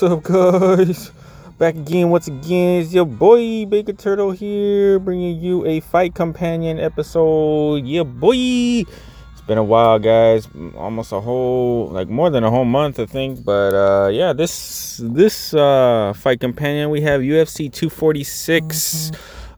What's 0.00 0.12
up, 0.14 0.22
guys? 0.22 1.12
Back 1.58 1.74
again, 1.74 2.08
once 2.08 2.26
again, 2.26 2.80
it's 2.80 2.94
your 2.94 3.04
boy 3.04 3.66
Baker 3.66 3.92
Turtle 3.92 4.30
here, 4.30 4.98
bringing 4.98 5.38
you 5.38 5.66
a 5.66 5.80
fight 5.80 6.14
companion 6.14 6.80
episode. 6.80 7.84
Yeah, 7.84 8.04
boy. 8.04 8.34
It's 8.34 9.42
been 9.46 9.58
a 9.58 9.62
while, 9.62 9.98
guys. 9.98 10.48
Almost 10.74 11.12
a 11.12 11.20
whole, 11.20 11.88
like 11.88 12.08
more 12.08 12.30
than 12.30 12.44
a 12.44 12.50
whole 12.50 12.64
month, 12.64 12.98
I 12.98 13.04
think. 13.04 13.44
But 13.44 13.74
uh, 13.74 14.08
yeah, 14.08 14.32
this 14.32 15.02
this 15.04 15.52
uh, 15.52 16.14
fight 16.16 16.40
companion 16.40 16.88
we 16.88 17.02
have 17.02 17.20
UFC 17.20 17.70
246, 17.70 19.10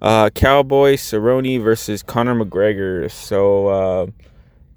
uh, 0.02 0.30
Cowboy 0.30 0.94
Cerrone 0.94 1.62
versus 1.62 2.02
Conor 2.02 2.34
McGregor. 2.44 3.08
So. 3.08 3.68
Uh, 3.68 4.06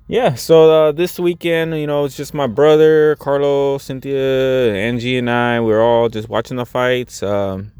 yeah, 0.07 0.35
so 0.35 0.71
uh, 0.71 0.91
this 0.91 1.19
weekend, 1.19 1.75
you 1.77 1.87
know, 1.87 2.05
it's 2.05 2.15
just 2.15 2.33
my 2.33 2.45
brother, 2.45 3.15
Carlo, 3.15 3.79
Cynthia, 3.79 4.73
Angie, 4.75 5.17
and 5.17 5.29
I. 5.29 5.59
We're 5.59 5.81
all 5.81 6.09
just 6.09 6.29
watching 6.29 6.57
the 6.57 6.65
fights. 6.65 7.23
Um, 7.23 7.71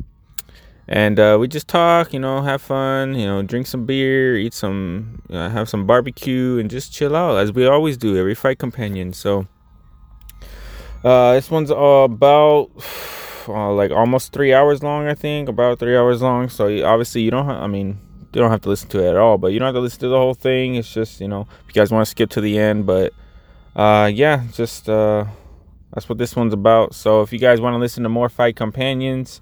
and 0.88 1.20
uh, 1.20 1.38
we 1.40 1.48
just 1.48 1.68
talk, 1.68 2.14
you 2.14 2.20
know, 2.20 2.42
have 2.42 2.62
fun, 2.62 3.14
you 3.16 3.26
know, 3.26 3.44
drink 3.44 3.68
some 3.68 3.86
beer, 3.86 4.36
eat 4.38 4.54
some, 4.54 5.22
uh, 5.30 5.50
have 5.50 5.70
some 5.70 5.86
barbecue, 5.86 6.58
and 6.60 6.70
just 6.70 6.92
chill 6.92 7.16
out 7.16 7.38
as 7.38 7.52
we 7.52 7.68
always 7.68 7.96
do 7.98 8.18
every 8.18 8.36
fight 8.36 8.58
companion. 8.58 9.14
So 9.14 9.48
uh, 11.04 11.34
this 11.34 11.52
one's 11.52 11.70
about 11.70 12.72
uh, 13.48 13.72
like 13.72 13.92
almost 13.92 14.34
three 14.34 14.54
hours 14.54 14.82
long, 14.82 15.08
I 15.08 15.14
think, 15.14 15.48
about 15.48 15.78
three 15.78 15.96
hours 15.96 16.24
long. 16.24 16.50
So 16.50 16.86
obviously, 16.86 17.22
you 17.22 17.30
don't, 17.32 17.46
ha- 17.46 17.64
I 17.64 17.68
mean, 17.68 18.00
you 18.36 18.42
don't 18.42 18.52
have 18.52 18.62
to 18.62 18.70
listen 18.70 18.90
to 18.90 19.04
it 19.04 19.10
at 19.10 19.16
all, 19.16 19.38
but 19.38 19.54
you 19.54 19.60
don't 19.60 19.68
have 19.68 19.76
to 19.76 19.82
listen 19.82 20.02
to 20.02 20.10
the 20.10 20.18
whole 20.18 20.34
thing. 20.34 20.76
It's 20.76 20.94
just, 20.94 21.22
you 21.22 21.28
know, 21.28 21.48
if 21.62 21.68
you 21.68 21.74
guys 21.74 21.92
want 21.92 22.06
to 22.06 22.10
skip 22.10 22.30
to 22.32 22.42
the 22.42 22.60
end, 22.60 22.86
but 22.86 23.14
uh, 23.76 24.10
yeah, 24.14 24.44
just 24.54 24.90
uh, 24.90 25.26
that's 25.94 26.10
what 26.10 26.18
this 26.18 26.36
one's 26.36 26.54
about. 26.54 26.94
So 26.94 27.22
if 27.22 27.32
you 27.32 27.40
guys 27.40 27.62
want 27.62 27.74
to 27.74 27.80
listen 27.80 28.04
to 28.04 28.10
more 28.10 28.30
fight 28.30 28.56
companions 28.56 29.42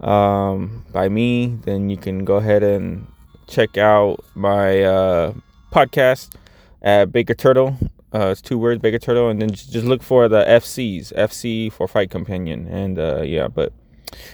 um, 0.00 0.84
by 0.92 1.08
me, 1.08 1.58
then 1.64 1.90
you 1.90 1.96
can 1.96 2.24
go 2.24 2.36
ahead 2.36 2.62
and 2.62 3.06
check 3.46 3.76
out 3.76 4.24
my 4.34 4.82
uh, 4.82 5.34
podcast 5.72 6.34
at 6.82 7.12
Baker 7.12 7.34
Turtle. 7.34 7.76
Uh, 8.12 8.28
it's 8.28 8.40
two 8.40 8.58
words, 8.58 8.80
Baker 8.80 8.98
Turtle, 8.98 9.28
and 9.28 9.40
then 9.40 9.50
just 9.52 9.86
look 9.86 10.02
for 10.02 10.28
the 10.28 10.44
FCs, 10.44 11.12
FC 11.14 11.72
for 11.72 11.86
Fight 11.86 12.10
Companion, 12.10 12.66
and 12.66 12.98
uh, 12.98 13.22
yeah. 13.22 13.46
But 13.46 13.72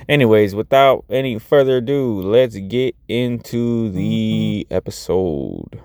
anyways, 0.09 0.55
without 0.55 1.05
any 1.11 1.39
further 1.39 1.79
ado, 1.79 2.21
let's 2.21 2.57
get 2.57 2.95
into 3.09 3.91
the 3.91 4.67
mm-hmm. 4.69 4.75
episode. 4.75 5.81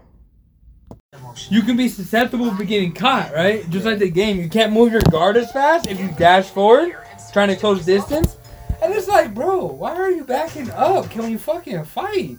You 1.50 1.62
can 1.62 1.78
be 1.78 1.88
susceptible 1.88 2.56
to 2.56 2.66
getting 2.66 2.94
caught, 2.94 3.34
right? 3.34 3.70
Just 3.70 3.86
like 3.86 4.00
the 4.00 4.10
game, 4.10 4.40
you 4.40 4.50
can't 4.50 4.74
move 4.74 4.92
your 4.92 5.02
guard 5.10 5.38
as 5.38 5.52
fast 5.52 5.88
if 5.88 6.00
you 6.00 6.10
dash 6.18 6.50
forward, 6.50 6.96
trying 7.34 7.50
to 7.50 7.56
close 7.56 7.86
distance. 7.86 8.38
And 8.82 8.94
it's 8.94 9.08
like, 9.08 9.34
bro, 9.34 9.66
why 9.66 9.96
are 9.96 10.12
you 10.12 10.24
backing 10.24 10.72
up? 10.72 11.10
Can 11.10 11.24
we 11.30 11.38
fucking 11.38 11.86
fight? 11.86 12.38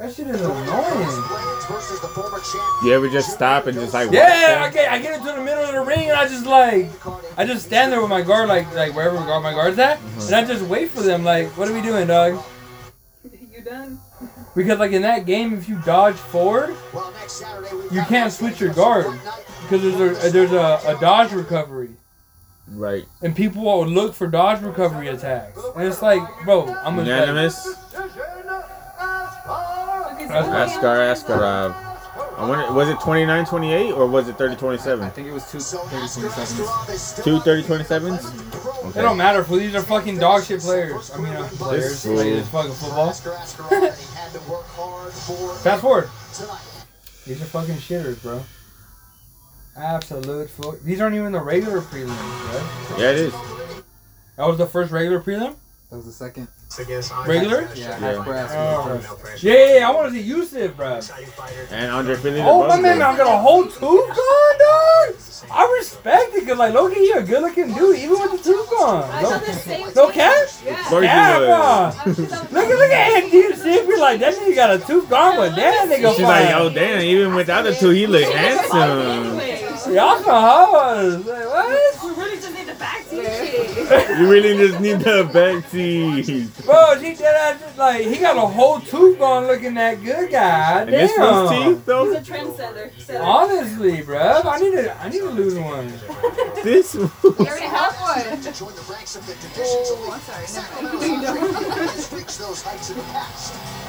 That 0.00 0.14
shit 0.14 0.28
is 0.28 0.40
annoying. 0.40 0.64
You 2.82 2.94
ever 2.94 3.10
just 3.10 3.32
stop 3.34 3.66
and 3.66 3.76
just 3.76 3.92
like 3.92 4.10
Yeah, 4.10 4.62
I 4.66 4.70
get, 4.72 4.90
I 4.90 4.98
get 4.98 5.20
into 5.20 5.30
the 5.32 5.42
middle 5.44 5.62
of 5.62 5.72
the 5.74 5.82
ring 5.82 6.08
and 6.08 6.18
I 6.18 6.26
just 6.26 6.46
like, 6.46 6.90
I 7.36 7.44
just 7.44 7.66
stand 7.66 7.92
there 7.92 8.00
with 8.00 8.08
my 8.08 8.22
guard, 8.22 8.48
like, 8.48 8.72
like 8.74 8.94
wherever 8.94 9.16
guard 9.16 9.42
my 9.42 9.52
guard's 9.52 9.78
at, 9.78 10.00
and 10.00 10.34
I 10.34 10.46
just 10.46 10.64
wait 10.64 10.88
for 10.90 11.02
them. 11.02 11.22
Like, 11.22 11.48
what 11.58 11.68
are 11.68 11.74
we 11.74 11.82
doing, 11.82 12.06
dog? 12.06 12.42
You 13.52 13.60
done? 13.66 14.00
Because 14.56 14.78
like 14.78 14.92
in 14.92 15.02
that 15.02 15.26
game, 15.26 15.52
if 15.52 15.68
you 15.68 15.78
dodge 15.84 16.14
forward, 16.14 16.74
you 17.92 18.00
can't 18.04 18.32
switch 18.32 18.58
your 18.58 18.72
guard 18.72 19.06
because 19.62 19.82
there's 19.82 20.24
a 20.24 20.30
there's 20.30 20.52
a, 20.52 20.80
a 20.86 20.98
dodge 20.98 21.32
recovery. 21.32 21.90
right? 22.68 23.04
and 23.20 23.36
people 23.36 23.62
will 23.62 23.86
look 23.86 24.14
for 24.14 24.28
dodge 24.28 24.62
recovery 24.62 25.08
attacks. 25.08 25.60
And 25.76 25.86
it's 25.86 26.00
like, 26.00 26.22
bro, 26.44 26.74
I'm 26.74 26.96
gonna 26.96 27.02
Unanimous. 27.10 27.66
Okay, 27.66 27.74
so 27.90 27.98
That's- 27.98 28.29
Askar 30.30 30.98
Askarov. 31.12 31.74
I 32.36 32.48
wonder, 32.48 32.72
was 32.72 32.88
it 32.88 32.98
29 33.00 33.44
28 33.44 33.92
or 33.92 34.06
was 34.06 34.28
it 34.28 34.38
30 34.38 34.56
27? 34.56 35.04
I 35.04 35.10
think 35.10 35.28
it 35.28 35.32
was 35.32 35.50
two 35.50 35.58
30 35.60 36.06
27s. 36.06 37.24
Two 37.24 37.40
30 37.40 37.62
27s? 37.62 38.96
It 38.96 39.02
don't 39.02 39.16
matter, 39.16 39.44
fool. 39.44 39.58
These 39.58 39.74
are 39.74 39.82
fucking 39.82 40.18
dog 40.18 40.44
shit 40.44 40.60
players. 40.60 41.10
I 41.10 41.18
mean, 41.18 41.32
uh, 41.34 41.48
players. 41.52 42.04
fool. 42.04 42.16
Like, 42.16 42.26
it's 42.26 42.48
fucking 42.48 42.72
football. 42.72 43.12
Fast 45.62 45.82
forward. 45.82 46.08
These 47.26 47.42
are 47.42 47.46
fucking 47.46 47.76
shitters, 47.76 48.20
bro. 48.22 48.42
Absolute 49.76 50.50
fool. 50.50 50.76
These 50.82 51.00
aren't 51.00 51.16
even 51.16 51.32
the 51.32 51.40
regular 51.40 51.80
prelims, 51.80 52.08
right? 52.08 52.96
Yeah, 52.98 53.10
it 53.10 53.18
is. 53.18 53.32
That 54.36 54.46
was 54.46 54.58
the 54.58 54.66
first 54.66 54.90
regular 54.90 55.20
prelim? 55.20 55.54
That 55.90 55.96
was 55.96 56.06
the 56.06 56.12
second. 56.12 56.48
Regular? 57.26 57.68
Yeah, 57.74 57.98
Yeah. 58.00 58.08
Ask 58.10 58.24
Brass 58.24 58.50
Oh. 58.54 58.94
was 58.94 59.02
the 59.02 59.08
first. 59.16 59.42
Yeah, 59.42 59.54
yeah, 59.54 59.78
yeah, 59.80 59.88
I 59.88 59.90
want 59.92 60.12
to 60.12 60.14
see 60.14 60.20
Yusuf, 60.22 60.76
bro. 60.76 61.00
And 61.72 61.90
Andre 61.90 62.14
Fili. 62.14 62.40
Oh, 62.42 62.66
my 62.68 62.80
man, 62.80 63.02
I 63.02 63.16
got 63.16 63.26
a 63.26 63.38
whole 63.38 63.64
tooth 63.64 63.74
gone, 63.80 64.58
dog. 64.58 65.14
I 65.52 65.76
respect 65.80 66.34
it, 66.34 66.40
because, 66.40 66.58
like, 66.58 66.72
Loki, 66.72 67.00
you're 67.00 67.18
a 67.18 67.22
good 67.24 67.42
looking 67.42 67.74
dude, 67.74 67.98
even 67.98 68.10
with 68.20 68.30
the 68.30 68.38
tooth 68.52 68.70
gone. 68.70 69.00
No, 69.22 69.30
thought 69.30 69.46
the 69.46 69.52
same 69.52 69.86
no 69.96 70.06
thing. 70.06 70.12
cap? 70.12 70.48
Yeah. 70.64 70.88
Lord, 70.92 71.04
Yeah, 71.04 71.38
bro. 71.38 72.12
Look 72.12 72.30
at 72.30 72.50
look 72.52 72.90
at 72.90 73.22
Andy 73.24 73.46
and 73.46 73.56
see 73.58 73.74
if 73.74 73.88
you're 73.88 73.98
like 74.00 74.20
that 74.20 74.34
nigga 74.34 74.54
got 74.54 74.70
a 74.70 74.78
tooth 74.78 75.10
gone, 75.10 75.36
but 75.36 75.56
damn 75.56 75.88
that 75.88 75.98
nigga 75.98 76.10
She's 76.14 76.22
like, 76.24 76.44
fine. 76.50 76.54
oh 76.54 76.70
damn, 76.70 77.00
even 77.02 77.34
without 77.34 77.62
the 77.62 77.74
two, 77.74 77.90
he 77.90 78.06
look 78.06 78.22
handsome. 78.32 79.40
Anyways, 79.40 79.86
Y'all 79.88 80.22
some 80.22 80.24
hoes. 80.24 81.26
Like, 81.26 81.46
what? 81.46 82.04
we 82.04 82.22
really 82.22 82.36
just 82.36 82.54
need 82.54 82.68
the 82.68 82.74
back 82.74 83.08
teeth 83.10 83.24
shit. 83.24 83.59
You 84.20 84.30
really 84.30 84.56
just 84.68 84.80
need 84.80 85.00
the 85.00 85.28
back 85.32 85.70
teeth. 85.70 86.62
Bro, 86.66 86.96
she 86.96 87.10
did 87.10 87.18
that 87.20 87.58
just 87.60 87.78
like 87.78 88.02
he 88.06 88.16
got 88.18 88.36
a 88.36 88.40
whole 88.40 88.80
tooth 88.80 89.18
gone 89.18 89.46
looking 89.46 89.74
that 89.74 90.02
good 90.04 90.30
guy. 90.30 90.82
And 90.82 90.92
this 90.92 91.12
one's 91.18 91.50
Damn. 91.50 91.74
teeth 91.74 91.86
though. 91.86 92.12
He's 92.12 92.28
a 92.28 92.32
trendsetter. 92.32 93.00
setter. 93.00 93.22
Honestly, 93.22 94.02
bruh, 94.02 94.44
I 94.44 94.58
need 94.58 94.72
to 94.72 94.96
I 95.00 95.08
need 95.08 95.20
to 95.20 95.30
lose 95.30 95.58
one. 95.58 95.88
This 96.62 96.94
You 96.94 97.06
one. 97.06 97.46
already 97.48 97.66
have 97.66 97.94
one. 97.96 98.20
Oh, 99.62 100.10
I'm 100.12 100.20
sorry. 100.20 100.46
Never 100.52 100.76
mind. 100.76 100.80
That's 100.80 100.80
a 100.80 100.84
low 100.84 100.98
blow. 101.00 101.46
Put 102.20 102.88
you 102.88 102.96
on 102.96 103.10
blast. 103.10 103.54
Yeah, 103.54 103.79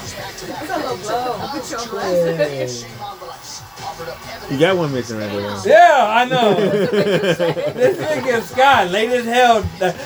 You 4.49 4.59
got 4.59 4.75
one 4.77 4.91
missing 4.93 5.17
right 5.17 5.31
there. 5.31 5.61
Yeah, 5.65 6.05
I 6.09 6.25
know. 6.25 6.55
this 6.55 7.97
nigga 7.97 8.41
Scott 8.41 8.89
late 8.91 9.09
as 9.11 9.25
hell. 9.25 9.65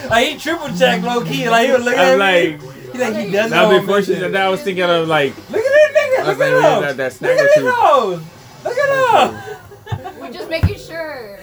Like 0.09 0.27
he 0.27 0.37
triple 0.37 0.69
checked 0.77 1.03
low 1.03 1.23
key. 1.23 1.49
Like 1.49 1.67
he 1.67 1.73
was 1.73 1.83
looking 1.83 1.99
I'm 1.99 2.21
at 2.21 2.43
me. 2.43 2.57
like, 2.57 2.91
He 2.91 2.97
like 2.99 3.15
he 3.25 3.31
doesn't 3.31 3.51
now 3.51 3.69
know 3.71 3.79
before 3.79 4.01
she 4.03 4.13
I'm 4.15 4.19
said 4.21 4.33
that, 4.33 4.45
I 4.45 4.49
was 4.49 4.61
thinking 4.61 4.83
of 4.83 5.07
like, 5.07 5.35
Look 5.49 5.63
at 5.63 5.71
this 5.71 5.91
nigga. 5.97 6.25
Look 6.27 6.39
at 6.39 6.49
yeah, 6.51 6.75
him. 6.75 6.97
that, 6.97 6.97
that 6.97 7.21
Look 7.21 7.31
at 7.31 7.45
his 7.45 7.55
tooth. 7.55 7.65
nose. 7.65 8.23
Look 8.63 8.77
at 8.77 10.09
him. 10.13 10.19
We're 10.19 10.31
just 10.31 10.49
making 10.49 10.77
sure. 10.79 11.39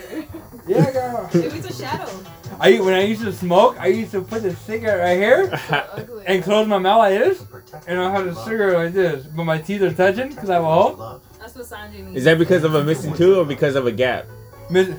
Yeah, 0.66 0.92
girl. 0.92 1.30
It 1.34 1.52
was 1.52 1.64
a 1.66 1.72
shadow. 1.72 2.10
I 2.62 2.80
when 2.80 2.94
I 2.94 3.02
used 3.02 3.22
to 3.22 3.32
smoke, 3.32 3.76
I 3.80 3.88
used 3.88 4.12
to 4.12 4.22
put 4.22 4.42
the 4.42 4.54
cigarette 4.54 5.00
right 5.00 5.18
here 5.18 5.50
Ugly. 5.92 6.24
and 6.26 6.44
close 6.44 6.66
my 6.68 6.78
mouth 6.78 6.98
like 6.98 7.18
this, 7.18 7.44
and 7.88 7.98
I 8.00 8.10
have 8.12 8.24
the 8.24 8.34
cigarette 8.44 8.76
like 8.76 8.92
this, 8.92 9.26
but 9.26 9.44
my 9.44 9.58
teeth 9.58 9.82
are 9.82 9.92
touching 9.92 10.28
because 10.28 10.48
I 10.48 10.54
have 10.54 10.62
a 10.62 10.66
hole. 10.72 11.20
That's 11.40 11.54
what 11.56 11.66
Sanjay 11.66 12.04
needs. 12.04 12.18
Is 12.18 12.24
that 12.24 12.38
because 12.38 12.62
of 12.62 12.74
a 12.76 12.84
missing 12.84 13.14
tooth 13.14 13.36
or 13.38 13.44
because 13.44 13.74
of 13.74 13.86
a 13.86 13.92
gap? 13.92 14.26
Miss- 14.70 14.94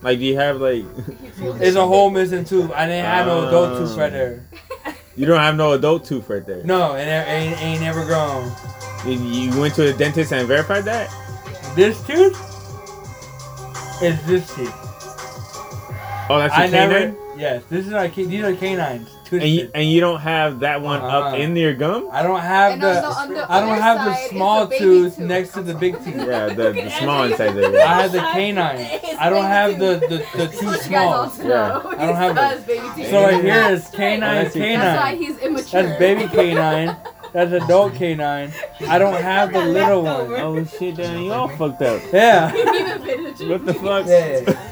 Like, 0.00 0.20
do 0.20 0.24
you 0.26 0.36
have 0.36 0.60
like, 0.60 0.84
it's 1.60 1.74
a 1.76 1.84
whole 1.84 2.08
missing 2.10 2.44
tooth. 2.44 2.70
I 2.70 2.86
didn't 2.86 3.04
have 3.04 3.26
no 3.26 3.48
adult 3.48 3.78
tooth 3.78 3.98
right 3.98 4.12
oh. 4.12 4.16
there. 4.16 4.48
you 5.16 5.26
don't 5.26 5.40
have 5.40 5.56
no 5.56 5.72
adult 5.72 6.04
tooth 6.04 6.30
right 6.30 6.46
there? 6.46 6.62
No, 6.62 6.94
and 6.94 7.08
it 7.10 7.28
ain't, 7.28 7.60
ain't 7.60 7.80
never 7.80 8.04
grown. 8.04 8.52
You- 9.04 9.18
You 9.50 9.60
went 9.60 9.74
to 9.74 9.82
the 9.82 9.92
dentist 9.92 10.32
and 10.32 10.46
verified 10.46 10.84
that? 10.84 11.10
This 11.74 12.00
tooth 12.06 12.36
is 14.00 14.24
this 14.26 14.54
teeth. 14.54 14.72
Oh, 16.30 16.38
that's 16.38 16.54
your 16.56 16.66
I 16.66 16.70
canine? 16.70 16.90
never. 16.90 17.16
Yes, 17.40 17.62
this 17.70 17.86
is 17.86 17.92
our 17.92 18.08
these 18.08 18.42
are 18.42 18.54
canines. 18.54 19.08
Twisted. 19.24 19.42
And 19.42 19.50
you, 19.50 19.70
and 19.74 19.88
you 19.90 20.00
don't 20.00 20.20
have 20.20 20.60
that 20.60 20.80
one 20.80 21.00
Uh-uh. 21.00 21.06
up 21.08 21.24
uh-huh. 21.26 21.36
in 21.36 21.54
your 21.54 21.74
gum? 21.74 22.08
I 22.10 22.22
don't 22.22 22.40
have 22.40 22.72
And 22.72 22.82
the. 22.82 22.94
the- 23.34 23.46
I 23.52 23.60
don't 23.60 23.78
have 23.78 24.04
the 24.06 24.14
small 24.28 24.66
the 24.66 24.78
tooth 24.78 25.16
tooth. 25.16 25.26
next 25.26 25.52
to 25.52 25.62
the 25.62 25.74
big 25.74 25.96
teeth. 26.04 26.16
Yeah, 26.16 26.46
the, 26.48 26.72
the 26.72 26.90
small 26.98 27.24
inside 27.24 27.48
Andrew. 27.48 27.70
there. 27.70 27.86
I 27.86 28.02
have 28.02 28.12
the 28.12 28.18
canine. 28.20 29.00
I 29.20 29.30
don't 29.30 29.44
have 29.44 29.78
the 29.78 30.00
the, 30.00 30.08
the 30.08 30.24
That's 30.34 30.58
too 30.58 30.66
what 30.66 30.84
you 30.84 30.90
guys 30.90 31.32
small. 31.34 31.48
all 31.48 31.48
Yeah. 31.48 31.82
I 32.02 32.06
don't 32.06 32.16
have 32.16 32.36
He 32.36 32.72
it. 32.72 32.80
baby 32.82 32.88
teeth. 32.96 33.10
So 33.10 33.20
like 33.22 33.34
here 33.42 33.54
That's 33.54 33.82
is 33.82 33.86
straight. 33.88 34.20
canine, 34.20 34.44
That's 34.44 34.56
why 34.56 34.60
That's 34.76 35.00
why 35.02 35.10
canine. 35.10 35.16
he's 35.22 35.38
immature. 35.38 35.82
That's 35.82 35.98
baby 35.98 36.26
canine. 36.34 36.96
That's 37.32 37.52
adult 37.52 37.94
canine. 37.94 38.52
I 38.88 38.98
don't 38.98 39.20
have 39.22 39.52
the 39.52 39.62
little 39.64 40.02
one. 40.02 40.32
Oh 40.32 40.64
shit, 40.64 40.96
damn, 40.96 41.22
you 41.22 41.32
all 41.32 41.48
fucked 41.48 41.82
up. 41.82 42.00
Yeah. 42.12 42.50
What 43.46 43.66
the 43.66 43.74
fuck? 43.74 44.06
Yeah. 44.06 44.67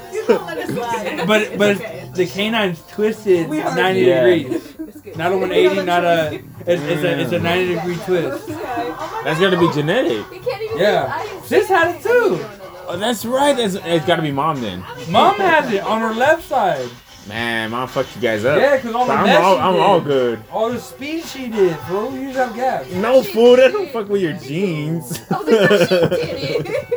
But 0.67 1.57
but 1.57 1.75
okay. 1.77 2.09
the 2.13 2.25
canine's 2.25 2.81
twisted 2.91 3.49
90 3.49 4.01
Yeah. 4.01 4.23
degrees. 4.25 4.73
Not 5.17 5.31
a 5.31 5.37
180, 5.37 5.83
not 5.85 6.03
a. 6.03 6.35
It's, 6.65 6.81
it's 6.83 7.03
a 7.03 7.19
it's 7.21 7.31
a 7.31 7.39
90 7.39 7.75
degree 7.75 7.95
twist. 8.05 8.47
That's 8.47 9.39
gonna 9.39 9.59
be 9.59 9.71
genetic. 9.73 10.25
He 10.31 10.39
can't 10.39 10.61
even 10.61 10.77
Yeah. 10.77 11.23
use. 11.33 11.43
Sis 11.45 11.67
had 11.69 11.95
it 11.95 12.01
too. 12.03 12.43
Oh, 12.89 12.97
that's 12.97 13.25
right. 13.25 13.55
That's, 13.55 13.75
it's 13.75 14.05
gotta 14.05 14.21
be 14.21 14.31
mom 14.31 14.61
then. 14.61 14.79
Mom 15.09 15.35
has 15.35 15.71
it 15.73 15.81
on 15.83 16.01
her 16.01 16.13
left 16.13 16.47
side. 16.47 16.89
Man, 17.27 17.71
mom 17.71 17.89
fucked 17.89 18.15
you 18.15 18.21
guys 18.21 18.45
up. 18.45 18.57
Yeah, 18.57 18.77
'cause 18.79 18.93
all 18.95 19.05
the 19.05 19.11
I'm 19.11 19.25
mess 19.25 19.41
all, 19.43 19.55
you 19.55 19.61
I'm 19.61 19.75
all 19.81 19.99
good. 19.99 20.41
All 20.49 20.69
the 20.71 20.79
speed 20.79 21.25
she 21.25 21.49
did, 21.49 21.75
bro. 21.87 22.09
You 22.13 22.27
just 22.27 22.37
have 22.37 22.55
gaps. 22.55 22.89
No 22.93 23.21
fool, 23.21 23.57
that 23.57 23.73
don't 23.73 23.89
fuck 23.91 24.07
with 24.07 24.21
your 24.21 24.31
jeans. 24.33 25.19
I 25.29 25.37
was 25.37 25.47
like, 25.47 25.69
no, 25.69 25.77
she 25.77 25.85
did 25.87 26.65
it. 26.69 26.93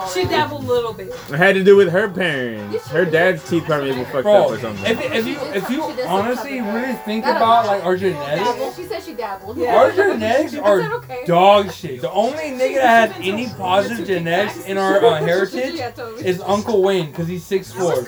I 0.00 0.04
didn't 0.04 0.06
do 0.06 0.06
all 0.06 0.08
She 0.08 0.22
that. 0.24 0.30
dabbled 0.30 0.64
a 0.64 0.66
little 0.66 0.92
bit. 0.92 1.08
It 1.08 1.36
had 1.36 1.54
to 1.54 1.64
do 1.64 1.76
with 1.76 1.90
her 1.90 2.08
parents. 2.08 2.86
Her 2.88 3.04
dad's 3.04 3.48
teeth 3.48 3.64
probably 3.64 3.92
were 3.92 4.04
fucked 4.06 4.22
Bro, 4.24 4.44
up 4.44 4.50
or 4.52 4.58
something. 4.60 4.84
if 4.86 5.26
you 5.26 5.36
if 5.54 5.68
you 5.70 5.82
honestly 6.06 6.60
really 6.60 6.94
think 7.04 7.24
That'll- 7.24 7.36
about 7.42 7.66
like 7.66 7.84
our 7.84 7.96
genetics, 7.96 8.44
Dabbled. 8.48 8.74
She 8.76 8.84
said 8.84 9.02
she 9.02 9.14
dabbled. 9.14 9.56
Yeah. 9.58 9.76
our 9.76 9.92
genetics 9.92 10.54
I 10.54 10.58
are 10.60 10.94
okay. 10.96 11.24
dog 11.26 11.72
shit. 11.72 12.00
The 12.00 12.10
only 12.10 12.50
nigga 12.58 12.76
that 12.76 13.12
has 13.12 13.26
any 13.26 13.48
positive 13.50 14.06
genetics 14.06 14.64
in 14.64 14.78
our 14.78 15.04
uh, 15.04 15.14
heritage 15.24 15.74
Yeah, 15.74 15.92
is 16.18 16.40
Uncle 16.40 16.82
Wayne 16.82 17.06
because 17.10 17.28
he's 17.28 17.44
six 17.44 17.72
four. 17.72 18.06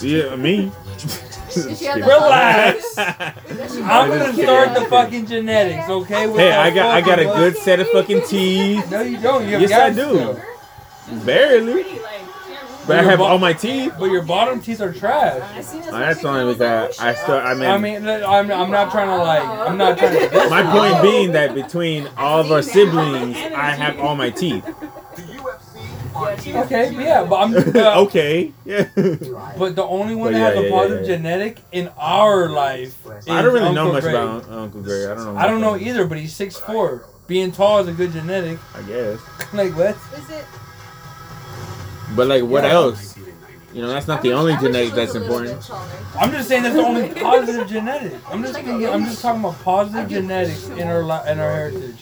Yeah, 0.00 0.36
me. 0.36 0.72
Did 1.54 1.76
she 1.78 1.84
have 1.86 2.00
that 2.00 2.06
Relax. 2.06 2.98
I'm 2.98 4.08
gonna 4.10 4.32
start 4.34 4.74
the 4.74 4.84
fucking 4.86 5.26
genetics, 5.26 5.88
okay? 5.88 6.26
with 6.26 6.36
hey, 6.38 6.52
I 6.52 6.70
got 6.70 6.86
I 6.94 7.00
got 7.00 7.18
a 7.18 7.24
good 7.24 7.56
set 7.56 7.80
of 7.80 7.88
fucking 7.88 8.22
teeth. 8.26 8.90
No, 8.90 9.00
you 9.02 9.18
don't. 9.18 9.44
You 9.48 9.58
Yes, 9.58 9.72
I 9.72 9.90
do. 9.90 10.02
still. 10.14 10.40
Barely. 11.24 11.72
Pretty, 11.72 11.90
like, 12.00 12.20
she 12.46 12.52
had 12.52 12.86
But 12.86 12.98
I 12.98 13.02
have 13.02 13.20
all 13.20 13.38
my 13.38 13.52
teeth. 13.52 13.94
But 13.98 14.10
your 14.10 14.22
bottom 14.22 14.60
teeth 14.60 14.80
are 14.80 14.92
trash. 14.92 15.40
I 15.42 15.60
seen 15.60 15.80
this 15.82 15.90
Oh, 15.92 15.98
that's 15.98 16.24
only 16.24 16.52
because 16.52 16.98
I 16.98 17.14
still 17.14 17.36
I 17.36 17.54
mean, 17.54 17.68
I 17.68 17.78
mean, 17.78 18.06
I'm, 18.06 18.50
I'm 18.50 18.70
not 18.70 18.90
trying 18.90 19.08
to 19.08 19.16
like, 19.16 19.42
I'm 19.42 19.76
not 19.78 19.98
trying 19.98 20.30
to. 20.30 20.50
my 20.50 20.62
point 20.62 21.02
being 21.02 21.32
that 21.32 21.54
between 21.54 22.08
all 22.16 22.40
of 22.40 22.50
our 22.52 22.62
siblings, 22.62 23.36
I 23.36 23.70
have 23.70 23.98
all 23.98 24.16
my 24.16 24.30
teeth. 24.30 24.64
The 24.64 25.22
UFC 25.22 26.14
on 26.16 26.36
TNT. 26.36 26.64
Okay, 26.64 26.92
yeah, 27.04 27.24
but 27.24 27.36
I'm. 27.36 27.54
Uh, 27.76 28.00
okay. 28.02 28.52
Yeah. 28.64 28.88
But 29.58 29.76
the 29.76 29.84
only 29.84 30.14
one 30.14 30.32
But 30.32 30.38
that 30.38 30.54
has 30.54 30.54
yeah, 30.54 30.60
a 30.60 30.64
yeah, 30.64 30.70
positive 30.70 31.08
yeah. 31.08 31.16
genetic 31.16 31.58
in 31.72 31.90
our 31.98 32.48
life. 32.48 32.94
Is 33.06 33.28
I 33.28 33.42
don't 33.42 33.54
really 33.54 33.74
know 33.74 33.92
much 33.92 34.02
Greg. 34.02 34.14
about 34.14 34.48
Uncle 34.50 34.82
Greg. 34.82 35.10
I 35.10 35.14
don't 35.14 35.34
know. 35.34 35.36
I 35.40 35.46
don't 35.46 35.60
know 35.60 35.76
either, 35.76 36.06
but 36.06 36.18
he's 36.18 36.34
six 36.34 36.56
four. 36.56 37.04
Being 37.26 37.52
tall 37.52 37.78
is 37.80 37.88
a 37.88 37.92
good 37.92 38.12
genetic. 38.12 38.58
I 38.74 38.82
guess. 38.82 39.18
like 39.52 39.74
what? 39.76 39.96
Is 40.16 40.30
it? 40.30 40.44
But 42.14 42.26
like, 42.28 42.44
what 42.44 42.64
Yeah. 42.64 42.70
else? 42.72 43.16
You 43.72 43.82
know, 43.82 43.88
that's 43.88 44.06
not 44.08 44.22
the 44.22 44.32
only 44.32 44.52
wish- 44.52 44.60
I 44.60 44.62
wish 44.64 44.72
genetic 44.72 44.94
that's 44.94 45.14
important. 45.14 45.70
I'm 46.18 46.30
just 46.32 46.48
saying 46.48 46.62
that's 46.62 46.74
the 46.76 46.82
only 46.86 47.08
positive 47.20 47.68
genetic. 47.68 48.14
I'm 48.30 48.42
just 48.42 48.54
thinking. 48.54 48.86
I'm 48.88 49.04
just 49.04 49.20
talking 49.20 49.40
about 49.40 49.62
positive 49.62 50.08
genetics 50.08 50.68
in 50.68 50.86
our 50.88 51.02
li- 51.02 51.30
in 51.30 51.38
our 51.40 51.50
heritage. 51.50 51.96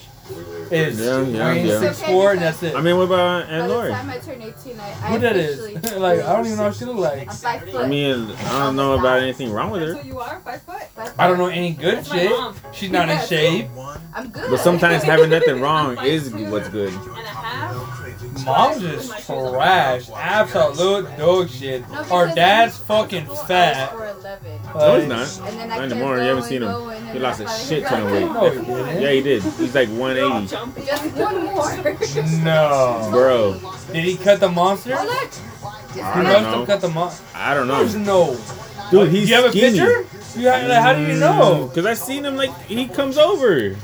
Is 0.71 0.99
Yeah, 0.99 1.21
yeah, 1.21 1.49
Wayne 1.53 1.65
yeah. 1.67 1.79
six 1.79 2.01
four 2.01 2.31
and 2.31 2.41
that's 2.41 2.63
it. 2.63 2.75
I 2.75 2.81
mean, 2.81 2.97
what 2.97 3.03
about 3.03 3.47
Aunt 3.47 3.69
Lori? 3.69 3.91
By 3.91 3.97
Aunt 3.99 4.07
the 4.07 4.13
time 4.13 4.31
I 4.31 4.33
turn 4.33 4.41
18, 4.41 4.79
I, 4.79 4.83
I 4.89 4.91
Who 5.11 5.19
that 5.19 5.35
officially- 5.35 5.75
like 5.99 6.19
I 6.21 6.33
don't 6.35 6.45
even 6.47 6.57
know 6.57 6.63
what 6.63 6.75
she 6.75 6.85
look 6.85 6.97
like. 6.97 7.29
I'm 7.29 7.35
five 7.35 7.61
foot. 7.69 7.75
I 7.75 7.87
mean, 7.87 8.31
I 8.31 8.59
don't 8.65 8.75
know 8.75 8.93
about 8.93 9.19
anything 9.21 9.51
wrong 9.51 9.69
with 9.69 9.81
her. 9.83 9.93
who 9.93 10.07
you 10.07 10.19
are, 10.19 10.39
five 10.43 10.61
foot. 10.63 10.81
Five 10.95 11.13
I 11.19 11.27
don't 11.27 11.37
know 11.37 11.45
any 11.47 11.73
good 11.73 11.97
That's 11.97 12.09
my 12.09 12.17
shit. 12.17 12.55
She's 12.73 12.89
not 12.89 13.09
in 13.09 13.19
shape. 13.27 13.67
I'm 14.15 14.29
good. 14.29 14.49
But 14.49 14.61
sometimes 14.61 15.03
having 15.03 15.29
nothing 15.29 15.61
wrong 15.61 15.95
is 16.03 16.31
what's 16.33 16.69
good. 16.69 16.91
And 16.93 17.17
a 17.17 17.19
half. 17.19 18.04
Mom's 18.43 18.83
is 18.83 19.09
trash. 19.25 20.09
Absolute 20.13 21.17
dog 21.17 21.49
shit. 21.49 21.89
No, 21.89 22.03
Our 22.11 22.33
dad's 22.35 22.77
fucking 22.77 23.27
fat. 23.47 23.91
hours 23.93 24.13
for 24.13 24.19
11. 24.19 24.61
No, 24.75 24.99
he's 24.99 25.07
not. 25.07 25.49
And 25.49 25.59
then 25.59 25.71
I 25.71 25.77
Not 25.77 25.91
anymore. 25.91 26.17
You 26.17 26.23
haven't 26.23 26.43
seen 26.43 26.63
him. 26.63 27.05
He 27.13 27.19
lost 27.19 27.39
I 27.41 27.43
a 27.43 27.47
finally 27.47 27.65
shit 27.65 27.83
got 27.83 27.89
ton 27.89 28.01
of 28.01 28.11
weight. 28.11 28.21
No, 28.25 28.49
he 28.49 28.65
didn't. 28.65 29.01
Yeah, 29.01 29.11
he 29.11 29.21
did. 29.21 29.43
He's 29.43 29.75
like 29.75 29.89
180. 29.89 30.47
Just 30.85 31.15
one 31.15 31.45
more. 31.45 32.43
No. 32.43 33.07
Bro, 33.11 33.61
Did 33.93 34.03
he 34.03 34.17
cut 34.17 34.39
the 34.39 34.49
monster? 34.49 34.89
Look. 34.89 35.31
He 35.93 36.01
I 36.01 36.23
don't 36.23 36.43
know. 36.43 36.65
cut 36.65 36.81
the 36.81 36.89
monster. 36.89 37.23
I 37.35 37.53
don't 37.53 37.67
There's 37.67 37.95
know. 37.95 38.33
no. 38.33 38.91
Dude, 38.91 39.11
he's 39.11 39.23
Do 39.23 39.29
you 39.29 39.35
have 39.35 39.45
a 39.45 39.49
skinny. 39.51 39.79
picture? 39.79 40.05
You 40.39 40.47
have, 40.49 40.67
like, 40.67 40.81
how 40.81 40.93
do 40.93 41.01
you 41.01 41.15
know? 41.17 41.65
Mm, 41.65 41.69
because 41.69 41.85
I've 41.85 41.97
seen 41.97 42.25
him 42.25 42.35
like 42.35 42.53
he 42.63 42.87
comes 42.87 43.17
over. 43.17 43.75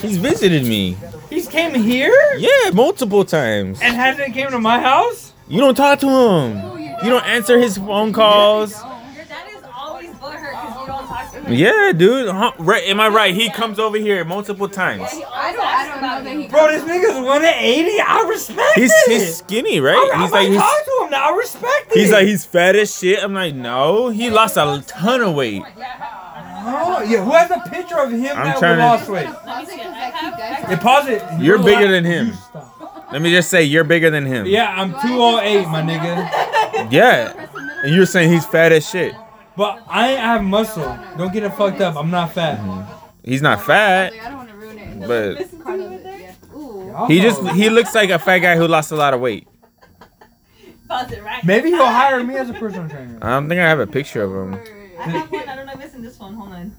He's 0.00 0.16
visited 0.16 0.64
me. 0.66 0.96
He's 1.28 1.48
came 1.48 1.74
here 1.74 2.14
Yeah, 2.38 2.70
multiple 2.72 3.24
times. 3.24 3.80
and 3.82 3.94
hasn't 3.96 4.32
came 4.34 4.50
to 4.50 4.58
my 4.58 4.80
house. 4.80 5.32
You 5.48 5.60
don't 5.60 5.74
talk 5.74 5.98
to 6.00 6.08
him. 6.08 6.78
You 7.04 7.10
don't 7.10 7.24
answer 7.26 7.58
his 7.58 7.78
phone 7.78 8.12
calls. 8.12 8.72
Your 8.72 9.24
dad 9.24 9.46
is 9.56 9.62
always 9.74 10.10
butthurt 10.10 10.50
because 10.50 10.80
you 10.80 10.86
don't 10.86 11.06
talk 11.06 11.32
to 11.32 11.40
him. 11.42 11.52
Yeah, 11.54 11.92
dude. 11.96 12.28
Huh, 12.28 12.52
Right? 12.58 12.82
Am 12.84 13.00
I 13.00 13.08
right? 13.08 13.34
He 13.34 13.50
comes 13.50 13.78
over 13.78 13.96
here 13.98 14.24
multiple 14.24 14.68
times. 14.68 15.10
He 15.12 15.22
I 15.24 15.26
always 15.26 15.56
don't, 15.56 15.66
I 15.66 15.88
don't 15.88 16.02
know 16.02 16.24
that 16.30 16.40
he. 16.42 16.48
Bro, 16.48 16.68
this 16.68 16.82
nigga's 16.82 17.24
180. 17.24 18.00
I 18.00 18.26
respect 18.28 18.74
He's 18.78 18.90
it. 18.92 19.10
he's 19.12 19.36
skinny, 19.36 19.80
right? 19.80 19.96
I, 19.96 20.22
He's 20.22 20.32
I 20.32 20.32
like 20.32 20.32
might 20.32 20.48
he's, 20.48 20.56
talk 20.60 20.84
to 20.84 21.04
him 21.04 21.10
now. 21.10 21.32
I 21.32 21.36
respect 21.36 21.92
it. 21.92 21.98
he's 21.98 22.10
like 22.12 22.26
he's 22.26 22.44
fat 22.44 22.76
as 22.76 22.96
shit. 22.98 23.22
I'm 23.22 23.32
like, 23.34 23.54
no, 23.54 24.08
he 24.10 24.30
lost 24.30 24.56
a 24.56 24.82
ton 24.86 25.20
of 25.22 25.34
weight. 25.34 25.62
Oh 25.64 26.27
Oh, 26.60 27.02
yeah. 27.02 27.24
Who 27.24 27.30
has 27.32 27.50
a 27.50 27.60
picture 27.70 27.98
of 27.98 28.10
him 28.10 28.36
I'm 28.36 28.44
that 28.46 28.58
trying 28.58 28.76
to- 28.78 28.84
lost 28.84 29.08
weight? 29.08 29.26
Pause 29.26 29.68
it 29.68 29.76
'cause 29.82 29.86
I 29.94 30.10
keep 30.10 30.38
guys 30.38 30.64
Yeah, 30.70 30.78
pause 30.78 31.08
it. 31.08 31.22
You're 31.40 31.58
bigger 31.62 31.88
than 31.88 32.04
him. 32.04 32.34
Stop. 32.34 33.08
Let 33.12 33.22
me 33.22 33.30
just 33.30 33.48
say, 33.48 33.62
you're 33.62 33.84
bigger 33.84 34.10
than 34.10 34.26
him. 34.26 34.44
Yeah, 34.46 34.74
I'm 34.76 34.90
208, 35.00 35.68
my 35.68 35.82
nigga. 35.82 36.90
Yeah. 36.92 37.46
And 37.84 37.94
you're 37.94 38.06
saying 38.06 38.30
he's 38.30 38.44
fat 38.46 38.70
as 38.72 38.88
shit. 38.88 39.14
But 39.56 39.82
I 39.88 40.10
ain't 40.12 40.20
have 40.20 40.42
muscle. 40.44 40.96
Don't 41.16 41.32
get 41.32 41.42
it 41.42 41.50
fucked 41.54 41.80
up. 41.80 41.96
I'm 41.96 42.10
not 42.10 42.32
fat. 42.32 42.58
Mm-hmm. 42.58 42.82
He's 43.24 43.42
not 43.42 43.62
fat, 43.64 44.12
I 44.12 44.28
don't 44.28 44.36
want 44.38 44.50
to 44.50 44.56
ruin 44.56 44.78
it. 44.78 45.00
but 45.08 45.64
Part 45.64 45.80
of 45.80 45.92
it, 45.92 46.02
yeah. 46.04 46.56
Ooh. 46.56 47.06
he 47.08 47.20
just 47.20 47.42
he 47.50 47.68
looks 47.68 47.94
like 47.94 48.10
a 48.10 48.18
fat 48.18 48.38
guy 48.38 48.56
who 48.56 48.66
lost 48.68 48.92
a 48.92 48.96
lot 48.96 49.12
of 49.14 49.20
weight. 49.20 49.46
Pause 50.88 51.12
it 51.12 51.22
right. 51.22 51.44
Maybe 51.44 51.70
he'll 51.70 51.84
hire 52.00 52.22
me 52.22 52.36
as 52.36 52.48
a 52.48 52.54
personal 52.54 52.88
trainer. 52.88 53.18
I 53.20 53.30
don't 53.30 53.48
think 53.48 53.60
I 53.60 53.68
have 53.68 53.80
a 53.80 53.86
picture 53.86 54.22
of 54.22 54.30
him. 54.32 54.60
I 54.98 55.02
have 55.10 55.30
one. 55.30 55.48
I 55.48 55.56
don't 55.56 55.66
know 55.66 55.72
if 55.74 55.84
it's 55.84 55.94
in 55.94 56.02
this 56.02 56.18
one. 56.18 56.34
Hold 56.34 56.52
on. 56.52 56.76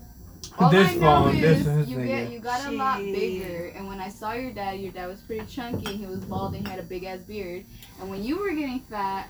All 0.58 0.70
This 0.70 0.90
I 0.90 0.94
know 0.96 1.00
phone, 1.00 1.36
is 1.36 1.66
this 1.66 1.68
is 1.68 1.90
you 1.90 2.06
get 2.06 2.32
you 2.32 2.40
got 2.40 2.66
a 2.66 2.72
lot 2.72 3.00
Shit. 3.00 3.14
bigger, 3.16 3.72
and 3.76 3.88
when 3.88 4.00
I 4.00 4.10
saw 4.10 4.34
your 4.34 4.52
dad, 4.52 4.80
your 4.80 4.92
dad 4.92 5.08
was 5.08 5.20
pretty 5.22 5.46
chunky. 5.46 5.96
He 5.96 6.06
was 6.06 6.20
bald 6.20 6.54
and 6.56 6.66
he 6.66 6.70
had 6.70 6.80
a 6.80 6.84
big 6.84 7.04
ass 7.04 7.20
beard. 7.20 7.66
And 8.02 8.10
when 8.10 8.24
you 8.24 8.38
were 8.40 8.50
getting 8.52 8.80
fat, 8.82 9.30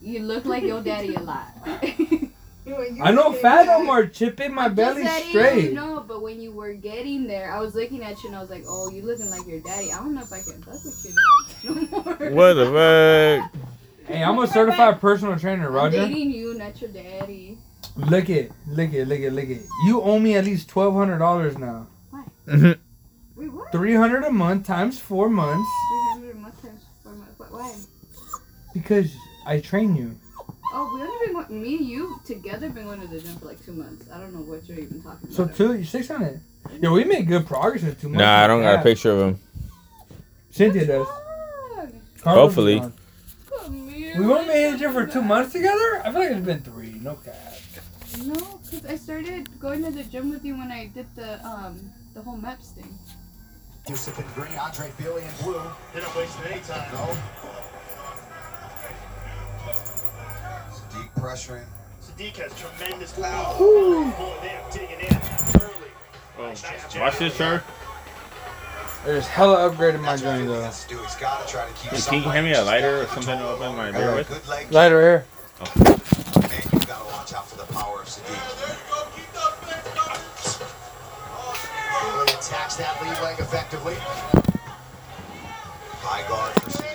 you 0.00 0.20
looked 0.20 0.46
like 0.46 0.62
your 0.62 0.82
daddy 0.82 1.14
a 1.14 1.20
lot. 1.20 1.46
I 3.02 3.10
know 3.10 3.32
fat 3.32 3.66
no 3.66 3.82
more. 3.82 4.06
Chipping 4.06 4.54
my 4.54 4.68
belly 4.68 5.04
straight. 5.04 5.64
You 5.64 5.74
know, 5.74 6.04
but 6.06 6.22
when 6.22 6.40
you 6.40 6.52
were 6.52 6.74
getting 6.74 7.26
there, 7.26 7.52
I 7.52 7.58
was 7.60 7.74
looking 7.74 8.02
at 8.04 8.22
you 8.22 8.28
and 8.28 8.36
I 8.36 8.40
was 8.40 8.50
like, 8.50 8.64
"Oh, 8.68 8.88
you 8.90 9.02
looking 9.02 9.30
like 9.30 9.46
your 9.48 9.60
daddy." 9.60 9.90
I 9.90 9.96
don't 9.96 10.14
know 10.14 10.22
if 10.22 10.32
I 10.32 10.40
can 10.40 10.62
fuck 10.62 10.74
with 10.84 11.04
you 11.64 11.74
no 11.74 12.02
more. 12.02 12.30
What 12.30 12.54
the 12.54 12.66
fuck? 13.50 13.62
Hey, 14.06 14.22
I'm 14.22 14.38
a 14.38 14.46
certified 14.46 15.00
personal 15.00 15.38
trainer, 15.38 15.68
I'm 15.68 15.74
Roger. 15.74 16.06
dating 16.06 16.30
you, 16.32 16.54
not 16.54 16.80
your 16.80 16.90
daddy. 16.90 17.58
Look 17.96 18.30
it, 18.30 18.52
look 18.66 18.92
it, 18.92 19.06
look 19.06 19.20
it, 19.20 19.32
look 19.32 19.48
it. 19.48 19.62
You 19.84 20.00
owe 20.00 20.18
me 20.18 20.36
at 20.36 20.44
least 20.44 20.68
twelve 20.68 20.94
hundred 20.94 21.18
dollars 21.18 21.58
now. 21.58 21.86
Mm-hmm. 22.46 22.72
Wait, 23.36 23.52
what? 23.52 23.70
Three 23.72 23.94
hundred 23.94 24.24
a 24.24 24.30
month 24.32 24.66
times 24.66 24.98
four 24.98 25.28
months 25.28 25.68
Three 25.90 26.12
hundred 26.12 26.36
a 26.36 26.38
month 26.38 26.62
times 26.62 26.80
four 27.02 27.12
months. 27.12 27.38
What- 27.38 27.52
Why? 27.52 27.72
because 28.72 29.14
I 29.46 29.60
train 29.60 29.94
you. 29.94 30.16
Oh, 30.74 30.90
we 30.94 31.02
only 31.02 31.26
been 31.26 31.34
going, 31.34 31.62
me 31.62 31.76
and 31.76 31.86
you 31.86 32.18
together 32.24 32.70
been 32.70 32.84
going 32.86 33.00
to 33.02 33.06
the 33.06 33.20
gym 33.20 33.36
for 33.36 33.44
like 33.44 33.62
two 33.62 33.74
months. 33.74 34.06
I 34.10 34.18
don't 34.18 34.32
know 34.32 34.40
what 34.40 34.66
you're 34.66 34.78
even 34.78 35.02
talking 35.02 35.24
about. 35.24 35.34
So 35.34 35.42
about. 35.42 35.56
two, 35.56 35.84
six 35.84 36.08
hundred. 36.08 36.40
Yeah, 36.80 36.90
we 36.90 37.04
made 37.04 37.28
good 37.28 37.46
progress 37.46 37.82
in 37.82 37.94
two 37.96 38.08
months. 38.08 38.20
Nah, 38.20 38.44
I 38.44 38.46
don't 38.46 38.62
got 38.62 38.80
a 38.80 38.82
picture 38.82 39.10
of 39.10 39.20
him. 39.20 39.40
Cynthia 40.50 40.86
does. 40.86 41.06
Fuck. 41.06 41.88
Carlos 42.22 42.42
Hopefully. 42.46 42.74
is 42.76 42.80
on. 42.80 42.92
Come 43.50 43.88
here. 43.90 44.18
We 44.18 44.24
only 44.32 44.46
been 44.46 44.64
in 44.66 44.72
the 44.72 44.78
gym 44.78 44.92
for 44.94 45.06
two 45.06 45.20
months 45.22 45.52
together. 45.52 46.00
I 46.04 46.10
feel 46.10 46.20
like 46.20 46.30
it's 46.30 46.46
been 46.46 46.62
three. 46.62 46.92
No 47.02 47.14
cap. 47.16 47.34
No, 48.18 48.60
because 48.62 48.84
I 48.86 48.96
started 48.96 49.48
going 49.58 49.82
to 49.84 49.90
the 49.90 50.04
gym 50.04 50.30
with 50.30 50.44
you 50.44 50.56
when 50.56 50.70
I 50.70 50.86
did 50.86 51.06
the 51.16 51.44
um 51.46 51.78
the 52.14 52.20
whole 52.20 52.36
maps 52.36 52.70
thing. 52.70 52.98
Yusuf 53.88 54.18
in 54.18 54.26
green, 54.34 54.56
Andre 54.58 54.90
Fili 54.90 55.22
in 55.22 55.44
blue. 55.44 55.60
They 55.94 56.00
don't 56.00 56.14
waste 56.16 56.38
any 56.44 56.60
time. 56.60 56.92
No. 56.92 57.16
Sadiq 60.70 61.08
pressuring. 61.16 61.64
Sadiq 62.00 62.36
has 62.36 62.52
tremendous 62.58 63.12
power. 63.12 63.58
Boy, 63.58 64.12
they 64.42 64.50
are 64.50 64.70
digging 64.70 65.00
in 65.00 65.16
early. 65.60 66.52
Watch 67.00 67.18
this, 67.18 67.34
sir. 67.34 67.62
There's 69.04 69.26
hella 69.26 69.68
upgraded 69.70 70.00
my 70.00 70.10
That's 70.16 70.22
what 70.22 70.30
joint 70.36 70.42
he 70.42 70.46
though. 70.48 70.62
has 70.62 70.82
to 70.84 70.88
do. 70.90 70.98
He's 70.98 71.16
got 71.16 71.44
to 71.44 71.52
try 71.52 71.66
to 71.66 71.72
keep 71.72 71.90
Can 71.90 71.98
some 71.98 72.14
you 72.16 72.22
hand 72.22 72.46
me 72.46 72.52
a 72.52 72.62
lighter 72.62 73.02
or 73.02 73.06
something 73.06 73.36
to 73.38 73.48
open 73.48 73.74
my 73.76 73.90
beer 73.90 74.14
with? 74.14 74.28
Good 74.28 74.46
leg. 74.46 74.70
Lighter 74.70 75.00
here. 75.00 75.24
Man, 75.76 75.98
you've 76.72 76.86
got 76.86 76.98
to 77.00 77.04
watch 77.12 77.32
out 77.32 77.48
for 77.48 77.56
the 78.26 78.34
power 79.96 80.12
of 80.12 80.36
Sadiq. 80.42 80.72
Bailey 82.02 82.32
attacks 82.32 82.76
that 82.76 83.00
lead 83.02 83.18
leg 83.22 83.38
effectively. 83.38 83.94
High 86.00 86.24
guard 86.28 86.52
for 86.54 86.70
Sadiq. 86.70 86.88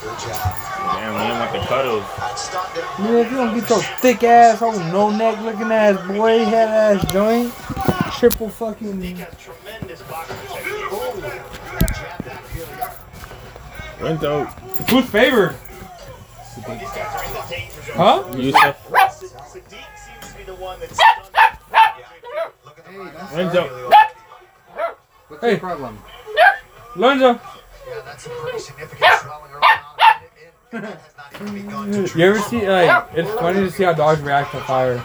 Good 0.00 0.18
job. 0.18 0.52
Damn, 0.96 1.12
we 1.14 1.20
don't 1.28 1.38
want 1.38 1.52
the 1.52 1.58
cuddles. 1.66 2.04
That 2.18 2.38
stunned 2.38 2.76
him. 2.76 2.84
Man, 3.04 3.16
if 3.24 3.30
you 3.30 3.36
don't 3.36 3.54
get 3.58 3.70
your 3.70 3.82
thick 4.00 4.22
ass, 4.24 4.62
old 4.62 4.76
no 4.76 5.10
neck 5.10 5.40
looking 5.40 5.72
ass 5.72 5.96
boy, 6.06 6.44
head 6.44 6.68
ass 6.68 7.12
joint, 7.12 7.52
triple 8.18 8.48
fucking. 8.48 9.00
Sadiq 9.00 9.38
tremendous 9.38 10.02
boxing 10.02 10.36
technique. 10.48 10.92
Ooh. 10.92 11.20
Jab 11.20 12.24
back 12.24 12.42
Bailey. 12.52 12.76
Went 14.02 14.24
out. 14.24 14.46
Who's 14.90 15.06
favored? 15.08 15.56
These 16.56 16.64
guys 16.64 17.14
are 17.14 17.24
in 17.24 17.30
Sadiq 17.30 17.42
seems 17.44 17.52
to 17.52 17.52
be 17.52 17.58
the 17.58 17.58
one 17.58 17.73
that's 20.80 20.96
stunned. 20.96 21.26
Hey, 22.86 23.10
that's 23.14 23.32
Renzo. 23.34 23.90
What's 25.28 25.42
Hey. 25.42 25.50
your 25.50 25.58
problem? 25.58 25.98
Lonzo, 26.96 27.32
Yeah, 27.88 28.00
that's 28.04 28.26
a 28.26 28.28
pretty 28.30 28.58
significant 28.58 29.12
swelling 29.20 29.50
around 29.52 29.62
it. 29.62 30.30
It- 30.72 30.76
it 30.76 30.82
has 30.84 30.98
not 31.16 31.40
even 31.40 31.54
begun 31.62 31.92
to 31.92 32.18
you 32.18 32.24
ever 32.26 32.38
see 32.40 32.68
like? 32.68 33.06
It's 33.14 33.30
funny 33.34 33.60
to 33.60 33.70
see 33.70 33.84
how 33.84 33.92
dogs 33.94 34.20
react 34.20 34.52
to 34.52 34.60
fire. 34.60 34.92
And 34.94 35.02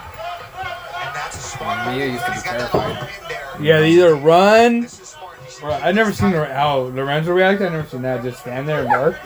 that's 1.14 1.36
a 1.36 1.40
smart 1.40 1.88
Mia 1.94 2.06
used 2.06 2.24
to 2.24 2.30
be 2.30 2.34
He's 2.34 2.42
got 2.44 2.58
that 2.58 2.70
terrified. 2.72 3.60
Yeah, 3.60 3.80
they 3.80 3.90
either 3.90 4.14
run. 4.16 4.80
This 4.82 5.00
is 5.00 5.08
smart. 5.10 5.36
He 5.44 5.50
should 5.52 5.64
Or 5.64 5.70
I 5.72 5.92
never 5.92 6.12
seen 6.12 6.32
Lor- 6.32 6.46
how 6.46 6.78
Lorenzo 6.94 7.32
react. 7.32 7.60
I 7.62 7.68
never 7.68 7.86
seen 7.88 8.02
that. 8.02 8.22
Just 8.22 8.40
stand 8.40 8.68
there 8.68 8.80
and 8.80 8.88
bark. 8.88 9.16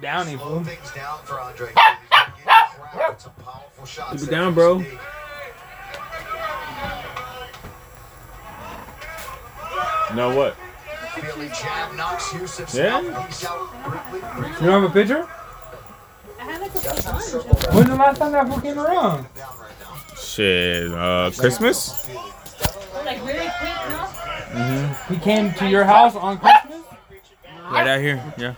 Downy 0.00 0.36
slow 0.36 0.48
fool. 0.48 0.64
things 0.64 0.90
down 0.92 1.18
for 1.24 1.40
Andre. 1.40 1.68
He's 1.68 1.74
gonna 1.74 2.32
get 2.44 2.70
cracked 2.92 3.10
with 3.14 3.20
some 3.20 3.32
powerful 3.44 3.84
shots 3.86 4.12
Keep 4.20 4.28
it 4.28 4.30
down, 4.30 4.54
bro. 4.54 4.78
Sadiq. 4.78 4.98
Know 10.14 10.34
what? 10.36 10.56
Fili 11.14 11.48
jab 11.48 11.94
knocks 11.96 12.32
Yusuf's 12.32 12.74
Yeah. 12.74 12.96
out. 12.96 13.02
You 13.02 14.66
don't 14.66 14.82
have 14.82 14.84
a 14.84 14.90
picture? 14.90 15.26
I 16.40 16.44
had 16.44 16.60
like 16.60 16.74
a 16.74 16.78
full. 16.78 17.40
When's 17.74 17.88
the 17.88 17.96
last 17.96 18.18
time 18.18 18.32
that 18.32 18.46
fool 18.48 18.60
came 18.60 18.78
around? 18.78 19.26
Down 19.34 19.48
right 19.60 19.72
now. 19.80 20.16
Shit. 20.16 20.92
Uh, 20.92 21.30
Christmas. 21.36 22.08
Like 23.04 23.24
really 23.24 23.50
quick, 23.58 23.74
no? 24.54 24.96
He 25.08 25.16
came 25.18 25.52
to 25.54 25.68
your 25.68 25.84
house 25.84 26.14
on 26.16 26.38
Christmas. 26.38 26.78
Right 27.70 27.86
out 27.86 28.00
here. 28.00 28.22
Yeah. 28.38 28.54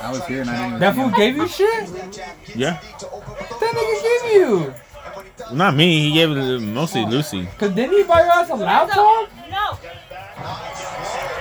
I 0.00 0.10
was 0.10 0.24
here 0.26 0.40
and 0.42 0.50
I 0.50 0.54
didn't 0.54 0.66
even 0.68 0.80
That 0.80 0.94
fool 0.94 1.10
gave 1.10 1.36
you 1.36 1.48
shit. 1.48 1.88
Yeah. 2.56 2.80
That 2.80 3.74
nigga 3.74 4.02
gave 4.02 4.32
you. 4.32 4.74
Not 5.52 5.74
me. 5.74 6.08
He 6.08 6.12
gave 6.12 6.30
it 6.30 6.34
to 6.34 6.60
mostly 6.60 7.04
Lucy. 7.04 7.48
Cause 7.58 7.72
didn't 7.72 7.96
he 7.96 8.02
buy 8.04 8.20
your 8.22 8.30
ass 8.32 8.50
a 8.50 8.54
laptop? 8.54 9.28
No. 9.50 9.74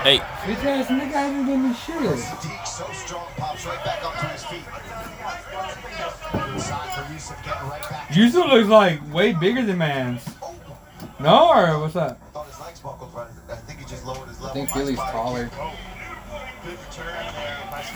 Hey. 0.04 0.20
Bitch 0.20 0.64
ass 0.66 0.88
nigga 0.88 1.12
hasn't 1.12 1.46
given 1.46 1.70
me 1.70 1.76
shit. 1.76 1.96
Sadiq 1.96 2.68
so 2.68 3.18
pops 3.38 3.66
right 3.66 3.84
back 3.84 4.04
up 4.04 4.14
to 4.20 4.26
his 4.28 4.44
feet. 4.46 4.64
Yusuf, 8.14 8.46
right 8.46 8.54
looks 8.54 8.70
like 8.70 9.14
way 9.14 9.34
bigger 9.34 9.64
than 9.64 9.78
man's. 9.78 10.28
No, 11.20 11.50
or 11.50 11.80
what's 11.80 11.96
up? 11.96 12.20
I 12.22 12.26
thought 12.32 12.48
his 12.48 12.60
legs 12.60 12.80
buckled 12.80 13.14
right. 13.14 13.28
I 13.50 13.56
think 13.56 13.80
he 13.80 13.86
just 13.86 14.06
lowered 14.06 14.28
his 14.28 14.40
I 14.40 14.46
level. 14.46 14.54
think 14.54 14.70
by 14.70 14.76
Philly's 14.80 14.98
taller. 15.00 15.50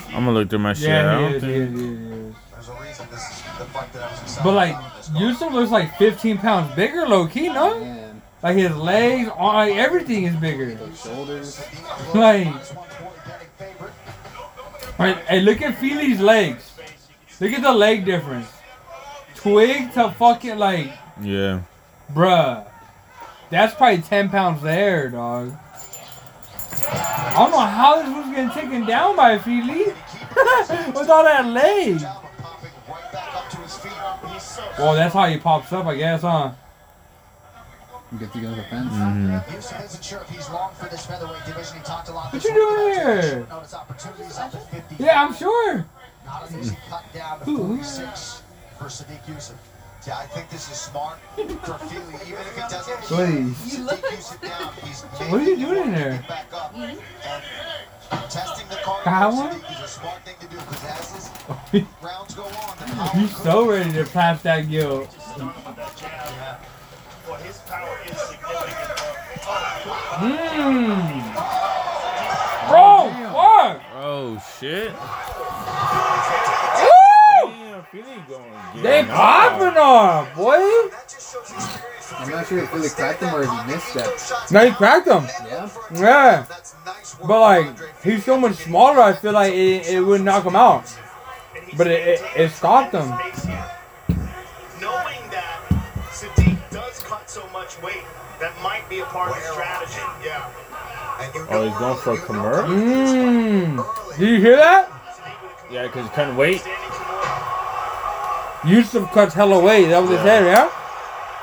I'm 0.07 0.25
gonna 0.25 0.31
look 0.31 0.49
through 0.49 0.59
my 0.59 0.73
shit. 0.73 0.89
I 0.89 0.91
Yeah, 0.91 1.17
he 1.17 1.23
don't 1.23 1.33
is, 1.35 1.41
he 1.43 1.47
think. 1.49 1.73
is, 1.73 1.79
he 1.79 1.85
is, 1.85 1.99
he 1.99 2.07
is. 2.29 2.35
There's 2.51 2.69
a 2.69 2.81
reason 2.81 3.07
this 3.11 3.21
is 3.31 3.43
the 3.57 3.65
fight 3.65 3.93
that 3.93 4.03
I 4.03 4.11
was 4.11 4.21
excited 4.21 4.43
But 4.43 4.53
like, 4.53 4.71
about 4.71 4.83
on 4.83 4.97
this. 4.97 5.21
Yusuf 5.21 5.53
looks 5.53 5.71
like 5.71 5.97
15 5.97 6.37
pounds 6.37 6.75
bigger, 6.75 7.07
low 7.07 7.27
key, 7.27 7.47
no? 7.49 7.79
Man, 7.79 8.21
Like 8.43 8.57
his 8.57 8.75
legs, 8.75 9.29
all, 9.35 9.53
like 9.53 9.73
everything 9.75 10.23
is 10.25 10.35
bigger. 10.35 10.75
those 10.75 11.01
shoulders. 11.01 11.59
Like, 12.13 12.45
Minus 12.45 12.73
140 12.73 13.19
betting 13.25 13.47
favorite. 13.57 13.93
right, 14.99 15.17
hey, 15.25 15.39
look 15.41 15.61
at 15.61 15.77
Fili's 15.77 16.19
legs. 16.19 16.71
Look 17.39 17.53
at 17.53 17.61
the 17.61 17.71
leg 17.73 18.05
difference. 18.05 18.51
Twig 19.35 19.91
to 19.93 20.11
fucking 20.11 20.57
like, 20.57 20.91
Yeah. 21.21 21.61
bruh. 22.13 22.65
That's 23.49 23.73
probably 23.73 24.01
10 24.01 24.29
pounds 24.29 24.61
there, 24.61 25.09
dog. 25.09 25.57
I 26.87 27.33
don't 27.37 27.51
know 27.51 27.59
how 27.59 28.01
this 28.01 28.09
was 28.15 28.35
getting 28.35 28.49
taken 28.51 28.85
down 28.85 29.15
by 29.15 29.37
Fili. 29.37 29.85
With 30.95 31.09
all 31.09 31.23
that 31.23 31.45
leg. 31.45 31.97
Jabba 31.97 32.21
popping 32.37 32.71
right 32.87 33.11
back 33.11 33.35
up 33.35 33.49
to 33.51 33.57
his 33.57 33.77
feet. 33.77 33.91
He's 34.33 34.43
so 34.43 34.63
Well, 34.79 34.93
that's 34.93 35.13
how 35.13 35.25
he 35.27 35.37
pops 35.37 35.71
up, 35.73 35.85
I 35.85 35.95
guess, 35.95 36.21
huh? 36.21 36.51
Get 38.19 38.33
to 38.33 38.39
go 38.41 38.49
to 38.49 38.55
the 38.55 38.63
fence. 38.63 38.91
Mm-hmm. 38.93 39.53
Yusuf 39.55 39.85
isn't 39.85 40.03
sure 40.03 40.19
if 40.21 40.29
he's 40.29 40.49
long 40.49 40.73
for 40.75 40.89
this 40.89 41.05
featherweight 41.05 41.45
division. 41.45 41.77
He 41.77 41.83
talked 41.83 42.09
a 42.09 42.11
lot 42.13 42.33
What 42.33 42.43
you 42.43 42.53
doing 42.53 42.93
here? 42.93 43.21
short 43.21 43.49
notice 43.49 43.73
opportunities 43.73 44.37
up 44.37 44.53
at 44.53 44.69
50. 44.71 44.95
Yeah, 45.03 45.23
I'm 45.23 45.33
sure. 45.33 45.85
Not 46.25 46.49
an 46.51 46.59
easy 46.59 46.77
cut 46.89 47.03
down 47.13 47.39
to 47.39 47.45
Who- 47.45 47.57
who- 47.57 47.67
46 47.77 48.41
for 48.77 48.85
Sadiq 48.85 49.27
Yusuf. 49.29 49.55
Yeah, 50.07 50.17
I 50.17 50.25
think 50.25 50.49
this 50.49 50.71
is 50.71 50.77
smart 50.81 51.19
for 51.35 51.77
Fili, 51.77 52.15
even 52.25 52.39
if 52.39 52.57
it 52.57 52.69
doesn't 52.71 52.97
keep 53.01 53.07
Please. 53.07 53.53
Sadiq 53.53 54.11
Yusuf 54.11 54.41
down. 54.41 54.73
He's 54.83 55.01
What 55.03 55.41
are 55.41 55.43
you 55.43 55.55
doing 55.57 55.83
in 55.83 55.91
there? 55.91 56.25
Back 56.27 56.51
up. 56.53 56.73
Mm-hmm. 56.73 58.15
And 58.15 58.31
testing 58.31 58.67
the 58.69 58.77
card 58.77 59.05
Got 59.05 59.31
for 59.31 59.71
is 59.71 59.79
a 59.79 59.87
smart 59.87 60.23
thing 60.23 60.35
to 60.39 60.47
do 60.47 60.57
because 60.57 60.83
as 60.85 61.13
his 61.71 61.85
rounds 62.01 62.33
go 62.33 62.43
on, 62.45 62.77
the 62.79 62.85
power 62.95 63.21
You 63.21 63.27
so 63.27 63.69
ready 63.69 63.93
to 63.93 64.05
pass 64.05 64.41
that 64.41 64.61
guilt. 64.69 65.15
Well, 67.27 67.37
his 67.37 67.59
power 67.59 67.99
is 68.09 68.17
significant. 68.17 69.01
Mmm. 70.17 71.21
Bro, 72.69 72.79
oh, 72.79 73.09
fuck. 73.33 73.81
Oh 73.93 74.43
shit. 74.59 74.91
Woo! 77.93 78.01
Damn, 78.01 78.05
Philly 78.05 78.23
going. 78.29 78.51
They 78.75 78.81
getting 78.81 79.11
popping 79.11 79.77
off, 79.77 80.35
boy. 80.35 80.51
That 80.51 81.03
just 81.09 81.33
shows 81.33 81.51
experience. 81.51 82.13
I'm 82.17 82.29
not 82.29 82.47
sure 82.47 82.59
if 82.59 82.69
Philly 82.69 82.89
cracked 82.89 83.21
him 83.21 83.35
or 83.35 83.43
if 83.43 83.49
he 83.49 83.71
missed 83.71 83.93
that. 83.95 84.47
No, 84.51 84.65
he 84.65 84.71
cracked 84.71 85.07
him. 85.07 85.23
Yeah? 85.47 85.69
Yeah. 85.93 86.45
That's 86.47 86.75
nice 86.85 87.19
work 87.19 87.27
But 87.27 87.39
like, 87.41 88.03
he's 88.03 88.23
so 88.23 88.37
much 88.39 88.55
smaller. 88.55 89.01
I 89.01 89.13
feel 89.13 89.33
like 89.33 89.53
it, 89.53 89.87
it 89.87 90.01
would 90.01 90.21
knock 90.21 90.45
him 90.45 90.55
out. 90.55 90.85
But 91.77 91.87
it, 91.87 92.07
it, 92.07 92.21
it 92.35 92.51
stopped 92.51 92.93
him. 92.93 93.09
Knowing 94.79 95.21
that 95.31 95.59
Sadiq 96.11 96.69
does 96.69 96.99
cut 97.03 97.29
so 97.29 97.47
much 97.49 97.81
weight, 97.81 98.03
that 98.39 98.53
might 98.63 98.87
be 98.89 98.99
a 98.99 99.05
part 99.05 99.31
of 99.31 99.35
the 99.35 99.51
strategy. 99.51 99.99
Yeah. 100.23 100.49
Oh, 101.49 101.67
he's 101.67 101.77
going 101.77 101.97
for 101.97 102.11
a 102.11 102.13
early, 102.13 102.75
you 102.75 102.87
know 102.87 103.83
Kimura? 103.83 103.85
Mmm. 103.85 104.17
Did 104.17 104.29
you 104.29 104.39
hear 104.39 104.55
that? 104.55 104.89
Sadiq 104.89 105.43
with 105.43 105.71
a 105.71 105.73
Yeah, 105.73 105.83
because 105.83 106.09
he 106.09 106.15
couldn't 106.15 106.37
wait. 106.37 106.61
Standing 108.61 108.73
Kimura. 108.73 108.77
Yusuf 108.77 109.11
cuts 109.11 109.33
hell 109.33 109.53
away. 109.53 109.85
That 109.85 109.99
was 109.99 110.11
his 110.11 110.19
head, 110.21 110.45
yeah? 110.45 110.69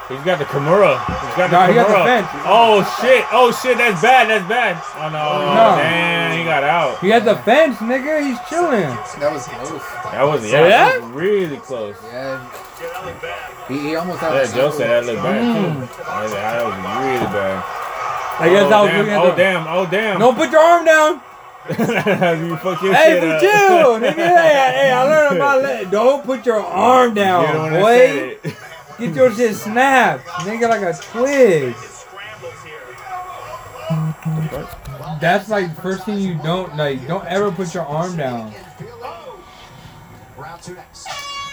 He's 0.09 0.25
got 0.25 0.39
the 0.39 0.47
Kimura. 0.47 0.97
He's 1.05 1.37
got 1.37 1.51
the 1.51 1.57
Nah, 1.59 1.67
he 1.69 1.75
got 1.75 1.89
the 1.89 1.95
Kimura. 1.95 2.05
fence. 2.07 2.29
Oh 2.47 2.81
shit! 3.01 3.25
Oh 3.31 3.53
shit! 3.53 3.77
That's 3.77 4.01
bad. 4.01 4.29
That's 4.31 4.49
bad. 4.49 4.81
Oh 4.97 5.09
no! 5.11 5.45
No. 5.55 5.77
Damn, 5.77 6.39
he 6.39 6.45
got 6.45 6.65
out. 6.65 6.99
He 7.01 7.09
had 7.11 7.25
the 7.27 7.37
fence, 7.45 7.77
nigga. 7.77 8.25
He's 8.25 8.39
chilling. 8.49 8.89
That 9.21 9.31
was 9.33 9.45
close. 9.47 9.83
That 10.13 10.23
was 10.23 10.51
yeah. 10.51 10.67
Yeah? 10.67 10.69
That 10.69 11.03
was 11.03 11.11
really 11.13 11.57
close. 11.59 11.97
Yeah, 12.05 12.41
Yeah, 12.81 12.89
that 12.89 13.05
looked 13.05 13.21
bad. 13.23 13.69
he, 13.69 13.79
he 13.81 13.97
almost 13.97 14.21
had 14.21 14.33
Yeah, 14.35 14.55
Joe 14.55 14.71
said 14.71 14.89
that 14.89 15.05
looked 15.05 15.23
bad 15.23 15.43
Mm. 15.45 15.55
too. 15.55 15.87
That 15.99 16.31
that 16.31 16.65
was 16.65 16.75
really 17.05 17.27
bad. 17.33 17.65
I 18.41 18.49
guess 18.49 18.65
oh, 18.65 18.71
I 18.73 18.81
was 18.81 18.91
damn. 18.91 18.99
looking 18.99 19.15
Oh 19.15 19.37
damn! 19.37 19.67
Oh 19.69 19.87
damn! 19.87 20.19
Don't 20.21 20.37
put 20.37 20.51
your 20.51 20.61
arm 20.61 20.85
down. 20.87 21.21
You 21.69 22.57
fuck 22.57 22.83
your 22.83 22.95
Hey, 22.95 23.13
shit 23.15 23.21
but 23.21 23.31
up. 23.31 23.41
chill, 23.41 23.99
nigga. 24.01 24.15
Hey, 24.15 24.73
hey, 24.75 24.91
I 24.91 25.03
learned 25.05 25.37
about 25.37 25.63
that. 25.63 25.91
Don't 25.91 26.25
put 26.25 26.47
your 26.47 26.61
arm 26.61 27.15
down, 27.15 27.71
that 27.73 27.83
boy. 27.83 28.51
Get 28.99 29.15
your 29.15 29.33
shit 29.35 29.55
snapped, 29.55 30.27
nigga, 30.27 30.69
like 30.69 30.83
a 30.83 30.93
twig. 31.01 31.75
His 31.75 31.91
scrambles 31.91 32.63
here. 32.65 32.81
That's 35.21 35.49
like 35.49 35.75
the 35.75 35.83
first 35.83 36.05
thing 36.05 36.19
you 36.19 36.35
don't 36.43 36.77
like. 36.77 37.07
Don't 37.07 37.25
ever 37.27 37.51
put 37.53 37.75
your 37.75 37.85
arm 37.87 38.17
down. 38.17 38.53
Round 40.37 40.63
two 40.63 40.75
next. 40.75 41.07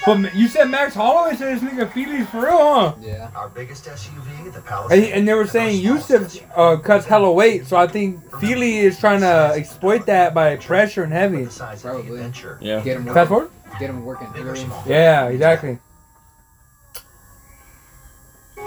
But 0.05 0.35
you 0.35 0.47
said 0.47 0.65
Max 0.69 0.93
Holloway 0.93 1.35
said 1.35 1.59
this 1.59 1.63
nigga 1.67 1.91
Fili's 1.91 2.27
for 2.29 2.41
real, 2.41 2.57
huh? 2.57 2.93
Yeah. 3.01 3.31
Our 3.35 3.49
biggest 3.49 3.85
SUV, 3.85 4.51
the 4.51 4.57
And, 4.57 4.65
Palisade. 4.65 5.11
and 5.13 5.27
they 5.27 5.33
were 5.33 5.47
saying 5.47 5.81
Yusuf 5.81 6.37
uh, 6.55 6.77
cuts 6.77 7.05
hella 7.07 7.31
weight, 7.31 7.65
so 7.65 7.75
I 7.77 7.87
think 7.87 8.19
Fili 8.39 8.77
is 8.77 8.99
trying 8.99 9.21
to 9.21 9.51
exploit 9.55 10.05
that 10.05 10.33
by 10.35 10.57
pressure 10.57 11.03
and 11.03 11.11
heavy. 11.11 11.47
Probably. 11.47 12.21
Yeah. 12.61 12.81
Get 12.81 12.97
him 12.97 13.05
Fast 13.05 13.15
working. 13.15 13.27
forward? 13.27 13.51
Get 13.79 13.89
him 13.89 14.05
working. 14.05 14.71
Yeah, 14.85 15.27
exactly. 15.27 15.79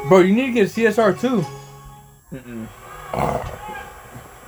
Bro, 0.09 0.21
you 0.21 0.35
need 0.35 0.47
to 0.47 0.53
get 0.53 0.67
a 0.67 0.81
CSR 0.81 1.21
too. 1.21 1.45
Mm-mm. 2.33 2.69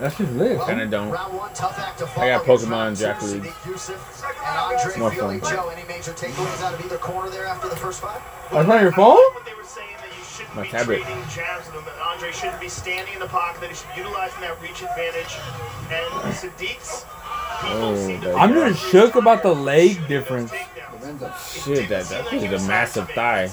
That's 0.00 0.16
just 0.16 0.32
lit. 0.32 0.58
Kinda 0.66 0.86
don't. 0.86 1.10
Round 1.10 1.36
one, 1.36 1.52
tough 1.52 1.78
act 1.78 1.98
to 1.98 2.06
I 2.18 2.28
got. 2.30 2.44
Pokemon 2.44 2.70
Round 2.70 2.96
two, 2.96 3.04
Jack 3.04 3.22
League. 3.22 3.42
Sadiq 3.42 3.66
Yusuf 3.66 4.24
and 4.24 4.58
Andre 4.58 4.98
More 4.98 5.10
Fili. 5.12 5.38
fun. 5.40 5.50
Joe, 5.52 5.68
any 5.68 5.82
takeaways 5.82 6.62
out 6.62 6.74
of 6.74 6.84
either 6.84 6.96
corner 6.96 7.28
there 7.30 7.46
after 7.46 7.68
the 7.68 7.76
first 7.76 8.00
fight? 8.00 8.20
That's 8.50 8.54
oh, 8.54 8.62
not 8.62 8.80
your 8.82 8.92
phone? 8.92 9.16
What 9.16 9.44
they 9.44 9.54
were 9.54 9.62
saying 9.62 9.88
that 9.98 10.08
you 10.16 10.24
shouldn't 10.24 10.56
My 10.56 10.62
be 10.62 10.68
tablet. 10.70 11.02
trading 11.02 11.22
jabs 11.28 11.66
with 11.74 11.84
that 11.84 11.94
Andre 12.02 12.32
shouldn't 12.32 12.60
be 12.60 12.68
standing 12.68 13.12
in 13.14 13.20
the 13.20 13.26
pocket, 13.26 13.60
that 13.60 13.68
he 13.70 13.76
should 13.76 13.88
be 13.94 14.00
utilizing 14.00 14.40
that 14.40 14.60
reach 14.62 14.82
advantage. 14.82 15.36
And 15.92 16.34
Sadiq's 16.34 17.04
people 17.60 17.76
Oh, 17.84 17.96
seem 17.96 18.20
to 18.22 18.28
that- 18.28 18.36
I'm 18.36 18.54
just 18.54 18.80
shook 18.90 19.14
about 19.16 19.42
the 19.42 19.54
leg 19.54 20.08
difference. 20.08 20.52
Lorenzo. 21.00 21.32
Shit, 21.64 21.88
that 21.90 22.04
that 22.06 22.32
is 22.32 22.62
a 22.64 22.66
massive 22.66 23.08
thigh. 23.10 23.50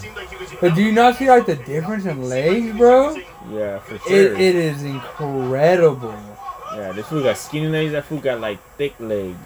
But 0.61 0.75
do 0.75 0.81
you 0.81 0.91
not 0.91 1.15
see 1.17 1.29
like 1.29 1.45
the 1.45 1.55
difference 1.55 2.05
in 2.05 2.27
legs, 2.27 2.75
bro? 2.77 3.15
Yeah, 3.49 3.79
for 3.79 3.95
It, 3.95 4.01
sure. 4.07 4.33
it 4.33 4.55
is 4.55 4.83
incredible. 4.83 6.15
Yeah, 6.75 6.91
this 6.91 7.07
fool 7.07 7.23
got 7.23 7.37
skinny 7.37 7.67
legs. 7.67 7.93
That 7.93 8.05
fool 8.05 8.19
got 8.19 8.39
like 8.39 8.59
thick 8.77 8.99
legs. 8.99 9.37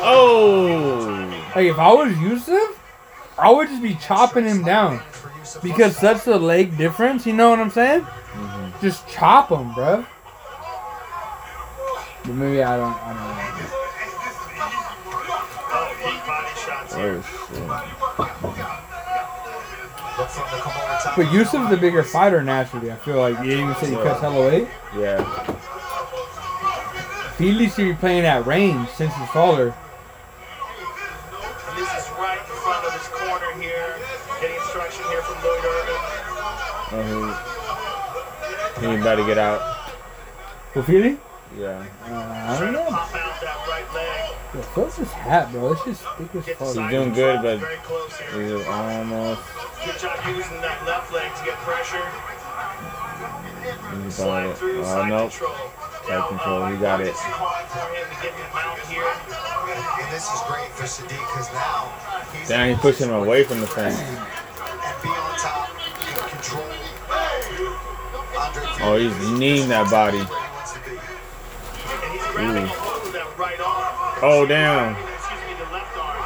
Oh. 0.00 1.50
Like 1.54 1.66
if 1.66 1.78
I 1.78 1.92
was 1.92 2.16
Yusuf, 2.18 2.80
I 3.38 3.50
would 3.50 3.68
just 3.68 3.82
be 3.82 3.94
chopping 3.94 4.44
him 4.44 4.62
down 4.64 5.00
because 5.62 5.96
such 5.96 6.24
the 6.24 6.38
leg 6.38 6.76
difference. 6.76 7.26
You 7.26 7.32
know 7.32 7.50
what 7.50 7.58
I'm 7.58 7.70
saying? 7.70 8.02
Mm-hmm. 8.02 8.80
Just 8.80 9.08
chop 9.08 9.50
him, 9.50 9.74
bro. 9.74 10.04
But 12.24 12.34
maybe 12.34 12.62
I 12.62 12.76
don't. 12.76 12.94
I 12.94 13.12
don't 13.14 13.22
know. 13.22 13.74
Oh, 15.70 15.88
deep 16.04 16.26
body 16.26 16.54
shots 16.60 16.94
here. 16.94 17.22
Oh 17.24 17.47
But 21.16 21.32
Yusuf's 21.32 21.70
the 21.70 21.76
bigger 21.76 22.02
fighter 22.02 22.42
naturally. 22.42 22.90
I 22.92 22.96
feel 22.96 23.16
like 23.18 23.38
you 23.44 23.52
even 23.52 23.74
said 23.76 23.88
he 23.88 23.94
cuts 23.96 24.20
hella 24.20 24.48
weight. 24.48 24.68
Yeah. 24.96 25.22
Fili 27.36 27.68
should 27.68 27.84
be 27.84 27.94
playing 27.94 28.24
at 28.24 28.44
range 28.46 28.88
since 28.90 29.14
he's 29.14 29.28
taller. 29.28 29.68
And 29.68 29.74
this 31.78 31.88
is 31.96 32.08
right 32.18 32.38
in 32.38 32.44
front 32.56 32.84
of 32.84 32.92
his 32.92 33.08
corner 33.08 33.52
here. 33.60 33.96
Getting 34.40 34.56
instruction 34.56 35.04
here 35.10 35.22
from 35.22 35.36
Lloyd 35.44 35.64
Irvin. 35.64 35.94
Oh, 36.90 38.74
he, 38.76 38.80
he 38.80 38.86
ain't 38.92 39.00
about 39.02 39.16
to 39.16 39.24
get 39.26 39.36
out. 39.38 39.60
For 40.72 40.82
Fili? 40.82 41.18
Yeah. 41.58 41.84
Uh, 42.04 42.48
I 42.48 42.58
don't 42.60 42.72
know. 42.72 42.88
Pop 44.62 44.76
out 44.76 44.76
that 44.76 44.76
right 44.76 44.76
leg. 44.76 44.76
Yo, 44.76 44.82
What's 44.82 44.96
this 44.96 45.12
hat, 45.12 45.52
bro? 45.52 45.72
It's 45.72 45.84
just 45.84 46.02
thick 46.18 46.34
as 46.36 46.44
fuck. 46.56 46.68
side 46.74 46.90
doing 46.90 47.12
good, 47.12 47.42
but- 47.42 47.60
close 47.84 48.16
here. 48.16 48.58
He's 48.58 48.66
almost. 48.66 49.40
Good 49.84 49.98
job 50.00 50.18
using 50.26 50.60
that 50.60 50.84
left 50.86 51.12
leg 51.12 51.30
to 51.36 51.44
get 51.44 51.54
pressure. 51.58 52.02
He's 54.04 54.14
Slide 54.14 54.46
it. 54.46 54.56
through 54.58 54.80
Oh 54.80 54.84
side 54.84 55.08
nope. 55.08 55.30
control. 55.30 55.54
Side 56.06 56.28
control. 56.28 56.62
Uh, 56.62 56.70
he 56.70 56.76
got 56.78 57.00
it. 57.00 57.06
It's 57.08 57.20
hard 57.20 57.66
for 57.68 57.86
him 57.94 58.06
to 58.08 58.16
get 58.22 58.32
the 58.36 58.42
mount 58.54 58.78
here. 58.88 59.04
And 60.02 60.12
this 60.12 60.26
is 60.32 60.40
great 60.48 60.70
for 60.72 60.84
Sadiq 60.84 61.08
because 61.10 61.52
now 61.52 61.92
he's 62.32 62.48
Damn, 62.48 62.68
he's 62.70 62.78
pushing 62.78 63.08
him 63.08 63.14
away 63.16 63.44
from 63.44 63.60
the 63.60 63.66
fence. 63.66 63.98
and 63.98 65.02
be 65.02 65.08
on 65.08 65.38
top, 65.38 65.68
can 66.00 66.28
control. 66.30 66.64
Andre 68.38 68.62
Oh, 68.80 68.96
he's 68.96 69.16
kneeing 69.38 69.68
that 69.68 69.90
body. 69.90 70.18
where 72.34 72.68
Oh, 74.20 74.44
damn. 74.44 74.96
Excuse 74.98 75.38
me, 75.46 75.54
the 75.54 75.70
left 75.70 75.94
arm. 75.94 76.18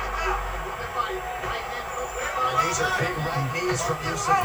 And 2.40 2.56
these 2.64 2.80
are 2.80 2.88
big 2.96 3.12
right 3.20 3.44
knees 3.52 3.82
from 3.84 4.00
Yusuf. 4.08 4.40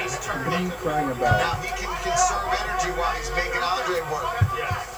He's 0.00 0.16
turning. 0.24 0.64
you 0.64 0.72
crying 0.80 1.10
about? 1.10 1.36
Now 1.36 1.60
he 1.60 1.68
can 1.76 1.92
conserve 2.00 2.48
energy 2.56 2.96
while 2.96 3.12
he's 3.20 3.28
making 3.36 3.60
Andre 3.60 4.00
work. 4.08 4.32
Yes. 4.56 4.96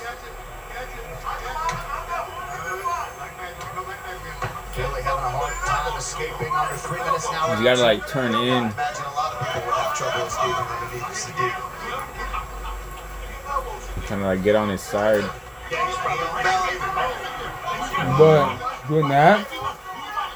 Fili 4.79 5.03
having 5.03 5.27
a 5.27 5.35
hard 5.35 5.59
time 5.67 5.99
escaping 5.99 6.55
under 6.55 6.79
three 6.79 7.03
minutes 7.03 7.27
now. 7.33 7.59
You 7.59 7.65
gotta 7.65 7.83
like 7.83 8.07
turn 8.07 8.31
in. 8.31 8.63
I 8.63 8.71
imagine 8.71 9.11
a 9.11 9.15
lot 9.19 9.35
of 9.35 9.43
people 9.43 9.67
would 9.67 9.75
have 9.75 9.99
trouble 9.99 10.23
escaping 10.23 10.71
underneath 10.71 11.19
Sadiq. 11.19 11.51
Trying 14.07 14.21
to 14.21 14.27
like 14.27 14.45
get 14.45 14.55
on 14.55 14.69
his 14.69 14.83
side. 14.83 15.29
Yeah, 18.19 18.51
he's 18.51 18.61
probably 18.61 18.79
But 18.85 18.89
doing 18.89 19.09
that, 19.09 19.49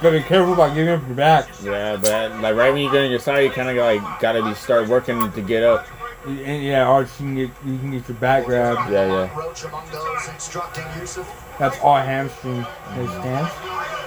gotta 0.02 0.18
be 0.18 0.24
careful 0.24 0.54
about 0.54 0.74
giving 0.74 0.92
up 0.92 1.06
your 1.06 1.16
back. 1.16 1.48
Yeah, 1.62 1.96
but 1.96 2.40
like 2.40 2.56
right 2.56 2.72
when 2.72 2.82
you 2.82 2.90
get 2.90 3.04
on 3.04 3.10
your 3.10 3.20
side, 3.20 3.40
you 3.40 3.50
kind 3.50 3.68
of 3.68 3.76
like 3.76 4.20
gotta 4.20 4.42
be 4.42 4.54
start 4.54 4.88
working 4.88 5.30
to 5.32 5.40
get 5.42 5.62
up. 5.62 5.86
And 6.26 6.62
yeah, 6.62 6.88
or 6.88 7.02
you 7.02 7.08
can 7.16 7.34
get 7.34 7.50
you 7.64 7.78
can 7.78 7.90
get 7.90 8.08
your 8.08 8.16
back 8.18 8.44
grabbed. 8.44 8.90
Yeah, 8.92 9.06
yeah. 9.06 9.38
Roach 9.38 9.64
among 9.64 9.88
those 9.90 10.28
instructing 10.28 10.84
Yusuf. 11.00 11.26
That's 11.58 11.78
all 11.80 11.96
hamstring. 11.96 12.64
His 12.94 13.10
stance. 13.10 13.52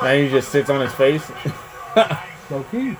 Now 0.01 0.13
he 0.13 0.29
just 0.29 0.49
sits 0.49 0.69
on 0.69 0.81
his 0.81 0.93
face. 0.93 1.29
Low 2.49 2.63
key. 2.71 2.95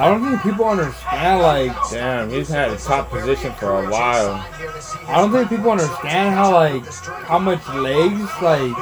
I 0.00 0.08
don't 0.08 0.22
think 0.24 0.42
people 0.42 0.64
understand 0.66 1.42
like 1.42 1.72
Damn, 1.90 2.30
he's 2.30 2.48
had 2.48 2.70
a 2.70 2.76
top 2.76 3.10
position 3.10 3.52
for 3.54 3.84
a 3.84 3.90
while. 3.90 4.34
I 5.06 5.14
don't 5.16 5.32
think 5.32 5.48
people 5.48 5.70
understand 5.72 6.34
how 6.34 6.52
like 6.52 6.84
how 7.26 7.38
much 7.38 7.66
legs 7.68 8.30
like 8.42 8.74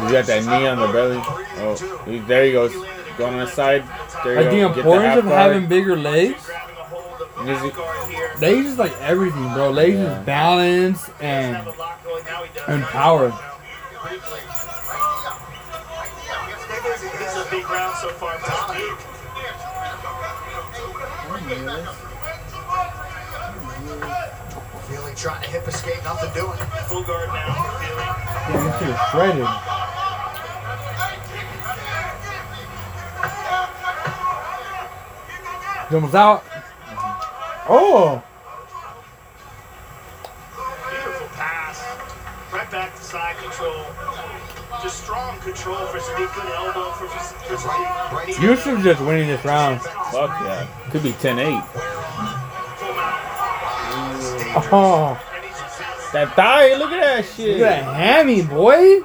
He's 0.00 0.12
got 0.12 0.24
that 0.26 0.44
knee 0.46 0.66
on 0.66 0.78
the 0.78 0.88
belly. 0.88 1.20
Oh, 1.22 2.22
there 2.26 2.44
he 2.44 2.52
goes. 2.52 2.72
Going 3.18 3.34
on 3.34 3.40
the 3.40 3.46
side. 3.46 3.84
There 4.24 4.34
you 4.34 4.40
like 4.40 4.50
the 4.50 4.56
go. 4.60 4.68
Get 4.68 4.78
importance 4.78 5.04
half 5.06 5.18
of 5.18 5.24
guard. 5.26 5.52
having 5.52 5.68
bigger 5.68 5.96
legs. 5.96 6.46
Grabbing 6.46 6.76
a 6.76 6.84
hold 6.84 7.20
of 7.20 7.46
the 7.46 7.52
Is 7.52 7.58
he- 7.58 7.64
left 7.66 7.76
guard 7.76 8.08
here. 8.10 8.32
Legs 8.40 8.66
is 8.68 8.78
like 8.78 8.92
everything, 9.02 9.52
bro. 9.52 9.70
Legs 9.70 9.96
Yeah. 9.98 10.20
is 10.20 10.26
balance 10.26 11.10
and 11.20 11.56
a 11.66 11.70
lock 11.78 12.02
going. 12.04 12.24
Now 12.24 12.42
he 12.44 12.58
does. 12.58 12.68
and 12.68 12.82
power. 12.84 13.32
This 17.18 17.36
is 17.36 17.46
a 17.46 17.50
big 17.50 17.68
round 17.68 17.94
so 17.96 18.08
far 18.10 18.38
Fili 24.88 25.14
trying 25.14 25.42
to 25.42 25.48
hip 25.50 25.68
escape, 25.68 26.02
nothing 26.02 26.32
doing. 26.34 26.58
Full 26.88 27.04
guard 27.04 27.28
now. 27.28 27.54
Feeling. 27.78 28.06
Damn, 28.48 28.64
this 28.66 28.78
shit 28.80 28.88
is 28.88 28.98
shredded. 29.10 29.46
He's 35.86 35.94
almost 35.94 36.14
out. 36.14 36.44
Oh, 37.68 38.22
Beautiful 40.90 41.26
pass. 41.34 41.82
Right 42.52 42.70
back 42.70 42.96
to 42.96 43.02
side 43.02 43.36
control. 43.38 43.84
Just 44.82 45.02
strong 45.04 45.38
control 45.40 45.76
for 45.86 45.98
Sadiq. 45.98 46.34
Good 46.34 46.52
elbow 46.52 46.90
for, 46.92 47.06
for 47.08 47.18
Sadiq. 47.56 47.64
Right, 47.66 48.12
right. 48.28 48.42
Yusuf 48.42 48.82
just 48.82 49.00
winning 49.02 49.28
this 49.28 49.44
round. 49.44 49.80
Fuck 49.82 50.30
yeah. 50.40 50.66
Could 50.90 51.02
be 51.02 51.12
10-8. 51.12 51.62
Oh, 54.72 55.20
And 55.34 55.44
he's 55.44 55.58
just 55.58 56.12
That 56.12 56.34
thigh, 56.34 56.74
look 56.76 56.90
at 56.90 57.00
that 57.00 57.24
shit. 57.24 57.58
look 57.58 57.68
at 57.68 57.84
that 57.84 57.94
hammy, 57.94 58.42
boy. 58.42 59.02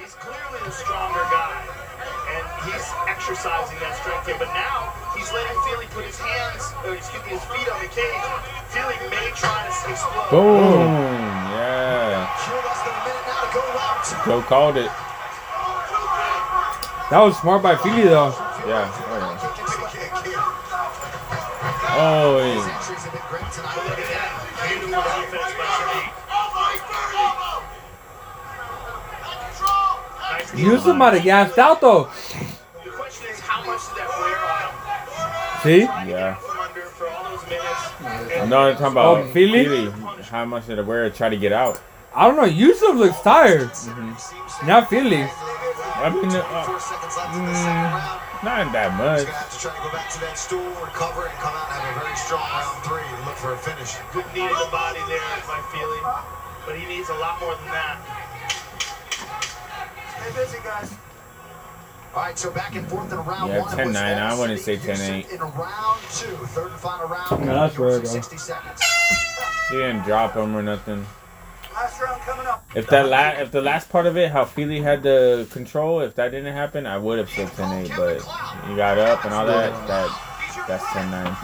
He's 0.00 0.14
clearly 0.16 0.60
the 0.64 0.70
stronger 0.72 1.20
guy, 1.28 1.52
and 2.32 2.44
he's 2.64 2.86
exercising 3.08 3.76
that 3.84 3.92
strength 4.00 4.24
here. 4.24 4.36
But 4.38 4.48
now 4.56 4.94
he's 5.16 5.28
letting 5.32 5.58
Fili 5.68 5.86
put 5.92 6.04
his 6.08 6.16
hands, 6.18 6.64
or 6.86 6.94
excuse 6.96 7.20
me, 7.24 7.36
his 7.36 7.44
feet 7.44 7.68
on 7.68 7.82
the 7.82 7.90
cage. 7.92 8.24
Fili 8.72 8.96
may 9.12 9.28
try 9.36 9.68
to 9.68 9.90
explode. 9.90 10.30
Boom. 10.30 10.88
Yeah. 11.52 12.24
Joe 14.24 14.40
called 14.42 14.76
it. 14.78 14.90
That 17.10 17.20
was 17.20 17.36
smart 17.38 17.62
by 17.62 17.76
Philly, 17.76 18.02
though. 18.04 18.30
Yeah. 18.66 18.88
Oh, 18.88 19.52
Kick 19.54 19.66
the 19.66 19.72
kick 19.92 20.10
yeah. 20.32 20.40
Oh, 21.96 22.38
yeah. 22.40 22.64
entries 22.64 23.04
have 23.04 23.12
been 23.12 23.20
great 23.28 23.52
tonight. 23.52 23.76
Look 23.76 23.98
at 24.00 24.08
that. 24.08 24.40
Beautiful 24.64 25.04
defense 25.20 25.52
by 25.54 25.68
Sadiq. 25.76 26.08
Nice 30.32 30.54
knee 30.54 30.62
Yusuf 30.64 30.84
to 30.86 30.94
might 30.94 31.12
have 31.14 31.22
gassed 31.22 31.58
out 31.58 31.80
though. 31.80 32.04
The 32.84 32.90
question 32.90 33.26
is, 33.30 33.38
how 33.40 33.64
much 33.66 33.80
did 33.88 33.98
that 33.98 34.08
wear 34.18 34.38
on 34.48 35.62
See? 35.62 35.80
Yeah. 36.10 36.34
from 36.36 36.58
under 36.60 36.80
for 36.82 37.08
all 37.08 37.24
those 37.36 37.44
minutes? 37.48 38.48
No, 38.50 38.58
I'm 38.68 38.72
talking 38.76 38.86
about 38.92 39.18
Oh, 39.18 39.26
Fili? 39.28 39.64
Fili. 39.64 39.90
How 40.24 40.44
much 40.46 40.66
did 40.66 40.78
it 40.78 40.86
wear 40.86 41.08
to 41.08 41.14
try 41.16 41.28
to 41.28 41.36
get 41.36 41.52
out? 41.52 41.80
I 42.14 42.26
don't 42.28 42.36
know. 42.36 42.44
Yusuf 42.44 42.94
looks 42.94 43.20
tired. 43.22 43.70
Not 44.66 44.88
Fili. 44.88 45.26
I 45.26 46.10
mean, 46.10 46.26
uh, 46.30 46.62
Four 46.64 46.80
seconds 46.80 47.16
left 47.16 47.34
in 47.36 47.44
the 47.46 47.54
second 47.54 47.90
round. 47.90 48.20
not 48.44 48.72
that 48.72 48.90
much. 48.98 49.24
gonna 49.26 49.38
have 49.38 49.50
to 49.50 49.58
to 49.58 49.68
go 49.82 49.90
back 49.90 50.10
to 50.10 50.20
that 50.20 50.38
stool, 50.38 50.62
recover, 50.82 51.26
and 51.26 51.34
come 51.38 51.54
out 51.54 51.70
and 51.70 51.80
have 51.82 51.96
a 51.96 52.00
very 52.06 52.16
strong 52.16 52.42
round 52.44 52.78
three 52.86 53.02
and 53.02 53.20
look 53.26 53.36
for 53.38 53.54
a 53.54 53.58
finish. 53.58 53.94
Good 54.12 54.26
knee 54.34 54.46
to 54.46 54.54
the 54.54 54.70
body 54.70 55.00
there 55.10 55.22
by 55.46 55.58
Fili, 55.74 56.00
but 56.66 56.74
he 56.78 56.84
needs 56.86 57.08
a 57.10 57.14
lot 57.18 57.40
more 57.40 57.54
than 57.56 57.70
that. 57.74 57.98
Stay 60.18 60.30
busy, 60.34 60.58
guys. 60.62 60.94
All 62.14 62.22
right, 62.22 62.38
so 62.38 62.50
back 62.50 62.76
and 62.76 62.86
forth 62.86 63.10
in 63.12 63.18
round 63.18 63.50
Yeah, 63.50 63.60
one. 63.62 63.74
10-9. 63.76 63.96
I 63.96 64.38
wouldn't 64.38 64.60
say 64.60 64.76
Houston 64.76 65.22
10-8. 65.26 65.32
In 65.34 65.40
round 65.40 66.00
two, 66.14 66.26
third 66.54 66.70
and 66.70 66.80
final 66.80 67.08
round. 67.08 67.44
Yeah, 67.44 67.54
that's 67.54 67.78
rare, 67.78 67.98
bro. 67.98 68.08
60 68.08 68.36
seconds. 68.36 68.80
He 69.70 69.76
didn't 69.78 70.02
drop 70.04 70.34
him 70.34 70.54
or 70.54 70.62
nothing. 70.62 71.04
Last 71.74 72.00
round 72.00 72.20
coming 72.22 72.46
up. 72.46 72.64
If 72.76 72.86
that 72.88 73.08
la- 73.08 73.42
if 73.42 73.50
the 73.50 73.60
last 73.60 73.88
part 73.90 74.06
of 74.06 74.16
it, 74.16 74.30
how 74.30 74.44
Fili 74.44 74.80
had 74.80 75.02
the 75.02 75.46
control, 75.50 76.00
if 76.00 76.14
that 76.14 76.30
didn't 76.30 76.52
happen, 76.54 76.86
I 76.86 76.96
would 76.98 77.18
have 77.18 77.28
said 77.30 77.48
10-8, 77.48 77.96
but 77.96 78.20
he 78.68 78.76
got 78.76 78.96
up 78.98 79.24
and 79.24 79.34
all 79.34 79.46
that. 79.46 79.72
That 79.88 80.08
that's 80.68 80.84
10-9. 80.84 81.36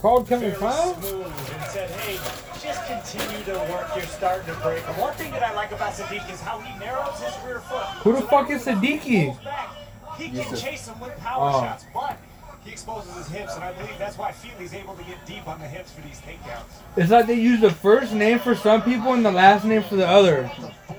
Called 0.00 0.28
Kevin 0.28 0.54
Kyle? 0.54 0.94
smooth 1.00 1.24
and 1.26 1.64
said, 1.70 1.90
hey, 1.90 2.16
just 2.60 2.84
continue 2.86 3.44
to 3.44 3.52
work. 3.72 3.88
You're 3.96 4.04
starting 4.06 4.46
to 4.54 4.60
break. 4.60 4.86
And 4.86 4.96
one 4.98 5.14
thing 5.14 5.30
that 5.32 5.42
I 5.42 5.54
like 5.54 5.72
about 5.72 5.92
Sadiq 5.94 6.30
is 6.32 6.40
how 6.40 6.58
he 6.60 6.78
narrows 6.78 7.18
his 7.20 7.34
rear 7.46 7.60
foot. 7.60 7.86
Who 8.02 8.12
the 8.12 8.22
fuck 8.22 8.50
is 8.50 8.64
Siddiqui? 8.66 9.42
Back, 9.42 9.70
he 10.18 10.26
can 10.28 10.36
Yusuf. 10.36 10.60
chase 10.62 10.86
him 10.88 11.00
with 11.00 11.16
power 11.18 11.50
Oh. 11.54 11.60
shots, 11.60 11.86
but 11.94 12.18
he 12.66 12.72
exposes 12.72 13.14
his 13.14 13.28
hips, 13.28 13.54
and 13.54 13.64
I 13.64 13.72
believe 13.72 13.96
that's 13.98 14.18
why 14.18 14.32
Fili's 14.32 14.74
able 14.74 14.94
to 14.94 15.04
get 15.04 15.24
deep 15.24 15.46
on 15.46 15.60
the 15.60 15.66
hips 15.66 15.92
for 15.92 16.00
these 16.02 16.20
takedowns. 16.20 16.64
It's 16.96 17.10
like 17.10 17.26
they 17.26 17.34
use 17.34 17.60
the 17.60 17.70
first 17.70 18.12
name 18.12 18.40
for 18.40 18.54
some 18.54 18.82
people 18.82 19.12
and 19.12 19.24
the 19.24 19.30
last 19.30 19.64
name 19.64 19.82
for 19.84 19.96
the 19.96 20.06
other. 20.06 20.50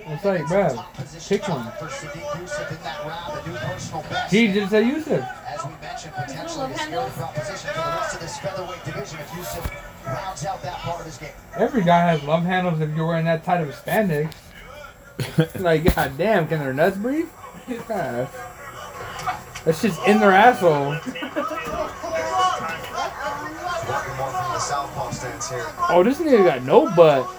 It's 0.08 0.24
like, 0.24 0.44
bruh, 0.44 1.28
pick 1.28 1.48
one. 1.50 1.70
For 1.74 1.86
Sadiq 1.86 2.40
Yusuf 2.40 2.72
in 2.72 2.84
that 2.84 3.06
round, 3.06 3.46
a 3.46 3.50
new 3.50 3.58
personal 3.58 4.02
best. 4.04 4.34
He 4.34 4.54
just 4.54 4.72
said 4.72 4.88
Yusuf. 4.88 5.22
As 5.46 5.66
we 5.66 5.72
mentioned, 5.82 6.14
potentially 6.14 6.58
love 6.60 6.72
a 6.72 6.78
scary 6.78 7.10
proposition 7.12 7.70
for 7.72 7.82
the 7.82 7.98
rest 7.98 8.16
of 8.16 8.22
this 8.22 8.40
featherweight 8.40 8.86
division 8.86 9.20
if 9.20 9.36
Yusuf 9.36 10.06
rounds 10.06 10.46
out 10.46 10.64
that 10.64 10.78
part 10.78 11.02
of 11.02 11.06
his 11.06 11.18
game. 11.18 11.30
Every 11.58 11.84
guy 11.84 12.12
has 12.12 12.24
love 12.24 12.44
handles 12.44 12.80
if 12.80 12.96
you're 12.96 13.06
wearing 13.06 13.26
that 13.26 13.44
tight 13.44 13.62
of 13.62 13.70
a 13.70 13.74
spandex. 13.74 14.34
like, 15.60 15.94
goddamn, 15.96 16.48
can 16.48 16.60
their 16.60 16.74
nuts 16.74 16.96
breathe? 16.98 17.28
God. 17.88 18.30
That's 19.68 19.82
just 19.82 20.00
in 20.08 20.22
their 20.22 20.32
asshole. 20.32 20.92
Working 20.92 21.02
more 24.16 24.32
from 24.32 24.54
the 24.54 24.60
southpaw 24.60 25.12
stance 25.12 25.50
here. 25.50 25.66
Oh, 25.90 26.04
this 26.06 26.20
nigga 26.20 26.46
got 26.46 26.64
no 26.64 26.90
butt. 26.96 27.30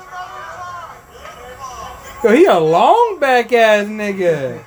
Yo, 2.22 2.32
he 2.36 2.44
a 2.44 2.58
long 2.58 3.18
back 3.18 3.50
ass 3.54 3.86
nigga. 3.86 4.62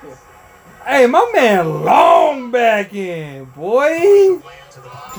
Hey, 0.84 1.06
my 1.06 1.30
man 1.32 1.84
long 1.84 2.50
back 2.50 2.92
in, 2.94 3.44
boy. 3.44 4.40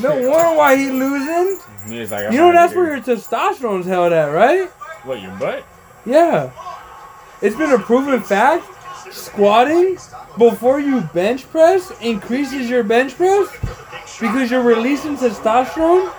No 0.01 0.29
wonder 0.29 0.57
why 0.57 0.75
he 0.75 0.91
losing. 0.91 1.59
Like, 2.09 2.33
You 2.33 2.37
know 2.39 2.51
that's 2.51 2.75
where 2.75 2.93
your 2.93 3.01
testosterone's 3.01 3.85
held 3.85 4.11
at, 4.11 4.25
right? 4.25 4.67
What 5.05 5.21
your 5.21 5.31
butt? 5.37 5.63
Yeah. 6.05 6.51
It's 7.41 7.55
been 7.55 7.71
a 7.71 7.79
proven 7.79 8.19
fact. 8.19 8.65
Squatting 9.13 9.97
before 10.39 10.79
you 10.79 11.01
bench 11.01 11.47
press 11.51 11.91
increases 12.01 12.67
your 12.67 12.83
bench 12.83 13.15
press 13.15 13.47
because 14.19 14.49
you're 14.49 14.63
releasing 14.63 15.15
testosterone. 15.15 16.11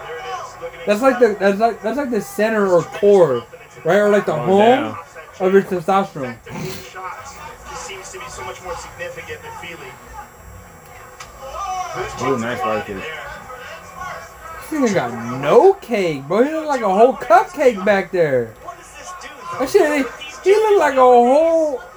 That's 0.87 1.03
like 1.03 1.19
the 1.19 1.37
that's 1.39 1.59
like 1.59 1.83
that's 1.83 1.97
like 1.97 2.11
the 2.11 2.21
center 2.21 2.69
or 2.69 2.83
core, 2.83 3.45
right? 3.85 3.99
Or 3.99 4.11
like 4.11 4.27
the 4.27 4.33
Going 4.33 4.47
home 4.49 4.95
down. 4.95 4.99
of 5.41 5.53
your 5.53 5.63
testosterone. 5.63 6.39
These 6.45 6.89
shots, 6.89 7.35
he 7.69 7.75
seems 7.75 8.13
to 8.13 8.21
be 8.21 8.29
so 8.29 8.45
much 8.45 8.63
more 8.63 8.77
significant 8.77 9.43
than 9.43 9.53
Fili. 9.61 9.91
Ooh, 12.23 12.39
nice 12.39 12.61
right 12.61 12.87
kick. 12.87 12.97
This 14.71 14.81
nigga 14.81 14.95
got 14.95 15.41
no 15.41 15.75
cake, 15.75 16.29
bro. 16.29 16.45
He 16.45 16.53
look 16.53 16.67
like 16.67 16.81
a 16.83 16.95
whole 16.95 17.15
cupcake 17.15 17.85
back 17.85 18.13
there. 18.13 18.55
That 19.59 19.69
shit, 19.69 20.07
he, 20.07 20.51
he 20.51 20.55
look 20.57 20.79
like 20.79 20.95
a 20.95 20.97
whole 20.97 21.25
You 21.25 21.81
allow 21.81 21.83
the 21.83 21.94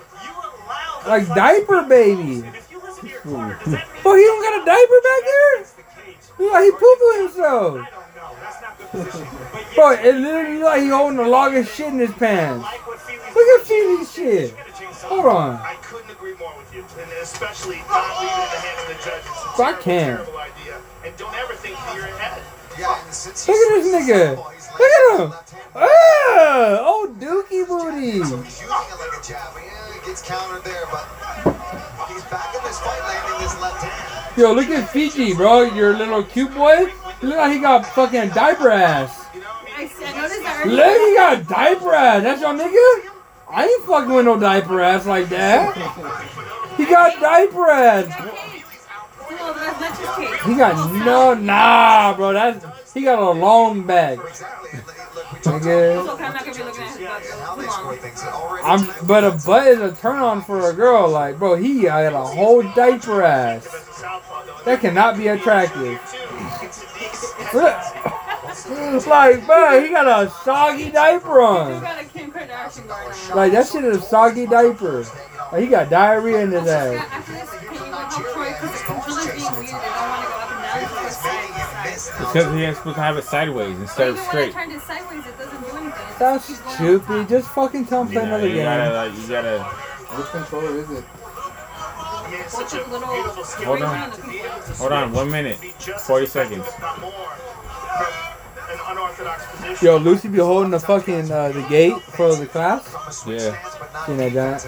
like 1.07 1.27
diaper 1.29 1.83
baby. 1.83 2.43
And 2.45 2.55
if 2.55 2.71
you 2.71 2.79
listen 2.79 3.05
to 3.05 3.09
your 3.09 3.21
corner, 3.21 3.59
does 3.63 3.73
that 3.73 3.93
mean 3.93 4.03
Bro, 4.03 4.15
he 4.15 4.23
don't 4.23 4.41
got 4.43 4.61
a 4.61 4.65
diaper 4.65 4.99
back 5.03 5.21
there. 5.23 5.63
the? 5.63 6.43
He 6.43 6.49
like 6.51 6.63
he 6.65 6.71
pooping 6.71 7.21
himself. 7.23 7.73
I 7.73 7.89
don't 7.89 8.15
know. 8.15 8.35
That's 8.41 8.61
not 8.61 8.77
good 8.77 8.89
position. 8.91 9.27
But 9.53 9.75
Bro, 9.75 9.91
it 9.91 10.15
literally 10.15 10.57
look 10.59 10.63
like 10.65 10.81
he 10.81 10.87
holding 10.89 11.17
the 11.17 11.27
longest 11.27 11.75
shit 11.75 11.87
in 11.87 11.99
his 11.99 12.11
pants. 12.13 12.65
I 12.65 12.71
like 12.73 12.87
what 12.87 12.99
Fili's 13.01 13.35
Look 13.35 13.61
at 13.61 13.67
doing. 13.67 13.87
Fili's 14.05 14.11
shit. 14.13 14.41
He's 14.41 14.51
gonna 14.51 14.63
change 14.77 14.95
something. 14.95 15.09
Hold 15.21 15.25
on. 15.25 15.55
I 15.61 15.75
couldn't 15.81 16.11
agree 16.11 16.33
more 16.35 16.53
with 16.57 16.73
you, 16.73 16.81
and 17.01 17.11
especially 17.21 17.77
not 17.89 18.05
leaving 18.21 18.37
it 18.37 18.43
in 18.43 18.51
the 18.51 18.61
hands 18.65 18.81
of 18.81 18.87
the 18.87 18.99
judges. 19.03 19.31
It's 19.51 19.59
I 19.59 19.73
can't. 19.73 20.17
terrible 20.21 20.37
idea. 20.39 20.75
And 21.05 21.15
don't 21.17 21.35
ever 21.35 21.53
think 21.55 21.75
that 21.75 21.95
you're 21.95 22.05
ahead. 22.05 22.41
Yeah, 22.77 22.93
and 23.03 23.13
since 23.13 23.47
Look 23.47 23.57
at 23.57 23.81
this 23.81 23.87
nigga. 24.09 24.35
Look 24.37 24.81
at 24.81 25.19
him. 25.19 25.33
Ah, 25.73 26.77
oh, 26.85 27.09
dookie 27.19 27.65
booty. 27.67 28.23
So 28.23 28.37
he's 28.41 28.61
using 28.61 28.69
it 28.69 28.97
like 29.01 29.13
a 29.17 29.23
jab. 29.25 29.53
Yeah, 29.55 29.61
he 29.61 29.86
gets 30.07 30.21
countered 30.21 30.63
there, 30.63 30.85
but 30.89 31.05
he's 32.07 32.23
back 32.25 32.55
in 32.55 32.63
this 32.63 32.79
fight, 32.79 33.01
landing 33.03 33.43
this 33.43 33.61
left 33.61 33.83
hand. 33.83 34.37
Yo, 34.37 34.53
look 34.53 34.69
at 34.69 34.89
Fiji, 34.89 35.33
bro. 35.33 35.63
Your 35.63 35.95
little 35.97 36.23
cute 36.23 36.53
boy. 36.53 36.91
Look 37.21 37.37
how 37.37 37.49
he 37.49 37.59
got 37.59 37.85
fucking 37.85 38.29
diaper 38.29 38.69
ass. 38.69 39.25
I, 39.75 39.81
I 39.81 40.21
noticed 40.21 40.43
that 40.43 40.63
earlier. 40.65 40.77
Look, 40.77 41.09
he 41.09 41.15
got 41.15 41.47
diaper 41.47 41.93
ass. 41.93 42.23
That's 42.23 42.41
your 42.41 42.53
nigga? 42.53 43.11
I 43.49 43.65
ain't 43.65 43.83
fucking 43.85 44.13
with 44.13 44.25
no 44.25 44.39
diaper 44.39 44.81
ass 44.81 45.05
like 45.05 45.27
that. 45.29 45.75
He 46.77 46.85
got 46.85 47.19
diaper 47.19 47.69
ass. 47.69 48.07
Well, 49.29 49.53
that's 49.53 49.79
not 49.81 49.99
just 49.99 50.17
cake. 50.17 50.41
He 50.43 50.55
got 50.55 51.05
no, 51.05 51.33
nah, 51.33 52.15
bro. 52.15 52.33
That's 52.33 52.93
he 52.93 53.01
got 53.01 53.19
a 53.19 53.31
long 53.31 53.85
bag. 53.85 54.19
Exactly. 55.55 55.71
Look, 55.71 55.97
we 55.97 55.99
It's 55.99 56.07
talked 56.07 56.21
okay, 56.21 56.23
about 56.23 56.27
I'm 56.27 56.33
not 56.33 56.45
gonna 56.45 56.57
be 56.57 56.63
looking 56.63 56.83
at 56.83 56.89
his 56.89 56.97
butt 56.97 57.39
how 57.41 57.55
too 57.55 57.61
they 57.61 57.67
score 57.67 57.83
long. 57.85 57.97
things. 57.97 58.23
Already 58.23 58.63
I'm, 58.65 59.07
but 59.07 59.23
a 59.23 59.31
butt 59.45 59.67
is 59.67 59.79
a 59.81 59.91
turn 59.95 60.17
on 60.19 60.41
for 60.43 60.69
a 60.69 60.73
girl. 60.73 61.09
Like, 61.09 61.37
bro, 61.39 61.55
he 61.55 61.83
had 61.83 62.13
a 62.13 62.23
whole 62.25 62.63
diaper 62.73 63.23
ass. 63.23 63.65
As 63.67 63.73
a 63.73 63.91
southpaw, 63.93 64.43
though, 64.45 64.63
That 64.65 64.81
cannot 64.81 65.17
be 65.17 65.27
attractive. 65.29 65.99
too, 66.11 66.17
Sadiq's 67.51 69.07
like, 69.07 69.45
bro, 69.45 69.81
he 69.81 69.89
got 69.89 70.07
a 70.07 70.29
soggy 70.43 70.89
diaper 70.91 71.41
on. 71.41 71.81
got 71.81 72.01
a 72.01 72.05
Kim 72.05 72.31
Kardashian 72.31 72.87
going 72.87 73.11
on. 73.31 73.35
Like, 73.37 73.51
that 73.53 73.67
shit 73.67 73.83
is 73.85 73.97
a 73.97 74.01
soggy 74.01 74.45
diaper. 74.47 75.05
Like, 75.51 75.61
he 75.61 75.67
got 75.67 75.89
diarrhea 75.89 76.41
in 76.41 76.51
his 76.51 76.67
ass. 76.67 76.95
after 77.11 77.31
this, 77.33 77.49
can 77.51 77.73
you 77.73 77.79
go 77.79 77.85
help 77.85 78.33
Troy? 78.33 78.45
Because 78.51 78.71
the 78.71 78.85
controller's 78.85 79.25
being 79.27 79.53
weird. 79.55 79.67
They 79.67 79.71
don't 79.71 80.09
want 80.09 80.21
to 80.23 80.27
go 80.27 80.35
up 80.37 80.51
and 80.51 80.61
down. 80.63 80.83
It's 80.83 80.93
just 80.93 81.21
side 81.21 81.47
to 81.47 81.99
side. 82.01 82.19
Because 82.19 82.53
he 82.53 82.61
has 82.63 82.75
supposed 82.77 82.95
to 82.95 83.01
have 83.01 83.17
it 83.17 83.23
sideways 83.23 83.79
instead 83.79 84.07
of 84.09 84.15
even 84.15 84.25
when 84.27 84.27
I 84.27 84.31
straight. 84.31 84.53
turned 84.53 84.71
it 84.73 84.81
sideways, 84.81 85.25
it 85.25 85.37
doesn't 85.37 85.61
do 85.61 85.67
anything. 85.77 85.87
It's 85.87 86.06
That's 86.19 86.47
just 86.47 86.63
keep 86.65 86.77
going 86.77 86.93
on 86.95 86.99
stupid. 87.01 87.29
Just 87.29 87.49
fucking 87.49 87.85
tell 87.85 88.01
him 88.01 88.07
to 88.07 88.13
play 88.13 88.21
know, 88.23 88.27
another 88.35 88.47
you 88.47 88.55
gotta, 88.61 88.83
game. 88.83 88.93
like, 88.93 89.21
you 89.21 89.27
gotta. 89.27 89.63
Which 90.17 90.27
controller 90.27 90.77
is 90.77 90.89
it? 90.91 91.03
I 92.27 92.31
mean, 92.31 92.49
such 92.49 92.73
a 92.73 92.89
little 92.89 93.07
Hold 93.07 93.81
on. 93.81 93.97
on 93.97 94.09
the 94.09 94.15
to 94.17 94.27
be 94.27 94.39
able 94.39 94.59
to 94.61 94.73
Hold 94.73 94.91
on, 94.91 95.11
one 95.13 95.31
minute, 95.31 95.53
and 95.53 95.61
be 95.61 95.73
just 95.79 95.89
as 95.89 96.07
40 96.07 96.25
seconds. 96.27 96.65
if 96.67 96.79
not 96.79 96.99
more, 97.01 97.11
from 97.11 98.69
an 98.69 98.79
unorthodox 98.91 99.45
position. 99.47 99.85
Yo, 99.85 99.97
Lucy 99.97 100.27
be 100.27 100.39
holding 100.39 100.71
the 100.71 100.79
fucking 100.79 101.31
uh, 101.31 101.49
the 101.49 101.61
gate 101.69 102.01
for 102.01 102.35
the 102.35 102.45
class. 102.45 102.83
Yeah. 103.25 103.55
You 104.07 104.15
know 104.15 104.29
that? 104.29 104.65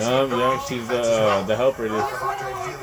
Yum, 0.00 0.30
yum. 0.30 0.60
She's 0.68 0.86
the 0.88 1.00
uh, 1.02 1.42
the 1.44 1.56
helper. 1.56 1.88
This. 1.88 2.10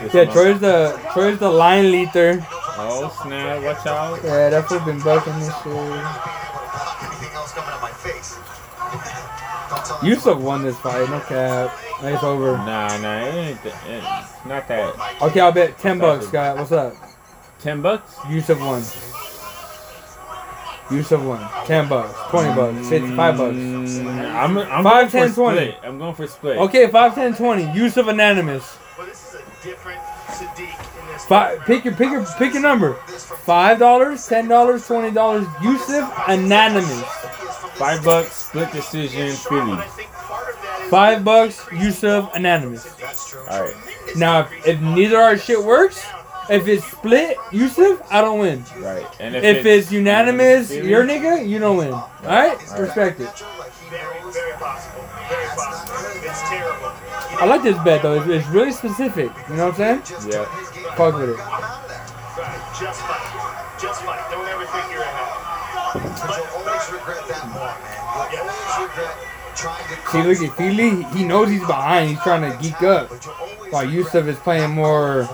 this 0.02 0.14
Yeah. 0.14 0.26
Troy's 0.34 0.60
the 0.60 1.00
Troy's 1.14 1.40
the 1.40 1.50
line 1.50 1.92
leader. 1.92 2.46
Oh 2.82 3.10
snap! 3.24 3.64
Watch 3.64 3.86
out. 3.88 4.24
Yeah, 4.24 4.50
that 4.50 4.68
fool 4.68 4.80
been 4.82 5.00
bucking 5.00 5.34
this 5.40 5.54
shit. 5.64 6.69
Don't 10.02 10.22
tell 10.22 10.34
Yusuf 10.34 10.38
won 10.40 10.64
this 10.64 10.78
fight, 10.80 11.10
no 11.10 11.20
cap. 11.22 11.78
It's 12.02 12.24
over. 12.24 12.54
Nah, 12.54 12.98
nah, 12.98 13.20
it 13.26 13.34
ain't. 13.36 13.64
The, 13.64 13.70
it, 13.70 14.04
not 14.46 14.68
that. 14.68 15.22
Okay, 15.22 15.40
I'll 15.40 15.52
bet 15.52 15.78
ten 15.78 16.00
bucks, 16.00 16.28
Scott. 16.28 16.58
What's 16.58 16.72
up? 16.72 16.94
Ten 17.60 17.82
bucks. 17.82 18.16
Yusuf 18.30 18.60
won. 18.60 18.82
Yusuf 20.92 21.22
won. 21.22 21.40
Ten 21.66 21.88
bucks, 21.88 22.18
twenty 22.32 22.54
bucks, 22.56 22.88
fifty-five 22.90 23.38
bucks. 23.38 23.56
Mm, 23.56 24.34
I'm, 24.34 24.58
I'm 24.58 24.84
Five, 24.84 25.12
going 25.12 25.26
10, 25.26 25.30
for 25.30 25.36
20. 25.36 25.58
split. 25.58 25.78
I'm 25.84 25.98
going 26.00 26.16
for 26.16 26.28
split. 26.28 26.58
Okay, 26.58 26.88
five, 26.88 27.14
ten, 27.16 27.36
twenty. 27.36 27.72
Yusuf 27.78 28.08
unanimous. 28.08 28.78
But 28.98 29.06
this 29.08 29.28
is 29.28 29.42
a 29.42 29.64
different 29.64 30.00
Sadiq 30.30 30.60
in 31.02 31.08
this. 31.14 31.26
Five. 31.26 31.60
Pick 31.66 31.86
your 31.86 31.94
pick 31.94 32.10
your 32.12 32.26
pick 32.38 32.54
your 32.54 32.64
number. 32.64 32.94
Five 33.44 33.78
dollars, 33.78 34.26
ten 34.26 34.48
dollars, 34.48 34.88
twenty 34.88 35.12
dollars. 35.12 35.46
Yusuf 35.62 36.12
unanimous. 36.28 37.04
Five 37.80 38.04
bucks, 38.04 38.34
split 38.34 38.72
decision, 38.74 39.32
Philly. 39.32 39.72
But 39.72 39.80
I 39.80 39.88
think 39.88 40.12
part 40.12 40.50
of 40.54 40.62
that 40.62 40.82
is 40.84 40.90
Five 40.90 41.24
bucks. 41.24 41.66
Yusuf 41.72 42.30
unanimous. 42.36 42.84
That's. 42.96 43.34
All 43.36 43.62
right. 43.64 43.74
Now, 44.18 44.42
if, 44.42 44.68
if 44.68 44.82
neither 44.82 45.16
of 45.16 45.22
our 45.22 45.38
shit 45.38 45.64
works, 45.64 46.06
if 46.50 46.68
it's 46.68 46.84
split, 46.86 47.38
Yusuf, 47.52 48.02
I 48.12 48.22
don't 48.22 48.40
win. 48.40 48.66
Right. 48.80 49.06
And 49.20 49.36
If 49.36 49.66
it's 49.66 49.92
unanimous, 49.92 50.70
Philly, 50.70 50.90
your 50.90 51.06
nigga, 51.06 51.48
you 51.48 51.60
don't 51.60 51.78
win. 51.78 51.94
All 51.94 52.12
right, 52.24 52.58
respect 52.78 53.20
it. 53.22 53.30
very, 53.90 54.32
very 54.32 54.54
possible. 54.54 55.04
Very 55.30 55.48
possible. 55.56 56.30
It's 56.30 56.42
terrible. 56.50 56.92
I 57.42 57.46
like 57.46 57.64
this 57.64 57.78
bet 57.84 58.02
though. 58.02 58.20
It's, 58.20 58.28
it's 58.28 58.48
really 58.48 58.72
specific. 58.74 59.32
You 59.48 59.56
know 59.56 59.70
what 59.70 59.80
I'm 59.80 60.02
saying? 60.04 60.32
Yeah. 60.32 60.46
Fuck 60.96 61.16
with 61.16 61.30
it. 61.30 61.40
See, 70.12 70.24
look 70.24 70.42
at 70.42 70.58
Fili. 70.58 71.04
He 71.14 71.24
knows 71.24 71.50
he's 71.50 71.66
behind. 71.66 72.10
He's 72.10 72.22
trying 72.22 72.42
to 72.50 72.58
geek 72.62 72.82
up. 72.82 73.10
But 73.10 73.26
you'll 73.26 73.36
always 73.36 73.74
While 73.74 73.90
Yusuf 73.90 74.26
is 74.26 74.40
playing 74.40 74.72
more 74.72 75.26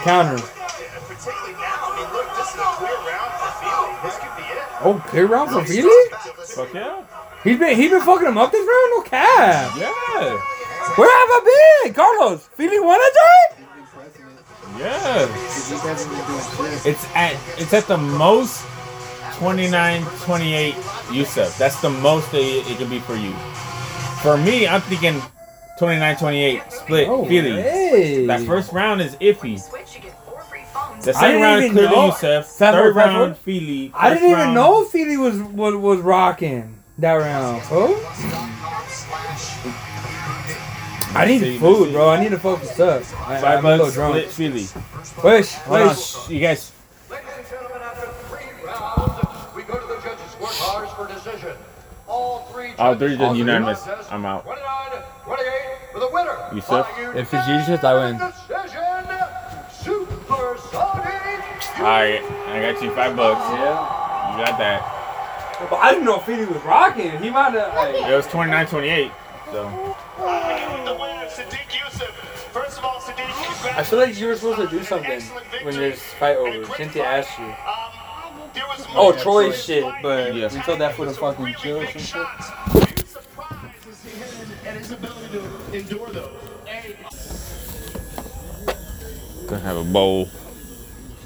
counter. 0.00 0.40
And 0.40 1.04
particularly 1.04 1.52
now, 1.52 1.84
I 1.84 2.00
mean, 2.00 2.08
look, 2.16 2.28
this 2.36 2.48
is 2.48 2.60
a 2.60 2.68
clear 2.80 2.96
round 3.04 3.32
for 3.36 3.50
Fili. 3.60 3.92
This 4.04 4.16
could 4.16 4.36
be 4.36 4.42
it. 4.42 4.64
Oh, 4.80 5.04
clear 5.08 5.26
round 5.26 5.50
for 5.50 5.64
Fili? 5.64 6.10
Fuck 6.46 6.72
yeah. 6.72 7.04
He's 7.42 7.58
been 7.58 7.76
he's 7.76 7.90
been 7.90 8.00
fucking 8.00 8.26
him 8.26 8.38
up 8.38 8.52
this 8.52 8.66
round. 8.66 8.90
No 8.96 9.02
cap. 9.02 9.76
Yeah. 9.76 10.38
Where 10.96 11.10
have 11.10 11.28
I 11.30 11.82
been, 11.84 11.92
Carlos? 11.94 12.48
Fili 12.54 12.80
won 12.80 12.98
a 12.98 13.04
joint? 13.04 13.58
He's 13.58 13.66
been 13.66 13.86
pressing 13.92 14.24
it. 14.24 14.80
Yeah. 14.80 15.26
Sadiq 15.48 15.80
hasn't 15.80 16.10
been 16.10 16.26
doing 16.26 16.72
shit. 16.80 16.86
It's 16.94 17.04
at 17.14 17.36
it's 17.58 17.74
at 17.74 17.86
the 17.86 17.98
most 17.98 18.64
29 19.36 20.04
28 20.22 20.74
Yusuf. 21.12 21.58
That's 21.58 21.80
the 21.82 21.90
most 21.90 22.32
it, 22.32 22.66
it 22.70 22.78
could 22.78 22.88
be 22.88 23.00
for 23.00 23.16
you. 23.16 23.34
For 24.24 24.36
me, 24.38 24.66
I'm 24.66 24.80
thinking 24.80 25.20
29 25.78 26.16
28 26.16 26.62
split 26.72 27.08
Oh, 27.08 27.24
Philly. 27.26 27.60
hey. 27.60 28.26
That 28.26 28.40
first 28.42 28.72
round 28.72 29.02
is 29.02 29.16
iffy. 29.16 29.60
Switch, 29.60 29.94
you 29.96 30.00
get 30.00 30.18
four 30.24 30.40
free 30.42 30.62
phones 30.72 31.04
The 31.04 31.12
second 31.12 31.42
round 31.42 31.58
is 31.58 31.64
even 31.66 31.76
clearly 31.76 31.94
know- 31.96 32.06
Youssef. 32.06 32.46
Fat 32.46 32.72
Third 32.72 32.94
boy, 32.94 33.00
round, 33.00 33.32
boy? 33.34 33.38
Fili. 33.44 33.92
I 33.94 34.08
didn't 34.14 34.30
even 34.30 34.38
round- 34.40 34.54
know 34.54 34.84
Philly 34.86 35.18
was 35.18 35.36
was, 35.38 35.74
was 35.74 36.00
rocking 36.00 36.78
that 36.98 37.12
round. 37.14 37.60
I 41.16 41.26
need 41.26 41.40
See, 41.40 41.58
food, 41.58 41.92
bro. 41.92 42.08
I 42.10 42.20
need 42.20 42.30
to 42.30 42.38
focus 42.38 42.80
up. 42.80 43.02
I, 43.28 43.40
Five 43.40 43.58
I'm 43.58 43.64
a 43.66 43.68
little 43.68 43.86
bucks, 43.86 43.94
drunk. 43.94 44.14
split 44.16 44.30
Fili. 44.30 44.66
Wish, 45.22 45.52
Hold 45.54 45.80
on, 45.80 45.88
wish. 45.88 45.98
shh, 45.98 46.28
you 46.30 46.40
guys. 46.40 46.72
All 52.14 52.46
three 52.52 52.72
All 52.78 52.94
judges 52.94 53.16
three 53.18 53.26
on 53.26 53.34
unanimous. 53.36 53.82
contest, 53.82 54.12
I'm 54.12 54.24
out. 54.24 54.44
29, 54.44 55.02
28, 55.24 55.48
for 55.92 55.98
the 55.98 56.08
winner. 56.10 56.38
Yusuf? 56.54 56.86
by 56.86 57.18
If 57.18 57.34
it's 57.34 57.46
Jesus, 57.46 57.82
I 57.82 57.94
win. 57.94 58.18
Decision, 58.18 59.04
Super 59.82 60.56
Sonic. 60.70 61.80
Alright, 61.80 62.22
I 62.22 62.72
got 62.72 62.80
you 62.82 62.94
five 62.94 63.16
bucks. 63.16 63.40
Yeah. 63.50 64.38
You 64.38 64.44
got 64.46 64.58
that. 64.58 65.66
But 65.68 65.76
I 65.76 65.90
didn't 65.90 66.04
know 66.04 66.18
Fili 66.20 66.44
was 66.46 66.62
rocking. 66.62 67.18
He 67.18 67.30
might 67.30 67.50
have. 67.54 67.74
Like, 67.74 67.96
It 67.96 68.14
was 68.14 68.26
29 68.28 68.66
28. 68.68 69.10
So, 69.50 69.96
The 70.86 70.94
winner, 70.94 71.26
Sadiq 71.26 71.84
Yusuf. 71.84 72.08
First 72.52 72.78
of 72.78 72.84
all, 72.84 73.00
Sadiq, 73.00 73.76
I 73.76 73.82
feel 73.82 73.98
like 73.98 74.16
you 74.20 74.28
were 74.28 74.36
supposed 74.36 74.70
to 74.70 74.76
do 74.78 74.84
something 74.84 75.20
when 75.64 75.74
this 75.74 76.00
fight 76.20 76.36
over. 76.36 76.64
Cynthia 76.76 77.04
asked 77.04 77.36
you. 77.40 77.52
There 78.54 78.64
was 78.68 78.86
Oh, 78.94 79.12
more 79.12 79.12
Troy 79.14 79.52
shit, 79.52 79.84
but 80.02 80.34
Yeah. 80.34 80.52
we 80.52 80.60
told 80.60 80.78
that 80.80 80.94
for 80.94 81.06
the 81.06 81.14
fucking 81.14 81.54
chill 81.60 81.78
or 81.78 81.80
Making 81.80 82.00
shit. 82.00 82.10
shots. 82.10 82.46
Are 82.50 82.78
you 82.78 82.86
surprised 83.06 83.82
to 83.82 83.92
see 83.94 84.10
him 84.10 84.28
and 84.66 84.78
his 84.78 84.90
ability 84.92 85.28
to 85.32 85.76
endure 85.76 86.08
those? 86.10 86.30
gonna 89.46 89.60
have 89.60 89.76
a 89.76 89.84
bowl. 89.84 90.28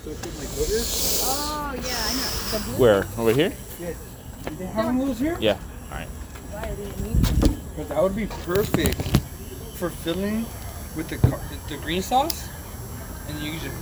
Oh 0.06 1.72
yeah, 1.74 1.80
I 1.80 2.12
know. 2.14 2.30
The 2.50 2.58
blue 2.64 2.76
Where? 2.78 3.06
Over 3.16 3.32
here? 3.32 3.52
They 3.78 4.66
have 4.66 4.86
one 4.86 5.00
of 5.00 5.06
those 5.06 5.18
here? 5.20 5.36
Yeah. 5.40 5.56
All 5.92 5.98
right. 5.98 6.08
But 7.76 7.88
that 7.90 8.02
would 8.02 8.16
be 8.16 8.26
perfect 8.26 9.00
for 9.76 9.90
filling 9.90 10.46
with 10.96 11.08
the 11.08 11.18
car- 11.18 11.40
the 11.68 11.76
green 11.76 12.02
sauce, 12.02 12.48
and 13.28 13.38
you 13.40 13.52
use 13.52 13.64
it. 13.64 13.72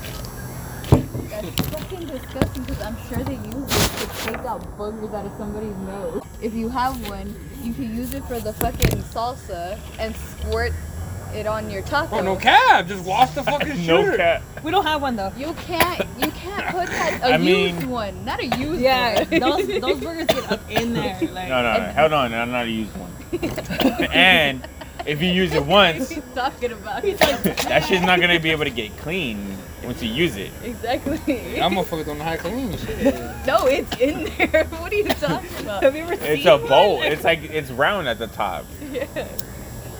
That's 1.28 1.48
fucking 1.70 2.06
disgusting 2.06 2.62
because 2.64 2.82
I'm 2.82 2.96
sure 3.08 3.18
they 3.24 3.34
use 3.34 3.70
it 3.70 4.08
to 4.08 4.26
take 4.26 4.36
out 4.46 4.60
boogers 4.78 5.14
out 5.14 5.26
of 5.26 5.32
somebody's 5.38 5.76
nose. 5.78 6.22
If 6.42 6.54
you 6.54 6.68
have 6.68 7.08
one, 7.08 7.34
you 7.62 7.72
can 7.72 7.94
use 7.96 8.14
it 8.14 8.24
for 8.24 8.38
the 8.40 8.52
fucking 8.52 9.02
salsa 9.02 9.78
and 9.98 10.14
squirt 10.16 10.72
it 11.34 11.46
on 11.46 11.68
your 11.70 11.82
taco. 11.82 12.18
Oh 12.18 12.22
no 12.22 12.36
cap! 12.36 12.86
Just 12.86 13.04
wash 13.04 13.30
the 13.30 13.42
fucking 13.42 13.84
No 13.86 14.02
shirt. 14.04 14.16
cat. 14.18 14.42
We 14.62 14.70
don't 14.70 14.84
have 14.86 15.02
one 15.02 15.16
though. 15.16 15.32
You 15.36 15.52
can't. 15.66 16.00
You 16.18 16.30
can't 16.30 16.66
put 16.68 16.86
that 16.86 17.20
a 17.22 17.26
I 17.34 17.36
mean- 17.38 17.74
used 17.76 17.86
one, 17.86 18.24
not 18.24 18.40
a 18.40 18.46
used 18.46 18.58
one 18.58 18.78
Yeah, 18.78 19.24
one. 19.24 19.40
those 19.66 19.80
those 19.80 20.00
burgers 20.00 20.26
get 20.26 20.52
up 20.52 20.70
in 20.70 20.94
there. 20.94 21.18
Like, 21.20 21.48
No, 21.48 21.62
no, 21.62 21.78
no. 21.78 21.92
Hold 21.92 22.12
on. 22.12 22.32
I'm 22.32 22.50
not 22.52 22.66
a 22.66 22.70
used 22.70 22.92
one. 22.96 23.10
and 24.12 24.66
if 25.04 25.20
you 25.22 25.30
use 25.30 25.52
it 25.52 25.64
once, 25.64 26.08
He's 26.14 26.22
talking 26.34 26.72
about 26.72 27.02
that 27.02 27.84
shit's 27.86 28.04
not 28.06 28.20
gonna 28.20 28.40
be 28.40 28.50
able 28.50 28.64
to 28.64 28.70
get 28.70 28.96
clean 28.98 29.56
once 29.84 30.02
you 30.02 30.10
use 30.10 30.36
it. 30.36 30.50
exactly. 30.64 31.16
That 31.18 31.70
motherfucker 31.70 32.04
don't 32.06 32.18
know 32.18 32.24
how 32.24 32.32
to 32.32 32.38
clean 32.38 32.76
shit. 32.78 33.14
no, 33.46 33.66
it's 33.66 33.96
in 34.00 34.24
there. 34.36 34.64
What 34.64 34.92
are 34.92 34.96
you 34.96 35.04
talking 35.04 35.50
about? 35.60 35.82
Have 35.82 35.94
you 35.94 36.02
ever 36.02 36.16
seen 36.16 36.24
It's 36.24 36.46
a 36.46 36.56
one? 36.56 36.68
bowl. 36.68 37.02
It's 37.02 37.24
like 37.24 37.42
it's 37.44 37.70
round 37.70 38.08
at 38.08 38.18
the 38.18 38.26
top. 38.28 38.64
Yeah. 38.92 39.06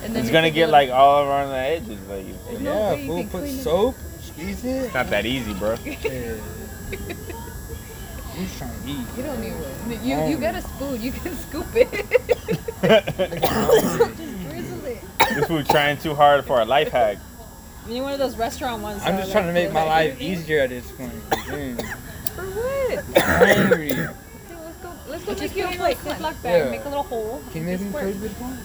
And 0.03 0.15
then 0.15 0.17
It's 0.17 0.27
you 0.27 0.33
gonna 0.33 0.47
take 0.47 0.55
get 0.55 0.69
a- 0.69 0.71
like 0.71 0.89
all 0.89 1.23
around 1.27 1.49
the 1.49 1.57
edges. 1.57 1.99
Like 2.07 2.25
There's 2.47 2.59
no 2.61 2.73
Yeah, 2.73 2.93
way 2.93 3.01
you 3.01 3.07
fool, 3.07 3.19
can 3.21 3.29
put 3.29 3.41
clean 3.41 3.55
it. 3.59 3.63
soap, 3.63 3.95
squeeze 4.21 4.65
it. 4.65 4.69
it's 4.69 4.93
not 4.93 5.09
that 5.09 5.25
easy, 5.25 5.53
bro. 5.53 5.75
Yeah. 5.85 6.33
I'm 8.37 8.45
just 8.45 8.57
trying 8.59 8.71
to 8.71 8.87
eat. 8.89 9.07
You 9.17 9.23
don't 9.23 9.41
need 9.41 9.53
one. 9.53 10.05
You 10.05 10.25
you 10.27 10.37
got 10.37 10.55
a 10.55 10.61
spoon. 10.61 11.01
You 11.01 11.11
can 11.11 11.35
scoop 11.35 11.65
it. 11.73 11.89
Just 12.81 13.17
drizzle 13.17 14.01
it. 14.11 14.36
This 15.35 15.45
food 15.47 15.65
trying 15.67 15.97
too 15.97 16.13
hard 16.15 16.45
for 16.45 16.59
a 16.61 16.65
life 16.65 16.89
hack. 16.89 17.17
You 17.87 17.93
need 17.95 18.01
one 18.01 18.13
of 18.13 18.19
those 18.19 18.35
restaurant 18.37 18.81
ones. 18.83 19.01
I'm 19.05 19.17
just 19.17 19.31
trying 19.31 19.47
to 19.47 19.53
make 19.53 19.71
my 19.71 19.83
life 19.83 20.19
easier 20.21 20.59
at 20.61 20.69
this 20.69 20.89
point. 20.91 21.13
Damn. 21.47 21.77
For 22.37 22.43
what? 22.45 23.03
I'm 23.17 23.57
hungry. 23.57 23.89
Let's 23.93 24.77
go. 24.83 24.91
Let's 25.07 25.23
go 25.25 25.31
Just 25.33 25.41
make 25.41 25.51
put 25.51 25.57
you 25.57 25.65
a 25.65 25.71
in 25.71 25.79
like. 25.79 25.97
Ziploc 25.99 26.35
bag, 26.43 26.63
Yeah. 26.65 26.69
make 26.69 26.85
a 26.85 26.89
little 26.89 27.03
hole. 27.03 27.41
Can 27.51 27.61
you 27.61 27.67
make 27.67 27.79
me 27.79 27.85
Just 27.87 27.97
play 27.97 28.11
squirt. 28.13 28.23
with 28.23 28.37
one? 28.39 28.57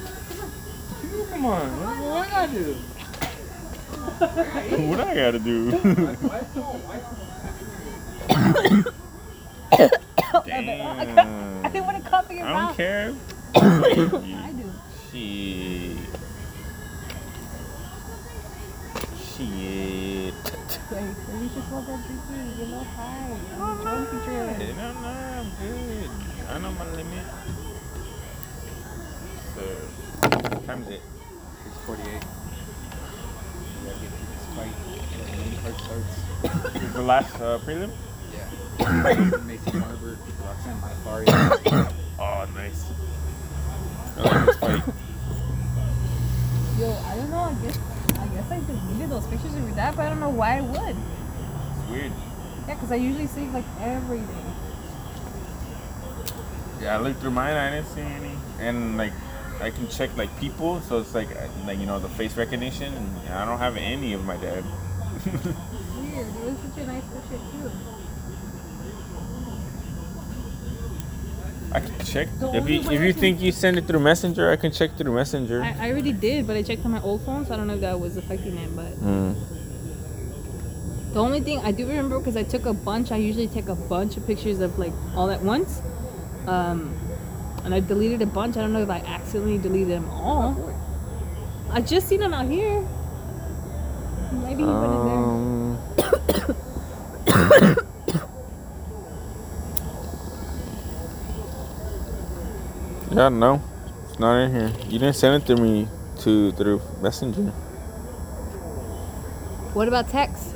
Come 1.30 1.44
on. 1.46 1.68
What, 1.82 1.96
what 2.04 2.26
I 2.26 2.28
gotta 2.30 2.52
do? 2.52 2.74
what 4.88 5.00
I 5.00 5.14
gotta 5.14 5.38
do? 5.38 5.70
Damn. 10.46 11.64
I 11.64 11.68
didn't 11.68 11.86
want 11.86 12.02
to 12.02 12.08
cover 12.10 12.32
your 12.32 12.44
I 12.44 12.48
don't 12.52 12.62
mouth. 12.62 12.76
care. 12.76 13.14
I 13.54 14.52
do. 14.56 14.72
Shit. 15.12 15.12
Shit. 15.12 15.91
Wait, 20.92 21.00
so 21.00 21.32
you 21.40 21.48
just 21.48 21.72
want 21.72 21.86
that 21.86 22.04
drinking. 22.06 22.52
You're 22.58 22.68
not 22.68 22.84
high. 22.84 23.32
I'm 23.58 23.80
drunk 23.80 24.12
and 24.12 24.22
drunk. 24.24 24.58
No, 24.76 24.92
no, 24.92 25.08
I'm 25.08 25.48
good. 25.58 26.10
I 26.50 26.58
know 26.58 26.72
my 26.72 26.90
limit. 26.90 27.24
So, 29.54 29.62
what 30.20 30.66
time 30.66 30.82
is 30.82 30.88
it? 30.88 31.02
648. 31.64 32.24
We 33.80 33.88
gotta 33.88 34.00
get 34.00 34.10
through 34.12 34.28
this 34.36 34.46
fight. 34.52 34.76
the 35.50 35.56
card 35.62 35.76
starts. 35.80 36.72
This 36.74 36.82
is 36.82 36.92
the 36.92 37.00
last 37.00 37.34
uh, 37.36 37.58
prelim? 37.60 37.90
Yeah. 38.30 38.50
Maycee 39.48 39.80
Barber, 39.80 40.18
Roxanne 40.44 40.78
Modafferi. 40.82 41.92
Oh, 42.18 42.46
nice. 42.54 42.84
I 44.18 44.20
like 44.20 44.46
this 44.46 44.56
fight. 44.56 44.84
Yo, 46.78 46.92
I 46.92 47.16
don't 47.16 47.30
know. 47.30 47.38
I 47.38 47.54
guess 47.64 47.78
I 48.52 48.60
deleted 48.60 49.10
those 49.10 49.26
pictures 49.26 49.54
of 49.54 49.62
your 49.62 49.74
dad, 49.74 49.96
but 49.96 50.06
I 50.06 50.08
don't 50.10 50.20
know 50.20 50.28
why 50.28 50.58
I 50.58 50.60
would. 50.60 50.96
It's 50.96 51.90
weird. 51.90 52.12
Yeah, 52.68 52.74
because 52.74 52.92
I 52.92 52.96
usually 52.96 53.26
save 53.26 53.52
like 53.52 53.64
everything. 53.80 54.54
Yeah, 56.80 56.96
I 56.96 57.00
looked 57.00 57.20
through 57.20 57.30
mine. 57.30 57.54
I 57.56 57.70
didn't 57.70 57.88
see 57.88 58.00
any. 58.00 58.32
And 58.58 58.96
like, 58.98 59.12
I 59.60 59.70
can 59.70 59.88
check 59.88 60.16
like 60.16 60.36
people, 60.38 60.80
so 60.82 60.98
it's 60.98 61.14
like 61.14 61.30
uh, 61.30 61.48
like 61.66 61.78
you 61.78 61.86
know 61.86 61.98
the 61.98 62.08
face 62.10 62.36
recognition. 62.36 62.92
And 62.92 63.28
I 63.30 63.44
don't 63.44 63.58
have 63.58 63.76
any 63.76 64.12
of 64.12 64.24
my 64.24 64.36
dad. 64.36 64.64
Weird. 65.24 66.26
It 66.26 66.44
was 66.44 66.56
such 66.68 66.82
a 66.82 66.86
nice 66.86 67.04
picture 67.04 67.38
too. 67.52 67.91
I 71.74 71.80
can 71.80 71.98
check. 72.04 72.28
The 72.38 72.54
If 72.54 72.68
you 72.68 72.80
if 72.80 73.00
you 73.00 73.12
think 73.12 73.40
you 73.40 73.50
send 73.52 73.78
it 73.78 73.86
through 73.86 74.00
Messenger, 74.00 74.50
I 74.50 74.56
can 74.56 74.70
check 74.72 74.96
through 74.96 75.14
Messenger. 75.14 75.62
I, 75.62 75.86
I 75.86 75.90
already 75.90 76.12
did, 76.12 76.46
but 76.46 76.56
I 76.56 76.62
checked 76.62 76.84
on 76.84 76.90
my 76.90 77.00
old 77.00 77.22
phone, 77.22 77.46
so 77.46 77.54
I 77.54 77.56
don't 77.56 77.66
know 77.66 77.74
if 77.74 77.80
that 77.80 77.98
was 77.98 78.16
affecting 78.16 78.56
it. 78.58 78.76
But 78.76 78.92
Mm. 79.00 79.34
the 81.14 81.20
only 81.20 81.40
thing 81.40 81.60
I 81.60 81.72
do 81.72 81.86
remember 81.86 82.18
because 82.18 82.36
I 82.36 82.42
took 82.42 82.66
a 82.66 82.74
bunch. 82.74 83.10
I 83.10 83.16
usually 83.16 83.48
take 83.48 83.68
a 83.68 83.74
bunch 83.74 84.16
of 84.16 84.26
pictures 84.26 84.60
of 84.60 84.78
like 84.78 84.92
all 85.16 85.30
at 85.30 85.42
once. 85.42 85.80
Um, 86.46 86.94
and 87.64 87.72
I 87.72 87.80
deleted 87.80 88.20
a 88.22 88.26
bunch. 88.26 88.56
I 88.56 88.60
don't 88.60 88.72
know 88.72 88.82
if 88.82 88.90
I 88.90 88.98
accidentally 88.98 89.58
deleted 89.58 89.90
them 89.90 90.10
all. 90.10 90.56
I 91.70 91.80
just 91.80 92.08
seen 92.08 92.20
them 92.20 92.34
out 92.34 92.48
here. 92.50 92.86
Maybe 94.32 94.62
he 94.62 94.68
went 94.68 94.92
in 94.92 95.78
there. 97.56 97.76
yeah, 103.14 103.28
no, 103.28 103.62
it's 104.08 104.18
not 104.18 104.36
in 104.38 104.50
here. 104.54 104.72
You 104.88 104.98
didn't 104.98 105.14
send 105.14 105.42
it 105.42 105.46
to 105.54 105.60
me 105.60 105.88
to 106.20 106.52
through 106.52 106.80
Messenger. 107.00 107.42
What 109.74 109.88
about 109.88 110.08
text? 110.08 110.54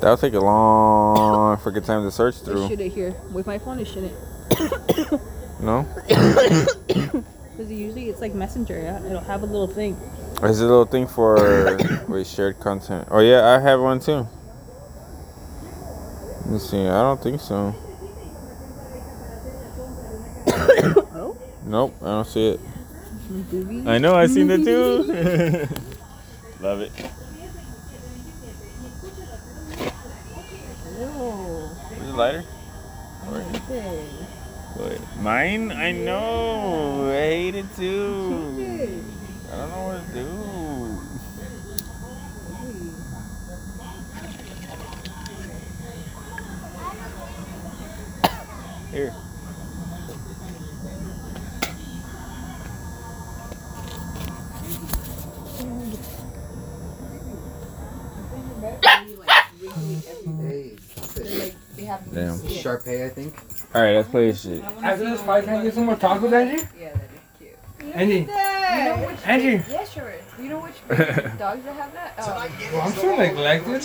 That'll 0.00 0.16
take 0.16 0.34
a 0.34 0.40
long 0.40 1.58
freaking 1.58 1.84
time 1.84 2.02
to 2.04 2.10
search 2.10 2.36
It 2.36 2.44
through. 2.44 2.68
should 2.68 2.80
it 2.80 2.92
here 2.92 3.14
with 3.32 3.46
my 3.46 3.58
phone. 3.58 3.78
It 3.78 3.86
shouldn't. 3.86 4.14
No, 5.60 5.86
Because 6.08 7.70
usually 7.70 8.08
it's 8.08 8.20
like 8.22 8.34
Messenger. 8.34 8.80
Yeah? 8.80 9.04
It'll 9.04 9.20
have 9.20 9.42
a 9.42 9.46
little 9.46 9.66
thing. 9.66 9.94
there's 10.40 10.60
a 10.60 10.64
little 10.64 10.86
thing 10.86 11.06
for 11.06 11.78
wait 12.08 12.26
shared 12.26 12.58
content. 12.60 13.08
Oh 13.10 13.20
yeah, 13.20 13.46
I 13.46 13.60
have 13.60 13.80
one 13.80 14.00
too. 14.00 14.26
Let 16.40 16.46
me 16.46 16.58
see. 16.58 16.80
I 16.80 17.02
don't 17.02 17.22
think 17.22 17.40
so. 17.42 17.74
Nope, 21.70 21.94
I 22.02 22.04
don't 22.06 22.26
see 22.26 22.48
it. 22.48 22.60
I 23.86 23.98
know, 23.98 24.16
I 24.16 24.26
seen 24.26 24.50
it 24.50 24.64
too. 24.64 25.04
Love 26.60 26.80
it. 26.80 26.90
Is 31.92 32.08
it 32.08 32.14
lighter? 32.16 32.44
Or... 33.30 33.44
Mine? 35.20 35.70
I 35.70 35.92
know. 35.92 37.08
I 37.08 37.14
hate 37.14 37.54
it 37.54 37.76
too. 37.76 39.04
I 39.52 39.56
don't 39.56 39.70
know 39.70 39.86
what 39.86 40.04
to 40.08 40.12
do. 40.12 40.26
Here. 48.90 49.14
Damn. 62.12 62.38
Sharpay, 62.38 63.06
I 63.06 63.08
think. 63.10 63.34
All 63.74 63.82
right, 63.82 63.96
let's 63.96 64.08
play 64.08 64.30
this 64.30 64.42
shit. 64.42 64.62
After 64.82 65.04
this 65.10 65.20
fight, 65.22 65.44
can 65.44 65.56
I 65.56 65.62
get 65.64 65.74
some 65.74 65.86
more 65.86 65.96
tacos, 65.96 66.32
Angie? 66.32 66.64
Yeah, 66.78 66.92
that 66.92 67.02
is 67.02 67.20
cute. 67.38 67.94
Angie, 67.94 68.14
You 68.20 68.26
know 68.26 69.06
which 69.06 69.26
Angie. 69.26 69.64
Yeah, 69.70 69.84
sure. 69.84 70.12
You 70.40 70.48
know 70.48 70.60
which 70.60 70.74
breed 70.88 70.98
dogs 71.38 71.62
that 71.64 71.74
have 71.74 71.92
that? 71.92 72.14
Oh, 72.18 72.50
Well, 72.72 72.80
I'm 72.82 72.92
so 72.92 73.16
neglected. 73.16 73.82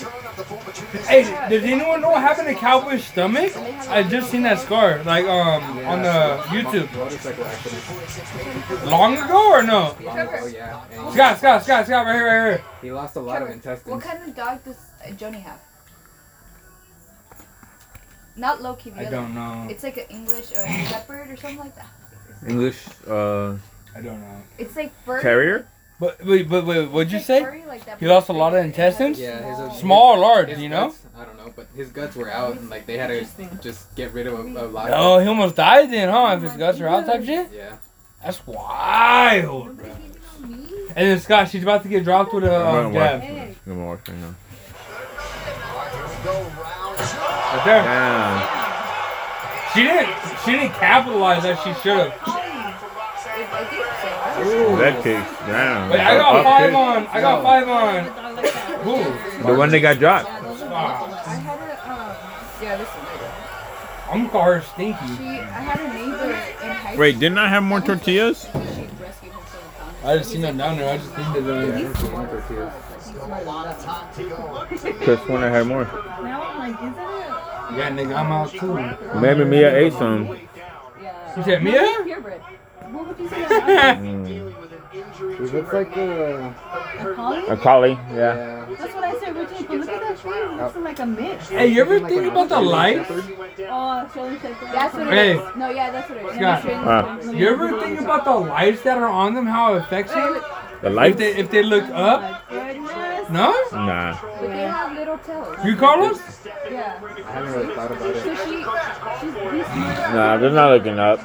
Hey, 1.05 1.23
does 1.49 1.63
anyone 1.63 1.99
know 2.01 2.11
what 2.11 2.21
happened 2.21 2.47
to 2.47 2.53
Cowboy's 2.55 3.03
stomach? 3.05 3.55
I 3.89 4.03
just 4.03 4.31
seen 4.31 4.43
that 4.43 4.59
scar, 4.59 5.03
like 5.03 5.25
um 5.25 5.63
on 5.85 6.01
the 6.01 6.41
YouTube. 6.47 6.91
Motorcycle 6.95 7.43
accident. 7.45 8.85
Long 8.85 9.17
ago 9.17 9.51
or 9.51 9.63
no? 9.63 9.95
Oh 9.99 10.47
yeah. 10.47 10.81
And 10.91 11.13
Scott, 11.13 11.37
Scott, 11.39 11.63
Scott, 11.63 11.85
Scott, 11.87 12.05
right 12.05 12.15
here, 12.15 12.25
right 12.25 12.57
here. 12.57 12.63
he 12.81 12.91
lost 12.91 13.15
a 13.17 13.19
lot 13.19 13.33
of 13.41 13.47
Trevor, 13.47 13.53
intestines. 13.53 13.91
what 13.93 14.01
kind 14.01 14.23
of 14.27 14.35
dog 14.35 14.63
does 14.63 14.77
uh, 15.03 15.09
Joni 15.09 15.41
have? 15.41 15.59
Not 18.37 18.61
Loki. 18.61 18.89
The 18.89 19.01
I 19.01 19.05
other 19.05 19.15
don't 19.17 19.33
know. 19.35 19.67
It's 19.69 19.83
like 19.83 19.97
an 19.97 20.05
English 20.09 20.51
uh, 20.51 20.65
shepherd 20.89 21.29
or 21.31 21.37
something 21.37 21.59
like 21.59 21.75
that. 21.75 21.87
English 22.47 22.85
uh 23.07 23.53
I 23.95 24.01
don't 24.01 24.19
know. 24.19 24.41
It's 24.57 24.75
like 24.75 24.91
furry. 25.05 25.21
carrier. 25.21 25.67
But 25.97 26.21
wait, 26.25 26.49
but 26.49 26.65
wait, 26.65 26.91
what'd 26.91 27.11
you 27.11 27.19
like 27.19 27.25
say? 27.25 27.41
furry, 27.41 27.63
like 27.65 27.85
that, 27.85 27.99
He 27.99 28.05
lost 28.07 28.27
a 28.27 28.33
lot 28.33 28.53
of 28.53 28.65
intestines? 28.65 29.17
Yeah, 29.17 29.41
his- 29.41 29.71
his- 29.71 29.79
Small 29.79 30.15
or 30.15 30.19
large, 30.19 30.49
His 30.49 30.59
you 30.59 30.67
know? 30.67 30.87
guts- 30.87 31.01
I 31.17 31.23
don't 31.23 31.37
know, 31.37 31.53
but 31.55 31.67
his 31.73 31.89
guts 31.91 32.17
were 32.17 32.29
out, 32.29 32.57
and 32.57 32.69
like 32.69 32.85
they 32.85 32.97
had 32.97 33.07
to 33.07 33.25
just 33.61 33.95
get 33.95 34.11
rid 34.11 34.27
of 34.27 34.33
a, 34.37 34.41
a 34.41 34.67
lot. 34.67 34.89
Oh, 34.91 35.15
of 35.17 35.23
he 35.23 35.29
almost 35.29 35.55
died 35.55 35.89
then, 35.93 36.09
huh? 36.09 36.33
If 36.35 36.43
his 36.43 36.57
guts 36.57 36.81
are 36.81 36.87
out 36.89 37.05
type 37.05 37.23
shit? 37.23 37.49
Yeah. 37.53 37.77
That's 38.21 38.45
wild, 38.45 39.77
bro. 39.77 39.85
And 40.97 41.07
then 41.09 41.19
Scott, 41.21 41.49
she's 41.49 41.63
about 41.63 41.83
to 41.83 41.89
get 41.89 42.03
dropped 42.03 42.33
with 42.33 42.43
a 42.43 42.53
I'm 42.53 42.85
um, 42.87 42.93
jab. 42.93 43.21
I'm 43.21 43.55
gonna 43.65 43.85
watch 43.85 44.09
right 44.09 44.17
now. 44.17 44.35
Right 47.55 47.65
there. 47.65 47.83
Damn. 47.83 48.35
She 49.73 49.83
didn't. 49.83 50.15
She 50.43 50.51
didn't 50.51 50.73
capitalize 50.75 51.45
as 51.45 51.57
she 51.59 51.73
should 51.81 51.97
have. 51.97 52.13
I. 52.25 52.41
That 54.79 55.03
kick. 55.03 55.23
Damn. 55.47 55.89
Wait, 55.89 55.99
I 55.99 56.17
got 56.17 56.35
Up 56.35 56.43
five 56.43 56.69
kick. 56.69 56.75
on. 56.75 57.07
I 57.07 57.21
got 57.21 57.43
five 57.43 57.67
on. 57.67 58.05
Dog 58.05 58.35
like. 58.35 58.49
Who? 58.83 59.47
The 59.47 59.53
one 59.57 59.69
that 59.71 59.79
got 59.79 59.99
dropped. 59.99 60.29
I 60.29 60.33
had 61.35 61.59
a. 61.59 62.63
Yeah, 62.63 62.77
this 62.77 62.87
one. 62.87 63.05
I'm 64.11 64.17
gonna 64.27 64.29
call 64.29 64.43
her 64.43 64.61
stinky. 64.61 65.07
She, 65.17 65.23
I 65.39 65.43
had 65.43 65.79
a 65.79 65.93
neighbor 65.93 66.31
in 66.31 66.71
high 66.75 66.95
Wait, 66.95 67.19
didn't 67.19 67.37
I 67.39 67.49
have 67.49 67.63
more 67.63 67.81
tortillas? 67.81 68.37
school. 68.41 68.61
She 68.61 68.87
rescued 69.01 69.33
him 69.33 69.41
several 69.47 69.71
times. 69.79 70.05
I 70.05 70.17
just 70.17 70.29
seen 70.31 70.41
them 70.41 70.57
down 70.57 70.77
there. 70.77 70.93
I 70.93 70.97
just 70.97 71.09
think 71.11 71.27
that 71.33 71.41
they're. 71.41 72.94
Just 75.05 75.27
when 75.29 75.43
I 75.43 75.49
had 75.49 75.67
more. 75.67 75.85
Now 75.85 76.41
I'm 76.43 76.59
like, 76.59 76.83
is 76.83 76.95
that 76.95 77.71
Yeah, 77.77 77.89
nigga, 77.91 78.15
I'm 78.15 78.31
out 78.31 78.51
too. 78.51 79.19
Maybe 79.19 79.45
Mia 79.45 79.75
ate 79.75 79.93
some. 79.93 80.27
a 80.27 80.39
yeah? 81.01 81.37
You 81.37 81.43
said 81.43 81.63
Mia? 81.63 81.81
Purebred. 82.03 82.41
What 82.91 83.07
would 83.07 83.19
you 83.19 83.29
say? 83.29 83.43
about 83.45 83.97
Mm. 84.95 85.37
He 85.37 85.43
looks 85.57 85.73
like 85.73 85.95
a. 85.97 86.55
A 86.99 87.13
collie? 87.15 87.47
A 87.47 87.57
collie, 87.57 87.91
yeah. 88.11 88.15
Yeah. 88.15 88.75
That's 88.77 88.93
what 88.93 89.03
I 89.03 89.19
said 89.19 89.35
originally. 89.35 89.67
But 89.67 89.77
look 89.79 89.89
at 89.89 90.01
that 90.01 90.19
face. 90.19 90.33
It 90.33 90.57
looks 90.57 90.75
like 90.77 90.99
a 90.99 91.05
mix. 91.05 91.49
Hey, 91.49 91.67
you 91.67 91.81
ever 91.81 91.99
think 91.99 92.21
an 92.23 92.29
about 92.29 92.49
the 92.49 92.55
Australian 92.55 92.97
lights? 92.97 93.07
Shepherd. 93.09 93.67
Oh, 93.69 93.73
Australian 93.73 94.41
Shepherd. 94.41 94.67
That's 94.71 94.93
what 94.93 95.07
it 95.07 95.13
Hey. 95.13 95.37
is. 95.37 95.55
No, 95.57 95.69
yeah, 95.69 95.91
that's 95.91 96.09
what 96.09 96.17
it 96.19 96.25
is. 96.25 96.35
Scott. 96.35 96.57
Australian 96.57 96.87
Ah. 96.87 97.31
You 97.31 97.49
ever 97.49 97.81
think 97.81 97.99
about 98.01 98.23
the 98.25 98.31
lights 98.35 98.81
that 98.83 98.97
are 98.97 99.09
on 99.09 99.33
them? 99.33 99.45
How 99.45 99.73
it 99.75 99.77
affects 99.81 100.13
them? 100.13 100.41
The 100.85 100.91
If 100.91 100.95
lights? 100.95 101.17
they 101.17 101.35
if 101.35 101.49
they 101.49 101.63
look 101.63 101.83
up? 101.89 102.47
Goodness. 102.47 103.29
No? 103.31 103.49
Nah. 103.71 104.21
But 104.21 104.47
they 104.49 104.61
have 104.69 104.93
little 104.95 105.17
tails. 105.17 105.57
You 105.65 105.75
Carlos? 105.75 106.45
Yeah. 106.69 107.01
I 107.01 107.31
haven't 107.31 107.53
really 107.53 107.73
thought 107.73 107.89
about 107.89 108.13
So 108.13 108.13
she, 108.13 108.29
she's 108.29 108.45
he's 109.25 109.97
Nah, 110.13 110.37
they're 110.37 110.51
not 110.51 110.69
looking 110.69 110.99
up. 110.99 111.17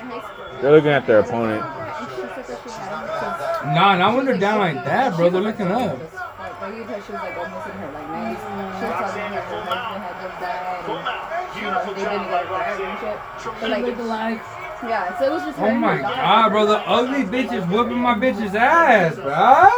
They're 0.62 0.72
looking 0.72 0.88
at 0.92 1.06
their 1.06 1.18
opponent. 1.18 1.60
And 1.62 2.08
she 2.08 2.16
said 2.16 2.46
that 2.46 2.58
she 2.64 2.70
had 2.70 3.60
him 3.60 3.74
Nah, 3.74 3.96
not 3.98 4.16
when 4.16 4.24
they're 4.24 4.38
down 4.38 4.60
like 4.60 4.82
that, 4.86 5.14
bro. 5.14 5.28
They're 5.28 5.42
looking 5.42 5.68
up. 5.68 5.92
like, 5.92 6.60
like 6.62 6.76
you 6.76 6.84
said, 6.88 7.04
she 7.04 7.12
was 7.12 7.20
like 7.20 7.36
almost 7.36 7.66
in 7.66 7.72
her 7.84 7.92
like 7.92 8.08
90s. 8.16 8.40
She 8.40 8.84
was 8.88 8.96
talking 8.96 9.36
about 9.36 9.60
her 9.60 9.76
husband 9.76 10.00
had 10.00 10.16
just 10.24 10.40
died 10.40 10.88
and, 10.88 11.60
you 11.60 11.68
know, 11.68 11.84
they 11.84 12.00
didn't 12.00 12.32
get 12.32 12.48
married 12.48 12.80
and 12.80 12.96
shit. 12.96 13.52
But 13.60 13.68
like, 13.70 13.84
Look 13.84 13.98
alike. 13.98 14.40
Yeah, 14.82 15.18
so 15.18 15.24
it 15.26 15.30
was 15.30 15.42
just 15.42 15.58
Oh 15.58 15.64
and 15.66 15.78
my 15.80 15.96
her 15.96 16.02
daughter. 16.02 16.16
god, 16.22 16.48
bro. 16.50 16.66
The 16.66 16.78
ugly 16.88 17.24
bitch 17.24 17.52
is 17.52 17.64
whooping 17.66 17.98
my 17.98 18.14
bitch's 18.14 18.54
ass, 18.54 19.16
bro. 19.16 19.32
I 19.32 19.70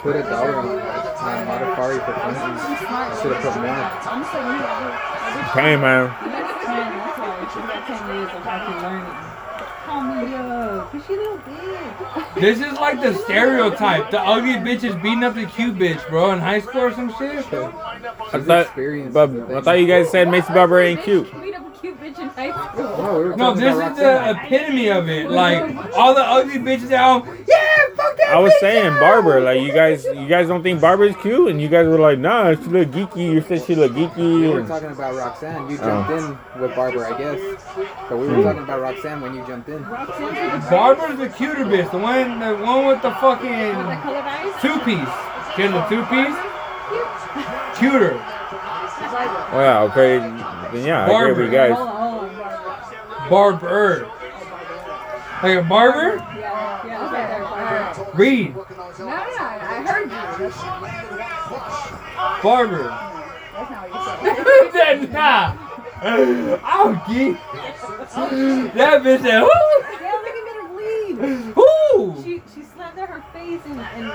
put 0.00 0.16
a 0.16 0.22
dollar 0.22 0.54
on 0.56 0.68
uh, 0.68 0.72
Modafferi 1.46 1.98
for 2.04 2.12
funsies. 2.12 3.22
Should 3.22 3.32
have 3.32 3.42
put 3.42 3.56
more. 3.60 3.70
I'm 3.70 4.22
just 4.22 4.34
like, 4.34 4.42
yeah, 4.42 5.52
Hey, 5.52 5.76
man. 5.76 6.04
Next 6.30 6.66
10, 6.66 6.98
that's 6.98 7.18
why. 7.18 7.48
She's 7.52 7.66
got 7.66 7.86
10 7.86 8.16
years 8.16 8.30
of 8.30 8.46
actually 8.46 8.80
learning. 8.82 9.16
Call 9.86 10.00
me 10.02 10.34
up. 10.34 10.90
Cause 10.92 11.02
she 11.06 11.12
little 11.16 11.38
bitch. 11.38 12.40
This 12.40 12.58
is 12.60 12.72
like 12.74 13.00
the 13.00 13.14
stereotype. 13.14 14.10
The 14.10 14.20
ugly 14.20 14.54
bitch 14.54 14.84
is 14.84 14.94
beating 14.96 15.24
up 15.24 15.34
the 15.34 15.46
cute 15.46 15.76
bitch, 15.76 16.06
bro, 16.08 16.30
in 16.32 16.38
high 16.38 16.60
school 16.60 16.82
or 16.82 16.92
some 16.92 17.10
shit. 17.18 17.38
I 17.38 17.42
thought, 17.42 17.72
but 19.12 19.30
with 19.30 19.50
I 19.52 19.60
thought 19.60 19.78
you 19.80 19.86
guys 19.86 20.10
said 20.10 20.28
Maycee 20.28 20.54
Barber 20.54 20.80
ain't 20.80 21.02
cute. 21.02 21.28
In 22.20 22.28
high 22.28 22.50
school. 22.72 22.84
No, 22.84 23.34
No, 23.36 23.54
this 23.54 23.74
is 23.74 23.96
the 23.96 24.30
epitome 24.30 24.88
of 24.88 25.08
it. 25.08 25.30
Like 25.30 25.74
all 25.96 26.14
the 26.14 26.22
ugly 26.22 26.58
bitches 26.58 26.92
out. 26.92 27.24
Yeah, 27.46 27.56
fuck 27.96 28.16
that. 28.18 28.28
I 28.30 28.38
was 28.38 28.52
bitch 28.54 28.60
saying 28.60 28.92
up." 28.94 29.00
Barber, 29.00 29.40
like 29.40 29.60
you 29.60 29.72
guys, 29.72 30.04
you 30.04 30.26
guys 30.28 30.48
don't 30.48 30.62
think 30.62 30.80
Barber's 30.80 31.16
cute, 31.16 31.50
and 31.50 31.60
you 31.60 31.68
guys 31.68 31.86
were 31.86 31.98
like, 31.98 32.18
nah, 32.18 32.54
she 32.54 32.62
look 32.64 32.88
geeky. 32.90 33.32
You 33.32 33.40
said 33.42 33.64
she 33.64 33.74
look 33.74 33.92
geeky. 33.92 34.40
We 34.42 34.48
were 34.48 34.66
talking 34.66 34.90
about 34.90 35.14
Roxanne. 35.14 35.68
You 35.70 35.78
Oh. 35.80 35.84
jumped 35.86 36.10
in 36.10 36.60
with 36.62 36.74
Barber, 36.76 37.06
I 37.06 37.18
guess. 37.18 37.40
But 38.08 38.18
we 38.18 38.26
Hmm. 38.28 38.36
were 38.38 38.42
talking 38.44 38.62
about 38.62 38.80
Roxanne 38.80 39.20
when 39.20 39.34
you 39.34 39.44
jumped 39.46 39.68
in. 39.68 39.82
Barber's 40.70 41.18
the 41.18 41.28
cuter 41.28 41.64
bitch, 41.64 41.90
the 41.90 41.98
one, 41.98 42.38
the 42.40 42.54
one 42.56 42.86
with 42.86 43.02
the 43.02 43.10
fucking 43.12 43.50
That 43.50 44.02
colored 44.02 44.24
eyes? 44.24 44.52
two 44.62 44.78
piece. 44.80 45.08
She 45.56 45.62
has 45.62 45.72
a 45.74 45.86
two 45.88 46.02
piece. 46.04 46.36
Cuter. 47.78 48.20
Oh, 49.52 49.60
yeah, 49.60 49.80
okay, 49.90 50.18
then 50.18 50.84
yeah, 50.84 51.06
I 51.06 51.22
agree 51.30 51.44
with 51.44 51.52
you 51.52 51.58
Hold 51.58 51.88
guys. 51.88 51.99
On, 53.32 53.58
hold 53.58 53.72
on. 53.72 54.00
Barber. 54.00 54.10
Like 55.42 55.56
a 55.56 55.62
barber? 55.68 56.16
Yeah, 56.16 56.86
yeah, 56.86 57.06
okay, 57.06 57.24
there, 57.26 57.40
Barbara. 57.40 58.12
Reed. 58.14 58.54
No, 58.54 58.62
no, 58.98 59.06
no, 59.06 59.06
I 59.06 59.82
heard 59.86 60.10
you. 60.10 60.48
Barber. 62.42 62.88
that's 62.88 63.70
not 63.70 63.90
what 63.90 64.26
you 64.26 64.72
said. 64.72 65.12
That 65.12 65.12
nah. 65.12 65.54
I'm 66.64 66.92
geek. 67.08 67.36
That 68.74 69.02
bitch 69.02 69.20
said, 69.22 69.40
whoo, 69.42 69.48
Yeah, 70.00 70.16
look 70.22 70.36
at 70.36 70.56
her 70.56 70.68
bleed. 70.68 71.54
whoo. 71.56 72.22
She, 72.22 72.42
she 72.54 72.62
slapped 72.64 72.98
at 72.98 73.08
her 73.08 73.22
face 73.32 73.60
and, 73.66 73.80
and 73.80 74.06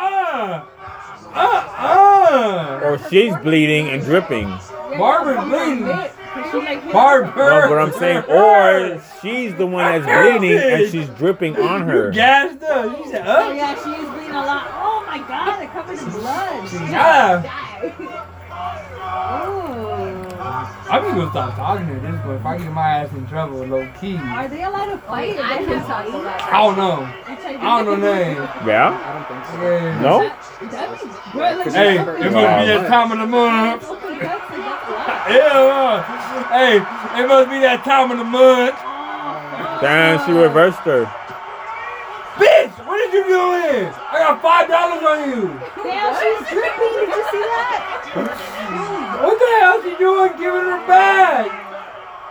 Ah, 0.00 0.68
ah, 1.34 1.74
ah, 1.74 2.80
Or 2.84 2.98
she's 3.08 3.34
bleeding 3.38 3.88
and 3.88 4.02
dripping. 4.02 4.46
ah. 4.46 4.94
Barber's 4.98 5.44
bleeding. 5.44 5.86
Cause 6.34 6.50
she 6.50 6.58
like 6.58 6.92
Barber. 6.92 7.36
No, 7.36 7.68
but 7.68 7.78
I'm 7.78 7.92
saying, 7.92 8.24
or 8.28 9.02
she's 9.22 9.54
the 9.54 9.66
one 9.66 10.02
that's 10.02 10.06
bleeding 10.40 10.58
and 10.58 10.90
she's 10.90 11.08
dripping 11.10 11.56
on 11.56 11.82
her. 11.82 12.10
Gassed 12.10 12.62
up. 12.62 12.96
She 12.98 13.10
said, 13.10 13.24
Oh 13.26 13.48
oh. 13.48 13.52
yeah, 13.52 13.74
she 13.82 13.90
is 13.90 14.08
bleeding 14.10 14.30
a 14.30 14.44
lot. 14.44 14.66
Oh 14.72 15.04
my 15.06 15.18
god, 15.26 15.62
it 15.62 15.70
covered 15.70 15.98
in 15.98 16.10
blood. 16.10 16.72
Yeah. 16.90 18.08
Oh. 19.00 20.28
I'm 20.90 21.02
just 21.02 21.14
gonna 21.16 21.30
stop 21.30 21.56
talking 21.56 21.86
to 21.86 21.94
this 22.00 22.20
boy. 22.22 22.34
If 22.36 22.46
I 22.46 22.56
get 22.58 22.72
my 22.72 22.88
ass 22.88 23.12
in 23.12 23.26
trouble, 23.26 23.64
low 23.66 23.86
key. 24.00 24.16
Are 24.16 24.48
they 24.48 24.62
allowed 24.62 24.86
to 24.86 24.98
fight? 24.98 25.38
I 25.38 25.58
can 25.64 25.80
talk 25.86 26.08
about 26.08 26.42
I 26.42 26.62
don't 26.64 26.76
know. 26.76 27.12
I 27.60 27.84
don't 27.84 28.00
know 28.00 28.12
name. 28.14 28.36
Yeah? 28.66 28.96
I 29.04 29.12
don't 29.12 29.28
think 29.28 29.44
so. 29.46 29.62
Yeah. 29.62 30.00
No? 30.00 30.18
That'd 30.70 30.98
be 30.98 31.06
good. 31.32 31.58
Like, 31.58 31.72
Hey, 31.72 31.98
super- 31.98 32.16
it 32.16 32.32
must 32.32 32.34
be 32.34 32.66
that 32.66 32.88
time 32.88 33.12
of 33.12 33.18
the 33.18 33.26
month. 33.26 33.82
Yeah. 35.28 36.00
Hey, 36.48 36.76
it 37.20 37.26
must 37.28 37.50
be 37.50 37.60
that 37.60 37.84
time 37.84 38.10
of 38.10 38.18
the 38.18 38.24
month. 38.24 38.76
Damn, 39.80 40.18
she 40.24 40.32
reversed 40.32 40.80
her. 40.88 41.04
Bitch, 42.40 42.72
what 42.86 42.96
did 42.98 43.12
you 43.12 43.24
do 43.28 43.42
in? 43.68 43.92
I 43.92 44.18
got 44.24 44.40
five 44.40 44.68
dollars 44.68 45.02
on 45.02 45.28
you. 45.28 45.52
Damn, 45.82 46.14
she's 46.16 46.48
dripping. 46.48 46.94
Did 46.96 47.08
you 47.12 47.24
see 47.30 47.44
that? 47.44 48.08
What 49.22 49.36
the 49.38 49.50
hell 49.60 49.82
she 49.82 49.92
doing 49.98 50.32
giving 50.38 50.64
her 50.70 50.86
back? 50.86 51.50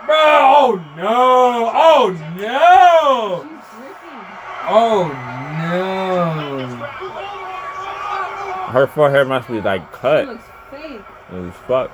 Bro, 0.06 0.16
oh 0.16 0.80
no. 0.96 1.70
Oh 1.72 2.10
no. 2.36 3.44
She's 3.44 3.68
dripping. 3.78 4.24
Oh 4.66 5.06
no. 5.60 6.66
Her 8.72 8.86
forehead 8.86 9.28
must 9.28 9.48
be 9.48 9.60
like 9.60 9.82
She 9.82 9.98
cut. 10.00 10.26
looks 10.28 10.44
fake. 10.70 11.00
As 11.32 11.52
fuck. 11.66 11.90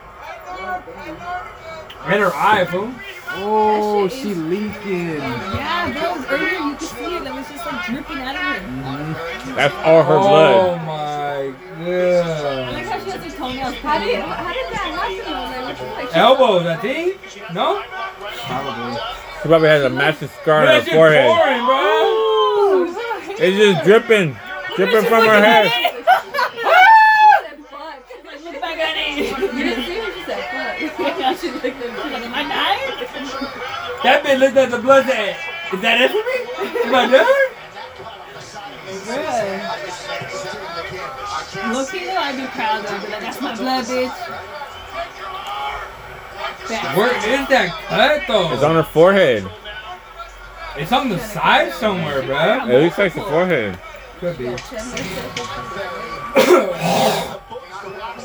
And 2.07 2.21
her 2.21 2.33
eye, 2.35 2.65
fool. 2.67 2.93
Oh, 3.37 4.07
That 4.07 4.13
she 4.15 4.31
is- 4.33 4.39
leaking. 4.39 5.09
Yeah, 5.17 5.91
that 5.91 6.17
was 6.17 6.27
earlier. 6.31 6.51
You 6.53 6.77
could 6.77 6.89
see 6.89 7.17
it. 7.17 7.25
That 7.25 7.35
was 7.35 7.49
just 7.49 7.65
like 7.67 7.87
dripping 7.87 8.19
out 8.19 8.35
of 8.37 8.43
her. 8.43 8.61
Mm-hmm. 8.61 9.55
That's 9.57 9.75
all 9.77 10.03
her 10.05 10.15
Oh 10.15 10.21
blood. 10.29 10.55
Oh 10.55 10.77
my 10.85 11.55
god. 11.79 11.81
I 11.81 11.85
god. 11.85 12.75
like 12.75 12.85
how 12.87 12.99
she 13.05 13.11
has 13.11 13.25
her 13.25 13.31
toenails. 13.39 13.75
How 13.77 13.99
did, 13.99 14.07
painted. 14.07 14.29
how 14.29 14.53
did 14.53 14.67
that 14.73 14.89
happen? 15.75 16.09
Elbows, 16.15 16.67
I 16.67 16.77
think. 16.77 17.19
No? 17.55 17.83
Probably. 18.47 19.01
She 19.43 19.49
probably 19.49 19.69
has 19.69 19.83
a 19.85 19.91
massive 19.91 20.31
scar 20.43 20.61
on 20.61 20.67
her 20.69 20.83
forehead. 20.83 21.27
pouring, 21.27 21.65
bro. 21.65 22.95
It's 23.37 23.57
just 23.59 23.85
dripping, 23.85 24.37
dripping 24.77 25.05
from 25.09 25.25
her 25.27 25.41
head. 25.43 25.73
Look 28.45 28.61
back 28.61 28.79
at 28.79 28.97
it. 28.97 29.17
You 29.39 29.65
didn't 29.65 29.85
see 29.87 29.99
what 29.99 30.13
she 30.15 30.23
said. 30.25 30.91
Fuck. 30.93 31.34
She 31.45 31.51
looked 31.51 31.67
at 31.67 31.77
me. 31.77 31.81
Am 32.25 32.35
I 32.35 32.43
dying? 32.49 32.89
That 34.03 34.25
bitch 34.25 34.39
looked 34.41 34.57
at 34.57 34.71
the 34.71 34.79
blood 34.79 35.05
said, 35.05 35.37
Is 35.75 35.81
that 35.83 36.01
it 36.01 36.11
for 36.11 36.25
me? 36.25 36.37
Am 36.89 36.95
I 36.95 37.07
done? 37.07 37.27
Look, 41.75 41.93
you 41.93 42.07
know 42.07 42.17
I'd 42.17 42.37
be 42.37 42.47
proud 42.47 42.85
of 42.85 42.91
her. 42.91 43.11
Like, 43.11 43.21
that's 43.21 43.41
my 43.43 43.55
blood, 43.55 43.85
bitch. 43.85 44.17
Where 46.97 47.15
is 47.15 47.49
that 47.49 47.69
cut 47.89 48.23
though? 48.27 48.53
It's 48.55 48.63
on 48.63 48.77
her 48.77 48.83
forehead. 48.83 49.47
It's 50.79 50.93
on 50.93 51.11
the 51.11 51.19
side 51.19 51.75
somewhere, 51.75 52.23
bro. 52.23 52.71
It 52.71 52.85
looks 52.85 52.97
like 52.97 53.13
the 53.13 53.21
forehead. 53.21 53.79
Could 54.19 54.39
be. 54.39 54.47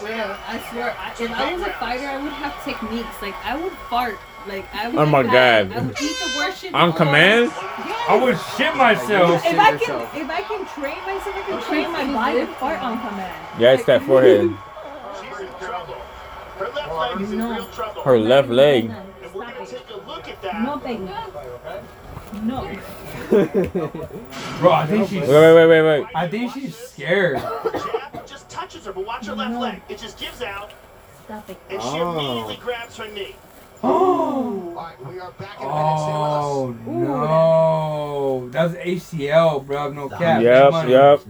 Real. 0.10 0.36
I 0.48 0.60
swear, 0.72 0.96
I, 0.98 1.12
if 1.12 1.32
I 1.32 1.54
was 1.54 1.62
a 1.62 1.74
fighter, 1.74 2.08
I 2.08 2.18
would 2.22 2.32
have 2.32 2.64
techniques. 2.66 3.22
Like, 3.22 3.36
I 3.46 3.62
would 3.62 3.74
fart. 3.90 4.18
Like, 4.48 4.66
I 4.74 4.88
would. 4.90 4.98
Oh 4.98 5.06
my. 5.06 5.22
God. 5.22 5.72
I 5.72 5.82
would 5.82 6.02
eat 6.02 6.18
the 6.18 6.34
worst 6.36 6.62
shit. 6.62 6.74
On 6.74 6.90
before- 6.90 7.06
command? 7.06 7.52
I 7.54 8.20
would 8.20 8.40
shit 8.58 8.76
myself. 8.76 9.46
If 9.46 9.60
I 9.60 9.78
can, 9.78 10.02
if 10.20 10.30
I 10.30 10.42
can 10.42 10.66
train 10.66 10.98
myself, 11.06 11.36
I 11.36 11.42
can 11.46 11.62
train 11.62 11.92
my 11.92 12.06
body 12.12 12.40
to 12.40 12.48
fart 12.54 12.82
on 12.82 12.98
command. 13.00 13.62
Yeah, 13.62 13.74
it's 13.74 13.86
that 13.86 14.02
forehead. 14.04 14.50
She's 15.22 15.40
in 15.46 15.54
trouble. 15.60 15.94
Her 16.58 16.70
left 16.70 16.92
leg 16.96 17.22
is 17.22 17.32
in 17.32 17.44
real 17.44 17.66
trouble. 17.68 18.02
Her 18.02 18.18
left 18.18 18.50
leg. 18.50 18.86
And 18.86 19.14
we're 19.34 19.46
going 20.74 21.08
to 22.32 22.36
take 22.36 23.56
a 23.56 23.80
look 23.80 23.96
at 23.96 24.04
that. 24.04 24.16
No, 24.16 24.60
Bro, 24.60 24.72
I 24.72 24.86
think 24.88 25.10
she's. 25.10 25.22
Wait, 25.22 25.28
wait, 25.30 25.54
wait, 25.56 25.68
wait, 25.68 25.82
wait. 26.02 26.08
I 26.16 26.28
think 26.28 26.54
she's 26.54 26.76
scared. 26.76 27.42
Just 28.26 28.50
touches 28.50 28.86
her, 28.86 28.94
but 28.94 29.06
watch 29.06 29.26
her 29.28 29.36
left 29.36 29.60
leg. 29.60 29.82
It 29.90 29.98
just 30.00 30.20
gives 30.20 30.42
out, 30.42 30.72
Stop 31.26 31.50
it. 31.50 31.58
and 31.70 31.82
she 31.82 31.88
Oh. 31.90 32.12
immediately 32.18 32.58
grabs 32.64 32.98
her 32.98 33.08
knee. 33.08 33.36
Oh. 33.84 33.88
All 34.80 34.86
right, 34.86 35.06
we 35.06 35.20
are 35.20 35.32
back 35.32 35.60
in 35.60 35.66
oh, 35.68 36.68
minutes. 36.68 36.82
Stay 36.84 36.92
with 36.92 37.10
us. 37.10 37.16
Oh 37.16 38.44
no, 38.44 38.50
that 38.50 38.64
was 38.64 38.74
ACL, 38.76 39.66
bro. 39.66 39.92
No 39.94 40.10
cap. 40.10 40.42
Yep, 40.42 40.72
Money. 40.72 40.92
yep, 40.92 41.22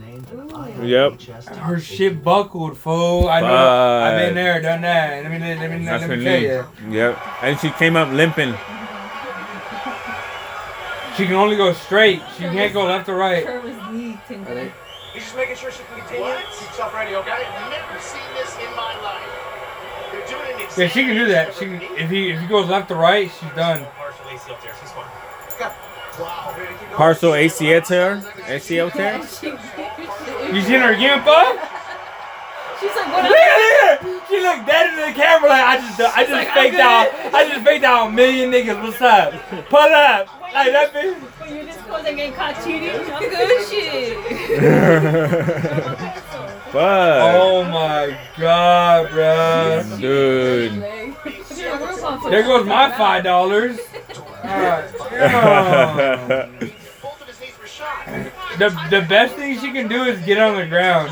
yep. 0.82 1.22
Her 1.58 1.80
shit 1.80 2.24
buckled, 2.24 2.78
fool. 2.78 3.28
I 3.28 3.42
know. 3.42 3.48
Fuck. 3.48 4.04
I've 4.14 4.20
been 4.20 4.36
there, 4.36 4.62
done 4.62 4.82
that. 4.82 5.24
Let 5.24 5.32
me 5.32 5.40
let 5.40 5.58
me 5.60 5.68
let 5.68 5.80
me, 5.80 5.86
That's 5.86 6.02
let 6.02 6.10
her 6.10 6.18
me 6.18 6.24
tell 6.24 6.40
knee. 6.40 6.92
you. 6.92 6.98
Yep. 7.00 7.20
And 7.44 7.60
she 7.60 7.70
came 7.72 7.96
up 7.96 8.12
limping. 8.14 8.54
She 11.20 11.26
can 11.26 11.36
only 11.36 11.58
go 11.58 11.74
straight. 11.74 12.22
She 12.38 12.44
can't 12.44 12.74
go 12.74 12.86
left 12.86 13.10
or 13.10 13.18
right. 13.18 13.46
Kerber's 13.46 13.76
knee 13.94 14.14
Are 14.14 14.22
tingle. 14.26 14.72
He's 15.14 15.24
just 15.24 15.36
making 15.36 15.58
sure 15.58 15.70
she 15.70 15.84
can 15.84 16.00
continue. 16.00 16.22
What? 16.22 16.46
Keep 16.46 16.70
yourself 16.70 16.94
ready, 16.94 17.14
okay? 17.16 17.32
I've 17.32 17.70
never 17.70 18.00
seen 18.00 18.22
this 18.36 18.56
in 18.56 18.74
my 18.74 18.96
life. 19.02 19.28
They're 20.14 20.26
doing 20.28 20.62
an 20.62 20.68
Yeah, 20.78 20.88
she 20.88 21.04
can 21.04 21.16
do 21.18 21.26
that. 21.26 21.54
She 21.56 21.66
can, 21.66 21.76
of 21.76 21.82
her 21.82 21.90
knee. 21.90 22.02
if 22.04 22.10
he 22.10 22.32
if 22.32 22.40
he 22.40 22.48
goes 22.48 22.70
left 22.70 22.90
or 22.92 22.96
right, 22.96 23.30
she's 23.30 23.50
done. 23.52 23.86
Partial 23.98 24.26
ACL 24.28 24.62
tear. 24.62 24.74
She's 24.80 24.92
fine. 24.92 25.06
Wow. 26.22 26.56
Partial 26.94 27.32
ACL 27.34 27.86
tear? 27.86 28.16
ACL 28.48 28.94
tear? 28.94 29.18
You 30.56 30.62
seen 30.62 30.80
her 30.80 30.96
gimp 30.96 31.28
up? 31.28 31.79
She's 32.80 32.96
like, 32.96 33.08
what 33.12 33.24
Look 33.26 33.36
at 33.36 34.02
her! 34.02 34.22
She 34.30 34.40
looked 34.40 34.66
dead 34.68 34.90
into 34.94 35.06
the 35.08 35.14
camera 35.14 35.50
like 35.50 35.64
I 35.64 35.78
just 35.78 36.00
I 36.00 36.22
just 36.24 36.32
like, 36.32 36.50
faked 36.54 36.80
out 36.80 37.08
I 37.34 37.50
just 37.50 37.66
faked 37.66 37.84
out 37.84 38.08
a 38.08 38.12
million 38.12 38.52
niggas. 38.52 38.82
What's 38.82 39.02
up? 39.02 39.34
Pull 39.70 39.80
up 39.80 40.28
like 40.54 40.72
that 40.72 40.94
bitch. 40.94 41.16
When 41.16 41.56
you're 41.56 41.66
this 41.66 41.76
close 41.78 42.06
and 42.06 42.16
getting 42.16 42.34
caught 42.34 42.56
cheating, 42.64 42.92
I'm 42.92 43.30
good 43.30 43.68
shit. 43.68 44.18
Fuck. 46.70 47.36
Oh 47.36 47.64
my 47.66 48.18
god, 48.38 49.10
bro. 49.10 49.84
Dude. 50.00 50.72
There 52.30 52.44
goes 52.44 52.66
my 52.66 52.92
five 52.92 53.24
dollars. 53.24 53.78
Both 53.80 53.92
of 57.22 57.28
his 57.28 57.40
knees 57.42 57.58
were 57.60 57.68
shot. 57.68 58.06
The 58.58 58.70
the 58.90 59.02
best 59.10 59.36
thing 59.36 59.60
she 59.60 59.72
can 59.72 59.88
do 59.88 60.04
is 60.04 60.20
get 60.26 60.38
on 60.38 60.56
the 60.56 60.66
ground. 60.68 61.12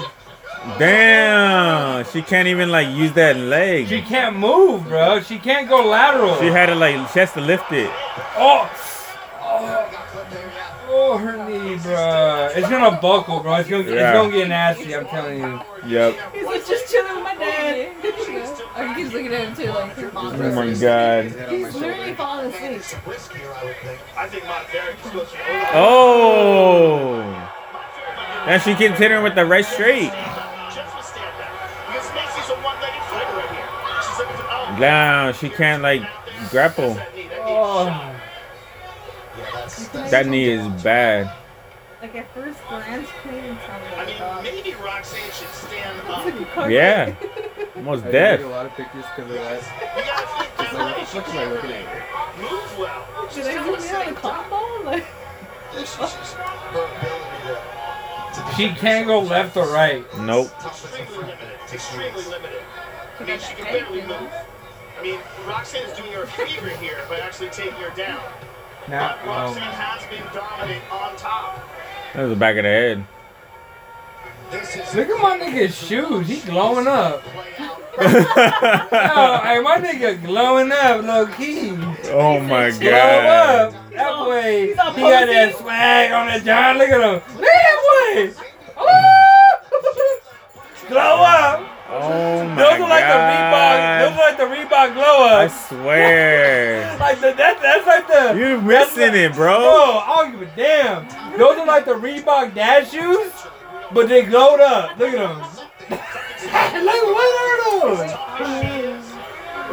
Damn. 0.78 2.06
She 2.06 2.22
can't 2.22 2.48
even 2.48 2.70
like 2.70 2.90
use 2.96 3.14
that 3.14 3.38
leg. 3.38 3.88
She 3.88 4.02
can't 4.02 4.36
move, 4.38 4.84
bro. 4.88 5.22
She 5.22 5.40
can't 5.40 5.68
go 5.68 5.86
lateral. 5.86 6.38
She 6.40 6.48
had 6.48 6.68
to 6.68 6.76
like, 6.76 6.96
she 7.12 7.20
has 7.20 7.32
to 7.34 7.42
lift 7.42 7.72
it. 7.72 7.90
Oh. 8.36 8.70
Oh, 9.50 9.90
oh, 10.90 11.18
her 11.18 11.38
knee, 11.50 11.78
bro. 11.78 12.50
It's 12.56 12.70
gonna 12.70 12.98
buckle, 13.02 13.40
bro. 13.40 13.56
It's 13.56 13.70
gonna, 13.70 13.84
Yeah. 13.84 14.10
it's 14.12 14.18
gonna 14.18 14.32
get 14.34 14.48
nasty. 14.50 14.96
I'm 14.96 15.06
telling 15.08 15.40
you. 15.40 15.62
Yep. 15.88 16.16
He's 16.34 16.46
like, 16.46 16.66
just 16.68 16.92
chilling 16.92 17.16
with 17.16 17.24
my 17.24 17.36
dad. 17.36 17.94
Or 18.78 18.88
he 18.88 18.94
keeps 19.04 19.14
looking 19.14 19.34
at 19.34 19.48
him 19.48 19.56
too, 19.56 19.72
like 19.72 19.96
his 19.96 20.14
mom. 20.14 20.36
Oh 20.42 20.52
my 20.54 20.66
god. 20.74 21.24
His 21.24 21.36
head 21.36 21.50
on 21.50 21.62
my 21.62 21.68
He's 21.68 21.76
literally 21.76 21.98
shoulder. 21.98 22.16
falling 22.16 22.54
asleep. 22.54 23.02
Riskier, 23.06 23.56
I 23.56 23.64
would 23.66 23.76
think. 23.78 24.00
I 24.16 24.28
think 24.28 24.44
Modafferi 24.44 25.06
is 25.06 25.12
going 25.12 25.26
to 25.26 25.68
Oh. 25.74 27.54
And 28.46 28.62
she 28.62 28.76
keeps 28.76 28.98
hitting 28.98 29.18
her 29.18 29.24
with 29.24 29.36
the 29.36 29.46
right 29.46 29.66
straight. 29.66 30.12
Looking 34.78 34.82
for 34.82 34.86
oh, 34.86 35.26
Now 35.26 35.32
she 35.32 35.50
can't 35.50 35.84
like 35.84 36.02
grapple. 36.50 36.94
that 36.96 37.16
knee. 37.16 37.30
Oh. 37.42 37.86
Yeah, 37.86 38.16
that's, 39.54 39.88
that's 39.90 40.12
That 40.12 40.28
knee 40.28 40.50
is 40.50 40.68
bad. 40.84 41.34
Like 42.02 42.16
at 42.16 42.32
first 42.34 42.60
glance, 42.70 43.10
couldn't 43.24 43.44
even 43.44 43.58
tell 43.58 43.82
I 44.00 44.42
mean, 44.44 44.56
maybe 44.56 44.76
Roxanne 44.76 45.32
should 45.32 45.50
stand 45.50 46.00
up. 46.08 46.48
thought. 46.54 46.70
Yeah. 46.70 47.16
Almost 47.76 48.06
I 48.06 48.12
deaf. 48.12 48.40
take 48.40 48.46
a 48.46 48.50
lot 48.50 48.66
of 48.68 48.72
pictures 48.74 49.06
because 49.16 49.32
of 49.32 49.38
that. 49.38 49.62
You 50.60 50.66
It's 50.66 50.74
like, 50.74 50.86
what 50.86 51.00
the 51.00 51.06
fuck 51.06 51.30
am 51.30 51.38
I 51.38 51.52
looking 51.52 51.72
at? 51.72 52.40
Move 52.40 52.78
well. 52.78 53.30
Should 53.32 53.46
I 53.46 53.54
zoom 53.54 53.76
in 53.76 53.96
on 53.96 54.14
the 54.14 54.20
combo? 54.20 54.68
Like, 54.88 55.06
this 55.74 55.92
is 55.92 55.98
oh. 56.00 56.06
just 56.06 56.34
her 56.36 56.70
ability 56.70 57.48
to, 58.36 58.50
to 58.50 58.56
She 58.56 58.70
can't 58.80 59.06
go 59.06 59.20
left 59.20 59.58
or 59.58 59.68
right. 59.68 60.06
Nope. 60.20 60.52
Extremely 60.66 61.18
limited. 61.18 61.40
Extremely 61.74 62.24
limited. 62.24 62.62
I 63.20 63.24
mean, 63.24 63.40
she 63.40 63.54
can 63.56 63.66
barely 63.66 64.02
move. 64.04 64.32
I 64.98 65.04
mean, 65.04 65.20
Roxanne 65.48 65.88
is 65.88 65.96
doing 65.98 66.12
her 66.14 66.24
a 66.24 66.28
favor 66.28 66.70
here 66.70 66.98
by 67.08 67.20
actually 67.20 67.50
taking 67.50 67.74
her 67.74 67.96
down. 67.96 68.20
Now, 68.88 69.16
But 69.24 69.28
Roxanne 69.28 69.62
um, 69.64 69.74
has 69.74 70.04
been 70.10 70.24
dominant 70.34 70.84
on 70.92 71.16
top. 71.18 71.60
That 72.14 72.22
was 72.24 72.32
the 72.32 72.36
back 72.36 72.58
of 72.58 72.64
the 72.64 72.70
head. 72.70 73.06
look 74.96 75.10
at 75.10 75.22
my 75.22 75.38
nigga's 75.38 75.76
shoes. 75.76 76.28
He 76.28 76.40
glowing 76.40 76.88
up. 76.88 77.24
Yo, 78.00 78.08
hey, 78.08 79.60
my 79.62 79.80
nigga 79.84 80.24
glowing 80.24 80.72
up, 80.72 81.04
low 81.04 81.26
key. 81.28 81.72
oh 82.12 82.40
my 82.42 82.70
god. 82.70 82.80
Glow 82.80 82.90
up. 82.90 83.74
That 83.92 84.28
way, 84.28 84.62
he 84.62 84.68
he's 84.68 84.76
got 84.76 84.96
that 85.26 85.56
swag 85.58 86.12
on 86.12 86.28
that 86.28 86.44
John. 86.46 86.78
Look 86.78 86.90
at 86.90 87.02
him. 87.02 87.22
Look 87.40 87.50
at 87.50 87.64
that 87.66 87.80
way. 88.16 88.34
Glow 90.90 91.24
up. 91.24 91.77
Oh 91.90 92.44
my 92.44 92.56
Those 92.56 92.74
are 92.82 92.90
like 92.90 93.06
the 93.08 93.20
Reebok. 93.32 94.00
Those 94.02 94.14
are 94.14 94.18
like 94.18 94.38
the 94.38 94.44
Reebok 94.76 94.94
glow 94.94 95.26
I 95.26 95.46
ups. 95.46 95.70
swear. 95.70 96.98
Like 97.00 97.20
the, 97.22 97.32
that, 97.34 97.62
that's 97.62 97.86
like 97.88 98.08
the. 98.08 98.38
You're 98.38 98.62
missing 98.62 99.02
like- 99.04 99.14
it, 99.14 99.34
bro. 99.34 99.58
Bro, 99.58 100.02
I 100.06 100.16
don't 100.24 100.32
give 100.40 100.42
a 100.42 100.56
damn. 100.56 101.38
Those 101.38 101.58
are 101.60 101.66
like 101.66 101.86
the 101.86 101.94
Reebok 101.94 102.54
dash 102.54 102.92
shoes, 102.92 103.32
but 103.94 104.10
they 104.10 104.24
glowed 104.24 104.60
up. 104.60 104.98
Look 104.98 105.14
at 105.14 105.18
them. 105.18 105.40
like 105.90 107.04
what 107.04 107.32
are 107.40 107.96
those? 107.96 108.12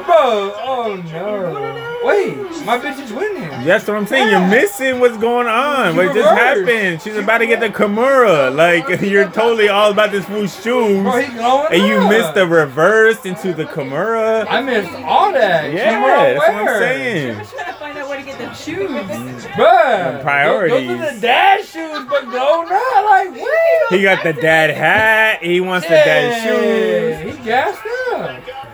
Bro, 0.07 0.55
oh 0.63 1.03
no. 1.13 1.84
Wait, 2.05 2.37
my 2.67 2.79
bitch 2.79 3.03
is 3.03 3.11
winning. 3.13 3.49
That's 3.65 3.89
what 3.89 3.97
I'm 3.97 4.07
saying. 4.07 4.31
You're 4.31 4.47
missing 4.47 5.01
what's 5.01 5.17
going 5.17 5.47
on. 5.47 5.97
What 5.97 6.15
just 6.15 6.17
reversed. 6.17 6.69
happened? 6.69 7.01
She's 7.01 7.17
about 7.17 7.39
to 7.39 7.47
get 7.47 7.61
the 7.61 7.71
Kimura. 7.71 8.55
Like 8.55 9.01
you're 9.01 9.31
totally 9.31 9.69
all 9.71 9.91
about 9.91 10.11
this 10.11 10.27
fool's 10.27 10.55
shoes, 10.55 11.03
Bro, 11.03 11.19
he 11.23 11.33
glowing 11.33 11.69
and 11.73 11.87
you 11.87 12.07
missed 12.09 12.35
the 12.35 12.47
reverse 12.47 13.25
into 13.25 13.55
the 13.55 13.65
Kimura. 13.65 14.47
I 14.51 14.61
missed 14.61 14.93
all 14.97 15.33
that. 15.33 15.73
Yeah, 15.73 15.95
Kimura 15.95 16.35
that's 16.35 16.39
what 16.39 16.51
I'm 16.51 16.79
saying. 16.79 17.37
I'm 17.39 17.47
trying 17.47 17.67
to 17.67 17.73
find 17.73 17.99
out 17.99 18.09
where 18.09 18.19
to 18.19 18.25
get 18.25 18.39
the 18.39 18.53
shoes. 18.53 19.45
Bruh. 19.55 20.21
Priorities. 20.21 20.89
Those, 20.89 20.99
those 20.99 21.09
are 21.09 21.15
the 21.15 21.21
dash 21.21 21.67
shoes, 21.69 22.05
but 22.07 22.25
glowing 22.25 22.69
up. 22.71 23.05
Like, 23.05 23.31
wait. 23.33 23.99
He 23.99 24.03
got 24.03 24.23
the 24.23 24.35
dad 24.35 24.71
hat. 24.71 25.43
He 25.43 25.61
wants 25.61 25.87
the 25.87 25.95
dad 25.95 26.43
shoes. 26.45 27.35
He 27.35 27.45
gassed 27.45 27.81
up. 28.13 28.74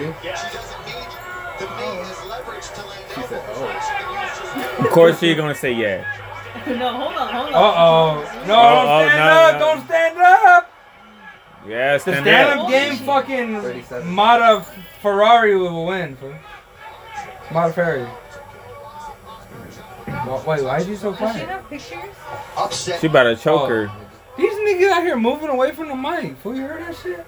Land 0.00 0.14
She 3.14 3.22
said, 3.22 3.42
oh. 3.48 3.80
She 3.82 4.04
can 4.04 4.12
use 4.12 4.38
just 4.38 4.80
Of 4.80 4.86
course, 4.90 5.18
she's 5.20 5.36
gonna 5.36 5.54
say 5.54 5.72
yeah. 5.72 6.04
no, 6.66 6.92
hold 6.92 7.14
on, 7.16 7.28
hold 7.34 7.48
on. 7.48 7.54
Uh 7.54 7.74
oh. 7.76 8.44
No, 8.46 8.54
Oh, 8.54 8.84
oh, 8.84 8.98
don't 9.00 9.08
stand 9.08 9.18
no, 9.18 9.32
up. 9.32 9.52
no. 9.52 9.58
Don't 9.58 9.84
stand 9.86 10.18
up. 10.18 10.72
Yeah, 11.66 11.92
The 11.94 11.98
stand 12.00 12.24
stand 12.24 12.60
up. 12.60 12.64
up 12.64 12.70
game 12.70 12.96
fucking 12.96 13.60
37. 13.60 14.08
Mata 14.10 14.66
Ferrari 15.00 15.56
will 15.56 15.86
win. 15.86 16.16
fool. 16.16 16.34
Mata 17.52 17.72
Ferrari. 17.72 18.06
Wait, 20.46 20.62
why 20.64 20.78
is 20.78 20.88
you 20.88 20.96
so 20.96 21.10
Does 21.10 21.18
she 21.18 21.24
quiet? 21.24 21.48
have 21.48 21.68
pictures? 21.70 21.98
Upset. 22.56 23.00
She 23.00 23.06
about 23.06 23.24
to 23.24 23.36
choke 23.36 23.62
Oh. 23.62 23.66
her. 23.66 23.90
These 24.36 24.52
niggas 24.52 24.90
out 24.90 25.02
here 25.02 25.16
moving 25.16 25.48
away 25.48 25.72
from 25.72 25.88
the 25.88 25.94
mic. 25.94 26.36
Fool, 26.38 26.54
you 26.56 26.62
heard 26.62 26.82
that 26.82 26.96
shit? 26.96 27.26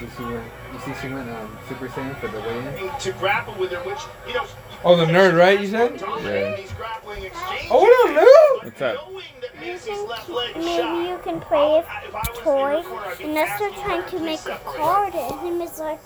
You 0.00 0.06
see, 0.08 0.16
she 0.16 0.22
went. 0.24 0.44
You 0.72 0.78
see, 0.80 1.00
she 1.00 1.08
went 1.14 1.30
um, 1.30 1.58
Super 1.68 1.88
Saiyan 1.88 2.16
for 2.20 2.28
the 2.28 2.40
weigh-in. 2.40 2.98
To 3.00 3.12
grapple 3.12 3.54
with 3.54 3.70
her, 3.72 3.78
which, 3.88 3.98
you 4.28 4.34
know. 4.34 4.44
Oh, 4.84 4.94
the 4.96 5.06
nerd, 5.06 5.38
right? 5.38 5.58
You 5.60 5.66
said? 5.68 5.98
dominating 5.98 6.56
these 6.56 6.72
grappling 6.72 7.24
exchanges, 7.24 7.68
Oh, 7.70 7.80
what 7.80 8.10
up, 8.10 8.22
nerd? 8.22 8.64
What's 8.66 8.82
up? 8.82 9.10
knowing 9.10 9.24
that 9.40 9.58
Maycee's 9.60 10.08
left 10.08 10.28
leg 10.28 10.54
Maybe 10.56 11.08
you 11.08 11.18
can 11.24 11.40
play 11.40 11.78
If 11.78 11.86
I 11.88 12.04
was 12.12 12.26
a 12.28 12.38
in 12.38 12.44
toy. 12.44 12.72
your 12.72 12.82
corner, 12.84 13.06
I'd 13.06 13.18
be 13.18 13.24
And 13.24 13.36
that's 13.36 13.58
they're 13.58 13.70
trying 13.70 14.08
to 14.10 14.18
make 14.20 14.38
a 14.40 14.42
separate. 14.42 14.76
card, 14.76 15.14
and 15.14 15.40
him 15.40 15.60
is 15.62 15.78
like, 15.78 16.00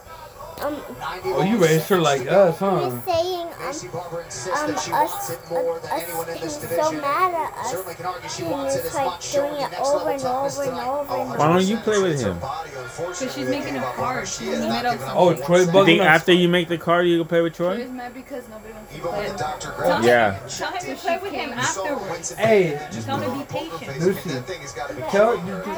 um, 0.63 0.77
Oh, 1.25 1.43
you 1.43 1.57
raised 1.59 1.89
her 1.89 1.99
like 1.99 2.27
us, 2.27 2.59
huh? 2.59 2.91
he's 2.91 3.05
saying, 3.05 3.47
Maycee 3.61 3.85
um, 3.87 3.91
Barber 3.93 4.21
insists 4.23 4.61
um, 4.61 4.71
that 4.73 4.81
she 4.81 4.91
wants 4.93 5.15
us, 5.15 5.31
it 5.31 5.51
more 5.51 5.79
than 5.81 5.91
us, 5.91 6.03
anyone 6.05 6.29
in 6.29 6.37
he's 6.37 6.59
this 6.59 6.71
so 6.71 6.77
division. 6.77 7.01
mad 7.01 7.35
at 7.35 7.59
us. 7.59 7.71
Certainly 7.71 7.95
can 7.95 8.07
argue 8.07 8.29
she 8.29 8.43
wants 8.45 8.75
it 8.77 8.79
was 8.85 8.87
as 8.87 8.95
like 8.95 9.07
much. 9.07 9.33
doing 9.33 9.49
showing 9.51 9.73
it 9.73 9.81
over 9.81 10.11
and 10.11 10.23
over 10.23 10.63
and 10.63 10.71
over 10.81 11.15
and 11.15 11.33
Oh, 11.33 11.37
Why 11.39 11.49
don't 11.49 11.65
you 11.65 11.77
play 11.79 11.99
with 12.03 12.23
her 12.23 12.31
him? 12.33 12.39
body, 12.39 12.71
Because 12.71 13.35
she's 13.35 13.49
making 13.49 13.77
a 13.77 13.79
up 13.81 13.85
on 13.87 13.91
her. 13.93 13.97
card. 13.97 14.29
She 14.29 14.45
She 14.45 14.51
has 14.51 14.61
made 14.61 14.69
not 14.69 14.85
up 14.87 14.93
given 14.95 15.09
up 15.09 15.17
Oh, 15.17 15.27
one 15.27 15.37
Troy 15.43 15.65
second. 15.65 15.85
Think 15.87 16.03
after 16.03 16.33
you 16.33 16.49
make 16.49 16.69
the 16.69 16.79
card, 16.79 17.07
you 17.07 17.19
can 17.19 17.29
play 17.29 17.41
with 17.43 17.53
She 17.55 17.57
Troy? 17.59 17.73
is 17.77 17.91
mad 17.91 18.15
because 18.15 18.49
nobody 18.49 18.73
wants 18.75 18.93
to 18.95 18.99
play 19.01 19.21
with 19.23 19.29
with 19.33 19.39
Dr. 19.41 19.69
her. 19.71 20.03
Yeah. 20.03 20.39
Tell 20.49 20.73
him 20.73 20.81
to 20.81 20.95
play 20.97 21.19
with 21.23 21.33
him 21.33 21.51
afterwards. 21.51 22.33
Hey, 22.35 22.81
Just 22.93 23.07
Tell 23.07 23.19
him 23.19 23.31
to 23.33 23.39
be 23.39 23.45
patient. 23.45 24.01
Lucy. 24.01 24.31
That 24.31 24.47
thing 24.47 24.61
has 24.61 24.73
got 24.73 24.89
to 24.91 24.95
be 24.95 25.03
Tell 25.03 25.31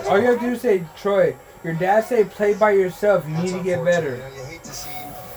all 0.09 0.18
you 0.18 0.26
have 0.26 0.41
to 0.41 0.47
do 0.47 0.53
is 0.53 0.61
say, 0.61 0.85
Troy, 0.97 1.37
your 1.64 1.74
dad 1.74 2.05
say 2.05 2.24
play 2.24 2.55
by 2.55 2.72
yourself. 2.72 3.24
You 3.28 3.37
need 3.37 3.53
to 3.53 3.62
get 3.62 3.85
better. 3.85 4.16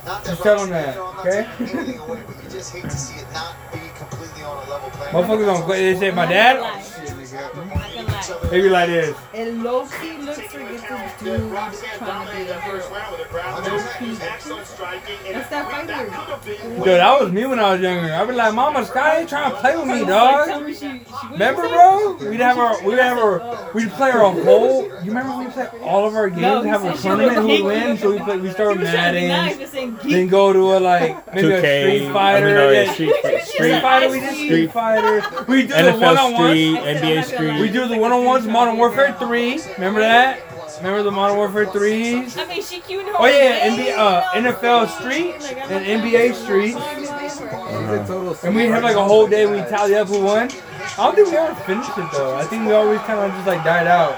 Just 0.06 0.44
tell 0.44 0.56
Roxy, 0.56 0.66
him 0.66 0.70
that, 0.70 0.94
you 0.94 1.02
know, 1.02 1.08
I'm 1.08 1.20
okay? 1.28 1.50
taking 1.58 1.80
anything 1.80 2.00
away, 2.00 2.22
but 2.28 2.44
you 2.44 2.50
just 2.52 2.72
hate 2.72 2.84
to 2.84 2.92
see 2.92 3.20
it 3.20 3.26
not 3.34 3.56
be 3.74 3.80
completely 3.98 4.44
on 4.44 4.68
a 4.68 4.70
level 4.70 4.90
Motherfuckers 4.90 5.46
don't 5.48 5.64
play. 5.64 5.94
They 5.94 6.00
say, 6.00 6.12
my 6.12 6.28
dad. 6.28 8.05
Maybe 8.52 8.70
like 8.70 8.88
this. 8.90 9.18
And 9.34 9.64
Loki 9.64 10.18
looks 10.18 10.38
like 10.38 10.48
it's 10.72 10.84
a 10.84 11.24
dude 11.24 11.42
Roxanne 11.52 11.98
trying 11.98 12.28
to 12.28 12.36
be 12.38 12.44
the 12.44 12.54
first 12.56 12.88
hero. 12.90 13.00
round 13.00 13.12
with 13.18 13.28
her 13.28 13.32
grappling. 13.32 14.18
Excellent 14.22 14.68
striking. 14.68 15.16
and 15.26 15.36
That's 15.36 15.50
that 15.50 15.68
we- 15.68 15.72
fighter. 15.74 15.88
That 15.88 16.08
could 16.10 16.30
have 16.30 16.46
been. 16.46 16.76
Dude, 16.78 16.86
that 16.86 17.22
was 17.22 17.32
me 17.32 17.46
when 17.46 17.60
I 17.60 17.72
was 17.74 17.82
younger. 17.82 18.14
I'd 18.14 18.28
be 18.28 18.34
like, 18.34 18.54
Mama, 18.54 18.86
Sky 18.86 19.20
ain't 19.20 19.30
trying 19.30 19.52
to 19.52 19.58
play 19.58 19.76
with 19.78 19.88
me, 19.88 20.06
Tell 20.06 20.48
dog. 20.48 20.66
me 20.66 20.74
she, 20.74 20.80
she 20.80 21.02
Remember, 21.32 21.68
bro? 21.68 22.16
We'd 22.30 22.40
have 22.40 22.58
our, 22.58 22.84
we'd 22.84 23.00
have 23.00 23.18
our, 23.18 23.72
we'd 23.74 23.90
play 23.92 24.12
our 24.12 24.32
whole. 24.32 24.84
You 24.84 25.12
remember 25.12 25.38
we 25.38 25.46
play 25.52 25.68
all 25.82 26.08
of 26.08 26.16
our 26.16 26.30
games, 26.30 26.42
No, 26.42 26.62
have 26.64 26.84
a 26.86 26.98
tournament, 26.98 27.36
was 27.36 27.36
who 27.38 27.48
would 27.48 27.48
geek. 27.58 27.64
win? 27.66 27.98
So 27.98 28.12
we 28.12 28.20
play, 28.20 28.38
we 28.38 28.52
start 28.52 28.74
She 28.76 28.80
was 28.80 28.90
trying 28.92 29.14
to 29.16 29.20
be 29.22 29.28
nice, 29.28 29.74
Madden, 29.74 29.98
then 30.10 30.28
go 30.28 30.54
to 30.54 30.78
a 30.78 30.80
like 30.80 31.26
maybe 31.36 31.52
a 31.54 31.62
2K. 31.62 31.98
Street 31.98 32.12
Fighter. 32.14 32.46
I 32.46 32.50
mean, 32.50 32.56
no, 32.56 32.70
yeah, 32.72 32.82
yeah, 32.84 32.94
Street, 32.94 33.14
Street 33.20 33.42
Street, 33.44 33.82
Fighter, 33.82 34.10
we 34.10 34.20
did 34.20 34.34
Street 34.34 34.48
Street- 34.48 34.72
Fighter. 34.72 35.46
We 35.48 35.62
do 35.64 35.68
the 35.68 35.74
NFL 35.76 36.02
one-on-ones. 36.02 36.50
Street, 36.50 36.76
NBA 36.78 36.86
I'm 36.86 37.16
not 37.16 37.32
gonna 37.32 37.48
lie. 37.48 37.60
We 37.62 37.68
Street. 37.68 37.74
do 37.74 37.88
the 37.88 37.98
one-on-ones, 38.06 38.46
Modern 38.46 38.78
Warfare 38.78 39.16
3. 39.18 39.60
Remember 39.78 40.00
that? 40.00 40.40
Remember 40.78 41.02
the 41.02 41.12
Modern 41.12 41.38
Warfare 41.38 41.66
3s? 41.66 42.38
I 42.38 42.46
mean, 42.46 42.62
she 42.62 42.80
cute 42.80 43.04
Oh 43.18 43.26
yeah, 43.26 43.68
NBA, 43.68 43.98
uh. 43.98 44.22
NFL 44.34 44.90
Street 45.00 45.34
and 45.72 45.86
NBA 46.04 46.36
Street. 46.36 46.76
She's 47.00 47.10
a 47.10 48.06
total. 48.06 48.38
And 48.44 48.56
we 48.56 48.66
have 48.66 48.84
like 48.84 48.96
a 48.96 49.04
whole 49.04 49.26
day 49.26 49.48
we 49.48 49.58
tally 49.70 49.96
up 49.96 50.08
who 50.08 50.24
won. 50.24 50.52
I 50.52 50.98
don't 50.98 51.16
think 51.16 51.32
we 51.32 51.38
ever 51.38 51.56
finished 51.62 51.98
it 51.98 52.12
though. 52.12 52.36
I 52.36 52.44
think 52.44 52.68
we 52.68 52.74
always 52.74 53.00
kind 53.02 53.20
of 53.20 53.32
just 53.32 53.48
like 53.48 53.64
died 53.64 53.88
out. 53.88 54.14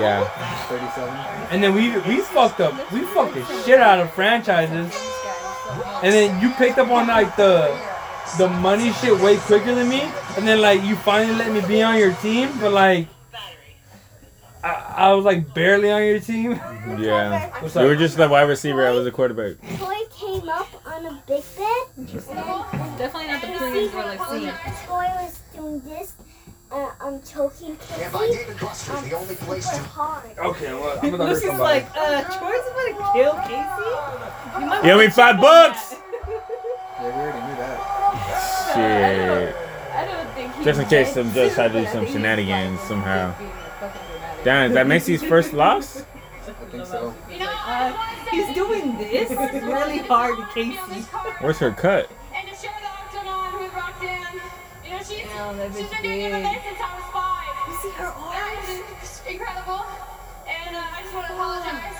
Yeah. 0.00 0.24
37. 0.68 1.08
And 1.52 1.62
then 1.62 1.74
we 1.74 1.90
we 2.08 2.22
fucked 2.22 2.60
up. 2.60 2.72
We 2.92 3.00
fucked 3.00 3.34
the 3.34 3.44
shit 3.64 3.80
out 3.80 3.98
of 4.00 4.10
franchises. 4.14 4.94
And 6.02 6.14
then 6.14 6.40
you 6.40 6.50
picked 6.54 6.78
up 6.78 6.88
on 6.88 7.08
like 7.08 7.36
the 7.36 7.68
the 8.38 8.48
money 8.48 8.92
shit 8.94 9.18
way 9.20 9.36
quicker 9.36 9.74
than 9.74 9.88
me. 9.88 10.02
And 10.36 10.46
then 10.46 10.60
like 10.60 10.82
you 10.82 10.96
finally 10.96 11.34
let 11.36 11.52
me 11.52 11.60
be 11.66 11.82
on 11.82 11.98
your 11.98 12.14
team, 12.14 12.50
but 12.60 12.72
like 12.72 13.08
I, 14.62 14.94
I 14.96 15.12
was 15.14 15.24
like 15.24 15.54
barely 15.54 15.90
on 15.90 16.02
your 16.04 16.20
team. 16.20 16.52
Yeah. 16.98 17.50
You 17.74 17.86
were 17.86 17.96
just 17.96 18.16
the 18.16 18.28
wide 18.28 18.42
receiver. 18.42 18.86
I 18.86 18.90
was 18.90 19.06
a 19.06 19.10
quarterback. 19.10 19.56
Troy 19.78 19.94
came 20.10 20.48
up 20.48 20.68
on 20.86 21.06
a 21.06 21.22
big 21.26 21.42
bed. 21.56 21.84
And, 21.96 22.08
and 22.08 22.98
Definitely 22.98 23.26
not 23.28 23.40
the 23.40 23.48
you 23.48 23.58
prettiest 23.58 23.92
see 23.92 23.96
girl 23.96 24.04
I've. 24.06 24.86
Troy 24.86 25.06
was 25.16 25.40
doing 25.54 25.80
this, 25.80 26.12
uh, 26.70 26.90
um, 27.00 27.22
choking 27.22 27.78
And 27.98 28.12
by 28.12 28.18
Casey. 28.26 28.36
David 28.38 28.60
Buster, 28.60 28.92
Um, 28.92 29.08
the 29.08 29.16
only 29.16 29.34
place 29.36 29.70
super 29.70 29.82
to 29.82 29.88
hard. 29.88 30.38
Okay, 30.38 30.72
well 30.74 30.98
I'm 31.02 31.10
gonna 31.10 31.24
Lucy's 31.24 31.58
like, 31.58 31.86
uh, 31.96 32.22
Troy's 32.24 32.66
about 32.68 32.98
to 32.98 33.12
kill 33.14 33.34
Casey? 33.48 34.60
You 34.60 34.66
might 34.66 34.84
You 34.84 34.90
owe 34.92 34.98
me 34.98 35.08
five 35.08 35.40
bucks! 35.40 35.94
Yeah, 37.00 37.06
we 37.06 37.22
already 37.22 37.38
knew 37.48 37.56
that. 37.56 38.09
Shit. 38.74 39.56
I 39.92 40.04
don't 40.06 40.34
think 40.34 40.54
he 40.54 40.64
Just 40.64 40.80
in 40.80 40.86
case 40.88 41.16
meant 41.16 41.26
some 41.28 41.34
just 41.34 41.54
try 41.54 41.68
to 41.68 41.80
do 41.80 41.86
some 41.90 42.06
shenanigans 42.06 42.80
somehow. 42.80 43.36
being 43.38 43.50
a 43.50 43.54
fucking 43.54 44.00
dramatic. 44.10 44.44
Damn, 44.44 44.70
is 44.70 44.74
that 44.74 44.86
Maycee's 44.86 45.22
first 45.22 45.52
loss? 45.52 46.02
I 46.02 46.52
think 46.70 46.86
so. 46.86 47.14
Uh, 47.40 47.92
he's 48.30 48.54
doing 48.54 48.96
this 48.98 49.30
It's 49.30 49.64
really 49.64 49.98
hard 49.98 50.36
to 50.38 50.46
Casey. 50.54 51.02
Where's 51.40 51.58
her 51.58 51.70
cut? 51.72 52.10
And 52.34 52.48
to 52.48 52.54
share 52.54 52.74
the 52.80 52.86
octagon 52.86 53.62
with 53.62 53.72
Roxanne. 53.74 54.40
You 54.84 54.90
know, 54.90 54.98
she's, 54.98 55.26
that 55.26 55.72
she's 55.74 55.86
bitch 55.86 55.90
been 55.90 56.02
doing 56.02 56.30
big. 56.30 56.44
MMA 56.44 56.62
since 56.62 56.80
I 56.80 56.90
was 56.94 57.06
five. 57.12 57.54
You 57.68 57.74
see 57.82 57.90
her 57.98 58.10
arms? 58.10 58.82
It's 59.02 59.22
incredible. 59.26 59.84
And 60.46 60.76
uh, 60.76 60.82
I 60.82 61.02
just 61.02 61.14
want 61.14 61.26
to 61.28 61.32
apologize 61.34 61.99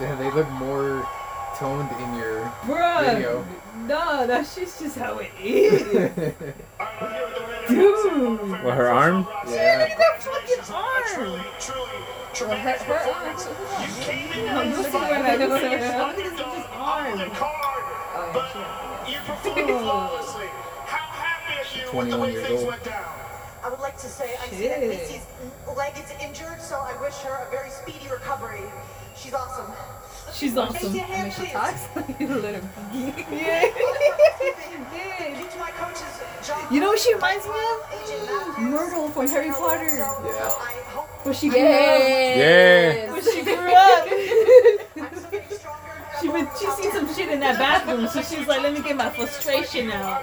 Yeah, 0.00 0.14
they 0.16 0.30
look 0.32 0.48
more 0.52 1.06
toned 1.56 1.88
in 2.00 2.14
your 2.16 2.42
Bruh. 2.62 3.14
video. 3.14 3.44
No, 3.86 4.26
that's 4.26 4.54
just, 4.56 4.80
just 4.80 4.98
how 4.98 5.18
it 5.18 5.30
is. 5.40 5.82
Dude. 5.82 6.34
Dude. 7.68 8.50
What, 8.64 8.74
her 8.74 8.88
arm? 8.90 9.26
yeah. 9.48 9.86
that 9.96 10.22
fucking 10.22 10.74
arm. 10.74 11.02
Truly, 11.14 11.40
truly 12.34 12.56
Her, 12.58 12.72
her 12.72 13.12
arm. 13.14 13.36
You 13.80 14.04
came 14.04 14.32
in 14.32 14.46
No, 14.46 14.62
look 14.76 14.94
at 14.94 15.24
her. 15.24 15.38
the 15.38 15.46
Look 15.46 15.62
at 15.62 15.70
biggest 15.70 15.92
her. 15.92 15.98
Look 15.98 16.18
at 16.18 16.22
his 16.24 16.32
underdog 16.32 16.66
arm. 16.72 17.12
on 17.12 17.18
the 17.18 17.34
card, 17.34 17.84
but 18.32 19.08
you 19.08 19.18
performed 19.26 19.68
flawlessly. 19.80 20.46
How 20.86 21.06
happy 21.06 21.54
are 21.54 21.78
you 21.78 21.98
with 21.98 22.10
the 22.10 22.16
21 22.16 22.20
way 22.20 22.32
years 22.32 22.46
things 22.46 22.60
old. 22.60 22.68
went 22.68 22.84
down? 22.84 23.04
I 23.64 23.68
would 23.70 23.80
like 23.80 23.96
to 23.98 24.06
say 24.08 24.34
I 24.42 24.46
see 24.48 24.68
that 24.68 24.80
Shit. 24.80 25.22
Maycee's 25.74 25.94
leg 25.94 26.04
is 26.04 26.10
injured, 26.22 26.60
so 26.60 26.76
I 26.76 27.00
wish 27.00 27.14
her 27.18 27.46
a 27.46 27.50
very 27.50 27.70
speedy 27.70 28.08
recovery. 28.10 28.62
She's 29.16 29.34
awesome. 29.34 29.72
She's 30.32 30.56
awesome. 30.56 30.92
Raise 30.92 30.94
your 30.96 31.04
I 31.04 31.08
mean, 31.08 31.16
hand, 31.16 31.32
she 31.32 31.46
talks 31.52 31.86
like 31.96 32.20
a 32.20 32.24
little 32.24 32.60
Thank 32.92 33.18
you 35.38 35.46
to 35.48 35.58
my 35.58 35.70
coaches, 35.70 36.22
John. 36.46 36.74
You 36.74 36.80
know 36.80 36.88
what 36.88 36.98
she 36.98 37.14
reminds 37.14 37.44
me 37.46 37.52
of? 37.52 37.58
Agent 37.92 38.70
Myrtle 38.70 39.08
from 39.10 39.28
Harry 39.28 39.50
Potter. 39.50 39.96
Yeah. 39.96 40.04
I 40.04 40.82
hope 40.88 41.08
Where 41.24 41.34
she 41.34 41.48
grew 41.48 41.58
up. 41.58 41.64
Yeah. 41.64 43.12
Where 43.12 43.22
she 43.22 43.42
grew 43.42 43.54
up. 43.54 44.08
I'm 44.96 45.20
so 45.20 45.30
getting 45.30 45.56
stronger. 45.56 45.92
she 46.20 46.28
been, 46.28 46.48
she 46.58 46.66
seen 46.82 46.92
some 46.92 47.14
shit 47.14 47.28
in 47.30 47.40
that 47.40 47.58
bathroom, 47.58 48.08
so 48.08 48.22
she's 48.22 48.46
like, 48.46 48.62
let 48.62 48.72
me 48.72 48.80
get 48.82 48.96
my 48.96 49.10
frustration 49.10 49.90
out. 49.92 50.22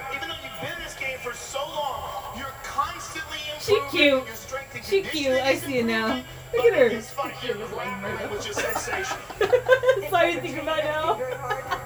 She 3.62 3.80
cute. 3.92 4.26
your 4.26 4.26
strength 4.34 4.74
and 4.74 4.84
She 4.84 5.02
cute. 5.02 5.40
I 5.40 5.54
see 5.54 5.78
it 5.78 5.86
now. 5.86 6.24
Look 6.52 6.64
at 6.64 6.78
her. 6.78 6.88
This 6.88 7.10
fight 7.10 7.34
here, 7.34 7.54
the 7.54 7.64
grappling 7.66 8.30
was 8.30 8.44
just 8.44 8.58
sensational. 8.58 9.20
Sorry 10.10 10.34
to 10.34 10.40
think 10.40 10.60
about 10.60 10.82
now. 10.82 11.78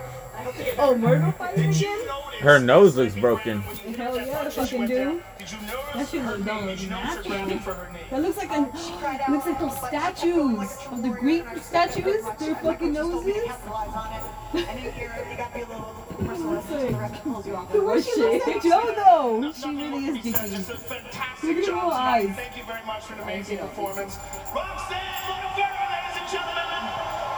Oh, 0.78 0.96
Myrtle 0.96 1.32
fighting 1.32 1.70
again? 1.70 1.98
Her 2.40 2.58
nose 2.58 2.96
looks 2.96 3.14
broken. 3.14 3.60
Hell 3.62 4.16
yeah, 4.16 4.44
the 4.44 4.50
fucking 4.50 4.86
dude. 4.86 5.22
Did 5.38 5.50
you 5.52 5.58
notice 5.66 5.94
That 5.94 6.08
shit 6.08 6.20
her 6.22 6.36
look 6.36 6.46
dumb. 6.46 6.66
knee? 6.66 6.72
Did 6.74 6.80
you 6.82 6.90
notice 6.90 7.08
her 7.08 7.16
Natural. 7.16 7.38
grabbing 7.38 7.58
for 7.60 7.74
her 7.74 7.92
knee? 7.92 7.98
That 8.10 8.22
looks 8.22 8.36
like 8.36 8.50
a 8.50 9.30
looks 9.30 9.46
like 9.46 9.58
those 9.60 9.76
statues 9.78 10.76
of 10.92 11.02
the 11.02 11.08
Greek 11.08 11.44
statues. 11.62 12.24
Their 12.38 12.54
fucking 12.56 12.92
noses. 12.92 13.42
capitalize 13.44 13.88
on 13.88 14.12
it. 14.12 14.68
And 14.68 14.78
in 14.86 14.92
here, 14.92 15.26
you 15.30 15.36
got 15.36 15.52
to 15.52 15.58
be 15.58 15.64
a 15.64 15.66
little 15.66 16.06
merciless. 16.20 16.66
The 16.66 16.96
ref 16.96 17.22
pulls 17.22 17.46
you 17.46 17.54
off. 17.56 17.72
The 17.72 17.82
way 17.82 18.02
she 18.02 18.10
oh, 18.16 18.32
looks 18.32 18.46
like 18.46 18.62
Joe 18.62 18.94
though. 18.96 19.52
She 19.52 19.68
really 19.68 20.04
is 20.06 20.24
Just 20.24 20.42
dicky. 20.44 20.72
a 20.72 20.76
fantastic 20.76 21.48
Look 21.48 21.56
at 21.58 21.64
her 21.66 21.72
little 21.74 21.90
eyes. 21.90 22.36
Thank 22.36 22.56
you 22.56 22.64
very 22.64 22.84
much 22.86 23.04
for 23.04 23.14
an 23.14 23.20
amazing 23.20 23.58
performance. 23.58 24.18
Roxanne 24.54 24.98
Modafferi, 25.26 25.90
ladies 25.90 26.20
and 26.20 26.30
gentlemen. 26.30 26.65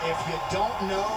If 0.00 0.28
you 0.28 0.38
don't 0.52 0.80
know, 0.88 1.08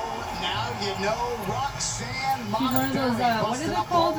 now 0.42 0.72
you 0.82 0.94
know 1.06 1.38
Roxanne 1.48 2.40
She's 2.46 2.52
one 2.52 2.76
of 2.86 2.94
those, 2.94 3.20
uh, 3.20 3.44
what 3.44 3.62
is 3.62 3.70
it 3.70 3.76
called? 3.76 4.16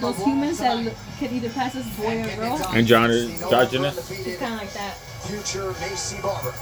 Those 0.00 0.18
humans 0.24 0.58
that 0.58 0.76
look, 0.78 0.94
can 1.18 1.32
either 1.32 1.48
pass 1.50 1.76
as 1.76 1.86
boy 1.96 2.22
or 2.22 2.26
girl. 2.36 2.58
Andron- 2.74 3.10
androgynous? 3.10 4.08
She's 4.08 4.36
kind 4.36 4.54
of 4.54 4.60
like 4.60 4.72
that. 4.72 4.96
Future 4.96 5.72
Maycee 5.74 6.20
Barber. 6.22 6.52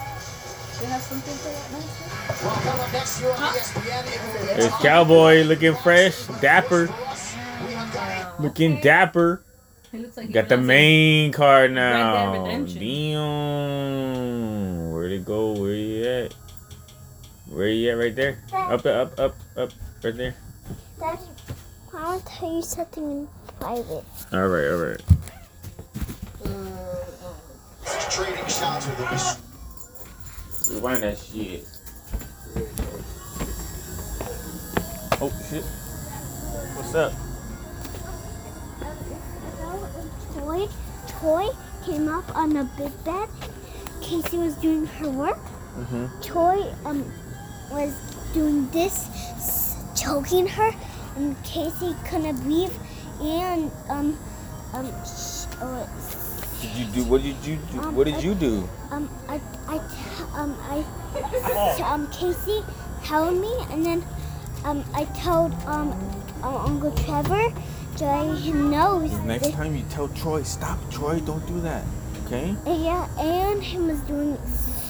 They 0.81 0.87
have 0.89 1.01
something 1.01 1.35
for 1.35 1.49
that 1.49 1.73
nice 1.73 2.43
Well, 2.43 2.55
coming 2.57 2.81
up 2.81 2.93
next 2.93 3.21
year 3.21 3.31
on 3.31 3.37
ESPN, 3.37 4.07
it 4.07 4.21
will 4.23 4.33
be 4.41 4.47
There's 4.61 4.75
Cowboy 4.83 5.43
looking 5.45 5.77
fresh, 5.77 6.27
dapper, 6.41 6.89
looking 8.41 8.81
dapper. 8.81 9.41
He 9.91 9.99
looks 9.99 10.17
like 10.17 10.27
he 10.27 10.33
Got 10.33 10.49
the 10.49 10.57
main 10.59 11.31
card 11.33 11.73
now. 11.73 12.45
Damn. 12.67 14.91
Where'd 14.93 15.13
it 15.13 15.25
go? 15.25 15.53
Where 15.53 15.75
you 15.75 16.05
at? 16.05 16.35
Where 17.53 17.67
are 17.67 17.69
you 17.69 17.91
at? 17.91 17.99
Right 17.99 18.17
there. 18.17 18.39
Up, 18.55 18.87
up, 18.87 19.19
up, 19.19 19.37
up, 19.59 19.71
right 20.03 20.17
there. 20.17 20.35
Daddy, 20.99 21.21
I 21.93 22.03
want 22.03 22.25
to 22.25 22.33
tell 22.33 22.57
you 22.57 22.63
something 22.63 23.05
in 23.05 23.29
private. 23.61 24.05
All 24.33 24.49
right, 24.49 24.69
all 24.69 24.79
right. 24.79 25.01
trading 28.11 28.47
shots 28.47 28.87
with 28.87 28.97
the 28.97 29.39
Rewind 30.75 31.03
that 31.03 31.19
shit. 31.19 31.67
Oh 35.21 35.31
shit. 35.51 35.65
What's 36.75 36.95
up? 36.95 37.13
Toy, 40.35 40.69
Toy 41.07 41.49
came 41.85 42.09
up 42.09 42.35
on 42.35 42.57
a 42.57 42.65
big 42.79 43.05
bed. 43.05 43.29
Casey 44.01 44.39
was 44.39 44.55
doing 44.57 44.87
her 44.87 45.11
work. 45.11 45.39
Mm-hmm. 45.77 46.21
Toy 46.23 46.73
um 46.87 47.13
was 47.73 47.93
doing 48.33 48.69
this, 48.71 49.09
choking 49.95 50.47
her, 50.47 50.71
and 51.17 51.37
Casey 51.45 51.95
couldn't 52.05 52.37
breathe. 52.43 52.73
And 53.21 53.71
um 53.89 54.19
um 54.75 54.87
sh- 55.05 55.47
uh, 55.61 55.87
Did 56.61 56.71
you 56.77 56.87
do? 56.87 57.05
What 57.05 57.23
did 57.23 57.37
you 57.45 57.57
do? 57.73 57.79
What 57.93 58.07
did 58.07 58.23
you 58.23 58.35
do? 58.35 58.69
um 58.91 59.09
I, 59.29 59.41
I, 59.69 59.77
um 60.35 60.57
I 60.69 60.85
um 61.85 62.09
Casey 62.11 62.63
held 63.03 63.37
me, 63.39 63.53
and 63.71 63.85
then 63.85 64.05
um 64.65 64.85
I 64.95 65.05
told 65.23 65.53
um, 65.67 65.93
um 66.43 66.57
Uncle 66.67 66.93
Trevor 67.05 67.53
to 67.99 68.05
let 68.05 68.39
him 68.39 68.71
know. 68.71 68.99
Next 69.25 69.53
time 69.53 69.77
you 69.77 69.85
tell 69.91 70.09
Troy, 70.09 70.43
stop, 70.43 70.79
Troy. 70.91 71.21
Don't 71.21 71.45
do 71.47 71.61
that. 71.61 71.85
Okay? 72.27 72.55
Yeah, 72.67 73.07
and 73.21 73.63
he 73.63 73.79
was 73.79 74.01
doing 74.01 74.39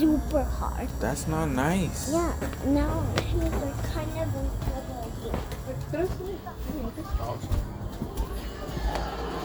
super 0.03 0.42
hard. 0.42 0.88
That's 1.00 1.28
not 1.28 1.46
nice. 1.50 2.11
Yeah, 2.12 2.32
no, 2.66 3.07
he 3.22 3.36
was 3.38 3.53
like 3.53 3.92
kind 3.94 4.11
of 4.18 4.34
in. 4.34 4.50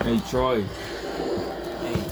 Hey 0.04 0.20
Troy. 0.30 0.64
Hey. 0.64 2.04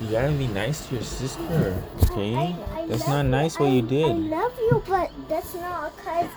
You 0.00 0.10
gotta 0.10 0.32
be 0.32 0.46
nice 0.48 0.86
to 0.88 0.94
your 0.94 1.04
sister. 1.04 1.82
Okay? 2.10 2.34
I 2.36 2.86
That's 2.88 3.00
love 3.06 3.08
not 3.08 3.24
you. 3.24 3.30
nice 3.30 3.58
what 3.58 3.68
I- 3.68 3.72
you 3.72 3.82
did. 3.82 4.10
I 4.10 4.14
love 4.14 4.52
you, 4.58 4.82
but 4.88 5.10
that's 5.28 5.54
not 5.54 5.96
because 5.96 6.30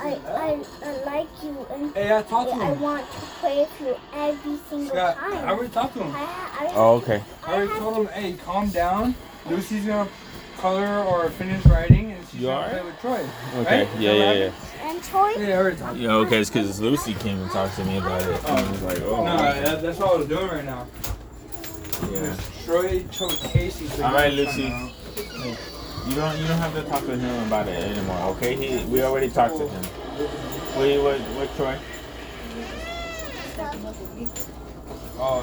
I, 0.00 0.18
I, 0.26 0.60
I 0.84 1.04
like 1.04 1.28
you 1.44 1.66
and 1.70 1.94
Hey, 1.94 2.16
I 2.16 2.22
talked 2.22 2.50
to 2.50 2.56
I 2.56 2.72
him. 2.72 2.80
want 2.80 3.06
to 3.08 3.18
play 3.40 3.58
with 3.60 3.80
you 3.80 3.94
every 4.14 4.58
single 4.68 4.88
Scott, 4.96 5.16
time. 5.16 5.32
I 5.44 5.50
already 5.52 5.68
talked 5.68 5.94
to 5.94 6.02
him. 6.02 6.12
I, 6.16 6.18
I, 6.66 6.72
Oh, 6.74 6.94
okay. 6.96 7.22
I 7.46 7.52
already 7.54 7.78
told 7.78 7.96
him, 7.98 8.06
hey, 8.08 8.32
calm 8.44 8.68
down. 8.70 9.14
Lucy's 9.48 9.84
gonna 9.86 10.08
color 10.62 11.04
or 11.04 11.28
finish 11.30 11.66
writing, 11.66 12.12
and 12.12 12.24
she's 12.28 12.40
You 12.40 12.46
gonna 12.46 12.56
alright? 12.56 12.72
play 12.72 12.82
with 12.84 13.00
Troy. 13.00 13.60
Okay. 13.62 13.84
Right? 13.84 14.00
Yeah, 14.00 14.12
yeah, 14.12 14.32
yeah. 14.32 14.52
and 14.88 15.02
Troy. 15.02 15.30
Yeah, 15.36 15.46
I 15.48 15.52
already 15.56 15.76
talked. 15.76 15.96
Yeah, 15.98 16.12
okay, 16.14 16.40
it's 16.40 16.50
because 16.50 16.80
Lucy 16.80 17.14
came 17.14 17.40
and 17.42 17.50
talked 17.50 17.74
to 17.76 17.84
me 17.84 17.98
about 17.98 18.22
it. 18.22 18.40
Oh. 18.46 18.54
I 18.54 18.70
was 18.70 18.82
like, 18.82 19.00
oh. 19.02 19.24
No, 19.24 19.36
that, 19.36 19.82
that's 19.82 19.98
what 19.98 20.12
I 20.14 20.16
was 20.18 20.28
doing 20.28 20.46
right 20.46 20.64
now. 20.64 20.86
Yeah. 22.12 22.36
Troy 22.64 23.04
chose 23.10 23.40
Casey. 23.52 23.86
so 23.88 24.04
All 24.04 24.10
he 24.10 24.14
right, 24.14 24.32
Lucy. 24.32 24.68
trying 24.68 24.90
You 26.08 26.14
don't 26.14 26.38
you 26.38 26.46
don't 26.46 26.58
have 26.58 26.74
to 26.74 26.82
talk 26.84 27.04
to 27.06 27.16
him 27.16 27.46
about 27.46 27.66
it 27.66 27.74
anymore, 27.82 28.18
okay? 28.36 28.54
He 28.54 28.84
we 28.86 29.02
already 29.02 29.30
talked 29.30 29.56
to 29.58 29.66
him. 29.68 29.82
Wait, 30.78 30.98
what 31.02 31.18
what 31.20 31.56
Troy? 31.56 31.76
Oh, 35.18 35.42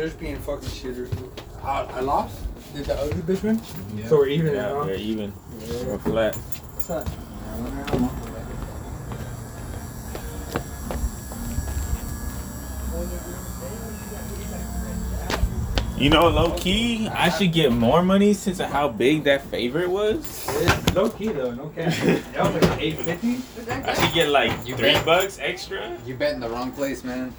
they're 0.00 0.08
just 0.08 0.18
being 0.18 0.36
fucking 0.36 0.66
shitters. 0.70 1.10
I, 1.62 1.82
I 1.82 2.00
lost. 2.00 2.40
Did 2.72 2.86
the 2.86 2.94
other 2.94 3.12
bitch 3.16 3.42
win? 3.42 3.60
So 4.06 4.16
we're 4.16 4.28
even 4.28 4.54
Yeah, 4.54 4.62
now. 4.62 4.78
we're 4.84 4.94
even. 4.94 5.30
We're 5.84 5.98
flat. 5.98 6.34
What's 6.36 6.86
that? 6.86 7.06
You 15.98 16.08
know, 16.08 16.28
low 16.28 16.56
key, 16.56 17.08
I 17.08 17.28
should 17.28 17.52
get 17.52 17.72
more 17.72 18.02
money 18.02 18.32
since 18.32 18.58
of 18.58 18.70
how 18.70 18.88
big 18.88 19.24
that 19.24 19.42
favorite 19.42 19.90
was. 19.90 20.48
Low 20.94 21.10
key 21.10 21.28
though, 21.28 21.52
no 21.52 21.68
cash. 21.76 22.00
That 22.00 22.54
was 22.54 22.62
like 22.62 22.80
eight 22.80 22.98
fifty. 23.00 23.40
I 23.70 23.92
should 23.92 24.14
get 24.14 24.28
like 24.30 24.50
You 24.66 24.76
three 24.76 24.94
bet. 24.94 25.04
bucks 25.04 25.38
extra. 25.38 25.94
You 26.06 26.14
bet 26.14 26.32
in 26.32 26.40
the 26.40 26.48
wrong 26.48 26.72
place, 26.72 27.04
man. 27.04 27.34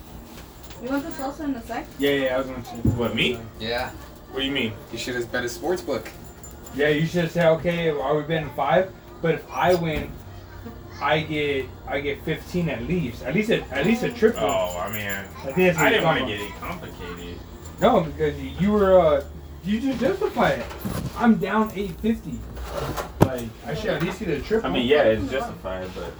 You 0.81 0.89
want 0.89 1.03
the 1.03 1.11
salsa 1.11 1.41
in 1.41 1.53
the 1.53 1.61
sec? 1.61 1.85
Yeah, 1.99 2.11
yeah, 2.11 2.35
I 2.35 2.37
was 2.39 2.47
gonna. 2.47 2.59
What 2.97 3.15
me? 3.15 3.39
Yeah. 3.59 3.91
What 4.31 4.39
do 4.39 4.45
you 4.45 4.51
mean? 4.51 4.73
You 4.91 4.97
should 4.97 5.15
have 5.15 5.31
bet 5.31 5.43
a 5.43 5.49
sports 5.49 5.81
book. 5.81 6.09
Yeah, 6.73 6.87
you 6.87 7.05
should 7.05 7.23
have 7.23 7.31
said, 7.31 7.47
okay, 7.57 7.89
are 7.89 8.15
we 8.15 8.23
betting 8.23 8.49
five? 8.55 8.91
But 9.21 9.35
if 9.35 9.51
I 9.51 9.75
win, 9.75 10.11
I 10.99 11.21
get 11.21 11.65
I 11.87 11.99
get 11.99 12.23
fifteen 12.23 12.69
at 12.69 12.83
least. 12.83 13.23
At 13.23 13.35
least 13.35 13.51
a, 13.51 13.61
at 13.73 13.85
least 13.85 14.03
a 14.03 14.11
triple. 14.11 14.43
Oh, 14.43 14.79
I 14.79 14.91
mean, 14.91 15.07
I 15.07 15.23
think 15.51 15.57
that's 15.57 15.77
I 15.77 15.89
didn't 15.89 16.05
want 16.05 16.19
to 16.19 16.25
get 16.25 16.41
it 16.41 16.51
complicated. 16.59 17.37
No, 17.79 18.01
because 18.01 18.39
you, 18.39 18.51
you 18.59 18.71
were 18.71 18.99
uh 18.99 19.23
you 19.63 19.79
just 19.79 19.99
justified 19.99 20.59
it. 20.59 20.65
I'm 21.17 21.35
down 21.35 21.71
eight 21.75 21.91
fifty. 21.99 22.39
Like 23.19 23.49
I 23.67 23.75
should 23.75 23.91
at 23.91 24.01
least 24.01 24.19
get 24.19 24.29
a 24.29 24.41
triple. 24.41 24.69
I 24.69 24.73
mean, 24.73 24.87
yeah, 24.87 25.03
it's 25.03 25.29
justified, 25.29 25.89
but 25.93 26.13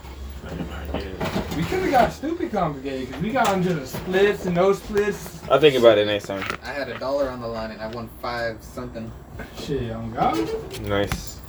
I 0.46 0.50
didn't 0.50 0.70
want 0.70 0.86
to 0.88 0.92
get 0.94 1.08
it. 1.08 1.56
We 1.58 1.64
could 1.64 1.80
have 1.82 1.92
got 1.92 2.12
stupid 2.14 2.52
complicated 2.52 3.08
because 3.08 3.22
we 3.22 3.32
got 3.32 3.54
into 3.56 3.74
the 3.74 3.86
splits 3.86 4.46
and 4.46 4.56
no 4.56 4.74
splits. 4.74 5.42
I'll 5.50 5.60
think 5.60 5.76
about 5.78 5.98
it 5.98 6.06
next 6.08 6.26
time. 6.26 6.44
I 6.64 6.72
had 6.72 6.90
a 6.90 6.98
dollar 6.98 7.30
on 7.30 7.42
the 7.42 7.48
line 7.48 7.72
and 7.72 7.82
I 7.82 7.88
won 7.88 8.10
five 8.22 8.58
something. 8.64 9.12
Shit, 9.60 9.92
on 9.92 10.12
God. 10.14 10.38
Nice. 10.82 11.40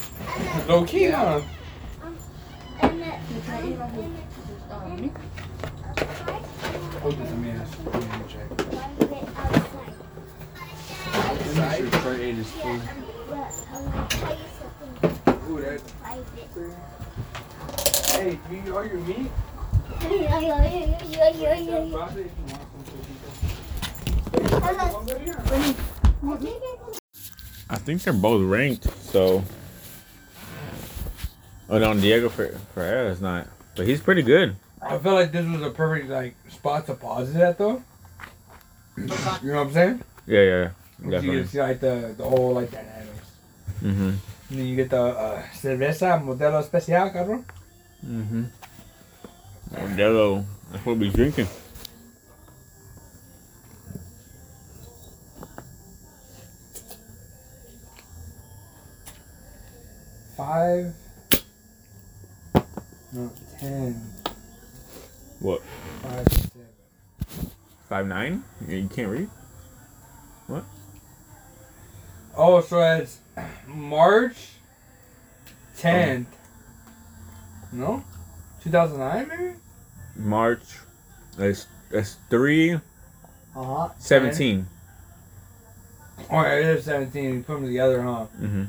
Low 0.69 0.85
key, 0.85 1.05
Yeah. 1.09 1.41
huh? 1.41 1.43
And 2.83 3.01
that, 3.03 3.21
Hold 7.03 7.19
this, 7.19 7.31
let 7.31 7.39
me 7.39 7.51
ask. 7.51 7.79
Let 7.85 7.95
me 7.95 8.25
check. 8.29 8.49
one 8.51 9.09
bit 9.09 9.29
outside. 9.37 9.95
Let 11.13 11.55
me 11.55 11.61
make 11.61 11.93
sure 11.93 12.01
Troy 12.01 12.17
ate 12.21 12.35
his 12.37 12.57
Yeah, 12.57 12.63
food. 12.63 12.81
but 13.29 13.67
I'm 13.73 13.85
gonna 13.91 14.07
tell 14.09 14.31
you 14.31 14.45
something 14.59 15.51
Ooh, 15.51 15.61
that. 15.63 17.02
Private. 18.13 18.39
Hey, 18.49 18.55
you 18.57 18.63
eat 18.63 18.71
all 18.71 18.85
your 18.85 18.95
meat? 19.01 19.31
Yeah, 20.03 20.39
yeah, 20.41 20.41
yeah, 20.41 21.05
yeah, 21.11 21.31
yeah, 21.31 21.59
yeah, 21.59 21.85
yeah. 21.85 22.09
I 27.71 27.77
think 27.77 28.03
they're 28.03 28.13
both 28.13 28.43
ranked, 28.43 28.87
so. 29.11 29.45
Oh 31.69 31.79
no, 31.79 31.95
Diego 31.95 32.29
Fer- 32.29 32.59
Ferreira 32.75 33.11
is 33.11 33.21
not, 33.21 33.47
but 33.77 33.87
he's 33.87 34.01
pretty 34.01 34.23
good. 34.23 34.57
I 34.83 34.99
feel 34.99 35.15
like 35.15 35.33
this 35.33 35.47
was 35.47 35.63
a 35.63 35.71
perfect 35.71 36.09
like 36.11 36.35
spot 36.51 36.87
to 36.87 36.95
pause 36.95 37.35
it 37.35 37.41
at 37.41 37.57
though. 37.57 37.83
You 38.97 39.07
know 39.07 39.15
what 39.43 39.67
I'm 39.69 39.73
saying? 39.73 40.03
Yeah, 40.27 40.41
yeah, 40.43 40.71
You 41.03 41.11
definitely. 41.11 41.41
get 41.43 41.49
see 41.49 41.61
like 41.61 41.81
the 41.81 42.15
the 42.17 42.25
whole 42.25 42.53
like 42.53 42.71
dynamics. 42.71 43.31
Mm-hmm. 43.83 44.09
And 44.51 44.59
then 44.59 44.67
you 44.67 44.77
get 44.77 44.91
the 44.91 45.01
uh, 45.03 45.43
cerveza 45.55 46.21
modelo 46.23 46.61
especial, 46.61 47.11
cabrón. 47.11 47.45
Mm-hmm. 48.05 48.45
Modelo, 49.75 50.45
that's 50.71 50.85
what 50.85 50.99
we 50.99 51.09
drinking. 51.11 51.47
Five. 60.37 60.95
No, 63.13 63.31
ten. 63.61 63.95
What? 65.39 65.63
Five, 66.03 66.29
seven. 66.33 67.51
Five 67.89 68.07
nine? 68.07 68.45
You 68.67 68.89
can't 68.89 69.09
read. 69.09 69.29
What? 70.47 70.65
Oh, 72.37 72.61
so 72.61 72.81
it's 72.81 73.19
March 73.67 74.49
10th. 75.79 76.27
No? 77.73 78.05
2009 78.63 79.29
maybe? 79.29 79.55
March. 80.17 80.63
That's 81.37 81.67
that's 81.91 82.17
three 82.31 82.75
Uh-huh. 83.55 83.89
seventeen. 83.99 84.67
Oh, 86.31 86.41
it 86.43 86.65
is 86.65 86.85
17. 86.85 87.25
You 87.35 87.43
put 87.43 87.55
them 87.55 87.67
together, 87.67 88.03
huh? 88.03 88.27
Mm-hmm. 88.41 88.65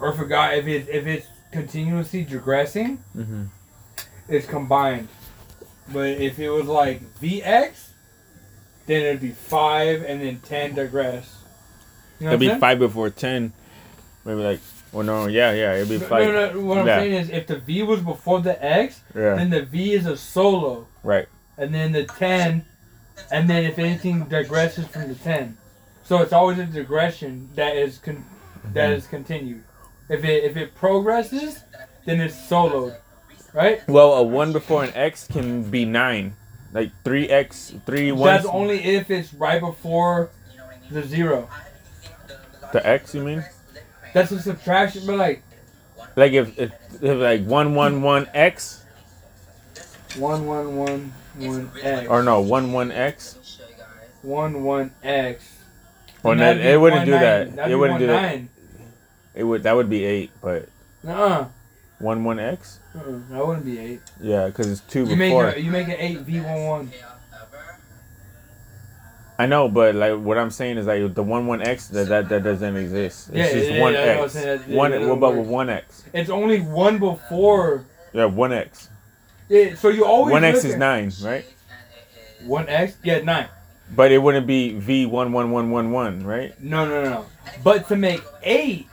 Or 0.00 0.12
forgot 0.12 0.54
if 0.54 0.66
it's 0.66 0.88
if 0.88 1.06
it's 1.06 1.26
continuously 1.52 2.24
digressing, 2.24 2.98
Mm-hmm. 3.16 3.44
it's 4.28 4.46
combined. 4.46 5.08
But 5.92 6.08
if 6.20 6.38
it 6.38 6.48
was 6.48 6.66
like 6.66 7.02
VX, 7.20 7.88
then 8.86 9.02
it'd 9.02 9.20
be 9.20 9.30
five 9.30 10.02
and 10.04 10.20
then 10.22 10.40
ten 10.40 10.74
digress. 10.74 11.36
You 12.20 12.26
know 12.26 12.30
it'd 12.30 12.40
be 12.40 12.46
saying? 12.48 12.60
five 12.60 12.78
before 12.78 13.10
ten. 13.10 13.52
Maybe 14.24 14.40
like, 14.40 14.60
well, 14.94 15.02
no, 15.04 15.26
yeah, 15.26 15.52
yeah, 15.52 15.74
it'd 15.74 15.88
be 15.88 15.98
five. 15.98 16.26
no, 16.32 16.52
no, 16.52 16.60
what 16.60 16.78
I'm 16.78 16.86
yeah, 16.86 16.98
saying 17.00 17.12
is 17.14 17.30
if 17.30 17.46
the 17.46 17.58
V 17.58 17.82
was 17.82 18.00
before 18.00 18.40
the 18.40 18.62
X, 18.64 19.00
Yeah. 19.14 19.34
then 19.34 19.50
the 19.50 19.62
V 19.62 19.92
is 19.94 20.06
a 20.06 20.16
solo. 20.16 20.86
right. 21.02 21.26
and 21.56 21.72
then 21.72 21.92
the 21.92 22.04
10, 22.04 22.64
and 23.30 23.48
then 23.48 23.62
if 23.64 23.78
anything 23.78 24.26
digresses 24.26 24.88
from 24.88 25.06
the 25.08 25.14
10. 25.14 25.56
So 26.02 26.20
it's 26.20 26.32
always 26.32 26.58
a 26.58 26.64
digression 26.66 27.48
that 27.54 27.76
is 27.76 27.98
con- 27.98 28.24
that 28.72 28.90
Mhm. 28.90 28.96
is 28.96 29.06
continued. 29.06 29.62
If 30.08 30.24
it 30.24 30.42
if 30.44 30.56
it 30.56 30.74
progresses, 30.74 31.60
then 32.06 32.20
it's 32.20 32.34
soloed, 32.34 32.96
right? 33.52 33.86
Well, 33.88 34.14
a 34.14 34.22
one 34.22 34.52
before 34.52 34.82
an 34.84 34.90
X 34.96 35.26
can 35.28 35.62
be 35.70 35.84
nine, 35.84 36.34
like 36.72 36.90
three 37.04 37.28
X, 37.28 37.72
three 37.86 38.10
one. 38.10 38.26
That's 38.34 38.46
only 38.46 38.82
if 38.84 39.10
it's 39.10 39.32
right 39.32 39.60
before 39.60 40.30
the 40.90 41.02
zero. 41.04 41.48
the 42.72 42.84
X. 42.86 43.14
You 43.14 43.22
mean? 43.22 43.44
That's 44.14 44.32
a 44.32 44.40
subtraction, 44.40 45.06
but 45.06 45.16
like 45.16 45.42
Like 46.16 46.32
if 46.32 46.58
if, 46.58 46.72
if 47.02 47.18
like 47.18 47.44
one 47.44 47.74
one 47.74 48.00
one 48.00 48.26
X 48.32 48.82
one 50.16 50.46
one 50.46 50.76
one 50.76 51.12
one 51.36 51.70
x 51.82 52.08
or 52.08 52.22
no 52.22 52.40
one 52.40 52.72
one 52.72 52.92
X. 52.92 53.58
one 54.22 54.62
one 54.62 54.92
x. 55.02 55.44
Well, 56.22 56.34
no, 56.36 56.44
that'd 56.54 56.64
it 56.64 56.80
wouldn't 56.80 57.04
do 57.04 57.10
nine. 57.10 57.56
that. 57.56 57.70
It 57.70 57.74
wouldn't 57.76 57.98
do 57.98 58.06
one 58.06 58.22
that. 58.22 58.40
It 59.34 59.42
would 59.44 59.62
that 59.64 59.74
would 59.76 59.90
be 59.90 60.04
eight, 60.04 60.30
but 60.40 60.68
Nuh-uh. 61.02 61.48
one 61.98 62.22
one 62.24 62.38
X. 62.38 62.78
Uh-uh. 62.94 63.18
That 63.30 63.44
wouldn't 63.46 63.66
be 63.66 63.78
eight. 63.80 64.00
Yeah, 64.22 64.46
because 64.46 64.70
it's 64.70 64.80
two 64.82 65.00
You 65.04 65.16
make 65.16 65.30
before. 65.32 65.48
a, 65.48 65.58
you 65.58 65.70
make 65.72 65.88
an 65.88 65.96
eight 65.98 66.20
v 66.20 66.40
one 66.40 66.64
one. 66.64 66.92
I 69.38 69.46
know, 69.46 69.68
but 69.68 69.94
like 69.96 70.16
what 70.18 70.38
I'm 70.38 70.50
saying 70.50 70.78
is 70.78 70.86
like 70.86 71.14
the 71.14 71.22
one 71.22 71.46
one 71.46 71.60
X 71.60 71.88
that 71.88 72.08
that, 72.08 72.28
that 72.28 72.44
doesn't 72.44 72.76
exist. 72.76 73.30
It's 73.32 73.36
Yeah, 73.36 73.52
just 73.52 73.70
yeah, 73.72 73.80
one 73.80 73.92
yeah, 73.94 73.98
X. 73.98 74.32
That- 74.34 74.68
one 74.68 74.92
what 75.08 75.18
about 75.18 75.36
with 75.36 75.48
one 75.48 75.68
X? 75.70 76.04
It's 76.12 76.30
only 76.30 76.60
one 76.60 76.98
before. 76.98 77.84
Yeah, 78.12 78.26
one 78.26 78.52
X. 78.52 78.88
Yeah, 79.48 79.74
so 79.74 79.88
you 79.88 80.04
always 80.04 80.32
One 80.32 80.44
X 80.44 80.64
is 80.64 80.74
at- 80.74 80.78
nine, 80.78 81.12
right? 81.22 81.44
One 82.46 82.68
X, 82.68 82.96
yeah, 83.02 83.20
nine. 83.22 83.48
But 83.94 84.12
it 84.12 84.18
wouldn't 84.18 84.46
be 84.46 84.72
V 84.78 85.06
one 85.06 85.32
one 85.32 85.50
one 85.50 85.70
one 85.70 85.90
one, 85.90 86.24
right? 86.24 86.58
No, 86.62 86.86
no, 86.88 87.02
no. 87.04 87.26
But 87.62 87.88
to 87.88 87.96
make 87.96 88.22
eight, 88.42 88.86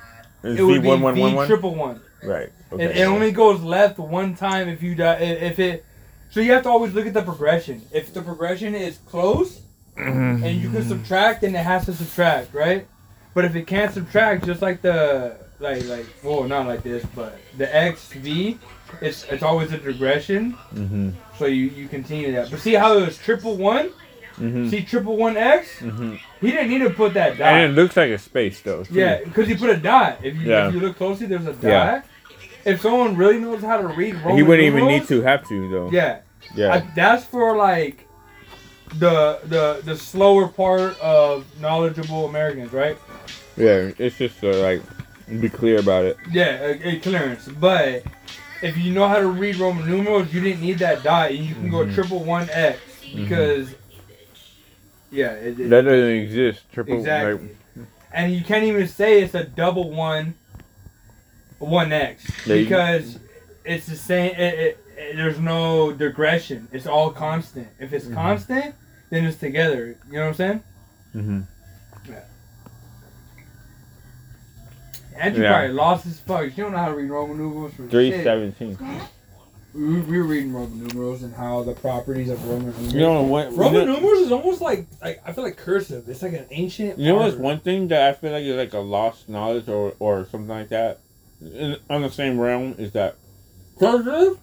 It's 0.43 0.59
it 0.59 0.63
would 0.63 0.81
V 0.81 0.87
one 0.87 0.97
be 0.99 1.03
one 1.03 1.15
V 1.15 1.35
one 1.35 1.47
triple 1.47 1.75
one. 1.75 2.01
Right. 2.23 2.49
It, 2.71 2.73
Okay. 2.73 3.01
it 3.01 3.05
only 3.05 3.31
goes 3.31 3.61
left 3.61 3.99
one 3.99 4.35
time 4.35 4.69
if 4.69 4.81
you 4.81 4.95
die. 4.95 5.15
If 5.15 5.59
it, 5.59 5.85
so 6.29 6.39
you 6.39 6.51
have 6.53 6.63
to 6.63 6.69
always 6.69 6.93
look 6.93 7.05
at 7.05 7.13
the 7.13 7.21
progression. 7.21 7.81
If 7.91 8.13
the 8.13 8.21
progression 8.21 8.73
is 8.75 8.97
close 9.05 9.61
Mm-hmm. 10.01 10.43
and 10.43 10.61
you 10.61 10.69
can 10.71 10.87
subtract, 10.87 11.43
and 11.43 11.55
it 11.55 11.59
has 11.59 11.85
to 11.85 11.93
subtract, 11.93 12.53
right? 12.53 12.87
But 13.33 13.45
if 13.45 13.55
it 13.55 13.67
can't 13.67 13.93
subtract, 13.93 14.45
just 14.45 14.61
like 14.61 14.81
the 14.81 15.37
like 15.59 15.85
like 15.87 16.05
well 16.23 16.43
not 16.43 16.65
like 16.67 16.83
this, 16.83 17.05
but 17.15 17.37
the 17.57 17.73
X 17.73 18.11
V, 18.13 18.57
it's 19.01 19.23
it's 19.25 19.43
always 19.43 19.71
a 19.71 19.77
digression. 19.77 20.53
Mm-hmm. 20.73 21.09
So 21.37 21.45
you 21.45 21.65
you 21.65 21.87
continue 21.87 22.31
that. 22.33 22.49
But 22.51 22.59
see 22.59 22.73
how 22.73 22.97
it 22.97 23.05
was 23.05 23.17
triple 23.17 23.55
one. 23.57 23.91
Mm-hmm. 24.37 24.69
See 24.69 24.83
triple 24.83 25.17
one 25.17 25.37
X. 25.37 25.79
Mm-hmm. 25.79 26.15
He 26.41 26.51
didn't 26.51 26.69
need 26.69 26.79
to 26.79 26.89
put 26.89 27.13
that 27.13 27.37
dot. 27.37 27.53
And 27.53 27.71
it 27.71 27.75
looks 27.75 27.95
like 27.95 28.09
a 28.09 28.17
space 28.17 28.59
though. 28.61 28.83
too. 28.83 28.93
Yeah, 28.95 29.23
because 29.23 29.47
he 29.47 29.55
put 29.55 29.69
a 29.69 29.77
dot. 29.77 30.19
If 30.23 30.35
you 30.35 30.49
Yeah. 30.49 30.67
if 30.67 30.73
you 30.73 30.79
look 30.79 30.97
closely, 30.97 31.27
there's 31.27 31.45
a 31.45 31.53
dot. 31.53 31.63
Yeah. 31.63 32.01
If 32.65 32.81
someone 32.81 33.15
really 33.15 33.39
knows 33.39 33.61
how 33.61 33.81
to 33.81 33.87
read 33.87 34.15
Roman 34.15 34.37
He 34.37 34.43
wouldn't 34.43 34.65
even 34.67 34.87
need 34.87 35.07
to 35.07 35.21
have 35.21 35.47
to 35.47 35.69
though. 35.69 35.89
Yeah. 35.91 36.19
Yeah. 36.55 36.73
I- 36.75 36.91
that's 36.95 37.23
for 37.25 37.55
like 37.55 38.07
the 38.99 39.39
the 39.45 39.81
the 39.85 39.95
slower 39.97 40.47
part 40.47 40.99
of 40.99 41.45
knowledgeable 41.59 42.25
Americans, 42.25 42.73
right? 42.73 42.97
yeah. 43.57 43.91
It's 43.97 44.17
just 44.17 44.43
uh, 44.43 44.59
like 44.61 44.81
be 45.39 45.49
clear 45.49 45.79
about 45.79 46.05
it. 46.05 46.17
Yeah, 46.31 46.57
a, 46.61 46.95
a 46.95 46.99
clearance. 46.99 47.47
But 47.47 48.03
if 48.61 48.77
you 48.77 48.93
know 48.93 49.07
how 49.07 49.19
to 49.19 49.27
read 49.27 49.55
Roman 49.57 49.87
numerals, 49.89 50.33
you 50.33 50.41
didn't 50.41 50.61
need 50.61 50.79
that 50.79 51.03
dot. 51.03 51.33
You 51.35 51.53
can 51.55 51.69
go 51.69 51.85
Mhm. 51.85 51.93
triple 51.93 52.23
one 52.23 52.49
X 52.51 52.79
because 53.15 53.73
yeah, 55.09 55.31
it, 55.33 55.59
it- 55.59 55.69
That 55.69 55.81
doesn't 55.83 56.09
exist. 56.09 56.71
Triple. 56.71 56.95
Exactly. 56.97 57.33
Like, 57.77 57.87
and 58.13 58.33
you 58.33 58.43
can't 58.43 58.63
even 58.65 58.87
say 58.87 59.21
it's 59.21 59.35
a 59.35 59.43
double 59.45 59.89
one, 59.91 60.33
one 61.59 61.93
X 61.93 62.29
because 62.45 63.19
it's 63.63 63.85
the 63.85 63.95
same. 63.95 64.33
It, 64.35 64.77
there's 65.15 65.39
no 65.39 65.91
digression. 65.93 66.67
It's 66.71 66.85
all 66.87 67.11
constant. 67.11 67.67
If 67.79 67.93
it's 67.93 68.05
Mhm. 68.05 68.13
constant, 68.13 68.75
then 69.12 69.26
it's 69.26 69.38
together. 69.38 69.95
You 70.07 70.14
know 70.14 70.22
what 70.22 70.28
I'm 70.30 70.34
saying? 70.34 70.64
mm-hmm. 71.16 71.41
Yeah. 72.09 72.20
Andrew 75.18 75.43
Yeah. 75.43 75.51
probably 75.51 75.74
lost 75.74 76.05
his 76.05 76.20
fuck. 76.20 76.45
You 76.45 76.64
don't 76.64 76.72
know 76.72 76.78
how 76.80 76.89
to 76.89 76.95
read 76.95 77.09
Roman 77.09 77.38
numerals 77.38 77.74
for 77.76 77.88
Three 77.88 78.09
shit. 78.12 78.24
seventeen. 78.24 78.78
We 79.74 80.01
were 80.18 80.24
reading 80.24 80.51
Roman 80.53 80.86
numerals 80.88 81.24
and 81.24 81.34
how 81.34 81.64
the 81.64 81.74
properties 81.74 82.30
of 82.30 82.43
Roman 82.45 82.66
numerals. 82.68 82.93
You 82.93 82.99
know 83.01 83.22
what? 83.24 83.53
Roman 83.55 83.74
you 83.82 83.86
know, 83.86 83.93
numerals 83.95 84.20
is 84.20 84.32
almost 84.32 84.59
like 84.62 84.88
like 85.01 85.22
I 85.26 85.32
feel 85.34 85.43
like 85.43 85.57
cursive. 85.57 86.09
It's 86.09 86.22
like 86.22 86.34
an 86.34 86.45
ancient. 86.49 86.97
you 86.97 87.09
know 87.09 87.20
what's 87.20 87.36
one 87.38 87.59
thing 87.59 87.88
that 87.89 88.09
I 88.09 88.14
feel 88.14 88.32
like 88.32 88.43
is 88.43 88.55
like 88.57 88.74
a 88.74 88.80
lost 88.80 89.30
knowledge 89.30 89.68
or 89.70 89.93
or 89.99 90.26
something 90.26 90.49
like 90.49 90.70
that. 90.70 90.99
In, 91.41 91.78
on 91.89 92.01
the 92.01 92.09
same 92.12 92.39
realm 92.39 92.76
is 92.78 92.91
that 92.93 93.16
cursive? 93.80 94.38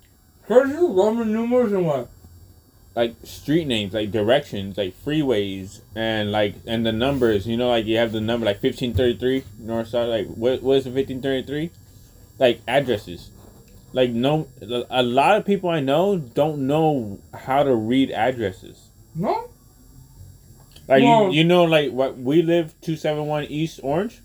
Cursive 0.46 0.80
Roman 0.80 1.32
numerals 1.32 1.72
and 1.72 1.86
what? 1.86 2.08
Like 2.94 3.14
street 3.24 3.66
names, 3.66 3.94
like 3.94 4.10
directions, 4.10 4.76
like 4.76 4.94
freeways, 5.04 5.80
and 5.94 6.32
like 6.32 6.54
and 6.66 6.84
the 6.84 6.92
numbers. 6.92 7.46
You 7.46 7.56
know, 7.56 7.68
like 7.68 7.86
you 7.86 7.96
have 7.98 8.12
the 8.12 8.20
number 8.20 8.46
like 8.46 8.60
fifteen 8.60 8.94
thirty 8.94 9.16
three 9.16 9.44
north 9.58 9.88
side. 9.88 10.06
Like 10.08 10.26
what 10.28 10.62
what 10.62 10.78
is 10.78 10.84
the 10.84 10.90
fifteen 10.90 11.22
thirty 11.22 11.46
three? 11.46 11.70
Like 12.38 12.60
addresses. 12.66 13.30
Like 13.92 14.10
no, 14.10 14.48
a 14.90 15.02
lot 15.02 15.36
of 15.38 15.44
people 15.46 15.70
I 15.70 15.80
know 15.80 16.18
don't 16.18 16.66
know 16.66 17.20
how 17.32 17.62
to 17.62 17.74
read 17.74 18.10
addresses. 18.10 18.88
No. 19.14 19.48
Like 20.88 21.02
Well- 21.02 21.26
you, 21.30 21.38
you 21.38 21.44
know, 21.44 21.64
like 21.64 21.92
what 21.92 22.18
we 22.18 22.42
live 22.42 22.74
two 22.80 22.96
seven 22.96 23.26
one 23.26 23.44
East 23.44 23.80
Orange. 23.82 24.20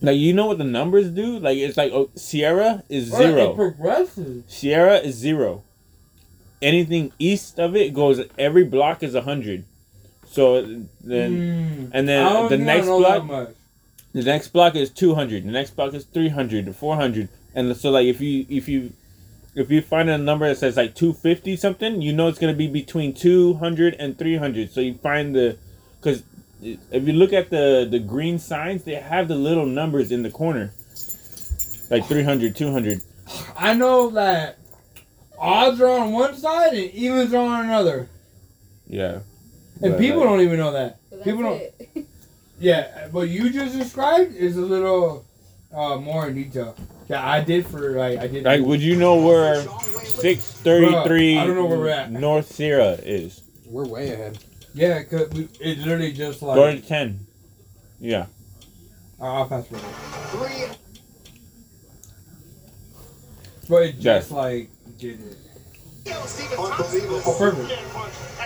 Like 0.00 0.16
you 0.16 0.32
know 0.32 0.46
what 0.46 0.58
the 0.58 0.64
numbers 0.64 1.10
do? 1.10 1.38
Like 1.40 1.58
it's 1.58 1.76
like 1.76 1.92
oh, 1.92 2.10
Sierra 2.14 2.84
is 2.88 3.06
zero. 3.06 3.54
progresses. 3.54 4.44
Sierra 4.46 4.96
is 4.98 5.16
zero. 5.16 5.64
Anything 6.60 7.12
east 7.18 7.58
of 7.58 7.76
it 7.76 7.94
goes. 7.94 8.20
Every 8.38 8.64
block 8.64 9.02
is 9.02 9.14
a 9.14 9.22
hundred. 9.22 9.64
So 10.26 10.62
then, 11.02 11.30
Mm. 11.32 11.90
and 11.92 12.08
then 12.08 12.48
the 12.48 12.58
next 12.58 12.86
block, 12.86 13.50
the 14.12 14.22
next 14.22 14.48
block 14.48 14.74
is 14.74 14.90
two 14.90 15.14
hundred. 15.14 15.44
The 15.44 15.50
next 15.50 15.74
block 15.76 15.94
is 15.94 16.04
300, 16.04 16.74
400. 16.74 17.28
and 17.54 17.74
so 17.76 17.90
like 17.90 18.06
if 18.06 18.20
you 18.20 18.44
if 18.48 18.68
you 18.68 18.92
if 19.54 19.70
you 19.70 19.80
find 19.80 20.08
a 20.10 20.18
number 20.18 20.46
that 20.48 20.56
says 20.58 20.76
like 20.76 20.94
two 20.94 21.12
fifty 21.12 21.56
something, 21.56 22.02
you 22.02 22.12
know 22.12 22.28
it's 22.28 22.38
gonna 22.38 22.52
be 22.52 22.66
between 22.68 23.14
200 23.14 23.94
and 23.98 24.18
300. 24.18 24.70
So 24.70 24.80
you 24.80 24.94
find 24.94 25.34
the, 25.34 25.56
because 26.00 26.22
if 26.60 27.06
you 27.06 27.12
look 27.14 27.32
at 27.32 27.50
the 27.50 27.86
the 27.90 27.98
green 27.98 28.38
signs, 28.38 28.84
they 28.84 28.94
have 28.96 29.28
the 29.28 29.34
little 29.36 29.66
numbers 29.66 30.12
in 30.12 30.22
the 30.22 30.30
corner, 30.30 30.72
like 31.90 32.04
300, 32.06 32.54
200. 32.54 33.00
I 33.56 33.74
know 33.74 34.10
that 34.10 34.57
odds 35.38 35.80
are 35.80 35.88
on 36.00 36.12
one 36.12 36.36
side 36.36 36.74
and 36.74 36.90
evens 36.92 37.32
are 37.34 37.46
on 37.46 37.64
another, 37.66 38.08
Yeah. 38.88 39.20
and 39.82 39.92
But, 39.92 39.98
people 39.98 40.20
like- 40.20 40.28
don't 40.28 40.40
even 40.40 40.58
know 40.58 40.72
that. 40.72 40.98
people 41.24 41.42
don't. 41.42 41.62
Yeah, 42.60 43.06
what 43.12 43.28
you 43.28 43.50
just 43.50 43.78
described 43.78 44.34
is 44.34 44.56
a 44.56 44.60
little 44.62 45.24
uh, 45.72 45.94
more 45.96 46.26
in 46.26 46.34
detail. 46.34 46.74
Yeah, 47.08 47.24
I 47.24 47.40
did 47.40 47.64
for 47.64 47.92
like 47.92 48.18
I 48.18 48.26
did. 48.26 48.42
Like, 48.42 48.62
would 48.62 48.80
you 48.82 48.96
know 48.96 49.14
where 49.24 49.62
633 49.62 51.38
I 51.38 51.46
don't 51.46 51.54
know 51.54 51.66
where 51.66 51.78
we're 51.78 51.88
at. 51.88 52.10
North 52.10 52.52
Sierra 52.52 52.94
is? 53.04 53.42
We're 53.64 53.86
way 53.86 54.12
ahead. 54.12 54.38
Yeah, 54.74 55.04
cause 55.04 55.28
we, 55.30 55.48
it's 55.60 55.80
literally 55.86 56.12
just 56.12 56.42
like. 56.42 56.56
Go 56.56 56.72
to 56.74 56.80
10. 56.80 57.20
Yeah. 58.00 58.26
I'll 59.20 59.46
pass 59.48 59.64
it. 59.70 59.74
over. 59.74 60.48
Three. 60.48 60.66
But 63.68 63.82
it's 63.84 63.98
Yeah. 63.98 64.18
just 64.18 64.30
like 64.32 64.68
did 64.98 65.20
it. 65.20 65.36
Unbelievable. 66.58 67.34
Perfect. 67.38 67.70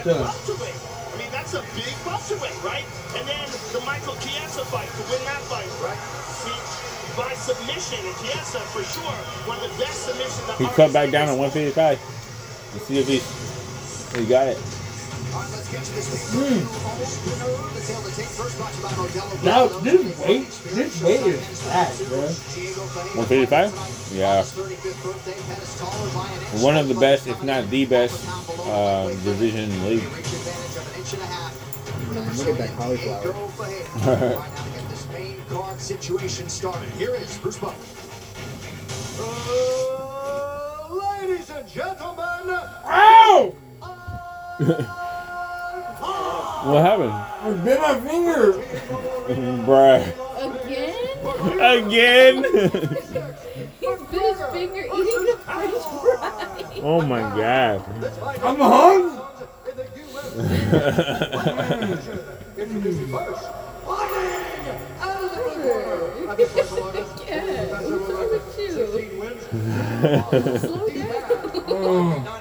Yeah. 0.04 0.28
I 0.28 1.16
mean, 1.18 1.30
that's 1.30 1.54
a 1.54 1.62
big 1.74 1.94
welterweight, 2.04 2.62
right? 2.64 2.84
And 3.16 3.26
then 3.28 3.48
the 3.72 3.80
Michael 3.86 4.14
Chiesa 4.16 4.64
fight 4.66 4.88
to 4.88 5.02
win 5.08 5.22
that 5.24 5.40
fight, 5.48 5.68
right? 5.80 5.96
See, 6.44 6.52
by 7.16 7.32
submission, 7.34 8.04
and 8.04 8.16
Chiesa 8.20 8.60
for 8.72 8.82
sure 8.82 9.16
one 9.48 9.56
of 9.64 9.70
the 9.70 9.84
best 9.84 10.04
submissions. 10.06 10.58
He 10.58 10.66
cut 10.76 10.92
back 10.92 11.10
down 11.10 11.28
at 11.28 11.38
155. 11.38 12.00
Let's 12.74 12.86
see 12.86 12.98
if 12.98 13.08
he, 13.08 14.18
he 14.20 14.26
got 14.26 14.48
it. 14.48 14.81
Now 15.72 15.80
this 19.80 20.18
weight, 20.18 20.48
this 20.74 21.02
weight 21.02 21.20
is 21.20 21.62
fat, 21.62 21.96
bro. 22.08 22.20
155? 23.16 23.72
Yeah. 24.12 24.44
One 26.62 26.76
of 26.76 26.88
the 26.88 26.94
best, 26.94 27.26
if 27.26 27.42
not 27.42 27.70
the 27.70 27.86
best, 27.86 28.28
uh, 28.66 29.08
division 29.24 29.70
in 29.70 29.80
the 29.80 29.88
league. 29.88 30.02
Look 32.36 32.48
at 32.48 32.58
that 32.58 32.76
cauliflower. 32.76 33.22
Go 33.24 33.48
Ferreira. 33.48 34.36
Right 34.36 34.50
now 34.54 34.64
to 34.64 34.70
get 34.72 34.88
this 34.90 35.08
main 35.08 35.40
card 35.48 35.80
situation 35.80 36.50
started. 36.50 36.90
Here 36.90 37.14
is 37.14 37.38
Bruce 37.38 37.56
Buffer. 37.56 37.80
Uh, 39.22 40.94
ladies 41.22 41.48
and 41.48 41.66
gentlemen, 41.66 42.60
Ow! 42.84 43.54
What 46.64 46.84
happened? 46.84 47.12
I 47.12 47.50
bit 47.64 47.80
my 47.80 48.00
finger. 48.00 48.52
Bruh. 49.66 50.02
Again? 50.62 50.94
Again? 51.60 52.44
He 53.80 53.86
bit 53.88 54.22
his 54.22 54.40
finger 54.52 54.80
eating 54.80 55.24
the 55.24 55.36
french 55.44 55.84
fries. 56.00 56.80
oh 56.82 57.00
my 57.02 57.20
god. 57.20 57.80
I'm 58.44 58.58
hung. 58.58 59.02
Yeah, 67.32 67.82
what's 67.82 68.08
wrong 68.10 68.28
with 68.30 68.58
you? 68.58 68.68
Slow 70.58 70.88
down. 70.88 71.22
Oh. 71.68 72.38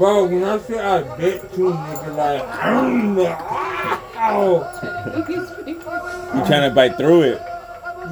Bro, 0.00 0.28
when 0.28 0.44
I 0.44 0.58
say 0.60 0.78
I 0.78 1.02
bit 1.18 1.52
two 1.52 1.74
niggas, 1.74 2.16
like, 2.16 2.40
ow. 4.16 4.62
His 5.26 5.50
finger. 5.50 5.74
You 6.38 6.46
trying 6.46 6.70
to 6.70 6.74
bite 6.74 6.96
through 6.96 7.20
it? 7.20 7.42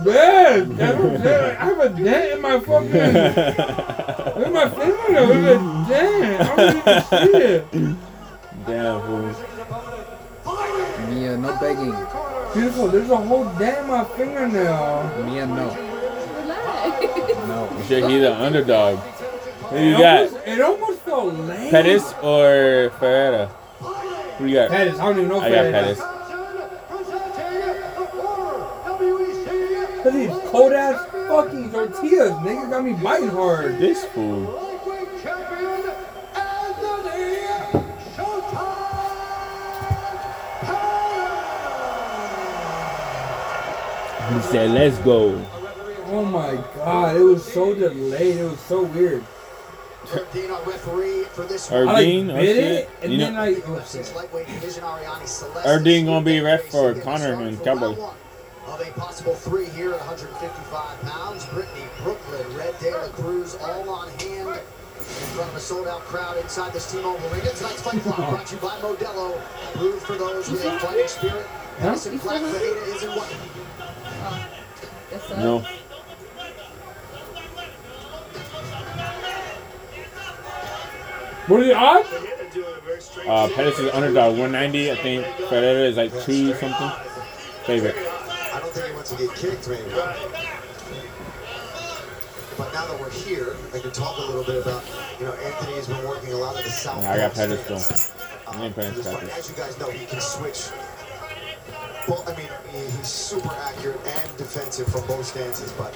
Yeah, 0.05 0.65
that's 0.67 0.99
what 0.99 1.13
I'm 1.13 1.23
saying. 1.23 1.57
I 1.57 1.65
have 1.65 1.79
a 1.79 1.89
dent 1.89 2.33
in 2.35 2.43
my 2.43 2.61
fucking. 2.61 2.93
Look 2.93 4.47
at 4.49 4.53
my 4.53 4.69
fingernail. 4.69 5.29
There's 5.29 5.47
a 5.47 5.87
dent. 5.89 6.41
I 6.43 6.57
don't 6.57 6.77
even 6.77 7.01
see 7.09 7.39
it. 7.39 7.65
Damn, 8.67 9.01
fool. 9.01 9.33
Mia, 11.09 11.39
no 11.39 11.57
begging. 11.59 11.97
Beautiful. 12.53 12.89
There's 12.89 13.09
a 13.09 13.17
whole 13.17 13.45
dent 13.59 13.79
in 13.79 13.87
my 13.87 14.05
fingernail. 14.05 15.25
Mia, 15.25 15.47
no. 15.47 15.67
No. 17.47 17.77
You 17.79 17.85
sure 17.85 18.09
he's 18.11 18.21
the 18.21 18.35
underdog. 18.39 18.99
Who 19.71 19.77
It 19.77 19.85
you 19.91 19.99
got? 19.99 20.19
almost, 20.27 20.47
it 20.47 20.61
almost 20.61 21.01
felt 21.01 21.35
lame. 21.35 21.71
Pettis 21.71 22.15
or 22.23 22.91
Ferreira? 22.99 23.47
Who 24.39 24.47
you 24.47 24.55
got? 24.55 24.71
Pettis. 24.71 24.99
I 24.99 25.05
don't 25.05 25.19
even 25.19 25.29
know 25.29 25.41
I 25.41 25.51
got 25.51 25.73
Pettis. 25.73 26.01
Cause 30.03 30.13
these 30.13 30.31
cold 30.51 30.73
ass 30.73 31.05
fucking 31.29 31.71
tortillas, 31.73 32.33
nigga, 32.45 32.71
got 32.71 32.85
me 32.85 32.93
biting 32.95 33.29
hard. 33.29 33.79
This 33.79 34.05
fool. 34.07 34.65
He 44.29 44.41
said, 44.43 44.71
let's 44.73 44.99
go. 44.99 45.43
Oh 46.11 46.25
my 46.25 46.55
god, 46.77 47.17
it 47.17 47.21
was 47.23 47.45
so 47.51 47.75
delayed. 47.75 48.37
It 48.37 48.45
was 48.45 48.61
so 48.61 48.83
weird. 48.83 49.25
Dean, 50.33 50.51
our 50.51 50.63
referee 50.65 51.25
for 51.25 51.45
this 51.45 51.69
Herb 51.69 51.89
Dean, 51.97 52.31
oh, 52.31 52.35
I 52.35 52.37
like 52.37 52.43
oh 52.43 52.43
bit 52.43 52.57
shit. 52.57 52.73
it, 52.73 52.91
and 53.03 53.13
You 53.13 53.19
then 53.19 53.35
know, 53.35 53.41
I. 53.43 53.63
Oh 53.67 53.85
shit. 53.91 54.13
Lightweight 54.15 54.47
division, 54.47 54.83
Arianny 54.83 55.27
Celeste. 55.27 55.67
Herb 55.67 55.85
Dean 55.85 56.07
gonna 56.07 56.25
be 56.25 56.41
ref 56.41 56.65
for 56.65 56.95
Getting 56.95 57.03
Conor 57.03 57.43
and 57.43 57.59
for 57.59 57.65
Cowboy. 57.65 57.97
Of 58.67 58.81
a 58.81 58.91
possible 58.93 59.35
three 59.35 59.67
here 59.67 59.93
at 59.93 59.99
155 60.01 61.01
pounds. 61.03 61.47
Brittany, 61.47 61.85
Brooklyn, 62.03 62.57
Red 62.57 62.79
De 62.81 62.93
Cruz, 63.15 63.57
all 63.57 63.89
on 63.89 64.09
hand. 64.19 64.61
In 64.99 65.27
front 65.35 65.51
of 65.51 65.57
a 65.57 65.61
sold-out 65.61 66.01
crowd 66.03 66.37
inside 66.37 66.73
this 66.75 66.93
T-Mobile 66.93 67.27
Arena. 67.33 67.51
Tonight's 67.53 67.81
fight 67.81 68.03
clock 68.03 68.17
brought 68.17 68.47
to 68.47 68.55
you 68.57 68.61
by 68.61 68.77
Modelo. 68.81 69.41
Brewed 69.75 70.03
for 70.03 70.17
those 70.17 70.51
with 70.51 70.65
a 70.67 70.79
fighting 70.81 71.09
spirit. 71.09 71.47
Madison 71.81 72.19
Black 72.19 72.43
Ferreira 72.43 72.81
is 72.95 73.03
in 73.05 73.11
white. 73.11 73.37
That's. 75.11 75.31
No. 75.31 75.65
What 81.49 81.61
are 81.61 81.65
the 81.65 81.75
odds? 81.75 82.09
Ferreira 82.09 82.51
doing 82.53 82.75
a 82.77 82.81
very 82.83 83.01
strange 83.01 83.29
Uh. 83.29 83.49
Pettis 83.49 83.79
is 83.79 83.91
underdog 83.93 84.33
190. 84.39 84.93
I 84.93 84.97
think 84.97 85.27
Ferreira 85.49 85.89
is 85.89 85.97
like 85.97 86.13
two 86.25 86.55
something. 86.55 86.91
Favorite. 87.65 87.97
I 87.97 88.61
don't 88.61 88.73
think 88.73 88.87
he 88.87 88.93
wants 88.95 89.11
to 89.11 89.17
get 89.17 89.35
kicked, 89.35 89.69
maybe. 89.69 89.91
But 92.57 92.73
now 92.73 92.87
that 92.87 92.99
we're 93.01 93.11
here, 93.11 93.57
I 93.73 93.79
can 93.79 93.93
talk 93.93 94.19
a 94.19 94.23
little 94.23 94.43
bit 94.45 94.61
about, 94.63 94.83
you 95.21 95.27
know, 95.27 95.33
Anthony 95.33 95.75
has 95.75 95.87
been 95.87 96.05
working 96.07 96.33
a 96.33 96.37
lot 96.37 96.57
of 96.59 96.65
the 96.65 96.71
south. 96.71 97.05
I 97.05 97.17
got 97.17 97.35
Pettis 97.35 97.61
still. 97.65 97.77
I 98.49 98.57
think 98.59 98.75
Pettis 98.75 99.05
got 99.07 99.21
this. 99.21 99.39
As 99.39 99.49
you 99.49 99.57
guys 99.57 99.79
know, 99.79 99.91
he 99.91 100.07
can 100.07 100.21
switch. 100.21 100.71
Well, 102.09 102.25
I 102.27 102.35
mean, 102.37 102.49
he's 102.73 103.07
super 103.07 103.55
accurate 103.63 104.01
and 104.05 104.37
defensive 104.37 104.89
from 104.89 105.07
both 105.07 105.27
stances, 105.27 105.73
but 105.73 105.95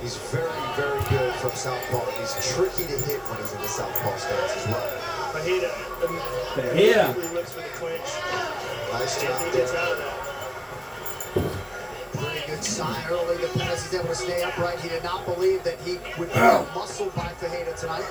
he's 0.00 0.16
very, 0.16 0.50
very 0.76 1.00
good 1.10 1.34
from 1.34 1.50
southpaw. 1.52 2.04
He's 2.18 2.54
tricky 2.54 2.84
to 2.84 2.98
hit 3.04 3.20
when 3.28 3.38
he's 3.40 3.52
in 3.52 3.60
the 3.60 3.68
southpaw 3.68 4.16
stance 4.16 4.56
as 4.56 4.66
well. 4.66 4.88
Ferreira 5.32 5.68
Ferreira. 6.54 6.70
immediately 6.72 7.34
looks 7.34 7.52
for 7.52 7.60
the 7.60 7.68
clinch. 7.76 8.10
Nice 8.92 9.20
job 9.22 9.30
Anthony 9.32 9.52
gets 9.52 9.72
there. 9.72 9.80
out 9.80 9.92
of 9.92 9.98
that. 9.98 10.14
Pretty 12.22 12.46
good 12.46 12.64
sign 12.64 13.04
early 13.10 13.36
that 13.36 13.52
Pettis 13.54 13.86
is 13.86 13.94
able 13.94 14.08
to 14.08 14.14
stay 14.14 14.42
upright. 14.42 14.80
He 14.80 14.88
did 14.88 15.04
not 15.04 15.24
believe 15.26 15.62
that 15.64 15.78
he 15.80 15.98
would 16.18 16.32
be 16.32 16.38
muscled 16.38 17.14
by 17.14 17.28
Ferreira 17.28 17.74
tonight. 17.76 18.04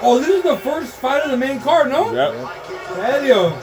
Oh, 0.00 0.18
this 0.18 0.28
is 0.28 0.42
the 0.42 0.56
first 0.58 0.94
fight 0.96 1.22
of 1.22 1.30
the 1.30 1.36
main 1.36 1.60
card, 1.60 1.90
no? 1.90 2.12
Yep. 2.12 2.34
Hell 2.96 3.46
And 3.50 3.60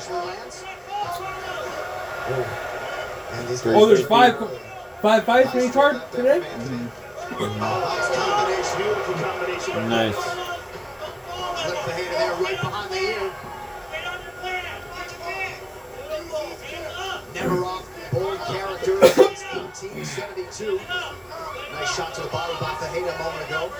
these 2.38 2.71
Oh, 3.66 3.86
there's 3.86 4.06
guys- 4.06 4.08
five, 4.08 4.50
five 5.02 5.24
fights 5.26 5.54
main 5.56 5.72
card 5.72 6.02
today. 6.12 6.40
Beautiful 8.78 9.14
combination. 9.16 9.90
Nice. 9.90 10.16
Flip 10.16 11.78
Ferreira 11.78 12.12
there 12.18 12.34
right 12.36 12.60
behind 12.62 12.92
the 12.92 12.98
ear. 12.98 13.32
Never 17.34 17.66
off, 17.66 18.12
bold 18.12 18.40
character 18.40 18.96
1872. 19.00 20.80
Nice 21.74 21.96
shot 21.96 22.14
to 22.16 22.22
the 22.22 22.28
body 22.28 22.54
by 22.60 22.76
Ferreira 22.76 23.14
a 23.14 23.18
moment 23.24 23.46
ago. 23.50 23.72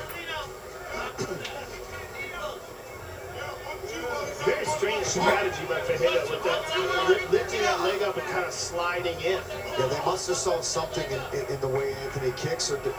Very 4.46 4.66
strange 4.66 5.06
strategy 5.06 5.64
by 5.70 5.80
Ferreira 5.82 6.22
with 6.30 6.44
that 6.44 7.32
lifting 7.32 7.62
that 7.62 7.80
leg 7.82 8.02
up 8.02 8.18
and 8.18 8.26
kind 8.28 8.46
of 8.46 8.52
sliding 8.52 9.16
in. 9.22 9.40
Yeah, 9.78 9.86
they 9.88 10.00
must 10.06 10.28
have 10.28 10.38
saw 10.38 10.62
something 10.62 11.06
in, 11.12 11.22
in, 11.40 11.46
in 11.54 11.62
the 11.62 11.68
way 11.68 11.94
Anthony 11.94 12.32
kicks 12.38 12.72
or 12.72 12.78
to 12.78 12.94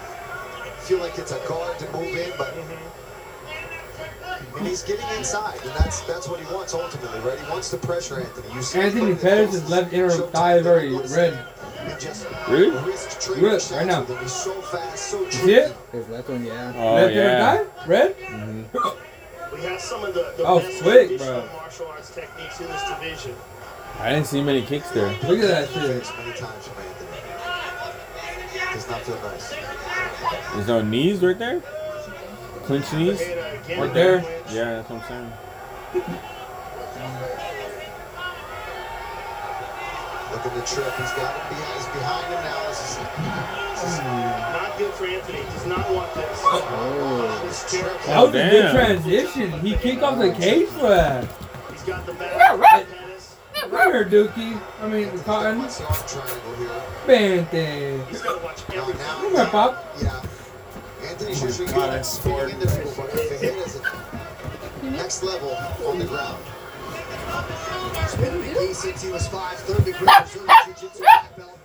feel 0.83 0.99
like 0.99 1.19
it's 1.19 1.33
a 1.33 1.39
guard 1.49 1.79
to 1.81 1.87
move 1.93 2.17
in, 2.17 2.33
but 2.39 2.55
mm-hmm. 2.55 4.59
and 4.59 4.67
he's 4.67 4.83
getting 4.83 5.07
inside, 5.17 5.59
and 5.63 5.71
that's 5.71 6.01
that's 6.03 6.29
what 6.29 6.41
he 6.41 6.55
wants 6.55 6.75
ultimately, 6.75 7.21
right? 7.21 7.39
He 7.39 7.51
wants 7.51 7.71
to 7.71 7.77
pressure 7.77 8.21
Anthony. 8.21 8.55
You 8.55 8.63
see 8.63 8.81
Anthony 8.81 9.01
putting 9.15 9.19
Pettis' 9.19 9.69
left 9.71 9.93
inner 9.93 10.11
thigh 10.11 10.57
is 10.57 10.65
did 10.65 10.71
already 10.71 10.97
red. 11.15 11.47
and 11.79 12.01
just 12.01 12.27
Really? 12.49 12.77
risk 12.89 13.29
Look, 13.31 13.71
right 13.79 13.87
now. 13.87 14.05
He's 14.05 14.33
so 14.33 14.61
fast, 14.63 15.11
so 15.11 15.23
You 15.25 15.31
see 15.33 15.39
tricky. 15.39 15.53
it? 15.55 15.77
His 15.93 16.09
left 16.09 16.29
one, 16.29 16.45
yeah. 16.45 16.73
Oh 16.77 16.95
left 16.95 17.13
inner 17.13 17.23
yeah. 17.23 17.65
thigh, 17.65 17.87
red. 17.87 18.19
Mm-hmm. 18.19 18.89
We 19.53 19.61
have 19.63 19.81
some 19.81 20.05
of 20.05 20.15
the, 20.15 20.33
the 20.37 20.45
Oh, 20.45 20.59
best 20.61 20.79
slick, 20.79 21.09
traditional 21.09 21.41
bro. 21.43 21.53
martial 21.57 21.87
arts 21.89 22.15
techniques 22.15 22.61
in 22.61 22.67
this 22.69 22.83
division. 22.89 23.35
I 23.99 24.11
didn't 24.11 24.27
see 24.27 24.41
many 24.43 24.63
kicks 24.63 24.91
there. 24.91 25.09
Look 25.29 25.39
at 25.41 25.49
that 25.49 25.69
shit. 25.69 26.05
Face 26.05 26.13
many 26.19 26.33
times 26.33 26.67
from 26.67 26.83
Anthony. 26.83 27.09
Does 28.75 28.89
not 28.89 29.03
feel 29.03 29.21
nice. 29.23 29.55
There's 30.55 30.67
no 30.69 30.81
knees 30.83 31.21
right 31.23 31.39
there. 31.39 31.61
Clinch 32.65 32.91
knees. 32.95 33.21
Right 33.21 33.93
there. 33.93 34.21
Yeah, 34.51 34.83
that's 34.83 34.91
what 34.91 35.03
I'm 35.03 35.09
saying. 35.95 36.19
Look 40.33 40.47
at 40.47 40.55
the 40.55 40.65
trip. 40.65 40.93
He's 40.97 41.13
got 41.13 41.37
him 41.37 41.49
behind, 41.49 41.77
he's 41.77 41.87
behind 41.93 42.27
him 42.33 42.43
now. 42.43 42.69
This 42.69 42.81
is, 42.81 42.97
this 43.81 43.93
is 43.93 43.99
Not 44.01 44.79
good 44.79 44.95
for 44.95 45.07
Anthony. 45.07 45.43
Does 45.43 45.67
not 45.67 45.91
want 45.93 46.15
this. 46.15 46.41
Oh. 46.43 47.43
this 47.45 47.71
trip. 47.71 48.03
That 48.07 48.21
was 48.23 48.35
a 48.35 48.51
good 48.51 48.73
transition. 48.73 49.53
He 49.61 49.75
kicked 49.77 50.03
off 50.03 50.19
the 50.19 50.33
cage 50.33 50.69
for 50.69 50.89
that. 50.89 51.29
He's 51.71 51.83
got 51.83 52.07
the 52.07 52.15
back. 52.15 52.59
Pettis. 52.59 53.37
Here, 53.55 54.05
Dookie. 54.05 54.61
I 54.81 54.89
mean, 54.89 55.19
Cotton. 55.21 55.59
What's 55.59 55.79
the 55.79 55.87
arm 55.87 55.97
triangle 56.09 56.55
here? 56.57 58.07
He's 58.09 58.23
got 58.23 58.39
to 58.39 58.45
watch 58.45 58.69
Now, 58.71 58.85
Come 58.87 59.35
here, 59.35 59.47
Pop. 59.47 59.97
Yeah. 60.01 60.23
Anthony's 61.05 61.43
usually 61.43 61.69
good 61.69 61.91
at 61.91 62.07
speeding 62.07 62.51
into 62.51 62.67
people, 62.69 62.95
but 62.97 63.11
Ferreira's 63.11 63.77
at 63.77 64.83
next 64.85 65.23
level 65.23 65.51
on 65.87 65.99
the 65.99 66.07
ground. 66.07 66.43
Since 68.75 69.03
he 69.03 69.11
was 69.13 69.29
five, 69.29 69.59
third 69.61 69.85
degree 69.85 70.07
Brazilian 70.07 70.49
Jiu-Jitsu 70.67 70.99
black 70.99 71.37
belt. 71.37 71.59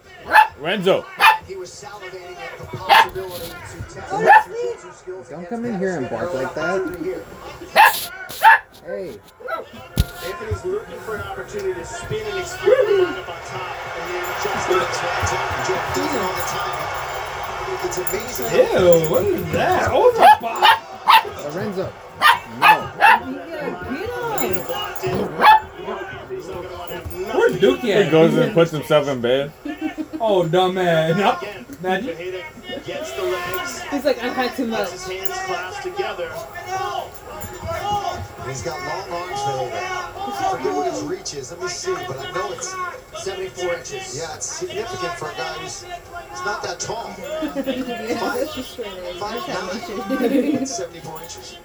Renzo. 0.60 1.06
He 1.48 1.56
was 1.56 1.70
salivating 1.72 2.36
at 2.38 2.58
the 2.60 2.66
possibility 2.66 3.46
to 3.46 3.54
test 3.94 4.48
jiu-jitsu 4.48 4.92
skills. 4.92 5.30
Don't 5.30 5.48
come 5.50 5.66
in 5.66 5.80
here 5.80 5.98
and 5.98 6.10
bark 6.10 6.34
like 6.34 6.54
that. 6.56 6.82
Hey. 8.86 9.20
Anthony's 10.26 10.66
looking 10.66 11.00
for 11.00 11.16
an 11.16 11.22
opportunity 11.22 11.74
to 11.74 11.86
spin 11.86 12.26
and 12.28 12.40
explode 12.40 12.76
the 12.76 13.04
lineup 13.04 13.30
on 13.30 13.42
top, 13.48 13.76
and 13.98 14.14
then 14.14 14.24
just 14.44 14.68
That's 14.68 14.70
what 14.70 14.82
I'm 14.82 15.26
talking. 15.26 15.74
Jeff 15.74 15.96
does 15.96 16.14
it 16.14 16.22
all 16.22 16.34
the 16.34 16.46
time. 16.54 16.84
It's 17.86 17.98
amazing. 17.98 18.48
how- 18.48 18.80
Ew, 18.80 19.10
what 19.10 19.24
is 19.26 19.52
that? 19.54 19.90
Oh 19.92 20.12
my 20.42 20.50
god. 21.46 21.54
Lorenzo. 21.54 21.94
No. 22.60 22.92
Where's 26.28 27.56
Dookie 27.58 27.82
He 27.82 27.94
at? 27.94 28.12
goes 28.12 28.36
and 28.36 28.54
puts 28.54 28.72
himself 28.72 29.08
in 29.08 29.22
bed. 29.22 29.52
Oh, 30.20 30.48
dumb 30.48 30.74
man. 30.76 31.18
Nope. 31.18 31.42
Again, 31.42 31.66
Imagine. 31.80 32.16
Ferreira 32.16 32.44
gets 32.86 33.12
the 33.14 33.24
legs, 33.24 33.82
He's 33.84 34.06
like, 34.06 34.24
I've 34.24 34.36
had 34.36 34.56
too 34.56 34.66
much. 34.68 34.90
gets 34.90 35.08
his 35.08 35.28
hands 35.28 35.40
clasped 35.46 35.84
together. 35.84 36.32
He's 38.48 38.62
got 38.64 38.80
long 38.80 39.10
arms 39.22 39.42
for 39.42 39.70
I 40.30 40.58
forget 40.58 40.74
what 40.76 40.92
his 40.92 41.02
reach 41.04 41.34
is. 41.36 41.52
Let 41.52 41.62
me 41.62 41.68
see, 41.68 41.94
but 42.08 42.18
I 42.18 42.32
know 42.32 42.52
it's 42.54 42.76
74 43.24 43.74
inches. 43.76 44.18
yeah, 44.18 44.36
it's 44.36 44.46
significant 44.46 45.14
for 45.14 45.30
a 45.30 45.34
guy 45.34 45.54
who's 45.60 45.84
he's 45.84 46.46
not 46.46 46.64
that 46.64 46.80
tall. 46.80 47.08
Five 49.20 49.48
nine, 50.20 50.66
74 50.66 51.22
inches. 51.22 51.58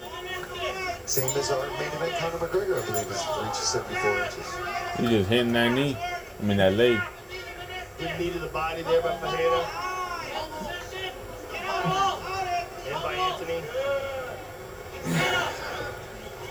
Same 1.05 1.37
as 1.37 1.51
our 1.51 1.67
main 1.67 1.81
event 1.81 2.13
Conor 2.17 2.37
McGregor, 2.37 2.81
I 2.81 2.85
believe, 2.85 3.11
is 3.11 3.27
reaches 3.43 3.67
74 3.67 4.23
inches. 4.23 4.55
He 4.97 5.07
just 5.07 5.29
hitting 5.29 5.51
that 5.51 5.73
knee. 5.73 5.97
I 5.97 6.43
mean 6.43 6.57
that 6.57 6.73
leg. 6.73 6.97
Good 7.99 8.19
knee 8.19 8.29
to 8.31 8.39
the 8.39 8.47
body 8.47 8.83
there 8.83 9.01
by 9.01 9.17
Ferreira. 9.17 9.65
And 12.87 13.03
by 13.03 13.13
Anthony. 13.15 13.63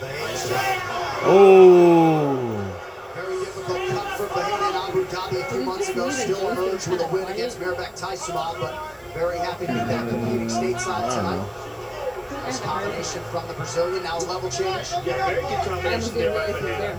Nice 0.02 0.48
job. 0.48 0.82
Oh. 1.24 2.82
Very 3.14 3.38
difficult 3.38 3.88
cut 3.88 4.16
for 4.18 4.26
Bahena 4.26 4.68
in 4.68 4.76
Abu 4.90 5.04
Dhabi 5.06 5.40
a 5.40 5.44
few 5.50 5.64
months 5.64 5.88
ago. 5.88 6.10
Still 6.10 6.50
emerged 6.50 6.88
with 6.88 7.00
a 7.00 7.06
win 7.08 7.24
against 7.28 7.58
Mairbek 7.58 7.98
Taisumov, 7.98 8.60
but 8.60 8.74
very 9.14 9.38
happy 9.38 9.66
to 9.66 9.72
be 9.72 9.78
back 9.78 10.08
competing 10.10 10.48
stateside 10.48 11.08
tonight. 11.14 11.71
Nice 12.42 12.60
combination 12.60 13.22
from 13.30 13.46
the 13.46 13.54
Brazilian, 13.54 14.02
now 14.02 14.18
a 14.18 14.24
level 14.24 14.50
change. 14.50 14.88
Yeah, 15.04 15.26
very 15.26 15.42
good 15.42 15.64
combination 15.64 16.14
there 16.14 16.34
by 16.34 16.52
Ferreira. 16.52 16.98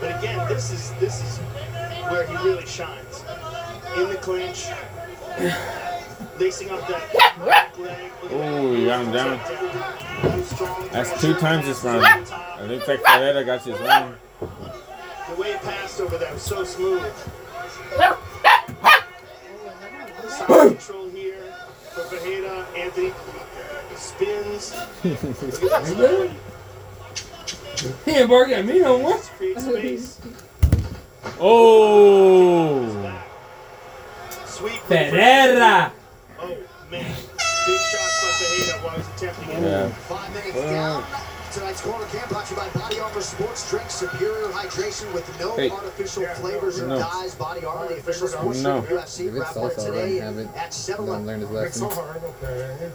But 0.00 0.18
again, 0.18 0.48
this 0.48 0.72
is 0.72 0.90
this 0.98 1.22
is 1.22 1.38
where 2.10 2.26
he 2.26 2.34
really 2.36 2.66
shines. 2.66 3.24
In 3.96 4.08
the 4.08 4.16
clinch, 4.16 4.66
lacing 6.38 6.70
up 6.70 6.86
that 6.88 7.12
back 7.44 7.78
leg. 7.78 8.10
Oh, 8.30 8.74
you 8.74 8.86
got 8.86 9.04
him 9.04 9.12
down. 9.12 9.38
That's 10.90 11.20
two 11.20 11.34
times 11.34 11.66
this 11.66 11.84
round. 11.84 12.04
I 12.04 12.66
think 12.66 12.88
like 12.88 13.00
Ferreira 13.00 13.44
got 13.44 13.62
his 13.62 13.78
round. 13.78 14.16
The 14.40 15.36
way 15.40 15.52
it 15.52 15.62
passed 15.62 16.00
over 16.00 16.18
there 16.18 16.32
was 16.32 16.42
so 16.42 16.64
smooth. 16.64 17.12
Side 20.28 20.46
control 20.48 21.08
here 21.10 21.54
for 21.92 22.00
Ferreira. 22.02 22.66
Anthony 22.76 23.10
spins. 24.16 24.74
Look 25.62 25.72
at 25.72 25.84
this. 25.96 26.32
He 28.04 28.10
ain't 28.12 28.28
barking 28.30 28.54
at 28.54 28.64
me 28.64 28.80
no 28.80 28.98
more. 28.98 29.18
Create. 29.18 29.58
Oh. 31.40 33.20
Sweep. 34.46 34.80
Ferreira. 34.82 35.92
Oh, 36.40 36.46
man. 36.90 37.14
Big 37.66 37.80
shots 37.80 38.22
by 38.22 38.30
Ferreira 38.38 38.78
while 38.84 38.96
he's 38.96 39.08
attempting 39.08 39.50
it. 39.56 39.62
Yeah. 39.62 39.88
Five 39.88 40.32
minutes 40.34 40.60
down. 40.60 41.04
Tonight's 41.52 41.80
corner 41.82 42.06
camp 42.06 42.28
brought 42.30 42.46
to 42.46 42.54
you 42.54 42.60
by 42.60 42.68
Body 42.70 42.98
Armor 43.00 43.20
Sports 43.20 43.70
Drink. 43.70 43.88
Superior 43.90 44.48
hydration 44.48 45.12
with 45.12 45.28
no 45.38 45.54
Hey. 45.56 45.70
artificial 45.70 46.24
flavors 46.34 46.80
or 46.80 46.86
No. 46.88 46.98
dyes. 46.98 47.34
Body 47.36 47.64
Armor, 47.64 47.88
the 47.88 47.98
official 47.98 48.26
sports 48.28 48.60
No. 48.60 48.80
drink 48.80 48.90
of 48.90 48.96
UFC. 48.98 49.26
If 49.28 49.34
Grab 49.34 49.56
one 49.56 49.70
today 49.76 50.20
at 50.20 50.74
7 50.74 51.26
Let 51.26 51.38
his 51.38 51.50
It's 51.50 51.78
so 51.78 51.86
lesson. 51.88 52.92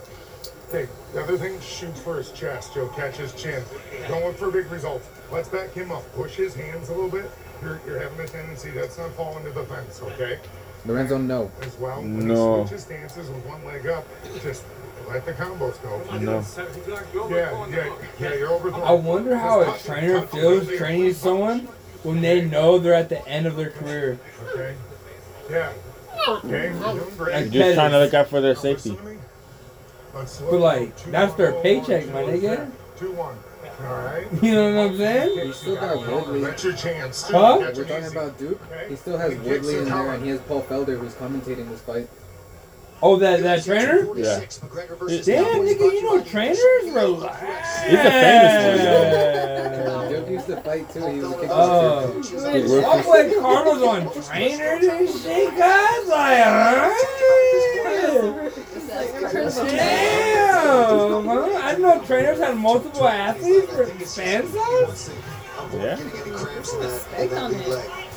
Hard, 0.72 0.84
okay. 0.84 0.86
Hey, 0.86 0.90
the 1.14 1.24
other 1.24 1.38
thing, 1.38 1.60
shoot 1.62 1.96
for 1.98 2.18
his 2.18 2.32
chest. 2.32 2.76
You'll 2.76 2.88
catch 2.90 3.18
his 3.18 3.34
chin. 3.34 3.64
Don't 4.08 4.24
look 4.26 4.38
for 4.38 4.52
big 4.52 4.72
results. 4.72 5.08
Let's 5.32 5.50
back 5.50 5.74
him 5.74 5.92
up. 5.92 6.04
Push 6.16 6.36
his 6.36 6.56
hands 6.56 6.90
a 6.90 6.94
little 6.94 7.10
bit. 7.10 7.30
You're, 7.62 7.80
you're 7.86 8.00
having 8.00 8.20
a 8.20 8.28
tendency 8.28 8.70
that's 8.72 8.98
not 8.98 9.12
falling 9.14 9.44
to 9.46 9.52
the 9.52 9.64
fence, 9.66 10.02
okay? 10.02 10.40
Lorenzo, 10.86 11.18
no. 11.18 11.52
As 11.62 11.78
well. 11.78 12.02
When 12.02 12.28
No. 12.28 12.62
he 12.64 12.68
switches 12.68 12.86
stances 12.86 13.30
with 13.30 13.46
one 13.46 13.64
leg 13.66 13.86
up, 13.88 14.06
just 14.42 14.64
let 15.10 15.26
the 15.26 15.34
combos 15.34 15.82
go. 15.84 16.00
No. 16.20 16.42
Yeah, 17.30 17.68
yeah, 17.68 17.96
yeah, 18.20 18.34
you're 18.36 18.50
overthrowing. 18.50 18.88
I 18.88 18.94
wonder 18.94 19.36
how 19.36 19.62
a 19.62 19.78
trainer 19.80 20.22
touch 20.22 20.30
feels 20.32 20.68
with 20.68 20.78
training 20.78 21.14
someone 21.14 21.68
when 22.04 22.22
they 22.22 22.46
know 22.46 22.80
they're 22.80 22.94
at 22.94 23.10
the 23.10 23.28
end 23.28 23.46
of 23.46 23.58
their 23.58 23.72
career. 23.72 24.18
Okay. 24.54 24.76
Yeah. 25.50 25.74
Okay, 26.28 26.72
you're 26.72 26.94
doing 26.94 27.16
great. 27.18 27.52
Just 27.52 27.74
trying 27.76 27.92
to 27.92 28.00
look 28.00 28.14
out 28.14 28.30
for 28.30 28.40
their 28.40 28.54
Now 28.54 28.60
safety. 28.62 28.92
listen 28.92 29.06
to 29.06 29.12
me. 29.12 29.18
Let's 29.18 30.09
slow 30.09 30.09
But, 30.50 30.60
like, 30.60 30.96
that's 31.06 31.34
their 31.36 31.54
paycheck, 31.62 32.06
one, 32.06 32.14
man. 32.14 32.26
two, 32.26 32.32
They 32.32 32.40
get 32.40 32.60
it? 32.60 32.70
Two 32.98 33.12
one. 33.14 33.36
All 33.82 33.86
right. 33.86 34.28
You 34.44 34.56
know 34.56 34.76
what 34.76 34.92
I'm 34.92 34.98
saying? 34.98 35.48
He 35.48 35.54
still 35.54 35.76
got 35.76 35.98
Woodley. 36.06 36.42
That's 36.42 36.64
your 36.64 36.74
chance. 36.74 37.24
Huh? 37.24 37.60
Catch 37.60 37.78
We're 37.78 37.84
him 37.84 37.88
talking 37.88 38.18
about 38.18 38.38
Duke. 38.38 38.62
He 38.90 38.96
still 38.98 39.18
has 39.18 39.36
Woodley 39.36 39.78
in 39.78 39.86
there, 39.86 40.14
and 40.14 40.24
he 40.24 40.30
has 40.32 40.42
Paul 40.42 40.64
Felder 40.64 41.00
who's 41.00 41.14
commentating 41.14 41.70
this 41.70 41.82
fight. 41.82 42.10
Oh, 43.02 43.16
that 43.18 43.42
that 43.44 43.64
trainer? 43.64 44.08
Yeah. 44.16 44.40
Damn, 44.40 45.62
nigga, 45.64 45.80
you 45.80 46.04
know 46.04 46.18
by 46.18 46.24
the 46.24 46.30
trainers? 46.30 46.60
Relax. 46.92 47.84
He's 47.84 47.94
a 47.94 48.02
famous 48.04 48.82
Yeah. 48.84 50.10
Duke 50.10 50.30
used 50.30 50.48
to 50.48 50.58
fight 50.62 50.90
too. 50.92 51.06
He 51.08 51.20
was 51.20 51.32
a 51.32 51.36
kickboxer. 51.36 51.50
Oh. 51.50 52.92
I'm 52.92 53.06
like 53.08 53.36
Carlos 53.40 53.82
on 53.84 54.02
trainers 54.24 54.86
and 54.86 55.10
shit, 55.10 55.58
guys. 55.58 56.08
Like, 56.08 56.46
alright. 56.46 57.06
Damn, 59.70 61.26
huh? 61.26 61.60
I 61.62 61.72
didn't 61.72 61.82
know 61.82 62.02
trainers 62.06 62.40
had 62.40 62.58
multiple 62.58 63.08
athletes 63.08 63.72
for 63.74 63.86
fan 63.86 64.46
size. 64.48 65.10
Yeah. 65.74 66.00
Respect 66.80 67.34
on 67.34 67.54
it. 67.54 68.09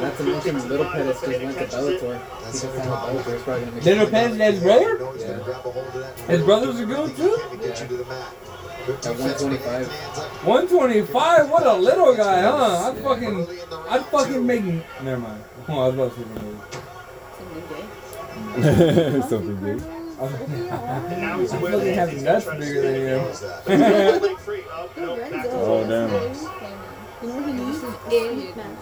Not 0.00 0.16
to 0.16 0.22
mention, 0.24 0.68
Little 0.68 0.86
Pettis 0.86 1.20
just 1.20 1.42
went 1.42 1.58
to 1.58 1.64
Bellator. 1.66 2.20
He 2.46 2.52
just 2.52 2.60
signed 2.62 2.74
with 2.74 2.84
Bellator. 3.00 3.32
He's 3.34 3.42
probably 3.42 3.60
gonna 3.64 3.72
make. 3.72 3.84
Little 3.84 4.06
Pettis, 4.06 4.36
that's 4.38 4.54
his 4.54 4.62
brother? 4.62 4.92
Yeah. 5.18 6.26
His 6.26 6.42
brothers 6.42 6.80
are 6.80 6.86
good 6.86 7.16
too? 7.16 7.36
At 8.88 9.04
125. 9.04 9.88
125? 10.44 11.50
What 11.50 11.66
a 11.66 11.74
little 11.76 12.14
guy, 12.16 12.40
huh? 12.42 12.90
I'd 12.92 12.98
fucking, 13.02 13.46
I'd 13.88 14.06
fucking 14.06 14.46
make. 14.46 14.64
Never 15.02 15.18
mind. 15.20 15.44
Oh, 15.68 15.80
I 15.80 15.88
was 15.88 15.94
about 15.94 16.14
to 16.14 16.20
say 16.20 16.26
something. 18.54 19.22
Something 19.28 19.56
big. 19.56 19.82
And 20.20 21.20
now 21.22 21.38
he's 21.38 21.50
I 21.54 21.56
aware 21.56 21.72
fucking 21.72 21.86
that 21.86 21.94
have 21.94 22.10
he's 22.10 22.22
nuts 22.22 22.44
bigger 22.44 22.82
than 22.82 22.94
again. 22.94 24.20
you. 24.20 24.28
Leg 24.28 24.38
free. 24.38 24.62
Up, 24.70 24.94
no, 24.98 25.16
back 25.16 25.30
to 25.30 25.50
Oh 25.52 25.86
damn. 25.88 26.10
You 26.12 27.28
know 27.28 27.36
what 27.36 27.46
he 27.46 27.52
needs 27.52 27.82
is 27.82 27.94
idiot 28.12 28.56
man. 28.56 28.76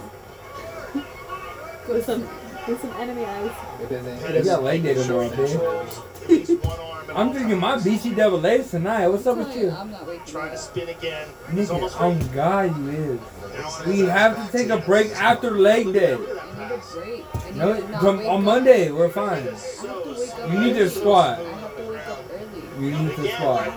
With 1.89 2.05
some, 2.05 2.23
with 2.69 2.81
some 2.81 2.93
enemy 3.01 3.25
eyes. 3.25 3.51
With 3.81 3.91
his 3.91 4.05
You 4.07 4.27
hand. 4.35 4.45
got 4.45 4.63
leg 4.63 4.83
day 4.83 4.95
tomorrow, 4.95 5.29
dude. 5.31 5.51
At 5.51 6.29
least 6.29 6.65
one 6.65 6.79
arm 6.79 7.09
and 7.09 7.19
I'm 7.19 7.33
thinking 7.33 7.59
my 7.59 7.77
BCAA's 7.77 8.71
tonight. 8.71 9.09
What's 9.09 9.27
up 9.27 9.39
with 9.39 9.57
you? 9.57 9.71
I'm 9.71 9.91
not 9.91 10.07
waking 10.07 10.27
trying 10.27 10.51
to 10.51 10.59
spin 10.59 10.89
again. 10.91 11.27
He's 11.53 11.71
almost 11.71 11.97
Nigga, 11.97 12.01
ready. 12.15 12.29
on 12.29 12.35
God, 12.35 12.79
you 12.79 12.89
is. 12.91 13.87
We 13.87 14.01
have 14.01 14.51
to 14.51 14.57
take 14.57 14.69
a 14.69 14.77
break 14.79 15.11
after 15.13 15.51
leg 15.53 15.93
day. 15.95 16.15
I 16.15 16.19
need 16.19 16.73
a 16.73 16.79
break. 16.93 17.25
I 17.35 17.51
need 17.51 17.57
No, 17.57 17.99
from, 18.01 18.21
on. 18.27 18.45
Monday, 18.45 18.91
we're 18.91 19.09
fine. 19.09 19.49
I 19.49 19.51
have 19.51 19.83
to 19.83 20.15
wake 20.45 20.53
You 20.53 20.59
need 20.61 20.75
to 20.75 20.91
squat. 20.91 21.39
I 21.39 21.43
have 21.45 21.77
to 21.77 21.83
wake 21.91 22.07
up 22.07 22.25
early. 22.31 22.85
You 22.85 22.91
need 22.99 23.17
to 23.17 23.29
squat. 23.29 23.69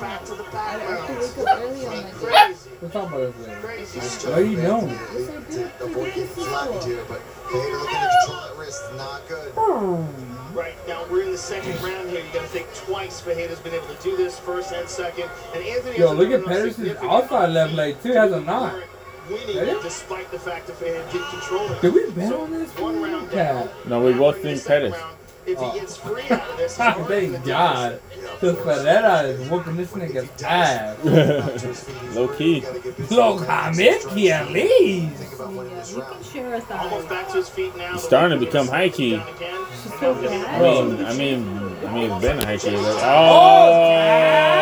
Right 2.82 2.94
back 2.94 3.04
to 3.04 3.10
the 3.10 3.18
I 3.18 3.22
have 3.22 3.32
background. 3.32 3.32
to 3.32 3.32
wake 3.32 3.32
up 3.32 3.32
early 3.32 3.32
on 3.32 3.32
Monday. 3.32 3.32
Crazy, 3.32 3.32
We'll 3.32 3.32
talk 3.32 3.32
about 3.32 3.38
this 3.38 3.48
later. 3.48 3.62
crazy. 3.62 4.00
What 4.00 4.38
are 4.38 4.42
you 4.42 4.56
doing? 4.56 4.88
Yes, 4.90 5.30
I 5.30 5.52
do. 5.52 5.96
Getting 6.06 6.28
flattened 6.28 6.84
here, 6.84 7.06
but 7.08 7.22
Vader 7.52 7.78
looking 7.78 7.96
to 7.96 8.10
control 8.26 8.42
that 8.42 8.58
wrist, 8.58 8.82
not 8.98 9.28
good. 9.28 9.52
Hmm. 9.56 10.58
Right 10.58 10.76
now, 10.88 11.06
we're 11.10 11.22
in 11.24 11.32
the 11.32 11.38
second 11.38 11.82
round 11.82 12.10
here. 12.10 12.20
You 12.26 12.34
got 12.34 12.42
to 12.42 12.48
think 12.48 12.68
twice. 12.74 13.22
Ferreira's 13.22 13.60
been 13.60 13.74
able 13.74 13.88
to 13.88 14.02
do 14.04 14.18
this 14.18 14.38
first 14.40 14.72
and 14.74 14.88
second. 14.90 15.30
And 15.56 15.64
Anthony. 15.64 15.98
Yo, 16.00 16.12
look 16.14 16.32
at 16.32 16.42
Pedersen's 16.42 16.98
outside 17.04 17.48
left 17.52 17.74
leg 17.74 18.02
too. 18.02 18.12
Has 18.14 18.32
a 18.32 18.42
knock. 18.42 18.74
knot. 18.74 18.84
Winning, 19.30 19.56
Ready? 19.58 19.80
despite 19.82 20.30
the 20.32 20.40
fact 20.40 20.68
that 20.68 20.76
Ferreira 20.78 21.04
did 21.12 21.22
control 21.30 21.72
it. 21.72 21.82
Did 21.82 21.94
we 21.94 22.10
bet 22.12 22.28
So, 22.30 22.42
on 22.42 22.52
this? 22.52 22.70
One 22.78 23.02
round 23.02 23.30
down. 23.32 23.70
No, 23.88 24.02
we 24.04 24.12
both 24.14 24.36
we're 24.38 24.42
think 24.42 24.60
second 24.60 24.92
Pettis. 24.92 25.02
round. 25.06 25.18
If 25.46 25.58
Oh. 25.60 25.72
he 25.72 25.80
gets 25.80 25.98
free 25.98 26.24
out 26.30 26.50
of 26.50 26.58
this, 26.58 26.78
he's 26.78 26.86
already 26.86 27.26
in 27.28 27.32
the 27.34 27.38
Thank 27.40 27.48
God. 27.50 28.00
Cause 28.40 28.56
Ferreira 28.58 29.22
is 29.24 29.50
whooping 29.50 29.76
this 29.76 29.92
nigga's 29.92 30.44
ass. 30.44 30.98
Low 32.16 32.28
key. 32.28 32.64
Look, 33.10 33.46
Hamid, 33.46 34.06
at 34.32 34.52
least. 34.52 35.16
Think 35.18 35.34
about 35.34 35.54
You 35.90 36.02
can 36.02 36.24
share 36.24 36.56
us 36.56 36.64
that. 36.66 36.80
Almost 36.82 37.10
back 37.10 37.28
to 37.30 37.34
his 37.38 37.50
feet 37.50 37.76
now. 37.76 37.94
He's 37.94 38.04
starting 38.04 38.40
to 38.40 38.46
become 38.46 38.68
high 38.68 38.90
key. 38.90 39.18
Down 39.18 39.28
again. 39.36 39.60
She's 39.84 39.92
And 39.92 40.00
so 40.00 40.14
now 40.14 40.22
Ferreira 40.22 40.44
bad. 40.44 40.62
I 40.62 40.62
mean, 40.62 41.06
I 41.06 41.14
mean, 41.14 41.42
I 41.88 41.94
mean, 41.94 42.12
it's 42.12 42.22
been 42.22 42.40
a 42.40 42.46
high 42.46 42.58
key. 42.58 42.72
Like, 42.78 42.86
Oh, 43.04 43.10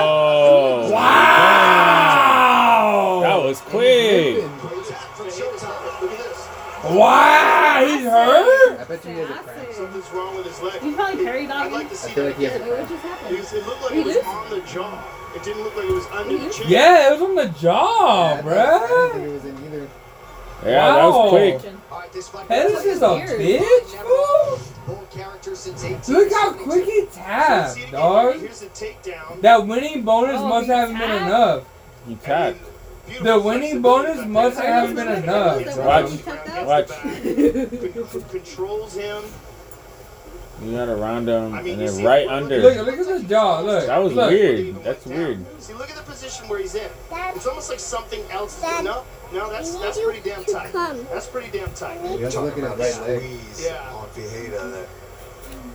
oh. 0.02 0.88
oh 0.88 0.92
wow! 1.90 3.20
That 3.22 3.44
was 3.44 3.60
quick. 3.62 4.44
Wow, 6.84 7.84
he's 7.86 8.04
hurt. 8.04 8.80
I 8.80 8.84
bet 8.86 9.06
you 9.06 9.12
he 9.12 9.18
has 9.20 9.30
a 9.30 9.34
cramp. 9.44 9.72
Something's 9.74 10.10
wrong 10.12 10.36
with 10.38 10.46
his 10.46 10.62
leg. 10.62 10.82
He's 10.82 10.96
probably 10.96 11.24
carried 11.26 11.50
I'd 11.52 11.72
like 11.74 11.90
to 11.90 11.96
see 11.96 12.12
I 12.12 12.14
feel 12.14 12.26
like 12.26 12.38
he 12.38 12.44
has 12.46 12.56
a 12.56 12.60
that. 12.60 12.70
What 12.80 12.90
just 12.90 13.04
happened? 13.04 13.36
It, 13.36 13.40
was, 13.40 13.54
it 13.54 13.66
looked 13.66 13.82
like 13.82 13.92
He 13.94 14.00
it 14.00 14.06
was 14.06 14.16
loose? 14.16 14.26
on 14.26 14.50
the 14.50 14.62
jaw. 14.62 15.04
It 15.36 15.44
didn't 15.44 15.64
look 15.64 15.76
like 15.76 15.86
it 15.86 15.92
was 15.94 16.06
under 16.08 16.38
the 16.38 16.50
chin. 16.50 16.66
Yeah, 16.70 17.10
it 17.10 17.12
was 17.20 17.22
on 17.22 17.36
the 17.36 17.48
jaw, 17.60 18.34
I 18.34 18.42
didn't 18.42 19.12
think 19.12 19.26
it 19.28 19.34
was 19.34 19.46
in 19.46 19.66
either. 19.66 19.88
Yeah, 20.66 20.94
that 20.96 21.06
was 21.06 21.30
quick. 21.30 21.74
All 21.92 22.00
right, 22.00 22.12
this 22.14 22.30
Hey, 22.30 22.64
this 22.68 22.86
is 22.86 23.02
a 23.02 23.08
bitch, 23.08 23.82
fool. 24.02 24.60
Bold 24.96 25.10
character 25.12 25.56
since 25.56 25.84
Look 26.10 26.32
how 26.32 26.52
1872. 26.52 26.64
quick 26.64 26.86
he 26.86 27.06
tapped, 27.14 27.72
See 27.74 27.92
dog. 27.92 28.40
Here's 28.40 28.60
the 28.62 28.66
takedown. 28.68 29.42
That 29.42 29.68
winning 29.68 30.04
bonus 30.04 30.38
Oh, 30.40 30.48
must 30.48 30.68
haven't 30.68 30.98
been 30.98 31.12
enough. 31.12 31.64
He 32.08 32.16
tapped. 32.16 32.58
The 33.22 33.40
winning 33.40 33.82
bonus 33.82 34.26
must 34.26 34.60
have 34.60 34.96
been 34.96 35.08
enough. 35.24 35.78
Watch. 35.78 36.26
Watch. 36.66 38.30
Controls 38.32 38.94
him. 38.96 39.24
You 40.62 40.74
got 40.74 40.90
around 40.90 41.30
him 41.30 41.54
I 41.54 41.62
mean, 41.62 41.74
and 41.80 41.82
then 41.84 41.88
see- 41.96 42.06
right 42.06 42.26
look- 42.26 42.34
under. 42.44 42.58
Look, 42.58 42.86
look 42.86 43.00
at 43.00 43.06
this 43.06 43.24
jaw. 43.24 43.60
Look. 43.62 43.86
That 43.86 43.98
was 44.00 44.14
look. 44.14 44.30
weird. 44.30 44.84
That's 44.84 45.06
weird. 45.06 45.62
See, 45.62 45.74
look 45.74 45.90
at 45.90 45.96
the 45.96 46.04
position 46.04 46.50
where 46.50 46.60
he's 46.60 46.76
in. 46.76 46.90
Dad. 47.10 47.36
It's 47.38 47.48
almost 47.48 47.70
like 47.70 47.80
something 47.80 48.22
else. 48.30 48.60
Dad, 48.60 48.84
no, 48.84 49.04
no, 49.32 49.50
that's 49.50 49.74
that's 49.76 50.00
pretty 50.02 50.20
damn 50.30 50.44
tight. 50.44 50.72
come. 50.74 51.06
That's 51.14 51.28
pretty 51.28 51.58
damn 51.58 51.72
tight. 51.74 52.02
You 52.04 52.26
have 52.26 52.34
to 52.34 52.42
look 52.42 52.58
at 52.58 52.78
his 52.78 52.98
right 53.00 53.08
leg. 53.08 53.40
Yeah. 53.62 53.90
Oh, 53.94 54.00
on 54.00 54.10
Vieira 54.10 54.72
there. 54.74 54.88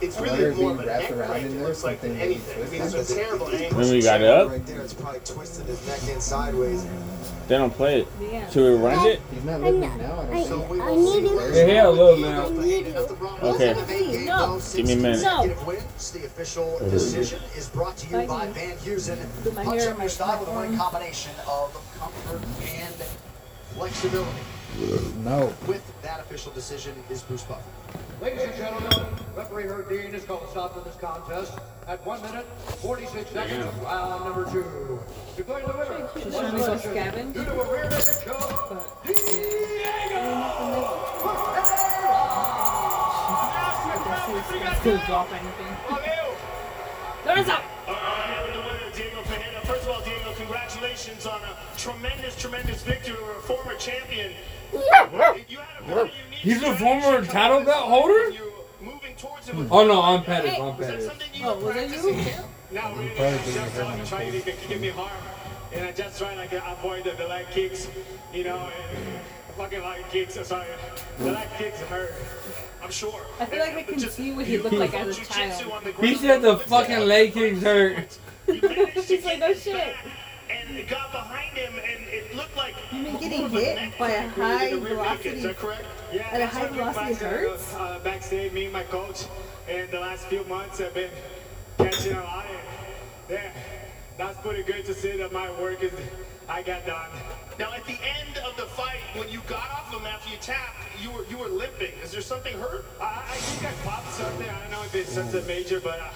It's 0.00 0.20
really 0.20 0.50
more 0.50 0.52
being 0.54 0.70
of 0.70 0.80
a 0.80 0.86
wrapped 0.86 1.02
neck 1.02 1.10
around 1.12 1.28
break. 1.30 1.42
in 1.44 1.48
It 1.48 1.54
there, 1.54 1.66
looks 1.68 1.84
like 1.84 2.00
something 2.00 2.20
anything. 2.20 2.66
I 2.66 2.70
mean, 2.70 2.82
it's 2.82 3.10
a 3.10 3.14
terrible 3.14 3.48
angle. 3.48 3.78
When 3.78 3.90
we 3.90 4.02
got 4.02 4.22
up, 4.22 4.50
Right 4.50 4.66
there, 4.66 4.80
it's 4.82 4.92
probably 4.94 5.20
twisted 5.20 5.66
his 5.66 5.86
neck 5.86 6.14
in 6.14 6.20
sideways. 6.20 6.84
they 7.48 7.56
don't 7.56 7.70
play 7.72 8.00
it. 8.00 8.08
Yeah. 8.20 8.50
Should 8.50 8.64
we 8.80 8.86
run 8.86 9.06
it? 9.06 9.20
He's 9.32 9.44
not 9.44 9.60
looking 9.60 9.80
know- 9.80 9.96
now. 9.96 10.20
I 10.20 10.22
I, 10.22 10.34
don't 10.34 10.48
So 10.48 10.58
think. 10.58 10.70
we 10.70 10.80
I 10.80 10.94
need 10.94 11.12
see 11.12 11.20
you. 11.20 11.36
where 11.36 11.66
Yeah, 11.68 11.74
hell, 11.74 11.92
little 11.92 12.16
man. 12.16 12.40
I 12.40 12.62
need. 12.62 12.86
Okay. 12.96 14.24
No. 14.26 14.60
Give 14.74 14.86
me 14.86 14.92
a 14.92 14.96
minute. 14.96 15.22
No. 15.22 15.46
The 15.46 16.24
official 16.26 16.78
decision 16.90 17.40
is 17.56 17.68
brought 17.68 17.96
to 17.98 18.06
you 18.08 18.26
by 18.26 18.46
Van 18.48 18.76
Heusen. 18.78 19.18
Put 19.42 19.54
my 19.54 19.64
Punch 19.64 19.80
hair 19.80 19.90
up 19.90 19.94
in 19.94 20.00
your 20.00 20.04
my 20.04 20.06
style 20.08 20.40
with 20.40 20.48
a 20.48 20.52
arm. 20.52 20.62
winning 20.62 20.78
combination 20.78 21.32
of 21.48 21.72
comfort 21.98 22.42
and 22.62 22.94
flexibility. 23.74 24.30
No. 25.22 25.52
With 25.66 25.82
that 26.02 26.20
official 26.20 26.52
decision 26.52 26.92
is 27.10 27.22
Bruce 27.22 27.42
Buffer. 27.42 27.62
Ladies 28.20 28.42
and 28.42 28.54
gentlemen, 28.56 29.06
referee 29.36 29.64
Herb 29.64 29.88
Dean 29.88 30.12
has 30.12 30.24
called 30.24 30.44
a 30.44 30.50
stop 30.50 30.74
to 30.74 30.80
this 30.88 30.96
contest 30.96 31.58
at 31.86 32.04
1 32.06 32.22
minute, 32.22 32.46
46 32.80 33.30
seconds 33.30 33.64
of 33.66 33.82
round 33.82 34.24
number 34.24 34.50
two. 34.50 35.00
Declaring 35.36 35.66
the 35.66 35.72
winner. 35.72 36.08
She's 36.14 36.24
by 36.32 36.40
trying 36.40 36.52
to 36.52 36.58
go 36.58 36.76
submission 36.76 36.94
scavenge. 36.94 37.34
Due 37.34 37.44
to 37.44 37.60
a 37.60 37.72
rear 37.72 37.84
naked 37.90 38.24
choke, 38.24 38.44
Let's 44.64 44.80
still 44.80 44.98
drop 45.06 45.28
anything. 45.32 45.76
Lorenzo! 47.26 47.56
Diego 48.94 49.22
Ferreira. 49.22 49.60
First 49.64 49.82
of 49.82 49.88
all, 49.90 50.00
Diego, 50.02 50.32
congratulations 50.36 51.26
on 51.26 51.40
a 51.42 51.78
tremendous, 51.78 52.36
tremendous 52.36 52.82
victory 52.82 53.16
over 53.16 53.32
a 53.32 53.42
former 53.42 53.74
champion. 53.74 54.32
You 54.72 54.80
had 54.90 55.06
a 55.06 55.84
very 55.86 56.12
unique 56.24 56.38
He's 56.40 56.62
a 56.62 56.74
former 56.76 57.24
title 57.24 57.62
belt 57.64 57.88
holder? 57.88 58.32
Moving 58.80 59.14
towards 59.16 59.48
him 59.48 59.68
Oh 59.70 59.86
no, 59.86 60.00
on 60.00 60.24
Pettis, 60.24 60.58
on 60.58 60.76
Was 60.76 60.86
that 60.86 60.92
Pettis. 60.94 61.06
something 61.06 61.28
Oh, 61.44 61.58
was 61.58 61.74
that 61.74 61.88
you? 61.90 62.12
practicing? 62.12 62.44
No, 62.72 62.94
really. 62.96 63.10
I 63.12 63.14
didn't 63.14 63.44
just 63.44 63.56
hurt 63.74 63.84
uh, 63.84 63.86
I'm 63.88 63.98
him. 63.98 64.06
trying 64.06 64.32
to 64.32 64.40
get- 64.40 64.68
give 64.68 64.80
me 64.80 64.88
harm, 64.88 65.10
and 65.72 65.86
I 65.86 65.92
just 65.92 66.18
try 66.18 66.34
like 66.34 66.50
to 66.50 66.72
avoid 66.72 67.04
the, 67.04 67.12
the 67.12 67.26
leg 67.26 67.46
kicks, 67.50 67.88
you 68.32 68.44
know, 68.44 68.56
and 68.58 69.20
fucking 69.56 69.82
leg 69.82 70.04
kicks. 70.10 70.34
Sorry, 70.46 70.66
the 71.18 71.30
leg 71.32 71.48
kicks 71.56 71.80
hurt. 71.82 72.12
I'm 72.82 72.90
sure. 72.90 73.20
I 73.40 73.46
feel 73.46 73.60
like 73.60 73.76
I 73.76 73.82
can 73.82 73.98
Just- 73.98 74.16
see 74.16 74.32
what 74.32 74.44
he 74.46 74.58
looked 74.58 74.74
like 74.76 74.92
as 74.94 75.08
a 75.08 75.12
Jiu-jitsu 75.20 75.32
child. 75.70 75.94
He 76.00 76.14
said 76.16 76.42
the 76.42 76.58
fucking 76.58 77.00
leg 77.00 77.32
kicks 77.32 77.62
hurt. 77.62 78.18
You 78.48 78.60
managed 78.60 78.94
to 78.94 79.02
He's 79.02 79.24
like, 79.24 79.38
get 79.38 79.50
"Oh, 79.50 79.54
shit." 79.54 79.94
And 80.54 80.76
it 80.76 80.88
got 80.88 81.10
behind 81.12 81.56
him, 81.56 81.74
and 81.74 82.04
it 82.08 82.34
looked 82.36 82.56
like 82.56 82.74
You 82.92 83.02
mean 83.02 83.16
getting 83.18 83.48
hit 83.50 83.98
by 83.98 84.10
a 84.10 84.28
high 84.28 84.70
naked. 84.70 84.82
Is 84.82 84.88
velocity- 84.88 85.40
that 85.42 85.56
correct? 85.58 85.84
Yeah, 86.12 86.28
at 86.32 86.40
a 86.40 86.46
high 86.46 86.66
velocity 86.68 87.14
hurts? 87.14 87.74
Uh, 87.74 87.98
backstage, 88.04 88.52
me 88.52 88.64
and 88.64 88.72
my 88.72 88.84
coach, 88.84 89.24
and 89.68 89.90
the 89.90 90.00
last 90.00 90.26
few 90.26 90.44
months 90.44 90.78
have 90.78 90.94
been 90.94 91.10
catching 91.78 92.12
a 92.16 92.20
lot. 92.22 92.46
And 92.46 92.58
yeah, 93.30 93.50
that's 94.16 94.38
pretty 94.40 94.62
good 94.62 94.84
to 94.86 94.94
see 94.94 95.16
that 95.16 95.32
my 95.32 95.50
work 95.60 95.82
is 95.82 95.92
I 96.48 96.62
got 96.62 96.84
done. 96.86 97.08
Now, 97.58 97.72
at 97.72 97.84
the 97.86 97.92
end 98.02 98.36
of 98.38 98.56
the 98.56 98.64
fight, 98.64 99.00
when 99.14 99.28
you 99.30 99.40
got 99.46 99.70
off 99.70 99.92
him 99.92 100.04
after 100.06 100.28
you 100.30 100.36
tapped, 100.40 100.76
you 101.00 101.10
were 101.10 101.24
you 101.30 101.38
were 101.38 101.48
limping. 101.48 101.92
Is 102.02 102.10
there 102.12 102.20
something 102.20 102.52
hurt? 102.58 102.84
I, 103.00 103.22
I 103.30 103.36
think 103.36 103.72
I 103.72 103.88
popped 103.88 104.10
something. 104.12 104.48
I 104.48 104.60
don't 104.62 104.70
know 104.72 104.82
if 104.82 104.94
it's 104.94 105.12
something 105.12 105.46
major, 105.46 105.80
but 105.80 106.00
uh, 106.00 106.08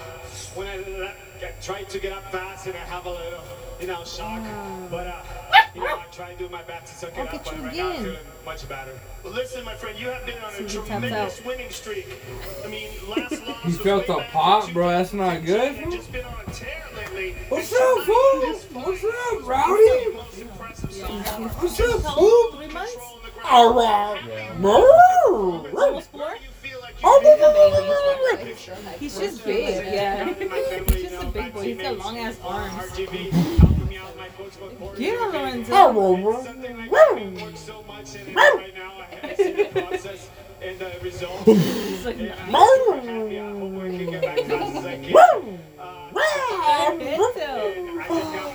when 0.55 0.67
I, 0.67 1.15
I 1.47 1.51
tried 1.63 1.89
to 1.91 1.99
get 2.01 2.13
up 2.13 2.31
fast 2.33 2.67
and 2.67 2.75
I 2.75 2.81
have 2.81 3.07
a 3.07 3.11
little, 3.11 3.43
you 3.81 3.87
know, 3.87 4.05
shock. 4.05 4.43
But 4.91 5.07
uh, 5.07 5.23
you 5.75 5.81
know, 5.83 5.97
I 5.99 6.05
try 6.11 6.33
to 6.35 6.39
do 6.39 6.49
my 6.49 6.63
best 6.63 6.93
to 6.93 6.99
suck 7.07 7.11
it 7.17 7.19
I'll 7.21 7.27
up. 7.27 7.33
get 7.33 7.45
But 7.45 7.57
you 7.57 7.63
right 7.63 7.77
now, 7.77 7.87
I'm 7.87 7.91
again. 7.93 8.05
feeling 8.05 8.19
much 8.45 8.69
better. 8.69 8.99
Well, 9.23 9.33
listen, 9.33 9.65
my 9.65 9.75
friend, 9.77 9.99
you 9.99 10.09
have 10.09 10.27
been 10.27 10.39
on 10.39 10.51
See 10.53 10.63
a 10.63 10.67
if 10.67 10.73
tremendous 10.73 11.45
winning 11.45 11.71
streak. 11.71 12.07
I 12.65 12.69
mean, 12.69 12.89
last 13.09 13.47
loss 13.47 13.63
He 13.63 13.69
was 13.69 13.81
felt 13.81 14.01
way 14.03 14.07
the 14.09 14.15
back 14.15 14.27
in 14.27 14.33
pop, 14.33 14.73
bro. 14.73 14.89
That's 14.89 15.13
not 15.13 15.45
good. 15.45 15.77
and 15.77 15.93
just 15.93 16.11
been 16.11 16.25
on 16.25 16.35
a 16.45 16.51
tear 16.51 16.83
lately. 16.97 17.37
What's 17.49 17.73
up, 17.73 17.79
tonight, 17.79 18.57
fool? 18.73 18.83
What's 18.83 19.05
up, 19.05 19.49
Rowdy? 19.49 20.18
The 20.19 20.25
most 20.25 20.39
impressive 20.39 20.93
so 20.93 21.07
far. 21.07 21.49
What's 21.49 21.81
up, 21.81 22.03
How 22.03 22.15
fool? 22.15 22.25
old? 22.25 22.55
Three 22.57 22.67
months? 22.75 22.93
Control 22.93 23.19
the 23.25 23.31
ground. 23.31 23.49
All 23.51 23.75
right. 23.75 24.21
Almost 25.77 26.11
four? 26.11 26.37
Feel 26.63 26.81
like 26.81 26.95
Oh, 27.05 27.21
you 27.23 27.37
blah, 27.39 27.53
made 27.53 27.71
blah, 27.71 27.81
blah, 28.85 28.93
He's 28.99 29.17
just 29.19 29.45
big, 29.45 29.87
yeah. 29.87 30.35
He's 30.35 31.03
just 31.11 31.23
a 31.23 31.25
big 31.27 31.53
boy. 31.55 31.63
He's 31.63 31.79
got 31.79 31.97
long 31.99 32.19
ass 32.19 32.37
arms. 32.43 32.73
RGB 32.91 33.31
helping 33.31 33.89
me 33.89 33.97
out, 33.99 34.17
my 34.17 34.29
coach, 34.29 34.53
but 34.61 34.97
Get 34.97 35.15
him, 35.19 35.31
Lorenzo. 35.33 35.73
something 36.45 36.77
like 36.77 36.91
that 36.91 37.15
we 37.15 37.21
work 37.43 37.57
so 37.57 37.83
much 37.85 38.15
in 38.17 38.27
it 38.29 38.35
right 38.37 38.75
now. 38.75 38.93
I 39.23 39.35
see 39.35 39.53
the 39.53 39.65
process 39.83 40.29
and 40.61 40.79
the 40.79 40.91
results. 41.03 41.45
He's 41.45 42.05
like, 42.05 42.19
And 42.19 42.33
I'm 42.33 42.51
super 42.51 43.01
happy. 43.01 43.39
I 43.39 43.41
hope 43.53 43.61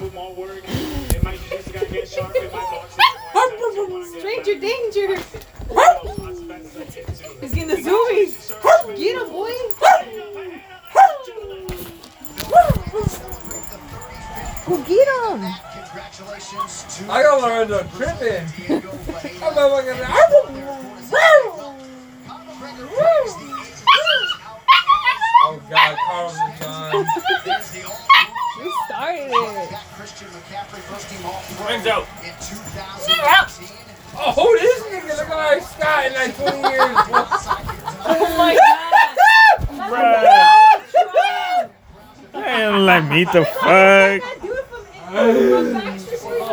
we 0.01 0.09
Stranger 4.19 4.59
danger. 4.59 5.13
As 5.13 5.23
fast 5.23 5.45
as 5.69 6.77
I 6.77 6.85
can 6.85 7.05
too. 7.15 7.37
He's 7.41 7.53
getting 7.53 7.69
the 7.69 7.75
zoomies. 7.75 8.51
Get 8.97 9.21
him, 9.21 9.29
boy. 9.29 9.51
Go 14.65 14.77
get 14.83 15.07
him. 15.07 15.41
I 17.09 17.23
got 17.23 17.41
Lorenzo 17.41 17.83
tripping. 17.97 18.45
Diego 18.67 18.91
Ferreira. 19.05 20.07
I'm 20.07 20.31
fucking- 20.31 21.23
Oh 25.45 25.61
God, 25.69 25.97
Carlos 26.07 26.33
is 26.33 26.59
done. 26.59 27.05
There's 27.45 27.71
the 27.73 27.79
You 28.63 28.71
started 28.87 29.27
it. 29.29 29.69
Christian 29.95 30.27
McCaffrey, 30.29 30.79
first 30.87 31.09
team 31.09 31.25
All 31.25 31.41
Pro 31.57 31.67
Rings 31.67 31.87
out. 31.87 32.07
in 32.23 32.33
2018. 32.39 33.77
Oh, 34.15 34.31
who 34.31 34.59
this 34.59 34.83
nigga 34.83 35.17
looking 35.17 35.35
like 35.35 35.61
Scott 35.63 36.05
in 36.05 36.13
like 36.13 36.35
20 36.35 36.57
years? 36.69 36.97
Oh 38.05 38.37
my 38.37 38.53
god. 38.53 38.91
Bruh. 39.89 41.69
Man, 42.33 42.85
like 42.85 43.05
me 43.09 43.23
the 43.25 43.45
fuck. 43.45 44.21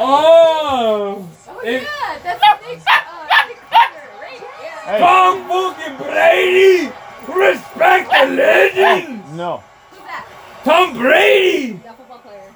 Oh! 0.02 1.28
Oh 1.48 1.62
yeah, 1.64 1.80
that's 2.22 2.40
Nick, 2.40 2.80
uh, 2.86 3.48
Nick 3.48 3.60
Carter, 3.70 4.08
right? 4.20 4.42
Yeah. 4.86 4.98
Tom 4.98 5.32
fucking 5.48 5.96
Brady! 5.96 6.92
Respect 7.34 8.10
the 8.10 8.26
legend! 8.34 9.36
No. 9.36 9.62
Who's 9.90 10.00
that? 10.00 10.26
Tom 10.64 10.92
Brady! 10.94 11.72
That 11.84 11.96
football 11.96 12.18
player. 12.18 12.54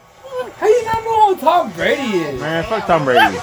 How 0.57 0.67
you 0.67 0.85
not 0.85 1.05
know 1.05 1.35
who 1.35 1.41
Tom 1.41 1.73
Brady 1.73 2.19
is? 2.19 2.41
Man, 2.41 2.65
fuck 2.65 2.87
Tom 2.87 3.05
Brady. 3.05 3.39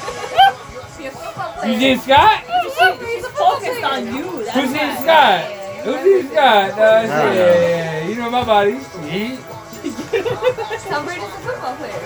He's 0.98 1.08
a 1.08 1.12
football 1.12 1.54
player. 1.54 1.74
Eugene 1.74 2.00
Scott? 2.00 2.44
He's 2.44 3.26
a 3.26 3.30
Focused 3.42 3.84
on 3.84 4.06
you. 4.06 4.44
That's 4.46 4.56
Who's 4.56 4.72
he. 4.72 5.02
Scott? 5.02 5.42
Who's 5.84 6.04
he 6.04 6.30
Scott? 6.30 6.72
Uh, 6.72 6.78
yeah, 6.78 7.34
yeah, 7.34 7.54
yeah. 7.54 8.08
You 8.08 8.16
know 8.16 8.30
my 8.30 8.44
body. 8.46 8.74
He, 9.10 9.36
Tom 9.82 11.06
Brady's 11.06 11.24
a 11.24 11.42
football 11.42 11.76
player. 11.78 12.02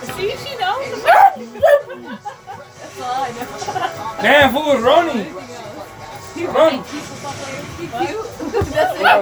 See, 0.16 0.34
she 0.36 0.56
knows. 0.56 1.02
That's 2.80 3.00
all 3.00 3.22
I 3.22 3.30
know. 3.30 4.22
damn, 4.22 4.50
who 4.52 4.78
Ronnie? 4.84 5.30
He's 6.40 6.48
Ronnie. 6.48 6.78
a 6.78 6.82
football 6.82 7.32
player. 7.36 7.60
He's 7.76 7.92
cute. 8.00 8.24
That's 8.72 8.96
it. 8.96 9.02
What, 9.04 9.20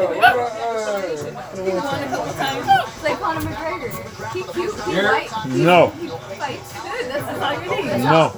He 1.58 1.74
won 1.74 1.98
a 1.98 2.06
couple 2.06 2.32
times. 2.38 2.62
It's 2.94 3.02
like 3.02 3.18
Conor 3.18 3.40
McGregor. 3.42 3.90
He 4.32 4.40
cute. 4.44 4.74
He 4.86 4.92
You're- 4.94 5.08
white. 5.10 5.32
He, 5.50 5.64
No. 5.64 5.90
He 5.98 6.06
fights 6.38 6.70
good. 6.78 7.04
That's 7.10 7.26
all 7.42 7.54
you 7.58 7.66
need. 7.74 8.04
No. 8.06 8.30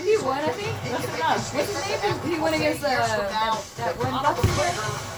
he 0.00 0.16
won, 0.24 0.38
I 0.40 0.48
think. 0.56 0.72
What's 1.52 1.52
his 1.52 2.02
name? 2.02 2.32
He 2.32 2.40
won 2.40 2.54
against 2.54 2.82
uh, 2.84 2.88
that, 2.88 3.60
that 3.76 3.92
one 3.98 4.10
boxer. 4.10 5.12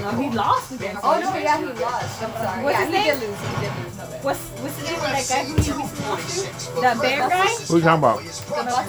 No, 0.00 0.10
he 0.16 0.30
lost 0.30 0.72
against. 0.72 1.00
Oh 1.04 1.20
no, 1.20 1.34
yeah, 1.36 1.58
he 1.58 1.66
lost. 1.80 2.22
I'm 2.22 2.32
sorry. 2.32 2.62
What's 2.64 2.78
yeah, 2.78 2.86
his 2.86 2.88
he 2.88 2.92
name? 2.94 3.20
did 3.20 3.28
lose. 3.28 3.40
He 3.40 3.46
did 3.60 3.72
lose. 3.84 3.96
No 3.98 4.04
bad. 4.06 4.24
What's 4.24 4.40
what's 4.62 4.76
the 4.76 4.84
name 4.84 4.94
of 4.94 5.00
that 5.02 5.26
guy 5.28 5.44
who 5.44 5.52
he 5.52 5.56
used 5.58 5.68
to 5.68 5.74
lose 5.76 6.66
to? 6.72 6.80
That 6.80 7.00
bear 7.02 7.28
guy? 7.28 7.46
Who 7.68 7.76
you 7.76 7.82
talking 7.82 7.98
about? 7.98 8.18
The 8.22 8.24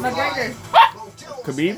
McGregor. 0.07 1.02
Khabib? 1.43 1.77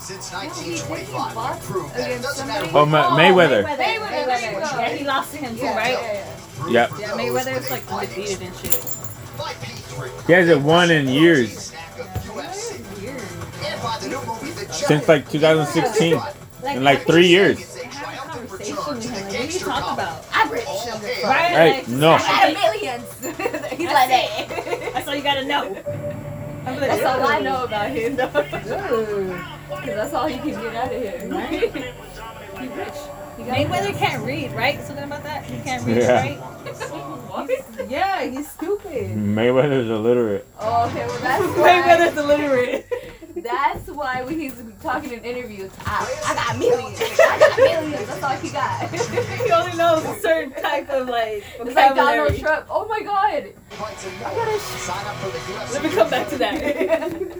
Since 0.00 0.32
1925, 0.32 1.62
proved 1.62 1.94
that 1.94 2.10
it 2.10 2.22
doesn't 2.22 2.46
matter 2.46 2.68
Oh, 2.74 2.86
Ma- 2.86 3.16
Mayweather. 3.18 3.64
Mayweather. 3.64 3.76
There 3.76 4.52
you. 4.52 4.58
Yeah, 4.58 4.88
he 4.90 5.04
lost 5.04 5.32
to 5.32 5.38
him 5.38 5.56
too, 5.56 5.62
Yeah, 5.64 5.76
right? 5.76 5.92
yeah, 5.92 6.12
yeah. 6.12 6.88
Yep. 6.88 6.90
Yeah, 7.00 7.08
Mayweather 7.12 7.56
is 7.58 7.70
like 7.70 7.90
undefeated 7.92 8.42
and 8.42 8.56
shit. 8.56 8.96
He 10.26 10.32
hasn't 10.32 10.62
won 10.62 10.90
in 10.90 11.08
years. 11.08 11.72
Since 14.70 15.08
like 15.08 15.28
2016. 15.30 16.20
In 16.74 16.84
like 16.84 17.06
three 17.06 17.26
years. 17.28 17.58
Conversation 18.26 18.76
with 18.88 19.04
him. 19.04 19.12
Like, 19.14 19.24
what 19.24 19.40
are 19.40 19.44
you 19.52 19.58
talking 19.58 19.94
about? 19.94 20.26
I'm 20.32 20.50
rich. 20.50 20.64
I'm. 20.66 21.02
Right? 21.24 21.84
Hey, 21.84 21.84
no. 21.88 22.12
I 22.12 22.52
got 22.52 22.62
millions. 22.62 23.12
He's 23.76 23.86
like 23.86 24.08
that. 24.10 24.90
That's 24.94 25.08
all 25.08 25.14
you 25.14 25.22
gotta 25.22 25.44
know. 25.44 25.82
I'm 26.66 26.80
like, 26.80 26.90
That's 26.90 27.04
all 27.04 27.26
I 27.26 27.40
know 27.40 27.64
about 27.64 27.90
him, 27.90 28.16
though. 28.16 28.26
Because 28.28 28.66
that's 29.86 30.12
all 30.14 30.26
he 30.26 30.38
can 30.38 30.60
get 30.60 30.74
out 30.74 30.92
of 30.92 31.00
here. 31.00 31.28
Right? 31.30 31.94
He 32.56 32.68
rich. 32.68 32.88
He 33.36 33.44
got 33.44 33.54
Mayweather 33.58 33.94
can't 33.98 34.24
read, 34.24 34.50
right? 34.52 34.80
Something 34.82 35.04
about 35.04 35.22
that? 35.24 35.44
He 35.44 35.58
can't 35.60 35.84
read, 35.84 35.98
Yeah. 35.98 36.20
right? 36.22 36.38
What? 36.38 37.90
Yeah, 37.90 38.24
he's 38.24 38.50
stupid. 38.50 39.10
Mayweather's 39.14 39.90
illiterate. 39.90 40.46
Oh, 40.58 40.86
okay, 40.88 41.06
well 41.06 41.18
that's 41.18 41.44
why. 41.44 41.82
Mayweather's 41.82 42.16
illiterate. 42.16 42.86
That's 43.36 43.88
why 43.88 44.22
when 44.22 44.40
he's 44.40 44.54
talking 44.82 45.12
in 45.12 45.22
interviews, 45.22 45.70
I, 45.84 46.20
I 46.24 46.34
got 46.34 46.58
millions. 46.58 46.98
I 47.02 47.38
got 47.38 47.58
millions. 47.58 48.06
That's 48.08 48.22
all 48.22 48.36
he 48.36 48.48
got. 48.48 48.90
he 49.44 49.50
only 49.52 49.76
knows 49.76 50.04
a 50.06 50.18
certain 50.20 50.52
type 50.54 50.88
of 50.88 51.08
like 51.08 51.44
It's 51.60 51.74
like 51.74 51.94
Donald. 51.94 52.34
Trump. 52.38 52.66
Oh 52.70 52.86
my 52.88 53.02
god. 53.02 53.52
Let 55.72 55.82
me 55.82 55.90
come 55.90 56.08
back 56.08 56.28
to 56.30 56.38
that. 56.38 56.54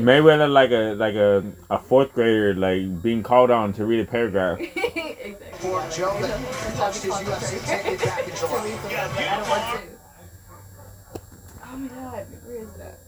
Mayweather 0.00 0.50
like 0.50 0.70
a 0.70 0.94
like 0.94 1.14
a, 1.14 1.44
a 1.68 1.78
fourth 1.78 2.14
grader 2.14 2.54
like 2.54 3.02
being 3.02 3.22
called 3.22 3.50
on 3.50 3.74
to 3.74 3.84
read 3.84 4.00
a 4.00 4.06
paragraph. 4.06 4.58
For 4.58 5.86
Joe 5.90 6.16
that 6.20 6.40
punched 6.76 7.02
his 7.02 7.12
UFC 7.12 7.66
ticket 7.66 8.02
back 8.02 8.26
in 8.26 8.36
July. 8.36 8.78
I 8.88 9.36
don't 9.36 9.48
want 9.48 9.82
to. 9.82 11.20
Oh 11.62 11.76
my 11.76 11.88
god, 11.88 12.26
where 12.46 12.62
is 12.62 12.72
that? 12.78 12.98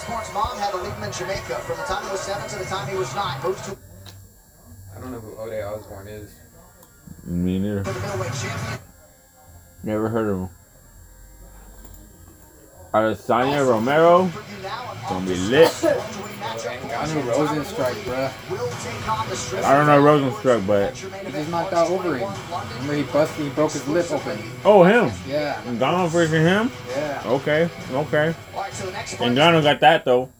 Sports 0.00 0.32
mom 0.34 0.56
had 0.58 0.72
a 0.74 0.76
leave 0.78 0.92
him 0.94 1.04
in 1.04 1.12
Jamaica 1.12 1.56
from 1.60 1.76
the 1.76 1.82
time 1.84 2.04
he 2.04 2.10
was 2.10 2.20
seven 2.20 2.48
to 2.48 2.58
the 2.58 2.64
time 2.64 2.88
he 2.88 2.96
was 2.96 3.14
nine. 3.14 3.42
Moved 3.42 3.64
to 3.66 3.76
I 4.96 5.00
don't 5.00 5.12
know 5.12 5.20
who 5.20 5.36
Ode 5.36 5.62
Osborne 5.62 6.08
is. 6.08 6.34
Me 7.24 7.58
neither. 7.58 7.82
the 7.82 7.92
middleweight 7.92 8.32
champion. 8.32 8.78
Never 9.82 10.08
heard 10.08 10.28
of 10.28 10.38
him. 10.40 10.48
Adesanya 12.92 13.66
Romero. 13.68 14.30
Gonna 15.08 15.26
be 15.26 15.36
lit. 15.36 15.68
Ngannou 15.68 17.22
Rozenstruik, 17.32 17.96
bruh. 18.04 19.64
I 19.64 19.74
don't 19.76 19.86
know 19.86 20.02
Rozenstruik, 20.02 20.66
but 20.66 20.94
He 20.96 21.32
just 21.32 21.50
knocked 21.50 21.72
out 21.72 21.88
Overeem. 21.88 22.74
Remember 22.74 22.94
he 22.94 23.02
busted, 23.04 23.44
he 23.44 23.50
broke 23.50 23.72
his 23.72 23.86
lip 23.88 24.10
open. 24.10 24.38
oh 24.64 24.82
him. 24.82 25.10
Yeah. 25.26 25.60
Ngannou 25.66 26.08
versus 26.08 26.32
him. 26.32 26.70
Yeah. 26.90 27.22
Okay, 27.26 27.68
okay. 27.92 28.34
Ngannou 28.70 29.62
got 29.62 29.80
that 29.80 30.04
though. 30.04 30.30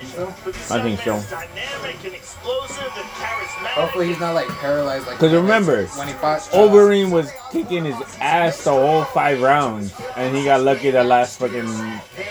I 0.00 0.82
think 0.82 1.00
so. 1.00 1.22
Dynamic 1.30 2.04
and 2.04 2.14
explosive 2.14 2.84
and 2.84 3.08
charismatic. 3.10 3.66
Hopefully 3.68 4.08
he's 4.08 4.18
not 4.20 4.34
like 4.34 4.48
paralyzed 4.48 5.06
like 5.06 5.18
Cause 5.18 5.32
remember, 5.32 5.86
when 5.86 6.08
he 6.08 6.14
fought 6.14 6.40
Overeem 6.52 7.10
was 7.12 7.30
kicking 7.52 7.84
his 7.84 7.94
ass 8.20 8.64
the 8.64 8.70
whole 8.72 9.04
five 9.04 9.40
rounds, 9.40 9.94
and 10.16 10.36
he 10.36 10.44
got 10.44 10.62
lucky 10.62 10.90
that 10.90 11.06
last 11.06 11.38
fucking 11.38 11.66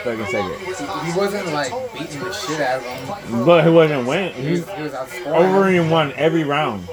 fucking 0.03 0.25
second. 0.25 0.59
He, 0.59 1.11
he 1.11 1.17
wasn't 1.17 1.53
like 1.53 1.71
beating 1.93 2.19
the 2.19 2.33
shit 2.33 2.59
out 2.59 2.81
of 2.81 3.29
him. 3.29 3.45
But 3.45 3.63
he 3.63 3.71
wasn't 3.71 4.07
winning. 4.07 4.33
He 4.33 4.43
He, 4.43 4.51
was, 4.51 4.69
he 4.69 4.81
was 4.81 4.91
outscoring. 4.91 5.23
Overeem 5.25 5.89
won 5.89 6.11
every 6.13 6.43
round. 6.43 6.87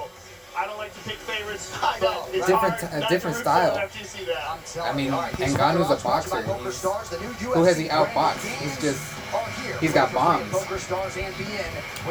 Pick 1.60 1.80
favorites, 1.80 2.30
but 2.32 2.46
Different, 2.46 2.80
hard 2.80 3.02
a 3.02 3.08
different 3.08 3.20
to 3.20 3.26
root 3.26 3.34
for 3.34 3.40
style. 3.40 3.74
them 3.74 3.84
after 3.84 3.98
you 3.98 4.04
see 4.04 4.24
that. 4.24 4.80
I 4.82 4.92
mean, 4.94 5.10
Ngannou's 5.10 5.90
a 5.90 5.96
boxer. 6.02 6.42
Who 6.42 7.62
has 7.64 7.76
he 7.76 7.88
outboxed? 7.88 8.46
He's 8.60 8.80
just, 8.80 9.80
he's 9.80 9.92
got 9.92 10.12
bombs. 10.12 10.54
I 10.54 10.58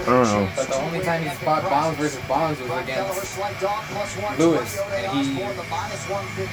don't 0.06 0.24
know. 0.24 0.50
But 0.56 0.68
the 0.68 0.76
only 0.82 1.02
time 1.02 1.24
he's 1.24 1.38
fought 1.40 1.64
bombs 1.64 1.98
versus 1.98 2.22
bombs 2.28 2.60
was 2.62 2.72
against 2.84 3.38
Lewis, 4.40 4.80
and 4.92 5.26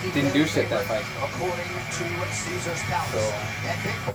he 0.03 0.11
didn't 0.13 0.33
do 0.33 0.47
shit 0.47 0.69
that 0.71 0.85
fight. 0.87 1.05
So, 3.13 4.15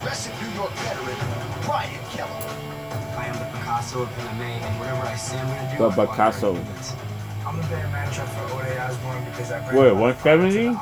Aggressive 0.00 0.34
New 0.40 0.54
York 0.56 0.72
veteran, 0.72 1.16
Brian 1.66 2.00
Kelleher. 2.10 2.79
I 2.90 3.26
am 3.26 3.34
the 3.38 3.58
Picasso 3.58 4.02
of 4.02 4.08
MMA, 4.08 4.42
and 4.62 4.80
whatever 4.80 5.06
I 5.06 5.14
say 5.16 5.38
I'm 5.38 5.46
gonna 5.48 5.70
do, 5.72 5.78
The 5.78 5.84
I 5.84 5.96
want 5.96 6.10
Picasso. 6.10 6.54
I'm 7.46 7.56
the 7.56 7.62
better 7.68 7.88
matchup 7.88 8.28
for 8.28 8.54
Ode 8.54 8.78
Osborne 8.78 9.24
because 9.26 9.50
I 9.52 9.60
What, 9.74 9.96
170? 9.96 10.76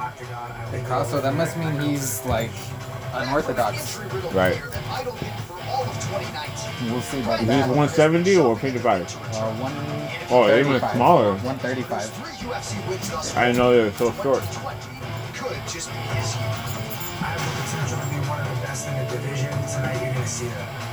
Picasso, 0.73 1.21
that 1.21 1.35
must 1.35 1.57
mean 1.57 1.79
he's 1.81 2.25
like 2.27 2.51
unorthodox. 3.15 3.99
Right. 4.33 4.61
We'll 6.91 7.01
see 7.03 7.21
about 7.21 7.41
Is 7.41 7.47
that. 7.49 7.67
this 7.69 7.77
170 7.77 8.37
or 8.39 8.57
55? 8.57 9.03
Uh, 9.03 9.53
one 9.57 9.73
Oh, 10.31 10.49
even 10.59 10.81
smaller. 10.95 11.33
135. 11.43 13.37
I 13.37 13.47
didn't 13.47 13.59
know 13.59 13.71
they 13.73 13.83
were 13.85 13.91
so 13.93 14.13
short. 14.23 14.43
Could 15.35 15.57
just 15.69 15.89
be 15.91 15.99
his. 16.17 16.35
I 17.21 17.35
have 17.35 17.43
the 17.43 17.51
potential 17.63 17.99
to 17.99 18.07
be 18.15 18.29
one 18.29 18.41
of 18.41 18.49
the 18.49 18.55
best 18.67 18.87
in 18.89 18.95
the 18.99 19.05
division. 19.11 19.51
Tonight 19.69 20.03
you're 20.05 20.15
gonna 20.15 20.27
see 20.27 20.47
that. 20.47 20.88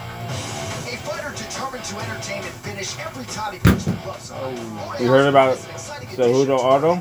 A 1.35 1.37
fighter 1.37 1.49
determined 1.49 1.83
to 1.85 1.97
entertain 1.99 2.43
and 2.43 2.53
finish 2.63 2.97
every 2.99 3.25
time 3.25 3.53
he 3.53 3.59
puts 3.59 3.85
the 3.85 3.91
gloves 4.03 4.31
on. 4.31 4.39
Oh. 4.41 4.97
You 4.99 5.07
heard 5.07 5.27
about 5.27 5.57
the 5.57 5.67
Cejudo 5.73 6.57
Aldo? 6.57 6.95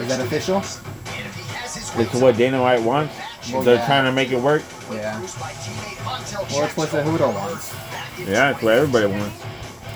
Is 0.00 0.08
that 0.08 0.20
official? 0.20 0.58
It's 0.58 2.14
what 2.14 2.36
Dana 2.36 2.60
White 2.60 2.82
wants. 2.82 3.14
Well, 3.52 3.62
They're 3.62 3.74
yeah. 3.76 3.86
trying 3.86 4.04
to 4.04 4.12
make 4.12 4.30
it 4.30 4.40
work. 4.40 4.62
Yeah. 4.90 5.18
Well, 5.18 5.24
it's 5.26 6.76
what 6.76 6.88
Cejudo 6.90 7.34
wants. 7.34 7.74
Yeah, 8.18 8.50
it's 8.50 8.62
what 8.62 8.74
everybody 8.74 9.06
wants. 9.06 9.42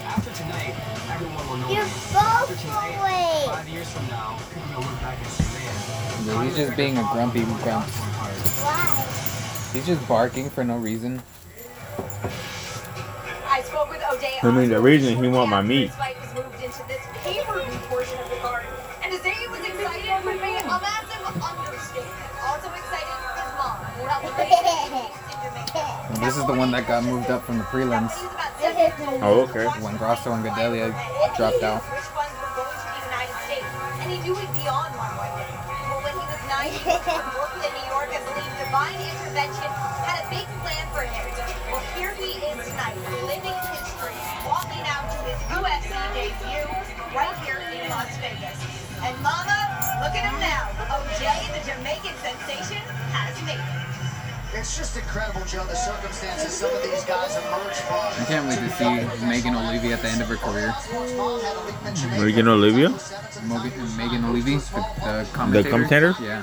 After 0.04 0.32
tonight, 0.32 0.74
everyone 1.12 1.48
will 1.48 1.56
know. 1.58 1.68
You're 1.68 1.84
both 1.84 2.64
away. 2.64 3.44
five 3.46 3.68
years 3.68 3.90
from 3.90 4.06
now, 4.08 4.38
people 4.52 4.82
will 4.82 4.90
look 4.90 5.00
back 5.00 5.18
and 5.18 5.26
say, 5.28 6.34
man. 6.34 6.46
He's 6.46 6.56
just 6.56 6.76
being 6.76 6.98
a 6.98 7.08
grumpy 7.12 7.44
grump. 7.44 7.86
Why? 8.64 9.70
He's 9.72 9.86
just 9.86 10.06
barking 10.08 10.50
for 10.50 10.64
no 10.64 10.76
reason. 10.76 11.22
I 13.54 13.62
spoke 13.62 13.88
with 13.88 14.02
Ode. 14.10 14.26
I 14.42 14.50
mean, 14.50 14.68
the 14.68 14.80
reason 14.80 15.14
he 15.14 15.28
want 15.30 15.48
my 15.48 15.62
meat. 15.62 15.86
His 15.86 15.94
fight 15.94 16.18
was 16.18 16.34
moved 16.34 16.58
into 16.58 16.82
this 16.90 16.98
pay-per-view 17.22 17.78
portion 17.86 18.18
of 18.18 18.28
the 18.28 18.34
card. 18.42 18.66
And 18.98 19.12
to 19.14 19.18
say 19.22 19.30
he 19.30 19.46
was 19.46 19.60
excited 19.62 20.10
would 20.26 20.42
be 20.42 20.58
a 20.58 20.66
massive 20.66 21.22
understatement. 21.22 22.34
Also 22.50 22.66
excited, 22.74 23.14
his 23.14 23.54
mom, 23.54 23.78
who 23.94 24.02
helped 24.10 24.34
raise 24.34 24.58
him 24.58 25.06
in 25.06 25.38
Jamaica. 25.38 25.86
And 26.10 26.18
this 26.18 26.34
is 26.36 26.44
the 26.50 26.54
one 26.58 26.72
that 26.72 26.88
got 26.88 27.04
moved 27.04 27.30
up 27.30 27.44
from 27.46 27.58
the 27.58 27.64
prelims 27.70 28.10
Oh, 29.22 29.46
okay. 29.46 29.66
when 29.78 29.96
Grasso 29.98 30.32
and 30.32 30.42
Gadelha 30.44 30.90
dropped 31.38 31.62
out. 31.62 31.78
Which 31.94 32.10
ones 32.10 32.34
were 32.42 32.58
going 32.58 32.74
to 32.74 32.90
the 32.90 33.06
United 33.06 33.38
States. 33.46 33.70
And 34.02 34.10
he 34.10 34.18
knew 34.18 34.34
it'd 34.34 34.50
be 34.50 34.66
on 34.66 34.90
one 34.98 35.14
one 35.14 35.30
day. 35.38 35.54
But 35.54 36.02
when 36.02 36.14
he 36.18 36.26
was 36.26 36.42
nine, 36.50 36.74
It's 54.64 54.78
just 54.78 54.96
incredible, 54.96 55.44
Joe, 55.44 55.62
the 55.66 55.74
circumstances 55.76 56.50
some 56.54 56.74
of 56.74 56.82
these 56.82 57.04
guys 57.04 57.36
emerge 57.36 57.76
from. 57.84 58.00
I 58.00 58.24
can't 58.24 58.48
wait 58.48 58.56
to 58.64 58.70
see 58.80 59.26
Megan 59.28 59.52
Olivi 59.52 59.92
at 59.92 60.00
the 60.00 60.08
end 60.08 60.22
of 60.22 60.28
her 60.32 60.40
career. 60.40 60.72
Megan 62.16 62.48
Olivia? 62.48 62.88
Megan, 63.44 63.96
Megan 64.00 64.24
Olivi, 64.24 64.56
the, 64.56 64.80
the 65.04 65.28
The 65.28 65.28
commentator. 65.36 65.68
commentator? 65.68 66.14
Yeah. 66.16 66.40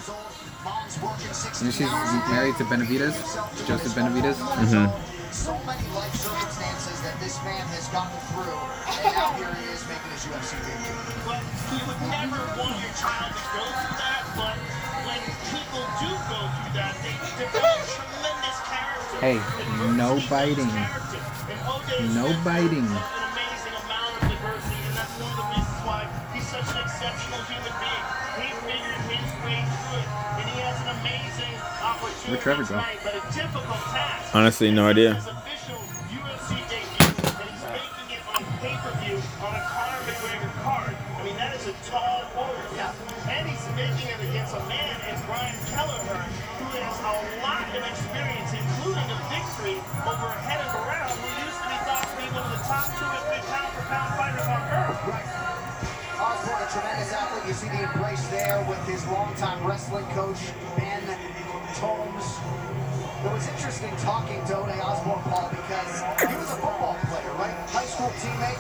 And 1.65 1.73
she's 1.73 1.89
married 2.29 2.53
to 2.61 2.63
Benavidez, 2.69 3.17
Joseph 3.65 3.97
Benavidez. 3.97 4.37
Mm-hmm. 4.37 4.85
So 5.33 5.57
many 5.65 5.81
life 5.97 6.13
circumstances 6.13 7.01
that 7.01 7.17
this 7.17 7.41
man 7.41 7.65
has 7.73 7.89
gotten 7.89 8.13
through, 8.37 8.53
and 9.01 9.17
now 9.17 9.33
here 9.33 9.49
he 9.49 9.65
is 9.73 9.81
making 9.89 10.13
his 10.13 10.29
UFC 10.29 10.61
debut. 10.61 10.93
But 11.25 11.41
you 11.73 11.81
would 11.89 12.01
never 12.13 12.37
want 12.53 12.77
your 12.85 12.93
child 13.01 13.33
to 13.33 13.45
go 13.57 13.65
through 13.65 13.97
that, 13.97 14.21
but 14.37 14.57
when 15.09 15.17
people 15.49 15.81
do 15.97 16.11
go 16.29 16.41
through 16.45 16.73
that, 16.77 16.93
they 17.01 17.17
develop 17.41 17.81
tremendous 17.81 17.81
this 17.81 17.97
character. 17.97 18.10
Hey, 19.21 19.37
no 19.95 20.19
biting. 20.27 20.65
No 22.15 22.33
biting. 22.43 22.87
An 22.87 22.97
amazing 23.37 23.75
amount 23.77 24.17
of 24.17 24.29
diversity, 24.29 24.81
and 35.27 35.40
longtime 59.11 59.59
wrestling 59.67 60.07
coach, 60.15 60.39
Ben 60.79 61.03
Tomes. 61.75 62.27
It 63.21 63.27
was 63.27 63.43
interesting 63.51 63.91
talking 63.99 64.39
to 64.47 64.55
Ode 64.55 64.79
Osborne, 64.79 65.19
Paul, 65.27 65.51
because 65.51 65.91
he 66.23 66.31
was 66.39 66.47
a 66.47 66.59
football 66.63 66.95
player, 67.11 67.35
right? 67.35 67.53
High 67.75 67.85
school 67.91 68.07
teammate 68.23 68.57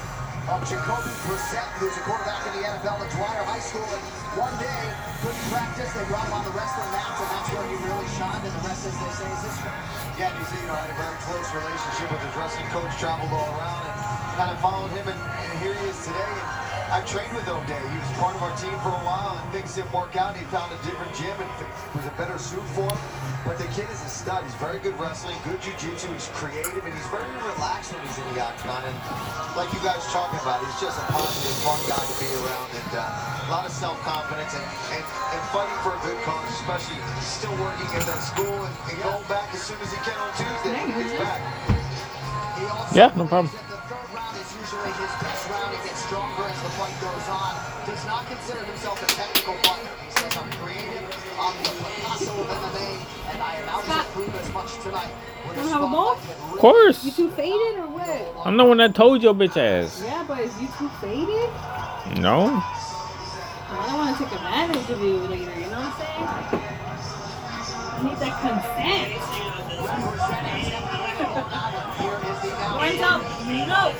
of 0.51 0.59
Jacoby 0.67 1.07
Brissett, 1.23 1.71
who's 1.79 1.95
a 1.95 2.03
quarterback 2.03 2.43
in 2.51 2.59
the 2.59 2.67
NFL 2.67 2.99
at 2.99 3.09
Dwyer 3.15 3.43
High 3.47 3.63
School. 3.63 3.87
And 3.87 4.03
one 4.35 4.51
day, 4.59 4.81
couldn't 5.23 5.47
practice. 5.55 5.87
They 5.95 6.03
brought 6.11 6.27
him 6.27 6.35
on 6.35 6.43
the 6.43 6.53
wrestling 6.53 6.91
mat, 6.91 7.15
and 7.15 7.29
that's 7.31 7.49
where 7.55 7.65
he 7.71 7.75
really 7.87 8.09
shined. 8.19 8.43
And 8.43 8.51
the 8.51 8.63
rest, 8.67 8.83
as 8.85 8.95
they 8.99 9.11
say, 9.23 9.29
is 9.31 9.41
history. 9.47 9.71
Yeah, 10.19 10.35
he's, 10.35 10.51
you 10.51 10.67
know, 10.67 10.75
had 10.75 10.91
a 10.91 10.97
very 10.99 11.17
close 11.31 11.47
relationship 11.55 12.11
with 12.11 12.21
his 12.27 12.33
wrestling 12.35 12.67
coach, 12.75 12.91
traveled 12.99 13.31
all 13.31 13.49
around, 13.55 13.87
and 13.87 13.97
kind 14.35 14.51
of 14.51 14.59
followed 14.59 14.91
him, 14.91 15.07
and, 15.07 15.15
and 15.15 15.51
here 15.63 15.73
he 15.79 15.85
is 15.87 15.99
today. 16.03 16.27
And 16.27 16.70
I've 16.91 17.07
trained 17.07 17.31
with 17.31 17.47
Ode. 17.47 17.63
He 17.63 17.99
was 18.03 18.11
part 18.19 18.35
of 18.35 18.43
our 18.43 18.51
team 18.59 18.75
for 18.83 18.91
a 18.91 19.03
while, 19.07 19.39
and 19.39 19.47
things 19.55 19.79
didn't 19.79 19.95
work 19.95 20.19
out. 20.19 20.35
He 20.35 20.43
found 20.51 20.75
a 20.75 20.79
different 20.83 21.15
gym 21.15 21.31
and 21.39 21.47
it 21.47 21.71
was 21.95 22.03
a 22.03 22.11
better 22.19 22.35
suit 22.35 22.67
for 22.75 22.83
him. 22.83 22.99
But 23.47 23.55
the 23.55 23.63
kid 23.71 23.87
is 23.87 24.03
a 24.03 24.11
stud. 24.11 24.43
He's 24.43 24.59
very 24.59 24.75
good 24.83 24.99
wrestling, 24.99 25.39
good 25.47 25.63
jiu-jitsu. 25.63 26.11
He's 26.11 26.27
creative, 26.35 26.83
and 26.83 26.91
he's 26.91 27.07
very 27.07 27.31
relaxed 27.47 27.95
when 27.95 28.03
he's 28.03 28.19
in 28.19 28.27
the 28.35 28.43
octagon. 28.43 28.83
And 28.83 28.97
like 29.55 29.71
you 29.71 29.79
guys 29.79 30.03
talking 30.11 30.35
about, 30.43 30.59
he's 30.67 30.83
just 30.83 30.99
a 30.99 31.05
positive, 31.15 31.55
fun 31.63 31.79
guy 31.87 31.95
to 31.95 32.15
be 32.19 32.27
around, 32.43 32.69
and 32.75 32.91
uh, 32.91 33.47
a 33.47 33.49
lot 33.49 33.63
of 33.63 33.71
self-confidence 33.71 34.51
and, 34.51 34.67
and, 34.99 35.03
and 35.07 35.41
fighting 35.55 35.79
for 35.87 35.95
a 35.95 36.01
good 36.03 36.19
cause, 36.27 36.43
especially 36.59 36.99
still 37.23 37.55
working 37.55 37.87
at 37.95 38.03
that 38.03 38.19
school 38.19 38.67
and, 38.67 38.75
and 38.91 38.99
going 38.99 39.23
back 39.31 39.47
as 39.55 39.63
soon 39.63 39.79
as 39.79 39.95
he 39.95 39.99
can 40.03 40.19
on 40.19 40.27
Tuesday 40.35 40.75
when 40.75 41.07
he 41.07 41.15
gets. 41.15 41.39
Yeah, 42.91 43.15
no 43.15 43.23
problem. 43.31 43.47
Is 46.11 46.17
usually 46.17 46.51
his 46.51 46.51
best 46.51 46.51
round. 46.51 46.51
He 46.51 46.51
gets 46.51 46.51
stronger 46.51 46.51
as 46.51 46.61
the 46.61 46.69
fight 46.75 46.95
goes 47.01 47.27
on. 47.29 47.53
Does 47.87 48.05
not 48.05 48.25
consider 48.27 48.65
himself 48.65 49.01
a 49.01 49.07
technical 49.15 49.55
fighter. 49.63 49.89
He 50.05 50.11
says, 50.11 50.37
I'm 50.37 50.51
creative, 50.59 51.07
I'm 51.39 51.55
the 51.63 51.69
Picasso 51.69 52.31
of 52.31 52.47
MMA, 52.47 53.33
and 53.33 53.41
I 53.41 53.55
am 53.55 53.69
out 53.69 54.05
to 54.05 54.11
prove 54.11 54.35
as 54.35 54.53
much 54.53 54.79
tonight. 54.83 55.13
With 55.47 55.57
a 55.57 55.59
Wanna 55.59 55.71
have 55.71 55.83
a 55.83 55.87
ball? 55.87 56.11
Of 56.17 56.59
course. 56.59 57.03
You 57.05 57.11
too 57.11 57.31
faded 57.31 57.79
or 57.79 57.87
what? 57.87 58.45
I'm 58.45 58.57
the 58.57 58.65
one 58.65 58.77
that 58.77 58.93
told 58.95 59.23
your 59.23 59.33
bitch 59.33 59.57
ass. 59.57 60.01
Yeah, 60.03 60.25
but 60.27 60.39
is 60.39 60.61
you 60.61 60.67
too 60.77 60.89
faded? 60.99 61.49
No. 62.19 62.61
I 63.71 63.87
don't 63.87 63.97
want 63.97 64.17
to 64.17 64.23
take 64.23 64.33
advantage 64.33 64.89
of 64.89 65.01
you 65.01 65.17
later, 65.17 65.53
you 65.55 65.67
know 65.67 65.79
what 65.79 65.95
I'm 65.95 66.51
saying? 66.51 66.80
I 68.01 68.03
need 68.03 68.17
that 68.17 68.33
consent. 68.41 69.13
Up. 73.01 73.21
No. 73.45 73.93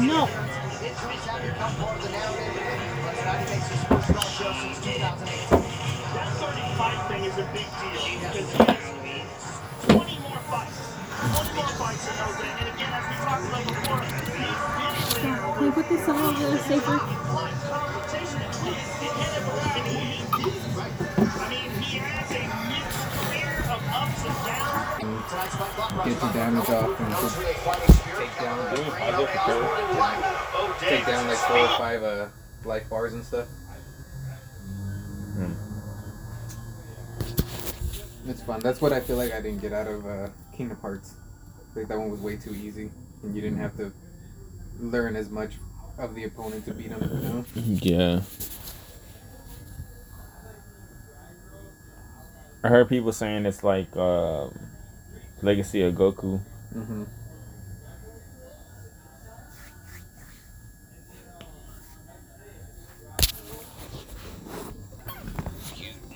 No. 0.00 0.26
That 6.14 6.32
35 6.40 7.08
thing 7.08 7.24
is 7.24 7.36
a 7.36 7.44
big 7.52 7.68
deal 7.76 8.00
because 8.16 8.48
he 8.50 8.56
has 8.64 8.80
20 9.88 10.18
more 10.20 10.40
fights. 10.48 10.78
20 11.20 11.52
more 11.52 11.68
fights 11.76 12.08
in 12.08 12.16
those. 12.16 12.40
And 12.40 12.68
again, 12.72 12.92
as 12.96 13.04
we 13.04 13.14
talked 13.26 13.44
about 13.44 13.64
before, 13.66 14.00
he's 14.00 15.12
there 15.20 15.36
Can 15.52 15.64
you 15.64 15.72
put 15.72 15.86
this 15.90 16.08
on 16.08 16.16
a 16.16 16.38
little 16.38 16.58
safer? 16.64 16.98
Get 26.04 26.20
the 26.20 26.30
damage 26.32 26.68
off 26.70 27.00
and 27.00 27.10
just 27.10 27.36
take 28.16 28.38
down, 28.38 28.58
take 30.80 31.06
down 31.06 31.26
like 31.26 31.38
four 31.38 31.58
or 31.58 31.68
five 31.78 32.02
uh, 32.02 32.28
life 32.64 32.88
bars 32.88 33.12
and 33.14 33.24
stuff. 33.24 33.48
Hmm. 35.34 35.52
It's 38.28 38.42
fun. 38.42 38.60
That's 38.60 38.80
what 38.80 38.92
I 38.92 39.00
feel 39.00 39.16
like 39.16 39.32
I 39.32 39.40
didn't 39.40 39.60
get 39.60 39.72
out 39.72 39.86
of 39.86 40.06
uh, 40.06 40.28
Kingdom 40.56 40.78
Hearts. 40.80 41.14
Like 41.74 41.88
that 41.88 41.98
one 41.98 42.10
was 42.10 42.20
way 42.20 42.36
too 42.36 42.54
easy, 42.54 42.90
and 43.22 43.34
you 43.34 43.42
didn't 43.42 43.58
have 43.58 43.76
to 43.76 43.92
learn 44.80 45.16
as 45.16 45.28
much 45.30 45.52
of 45.98 46.14
the 46.14 46.24
opponent 46.24 46.64
to 46.66 46.74
beat 46.74 46.88
him. 46.88 47.02
You 47.02 47.28
know? 47.28 47.44
Yeah. 47.82 48.20
I 52.66 52.68
heard 52.68 52.88
people 52.88 53.12
saying 53.12 53.46
it's 53.46 53.62
like 53.62 53.86
uh, 53.96 54.48
Legacy 55.40 55.82
of 55.82 55.94
Goku. 55.94 56.40
Mm-hmm. 56.74 57.04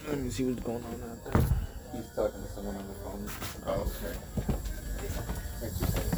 Let 0.09 0.19
me 0.19 0.31
see 0.31 0.45
what's 0.47 0.61
going 0.61 0.83
on 0.83 0.93
out 1.09 1.33
there. 1.33 1.41
He's 1.95 2.09
talking 2.17 2.43
to 2.43 2.49
someone 2.49 2.75
on 2.75 2.89
the 2.89 2.95
phone. 2.95 3.31
Oh, 3.69 3.93
okay. 6.03 6.10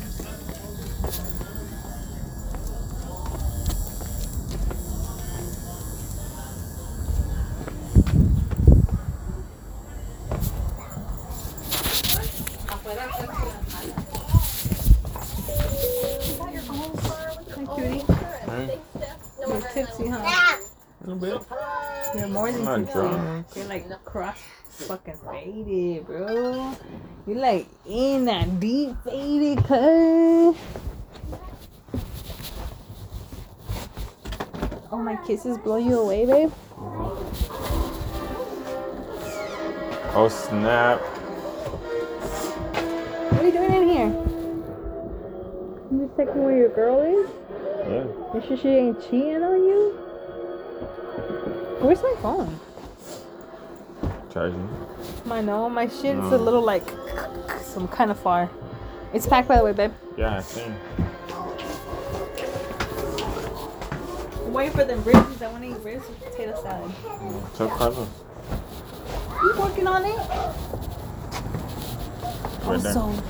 Hi, 12.92 12.98
cutie. 17.74 18.04
You're 19.40 19.60
tipsy, 19.72 20.08
huh? 20.08 20.18
A 20.20 21.06
little 21.06 21.16
bit. 21.16 21.42
You're 22.14 22.28
more 22.28 22.52
than 22.52 22.68
I'm 22.68 22.84
tipsy. 22.84 23.00
drunk. 23.00 23.46
You're 23.56 23.64
like 23.64 24.04
cross 24.04 24.36
fucking 24.68 25.16
faded, 25.24 26.04
bro. 26.04 26.76
You're 27.26 27.38
like 27.38 27.66
in 27.88 28.26
that 28.26 28.60
deep 28.60 28.94
faded, 29.04 29.64
cuz. 29.64 30.56
Oh, 34.90 34.98
my 34.98 35.16
kisses 35.26 35.56
blow 35.56 35.76
you 35.78 35.98
away, 36.00 36.26
babe? 36.26 36.52
Oh 40.14 40.28
snap! 40.28 41.00
What 43.42 43.52
are 43.52 43.60
you 43.60 43.66
doing 43.68 43.82
in 43.82 43.88
here? 43.88 44.06
You 45.90 46.06
just 46.06 46.16
checking 46.16 46.44
where 46.44 46.56
your 46.56 46.68
girl 46.68 47.00
is? 47.00 47.28
Yeah. 47.90 48.04
You 48.34 48.40
sure 48.46 48.56
she 48.56 48.68
ain't 48.68 49.02
cheating 49.02 49.42
on 49.42 49.64
you? 49.64 49.90
Where's 51.80 52.00
my 52.04 52.14
phone? 52.22 52.60
Charging. 54.32 54.68
My 55.24 55.40
no, 55.40 55.68
my 55.68 55.88
shit's 55.88 56.04
a 56.30 56.38
little 56.38 56.62
like, 56.62 56.88
so 57.64 57.80
I'm 57.80 57.88
kind 57.88 58.12
of 58.12 58.20
far. 58.20 58.48
It's 59.12 59.26
packed 59.26 59.48
by 59.48 59.56
the 59.56 59.64
way, 59.64 59.72
babe. 59.72 59.92
Yeah, 60.16 60.36
I 60.36 60.40
seen. 60.40 60.76
I'm 64.36 64.52
waiting 64.52 64.72
for 64.72 64.84
them 64.84 65.02
ribs. 65.02 65.42
I 65.42 65.48
want 65.48 65.64
to 65.64 65.70
eat 65.70 65.78
ribs 65.82 66.08
with 66.08 66.20
potato 66.20 66.62
salad. 66.62 66.92
So 67.54 67.66
clever. 67.66 68.06
You 69.42 69.54
working 69.58 69.88
on 69.88 70.04
it? 70.04 70.20
There. 72.32 72.72
Also, 72.72 73.22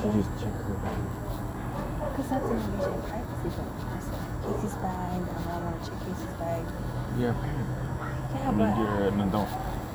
don't 0.00 0.16
you 0.16 0.22
just 0.22 0.42
check 0.42 0.52
her? 0.52 0.76
because 2.10 2.28
that's 2.30 2.44
an 2.44 2.56
amazing 2.56 3.00
Casey's 4.50 4.74
bag. 4.80 5.20
I 5.20 5.52
don't 5.52 5.64
want 5.64 5.84
to 5.84 5.90
check 5.90 5.98
Casey's 6.00 6.36
bag. 6.38 6.64
Yeah. 7.18 7.34
Yeah, 8.34 8.48
I 8.48 8.50
mean, 8.50 8.58
but 8.58 8.78
you're 8.78 9.08
an 9.08 9.20
adult. 9.20 9.48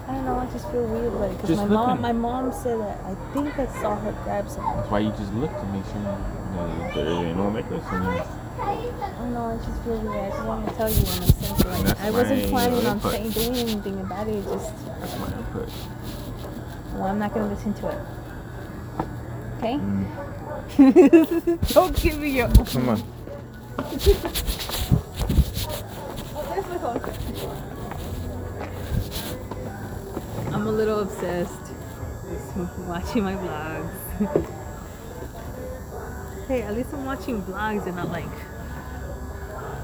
I 0.07 0.13
don't 0.13 0.25
know. 0.25 0.35
I 0.35 0.45
just 0.47 0.69
feel 0.69 0.85
weird 0.85 1.13
about 1.13 1.23
it 1.23 1.35
because 1.35 1.49
Just 1.49 1.49
my 1.49 1.49
look 1.49 1.53
mom, 1.65 1.97
in. 1.97 2.01
my 2.01 2.11
mom 2.11 2.51
said 2.51 2.79
that 2.79 2.99
I 3.05 3.15
think 3.33 3.57
I 3.59 3.65
saw 3.81 3.95
her 3.95 4.11
grab 4.23 4.49
something. 4.49 4.75
That's 4.75 4.89
why 4.89 4.99
you 4.99 5.09
just 5.11 5.33
look 5.33 5.51
to 5.51 5.65
make 5.67 5.85
sure 5.85 6.01
that 6.01 6.93
there 6.95 7.07
ain't 7.07 7.37
no 7.37 7.49
necklace 7.49 7.85
in 7.91 8.03
there. 8.03 8.27
I 8.59 8.75
don't 9.19 9.33
know. 9.33 9.45
I 9.45 9.57
just 9.57 9.81
feel 9.83 9.99
weird. 9.99 10.15
I 10.15 10.29
just 10.29 10.45
want 10.45 10.67
to 10.67 10.75
tell 10.75 10.89
you 10.89 11.01
when 11.01 11.23
I'm 11.23 11.27
saying 11.27 11.73
like 11.73 11.85
That's 11.85 12.01
I 12.01 12.09
wasn't 12.11 12.49
planning 12.49 12.85
on 12.87 13.01
saying 13.01 13.29
doing 13.31 13.55
anything 13.55 13.99
about 13.99 14.27
it. 14.27 14.43
Just 14.43 14.85
That's 14.99 15.19
my 15.19 15.27
input. 15.37 15.69
well, 16.93 17.03
I'm 17.03 17.19
not 17.19 17.33
gonna 17.33 17.49
listen 17.53 17.73
to 17.75 17.87
it. 17.89 17.99
Okay. 19.57 19.77
Mm. 19.77 20.05
don't 21.73 21.95
give 22.01 22.17
me 22.17 22.29
your. 22.29 22.47
Come 22.49 22.89
on. 22.89 23.03
Oh, 26.37 26.43
there's 26.49 26.67
my 26.67 26.77
phone. 26.77 26.99
I'm 30.53 30.64
a 30.64 30.64
little 30.75 30.99
obsessed. 30.99 31.71
Watching 32.87 33.23
my 33.23 33.35
vlogs. 33.35 33.91
hey, 36.47 36.61
at 36.63 36.73
least 36.75 36.89
I'm 36.93 37.05
watching 37.05 37.41
vlogs 37.43 37.85
and 37.85 37.95
not 37.95 38.09
like 38.09 38.25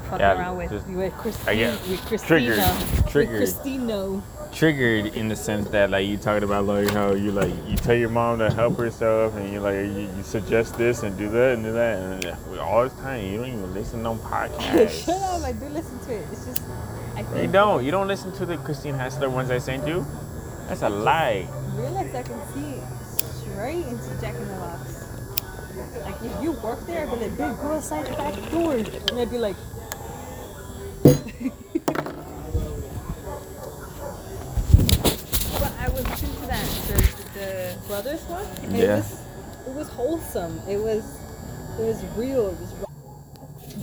fucking 0.06 0.20
Yeah, 0.20 0.38
around 0.40 0.58
with 0.58 0.72
just- 0.72 0.88
with 0.88 1.14
I 1.14 1.18
Christine. 1.18 1.58
get 1.58 1.88
with 1.88 2.06
Christina. 2.06 2.28
triggered. 2.30 2.58
With 2.58 3.10
Triggered. 3.12 3.42
Christino. 3.42 4.22
Triggered 4.54 5.06
in 5.16 5.28
the 5.30 5.36
sense 5.36 5.70
that 5.70 5.90
like 5.92 6.08
you 6.08 6.18
talking 6.18 6.44
about 6.44 6.66
like 6.66 6.90
how 6.92 7.14
you 7.14 7.32
like 7.32 7.54
you 7.68 7.78
tell 7.78 7.96
your 7.96 8.10
mom 8.10 8.40
to 8.40 8.50
help 8.52 8.78
herself 8.78 9.34
and 9.38 9.52
you 9.54 9.62
like 9.62 9.76
you, 9.76 10.10
you 10.18 10.24
suggest 10.24 10.78
this 10.78 11.04
and 11.04 11.18
do 11.18 11.30
that 11.30 11.54
and 11.54 11.64
do 11.64 11.72
that 11.72 12.26
and 12.26 12.60
all 12.60 12.84
this 12.84 12.94
time 13.00 13.24
you 13.26 13.38
don't 13.38 13.48
even 13.48 13.74
listen 13.74 14.06
on 14.06 14.18
podcasts. 14.20 15.06
Shut 15.06 15.16
up! 15.16 15.44
I 15.44 15.54
do 15.54 15.66
listen 15.68 15.98
to 16.00 16.14
it. 16.16 16.26
It's 16.32 16.46
just 16.46 16.62
I 17.16 17.42
You 17.42 17.48
don't. 17.48 17.84
You 17.86 17.92
don't 17.92 18.08
listen 18.08 18.32
to 18.34 18.46
the 18.46 18.58
Christine 18.58 18.96
Hassler 18.96 19.30
ones 19.30 19.52
I 19.52 19.58
sent 19.60 19.88
you. 19.88 20.06
That's 20.72 20.84
a 20.84 20.90
lie. 20.90 21.46
realize 21.76 22.16
I 22.16 22.24
can 22.24 22.40
see 22.54 22.80
straight 23.44 23.86
into 23.88 24.22
Jack 24.22 24.36
in 24.36 24.48
the 24.48 24.54
Box. 24.56 25.04
Like 26.06 26.16
if 26.24 26.42
you 26.42 26.54
work 26.64 26.80
there, 26.88 27.02
I'd 27.06 27.12
be 27.12 27.26
like, 27.28 27.38
"Big 27.38 27.58
go 27.60 27.74
outside 27.74 28.06
the 28.08 28.14
back 28.16 28.36
door," 28.52 28.76
and 28.76 29.20
I'd 29.20 29.30
be 29.30 29.38
like. 29.38 29.58
but 35.60 35.72
I 35.80 35.90
was 35.90 36.08
listening 36.08 36.34
to 36.36 36.48
that 36.48 36.66
the, 36.88 37.40
the 37.40 37.88
brothers 37.88 38.22
one. 38.24 38.46
and 38.64 38.76
It 38.76 38.84
Yeah. 38.84 38.96
was 38.98 39.20
it 39.68 39.74
was 39.76 39.90
wholesome. 39.90 40.60
It 40.68 40.78
was 40.78 41.04
it 41.80 41.84
was 41.84 42.04
real. 42.16 42.48
It 42.50 42.58
was. 42.60 42.74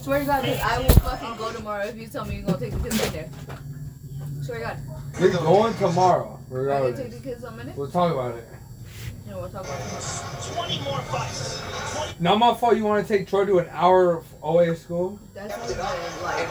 Swear 0.02 0.20
to 0.20 0.24
God, 0.26 0.44
I 0.44 0.78
will 0.80 0.88
fucking 0.90 1.36
go 1.36 1.52
tomorrow 1.52 1.84
if 1.86 1.96
you 1.96 2.06
tell 2.08 2.24
me 2.24 2.36
you're 2.36 2.44
gonna 2.44 2.58
take 2.58 2.72
the 2.72 2.80
kids 2.88 3.06
in 3.06 3.12
there. 3.12 3.28
Swear 4.48 4.60
to 4.60 4.64
God. 4.64 4.78
We're 5.20 5.30
going 5.30 5.74
tomorrow. 5.74 6.40
Are 6.50 6.64
gonna 6.64 6.96
take 6.96 7.10
the 7.10 7.20
kids 7.20 7.44
on 7.44 7.58
minute? 7.58 7.76
We'll 7.76 7.90
talk 7.90 8.14
about 8.14 8.34
it. 8.34 8.48
You 9.28 9.34
know, 9.34 9.40
we'll 9.40 9.50
talk 9.50 9.64
about 9.64 9.78
it. 9.78 10.54
20 10.54 10.80
more 10.80 11.00
fights. 11.02 11.60
Not 12.18 12.38
my 12.38 12.54
fault. 12.54 12.76
You 12.78 12.84
want 12.84 13.06
to 13.06 13.12
take 13.18 13.28
Troy 13.28 13.44
to 13.44 13.58
an 13.58 13.68
hour 13.72 14.14
of 14.16 14.24
OA 14.42 14.74
school? 14.74 15.20
That's 15.34 15.54
not 15.54 15.68
even 15.70 15.78
like, 16.22 16.48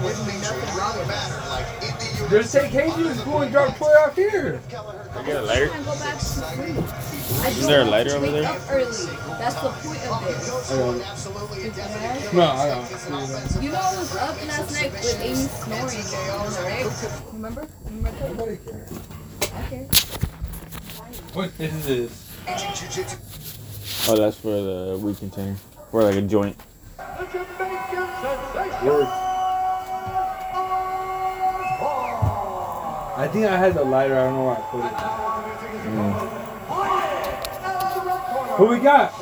there's 0.00 0.20
nothing 0.40 0.76
wrong 0.78 0.96
with 0.96 1.08
that. 1.08 2.28
Just 2.30 2.52
take 2.54 2.70
Casey 2.70 3.02
to 3.02 3.14
school 3.16 3.42
and 3.42 3.50
drop 3.50 3.76
Troy 3.76 3.88
off 3.88 4.14
here. 4.14 4.60
I 4.68 4.70
get 5.24 5.36
a 5.38 5.42
lighter. 5.42 5.68
Can't 5.70 5.84
go 5.84 5.98
back 5.98 6.18
to 6.18 6.24
sleep. 6.24 6.76
I 7.42 7.48
Isn't 7.48 7.66
there 7.66 7.80
a 7.80 7.84
lighter 7.84 8.10
over 8.12 8.26
wake 8.26 8.32
there? 8.32 8.44
up 8.44 8.60
early. 8.70 9.06
That's 9.38 9.54
the 9.56 9.70
point 9.82 10.06
of 10.06 10.24
this. 10.26 10.48
No, 12.32 12.42
I 12.42 12.68
don't. 12.68 12.88
You 13.62 13.70
know 13.72 13.80
I 13.80 13.96
was 13.96 14.14
up 14.16 14.36
last 14.46 14.70
night 14.72 14.92
with 14.92 15.20
Amy 15.20 15.34
snoring, 15.34 16.04
right? 16.62 16.86
Remember? 17.32 17.66
Remember? 17.86 18.58
Okay. 19.66 19.88
What 21.32 21.52
is 21.60 21.86
this? 21.86 22.26
Oh, 24.08 24.16
that's 24.16 24.36
for 24.36 24.50
the 24.50 24.98
weed 25.00 25.16
container. 25.18 25.54
For 25.92 26.02
like 26.02 26.16
a 26.16 26.22
joint. 26.22 26.56
I 33.16 33.28
think 33.32 33.46
I 33.46 33.56
had 33.56 33.74
the 33.74 33.84
lighter. 33.84 34.18
I 34.18 34.24
don't 34.24 34.34
know 34.34 34.46
where 34.46 34.56
I 34.56 34.60
put 34.70 34.84
it. 34.84 34.92
Hmm. 35.86 36.12
Who 38.56 38.66
we 38.66 38.78
got? 38.80 39.12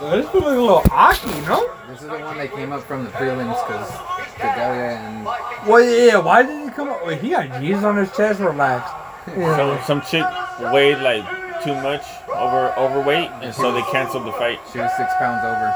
Well, 0.00 0.10
this 0.22 0.26
looks 0.32 0.46
like 0.46 0.56
a 0.56 0.60
little 0.60 0.82
Aki, 0.92 1.40
no? 1.46 1.68
This 1.88 2.02
is 2.02 2.08
the 2.08 2.18
one 2.18 2.36
that 2.38 2.52
came 2.52 2.70
up 2.70 2.84
from 2.84 3.02
the 3.04 3.10
prelims 3.10 3.66
because 3.66 3.90
Gadelha 4.36 4.96
and 4.98 5.24
Well, 5.66 5.82
yeah. 5.82 6.18
Why 6.18 6.42
did 6.44 6.68
he 6.68 6.70
come 6.70 6.90
up? 6.90 7.04
Wait, 7.04 7.20
he 7.20 7.30
got 7.30 7.60
Jesus 7.60 7.82
on 7.82 7.96
his 7.96 8.14
chest. 8.16 8.38
Relax. 8.38 8.88
Some 9.34 9.80
some 9.84 10.00
chick 10.02 10.24
weighed 10.72 10.98
like 10.98 11.24
too 11.66 11.74
much 11.82 12.04
over 12.28 12.72
overweight, 12.78 13.30
and 13.42 13.52
so 13.54 13.72
they 13.72 13.82
canceled 13.92 14.26
the 14.26 14.32
fight. 14.32 14.60
she 14.72 14.78
was 14.78 14.90
six 14.96 15.12
pounds 15.18 15.44
over. 15.44 15.74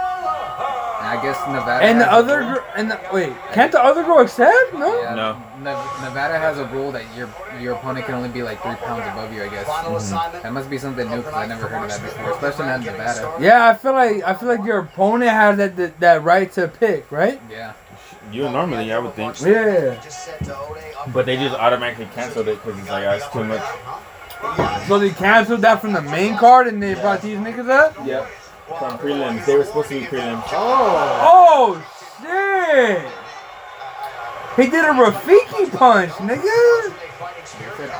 And 1.00 1.08
I 1.18 1.22
guess 1.22 1.38
Nevada. 1.48 1.82
And 1.84 1.98
the 1.98 2.12
other, 2.12 2.38
rule- 2.40 2.54
gr- 2.56 2.76
and 2.76 2.90
the, 2.90 3.00
wait, 3.10 3.32
can't 3.54 3.72
the 3.72 3.82
other 3.82 4.02
girl 4.04 4.18
accept? 4.20 4.74
No. 4.74 5.00
Yeah, 5.00 5.14
No. 5.14 5.32
Ne- 5.58 6.04
Nevada 6.04 6.38
has 6.38 6.58
a 6.58 6.66
rule 6.66 6.92
that 6.92 7.04
your 7.16 7.28
your 7.58 7.74
opponent 7.74 8.04
can 8.06 8.14
only 8.14 8.28
be 8.28 8.42
like 8.42 8.62
three 8.62 8.74
pounds 8.76 9.04
above 9.12 9.32
you. 9.32 9.42
I 9.42 9.48
guess. 9.48 9.66
Mm-hmm. 9.66 10.42
That 10.42 10.52
must 10.52 10.68
be 10.70 10.76
something 10.78 11.08
new 11.08 11.16
because 11.18 11.34
I 11.34 11.46
never 11.46 11.68
heard 11.68 11.84
of 11.84 11.90
that 11.90 12.02
before, 12.02 12.30
especially 12.32 12.66
not 12.66 12.80
in 12.80 12.84
Nevada. 12.86 13.36
Yeah, 13.40 13.66
I 13.68 13.74
feel 13.74 13.92
like 13.92 14.22
I 14.24 14.34
feel 14.34 14.48
like 14.48 14.64
your 14.64 14.78
opponent 14.80 15.30
has 15.30 15.56
that 15.56 15.76
that, 15.76 16.00
that 16.00 16.22
right 16.22 16.52
to 16.52 16.68
pick, 16.68 17.10
right? 17.10 17.40
Yeah. 17.50 17.72
You 18.30 18.48
normally, 18.48 18.92
I 18.92 18.98
would 18.98 19.14
think. 19.14 19.40
Yeah. 19.40 20.00
But 21.12 21.26
they 21.26 21.36
just 21.36 21.54
automatically 21.56 22.08
canceled 22.14 22.46
it 22.48 22.62
because 22.62 22.78
it's 22.78 22.88
like, 22.90 23.04
oh, 23.04 23.10
it's 23.12 23.28
too 23.32 23.42
much. 23.44 23.62
So 24.86 24.98
they 24.98 25.10
canceled 25.10 25.60
that 25.62 25.80
from 25.80 25.92
the 25.92 26.02
main 26.02 26.36
card 26.36 26.66
and 26.66 26.82
they 26.82 26.94
brought 26.94 27.22
these 27.22 27.38
niggas 27.38 27.68
up. 27.68 27.94
Yep. 28.04 28.26
From 28.78 28.98
prelims. 28.98 29.44
They 29.46 29.56
were 29.56 29.64
supposed 29.64 29.88
to 29.90 30.00
be 30.00 30.06
prelims. 30.06 30.42
Oh 30.52 31.82
Oh, 31.82 31.86
shit! 32.22 33.06
He 34.56 34.70
did 34.70 34.84
a 34.84 34.88
Rafiki 34.88 35.70
punch, 35.76 36.10
nigga. 36.12 36.92
They 37.58 37.66
said, 37.76 37.90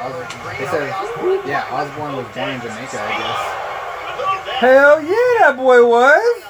they 0.59 0.67
said 0.67 1.49
yeah, 1.49 1.67
Osborne 1.71 2.17
was 2.17 2.27
born 2.35 2.51
in 2.51 2.61
Jamaica, 2.61 3.01
I 3.01 3.19
guess. 3.19 4.57
Hell 4.59 5.01
yeah, 5.03 5.39
that 5.41 5.55
boy 5.57 5.87
was. 5.87 6.43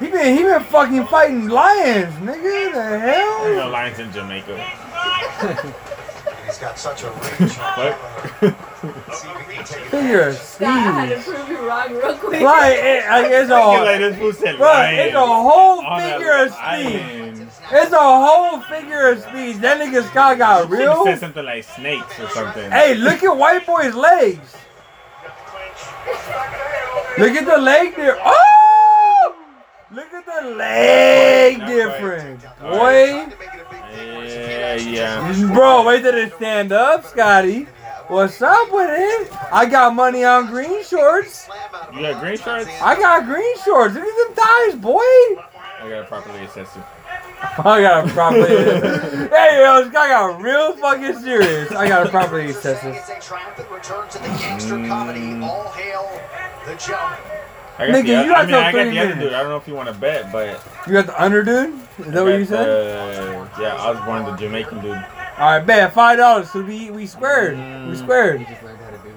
He 0.00 0.08
been 0.08 0.36
he 0.36 0.42
been 0.42 0.62
fucking 0.64 1.06
fighting 1.06 1.48
lions, 1.48 2.14
nigga. 2.16 2.72
The 2.74 2.98
hell? 2.98 3.54
no 3.54 3.68
lions 3.70 3.98
in 3.98 4.12
Jamaica. 4.12 4.56
He's 6.46 6.58
got 6.58 6.78
such 6.78 7.02
a 7.04 7.10
reach. 7.10 7.56
Uh, 7.58 7.92
figure 9.90 10.28
of 10.28 10.36
Scott, 10.36 10.68
I 10.68 11.06
had 11.06 11.24
to 11.24 11.30
prove 11.30 11.48
you 11.48 11.66
wrong 11.68 11.92
real 11.94 12.16
quick. 12.18 12.42
Like, 12.42 12.76
it, 12.78 13.08
like 13.08 13.30
it's 13.30 13.50
a 13.50 13.54
like 13.54 13.98
this 13.98 14.18
fool 14.18 14.32
said 14.32 14.56
Bro, 14.58 14.72
it's 14.90 15.14
a 15.14 15.26
whole 15.26 15.82
figure 15.98 16.32
of 16.44 16.52
speed. 16.52 17.48
It's 17.70 17.92
a 17.92 17.96
whole 17.98 18.60
figure 18.62 19.08
of 19.08 19.20
speed. 19.22 19.56
That 19.62 19.80
nigga 19.80 20.02
Scott 20.10 20.38
got 20.38 20.62
Should've 20.62 20.70
real. 20.72 21.04
said 21.04 21.20
something 21.20 21.44
like 21.44 21.64
snakes 21.64 22.18
or 22.18 22.28
something. 22.30 22.70
Hey, 22.70 22.94
look 22.94 23.22
at 23.22 23.36
white 23.36 23.64
boy's 23.66 23.94
legs. 23.94 24.56
Look 27.18 27.32
at 27.36 27.46
the 27.46 27.58
leg 27.58 27.94
there. 27.94 28.18
Oh! 28.24 29.36
Look 29.92 30.12
at 30.12 30.24
the 30.24 30.50
leg 30.50 31.58
Not 31.58 31.68
difference. 31.68 32.44
quite. 32.58 32.70
Boy. 33.30 33.32
Yeah, 33.92 34.74
yeah. 34.76 35.52
Bro, 35.54 35.84
wait 35.84 36.02
till 36.02 36.14
it 36.14 36.32
stand 36.34 36.72
up, 36.72 37.04
Scotty. 37.04 37.66
What's 38.08 38.42
up 38.42 38.70
with 38.70 38.90
it? 38.90 39.32
I 39.52 39.66
got 39.66 39.94
money 39.94 40.24
on 40.24 40.46
green 40.46 40.84
shorts. 40.84 41.48
You 41.94 42.02
got 42.02 42.20
green 42.20 42.36
shorts? 42.36 42.68
I 42.82 42.94
got 42.98 43.24
green 43.24 43.58
shorts. 43.64 43.94
Look 43.94 44.04
at 44.04 44.34
them 44.36 44.44
thighs, 44.44 44.80
boy. 44.80 45.00
I 45.00 45.88
gotta 45.88 46.04
properly 46.06 46.40
assess 46.40 46.74
you. 46.76 46.82
I 47.42 47.80
gotta 47.82 48.08
properly. 48.12 48.48
hey, 48.48 49.62
yo, 49.64 49.82
this 49.82 49.92
guy 49.92 50.08
got 50.08 50.40
real 50.40 50.76
fucking 50.76 51.20
serious. 51.20 51.72
I 51.72 51.88
gotta 51.88 52.10
properly 52.10 52.50
assess 52.50 52.82
this. 52.82 52.98
It's 52.98 53.08
a 53.08 53.20
triumphant 53.20 53.70
return 53.70 54.08
to 54.10 54.18
the 54.18 54.28
gangster 54.28 54.76
comedy. 54.86 55.42
All 55.44 55.68
hail 55.70 56.08
the 56.66 56.76
gentleman. 56.76 57.18
I 57.82 57.86
got 57.86 57.96
Nigga, 57.96 58.02
the, 58.06 58.12
you 58.12 58.18
I 58.18 58.26
got 58.28 58.46
mean, 58.46 58.54
I 58.54 58.72
till 58.72 58.84
got 58.84 58.90
the 58.90 58.98
other 59.00 59.14
dude. 59.20 59.32
I 59.32 59.40
don't 59.40 59.50
know 59.50 59.56
if 59.56 59.68
you 59.68 59.74
want 59.74 59.88
to 59.88 59.94
bet, 59.94 60.32
but 60.32 60.62
You 60.86 60.92
got 60.94 61.06
the 61.06 61.22
under 61.22 61.42
dude? 61.42 61.74
Is 61.98 62.06
that 62.12 62.22
what 62.24 62.38
you 62.38 62.44
said? 62.44 62.68
Uh, 62.68 63.48
yeah, 63.60 63.74
I 63.76 63.90
was 63.90 64.00
born 64.00 64.24
the 64.24 64.36
Jamaican 64.36 64.80
dude. 64.80 64.92
All 65.38 65.56
right, 65.56 65.60
bet 65.66 65.92
five 65.94 66.18
dollars. 66.18 66.50
So 66.50 66.62
we 66.62 66.90
we 66.90 67.06
squared. 67.06 67.56
We 67.88 67.96
squared. 67.96 68.46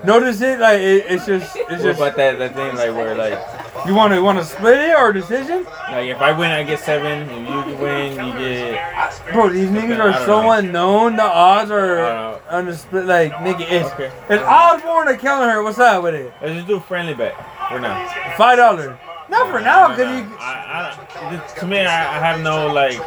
Notice 0.03 0.41
it 0.41 0.59
like 0.59 0.79
it, 0.79 1.05
it's 1.09 1.25
just 1.25 1.55
it's 1.55 1.69
What 1.69 1.81
just. 1.81 1.99
about 1.99 2.15
that, 2.17 2.37
that 2.39 2.53
thing 2.55 2.75
like 2.75 2.91
where 2.91 3.15
like 3.15 3.39
You 3.87 3.95
want 3.95 4.13
to 4.13 4.21
want 4.21 4.37
to 4.37 4.45
split 4.45 4.77
it 4.79 4.95
or 4.95 5.11
decision? 5.11 5.63
like 5.89 6.07
if 6.09 6.21
I 6.21 6.31
win 6.37 6.51
I 6.51 6.63
get 6.63 6.79
seven, 6.79 7.27
if 7.29 7.69
you 7.69 7.75
win 7.77 8.11
you 8.11 8.33
get 8.33 9.33
Bro, 9.33 9.49
these 9.49 9.69
niggas 9.69 9.99
are 9.99 10.25
so 10.25 10.43
know. 10.43 10.51
unknown. 10.51 11.15
The 11.15 11.23
odds 11.23 11.71
are 11.71 11.99
I 12.05 12.31
don't 12.31 12.41
on 12.49 12.65
the 12.67 12.75
split. 12.77 13.05
Like 13.05 13.33
nigga, 13.33 13.61
it's 13.69 13.89
Okay. 13.93 14.11
it's 14.29 14.43
Osborne 14.43 15.07
or 15.07 15.17
Kelleher. 15.17 15.63
What's 15.63 15.79
up 15.79 16.03
with 16.03 16.13
it? 16.15 16.31
let's 16.41 16.53
just 16.53 16.67
do 16.67 16.75
a 16.75 16.81
friendly 16.81 17.13
bet 17.13 17.33
for 17.69 17.79
now. 17.79 18.33
Five 18.37 18.57
dollars. 18.57 18.95
Nah, 19.27 19.39
Not 19.39 19.51
for 19.51 19.59
now, 19.59 19.87
because 19.89 20.21
you. 20.29 20.37
I, 20.37 20.95
I, 21.25 21.35
this- 21.35 21.53
to 21.53 21.65
me, 21.65 21.79
I, 21.79 22.17
I 22.17 22.19
have 22.19 22.41
no 22.41 22.67
like. 22.71 22.99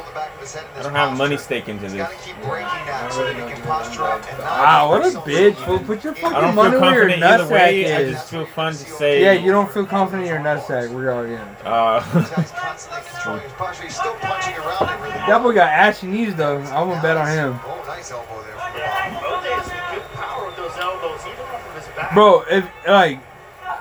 I 0.76 0.82
don't 0.82 0.93
have 0.94 1.16
money 1.16 1.36
stake 1.36 1.68
into 1.68 1.89
this. 1.89 2.09
Wow, 3.68 4.89
what 4.90 5.02
a 5.05 5.10
bitch, 5.20 5.55
fool. 5.64 5.78
Put 5.78 6.02
your 6.02 6.14
I 6.16 6.20
fucking 6.20 6.55
money 6.55 6.76
where 6.78 7.09
your 7.09 7.18
nutsack 7.18 7.51
way. 7.51 7.93
I 7.94 7.98
is. 8.01 8.12
just 8.14 8.30
feel 8.30 8.47
fun 8.47 8.72
to 8.72 8.78
say. 8.78 9.22
Yeah, 9.22 9.32
you 9.32 9.52
don't 9.52 9.70
feel 9.70 9.86
confident 9.86 10.26
in 10.26 10.35
your 10.35 10.43
nutsack. 10.43 10.90
We're 10.93 11.12
already 11.12 11.35
in. 11.35 11.40
Uh, 11.64 12.01
That 15.28 15.43
boy 15.43 15.52
got 15.55 15.68
ashy 15.68 16.06
knees 16.06 16.35
though. 16.35 16.59
I 16.62 16.82
won't 16.82 17.02
bet 17.02 17.16
on 17.18 17.28
him. 17.28 17.52
Yeah, 17.52 19.20
OJ 19.20 19.44
has 19.44 19.66
some 19.66 19.94
good 19.94 20.02
power 20.14 20.47
with 20.47 20.56
those 20.56 20.76
elbows, 20.78 21.20
even 21.26 21.39
off 21.40 21.66
of 21.68 21.74
his 21.85 21.94
back. 21.94 22.14
Bro, 22.14 22.44
if 22.51 22.64
like 22.86 23.20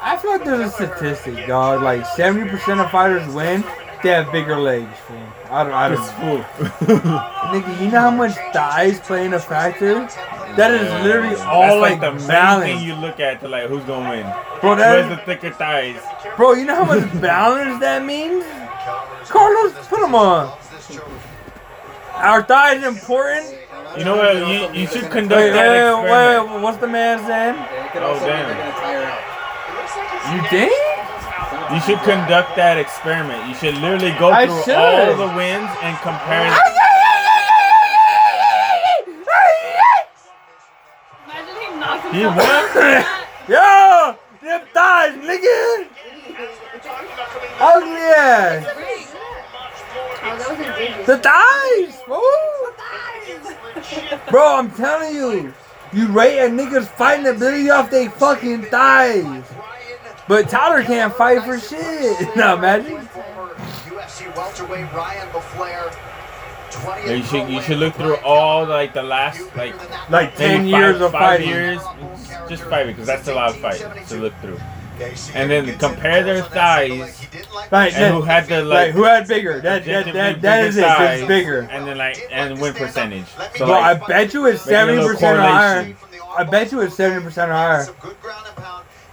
I 0.08 0.16
feel 0.16 0.32
like 0.32 0.46
there's 0.46 0.70
a 0.70 0.72
statistic, 0.72 1.48
dog. 1.48 1.84
Like 1.84 2.06
seventy 2.06 2.50
percent 2.50 2.80
of 2.80 2.90
fighters 2.90 3.28
win, 3.34 3.62
they 4.04 4.10
have 4.10 4.32
bigger 4.32 4.58
legs. 4.58 4.98
Fool. 5.06 5.18
I 5.50 5.64
don't. 5.64 5.74
I 5.74 5.90
don't. 5.90 6.00
It's 6.02 6.12
know. 6.18 6.46
Nigga, 7.52 7.82
you 7.82 7.92
know 7.92 8.00
how 8.00 8.12
much 8.12 8.34
thighs 8.54 9.02
play 9.02 9.26
in 9.26 9.34
a 9.34 9.40
factor? 9.40 9.96
That 10.56 10.74
is 10.74 10.90
literally 11.04 11.36
all 11.42 11.82
That's 11.82 11.82
like, 11.82 12.02
like, 12.02 12.02
the 12.02 12.20
main 12.20 12.28
balance. 12.28 12.66
thing 12.80 12.88
you 12.88 12.96
look 12.96 13.20
at 13.20 13.42
to 13.42 13.50
like 13.50 13.68
who's 13.68 13.84
gonna 13.84 14.10
win. 14.10 14.24
Bro, 14.62 14.76
that 14.76 15.04
has 15.04 15.10
the 15.18 15.24
thicker 15.26 15.52
thighs? 15.52 16.00
Bro, 16.38 16.54
you 16.54 16.64
know 16.64 16.86
how 16.86 16.86
much 16.86 17.22
balance 17.22 17.80
that 17.82 18.06
means? 18.06 18.46
Carlos, 19.28 19.74
put 19.88 20.00
them 20.00 20.16
on. 20.16 20.58
Our 22.14 22.44
thighs 22.44 22.84
important. 22.84 23.58
You 23.98 24.06
know 24.06 24.16
what? 24.16 24.36
You, 24.36 24.82
you 24.82 24.88
should 24.88 25.12
conduct 25.12 25.42
Wait, 25.42 25.50
that 25.52 25.70
wait, 25.70 26.02
experiment. 26.02 26.54
wait, 26.56 26.62
what's 26.64 26.78
the 26.78 26.88
man 26.88 27.20
saying? 27.26 27.56
Oh 27.96 28.20
damn! 28.26 29.37
You 30.34 30.42
think? 30.50 30.74
You 31.72 31.80
should 31.82 32.00
conduct 32.04 32.56
that 32.56 32.78
experiment. 32.78 33.48
You 33.48 33.56
should 33.56 33.76
literally 33.76 34.12
go 34.20 34.32
I 34.32 34.46
through 34.48 34.64
should. 34.64 34.76
all 34.76 35.16
the 35.16 35.32
wins 35.36 35.70
and 35.84 35.96
compare. 36.00 36.52
Imagine 41.26 41.56
him 41.56 41.80
knocking 41.80 42.14
He 42.14 42.26
won? 42.26 43.06
Yo, 43.48 44.16
them 44.42 44.62
thighs, 44.74 45.16
nigga. 45.24 45.88
Ugly 47.60 48.02
ass. 48.16 48.66
The 51.06 51.18
thighs, 51.18 51.96
fool. 52.06 52.22
Bro, 54.30 54.56
I'm 54.58 54.72
telling 54.72 55.16
you, 55.16 55.54
you 55.94 56.08
rate 56.08 56.40
a 56.40 56.50
nigga's 56.50 56.88
fighting 56.88 57.24
the 57.26 57.32
ability 57.32 57.70
off 57.70 57.90
they 57.90 58.08
fucking 58.10 58.64
thighs. 58.64 59.44
But 60.28 60.50
Tyler 60.50 60.84
can't 60.84 61.14
fight 61.14 61.44
for 61.44 61.60
shit. 61.60 62.28
Now 62.36 62.56
imagine. 62.58 62.98
UFC 62.98 64.36
welterweight 64.36 64.92
Ryan 64.94 65.28
LaFlare. 65.30 65.96
20th 66.70 67.06
Yeah, 67.06 67.14
you 67.14 67.24
should 67.24 67.50
you 67.50 67.62
should 67.62 67.78
look 67.78 67.96
through 67.96 68.18
all 68.18 68.66
like 68.66 68.94
the 68.94 69.02
last 69.04 69.40
like 69.56 69.74
Like 70.10 70.38
maybe 70.38 70.54
10 70.58 70.68
years 70.68 70.96
five, 70.98 71.02
of 71.02 71.12
five 71.14 71.22
fighting. 71.40 71.48
years, 71.50 71.82
just 72.50 72.64
five 72.64 72.88
because 72.88 73.08
that's 73.08 73.28
a 73.30 73.34
lot 73.34 73.50
of 73.52 73.58
fighting 73.58 73.90
to 74.08 74.16
look 74.18 74.34
through. 74.42 74.60
And 75.34 75.50
then 75.50 75.78
compare 75.78 76.24
their 76.24 76.42
thighs 76.44 77.28
Like, 77.72 77.94
and 77.94 78.16
who 78.16 78.22
had 78.24 78.48
the 78.48 78.64
like, 78.66 78.88
like, 78.88 78.92
who 78.96 79.04
had 79.04 79.28
bigger? 79.28 79.62
That 79.62 79.86
that 79.86 80.12
that, 80.14 80.42
that 80.42 80.66
is 80.66 80.76
it. 80.78 80.82
thighs, 80.82 81.20
It's 81.20 81.28
bigger. 81.28 81.68
And 81.72 81.88
then 81.88 81.98
like 81.98 82.18
and 82.32 82.60
win 82.60 82.74
percentage. 82.74 83.26
So 83.56 83.66
Bro, 83.68 83.76
I 83.76 83.94
bet 83.94 84.34
you 84.34 84.46
it's 84.48 84.62
seventy 84.62 85.02
percent 85.06 85.40
higher. 85.40 85.96
I 86.38 86.44
bet 86.44 86.72
you 86.72 86.82
it's 86.82 86.96
seventy 86.96 87.24
percent 87.24 87.52
higher. 87.52 87.86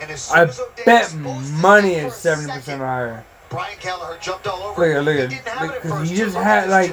I 0.00 0.50
bet 0.84 1.14
money 1.14 1.94
is 1.94 2.14
seventy 2.14 2.50
percent 2.52 2.80
higher. 2.80 3.24
Brian 3.50 3.78
Kelleher 3.78 4.18
jumped 4.20 4.46
all 4.46 4.60
over. 4.62 5.02
Look 5.02 5.16
at 5.18 5.30
look 5.30 5.32
at 5.72 5.82
because 5.82 6.10
he 6.10 6.16
just 6.16 6.36
had 6.36 6.68
like 6.68 6.90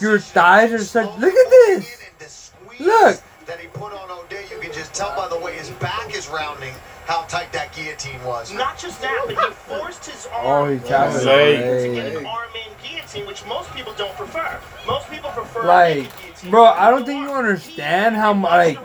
your 0.00 0.18
thighs 0.18 0.72
are 0.72 0.78
such. 0.78 1.06
Look 1.18 1.32
at 1.32 1.50
this. 1.50 2.52
Look. 2.80 3.20
that 3.46 3.60
he 3.60 3.68
put 3.68 3.92
on 3.92 4.10
Ode. 4.10 4.32
You 4.50 4.58
can 4.60 4.72
just 4.72 4.92
tell 4.92 5.14
by 5.16 5.28
the 5.28 5.38
way 5.38 5.54
his 5.56 5.70
back 5.70 6.14
is 6.14 6.28
rounding 6.28 6.74
how 7.06 7.22
tight 7.22 7.52
that 7.52 7.72
guillotine 7.74 8.22
was. 8.24 8.52
Not 8.52 8.76
just 8.76 9.00
that, 9.00 9.22
but 9.26 9.36
he 9.38 9.52
forced 9.52 10.04
his 10.04 10.26
Oh, 10.34 10.46
arm 10.48 10.78
he 10.78 10.84
tapped 10.86 11.12
his 11.14 11.24
Leg. 11.24 11.58
to 11.88 11.94
get 11.94 12.16
an 12.16 12.26
arm 12.26 12.48
in 12.54 12.72
guillotine, 12.90 13.26
which 13.26 13.46
most 13.46 13.72
people 13.72 13.94
don't 13.96 14.14
prefer. 14.16 14.58
Most 14.86 15.08
people 15.08 15.30
prefer 15.30 15.62
a 15.62 15.66
Like, 15.66 15.96
naked 15.98 16.12
guillotine. 16.20 16.50
bro, 16.50 16.64
I 16.64 16.90
don't 16.90 17.06
think 17.06 17.22
you 17.28 17.32
understand 17.32 18.16
how 18.16 18.32
much 18.34 18.50
like 18.50 18.78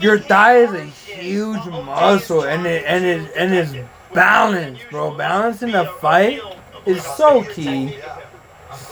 your 0.00 0.18
thigh 0.18 0.58
is 0.58 0.72
a 0.72 0.84
huge 0.84 1.64
muscle, 1.66 2.44
and 2.44 2.66
it 2.66 2.84
and 2.86 3.04
it 3.04 3.32
and 3.36 3.54
it's 3.54 3.72
balance, 4.12 4.78
bro. 4.90 5.14
Balance 5.16 5.62
in 5.62 5.72
the 5.72 5.86
fight 6.00 6.40
is 6.86 7.02
so 7.02 7.42
key, 7.44 7.96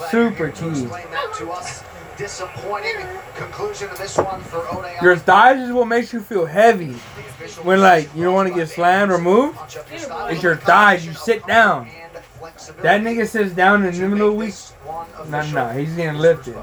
super 0.09 0.49
key. 0.49 0.87
Conclusion 3.35 3.89
this 3.97 4.17
one 4.17 4.41
for. 4.41 4.85
Your 5.01 5.17
thighs 5.17 5.59
is 5.59 5.71
what 5.71 5.87
makes 5.87 6.13
you 6.13 6.19
feel 6.19 6.45
heavy. 6.45 6.93
When 7.63 7.81
like 7.81 8.13
you 8.15 8.23
don't 8.23 8.33
want 8.33 8.49
to 8.49 8.55
get 8.55 8.69
slammed 8.69 9.11
or 9.11 9.17
moved, 9.17 9.57
it's 9.91 10.43
your 10.43 10.55
thighs. 10.55 11.05
You 11.05 11.13
sit 11.13 11.45
down. 11.47 11.89
That 12.81 13.01
nigga 13.01 13.27
sits 13.27 13.53
down 13.53 13.83
in 13.85 13.93
the 13.93 14.07
middle 14.07 14.27
of 14.27 14.33
the 14.33 14.39
week. 14.39 14.53
No, 15.29 15.51
no, 15.51 15.69
he's 15.69 15.95
getting 15.95 16.19
lifted. 16.19 16.55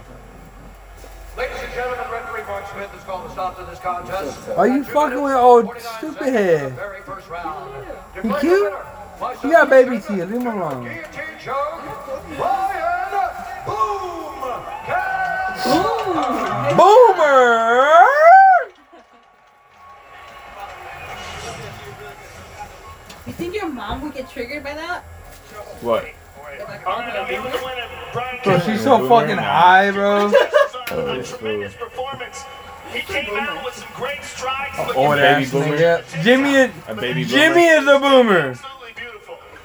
Ladies 1.41 1.57
and 1.63 1.73
gentlemen, 1.73 2.05
referee 2.13 2.43
Mark 2.47 2.67
Smith 2.71 2.91
has 2.91 3.03
called 3.05 3.31
a 3.31 3.33
stop 3.33 3.57
to 3.57 3.65
this 3.65 3.79
contest. 3.79 4.47
Are 4.59 4.69
you 4.69 4.85
fucking 4.85 5.23
with 5.23 5.33
oh, 5.33 5.65
old 5.67 5.81
stupid 5.81 6.35
head? 6.35 6.75
Very 6.75 7.01
first 7.01 7.31
round. 7.31 7.87
He 8.13 8.29
cute? 8.41 8.75
You 9.43 9.51
got 9.51 9.71
baby 9.71 9.97
teeth. 9.97 10.11
Leave 10.11 10.33
him 10.33 10.47
alone. 10.47 10.85
Boomer! 16.77 17.89
You 23.27 23.33
think 23.33 23.55
your 23.55 23.71
mom 23.71 24.03
would 24.03 24.13
get 24.13 24.29
triggered 24.29 24.63
by 24.63 24.75
that? 24.75 25.05
what? 25.81 26.07
Bro, 28.45 28.59
she's 28.61 28.83
so 28.83 29.09
fucking 29.09 29.39
high, 29.39 29.91
bro. 29.91 30.31
Tremendous 30.91 31.75
performance. 31.75 32.45
He 32.93 33.01
came 33.01 33.29
out 33.37 33.65
with 33.65 33.75
some 33.75 33.89
great 33.95 34.23
strikes. 34.25 34.77
but 34.77 34.97
Old 34.97 35.17
Baby 35.17 35.45
ass 35.45 35.51
boomer. 35.53 35.77
nigga. 35.77 36.23
Jimmy 36.25 36.55
is 36.55 36.71
A 36.89 36.95
baby 36.95 37.25
Jimmy 37.25 37.67
is 37.67 37.87
a 37.87 37.99
boomer. 38.01 38.55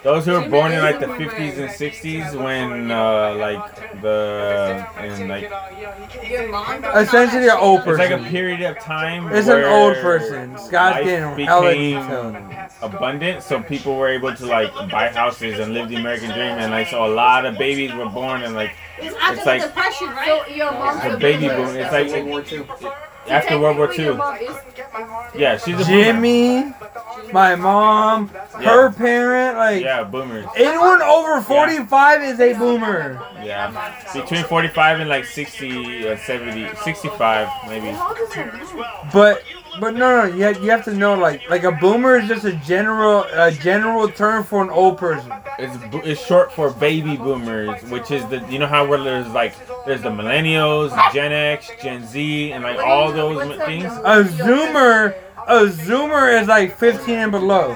Those 0.04 0.24
who 0.26 0.34
were 0.34 0.48
born 0.48 0.72
in 0.72 0.82
like 0.84 1.00
the 1.00 1.08
50s 1.08 1.58
and 1.58 1.68
60s 1.72 2.40
when 2.40 2.92
uh, 2.92 3.34
like 3.40 4.02
the 4.04 4.88
and 4.98 5.28
like 5.28 5.52
Essentially 6.94 7.48
an 7.48 7.58
old 7.60 7.84
person. 7.84 8.02
it's 8.04 8.12
like 8.12 8.22
a 8.22 8.30
period 8.30 8.62
of 8.62 8.78
time. 8.80 9.34
It's 9.34 9.48
an 9.48 9.64
old 9.64 9.96
person. 9.96 10.56
Scott's 10.60 11.04
getting 11.04 11.46
hella 11.48 11.72
became 11.72 12.02
detailed. 12.02 12.36
Abundant, 12.82 13.44
so 13.44 13.62
people 13.62 13.96
were 13.96 14.10
able 14.10 14.34
to 14.36 14.46
like 14.46 14.72
buy 14.92 15.10
houses 15.10 15.60
and 15.60 15.74
live 15.74 15.90
the 15.90 15.96
American 15.96 16.30
dream, 16.30 16.58
and 16.60 16.72
like 16.72 16.88
so 16.88 17.06
a 17.06 17.12
lot 17.14 17.46
of 17.46 17.58
babies 17.58 17.94
were 17.94 18.10
born 18.10 18.44
and 18.44 18.54
like 18.56 18.72
It's 19.00 19.16
it's 19.20 19.46
like 19.46 19.62
depression, 19.62 20.08
right? 20.10 20.28
So 20.48 20.54
your 20.54 20.72
mom's 20.72 21.04
it's 21.04 21.14
a 21.14 21.18
a 21.18 21.20
baby 21.20 21.48
boomer. 21.48 21.66
boom. 21.68 21.76
It's 21.78 21.92
like 21.92 22.90
after 23.28 23.58
World 23.60 23.78
War 23.78 23.92
II. 23.92 24.18
Yeah, 25.36 25.58
she's 25.58 25.74
a 25.76 25.78
boomer. 25.84 25.86
Jimmy, 25.86 26.74
my 27.34 27.56
mom, 27.56 28.28
her 28.28 28.92
parent, 28.92 29.58
like 29.58 29.84
Yeah, 29.84 30.04
boomers. 30.04 30.46
anyone 30.56 31.02
over 31.02 31.42
45 31.42 32.22
is 32.22 32.40
a 32.40 32.54
boomer. 32.54 33.20
Yeah, 33.44 33.72
between 34.14 34.44
45 34.44 35.00
and 35.00 35.10
like 35.10 35.26
60, 35.26 36.08
uh, 36.08 36.18
70, 36.18 36.70
65 36.84 37.48
maybe. 37.68 37.98
But 39.12 39.42
but 39.80 39.96
no 39.96 40.28
no 40.28 40.36
you 40.36 40.44
have, 40.44 40.64
you 40.64 40.70
have 40.70 40.84
to 40.86 40.94
know 40.94 41.14
like 41.16 41.50
like 41.50 41.64
a 41.64 41.72
boomer 41.72 42.18
is 42.18 42.28
just 42.28 42.46
a 42.46 42.54
general 42.54 43.24
a 43.34 43.52
general 43.52 44.10
term 44.10 44.44
for 44.44 44.62
an 44.64 44.70
old 44.70 44.98
person. 44.98 45.32
It's 45.60 45.78
it's 46.06 46.26
short 46.26 46.52
for 46.52 46.72
baby 46.72 47.18
boomers, 47.18 47.82
which 47.84 48.12
is 48.12 48.26
the 48.28 48.46
you 48.50 48.60
know 48.60 48.68
how 48.68 48.86
where 48.86 49.04
there's 49.04 49.28
like 49.30 49.56
there's 49.86 50.02
the 50.02 50.10
millennials, 50.10 50.92
Gen 51.14 51.32
X, 51.32 51.70
Gen 51.82 52.06
Z, 52.06 52.52
and 52.52 52.64
like 52.64 52.80
all 52.80 53.12
those 53.12 53.58
things. 53.66 53.86
A 53.86 54.24
zoomer 54.24 55.16
a 55.48 55.66
zoomer 55.68 56.42
is 56.42 56.48
like 56.48 56.76
15 56.78 57.16
and 57.16 57.32
below. 57.32 57.72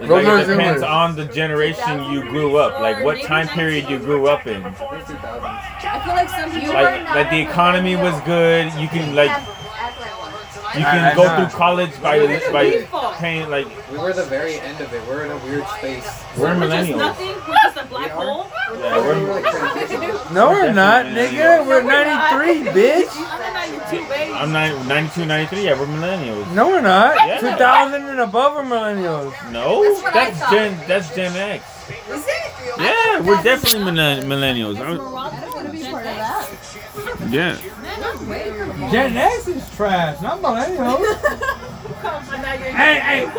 It's 0.00 0.10
like 0.10 0.26
it 0.26 0.46
depends 0.46 0.82
zoomers. 0.82 0.88
on 0.88 1.16
the 1.16 1.24
generation 1.26 2.12
you 2.12 2.20
grew 2.22 2.58
up, 2.58 2.80
like 2.80 3.02
what 3.02 3.22
time 3.22 3.48
period 3.48 3.88
you 3.88 3.98
grew 3.98 4.26
up 4.26 4.46
in. 4.46 4.62
I 4.62 4.72
feel 4.72 6.14
like 6.14 6.28
some 6.28 6.50
people. 6.50 6.74
Like 6.74 7.04
like 7.14 7.30
the 7.30 7.40
economy 7.40 7.96
was 7.96 8.18
good. 8.22 8.66
You 8.80 8.88
can 8.88 9.14
like 9.14 9.30
you 10.74 10.80
can 10.84 11.04
I 11.04 11.14
go 11.14 11.24
know. 11.24 11.36
through 11.48 11.58
college 11.58 12.02
by 12.02 12.18
by 12.52 13.14
paying 13.18 13.48
like 13.50 13.66
We 13.90 13.98
were 13.98 14.12
the 14.12 14.24
very 14.24 14.58
end 14.60 14.80
of 14.80 14.92
it. 14.92 15.06
We're 15.06 15.24
in 15.24 15.30
a 15.32 15.36
weird 15.44 15.66
space. 15.78 16.24
we're 16.36 16.58
We're 16.58 16.68
just 16.68 16.90
millennials. 16.90 16.96
nothing. 16.98 17.34
We're 17.48 17.54
just 17.64 17.76
a 17.76 17.84
black 17.86 18.10
hole. 18.10 18.46
Yeah, 18.78 18.96
we're 20.28 20.32
No 20.34 20.50
we're 20.50 20.72
not, 20.72 21.06
nigga. 21.06 21.66
We're 21.66 21.82
93, 21.82 22.72
bitch. 22.76 23.10
I'm 24.34 24.50
in 24.50 24.56
I'm 24.56 24.88
92, 24.88 25.24
93. 25.26 25.64
Yeah, 25.64 25.78
we're 25.78 25.86
millennials. 25.86 26.52
No, 26.52 26.68
we're 26.68 26.80
not. 26.80 27.14
Yeah. 27.26 27.38
2000 27.40 28.02
and 28.04 28.20
above 28.20 28.56
are 28.56 28.64
millennials. 28.64 29.32
No, 29.52 29.82
That's 29.84 30.02
what 30.02 30.16
I 30.16 30.24
that's 30.30 30.38
thought. 30.40 30.50
Gen. 30.52 30.88
That's 30.88 31.14
Gen 31.14 31.36
X. 31.36 31.64
Is 32.10 32.24
it? 32.26 32.52
Yeah, 32.78 33.20
we're 33.20 33.42
definitely 33.42 33.84
millen- 33.92 34.24
millennials. 34.26 34.76
I'm- 38.18 38.32
I 38.32 38.38
don't 38.38 38.58
want 38.58 38.68
to 38.68 38.74
be 38.74 38.80
part 38.80 38.80
of 38.80 38.90
that. 38.90 38.92
yeah. 38.92 39.08
Gen 39.08 39.16
X 39.16 39.48
is 39.48 39.76
trash, 39.76 40.20
not 40.20 40.40
millennials. 40.42 41.04
hey, 42.76 43.00
hey. 43.00 43.30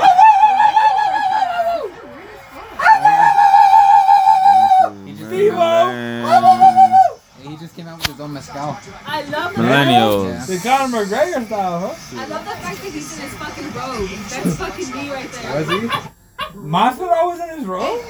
He 7.43 7.55
just 7.55 7.75
came 7.75 7.87
out 7.87 7.97
with 7.99 8.07
his 8.07 8.19
own 8.19 8.33
mezcal. 8.33 8.77
I 9.05 9.21
love 9.29 9.53
Millennials. 9.53 10.47
The 10.47 10.57
Conor 10.67 10.97
McGregor 11.05 11.45
style, 11.45 11.79
huh? 11.95 12.19
I 12.21 12.25
love 12.27 12.43
the 12.45 12.51
fact 12.51 12.81
that 12.81 12.91
he's 12.91 13.15
in 13.17 13.21
his 13.23 13.33
fucking 13.35 13.71
robe. 13.73 14.09
That's 14.29 14.55
fucking 14.57 14.91
me 14.91 15.09
right 15.11 15.31
there. 15.31 15.51
Oh, 15.53 15.59
Was 15.59 15.69
he? 15.69 16.09
Masvidal 16.37 17.27
was 17.27 17.39
in 17.39 17.57
his 17.59 17.65
robe? 17.67 18.01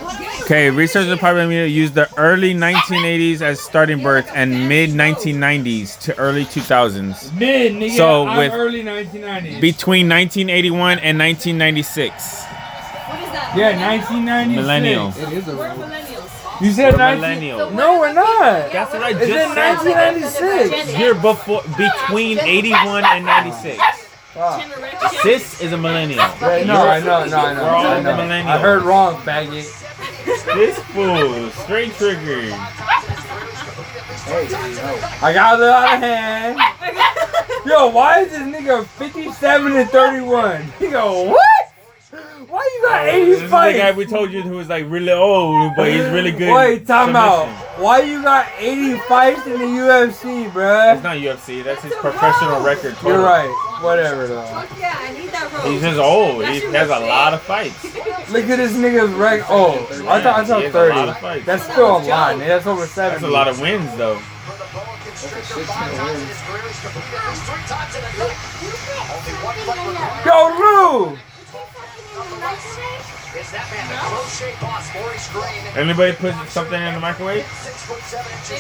Okay, 0.42 0.70
research 0.70 1.08
department 1.08 1.52
used 1.70 1.94
the 1.94 2.10
early 2.18 2.54
1980s 2.54 3.42
as 3.42 3.60
starting 3.60 4.02
birth 4.02 4.30
and 4.34 4.68
mid 4.68 4.92
1990s 4.92 6.00
to 6.02 6.18
early 6.18 6.46
2000s. 6.46 7.38
Mid, 7.38 7.74
nigga. 7.74 7.96
So 7.98 8.28
I'm 8.28 8.38
with 8.38 8.52
early 8.54 8.84
1990s. 8.84 9.62
between 9.62 10.10
1981 10.10 11.00
and 11.00 11.20
1996. 11.20 12.44
yeah, 13.56 13.76
1996. 13.88 14.56
Millennial. 14.56 15.10
It 15.10 15.38
is 15.38 15.48
a 15.48 15.56
We're 15.56 15.70
millennials. 15.70 16.62
You 16.62 16.72
said 16.72 16.94
We're 16.94 17.16
19 17.16 17.22
millennials. 17.22 17.74
No, 17.74 18.00
we're 18.00 18.14
not. 18.14 18.72
That's 18.72 18.92
what 18.94 19.04
I 19.04 19.10
It's 19.12 19.20
just 19.20 19.32
in 19.32 19.54
said. 19.54 20.72
1996. 20.72 21.00
You're 21.00 21.16
before 21.16 21.62
between 21.78 22.40
81 22.40 23.04
and 23.06 23.26
96. 23.26 24.07
Sis 25.24 25.62
is 25.62 25.74
a 25.74 25.78
millennial. 25.78 26.20
Yeah, 26.20 26.64
no, 26.66 26.88
I 26.88 27.00
know, 27.00 27.26
no, 27.26 27.38
I 27.38 27.54
know. 27.54 27.64
We're 27.64 27.70
all 27.70 27.86
I, 27.88 28.02
know. 28.02 28.12
millennials. 28.18 28.46
I 28.46 28.58
heard 28.60 28.84
wrong, 28.84 29.16
faggot. 29.22 29.66
This 30.54 30.78
fool, 30.80 31.50
straight 31.64 31.94
triggered. 31.94 32.54
I 35.24 35.32
got 35.34 35.60
it 35.60 35.68
out 35.68 35.94
of 35.96 36.00
hand. 36.02 36.60
Yo, 37.66 37.88
why 37.88 38.22
is 38.22 38.30
this 38.32 38.42
nigga 38.42 38.86
57 38.86 39.76
and 39.76 39.90
31? 39.90 40.72
He 40.78 40.90
go, 40.90 41.24
what? 41.32 41.57
Why 42.10 42.72
you 42.80 42.88
got 42.88 43.06
80 43.08 43.26
This 43.26 43.36
is 43.36 43.42
the 43.42 43.48
fights? 43.50 43.78
guy 43.80 43.92
we 43.92 44.06
told 44.06 44.32
you 44.32 44.42
who 44.42 44.52
was 44.56 44.70
like 44.70 44.86
really 44.90 45.12
old, 45.12 45.74
but 45.76 45.90
he's 45.92 46.06
really 46.06 46.32
good. 46.32 46.54
Wait, 46.54 46.88
time 46.88 47.18
out. 47.18 47.48
Why 47.80 48.00
you 48.02 48.22
got 48.24 48.48
80 48.58 48.98
fights 49.00 49.46
in 49.46 49.54
the 49.54 49.66
UFC, 49.66 50.50
bruh? 50.52 50.94
It's 50.96 51.04
not 51.04 51.18
UFC. 51.18 51.64
That's 51.66 51.84
his 51.84 51.94
professional 51.96 52.62
record. 52.62 52.96
Total. 52.96 53.12
You're 53.12 53.22
right. 53.24 53.50
Whatever, 53.84 54.26
though. 54.28 54.44
Yeah, 54.80 54.96
I 54.98 55.12
need 55.20 55.30
that 55.32 55.52
robe. 55.52 55.72
He's 55.74 55.82
just 55.82 56.00
old. 56.00 56.46
He 56.46 56.62
has 56.62 56.90
a 56.90 57.00
lot 57.00 57.34
of 57.34 57.42
fights. 57.42 57.84
Look 57.84 58.46
at 58.46 58.56
this 58.56 58.72
nigga's 58.74 59.12
rec. 59.12 59.44
Oh, 59.50 59.74
I 60.08 60.22
thought 60.22 60.26
I 60.28 60.42
He 60.44 60.48
saw 60.48 60.60
has 60.62 60.74
a 60.74 60.80
lot 60.80 61.18
30. 61.20 61.40
of. 61.40 61.46
That's 61.46 61.64
still 61.64 61.98
a 61.98 62.00
lot, 62.08 62.38
man. 62.38 62.48
That's 62.48 62.66
over 62.68 62.86
70. 62.88 63.14
That's 63.20 63.24
a 63.30 63.34
lot 63.34 63.48
of 63.50 63.60
wins, 63.60 63.98
though. 63.98 64.20
Yo, 70.26 70.48
Lou! 70.58 71.18
It's 71.18 71.24
that 71.24 72.28
man, 72.28 72.36
the 72.36 72.36
crochet 72.36 72.36
boss, 72.36 72.36
Maurice 72.36 72.36
Greene. 72.36 72.37
Anybody 75.76 76.14
put 76.14 76.34
something 76.50 76.82
in 76.82 76.94
the 76.94 77.00
microwave? 77.00 77.46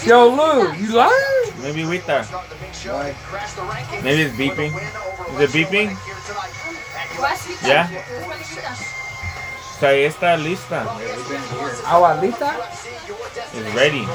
Yo, 0.05 0.27
Lou, 0.29 0.73
you 0.73 0.93
lying? 0.93 1.53
Maybe 1.61 1.81
ahorita. 1.83 2.27
Maybe 4.03 4.21
it's 4.23 4.35
beeping. 4.35 4.71
Is 5.39 5.39
it 5.41 5.51
beeping? 5.55 5.97
Yeah. 7.65 7.87
So 9.79 9.87
está 9.87 10.37
lista. 10.37 10.85
Agualita? 11.85 12.53
It's 13.53 13.75
ready. 13.75 14.07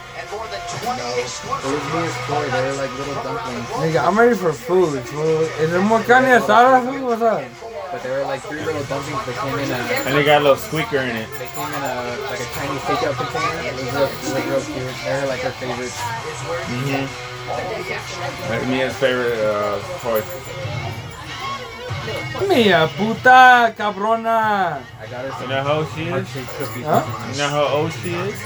It 0.30 0.36
was 0.36 1.84
me 1.90 2.06
as 2.06 2.14
toy. 2.30 2.46
They 2.50 2.62
were 2.62 2.76
like 2.78 2.92
little 2.98 3.14
dumplings. 3.14 3.66
Nigga, 3.82 4.06
I'm 4.06 4.16
ready 4.16 4.36
for 4.36 4.52
food, 4.52 5.02
fool. 5.02 5.40
Is 5.58 5.70
there 5.72 5.82
more 5.82 6.02
carne 6.04 6.24
asada 6.24 6.86
food? 6.86 7.02
What's 7.02 7.22
up? 7.22 7.42
But 7.90 8.02
they 8.04 8.10
were 8.10 8.22
like 8.22 8.40
three 8.42 8.64
little 8.64 8.84
dumplings 8.84 9.26
that 9.26 9.34
came 9.42 9.58
in 9.58 9.70
a. 9.70 9.74
And 10.06 10.14
they 10.16 10.24
got 10.24 10.40
a 10.40 10.44
little 10.44 10.56
squeaker 10.56 10.98
in 10.98 11.16
it. 11.16 11.28
They 11.34 11.46
came 11.50 11.66
in 11.66 11.82
a 11.82 12.14
like 12.30 12.38
a 12.38 12.46
Chinese 12.54 12.80
takeout 12.86 13.18
container. 13.18 13.58
It 13.66 13.74
was 13.74 13.90
real, 13.90 14.06
it 14.06 14.54
was 14.54 14.70
real 14.70 14.86
cute. 14.86 14.94
They 15.02 15.18
were 15.18 15.26
like 15.26 15.40
her 15.40 15.50
favorites. 15.58 15.98
Mm-hmm. 15.98 17.10
That's 18.46 18.66
Mia's 18.68 18.94
favorite 18.94 19.34
uh, 19.42 19.82
toy. 19.98 20.22
Mia 22.48 22.88
puta 22.96 23.74
cabrona. 23.76 24.82
I 25.00 25.06
got 25.10 25.24
her 25.24 25.42
You 25.42 25.48
know 25.48 25.62
how 25.62 25.78
old 25.78 25.88
she 25.94 26.02
is? 26.04 26.28
Huh? 26.84 27.30
You 27.32 27.38
know 27.38 27.48
how 27.48 27.66
old 27.76 27.92
she 27.92 28.10
is? 28.14 28.40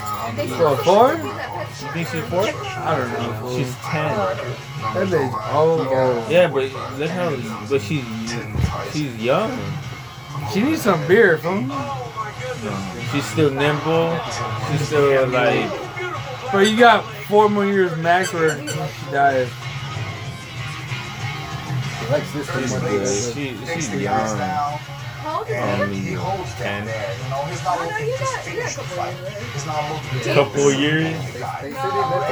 So, 0.59 0.77
four? 0.83 1.15
You 1.15 1.91
think 1.93 2.09
she's 2.09 2.25
four? 2.27 2.45
I 2.45 2.99
don't 2.99 3.13
know. 3.13 3.57
She's 3.57 3.75
ten. 3.77 4.11
That 4.15 5.07
bitch, 5.09 5.33
oh, 5.53 5.87
oh. 5.89 6.27
Yeah, 6.29 6.49
but 6.49 6.65
look 6.99 7.11
how, 7.11 7.31
but 7.69 7.81
she's 7.81 8.05
she's 8.93 9.17
young. 9.23 9.57
She 10.53 10.63
needs 10.63 10.83
some 10.83 11.07
beer, 11.07 11.39
fool. 11.39 11.65
She's 13.13 13.25
still 13.25 13.51
nimble. 13.51 14.19
She's 14.71 14.87
still 14.89 15.29
like. 15.29 15.71
But 16.53 16.71
you 16.71 16.79
got 16.79 17.05
four 17.29 17.49
more 17.49 17.67
years 17.67 17.97
max 17.99 18.31
for 18.31 18.51
her 18.51 18.59
she 18.61 19.11
dies 19.11 19.49
likes 22.11 22.33
this 22.33 22.49
one 22.49 22.69
more 22.69 22.81
than 22.81 22.99
this. 22.99 23.37
Young? 23.95 24.81
Um, 25.25 25.91
he 25.91 26.13
holds 26.13 26.53
down 26.59 26.85
there. 26.85 27.17
You 27.17 27.31
know, 27.31 27.49
not 27.65 27.81
looking 27.81 27.97
no, 27.97 28.05
you're 28.05 28.69
couple 28.69 28.93
fight. 28.93 29.17
Years. 29.17 29.65
Not. 29.65 30.35
Couple 30.35 30.73
years? 30.73 31.17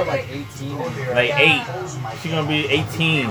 Like 0.06 0.28
18. 0.28 0.78
Like 1.16 1.32
8. 1.32 1.64
She's 2.20 2.30
going 2.32 2.44
to 2.44 2.48
be 2.48 2.68
18. 2.68 3.26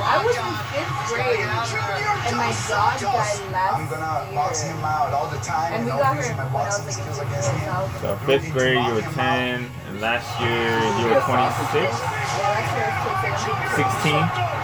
I 0.00 0.22
was 0.24 0.36
in 0.36 0.44
fifth 0.72 1.10
grade, 1.10 1.40
and 1.40 2.36
my 2.36 2.52
dog 2.68 3.00
died 3.00 3.40
last 3.52 3.80
I'm 3.80 3.88
gonna 3.88 4.30
box 4.34 4.62
him 4.62 4.78
out 4.84 5.12
all 5.12 5.28
the 5.28 5.38
time. 5.38 5.72
And 5.74 5.84
we 5.84 5.90
got 5.90 6.16
her 6.16 6.22
when 6.22 6.40
I 6.40 6.52
was 6.52 6.86
like 6.86 8.00
So 8.00 8.16
fifth 8.24 8.52
grade, 8.52 8.78
you 8.86 8.94
were 8.94 9.00
10, 9.00 9.70
and 9.88 10.00
last 10.00 10.28
year 10.40 10.78
you 11.00 11.08
were 11.12 11.20
26? 11.24 11.92
16? 13.74 14.57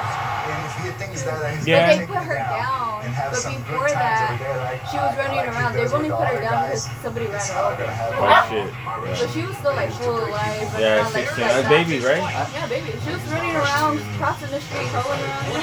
Yeah. 1.65 1.87
But 1.87 1.99
they 1.99 2.07
put 2.07 2.23
her 2.25 2.35
down. 2.35 3.05
But 3.05 3.45
before 3.45 3.89
that, 3.89 4.41
she 4.91 4.97
was 4.97 5.15
running 5.17 5.45
around. 5.47 5.75
They 5.75 5.87
only 5.87 6.11
put 6.11 6.27
her 6.29 6.41
down 6.41 6.67
because 6.67 6.91
somebody 7.03 7.27
ran 7.27 7.51
over. 7.55 7.87
Oh, 8.19 8.47
shit. 8.51 9.19
So 9.19 9.27
she 9.31 9.43
was 9.47 9.57
still 9.59 9.75
like 9.75 9.93
full 9.93 10.19
of 10.19 10.29
life. 10.29 10.75
Yeah, 10.79 11.05
around, 11.05 11.15
like, 11.15 11.29
16. 11.29 11.69
Baby, 11.69 12.05
right? 12.05 12.25
Yeah, 12.53 12.67
baby. 12.67 12.91
She 13.05 13.11
was 13.13 13.23
running 13.31 13.55
around, 13.55 14.01
crossing 14.19 14.51
the 14.51 14.61
street, 14.61 14.91
rolling 14.91 15.21
around. 15.21 15.55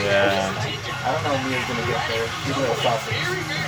Yeah. 0.00 0.48
I 1.04 1.12
don't 1.12 1.22
know 1.24 1.36
Mia's 1.44 1.66
gonna 1.68 1.84
get 1.84 2.00
there. 2.08 2.26
She's 2.46 2.56
a 2.56 2.74
sausage. 2.80 3.20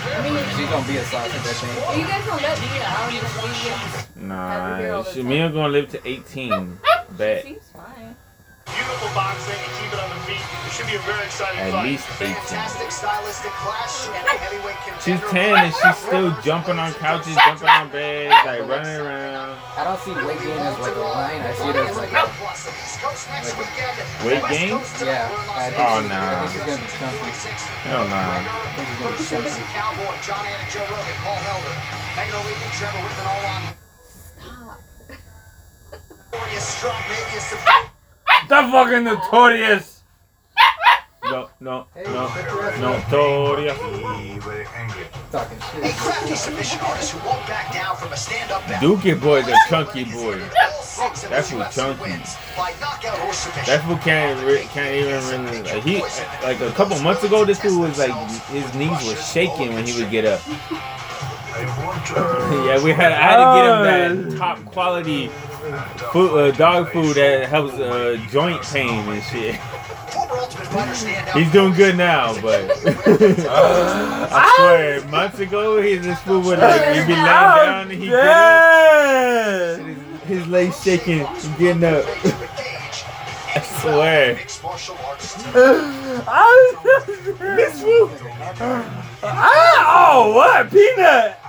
I 0.07 0.25
mean, 0.25 0.41
she's 0.57 0.69
gonna 0.73 0.89
be 0.89 0.97
a 0.97 1.05
sausage, 1.05 1.45
I 1.45 1.53
think. 1.53 1.99
You 1.99 2.05
guys 2.09 2.25
don't 2.25 2.41
let 2.41 2.57
Mia 2.65 2.85
out. 2.89 3.13
Nah, 4.17 5.03
she, 5.13 5.23
Mia 5.23 5.51
gonna 5.51 5.69
live 5.69 5.91
to 5.91 6.01
18. 6.09 6.79
Bet. 7.19 7.45
She's 7.47 7.69
fine. 7.75 8.17
Beautiful 8.65 9.09
boxing 9.15 9.76
should 10.77 10.87
be 10.87 10.97
a 10.97 11.05
very 11.09 11.25
exciting 11.25 11.59
At 11.61 11.73
fight. 11.73 11.85
least 11.89 12.05
eighteen. 12.21 12.37
Fantastic 12.37 12.91
stylistic 12.93 13.51
clash 13.65 14.09
and 14.13 14.27
a 14.29 14.37
heavyweight 14.37 14.77
She's 15.01 15.21
ten 15.33 15.57
and 15.57 15.73
she's 15.73 15.97
still 16.05 16.37
jumping 16.45 16.79
on 16.79 16.93
couches, 17.01 17.33
jumping 17.37 17.69
on 17.69 17.89
beds, 17.89 18.29
like 18.45 18.61
running 18.69 19.01
around. 19.01 19.57
I 19.77 19.85
don't 19.85 20.01
see 20.05 20.13
weight 20.13 20.37
gain 20.45 20.59
as 20.61 20.77
like 20.79 20.97
a 20.97 21.01
line. 21.01 21.41
I 21.41 21.53
see 21.57 21.69
it 21.73 21.77
as 21.77 21.97
like 21.97 22.13
a 22.13 22.29
Weight 24.27 24.45
gain? 24.53 24.77
yeah. 25.01 25.33
Oh 25.33 26.01
she's- 26.01 26.13
nah. 26.13 26.45
I 26.45 26.45
think 26.45 26.53
she's 26.53 26.61
gonna 26.61 26.77
be 26.77 27.33
chunky. 27.33 27.73
Hell 27.89 28.05
nah. 28.09 28.37
I 28.37 28.45
think 28.77 29.17
she's 29.17 29.31
gonna 29.33 29.45
be 29.45 29.49
chunky. 29.49 29.73
Cowboy, 29.73 30.13
Jon 30.21 30.45
Anik, 30.45 30.69
Joe 30.73 30.85
Rogan, 30.93 31.17
Paul 31.25 31.39
Felder, 31.47 31.77
Megan 32.21 32.37
Olivi, 32.37 32.69
Trevor 32.77 33.01
Whitman, 33.01 33.27
all 33.33 33.45
on. 33.49 33.63
Notorious 36.33 36.67
strong, 36.69 37.01
maybe 37.09 37.37
a 37.37 37.41
surprise. 37.41 37.89
The 38.49 38.61
fucking 38.71 39.05
notorious. 39.05 39.96
No, 41.31 41.51
no, 41.61 41.87
no, 41.97 42.29
no, 42.79 43.05
Toria. 43.11 43.75
Talking 45.33 45.59
A 45.83 45.89
shit. 45.89 45.97
crafty 45.97 46.37
submission 46.37 46.81
artist 46.81 47.13
who 47.13 47.27
won't 47.27 47.45
back 47.49 47.73
down 47.73 47.97
from 47.97 48.13
a 48.13 48.17
stand-up 48.17 48.67
battle. 48.69 48.97
Dookie 48.97 49.21
boy's 49.21 49.49
a 49.49 49.57
chunky 49.69 50.05
boy. 50.05 50.39
That's 51.29 51.51
who 51.51 51.59
chunky. 51.71 52.13
By 52.57 52.75
knockout 52.81 53.19
or 53.27 53.33
submission. 53.33 53.67
That 53.67 53.85
fool 53.85 53.97
can't 53.99 54.39
can't 54.71 54.95
even 54.95 55.45
really 55.45 55.63
like 55.63 55.83
he 55.83 56.01
like 56.47 56.61
a 56.61 56.71
couple 56.73 56.99
months 57.01 57.25
ago. 57.25 57.45
This 57.45 57.61
fool 57.61 57.81
was 57.81 57.99
like 57.99 58.15
his 58.51 58.73
knees 58.75 58.91
were 59.07 59.17
shaking 59.17 59.75
when 59.75 59.85
he 59.85 60.01
would 60.01 60.11
get 60.13 60.25
up. 60.27 60.41
yeah, 61.57 62.83
we 62.85 62.93
had. 62.93 63.13
I 63.13 63.21
had 63.21 63.37
to 63.41 63.47
get 63.57 63.65
him 63.67 64.31
that 64.31 64.39
top 64.39 64.65
quality 64.67 65.29
food, 66.13 66.39
uh, 66.39 66.51
dog 66.53 66.93
food 66.93 67.17
that 67.17 67.49
helps 67.49 67.75
uh, 67.75 68.17
joint 68.31 68.63
pain 68.63 69.09
and 69.09 69.23
shit. 69.25 69.59
He's 71.35 71.51
doing 71.53 71.75
good 71.75 71.97
now, 71.97 72.39
but 72.41 72.71
I 72.87 74.53
swear, 74.57 75.07
months 75.09 75.39
ago, 75.39 75.81
he 75.81 75.97
this 75.97 76.19
food 76.21 76.45
would 76.45 76.59
like 76.59 76.95
he'd 76.95 77.07
be 77.07 77.13
laying 77.13 77.25
down 77.25 77.91
and 77.91 77.93
he 77.93 78.09
get 78.09 78.27
up, 78.27 79.81
his, 80.25 80.47
legs 80.47 80.83
shaking 80.83 81.21
and 81.21 81.59
getting 81.59 81.85
up. 81.85 82.05
I 83.55 83.61
swear. 83.81 84.37
This 87.57 87.81
food. 87.81 88.11
Ah, 89.29 90.13
oh, 90.15 90.35
what? 90.35 90.71
Peanut. 90.71 91.41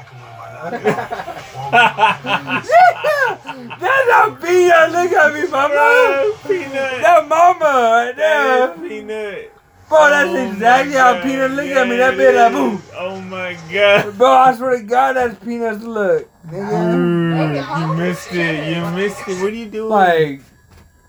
That's 3.79 4.09
a 4.13 4.37
peanut. 4.41 4.91
Look 4.91 5.11
at 5.13 5.33
me, 5.33 5.47
mama. 5.49 6.33
Peanut. 6.47 7.01
That 7.01 7.27
mama 7.27 7.65
right 7.65 8.13
there. 8.15 8.67
Peanut. 8.77 9.53
Bro, 9.89 10.09
that's 10.09 10.29
Oh 10.29 10.35
exactly 10.35 10.93
my 10.95 10.99
how 10.99 11.13
God, 11.13 11.23
peanut 11.23 11.51
look 11.51 11.65
yeah, 11.65 11.81
at 11.81 11.87
me. 11.87 11.95
That 11.97 12.17
bit 12.17 12.35
it 12.35 12.37
like 12.37 12.51
boom. 12.51 12.81
Oh 12.95 13.21
my 13.21 13.57
god. 13.71 14.17
Bro, 14.17 14.31
I 14.31 14.55
swear 14.55 14.77
to 14.77 14.83
God, 14.83 15.13
that's 15.15 15.43
peanuts 15.45 15.83
look. 15.83 16.29
Nigga. 16.47 16.93
Mm, 16.93 17.79
you 17.79 17.97
missed 17.97 18.33
it. 18.33 18.75
You 18.75 18.91
missed 18.91 19.27
it. 19.27 19.41
What 19.41 19.53
are 19.53 19.55
you 19.55 19.67
doing? 19.67 19.89
Like, 19.89 20.41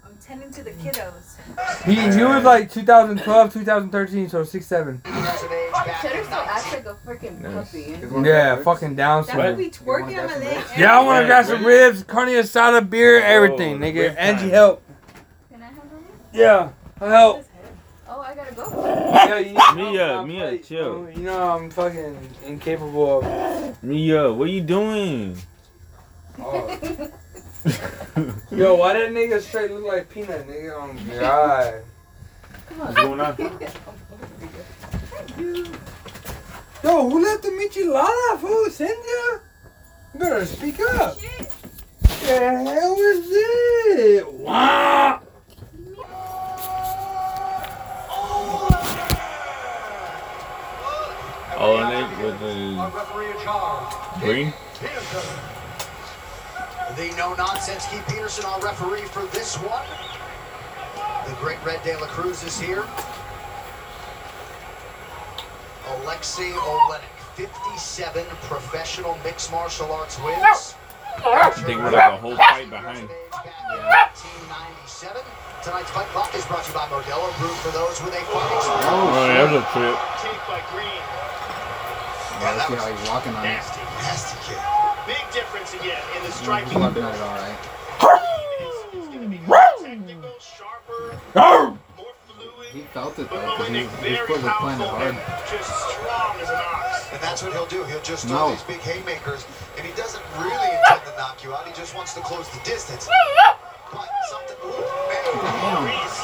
I'm 0.05 0.17
tending 0.21 0.53
to 0.53 0.63
the 0.63 0.71
kiddos. 0.71 1.28
He, 1.85 1.95
he 1.95 2.25
was 2.25 2.45
like 2.45 2.71
2012, 2.71 3.53
2013, 3.53 4.29
so 4.29 4.45
6, 4.45 4.67
7. 4.67 5.03
Cheddar 5.05 6.25
still 6.25 6.35
acts 6.35 6.73
like 6.73 6.87
a 6.87 6.95
freaking 7.07 7.43
puppy. 7.43 8.27
Yeah, 8.29 8.57
fucking 8.63 8.95
down 8.95 9.25
That 9.27 9.37
would 9.37 9.57
be 9.57 9.71
twerking 9.71 10.19
on 10.19 10.27
my 10.27 10.39
leg. 10.39 10.65
Yeah, 10.77 10.99
I 10.99 11.05
want 11.05 11.23
to 11.23 11.27
grab 11.27 11.47
some 11.47 11.65
ribs, 11.65 12.03
carne 12.05 12.29
asada, 12.29 12.89
beer, 12.89 13.21
oh, 13.21 13.25
everything, 13.25 13.77
Oh, 13.77 13.79
nigga. 13.79 14.15
Angie, 14.17 14.43
time. 14.43 14.51
help. 14.51 14.83
Can 15.51 15.63
I 15.63 15.67
have 15.67 15.91
them? 15.91 16.05
Yeah, 16.33 16.71
help. 16.99 17.45
Oh, 18.09 18.21
I 18.21 18.35
gotta 18.35 18.55
go. 18.55 18.85
Yeah, 19.15 19.39
you 19.39 19.53
know, 19.55 19.75
Mia, 19.75 20.25
Mia, 20.25 20.45
like, 20.53 20.65
chill. 20.65 21.09
You 21.15 21.23
know 21.23 21.51
I'm 21.51 21.71
fucking 21.71 22.17
incapable 22.47 23.19
of. 23.25 23.83
Mia, 23.83 24.33
what 24.33 24.49
are 24.49 24.53
you 24.53 24.63
doing? 24.63 25.37
Yo, 28.51 28.75
why 28.77 28.93
that 28.93 29.11
nigga 29.11 29.41
straight 29.41 29.71
look 29.71 29.85
like 29.85 30.09
peanut, 30.09 30.47
nigga? 30.47 30.75
Oh 30.75 30.93
my 30.93 31.03
god. 31.19 31.83
What's 32.77 32.95
going 32.95 33.21
on? 33.21 33.37
Thank 33.37 33.61
you. 35.39 35.67
Yo, 36.85 37.11
who 37.11 37.23
left 37.23 37.43
the 37.43 37.49
Michelada, 37.49 38.39
fool? 38.39 38.71
Cynthia? 38.71 39.41
You 40.15 40.21
better 40.21 40.47
speak 40.47 40.79
up. 40.81 41.19
The 41.19 42.39
hell 42.39 42.97
is 42.97 43.27
it? 43.31 44.33
Wow. 44.33 45.23
Oh, 51.61 51.77
and 51.79 51.93
it 51.93 52.09
with 52.25 52.39
the 52.39 52.55
Referee 52.95 53.33
in 53.33 53.39
green. 54.21 54.53
The 56.99 57.15
no 57.15 57.31
nonsense 57.35 57.87
Keith 57.87 58.03
Peterson, 58.09 58.45
our 58.45 58.59
referee 58.59 59.07
for 59.15 59.23
this 59.31 59.55
one. 59.63 59.87
The 61.31 61.35
great 61.39 61.63
Red 61.65 61.81
De 61.85 61.95
La 61.95 62.09
Cruz 62.09 62.43
is 62.43 62.59
here. 62.59 62.85
Alexei 66.03 66.51
Oleinik, 66.51 67.07
57 67.37 68.27
professional 68.51 69.17
mixed 69.23 69.53
martial 69.53 69.93
arts 69.93 70.19
wins. 70.19 70.75
I 71.23 71.51
think 71.55 71.79
we're 71.79 71.93
like 71.93 72.15
a 72.15 72.17
whole 72.17 72.35
fight 72.35 72.69
behind. 72.69 73.07
1997. 73.07 75.23
Tonight's 75.63 75.91
fight 75.95 76.11
clock 76.11 76.35
is 76.35 76.45
brought 76.47 76.65
to 76.65 76.73
you 76.73 76.79
by 76.79 76.89
Modelo, 76.91 77.31
brewed 77.39 77.55
for 77.63 77.71
those 77.71 78.03
with 78.03 78.11
a 78.11 78.19
fighting 78.27 78.59
spirit. 78.59 78.91
Oh, 78.91 79.15
yeah, 79.23 79.39
that 79.39 79.47
was 79.47 79.63
a 79.63 79.65
trip. 79.71 79.95
Take 80.19 80.43
by 80.51 80.59
Green. 80.75 80.99
Yeah, 82.43 82.59
let's 82.59 82.67
see 82.67 82.75
how 82.75 82.91
he's 82.91 83.07
walking 83.09 83.39
on 83.39 83.47
it. 83.47 83.55
Nasty. 83.55 83.87
Nasty 84.03 84.35
kid. 84.51 84.59
Big 85.29 85.43
difference 85.43 85.75
again 85.75 86.01
in 86.17 86.23
the 86.23 86.29
mm, 86.29 86.33
striking 86.43 86.81
walking 86.81 87.03
ability. 87.03 87.19
it 87.19 87.23
all 87.23 87.37
right. 87.37 87.59
It's 88.95 89.07
going 89.09 89.23
to 89.23 89.29
be 89.29 89.39
more 89.47 89.59
technical, 89.83 90.33
sharper, 90.41 91.19
more 91.35 92.15
fluid, 92.27 92.69
He 92.73 92.81
felt 92.97 93.19
it 93.19 93.29
though, 93.31 93.41
because 93.57 93.69
he, 93.69 93.85
he 94.09 94.17
was 94.17 94.29
playing 94.29 94.81
it 94.81 94.89
powerful 94.89 94.89
hard. 94.89 95.15
just 95.51 95.69
strong 95.69 96.41
as 96.41 96.49
an 96.49 96.57
ox. 96.57 97.13
And 97.13 97.21
that's 97.21 97.43
what 97.43 97.53
he'll 97.53 97.67
do. 97.67 97.85
He'll 97.85 98.01
just 98.03 98.27
throw 98.27 98.49
No. 98.49 98.51
these 98.53 98.63
big 98.65 98.81
haymakers, 98.81 99.45
and 99.77 99.85
he 99.87 99.93
doesn't 99.95 100.23
really 100.41 100.71
intend 100.81 101.05
to 101.05 101.13
knock 101.19 101.45
you 101.45 101.53
out. 101.53 101.67
He 101.69 101.73
just 101.75 101.95
wants 101.95 102.15
to 102.15 102.21
close 102.21 102.49
the 102.51 102.61
distance. 102.65 103.09
But 103.93 104.09
something. 104.31 104.57
Ooh, 104.65 104.81
man. 105.45 105.85
Maurice, 105.85 106.19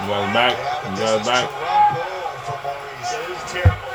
You 0.00 0.08
guys 0.08 0.32
back? 0.32 0.52
Yeah, 0.56 0.80
but 0.80 0.90
You 0.90 0.96
this 0.96 1.10
guys 1.12 1.26
back? 1.26 1.44
trouble 1.44 2.04
for 2.44 2.56
Maurice. 2.64 3.10
that 3.12 3.24
is 3.32 3.42
terrible. 3.52 3.92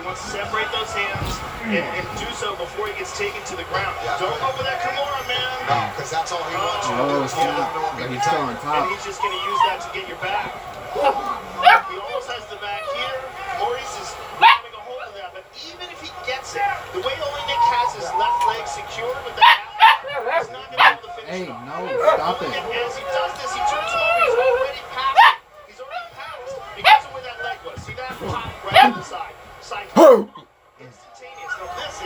He 0.00 0.04
wants 0.04 0.20
to 0.24 0.28
separate 0.36 0.68
those 0.72 0.92
hands 0.92 1.35
and, 1.66 1.82
and 1.98 2.06
do 2.18 2.28
so 2.38 2.54
before 2.54 2.86
he 2.86 2.94
gets 2.94 3.10
taken 3.18 3.42
to 3.50 3.54
the 3.58 3.66
ground. 3.74 3.94
Yeah. 4.06 4.18
Don't 4.22 4.38
go 4.38 4.48
for 4.54 4.62
that 4.62 4.78
Kimura, 4.86 5.22
man. 5.26 5.50
No, 5.66 5.78
because 5.98 6.10
that's 6.14 6.30
all 6.30 6.44
he 6.46 6.54
oh, 6.54 6.62
wants 6.62 6.86
you 6.86 6.94
to 6.94 7.02
do. 7.02 7.10
Oh, 7.10 7.26
is 7.26 7.32
see, 7.34 7.42
hold 7.42 7.58
on 7.58 7.66
to 7.74 7.80
him 7.82 7.94
but 7.96 8.02
and 8.06 8.10
he's 8.14 8.22
still 8.22 8.44
on 8.46 8.54
top. 8.62 8.86
And 8.86 8.94
he's 8.94 9.02
just 9.02 9.18
going 9.18 9.34
to 9.34 9.42
use 9.42 9.60
that 9.66 9.78
to 9.82 9.88
get 9.90 10.04
your 10.06 10.20
back. 10.22 10.54
he 10.94 11.96
almost 11.98 12.28
has 12.30 12.46
the 12.46 12.58
back 12.62 12.86
here. 12.94 13.18
Maurice 13.58 13.94
is 13.98 14.10
having 14.38 14.74
a 14.78 14.82
hold 14.86 15.02
of 15.10 15.12
that, 15.18 15.34
but 15.34 15.42
even 15.66 15.90
if 15.90 15.98
he 15.98 16.10
gets 16.22 16.54
it, 16.54 16.62
the 16.94 17.02
way 17.02 17.14
only 17.18 17.42
Nick 17.50 17.62
has 17.74 17.90
his 17.98 18.08
left 18.14 18.40
leg 18.46 18.62
secured 18.70 19.18
with 19.26 19.34
that, 19.34 19.58
he's 19.66 20.52
not 20.54 20.70
going 20.70 20.78
to 20.78 20.78
be 20.78 20.86
able 20.86 21.02
to 21.02 21.12
finish 21.18 21.30
Hey, 21.34 21.42
it 21.44 21.50
off. 21.50 21.66
no, 21.66 21.74
And 21.82 21.98
stop 21.98 22.38
it. 22.46 22.52
Oleinik, 22.54 22.78
As 22.78 22.94
he 22.94 23.04
does 23.10 23.32
this, 23.42 23.50
he 23.50 23.62
turns 23.66 23.90
him 23.90 24.02
over. 24.06 24.22
He's 24.22 24.38
already 24.38 24.82
past 24.94 25.18
it. 25.18 25.36
He's 25.66 25.80
already 25.82 26.10
past 26.14 26.38
because 26.78 27.02
of 27.02 27.10
where 27.10 27.24
that 27.26 27.38
leg 27.42 27.58
was. 27.66 27.76
See 27.82 27.96
that? 27.98 28.14
Pop 28.22 28.54
right 28.70 28.84
on 28.86 28.94
the 28.94 29.02
side. 29.02 29.34
Side. 29.60 29.90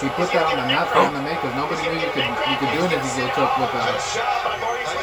He 0.00 0.08
put 0.16 0.32
that 0.32 0.48
on 0.48 0.56
the 0.56 0.64
a 0.64 0.66
mat 0.66 0.70
neck 0.70 0.88
for 0.88 0.96
him 1.04 1.12
cramp. 1.12 1.12
to 1.12 1.20
make 1.22 1.36
because 1.40 1.54
nobody 1.56 1.82
knew 1.84 1.92
you 2.00 2.08
could 2.14 2.24
you 2.24 2.56
could 2.56 2.72
do 2.72 2.80
an 2.80 2.88
cramp. 2.88 3.04
He's 3.04 3.12
Ezekiel 3.20 3.20
gonna 3.20 3.36
choke 3.36 3.52
with 3.60 3.68
a 3.70 3.72
Good 3.84 4.00
shot 4.00 4.40
by 4.44 4.56
Maurice. 4.60 4.94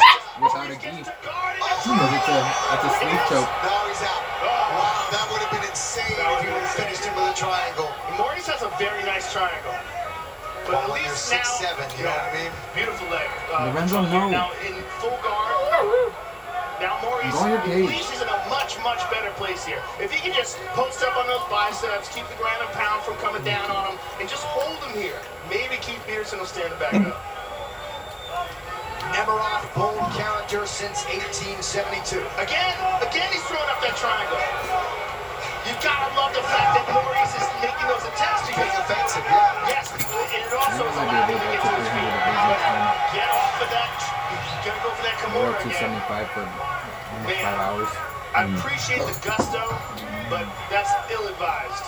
without 0.41 0.70
a 0.74 0.76
gi. 0.82 0.90
Because 0.98 2.14
it's 2.18 2.30
a 2.34 2.38
it's 2.74 2.86
a 2.88 2.90
sleeve 2.98 3.24
choke. 3.30 3.52
Now 3.62 3.86
he's 3.86 4.02
out. 4.02 4.24
Wow, 4.41 5.14
that 5.14 5.26
would 5.30 5.41
have 5.45 5.54
been 5.54 5.66
insane 5.70 6.18
if 6.18 6.41
he 6.41 6.48
would 6.49 6.66
have 6.66 6.74
finished 6.78 7.06
him 7.06 7.14
with 7.16 7.30
a 7.32 7.34
triangle. 7.38 7.90
Maurice 8.18 8.48
has 8.49 8.62
a 8.66 8.70
very 8.82 9.04
nice 9.06 9.30
triangle. 9.32 9.78
But 10.66 10.74
at 10.74 10.82
Well, 10.84 10.91
when 10.98 11.02
you're 11.06 11.14
least 11.16 11.30
six, 11.32 11.45
now, 11.62 11.78
seven, 11.78 11.86
you 11.98 12.04
know 12.04 12.12
what 12.12 12.28
I 12.28 12.30
mean? 12.36 12.52
Beautiful 12.76 13.08
leg. 13.08 13.30
Uh, 13.54 13.66
Lorenzo, 13.72 14.02
no. 14.04 14.28
Now 14.30 14.52
in 14.66 14.76
full 14.99 15.16
guard. 15.24 16.12
Now 16.80 17.02
Maurice, 17.02 17.34
Go 17.34 17.40
on 17.41 17.49
your 17.49 17.58
at 17.60 17.66
cage. 17.66 17.90
least 17.90 18.10
he's 18.14 18.22
in 18.22 18.30
a 18.30 18.40
much, 18.54 18.78
much 18.86 19.02
better 19.10 19.34
place 19.34 19.66
here. 19.66 19.82
If 19.99 20.14
he 20.14 20.22
can 20.22 20.34
just 20.38 20.58
post 20.78 21.02
up 21.02 21.18
on 21.18 21.26
those 21.26 21.41
biceps, 21.49 22.06
keep 22.14 22.28
the 22.30 22.38
ground 22.38 22.62
and 22.62 22.70
pound 22.78 23.02
from 23.02 23.18
coming 23.18 23.41
down 23.44 23.66
on 23.74 23.94
him, 23.94 23.98
and 24.22 24.30
just 24.30 24.45
hold 24.45 24.78
him 24.86 24.94
here, 24.94 25.18
maybe 25.49 25.82
Keith 25.82 26.02
Peterson 26.06 26.38
will 26.38 26.45
stand 26.45 26.70
back 26.78 26.94
up. 26.94 27.18
Nemiroff, 29.16 29.66
bold 29.74 29.98
character 30.14 30.68
since 30.70 31.02
1872. 31.10 32.22
Again, 32.38 32.76
again, 33.02 33.26
he's 33.34 33.41
throwing 33.49 33.70
up 33.74 33.82
that 33.82 33.95
triangle. 33.98 34.38
You've 35.66 35.82
got 35.82 35.98
to 36.06 36.10
love 36.14 36.32
the 36.38 36.45
fact 36.45 36.78
that 36.78 36.86
Maurice 36.94 37.34
is 37.41 37.48
making 37.60 37.88
those 37.90 38.06
attempts 38.06 38.45
to 38.48 38.52
Being 38.54 38.70
get 38.70 38.86
offensive, 38.86 39.26
yeah. 39.26 39.72
Yes, 39.74 39.90
and 39.91 40.04
it 40.06 40.52
also 40.54 40.86
That 40.86 40.94
is 40.94 40.98
might 41.10 41.26
be 41.26 41.34
a 41.34 41.41
allowing 41.41 41.41
him 41.41 41.41
to 41.41 41.49
get 41.58 41.62
to 41.64 41.72
his 41.74 41.90
feet. 41.90 42.06
300 42.06 42.14
of 42.14 42.24
his 42.28 42.45
next 42.48 42.64
time. 42.68 42.95
Get 43.18 43.30
off 43.34 43.56
of 43.66 43.70
that. 43.74 44.16
You 44.68 44.73
gotta 44.76 44.84
go 44.84 44.91
for 44.99 45.03
that 45.07 45.15
Kimura 45.23 45.56
again. 45.64 45.80
275 45.80 46.27
for 46.35 46.44
Man. 46.44 47.39
five 47.39 47.56
hours. 47.56 47.88
I 48.35 48.52
appreciate 48.52 48.99
the 48.99 49.15
gusto, 49.23 49.64
but 50.27 50.44
that's 50.68 50.91
ill-advised. 51.07 51.88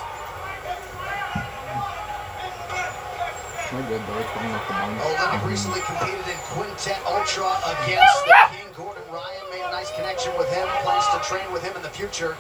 No 3.76 3.84
good 3.84 3.99
though. 4.07 4.23
It's 4.23 4.31
going 4.31 4.56
off 4.56 4.64
the 4.64 4.80
bone. 4.80 4.95
Oleinik 4.95 5.27
mm-hmm. 5.27 5.51
recently 5.51 5.84
competed 5.84 6.23
in 6.23 6.39
Quintet 6.56 7.03
Ultra 7.03 7.51
against 7.84 8.23
the 8.23 8.39
King. 8.56 8.72
Gordon 8.72 9.03
Ryan 9.11 9.43
made 9.51 9.68
a 9.68 9.72
nice 9.76 9.91
connection 9.99 10.31
with 10.39 10.47
him, 10.47 10.64
plans 10.88 11.03
to 11.11 11.19
train 11.27 11.51
with 11.51 11.60
him 11.60 11.76
in 11.76 11.84
the 11.84 11.91
future. 11.91 12.39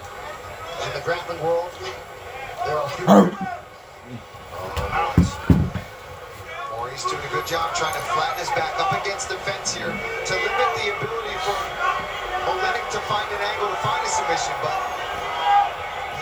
In 0.87 0.91
the 0.95 1.03
grappling 1.03 1.43
world, 1.43 1.67
There 2.63 2.79
are 2.79 2.87
job 7.49 7.73
trying 7.73 7.97
to 7.97 8.05
flatten 8.13 8.37
his 8.37 8.53
back 8.53 8.77
up 8.77 8.93
against 9.01 9.25
the 9.25 9.33
fence 9.41 9.73
here 9.73 9.89
to 9.89 10.33
limit 10.37 10.69
the 10.77 10.85
ability 10.93 11.33
for 11.41 11.57
Oleinik 12.45 12.85
to 12.93 13.01
find 13.09 13.25
an 13.25 13.41
angle 13.41 13.73
to 13.73 13.79
find 13.81 13.97
a 14.05 14.11
submission, 14.13 14.53
but 14.61 14.77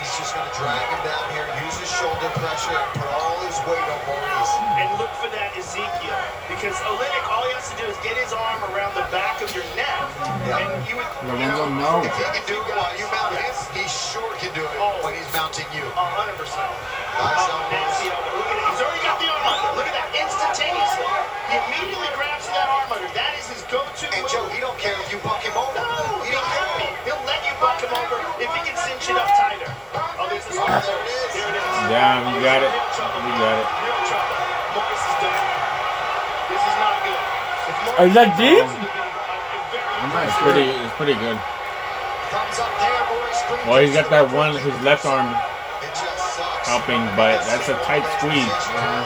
he's 0.00 0.08
just 0.16 0.32
going 0.32 0.48
to 0.48 0.56
drag 0.56 0.80
him 0.88 1.04
down 1.04 1.20
here, 1.36 1.44
use 1.68 1.76
his 1.84 1.92
shoulder 2.00 2.32
pressure, 2.32 2.72
and 2.72 2.90
put 2.96 3.12
all 3.12 3.44
his 3.44 3.60
weight 3.68 3.76
on 3.76 4.00
Maurice. 4.08 4.54
And 4.80 4.88
look 4.96 5.12
for 5.20 5.28
that 5.36 5.52
Ezekiel. 5.52 6.16
Because 6.48 6.80
Oleinik, 6.88 7.24
all 7.28 7.44
he 7.44 7.52
has 7.52 7.68
to 7.72 7.76
do 7.76 7.84
is 7.84 7.98
get 8.00 8.16
his 8.16 8.32
arm 8.32 8.64
around 8.72 8.96
the 8.96 9.04
back 9.12 9.44
of 9.44 9.52
your 9.52 9.68
neck. 9.76 10.08
And 10.48 10.80
you 10.88 10.96
would. 10.96 11.12
Lorenzo, 11.28 11.68
no. 11.76 12.08
If 12.08 12.16
he 12.16 12.24
can 12.40 12.44
do 12.48 12.56
it 12.56 12.72
while 12.72 12.96
you 12.96 13.04
mount 13.12 13.36
him, 13.36 13.52
he 13.76 13.84
sure 13.84 14.32
can 14.40 14.48
do 14.56 14.64
it 14.64 14.80
oh. 14.80 14.96
when 15.04 15.12
he's 15.12 15.28
mounting 15.36 15.68
you. 15.76 15.84
Hundred 15.92 16.40
percent. 16.40 16.72
Nice 17.20 17.52
Oh, 17.52 17.68
nasty 17.68 18.08
elbow. 18.08 18.32
Oh, 18.32 18.40
look 18.40 18.48
at 18.48 18.67
Oh, 19.58 19.74
look 19.74 19.86
at 19.90 19.94
that. 19.98 20.08
Instantaneously. 20.14 21.06
He 21.50 21.56
immediately 21.58 22.10
grabs 22.14 22.46
that 22.50 22.66
arm 22.70 22.88
under. 22.94 23.10
That 23.14 23.34
is 23.38 23.46
his 23.50 23.62
go-to 23.66 24.06
And 24.14 24.22
move. 24.22 24.30
Joe, 24.30 24.46
he 24.54 24.60
don't 24.62 24.78
care 24.78 24.94
if 25.02 25.08
you 25.10 25.18
buck 25.26 25.42
him 25.42 25.54
over. 25.58 25.74
No, 25.74 26.22
he 26.22 26.30
don't 26.32 26.44
care. 26.46 26.64
happy. 26.78 26.88
He'll 27.08 27.24
let 27.26 27.40
you 27.42 27.54
buck 27.58 27.78
him 27.82 27.90
over 27.92 28.18
if 28.38 28.50
he 28.54 28.60
can 28.62 28.76
cinch 28.78 29.10
it 29.10 29.16
up 29.18 29.28
tighter. 29.34 29.70
Oh, 30.18 30.26
there's 30.30 30.44
the 30.46 30.54
spot. 30.58 30.84
There 30.86 30.94
it 30.94 31.08
is. 31.10 31.30
There 31.34 31.48
it 31.50 31.56
is. 31.58 31.90
Down, 31.90 32.20
you 32.36 32.40
got 32.44 32.60
it. 32.62 32.70
You 32.70 33.34
got 33.40 33.56
it. 33.58 33.66
Real 33.82 34.00
trouble. 34.06 34.38
Morris 34.76 35.04
is 35.08 35.16
done. 35.24 35.42
This 36.52 36.62
is 36.62 36.76
not 36.78 36.96
good. 37.02 37.20
Is 38.08 38.14
that 38.14 38.30
deep? 38.38 38.66
Uh, 38.68 40.24
it's 40.28 40.38
pretty. 40.44 40.64
It's 40.70 40.94
pretty 41.00 41.16
good. 41.18 41.38
Thumbs 42.30 42.58
up 42.60 42.72
there, 42.78 43.64
Well, 43.66 43.80
he's 43.80 43.94
got 43.96 44.06
that 44.12 44.28
one. 44.30 44.52
His 44.60 44.76
left 44.84 45.04
arm 45.08 45.32
It 45.80 45.90
just 45.96 46.36
sucks. 46.36 46.68
helping, 46.68 47.00
but 47.16 47.40
that's 47.48 47.68
a 47.72 47.76
tight 47.88 48.04
squeeze. 48.20 48.44
Man, 48.76 49.00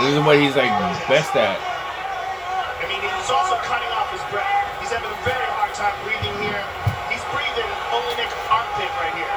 This 0.00 0.16
is 0.16 0.24
what 0.24 0.40
he's 0.40 0.56
like 0.56 0.72
best 1.12 1.36
at. 1.36 1.60
I 1.60 2.84
mean, 2.88 3.04
he's 3.04 3.28
also 3.28 3.60
cutting 3.60 3.92
off 3.92 4.08
his 4.08 4.24
breath. 4.32 4.48
He's 4.80 4.88
having 4.88 5.12
a 5.12 5.20
very 5.28 5.48
hard 5.52 5.76
time 5.76 5.92
breathing 6.08 6.32
here. 6.40 6.64
He's 7.12 7.20
breathing 7.28 7.68
Oleinik 7.92 8.32
armpit 8.48 8.88
right 8.96 9.12
here. 9.12 9.28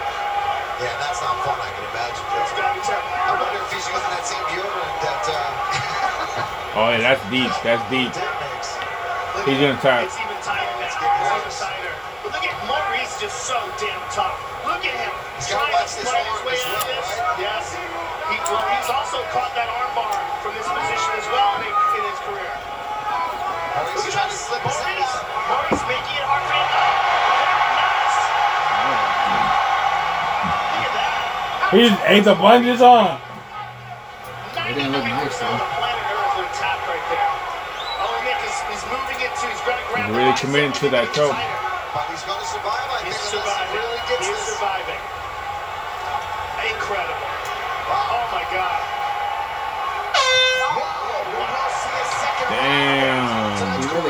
Yeah, 0.80 0.96
that's 1.04 1.20
not 1.20 1.36
fun, 1.44 1.60
I 1.60 1.68
can 1.68 1.84
imagine. 1.92 2.24
It's 2.40 2.56
gotta 2.56 2.80
be 2.80 2.84
tough. 2.88 3.04
I 3.04 3.36
wonder 3.36 3.60
if 3.60 3.76
he's 3.76 3.84
using 3.92 4.08
that 4.08 4.24
same 4.24 4.46
deodorant 4.56 4.98
that 5.04 5.24
uh, 5.28 6.80
Oh, 6.80 6.88
yeah, 6.96 7.12
that's 7.12 7.24
deep. 7.28 7.52
That's 7.60 7.84
deep. 7.92 8.16
He's 9.44 9.60
gonna 9.60 9.76
tap. 9.84 10.33
That. 31.74 31.82
He 31.82 31.90
just 31.90 32.02
ate 32.06 32.24
the 32.24 32.36
lunges 32.36 32.82
on. 32.82 33.20
It 34.54 34.76
didn't 34.76 34.92
look 34.92 35.04
nice, 35.04 35.40
though. 35.40 35.58
Planet 35.58 36.06
Earth 36.14 36.38
with 36.38 36.54
a 40.94 40.96
tap 41.04 41.63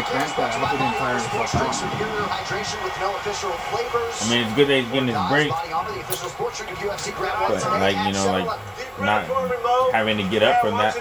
Damn. 0.09 0.21
He 0.21 0.27
really 0.27 0.38
that. 0.38 0.51
I 0.51 0.59
hope 0.59 0.71
he 0.71 0.77
didn't 0.80 0.97
Drink 1.97 2.27
hydration 2.27 2.80
with 2.84 2.95
no 2.99 3.15
official 3.15 3.51
flavors. 3.71 4.15
I 4.19 4.30
mean, 4.30 4.47
it's 4.47 4.55
good 4.55 4.67
that 4.67 4.77
he's 4.81 4.91
getting 4.91 5.09
his 5.09 5.21
break, 5.30 5.49
Body 5.49 5.71
armor, 5.71 5.91
the 5.91 6.01
official 6.01 6.30
sports 6.30 6.57
drink 6.59 6.71
of 6.73 6.77
UFC 6.80 7.15
grab 7.15 7.39
one 7.41 7.59
but 7.59 7.80
like 7.80 7.97
you 8.07 8.13
know, 8.13 8.43
like 8.43 8.59
not 8.99 9.91
having 9.91 10.17
to 10.17 10.27
get 10.27 10.43
up 10.43 10.61
from 10.61 10.77
that. 10.77 10.95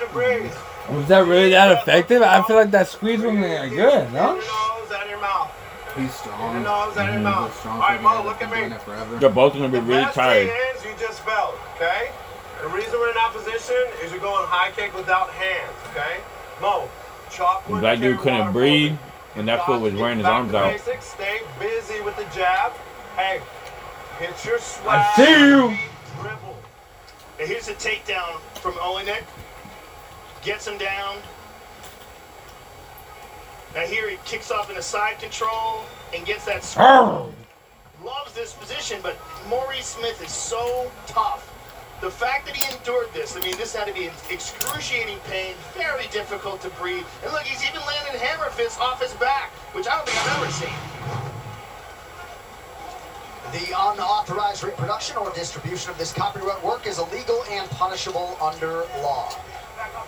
Was 0.91 1.09
that 1.09 1.27
really 1.27 1.51
that 1.51 1.83
effective? 1.83 2.23
I 2.23 2.43
feel 2.43 2.57
like 2.57 2.71
that 2.73 2.89
squeeze 2.89 3.21
was 3.21 3.35
like 3.35 3.71
good, 3.71 4.13
no? 4.13 4.35
Nose 4.37 4.47
out 4.93 5.05
of 5.05 5.11
your. 5.11 5.23
He's 5.97 6.15
strong. 6.15 6.63
nose 6.63 6.97
out 6.97 7.09
of 7.09 7.13
your 7.13 7.15
He's 7.15 7.23
mouth. 7.23 7.59
Strong 7.61 7.77
All 7.77 7.89
right, 7.89 8.01
Mo, 8.01 8.25
look 8.25 8.41
at 8.41 8.49
me. 8.49 8.75
They're 9.21 9.29
both 9.29 9.53
gonna 9.53 9.69
be 9.69 9.79
really 9.79 10.05
Best 10.05 10.17
tired. 10.17 10.49
thing 10.49 10.57
is 10.75 10.85
you 10.85 10.93
just 10.99 11.21
felt, 11.21 11.55
okay? 11.77 12.11
The 12.63 12.69
reason 12.69 12.93
we're 12.99 13.09
in 13.09 13.15
that 13.15 13.33
position 13.35 13.77
is 14.03 14.11
you're 14.11 14.21
going 14.21 14.47
high 14.49 14.71
kick 14.73 14.97
without 14.97 15.29
hands, 15.31 15.77
okay? 15.91 16.21
Mo, 16.63 16.89
Black 17.69 18.01
dude 18.01 18.19
couldn't 18.19 18.53
breathe, 18.53 18.97
and 19.37 19.49
that 19.49 19.65
fool 19.67 19.81
was 19.81 19.95
wearing 19.95 20.19
his 20.19 20.27
arms 20.27 20.55
out. 20.55 20.79
Stay 21.01 21.41
busy 21.59 22.01
with 22.03 22.17
the 22.17 22.25
jab. 22.35 22.73
Hey, 23.17 23.41
hit 24.19 24.45
your 24.45 24.59
swag. 24.59 24.87
I 24.89 25.17
see 25.17 25.31
you. 25.31 25.77
Dribble. 26.21 26.57
And 27.41 27.49
here's 27.49 27.69
a 27.69 27.75
takedown 27.75 28.41
from 28.55 28.73
Oleinik. 28.75 29.25
Gets 30.43 30.67
him 30.67 30.79
down. 30.79 31.17
Now 33.75 33.83
here 33.83 34.09
he 34.09 34.17
kicks 34.25 34.51
off 34.51 34.71
in 34.71 34.77
a 34.77 34.83
side 34.83 35.19
control 35.19 35.85
and 36.15 36.27
gets 36.27 36.45
that 36.45 36.63
loves 38.05 38.35
this 38.35 38.53
position, 38.53 39.01
but 39.03 39.17
Maurice 39.49 39.87
Smith 39.87 40.23
is 40.23 40.31
so 40.31 40.91
tough. 41.07 41.52
The 42.03 42.11
fact 42.11 42.47
that 42.47 42.57
he 42.57 42.77
endured 42.77 43.15
this, 43.15 43.37
I 43.37 43.41
mean, 43.43 43.57
this 43.57 43.77
had 43.77 43.87
to 43.87 43.95
be 43.95 44.11
excruciating 44.29 45.21
pain, 45.31 45.55
very 45.73 46.09
difficult 46.09 46.61
to 46.63 46.69
breathe. 46.71 47.07
And 47.23 47.33
look, 47.33 47.43
he's 47.43 47.63
even 47.63 47.81
landing 47.87 48.21
hammer 48.21 48.51
fists 48.51 48.81
off 48.81 49.01
his 49.01 49.13
back, 49.15 49.53
which 49.73 49.87
I 49.87 49.95
don't 49.95 50.09
think 50.09 50.19
I've 50.19 50.43
ever 50.43 50.51
seen. 50.51 50.75
The 53.53 53.71
unauthorized 53.71 54.65
reproduction 54.65 55.17
or 55.17 55.31
distribution 55.31 55.93
of 55.93 55.99
this 55.99 56.13
copyright 56.13 56.65
work 56.65 56.89
is 56.89 56.99
illegal 56.99 57.45
and 57.49 57.71
punishable 57.71 58.37
under 58.43 58.83
law. 59.01 59.33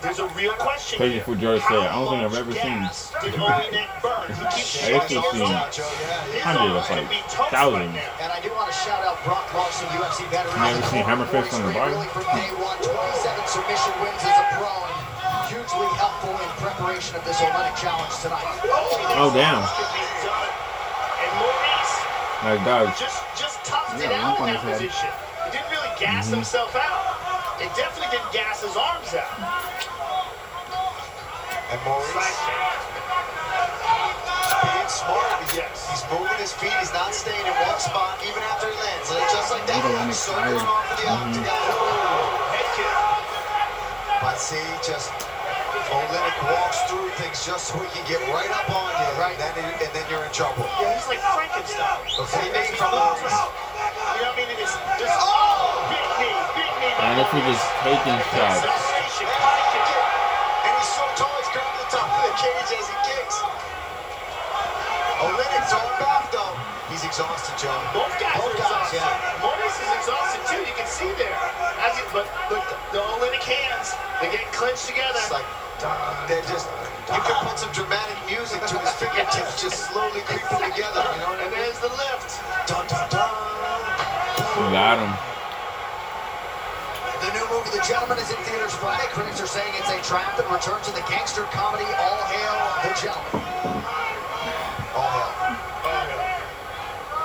There's 0.01 0.19
a 0.19 0.27
real 0.37 0.53
question 0.53 0.97
Crazy 0.97 1.19
for 1.19 1.35
George 1.35 1.61
say. 1.65 1.77
I 1.77 1.93
don't 1.93 2.09
think 2.09 2.21
I've 2.25 2.35
ever 2.35 2.51
seen. 2.51 2.81
Gas 2.85 3.11
did 3.23 3.33
Oleinik 3.41 3.89
burn? 4.01 4.27
He 4.29 4.43
keeps 4.53 4.83
I 4.85 4.89
used 4.93 5.07
to 5.09 5.21
showing 5.21 5.31
see 5.33 5.39
those 5.39 6.41
hundreds 6.45 6.89
like 6.93 7.09
thousands. 7.49 7.97
And 8.21 8.29
I 8.31 8.39
do 8.41 8.49
want 8.53 8.69
to 8.69 8.77
shout 8.85 9.01
out 9.05 9.17
Brock 9.25 9.49
Larson, 9.53 9.87
UFC 9.97 10.29
veteran. 10.29 10.53
You 10.53 10.77
never 10.77 10.85
seen 10.93 11.03
Hammer 11.05 11.25
Fist 11.25 11.53
on 11.53 11.65
the 11.65 11.73
bar? 11.73 11.89
Really 11.89 12.07
from 12.13 12.23
day 12.37 12.49
one, 12.61 12.77
27 12.85 13.49
submission 13.49 13.93
wins 14.01 14.21
as 14.21 14.37
a 14.37 14.45
pro. 14.61 14.73
Hugely 15.49 15.89
helpful 15.97 16.33
in 16.37 16.49
preparation 16.61 17.15
of 17.17 17.23
this 17.25 17.37
Olympic 17.41 17.75
challenge 17.77 18.13
tonight. 18.21 18.45
Oh 19.17 19.31
damn. 19.33 19.61
Nice 22.43 22.61
dodge. 22.65 22.99
just 22.99 23.23
just 23.39 23.57
toughed 23.65 23.97
Yeah, 23.97 24.05
it 24.05 24.21
out 24.21 24.37
in 24.39 24.45
that 24.53 24.61
position. 24.61 25.09
He 25.45 25.51
didn't 25.57 25.69
really 25.71 25.89
gas 25.99 26.27
Mhm. 26.29 26.35
himself 26.45 26.75
out. 26.75 27.14
It 27.59 27.71
definitely 27.75 28.11
didn't 28.11 28.31
gas 28.33 28.61
his 28.61 28.75
arms 28.75 29.13
out. 29.15 29.39
And 31.71 31.79
Maurice 31.87 32.11
being 34.63 34.91
smart. 34.91 35.39
Yes. 35.55 35.87
He's 35.89 36.03
moving 36.11 36.35
his 36.37 36.51
feet. 36.53 36.73
He's 36.83 36.91
not 36.93 37.13
staying 37.15 37.45
in 37.45 37.55
one 37.63 37.79
spot 37.79 38.19
even 38.27 38.43
after 38.43 38.67
he 38.69 38.75
lands. 38.75 39.07
And 39.09 39.23
just 39.31 39.49
like 39.51 39.65
that, 39.71 39.81
Oleinik 39.87 40.13
circling 40.13 40.59
tired. 40.59 40.67
off 40.67 40.83
of 40.91 40.97
the 40.99 41.05
Mm-hmm. 41.05 41.31
octagon. 41.31 41.63
Head 42.53 42.67
kick. 42.75 42.91
But 44.21 44.35
see, 44.37 44.67
just 44.83 45.09
Oleinik 45.95 46.37
walks 46.51 46.79
through 46.91 47.07
things 47.23 47.39
just 47.45 47.71
so 47.71 47.79
he 47.79 47.87
can 47.95 48.03
get 48.09 48.21
right 48.35 48.51
up 48.51 48.67
on 48.69 48.91
you, 48.99 49.09
right? 49.21 49.37
Then 49.39 49.53
and 49.63 49.91
then 49.95 50.05
you're 50.11 50.25
in 50.27 50.33
trouble. 50.35 50.67
Yeah, 50.81 50.91
he's 50.99 51.07
like 51.07 51.23
Frankenstein. 51.33 52.03
Before 52.19 52.41
he 52.43 52.47
He 52.47 52.53
makes 52.53 52.75
moves 52.75 52.83
from 52.83 53.31
out. 53.31 53.51
You 54.19 54.27
know 54.27 54.31
what 54.31 54.37
I 54.37 54.43
mean? 54.43 54.49
It 54.51 54.59
is 54.59 54.71
just 54.99 55.15
oh, 55.17 55.54
And 56.95 57.19
if 57.19 57.27
we 57.35 57.39
just 57.43 57.65
taking 57.83 58.17
shots. 58.31 58.63
Sensation, 58.63 59.27
body 59.27 59.65
kick. 59.75 59.87
And 60.63 60.73
he's 60.79 60.91
so 60.95 61.03
tall, 61.19 61.35
he's 61.43 61.51
grabbing 61.51 61.79
the 61.83 61.89
top 61.91 62.07
of 62.07 62.21
the 62.23 62.33
cage 62.39 62.71
as 62.71 62.87
he 62.87 62.97
kicks. 63.03 63.35
Oh, 63.43 65.27
Oleinik's 65.27 65.73
arm 65.75 65.91
back 65.99 66.31
though. 66.31 66.55
He's 66.87 67.03
exhausted, 67.03 67.55
John. 67.59 67.81
Both 67.91 68.15
guys 68.19 68.39
Both 68.39 68.55
are 68.55 68.63
guys, 68.63 68.95
exhausted. 68.95 69.03
yeah. 69.03 69.43
Morris 69.43 69.75
is 69.75 69.91
exhausted 69.99 70.41
too. 70.47 70.61
You 70.63 70.75
can 70.79 70.87
see 70.87 71.11
there. 71.19 71.35
As 71.83 71.93
he, 71.99 72.03
but 72.15 72.27
but 72.47 72.63
the 72.95 72.99
Oleinik 73.03 73.43
hands, 73.43 73.91
they 74.23 74.31
get 74.31 74.47
clenched 74.55 74.87
together. 74.87 75.19
It's 75.19 75.31
like 75.35 75.47
uh, 75.83 76.27
they're 76.31 76.45
just. 76.47 76.67
You 77.11 77.21
can 77.21 77.37
put 77.45 77.59
some 77.59 77.69
dramatic 77.75 78.17
music 78.25 78.65
to 78.65 78.79
his 78.81 78.89
fingertips, 78.97 79.61
just 79.61 79.91
slowly 79.91 80.21
creeping 80.25 80.57
together. 80.73 81.05
You 81.05 81.21
know 81.21 81.37
and 81.37 81.51
mean? 81.53 81.59
there's 81.59 81.77
the 81.83 81.91
lift. 81.93 82.41
Dun 82.65 82.87
dun 82.87 83.05
dun. 83.13 83.29
Got 84.73 84.97
him. 85.03 85.34
The 87.75 87.81
new 87.81 87.87
Gentleman, 87.89 88.17
is 88.19 88.29
in 88.31 88.37
theaters 88.37 88.73
Friday. 88.75 89.03
Critics 89.09 89.41
are 89.41 89.47
saying 89.47 89.73
it's 89.75 89.89
a 89.89 90.01
triumphant 90.01 90.49
return 90.49 90.81
to 90.81 90.91
the 90.93 91.01
gangster 91.09 91.43
comedy 91.51 91.83
All 91.83 92.23
Hail 92.23 92.55
the 92.87 92.93
Gentleman. 93.01 93.41
All 94.95 95.11
hail. 95.11 95.27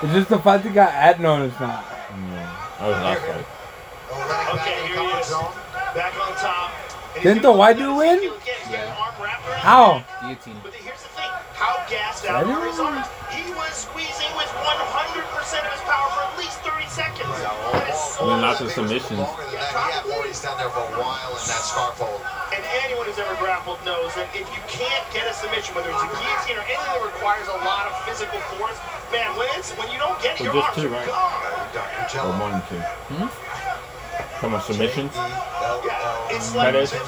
Is 0.09 0.13
this 0.13 0.27
the 0.27 0.41
fight 0.41 0.65
that 0.65 0.75
got 0.75 0.93
at? 0.93 1.21
No, 1.21 1.45
it's 1.45 1.61
not. 1.61 1.85
No. 2.17 2.35
That 2.35 2.83
was 2.83 2.97
last 2.99 3.23
fight. 3.27 3.47
Oh, 4.11 4.57
okay, 4.57 4.89
here 4.89 4.99
he 4.99 5.07
is. 5.21 5.31
Back 5.95 6.17
on 6.19 6.35
top. 6.35 6.73
And 7.15 7.23
Didn't 7.23 7.43
the 7.43 7.53
white 7.53 7.79
dude 7.79 7.97
win? 7.97 8.21
Yeah. 8.69 8.93
How? 9.61 10.03
Guillotine. 10.21 10.57
But 10.65 10.75
here's 10.75 11.01
the 11.01 11.09
thing. 11.11 11.31
How 11.55 11.77
gassed 11.89 12.27
out 12.27 12.45
Really? 12.45 12.61
are 12.61 12.67
his 12.67 12.81
arms? 12.81 13.07
While 18.21 18.37
in 21.37 21.47
that 21.49 21.65
scarf 21.65 21.97
hold. 21.99 22.21
And 22.53 22.63
anyone 22.85 23.07
who's 23.07 23.19
ever 23.19 23.35
grappled 23.41 23.79
knows 23.85 24.15
that 24.15 24.29
if 24.37 24.47
you 24.53 24.61
can't 24.69 25.05
get 25.13 25.27
a 25.29 25.33
submission, 25.35 25.75
whether 25.75 25.89
it's 25.91 26.03
a 26.05 26.09
guillotine 26.13 26.57
or 26.61 26.65
anything 26.69 26.93
that 26.93 27.03
requires 27.05 27.49
a 27.49 27.57
lot 27.65 27.87
of 27.89 27.97
physical 28.05 28.39
force, 28.57 28.77
man, 29.13 29.33
when 29.37 29.49
it's 29.57 29.73
when 29.81 29.91
you 29.91 29.99
don't 29.99 30.21
get 30.21 30.37
it, 30.41 30.45
Well, 30.45 30.55
your 30.55 30.63
just 30.63 30.77
arms 30.77 30.83
two, 30.85 30.89
are 30.89 30.93
right? 31.01 31.07
gone. 31.09 31.33
Or 32.29 32.33
more 32.37 32.51
than 32.51 32.63
two. 32.69 32.81
Hmm? 33.15 33.29
Come 34.41 34.55
on, 34.55 34.61
submissions. 34.63 35.15
Yeah, 35.15 36.31
it's 36.33 36.55
like 36.55 36.75
lifting. 36.75 37.01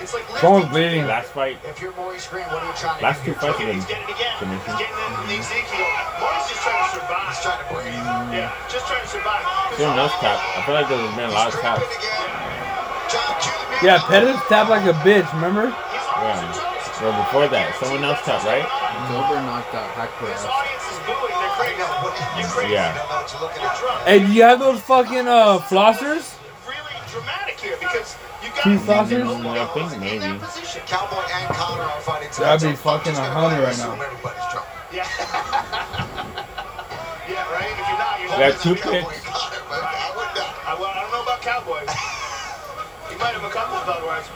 It's 0.00 0.14
like 0.14 0.22
lifting. 0.30 0.40
Someone's 0.40 0.68
bleeding. 0.70 1.04
Last 1.06 1.30
fight. 1.34 1.58
If 1.66 1.80
you're 1.82 1.94
Maurice 1.94 2.26
Greene, 2.28 2.46
what 2.54 2.62
are 2.62 2.70
you 2.70 2.76
trying 2.78 2.98
to 2.98 3.04
Last 3.04 3.24
do? 3.24 3.32
two 3.32 3.38
fights 3.38 3.58
have 3.58 3.66
been 3.66 3.74
He's 3.76 3.86
getting 3.90 4.06
it 4.08 4.14
again. 4.14 4.34
He's 4.38 4.78
getting 4.78 4.94
it 4.94 5.10
in 5.18 5.26
the 5.26 5.36
Ezekiel. 5.42 5.90
Marty's 6.22 6.46
just 6.48 6.62
trying 6.62 6.78
to 6.78 6.90
survive. 6.94 7.26
He's 7.28 7.40
trying 7.42 7.60
to 7.62 7.66
breathe. 7.74 8.38
Yeah, 8.38 8.54
just 8.70 8.86
trying 8.86 9.02
to 9.02 9.10
survive. 9.10 9.42
Someone 9.74 9.98
else 9.98 10.14
tap. 10.22 10.38
I 10.38 10.62
feel 10.62 10.74
like 10.78 10.88
there's 10.88 11.14
been 11.18 11.30
a 11.30 11.34
lot 11.34 11.50
of 11.50 11.58
taps. 11.58 11.82
Yeah, 13.82 13.98
Pettis 14.10 14.38
tapped 14.48 14.70
like 14.70 14.86
a 14.86 14.94
bitch. 15.06 15.26
Remember? 15.34 15.70
Yeah. 15.70 16.50
Well, 16.98 17.14
before 17.22 17.46
that, 17.46 17.74
someone 17.78 18.02
else 18.02 18.18
tapped, 18.26 18.42
right? 18.42 18.66
Dober 19.06 19.38
knocked 19.46 19.74
out 19.74 19.86
Haqparast. 19.94 20.46
Yeah. 22.70 22.94
Hey, 24.04 24.18
do 24.20 24.32
you 24.32 24.42
have 24.42 24.58
those 24.58 24.80
fucking 24.80 25.26
uh 25.28 25.58
flossers? 25.58 26.34
dramatic 27.10 27.58
here 27.58 27.76
because 27.80 28.16
you 28.66 28.78
got 28.86 29.08
Teeth? 29.08 29.18
I 29.46 29.66
think 29.88 30.00
maybe. 30.00 30.38
Cowboy 30.86 31.24
and 31.32 31.48
Conor 31.54 31.82
are 31.82 32.00
fighting 32.00 32.30
tonight. 32.30 32.58
That'd 32.58 32.70
be 32.70 32.76
fucking 32.76 33.12
a 33.14 33.20
hundred 33.20 33.62
right 33.64 33.78
now. 33.78 33.92
Everybody's 33.94 34.46
drunk. 34.52 34.66
Yeah. 34.88 35.04
yeah, 37.28 37.44
right? 37.52 37.68
If 37.68 37.88
you're 37.88 37.98
not, 38.00 38.20
you're 38.20 38.28
Got 38.32 38.56
not. 38.56 38.62
two 38.64 38.74
picks. 38.74 39.20
Uh, 39.28 39.36
I, 40.64 40.72
well, 40.80 40.88
I 40.88 41.00
don't 41.04 41.12
know 41.12 41.22
about 41.28 41.42
Cowboys. 41.44 41.84
he 43.12 43.16
might 43.20 43.36
have 43.36 43.44
a 43.44 43.50
couple 43.52 43.76
of 43.76 43.84
belt 43.84 44.00
rides 44.08 44.28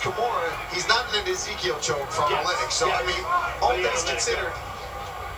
Kimura, 0.00 0.48
he's 0.72 0.88
not 0.88 1.04
in 1.12 1.20
an 1.20 1.28
Ezekiel 1.28 1.76
choke 1.84 2.08
from 2.08 2.32
Yes, 2.32 2.40
Oleinik. 2.40 2.72
So, 2.72 2.88
I 2.88 3.04
mean, 3.04 3.20
all 3.60 3.76
But 3.76 3.84
things 3.84 4.00
gotta 4.00 4.00
let 4.00 4.08
it 4.08 4.16
considered, 4.16 4.54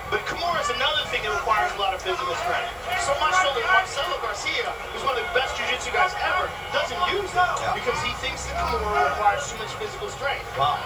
But 0.07 0.23
Kimura 0.31 0.63
is 0.63 0.71
another 0.71 1.03
thing 1.11 1.27
that 1.27 1.35
requires 1.35 1.75
a 1.75 1.81
lot 1.83 1.95
of 1.95 2.01
physical 2.05 2.37
strength. 2.47 2.71
So 3.03 3.11
much 3.19 3.35
so 3.43 3.51
that 3.59 3.67
Marcelo 3.67 4.23
Garcia, 4.23 4.71
who's 4.95 5.03
one 5.03 5.19
of 5.19 5.25
the 5.27 5.35
best 5.35 5.59
jiu-jitsu 5.59 5.91
guys 5.91 6.15
ever, 6.23 6.47
doesn't 6.71 7.01
use 7.11 7.33
it 7.33 7.75
because 7.75 7.99
he 8.07 8.15
thinks 8.23 8.47
that 8.47 8.55
Kimura 8.71 9.11
requires 9.11 9.43
too 9.51 9.59
much 9.59 9.75
physical 9.83 10.07
strength. 10.15 10.47
Wow. 10.55 10.79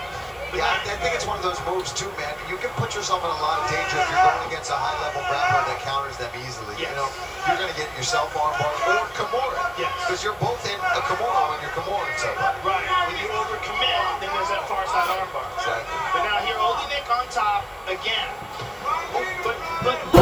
Yeah, 0.55 0.62
I, 0.62 0.78
I 0.89 0.97
think 1.03 1.12
it's 1.12 1.27
one 1.27 1.36
of 1.36 1.44
those 1.44 1.59
moves 1.66 1.90
too, 1.93 2.07
man. 2.16 2.32
You 2.47 2.55
can 2.57 2.70
put 2.78 2.94
yourself 2.94 3.20
in 3.27 3.28
a 3.28 3.40
lot 3.43 3.61
of 3.61 3.69
danger 3.69 3.98
if 3.98 4.07
you're 4.09 4.24
going 4.24 4.47
against 4.47 4.70
a 4.70 4.78
high-level 4.78 5.20
grappler 5.27 5.62
that 5.74 5.82
counters 5.82 6.16
them 6.23 6.31
easily. 6.47 6.78
You 6.78 6.89
know, 6.94 7.11
you're 7.51 7.59
going 7.59 7.69
to 7.69 7.77
get 7.77 7.90
yourself 7.98 8.31
armbar 8.32 8.70
or 8.89 9.11
Kimura. 9.19 9.74
Yes. 9.74 9.90
Because 10.07 10.23
you're 10.23 10.39
both 10.39 10.62
in 10.65 10.78
a 10.78 11.03
Kimura 11.11 11.51
when 11.51 11.59
you're 11.66 11.74
Kimura 11.74 12.09
somebody. 12.23 12.57
Right. 12.62 13.06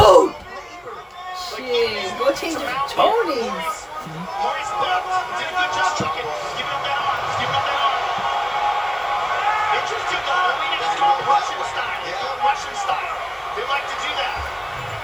Arm. 0.05 0.37
Interesting 1.65 2.53
though. 10.29 10.45
Oleinik 10.45 10.85
is 10.85 10.93
going 11.01 11.25
Russian 11.25 11.57
style. 11.73 12.05
He's 12.05 12.21
going 12.21 12.41
Russian 12.45 12.77
style. 12.77 13.17
They 13.57 13.65
like 13.65 13.87
to 13.89 13.97
do 14.05 14.13
that. 14.21 14.37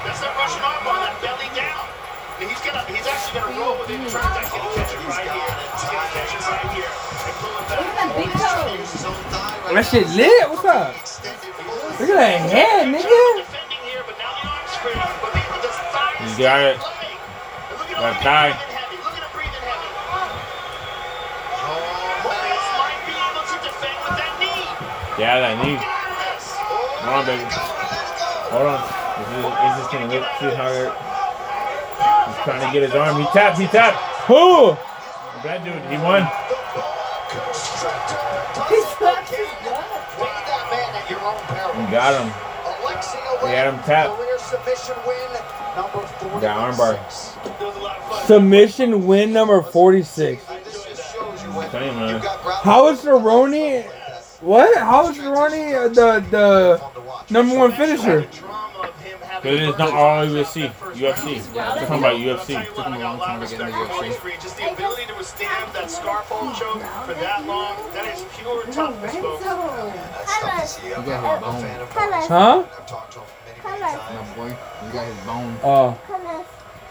That's 0.04 0.20
that 0.20 0.36
Russian 0.36 0.60
armbar, 0.68 1.00
that 1.00 1.16
belly 1.24 1.48
down. 1.56 1.88
And 2.44 2.52
he's 2.52 2.60
gonna, 2.60 2.84
he's 2.92 3.08
actually 3.08 3.40
gonna 3.40 3.56
roll 3.56 3.80
with 3.80 3.88
it. 3.88 4.04
Turns 4.04 4.20
out 4.20 4.36
he's 4.36 4.52
gonna 4.52 4.68
catch 4.76 4.92
it 4.92 5.00
right 5.08 5.32
here. 5.32 5.48
He's 5.80 5.88
gonna 5.88 6.12
catch 6.12 6.28
it 6.36 6.44
right 6.44 6.76
here 6.76 6.92
and 6.92 7.32
pull 7.40 7.56
it 7.56 7.64
back. 7.72 7.80
Look 7.80 7.88
at 7.88 8.04
that 8.04 8.12
big 8.20 8.28
toe. 8.36 8.76
That 9.72 9.84
shit 9.88 10.04
lit. 10.12 10.44
What's 10.52 10.68
up? 10.68 10.92
Look 11.96 12.12
at 12.12 12.20
that 12.20 12.52
head, 12.52 12.84
nigga. 12.92 13.49
You 16.40 16.46
got 16.46 16.60
it. 16.62 16.78
Got 17.92 18.22
tie. 18.24 18.56
Yeah, 25.20 25.36
that 25.36 25.60
knee. 25.60 25.76
Come 27.04 27.12
on, 27.12 27.26
baby. 27.28 27.44
Hold 27.44 28.72
on. 28.72 28.80
This 29.20 29.28
is, 29.36 29.44
this 29.76 29.92
gonna 29.92 30.08
look 30.08 30.24
too 30.40 30.56
hard. 30.56 30.88
He's 32.24 32.40
trying 32.48 32.64
to 32.64 32.72
get 32.72 32.88
his 32.88 32.96
arm. 32.96 33.20
He 33.20 33.26
tapped. 33.36 33.58
He 33.58 33.66
tapped. 33.66 34.00
Who? 34.24 34.72
That 35.44 35.60
dude. 35.60 35.76
He 35.92 36.00
won. 36.00 36.24
He 38.64 38.80
slapped 38.88 39.28
his 39.28 39.44
butt. 39.60 39.84
that 40.24 40.64
man 40.72 40.88
at 40.96 41.04
your 41.04 41.20
own 41.20 41.36
peril. 41.52 41.76
He 41.84 41.92
got 41.92 42.16
him. 42.16 42.32
He 43.44 43.52
had 43.54 43.74
him 43.74 43.80
tapped. 43.84 44.16
Career 45.74 46.06
submission 46.18 46.30
win, 46.32 46.42
number 46.42 46.82
armbar. 46.82 48.26
Submission 48.26 49.06
win 49.06 49.32
number 49.32 49.62
46. 49.62 50.44
I'm 50.48 51.70
telling 51.70 51.88
you, 51.88 51.94
man. 51.94 52.20
How 52.62 52.88
is 52.88 53.02
Cerrone? 53.02 53.84
What? 54.40 54.78
How 54.78 55.08
is 55.10 55.18
Cerrone 55.18 55.74
uh, 55.74 55.88
the 55.88 56.20
the 56.30 57.32
number 57.32 57.58
one 57.58 57.72
finisher? 57.72 58.28
Because 59.42 59.68
it's 59.70 59.78
not 59.78 59.92
all 59.92 60.26
UFC. 60.26 60.70
UFC. 60.70 61.54
We're 61.54 61.62
talking 61.62 61.98
about 61.98 62.16
UFC. 62.16 62.62
Took 62.74 62.84
him 62.86 62.92
a 62.92 62.98
long 62.98 63.18
time 63.18 63.40
to 63.40 63.46
get 63.46 63.60
in 63.60 63.66
the 63.66 63.72
UFC. 63.72 64.40
Just 64.40 64.56
the 64.58 64.70
ability 64.70 65.06
to 65.06 65.14
withstand 65.14 65.72
that 65.72 65.90
scarf 65.90 66.28
choke 66.28 66.82
for 67.06 67.14
that 67.14 67.46
long, 67.46 67.76
that 67.94 68.14
is 68.14 68.24
pure 68.36 68.64
toughness, 68.66 69.16
folks. 69.16 70.84
You 70.84 70.90
got 70.90 71.32
his 71.32 71.40
bone. 71.40 72.28
Huh? 72.28 72.64
My 73.64 74.32
boy, 74.36 74.48
you 74.86 74.92
got 74.92 75.06
his 75.06 75.16
bone. 75.26 75.56
Oh. 75.62 75.98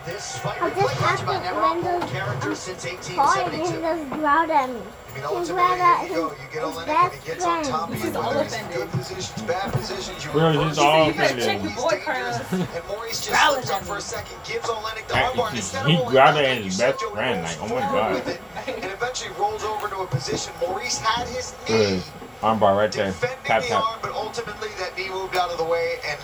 This 0.06 0.40
fight 0.40 0.62
I 0.62 0.70
just 0.70 0.82
reflects 0.82 1.02
have 1.20 1.26
by 1.28 1.38
to 1.38 1.44
never 1.44 1.60
Randall 1.60 2.08
character 2.08 2.56
since 2.56 2.84
Toy 2.84 2.90
and 2.90 3.20
1872. 3.20 3.76
he 3.76 3.82
just 3.84 4.10
growled 4.10 4.50
at 4.50 4.70
me. 4.70 4.76
You 5.16 5.22
know, 5.22 5.30
He 5.30 5.36
ultimately, 5.36 5.54
growled 5.54 5.82
at 5.82 6.04
you 6.10 6.16
go. 6.16 6.30
his, 6.30 6.40
You 6.40 6.48
get 6.50 6.64
his 6.64 6.64
Oleinik 6.64 6.76
when 6.78 6.86
best 6.88 7.16
he 7.16 7.28
gets 7.30 7.46
on 7.46 7.64
top 7.64 7.90
of 7.92 8.00
friend. 8.00 8.16
you, 8.16 8.22
whether 8.22 8.42
it's 8.42 8.58
in 8.58 8.68
good 8.72 8.90
positions, 8.92 9.42
bad 9.44 9.74
positions, 9.74 10.26
you 10.26 10.32
Bro, 10.32 10.48
reverse 10.50 10.70
it's 10.72 10.78
all 10.80 11.04
it. 11.04 11.10
offended. 11.12 11.46
Check 11.46 11.62
your 11.62 11.76
boy, 11.76 12.02
Carlos. 12.06 12.38
And 12.54 12.88
Maurice 12.88 13.20
just 13.28 13.30
Growling 13.30 13.62
slips 13.62 13.72
up 13.72 13.82
for 13.84 13.98
a 13.98 14.02
second, 14.02 14.38
gives 14.48 14.66
Oleinik 14.68 15.08
the 15.08 15.18
He- 15.18 15.22
armbar. 15.22 15.50
he- 15.52 15.58
Instead 15.58 15.82
of 15.86 15.88
rolling 15.92 16.10
grabbed 16.10 16.38
back, 16.38 16.46
it 16.46 16.56
like 16.56 16.64
his 16.64 16.78
best 16.80 17.04
friend, 17.04 17.44
like, 17.44 17.58
oh 17.62 17.68
my 17.68 17.80
God. 17.82 18.40
And 18.70 18.86
eventually 18.86 19.32
rolls 19.38 19.64
over 19.64 19.88
to 19.90 19.98
a 20.00 20.08
position. 20.08 20.54
Maurice 20.62 20.98
had 21.00 21.28
his 21.28 21.54
Look 21.68 21.70
at 21.72 21.92
knee 21.92 22.02
armbar 22.42 22.78
right 22.78 22.92
there. 22.92 23.08
defending 23.12 23.38
Tap, 23.44 23.62
the 23.64 23.68
tap. 23.68 23.84
arm, 23.84 24.00
but 24.02 24.12
ultimately 24.14 24.70
that 24.80 24.96
knee 24.98 25.10
moved 25.10 25.36
out 25.36 25.52
of 25.52 25.58
the 25.58 25.64
way 25.66 26.00
and 26.08 26.20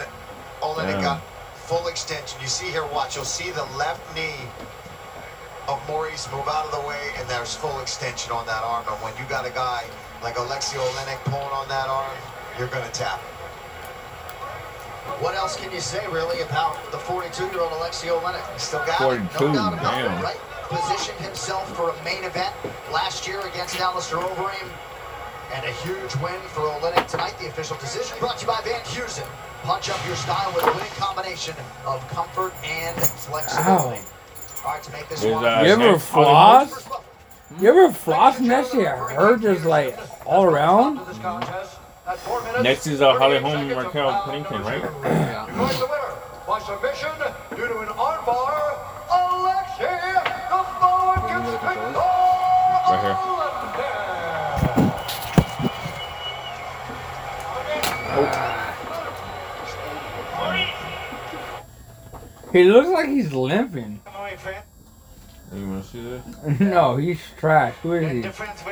Oleinik 0.74 0.98
Yeah. 0.98 1.02
got 1.02 1.22
full 1.56 1.88
extension. 1.88 2.40
You 2.42 2.48
see 2.48 2.70
here, 2.72 2.86
watch, 2.86 3.16
you'll 3.16 3.26
see 3.26 3.52
the 3.52 3.66
left 3.78 4.02
knee 4.16 4.36
of 5.68 5.82
Maurice 5.88 6.28
move 6.32 6.48
out 6.48 6.66
of 6.66 6.72
the 6.72 6.88
way 6.88 7.10
and 7.18 7.28
there's 7.28 7.56
full 7.56 7.80
extension 7.80 8.32
on 8.32 8.46
that 8.46 8.64
arm. 8.64 8.86
And 8.90 8.98
when 9.02 9.14
you 9.18 9.26
got 9.30 9.46
a 9.46 9.50
guy 9.52 9.84
like 10.22 10.36
Alexio 10.36 10.80
Oleinik 10.80 11.24
pulling 11.26 11.54
on 11.54 11.68
that 11.70 11.88
arm, 11.88 12.18
you're 12.58 12.68
going 12.68 12.86
to 12.86 12.92
tap. 12.92 13.20
What 15.22 15.36
else 15.36 15.56
can 15.56 15.72
you 15.72 15.80
say, 15.80 16.06
really, 16.12 16.42
about 16.42 16.76
the 16.92 16.98
42-year-old 16.98 17.72
Alexio 17.74 18.20
Oleinik? 18.22 18.54
He 18.54 18.60
still 18.60 18.84
got 18.86 19.00
it. 19.02 19.22
42, 19.32 19.48
No 19.48 19.54
doubt 19.54 19.74
about 19.74 19.92
damn. 19.92 20.18
it, 20.20 20.24
right? 20.24 20.40
Positioned 20.68 21.20
himself 21.20 21.74
for 21.76 21.92
a 21.92 22.04
main 22.04 22.24
event 22.24 22.54
last 22.92 23.28
year 23.28 23.40
against 23.42 23.80
Alistair 23.80 24.18
Overeem. 24.20 24.68
And 25.56 25.64
a 25.66 25.72
huge 25.72 26.16
win 26.22 26.40
for 26.52 26.62
Oleinik 26.68 27.08
tonight. 27.08 27.36
The 27.40 27.48
official 27.48 27.78
decision 27.78 28.18
brought 28.20 28.38
to 28.40 28.46
you 28.46 28.52
by 28.52 28.60
Van 28.66 28.82
Heusen. 28.82 29.26
Punch 29.64 29.90
up 29.90 30.06
your 30.06 30.16
style 30.18 30.52
with 30.54 30.64
a 30.66 30.72
winning 30.72 30.92
combination 30.98 31.56
of 31.86 32.06
comfort 32.10 32.54
and 32.66 32.96
flexibility. 33.02 34.02
All 34.66 34.72
right, 34.74 34.84
to 34.84 34.92
make 34.92 35.08
this 35.08 35.22
There's, 35.22 35.34
one. 35.34 35.46
uh, 35.46 35.62
You 35.62 35.72
ever 35.72 35.92
next- 35.94 36.06
floss? 36.08 36.90
You 37.60 37.70
ever 37.70 37.94
floss 37.94 38.40
and 38.40 38.52
that 38.52 38.68
shit 38.68 38.86
hurt 38.88 39.42
just 39.42 39.64
like 39.66 39.98
all 40.26 40.44
around? 40.44 41.00
This 41.08 41.18
contest, 41.20 41.78
at 42.08 42.18
4 42.20 42.42
minutes. 42.44 42.64
Next 42.64 42.88
is 42.88 43.02
uh, 43.02 43.14
Holly 43.18 43.40
38 43.40 43.42
Holm 43.42 43.54
seconds 43.54 43.72
of 43.72 43.78
Raquel 43.86 44.22
Pennington, 44.26 44.62
right? 44.64 44.82
two. 44.82 44.88
Declares 44.90 45.80
the 45.80 45.86
winner 45.86 46.14
by 46.48 46.60
submission 46.60 47.12
due 47.56 47.68
to 47.68 47.80
an 47.80 47.88
armbar, 47.96 48.78
Alexei 49.10 50.02
the 50.50 50.64
Falcons 50.82 51.50
Victor 51.50 52.02
Right 52.86 53.02
here. 53.02 53.35
He 62.56 62.64
looks 62.64 62.88
like 62.88 63.10
he's 63.10 63.34
limping. 63.34 64.00
You 65.54 65.68
wanna 65.68 65.84
see 65.84 66.02
this? 66.02 66.24
no, 66.62 66.96
he's 66.96 67.20
trash. 67.38 67.74
Who 67.84 67.92
is 67.92 68.10
he? 68.10 68.22
Defense. 68.22 68.64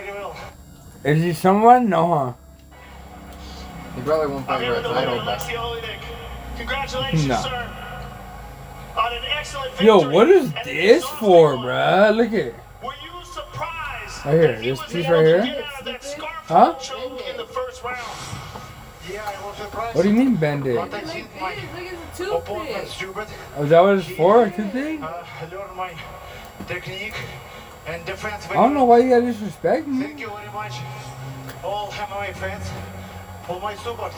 Is 1.03 1.21
he 1.21 1.33
someone? 1.33 1.89
No, 1.89 2.07
huh? 2.07 2.33
He 3.97 4.01
probably 4.03 4.27
won't 4.27 4.45
fight 4.45 4.65
for 4.65 4.73
a 4.75 4.81
title, 4.83 5.17
but 5.17 5.23
Alexei 5.23 5.99
Congratulations, 6.55 7.27
No. 7.27 7.41
sir. 7.41 7.69
On 8.97 9.13
an 9.17 9.23
excellent 9.37 9.71
victory. 9.71 9.87
Yo, 9.87 10.09
what 10.11 10.29
is 10.29 10.53
this 10.63 11.03
for, 11.03 11.55
bruh? 11.57 12.15
Look 12.15 12.31
at. 12.31 12.53
Were 12.81 12.93
you 13.03 13.25
surprised 13.33 14.25
Right 14.25 14.33
here, 14.33 14.61
this 14.61 14.81
piece 14.83 15.09
right 15.09 15.25
here? 15.25 15.43
get 15.43 15.61
out 15.61 15.79
of 15.79 15.85
that 15.87 16.03
scarf 16.05 16.31
Huh? 16.47 16.75
in 17.29 17.35
the 17.35 17.47
first 17.47 17.83
round? 17.83 17.97
Yeah, 19.11 19.21
I 19.27 19.45
was 19.45 19.57
surprised. 19.57 19.95
What 19.97 20.03
do 20.03 20.07
you 20.07 20.15
mean 20.15 20.35
bended? 20.37 20.77
But 22.17 22.27
I 22.27 22.29
think 22.29 22.29
my 22.31 22.37
opponent 22.37 22.87
stupid. 22.87 23.27
Oh, 23.57 23.63
is 23.63 23.69
that 23.69 23.81
what 23.81 23.97
it's 23.97 24.07
for? 24.07 24.49
Two 24.49 24.67
thing? 24.69 25.03
Uh, 25.03 25.25
I 25.41 25.45
learned 25.55 25.75
my 25.75 25.93
technique 26.67 27.15
and 27.87 28.05
defense. 28.05 28.45
I 28.49 28.53
don't 28.53 28.73
know 28.73 28.85
why 28.85 28.99
you 28.99 29.09
gotta 29.09 29.25
disrespect 29.25 29.87
me. 29.87 30.03
Thank 30.03 30.19
you 30.19 30.29
very 30.29 30.51
much, 30.53 30.73
all 31.63 31.89
MMA 31.91 32.33
fans, 32.35 32.65
for 33.47 33.59
my 33.59 33.75
support. 33.75 34.13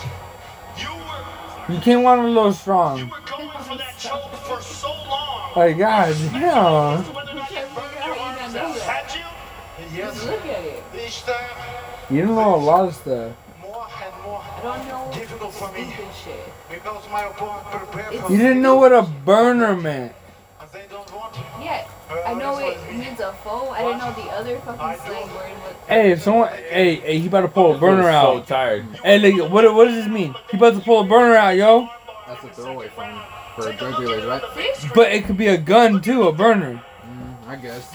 You 0.78 0.90
were 0.90 1.74
You 1.74 1.80
can't 1.82 2.04
want 2.04 2.22
a 2.22 2.28
little 2.28 2.54
strong. 2.54 2.98
going 2.98 3.50
for 3.64 3.78
that 3.78 3.96
choke 3.98 4.32
for 4.44 4.62
so 4.62 4.90
long. 4.90 5.54
Like, 5.56 5.78
god 5.78 6.16
damn. 6.34 7.04
Had 7.96 9.16
you? 9.16 9.98
Yes. 9.98 10.26
Look 10.26 10.46
at 10.46 10.64
it. 10.64 10.84
Each 11.06 11.24
time 11.24 11.36
You 12.10 12.22
don't 12.26 12.36
know 12.36 12.56
a 12.56 12.58
lot 12.58 12.88
of 12.90 12.96
stuff. 12.96 13.32
more 13.62 13.88
and 14.04 14.24
more 14.24 14.42
I 14.42 14.62
don't 14.64 14.88
know 14.88 15.12
difficult 15.14 15.54
for 15.54 15.72
me 15.72 15.86
stupid 15.86 16.14
shit. 16.24 16.54
Because 16.76 17.10
my 17.10 17.24
opponent 17.24 17.66
prepared 17.66 18.16
for 18.16 18.32
You 18.32 18.38
didn't 18.38 18.62
know 18.62 18.76
what 18.76 18.92
a 18.92 19.02
burner 19.02 19.76
meant. 19.76 20.14
Yeah, 21.60 21.88
I 22.26 22.34
know 22.34 22.58
it 22.60 22.78
means 22.94 23.20
a 23.20 23.34
foe. 23.44 23.70
I 23.70 23.82
didn't 23.82 23.98
know 24.00 24.14
the 24.14 24.30
other 24.32 24.60
fucking 24.60 25.06
slang 25.06 25.34
word. 25.34 25.76
Hey, 25.88 26.12
if 26.12 26.22
someone, 26.22 26.50
hey, 26.50 26.96
hey, 26.96 27.20
he 27.20 27.28
about 27.28 27.42
to 27.42 27.48
pull 27.48 27.76
a 27.76 27.80
burner 27.80 28.04
so 28.04 28.38
out. 28.38 28.48
tired. 28.48 28.86
Hey, 29.04 29.20
like, 29.20 29.52
what, 29.52 29.74
what 29.74 29.86
does 29.86 29.96
this 29.96 30.08
mean? 30.08 30.36
He 30.52 30.58
about 30.58 30.76
to 30.76 30.82
pull 30.82 31.02
a 31.02 31.08
burner 31.08 31.36
out, 31.36 31.56
yo. 31.56 31.90
that's 32.28 32.44
a 32.44 32.50
throwaway 32.50 32.90
phone 32.90 33.20
for 33.56 33.70
a 33.70 33.76
drug 33.76 33.98
dealers, 34.00 34.26
right? 34.26 34.42
But 34.94 35.12
it 35.14 35.26
could 35.26 35.38
be 35.38 35.48
a 35.48 35.58
gun 35.58 36.02
too, 36.02 36.24
a 36.28 36.34
burner. 36.34 36.84
Mm, 37.04 37.48
I 37.48 37.56
guess. 37.56 37.92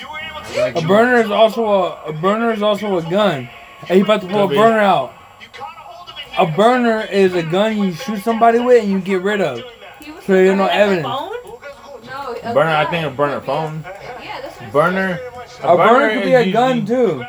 A 0.57 0.81
burner 0.87 1.17
is 1.17 1.31
also 1.31 1.65
a, 1.67 2.05
a 2.07 2.13
burner 2.13 2.53
is 2.53 2.63
also 2.63 2.97
a 2.97 3.03
gun. 3.03 3.45
Hey, 3.85 3.97
he 3.97 4.01
about 4.01 4.23
to 4.23 4.27
pull 4.27 4.45
a 4.45 4.49
burner 4.49 4.81
out. 4.81 5.15
A 6.39 6.47
burner 6.47 7.03
is 7.11 7.35
a 7.35 7.43
gun 7.43 7.77
you 7.79 7.93
shoot 7.93 8.23
somebody 8.23 8.59
with 8.59 8.83
and 8.83 8.91
you 8.93 9.01
get 9.01 9.23
rid 9.23 9.41
of. 9.41 9.59
So 10.27 10.33
there's 10.35 10.57
no 10.57 10.67
evidence. 10.67 11.03
No, 11.07 11.33
a 12.43 12.55
Burner, 12.55 12.71
I 12.71 12.87
think 12.91 13.07
a 13.07 13.11
burner 13.11 13.41
phone. 13.41 13.83
Yeah, 13.85 14.41
that's 14.41 14.59
what 14.61 14.73
Burner. 14.73 15.19
A 15.63 15.77
burner 15.77 16.15
could 16.15 16.25
be 16.25 16.35
a 16.35 16.51
gun 16.53 16.79
usually- 16.87 16.97
too. 16.97 17.25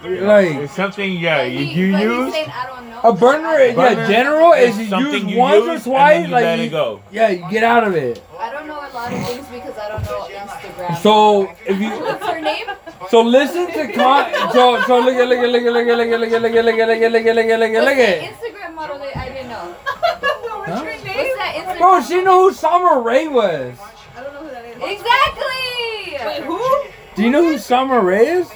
Like 0.00 0.54
It's 0.54 0.74
something, 0.74 1.12
yeah, 1.14 1.42
you, 1.42 1.58
you 1.60 1.96
use. 1.98 2.32
saying, 2.32 2.48
I 2.50 2.66
don't 2.68 2.88
know. 2.88 3.00
a 3.02 3.12
burner, 3.12 3.58
is 3.58 3.76
yeah, 3.76 3.94
Burner 3.94 4.06
general 4.06 4.52
is 4.52 4.74
is 4.74 4.82
you 4.84 4.88
something 4.90 5.12
use 5.24 5.32
you 5.32 5.38
once 5.38 5.64
use 5.66 5.80
or 5.80 5.90
twice, 5.90 6.22
you 6.26 6.28
like 6.32 6.44
let 6.44 6.58
you, 6.60 6.64
it 6.66 6.70
go. 6.70 7.02
yeah, 7.10 7.28
you 7.30 7.44
get 7.50 7.64
out 7.64 7.82
of 7.82 7.96
it. 7.96 8.22
I 8.38 8.52
don't 8.52 8.68
know 8.68 8.74
a 8.74 8.86
lot 8.94 9.12
of 9.12 9.26
things 9.26 9.46
because 9.48 9.76
I 9.76 9.88
don't 9.88 10.04
know 10.04 10.28
Instagram. 10.30 10.96
So 10.98 11.50
if 11.66 11.80
you 11.80 11.90
What's 11.90 12.24
her 12.26 12.40
name? 12.40 12.66
So 13.10 13.22
listen 13.22 13.66
to 13.68 13.92
con 13.92 14.30
so 14.52 14.80
so 14.82 14.98
look 15.00 15.14
at 15.14 15.28
look 15.28 15.38
at 15.38 15.50
look 15.50 15.64
at 15.64 15.72
look 15.72 15.88
at 15.88 15.96
look 15.96 16.10
at 16.10 16.20
look 16.20 16.32
at 16.32 16.42
look 16.42 16.54
at 16.54 16.64
look 16.64 16.78
at 16.78 16.88
look 16.88 17.02
at 17.02 17.12
look 17.12 17.26
at 17.26 17.34
look 17.34 17.46
at 17.46 17.58
look 17.60 17.74
at 17.74 17.84
look 17.84 17.96
the 17.96 18.08
at 18.08 18.32
Instagram 18.32 18.74
model 18.74 18.98
that 18.98 19.16
I 19.16 19.28
didn't 19.28 19.48
know? 19.48 19.74
Huh? 20.68 20.84
What's 20.84 21.02
that 21.04 21.54
Instagram? 21.56 21.78
Bro, 21.78 22.02
she 22.02 22.22
know 22.22 22.48
who 22.48 22.54
Summer 22.54 23.00
Rae 23.00 23.28
was. 23.28 23.78
I 24.16 24.22
don't 24.22 24.34
know 24.34 24.40
who 24.40 24.50
that 24.50 24.64
is. 24.64 24.76
Exactly. 24.76 26.26
Wait, 26.26 26.42
who? 26.44 26.90
Do 27.16 27.22
you 27.22 27.30
know 27.30 27.44
who 27.44 27.58
Summer 27.58 28.00
Rae 28.00 28.26
is? 28.26 28.50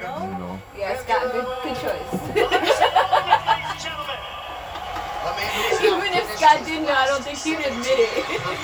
No. 0.00 0.58
Yeah, 0.76 0.96
Scott, 1.02 1.32
good, 1.32 1.46
good 1.62 1.76
choice. 1.76 2.09
Even 6.40 6.48
if 6.48 6.56
Scott 6.56 6.64
didn't 6.64 6.86
know, 6.86 6.94
I 6.94 7.06
don't 7.06 7.22
think 7.22 7.38
he'd 7.38 7.58
admit 7.60 7.86
it. 7.86 8.08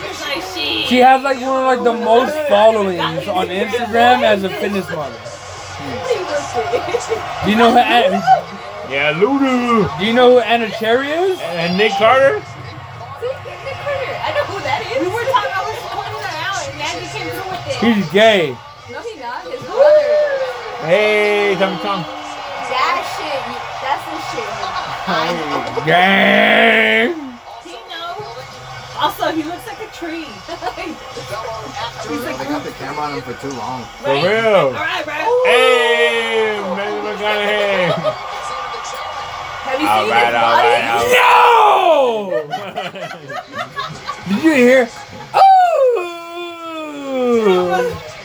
It's 0.09 0.20
like 0.23 0.43
she. 0.55 0.86
She 0.86 0.98
has 0.98 1.23
like 1.23 1.40
one 1.40 1.61
of 1.61 1.66
like 1.66 1.85
the 1.85 1.93
most 1.93 2.35
followings 2.48 3.28
on 3.28 3.48
Instagram 3.48 4.23
as 4.23 4.44
a 4.44 4.48
fitness 4.48 4.89
model. 4.89 5.19
Do 7.44 7.51
you 7.51 7.57
know 7.57 7.70
who 7.73 7.78
Anna, 7.78 8.23
Yeah, 8.89 9.12
Luda. 9.12 9.98
Do 9.98 10.05
you 10.07 10.12
know 10.15 10.32
who 10.32 10.39
Anna 10.40 10.70
Cherry 10.70 11.09
is? 11.09 11.39
And 11.40 11.77
Nick 11.77 11.93
Carter? 11.93 12.36
Nick 12.36 12.44
Carter. 12.44 12.57
I 14.24 14.32
know 14.32 14.44
who 14.48 14.61
that 14.65 14.81
is. 14.89 14.97
We 15.05 15.09
were 15.12 15.28
talking, 15.28 15.53
I 15.53 15.61
was 15.69 15.77
pointing 15.93 16.16
her 16.16 16.32
out, 16.48 16.65
and 16.65 16.78
Maggie 16.81 17.12
came 17.12 17.28
through 17.28 17.51
with 17.51 17.61
it. 17.69 17.77
He's 17.77 18.09
gay. 18.11 18.57
No, 18.90 19.03
he's 19.03 19.20
not. 19.20 19.44
His 19.44 19.61
brother. 19.69 20.89
Hey, 20.89 21.57
Tommy 21.61 21.77
Tom. 21.82 22.01
That 22.73 23.05
shit. 23.20 23.44
That's 23.85 24.01
the 24.09 24.16
shit. 24.32 25.85
Gang. 25.86 27.26
Also, 28.98 29.28
he 29.32 29.43
looks 29.43 29.66
like 29.66 29.81
a 29.82 29.86
tree. 29.93 30.24
He's 30.24 32.23
like, 32.24 32.39
they 32.39 32.44
got 32.44 32.64
the 32.64 32.70
camera 32.73 33.05
on 33.05 33.12
him 33.14 33.23
for 33.23 33.35
too 33.40 33.51
long. 33.56 33.85
For 34.01 34.09
real. 34.14 34.73
Alright, 34.73 35.05
bro. 35.05 35.14
Hey, 35.44 36.59
Matthew 36.77 37.02
McConaughey. 37.05 37.93
Have 39.66 39.81
you 39.81 39.89
All 39.89 40.02
seen 40.02 40.10
right, 40.12 40.32
his 40.32 40.36
all 40.36 40.56
body? 40.56 40.68
right, 40.68 40.89
all 40.89 42.31
right. 42.31 42.47
No! 42.47 43.16
Did 44.36 44.44
you 44.44 44.52
hear? 44.55 44.82
Ooh! 45.36 46.09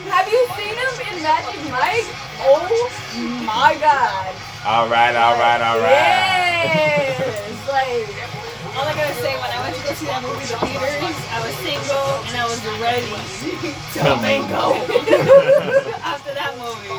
Have 0.10 0.28
you 0.30 0.42
seen 0.56 0.76
him 0.76 0.94
in 1.08 1.16
Magic 1.24 1.60
Mike? 1.72 2.08
Oh 2.44 2.64
my 3.46 3.76
god. 3.80 4.34
All 4.66 4.88
right, 4.88 5.16
all 5.16 5.34
right, 5.38 5.62
all 5.62 5.80
right. 5.80 5.90
Yes. 6.64 7.68
like. 7.68 8.41
All 8.74 8.88
I 8.88 8.94
gotta 8.96 9.14
say, 9.16 9.36
when 9.36 9.52
I 9.52 9.60
went 9.62 9.76
to 9.76 9.84
go 9.84 9.94
see 9.94 10.06
that 10.08 10.22
movie, 10.24 10.46
the 10.48 10.56
theaters, 10.64 11.18
I 11.28 11.38
was 11.44 11.56
single 11.60 12.08
and 12.24 12.36
I 12.40 12.46
was 12.48 12.60
ready 12.80 13.04
to 13.04 14.16
mingle 14.24 14.72
after 16.00 16.34
that 16.34 16.56
movie. 16.58 16.96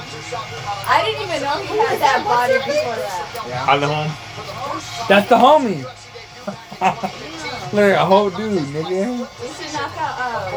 I 0.86 1.02
didn't 1.04 1.22
even 1.22 1.42
know 1.42 1.56
he 1.64 1.76
had 1.78 1.98
that 2.00 2.24
body 2.24 2.58
before 2.58 2.96
that. 2.96 3.68
On 3.68 3.80
the 3.80 3.88
home. 3.88 4.12
That's 5.08 5.28
the 5.28 5.36
homie. 5.36 5.84
Look, 7.72 7.96
a 7.96 8.04
whole 8.04 8.28
dude, 8.28 8.60
nigga. 8.68 9.24
We 9.40 9.48
should 9.48 9.72
knock 9.72 9.96
out 9.96 10.20
uh 10.20 10.52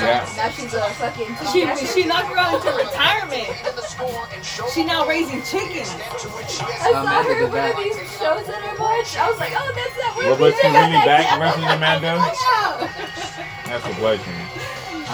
Yeah. 0.00 0.24
Now 0.34 0.48
she's 0.48 0.72
a 0.72 0.88
fucking 0.96 1.36
She 1.52 1.86
she 1.86 2.08
knocked 2.08 2.28
her 2.28 2.38
out 2.38 2.54
into 2.54 2.72
retirement. 2.88 3.52
She 4.72 4.84
now 4.84 5.06
raising 5.06 5.42
chickens. 5.42 5.92
I 5.92 6.90
saw 6.90 7.22
her 7.22 7.44
in 7.44 7.50
one 7.52 7.70
of 7.70 7.76
these 7.76 7.96
shows 8.16 8.46
that 8.48 8.64
I 8.64 8.80
watched. 8.80 9.20
I 9.20 9.28
was 9.28 9.38
like, 9.38 9.52
oh, 9.52 9.72
that's 9.76 9.94
that 10.00 10.12
What 10.16 10.40
was 10.40 10.54
she 10.60 10.68
really 10.68 11.04
back 11.04 11.38
versus 11.38 11.64
Amanda? 11.64 12.16
That's 13.68 13.84
a 13.84 13.94
question. 14.00 14.34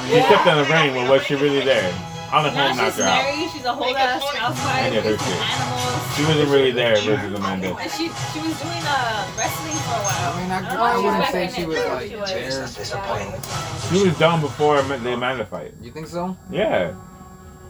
She 0.06 0.22
stepped 0.22 0.47
on 0.47 0.62
the 0.62 0.70
ring, 0.70 0.94
but 0.94 1.10
was 1.10 1.22
she 1.24 1.34
really 1.34 1.64
there? 1.64 1.92
On 2.32 2.44
the 2.44 2.51
Now 2.52 2.69
home 2.69 2.77
knocked 2.77 2.94
she's 2.97 3.05
her 3.05 3.11
out. 3.11 3.24
married. 3.24 3.51
She's 3.51 3.65
a 3.65 3.73
whole 3.74 3.97
ass 3.97 4.23
housewife. 4.36 4.66
I 4.85 4.90
did 4.90 5.05
her 5.05 5.11
with. 5.12 5.23
Animals. 5.23 6.16
She 6.16 6.23
wasn't 6.24 6.48
really 6.51 6.70
there 6.70 6.94
versus 6.97 7.35
Amanda. 7.35 7.74
And 7.77 7.90
she 7.90 8.07
she 8.32 8.39
was 8.40 8.61
doing 8.61 8.82
uh 8.86 9.27
wrestling 9.36 9.77
for 9.82 9.98
a 9.98 10.02
while. 10.07 10.32
I 10.32 10.40
mean, 10.43 10.51
I, 10.51 10.61
don't 10.61 10.78
I 10.78 10.97
wouldn't 10.98 11.32
say 11.32 11.48
she 11.48 11.62
it. 11.62 11.69
was 11.69 11.78
She 11.78 12.16
like 12.16 12.20
was. 12.20 12.31
there. 12.31 13.90
She 13.90 14.07
was 14.07 14.19
done 14.19 14.40
before 14.40 14.81
the 14.82 15.12
Amanda 15.15 15.44
fight. 15.44 15.74
You 15.82 15.90
think 15.90 16.07
so? 16.07 16.36
Yeah. 16.51 16.93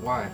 Why? 0.02 0.30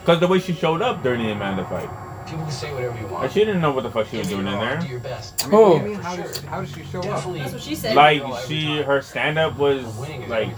Because 0.00 0.20
the 0.20 0.28
way 0.28 0.38
she 0.38 0.52
showed 0.54 0.80
up 0.82 1.02
during 1.02 1.22
the 1.22 1.32
Amanda 1.32 1.64
fight. 1.66 1.90
People 2.26 2.42
can 2.42 2.50
say 2.50 2.72
whatever 2.72 2.98
you 2.98 3.06
want. 3.06 3.24
And 3.24 3.32
she 3.32 3.40
didn't 3.40 3.60
know 3.60 3.70
what 3.70 3.82
the 3.84 3.90
fuck 3.90 4.08
she 4.08 4.18
was 4.18 4.28
doing 4.28 4.46
in 4.46 4.58
there. 4.58 4.80
Do 4.80 4.86
your 4.88 5.00
best. 5.00 5.44
I 5.46 5.48
mean, 5.48 5.60
what 5.60 5.78
do 5.78 5.84
you 5.84 5.90
mean? 5.92 6.00
How 6.02 6.16
did, 6.16 6.36
how 6.38 6.60
did 6.60 6.70
she 6.70 6.84
show 6.84 6.98
up? 7.00 7.04
That's 7.24 7.52
what 7.52 7.60
she 7.60 7.74
said. 7.76 7.94
Like 7.94 8.22
she, 8.46 8.82
her 8.82 9.00
stand 9.02 9.38
up 9.38 9.56
was 9.58 9.84
like, 10.28 10.48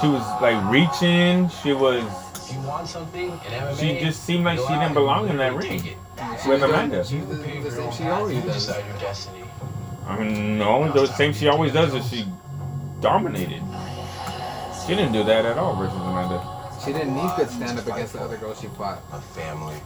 she 0.00 0.08
was 0.08 0.22
like 0.42 0.70
reaching. 0.70 1.48
She 1.62 1.72
was. 1.72 2.04
You 2.52 2.60
want 2.62 2.86
something 2.88 3.30
in 3.30 3.38
MMA, 3.38 3.78
She 3.80 3.98
just 4.04 4.24
seemed 4.24 4.44
like 4.44 4.58
she 4.58 4.68
didn't 4.68 4.94
belong 4.94 5.28
in 5.28 5.36
that 5.38 5.54
ring 5.54 5.84
it. 5.84 5.96
with 6.46 6.62
Amanda. 6.62 7.04
She 7.04 7.18
was 7.20 7.40
the, 7.40 7.60
the 7.60 7.70
same 7.70 7.92
she 7.92 8.04
always 8.04 8.36
You 8.36 8.42
does. 8.42 8.54
decide 8.66 8.86
your 8.86 8.98
destiny. 8.98 9.44
I 10.06 10.18
mean, 10.18 10.58
no, 10.58 10.92
the 10.92 11.06
same 11.06 11.32
she 11.32 11.48
always 11.48 11.72
does 11.72 11.92
is 11.94 12.08
she 12.08 12.26
dominated. 13.00 13.62
She 14.86 14.94
didn't 14.94 15.12
do 15.12 15.24
that 15.24 15.44
at 15.44 15.58
all 15.58 15.74
versus 15.76 15.96
Amanda. 15.96 16.40
She 16.84 16.92
didn't 16.92 17.16
need 17.16 17.30
good 17.36 17.50
stand 17.50 17.78
up 17.78 17.86
against 17.88 18.12
the 18.12 18.20
other 18.20 18.36
girl 18.36 18.54
she 18.54 18.68
fought. 18.68 19.00
A 19.12 19.20
family. 19.20 19.76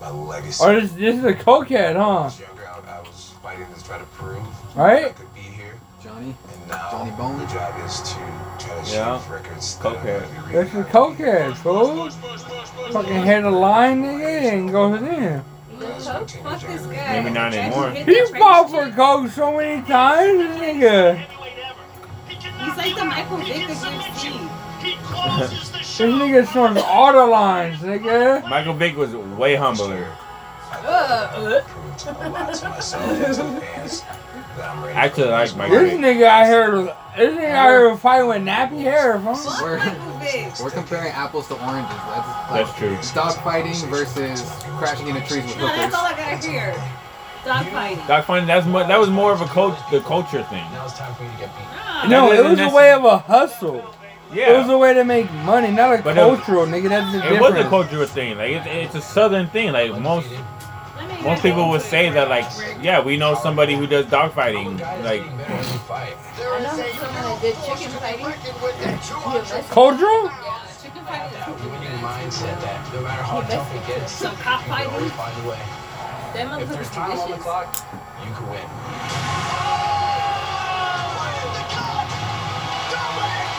my 0.00 0.10
legacy. 0.10 0.64
Or 0.64 0.80
this, 0.80 0.92
this 0.92 1.16
is 1.16 1.24
a 1.24 1.34
cokehead, 1.34 1.96
huh? 1.96 2.00
I 2.20 2.24
was 2.26 2.40
younger, 2.40 2.68
I, 2.68 2.98
I 2.98 3.00
was 3.00 3.34
fighting 3.42 3.66
to 3.74 3.84
try 3.84 3.98
to 3.98 4.04
prove 4.04 4.42
Right? 4.76 5.06
I 5.06 5.08
could 5.10 5.34
be 5.34 5.40
here. 5.40 5.74
Johnny. 6.02 6.36
And 6.70 6.76
now 6.76 6.90
Johnny 6.90 7.10
Bone. 7.12 7.38
the 7.38 7.46
job 7.46 7.74
is 7.86 8.00
to 8.02 8.14
try 8.58 8.82
to 8.84 8.90
Yeah. 8.90 9.16
achieve 9.16 9.30
records 9.30 9.76
that 9.76 9.86
I'm 9.88 9.94
Cokehead. 9.96 10.52
gonna 10.52 10.64
be 10.64 10.90
cokehead, 10.90 11.56
fool. 11.56 12.10
Fucking 12.92 13.22
hit 13.24 13.44
a 13.44 13.50
line, 13.50 14.02
nigga, 14.04 14.52
and 14.52 14.70
goes 14.72 15.00
in. 15.00 15.42
Fuck 15.80 16.26
this 16.60 16.86
guy. 16.86 17.12
Maybe 17.22 17.30
not 17.30 17.54
anymore. 17.54 17.90
He 17.90 18.26
fought 18.38 18.70
for 18.70 18.90
coke 18.90 19.30
so 19.30 19.56
many 19.56 19.80
times, 19.86 20.60
nigga. 20.60 21.24
He's 22.28 22.76
like 22.76 22.94
the 22.96 23.04
Michael 23.04 23.36
Vick 23.38 23.68
of 23.70 23.76
UFC. 23.76 24.50
This 25.38 25.98
nigga 26.00 26.46
snorts 26.48 26.82
all 26.82 27.12
the 27.14 27.24
lines, 27.26 27.78
nigga. 27.78 28.46
Michael 28.48 28.74
Vick 28.74 28.96
was 28.96 29.14
way 29.16 29.54
humbler. 29.56 30.06
Uh, 30.84 31.60
a 32.06 32.18
lot 34.58 34.74
to 34.74 34.80
myself 34.80 34.96
and 34.96 35.14
to 35.14 35.22
the 35.22 35.28
fans 35.28 35.28
that 35.28 35.28
I'm 35.28 35.28
actually 35.28 35.30
like 35.30 35.56
Michael 35.56 35.78
This 35.78 35.92
Vick. 35.92 36.00
nigga 36.00 36.24
out 36.24 36.46
here, 36.46 36.82
this 37.16 37.34
nigga 37.38 37.50
out 37.54 37.68
here 37.68 37.96
fighting 37.96 38.28
with 38.28 38.42
nappy 38.42 38.80
hair, 38.82 39.18
fool. 39.20 39.38
We're, 39.62 40.64
we're 40.64 40.70
comparing 40.70 41.12
apples 41.12 41.48
to 41.48 41.54
oranges. 41.54 41.96
That's, 41.96 42.50
That's 42.50 42.78
true. 42.78 42.98
Dog 43.14 43.34
fighting 43.42 43.74
versus 43.90 44.42
crashing 44.78 45.08
into 45.08 45.20
trees 45.26 45.44
with 45.44 45.58
No, 45.58 45.66
that's 45.68 45.94
all. 45.94 46.04
I 46.06 46.12
gotta 46.16 46.46
hear. 46.48 46.74
Dog 47.44 47.66
fighting. 47.66 48.06
Doc 48.06 48.24
Funny, 48.26 48.46
that's 48.46 48.66
more, 48.66 48.84
that 48.84 48.98
was 48.98 49.08
more 49.10 49.32
of 49.32 49.40
a 49.40 49.46
coach, 49.46 49.78
the 49.90 50.00
culture 50.00 50.42
thing. 50.44 50.64
Now 50.72 50.84
it's 50.84 50.98
time 50.98 51.14
for 51.14 51.22
you 51.24 51.30
to 51.30 51.36
get 51.38 51.50
beat. 51.56 52.08
No, 52.10 52.28
That 52.30 52.38
it 52.40 52.42
was 52.44 52.52
isn't 52.54 52.72
a 52.72 52.74
way 52.74 52.92
of 52.92 53.04
a 53.04 53.18
hustle. 53.18 53.94
Yeah. 54.34 54.50
It 54.52 54.58
was 54.58 54.68
a 54.68 54.76
way 54.76 54.92
to 54.92 55.04
make 55.04 55.32
money, 55.32 55.70
not 55.70 56.00
a 56.00 56.02
But 56.02 56.18
it 56.18 56.20
was- 56.26 56.38
cultural, 56.40 56.66
nigga. 56.66 56.88
That's 56.90 57.12
the 57.12 57.34
It 57.34 57.40
was 57.40 57.54
a 57.54 57.66
cultural 57.68 58.06
thing. 58.06 58.36
Like 58.36 58.50
it's, 58.50 58.66
it's 58.66 58.94
a 58.96 59.00
southern 59.00 59.46
thing. 59.48 59.72
Like 59.72 59.98
most 59.98 60.28
most 61.22 61.42
people 61.42 61.68
would 61.70 61.82
say 61.82 62.10
that 62.10 62.28
like 62.28 62.46
yeah 62.82 63.00
we 63.00 63.16
know 63.16 63.34
somebody 63.34 63.74
who 63.74 63.86
does 63.86 64.06
dogfighting. 64.06 64.80
Like 65.04 65.22
I 65.22 65.24
know 66.60 66.76
someone 66.92 67.22
that 67.24 67.38
did 67.40 67.54
chicken 67.64 67.90
fighting. 67.98 68.26
He 68.26 69.38
arrested- 69.38 69.64
Cultural? 69.70 70.24
Yeah, 70.24 70.60
chicken 70.82 71.04
fighting. 71.04 71.38
A 71.38 72.00
mindset 72.00 72.60
that 72.62 72.92
no 72.94 73.00
matter 73.02 73.22
how 73.22 73.40
tough 73.42 73.74
it 73.74 73.86
gets, 73.86 74.12
Some 74.12 74.32
you 74.36 74.42
cop 74.42 74.62
can 74.62 74.86
always 74.86 75.12
fighting. 75.12 75.42
find 75.42 75.46
a 75.46 75.48
way. 75.48 75.62
Them 76.34 76.60
If 76.60 76.68
there's 76.68 76.88
motherfuckers 76.88 76.94
time 76.94 77.18
on 77.18 77.30
the 77.30 77.36
clock, 77.38 77.76
you 78.24 78.32
can 78.34 78.50
win. 78.50 78.68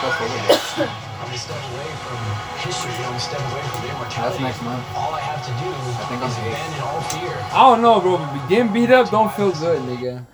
I'm 0.01 1.33
a 1.33 1.37
step 1.37 1.57
away 1.57 1.89
from 2.07 2.38
history. 2.69 2.91
I'm 3.05 3.19
step 3.19 3.41
away 3.51 3.61
from 3.61 3.85
immortality. 3.89 4.21
That's 4.21 4.39
next 4.39 4.61
month. 4.63 4.85
All 4.95 5.13
I 5.13 5.19
have 5.21 5.41
to 5.45 5.51
do 5.57 5.67
think 6.07 6.21
is 6.23 6.37
I'm 6.37 6.43
eight. 6.45 6.53
abandon 6.53 6.81
all 6.85 7.01
fear. 7.01 7.33
I 7.51 7.59
don't 7.69 7.81
know, 7.81 7.99
bro. 7.99 8.17
But 8.17 8.47
getting 8.47 8.71
beat 8.73 8.91
up 8.91 9.09
don't 9.09 9.31
feel 9.33 9.51
good, 9.51 9.81
nigga. 9.81 10.25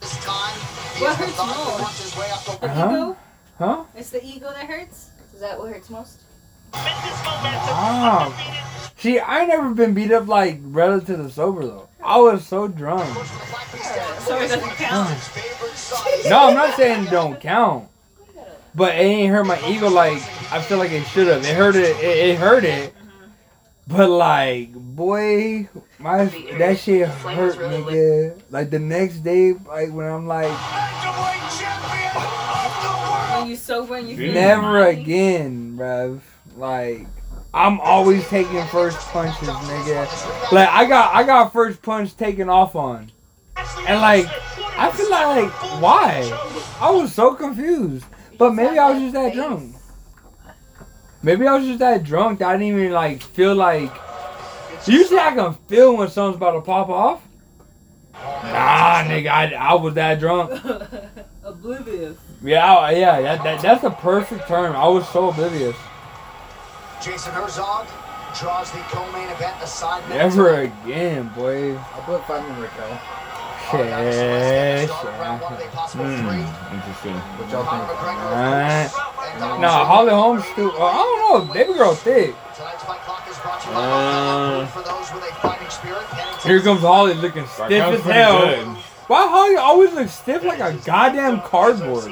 This 0.00 0.16
time, 0.24 0.54
What 1.02 1.16
hurts 1.16 1.32
thought 1.32 1.52
to 1.52 1.58
more? 1.70 1.78
work 1.80 1.90
his 1.96 2.16
way 2.16 2.30
up 2.30 2.44
the 2.44 2.66
The 2.66 2.72
Huh? 2.72 2.90
ego? 2.92 3.16
Huh? 3.58 3.84
It's 3.96 4.10
the 4.10 4.24
ego 4.24 4.50
that 4.52 4.66
hurts? 4.66 5.10
Is 5.34 5.40
that 5.40 5.58
what 5.58 5.70
hurts 5.72 5.90
most? 5.90 6.20
Ah. 6.72 8.32
See, 8.98 9.18
I 9.20 9.44
never 9.46 9.70
been 9.74 9.94
beat 9.94 10.12
up 10.12 10.26
like 10.28 10.58
relative 10.62 11.18
to 11.18 11.30
sober 11.30 11.62
though. 11.66 11.88
I 12.04 12.18
was 12.18 12.46
so 12.46 12.68
drunk. 12.68 13.04
So 14.20 14.36
it 14.38 14.48
doesn't 14.48 14.60
count. 14.76 15.18
No, 16.28 16.48
I'm 16.48 16.54
not 16.54 16.76
saying 16.76 17.06
it 17.06 17.10
don't 17.10 17.40
count. 17.40 17.88
But 18.76 18.94
it 18.94 18.98
ain't 18.98 19.32
hurt 19.32 19.46
my 19.46 19.58
ego 19.66 19.88
like 19.88 20.22
I 20.52 20.60
feel 20.60 20.76
like 20.76 20.92
it 20.92 21.06
should 21.06 21.28
have. 21.28 21.42
It 21.44 21.56
hurt 21.56 21.76
it. 21.76 21.96
It, 21.96 22.28
it 22.28 22.38
hurt 22.38 22.62
it. 22.62 22.94
But 23.88 24.10
like, 24.10 24.72
boy, 24.74 25.68
my 25.98 26.26
that 26.58 26.78
shit 26.78 27.08
hurt, 27.08 27.56
nigga. 27.56 28.38
Like 28.50 28.68
the 28.68 28.78
next 28.78 29.18
day, 29.18 29.52
like 29.52 29.90
when 29.92 30.06
I'm 30.06 30.26
like, 30.26 30.52
When 33.38 33.48
you 33.48 33.56
sober 33.56 33.96
and 33.96 34.08
you 34.08 34.32
never 34.32 34.86
again, 34.88 35.78
bruv. 35.78 36.20
Like, 36.56 37.06
I'm 37.54 37.80
always 37.80 38.28
taking 38.28 38.62
first 38.66 38.98
punches, 39.08 39.48
nigga. 39.48 40.52
Like 40.52 40.68
I 40.68 40.84
got 40.84 41.14
I 41.14 41.22
got 41.22 41.52
first 41.52 41.80
punch 41.80 42.14
taken 42.14 42.50
off 42.50 42.76
on, 42.76 43.10
and 43.88 44.02
like 44.02 44.26
I 44.76 44.90
feel 44.90 45.10
like 45.10 45.50
why? 45.80 46.28
I 46.78 46.90
was 46.90 47.14
so 47.14 47.34
confused. 47.34 48.04
But 48.38 48.54
maybe 48.54 48.78
I 48.78 48.90
was 48.90 49.00
just 49.00 49.14
that 49.14 49.34
drunk. 49.34 49.76
Maybe 51.22 51.46
I 51.46 51.56
was 51.56 51.66
just 51.66 51.78
that 51.80 52.04
drunk 52.04 52.38
that 52.38 52.48
I 52.48 52.52
didn't 52.56 52.78
even 52.78 52.92
like 52.92 53.22
feel 53.22 53.54
like. 53.54 53.92
Usually 54.86 55.18
I 55.18 55.34
can 55.34 55.54
feel 55.66 55.96
when 55.96 56.08
something's 56.08 56.36
about 56.36 56.52
to 56.52 56.60
pop 56.60 56.88
off. 56.88 57.22
Nah, 58.14 59.02
nigga, 59.04 59.28
I, 59.28 59.52
I 59.54 59.74
was 59.74 59.94
that 59.94 60.20
drunk. 60.20 60.52
Oblivious. 61.44 62.16
Yeah, 62.42 62.74
I, 62.74 62.92
yeah, 62.92 63.20
that, 63.22 63.42
that, 63.42 63.62
that's 63.62 63.84
a 63.84 63.90
perfect 63.90 64.46
term. 64.46 64.76
I 64.76 64.86
was 64.88 65.08
so 65.08 65.30
oblivious. 65.30 65.76
Jason 67.02 67.32
Herzog 67.32 67.86
draws 68.38 68.70
the 68.72 68.78
co-main 68.78 69.28
event 69.30 69.56
aside. 69.62 70.08
Never 70.08 70.60
again, 70.60 71.28
boy. 71.34 71.76
I'll 71.76 72.02
put 72.02 72.26
five 72.26 72.48
in 72.48 72.62
Raquel. 73.72 74.86
Shit, 74.86 74.90
hmm, 74.90 76.74
interesting. 76.74 77.14
What 77.14 77.50
y'all 77.50 77.64
think? 77.64 77.82
Alright. 78.32 78.90
Nah, 79.60 79.84
Holly 79.84 80.10
Holmes 80.10 80.44
too. 80.54 80.70
Uh, 80.72 80.84
I 80.84 80.92
don't 80.94 81.48
know. 81.48 81.52
Baby 81.54 81.74
girl 81.74 81.94
thick. 81.94 82.34
Uh, 83.68 84.66
Here 86.44 86.60
comes 86.62 86.80
Holly 86.80 87.14
looking 87.14 87.46
stiff 87.46 87.68
Raquel's 87.70 87.94
as 87.96 88.00
pretty 88.02 88.18
hell. 88.18 88.38
good. 88.46 88.66
Why 89.08 89.28
Holly 89.28 89.56
always 89.56 89.92
looks 89.92 90.12
stiff 90.12 90.42
like 90.44 90.60
a 90.60 90.72
goddamn 90.84 91.40
cardboard? 91.42 92.10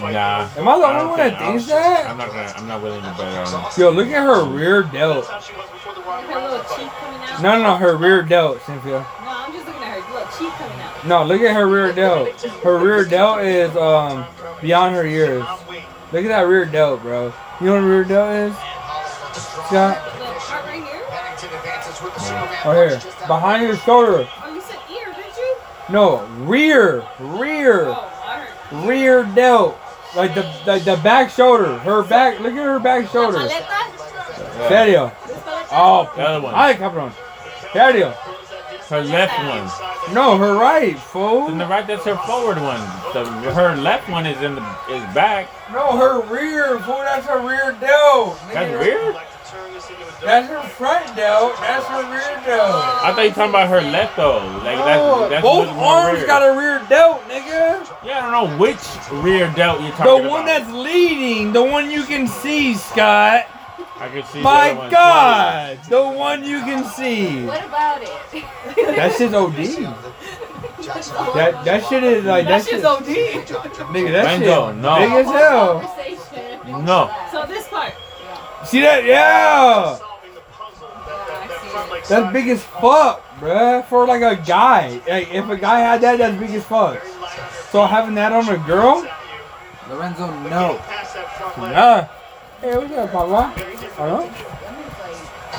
Nah. 0.00 0.48
Am 0.56 0.68
I 0.68 0.78
the 0.78 0.86
only 0.86 1.06
one 1.06 1.18
that 1.18 1.38
thinks 1.38 1.66
that? 1.66 2.10
I'm 2.10 2.16
not 2.18 2.28
gonna. 2.28 2.52
I'm 2.56 2.66
not 2.68 2.82
willing 2.82 3.02
to 3.02 3.10
bet 3.18 3.48
on. 3.54 3.66
it. 3.66 3.78
Yo, 3.78 3.90
look 3.90 4.08
at 4.08 4.22
her 4.22 4.44
rear 4.44 4.82
delt. 4.82 5.26
Her 5.26 6.40
little 6.40 6.58
cheek 6.76 6.90
coming 6.92 7.20
out. 7.28 7.42
No, 7.42 7.56
no, 7.58 7.62
no, 7.62 7.76
her 7.76 7.96
rear 7.96 8.22
delt, 8.22 8.60
Cynthia. 8.62 9.00
No, 9.00 9.06
I'm 9.26 9.52
just 9.52 9.65
No, 11.06 11.24
look 11.24 11.40
at 11.40 11.54
her 11.54 11.66
rear 11.66 11.92
delt. 11.92 12.40
Her 12.62 12.78
rear 12.78 13.04
delt 13.04 13.40
is 13.42 13.74
um 13.76 14.26
beyond 14.60 14.94
her 14.94 15.06
ears. 15.06 15.44
Look 16.12 16.24
at 16.24 16.28
that 16.28 16.42
rear 16.42 16.64
delt, 16.64 17.02
bro. 17.02 17.32
You 17.60 17.66
know 17.66 17.74
what 17.74 17.82
a 17.84 17.86
rear 17.86 18.04
delt 18.04 18.32
is? 18.52 18.56
Scott? 19.66 19.98
Little 20.18 20.34
part 20.34 20.64
right 20.64 20.82
here. 20.84 21.02
Right 22.64 22.90
here. 22.90 23.00
Behind 23.26 23.62
your 23.66 23.76
shoulder. 23.76 24.28
Oh, 24.44 24.54
you 24.54 24.60
said 24.60 24.78
ear, 24.90 25.12
did 25.14 25.36
you? 25.36 25.56
No, 25.88 26.24
rear. 26.40 27.04
Rear. 27.18 27.84
Oh, 27.88 28.86
Rear 28.86 29.24
delt. 29.34 29.78
Like 30.16 30.34
the, 30.34 30.42
the 30.64 30.78
the 30.78 30.96
back 31.02 31.30
shoulder. 31.30 31.78
Her 31.78 32.02
back 32.02 32.40
look 32.40 32.52
at 32.52 32.56
her 32.58 32.78
back 32.80 33.08
shoulder. 33.10 33.38
Paleta? 33.38 34.68
Serio. 34.68 35.12
Oh, 35.70 36.10
The 36.16 36.22
other 36.22 36.40
one. 36.40 36.54
Ay, 36.54 36.74
cabrón. 36.74 37.12
Serio. 37.72 38.12
Her 38.88 39.02
left 39.02 39.36
one. 39.38 40.14
No, 40.14 40.38
her 40.38 40.54
right, 40.54 40.96
fool. 40.96 41.48
In 41.48 41.58
the 41.58 41.66
right, 41.66 41.84
that's 41.84 42.04
her 42.04 42.16
forward 42.18 42.60
one. 42.60 42.80
The, 43.12 43.24
her 43.52 43.74
left 43.74 44.08
one 44.08 44.26
is 44.26 44.40
in 44.42 44.54
the 44.54 44.62
is 44.88 45.02
back. 45.12 45.48
No, 45.72 45.96
her 45.96 46.20
rear, 46.32 46.78
fool. 46.80 46.98
That's 46.98 47.26
her 47.26 47.40
rear 47.40 47.76
delt. 47.80 48.38
That's 48.52 48.72
rear. 48.80 49.12
That's 50.22 50.48
her 50.48 50.62
front 50.68 51.16
delt. 51.16 51.56
That's 51.58 51.84
her 51.86 52.02
rear 52.12 52.40
delt. 52.44 52.74
I 53.02 53.12
thought 53.12 53.22
you 53.22 53.28
were 53.30 53.34
talking 53.34 53.50
about 53.50 53.68
her 53.68 53.80
left 53.80 54.16
though. 54.16 54.38
Like 54.62 54.78
No, 54.78 55.18
that's 55.18 55.30
that's 55.30 55.42
both 55.42 55.68
arms 55.68 56.24
got 56.24 56.42
a 56.42 56.56
rear 56.56 56.80
delt, 56.88 57.22
nigga. 57.28 57.86
Yeah, 58.04 58.18
I 58.18 58.30
don't 58.30 58.50
know 58.50 58.56
which 58.56 58.78
rear 59.10 59.52
delt 59.56 59.80
you're 59.82 59.90
talking 59.90 60.04
about. 60.04 60.22
The 60.22 60.28
one 60.28 60.42
about. 60.42 60.60
that's 60.60 60.72
leading, 60.72 61.52
the 61.52 61.62
one 61.62 61.90
you 61.90 62.04
can 62.04 62.28
see, 62.28 62.74
Scott. 62.74 63.46
I 63.98 64.08
can 64.08 64.24
see. 64.24 64.38
the 64.38 64.44
My 64.44 64.70
other 64.70 64.78
one 64.78 64.90
God, 64.90 65.78
the 65.88 66.02
one 66.04 66.44
you 66.44 66.60
can 66.60 66.84
see. 66.84 67.44
What 67.46 67.64
about 67.64 68.02
it? 68.02 68.10
That 68.96 69.12
shit's 69.16 69.34
OD. 69.34 69.56
That 71.34 71.64
that 71.64 71.84
shit 71.88 72.04
is 72.04 72.24
like 72.24 72.44
that, 72.46 72.62
That 72.62 72.62
shit. 72.64 72.70
shit's 72.74 72.84
OD. 72.84 73.06
Nigga, 73.94 74.12
that 74.12 74.26
Benzo, 74.40 74.68
shit 74.68 74.76
no. 74.82 74.98
big 74.98 75.12
as 75.12 75.26
hell. 75.26 76.82
No. 76.82 77.28
So 77.32 77.46
this 77.46 77.66
part. 77.68 77.94
See 78.66 78.80
that? 78.82 79.04
Yeah. 79.04 79.98
That's 82.08 82.32
big 82.32 82.48
as 82.48 82.62
fuck, 82.62 83.22
bruh. 83.40 83.84
For 83.86 84.06
like 84.06 84.22
a 84.22 84.36
guy. 84.44 85.00
Like, 85.08 85.32
if 85.32 85.48
a 85.48 85.56
guy 85.56 85.80
had 85.80 86.00
that, 86.02 86.18
that's 86.18 86.36
big 86.38 86.50
as 86.50 86.64
fuck. 86.64 87.02
So 87.70 87.84
having 87.86 88.14
that 88.16 88.32
on 88.32 88.48
a 88.48 88.58
girl? 88.66 89.06
Lorenzo, 89.88 90.26
no. 90.48 90.80
Nah. 91.58 92.08
Hey, 92.60 92.76
what's 92.76 92.92
up, 92.94 93.12
Papa? 93.12 93.52
Hello? 93.96 94.26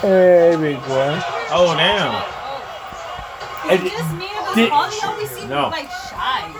Hey, 0.01 0.55
big 0.59 0.77
boy. 0.81 1.19
Oh 1.51 1.73
damn. 1.77 2.13
Is 3.71 3.83
it 3.83 3.91
just 3.91 4.13
me 4.15 4.25
or 4.25 4.55
does 4.55 4.93
stiff. 4.95 5.03
Always 5.03 5.29
seems 5.31 5.49
No. 5.49 5.69
like 5.69 5.89
shy. 5.89 6.53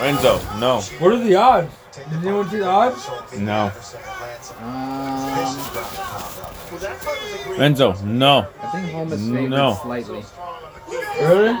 Renzo, 0.00 0.38
no. 0.58 0.80
What 0.98 1.12
are 1.12 1.18
the 1.18 1.34
odds? 1.36 1.72
Did 1.96 2.12
anyone 2.24 2.48
see 2.50 2.58
the 2.58 2.66
odds? 2.66 3.08
No. 3.38 3.72
Um, 4.60 5.56
Renzo, 7.58 7.92
no. 8.04 8.46
I 8.62 8.70
think 8.70 8.90
Holm 8.92 9.12
is 9.12 9.20
favored 9.28 9.50
No. 9.50 9.78
slightly. 9.82 10.24
Really? 11.20 11.58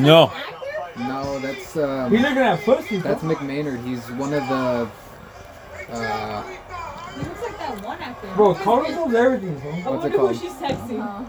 No. 0.00 0.32
No, 0.96 1.38
that's 1.38 1.76
um, 1.76 2.10
He's 2.10 2.20
looking 2.22 2.38
at 2.38 2.60
pussy. 2.64 2.96
that's 2.98 3.22
McMaynard. 3.22 3.84
He's 3.84 4.10
one 4.12 4.32
of 4.34 4.48
the. 4.48 4.90
Uh, 5.92 6.42
He 6.42 7.22
looks 7.22 7.42
like 7.42 7.58
that 7.58 7.82
one 7.84 7.98
actor. 8.00 8.28
Bro, 8.34 8.54
Connor 8.56 8.90
knows 8.90 9.14
everything, 9.14 9.58
bro. 9.60 9.70
I 9.70 9.74
What's 9.74 9.86
it 9.86 9.90
wonder 9.90 10.08
who 10.10 10.16
called? 10.18 10.36
she's 10.40 10.52
texting. 10.54 11.26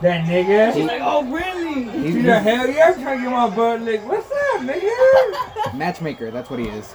That 0.00 0.24
nigga. 0.26 0.74
She's 0.74 0.86
like, 0.86 1.00
oh, 1.04 1.24
really? 1.32 1.84
She's 2.12 2.24
like, 2.24 2.42
hell 2.42 2.68
yeah, 2.68 2.92
I'm 2.94 3.00
trying 3.02 3.18
to 3.18 3.24
get 3.24 3.30
my 3.32 3.48
butt 3.54 3.82
licked. 3.82 4.04
What's 4.04 4.26
up, 4.30 4.60
nigga? 4.62 5.74
matchmaker. 5.78 6.30
That's 6.32 6.50
what 6.50 6.58
he 6.58 6.66
is. 6.66 6.92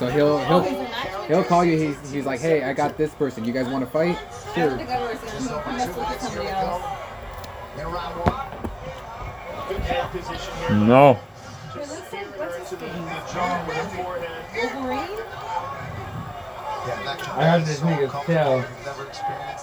So 0.00 0.08
he'll 0.08 0.38
he's 0.38 0.46
a 0.48 0.62
he'll 0.64 1.22
he'll 1.26 1.44
call 1.44 1.62
you. 1.62 1.76
He's 1.78 2.10
he's 2.10 2.24
like, 2.24 2.40
hey, 2.40 2.62
I 2.64 2.72
got 2.72 2.96
this 2.96 3.14
person. 3.14 3.44
You 3.44 3.52
guys 3.52 3.68
want 3.68 3.84
to 3.84 3.90
fight? 3.90 4.16
I 4.16 4.54
Sure. 4.54 4.68
don't 4.70 4.78
think 4.78 4.88
I 4.88 5.00
was 5.12 5.18
gonna 5.20 5.62
he 5.62 5.72
messed 5.76 5.98
with 5.98 6.20
somebody 6.22 6.48
else. 6.48 6.82
Good 9.68 9.76
head 9.82 10.10
position 10.10 10.54
here. 10.56 10.70
No. 10.70 11.18
He 11.74 11.78
looks 11.80 12.12
like, 12.12 12.38
what's 12.38 12.70
his 12.70 12.78
The 12.78 12.86
name? 12.86 12.94
jaw 13.30 13.64
with 13.68 13.76
the 13.76 13.82
forehead. 14.02 14.74
Wolverine? 14.74 15.20
I 16.82 17.40
got 17.58 17.66
this 17.66 17.80
nigga's 17.80 18.26
tail. 18.26 18.64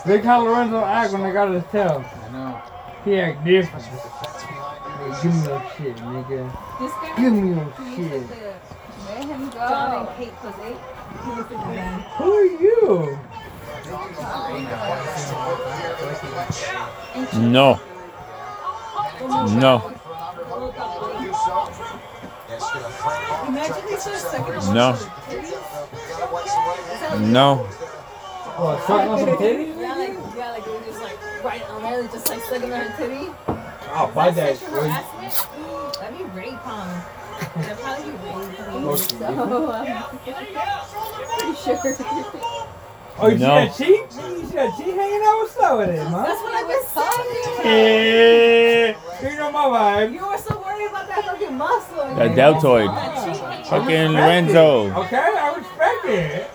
Look 0.05 0.23
how 0.23 0.43
Lorenzo 0.43 0.85
act 0.85 1.13
when 1.13 1.23
I 1.23 1.33
got 1.33 1.51
his 1.51 1.63
tail. 1.71 2.05
I 2.05 2.29
know. 2.31 2.61
He 3.03 3.19
act 3.19 3.43
different. 3.43 3.85
Hey, 3.85 5.11
give 5.23 5.33
me 5.33 5.41
your 5.47 5.61
shit, 5.77 5.95
nigga. 5.97 7.17
Give 7.17 7.33
me 7.33 7.49
your 7.49 7.65
He 7.87 8.07
shit. 8.07 8.23
Looks 9.19 9.29
like 9.29 9.29
Let 9.29 9.39
him 9.39 9.45
the 9.45 9.51
John 9.51 10.07
and 10.07 10.17
Kate 10.17 10.35
plus 10.37 10.55
eight. 10.65 10.77
He 11.23 11.29
looks 11.31 11.51
like 11.51 11.75
that. 11.75 12.01
Who 12.17 12.27
are 12.33 12.45
you? 12.45 13.19
No. 17.51 17.79
No. 19.57 19.93
Imagine 23.47 23.87
he 23.87 23.95
starts 23.95 24.23
sucking 24.23 24.55
on 24.55 24.73
No. 24.73 24.87
No. 27.19 27.55
What, 28.57 28.81
sucking 28.87 29.09
on 29.09 29.19
some 29.19 29.29
titties? 29.37 29.75
Yeah, 29.79 29.93
like, 29.95 30.15
yeah, 30.35 30.51
like, 30.51 30.65
it 30.65 30.71
was 30.71 30.85
just 30.85 31.01
like 31.01 31.17
right 31.43 31.63
on 31.69 31.81
there, 31.83 32.03
just 32.03 32.29
like 32.29 32.41
sucking 32.41 32.73
on 32.73 32.79
her 32.79 32.97
titty. 32.97 33.29
I'll 33.91 34.11
buy 34.11 34.31
that. 34.31 34.57
Sexual 34.57 34.81
harassment? 34.81 35.33
That'd 35.99 36.17
be 36.17 36.23
rape, 36.25 36.53
huh? 36.53 36.85
That'd 37.55 37.77
probably 37.79 38.11
be 38.11 38.17
rape. 38.17 38.46
Most 38.87 39.19
So, 39.19 39.25
um, 39.27 39.35
pretty 40.23 41.55
sure. 41.55 41.77
Oh, 43.19 43.27
you 43.29 43.37
No. 43.37 43.67
see 43.67 43.67
that 43.67 43.75
cheek? 43.77 43.99
You 43.99 44.07
see 44.45 44.55
that 44.55 44.69
cheek 44.77 44.95
hanging 44.95 45.23
out? 45.25 45.37
What's 45.39 45.57
up 45.57 45.77
with 45.79 45.89
it, 45.89 45.97
man? 45.97 46.11
That's 46.23 46.41
what 46.41 46.53
I've 46.53 46.67
been 46.67 46.85
saying. 46.95 47.65
Yeah. 47.65 48.95
You 49.29 49.35
know 49.37 49.49
my 49.51 49.65
vibe. 49.65 50.11
You 50.13 50.21
were 50.25 50.37
so 50.37 50.53
worried 50.63 50.87
about 50.89 51.07
that 51.09 51.23
fucking 51.25 51.57
muscle. 51.57 52.15
That 52.15 52.35
deltoid. 52.35 52.89
That. 52.89 53.65
Fucking 53.67 54.11
Lorenzo. 54.13 54.93
Okay, 55.03 55.17
I 55.17 55.19
respect 55.57 56.05
it. 56.05 56.49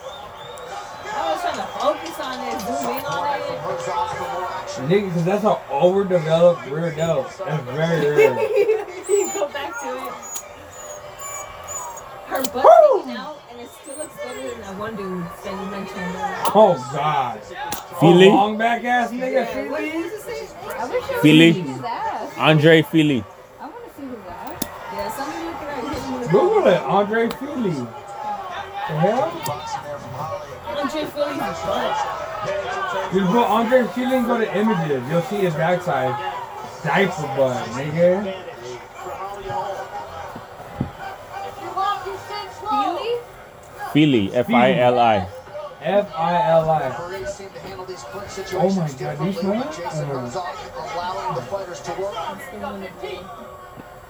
I 1.14 1.16
was 1.32 1.40
trying 1.42 1.56
to 1.56 1.66
focus 1.78 2.20
on 2.20 2.34
it, 2.48 2.60
zoom 2.62 2.90
in 2.96 3.04
on 3.04 3.40
it. 3.40 3.44
Nigga, 4.88 5.04
because 5.09 5.24
that's 5.26 5.44
an 5.44 5.56
overdeveloped 5.70 6.64
rear 6.70 6.90
delt. 6.94 7.28
That's 7.44 7.62
very 7.64 8.00
rare. 8.16 8.40
you 9.09 9.30
go 9.34 9.46
back 9.48 9.72
to 9.82 9.88
it. 10.06 10.12
Her 12.32 12.42
butt 12.48 12.64
sticking 12.64 13.16
out, 13.18 13.36
and 13.50 13.60
it 13.60 13.68
still 13.82 13.96
looks 13.98 14.16
better 14.16 14.48
than 14.50 14.60
that 14.62 14.76
one 14.78 14.96
dude 14.96 15.22
that 15.44 15.52
you 15.52 15.70
mentioned. 15.70 16.16
Oh, 16.54 16.90
God. 16.94 17.40
Fili? 18.00 18.28
Oh, 18.28 18.34
long 18.34 18.56
back 18.56 18.84
ass 18.84 19.10
nigga, 19.10 19.32
Yeah, 19.32 19.70
what 19.70 19.80
Fili? 19.80 19.92
did 19.92 20.04
you 20.12 20.18
say? 20.20 20.48
I 20.78 20.88
wish 20.88 21.04
I 21.04 21.20
Fili? 21.20 21.52
could 21.52 21.62
his 21.66 21.82
ass. 21.84 22.38
Andre 22.38 22.82
Fili. 22.82 23.24
I 23.60 23.66
want 23.68 23.84
to 23.84 23.90
see 24.00 24.06
his 24.06 24.16
ass. 24.26 24.64
Yeah, 24.94 25.10
somebody 25.12 25.44
look 25.44 25.54
at 25.56 25.60
her 25.68 26.22
him 26.24 26.30
Google 26.30 26.66
it. 26.68 26.80
Andre 26.82 27.28
Fili. 27.28 27.70
The 27.70 28.94
hell? 28.98 29.22
Andre 30.66 31.04
Fili's 31.04 31.38
butt. 31.38 33.14
You 33.14 33.20
put 33.26 33.44
Andre 33.46 33.86
Fili 33.88 34.16
and 34.16 34.26
go 34.26 34.38
to 34.38 34.56
images. 34.59 35.02
You'll 35.10 35.22
see 35.22 35.36
his 35.36 35.54
backside. 35.54 36.14
Diaper 36.82 37.22
butt, 37.36 37.64
nigga. 37.76 38.34
Fili. 43.93 44.32
F 44.35 44.51
I 44.51 44.73
L 44.78 44.98
I. 44.98 45.28
F 45.82 46.12
I 46.16 46.48
L 46.51 46.70
I. 46.70 46.82
Oh 48.55 48.70
my 48.77 48.90
God, 48.93 49.19
do 49.19 49.24
you 49.27 49.32
smell 49.32 49.60
it? 49.62 49.66
Jason 49.73 50.10
Uh. 50.10 50.14
Rosado 50.14 50.94
allowing 50.94 51.35
the 51.35 51.43
fighters 51.43 51.81
to 51.81 51.93
work. 52.01 52.14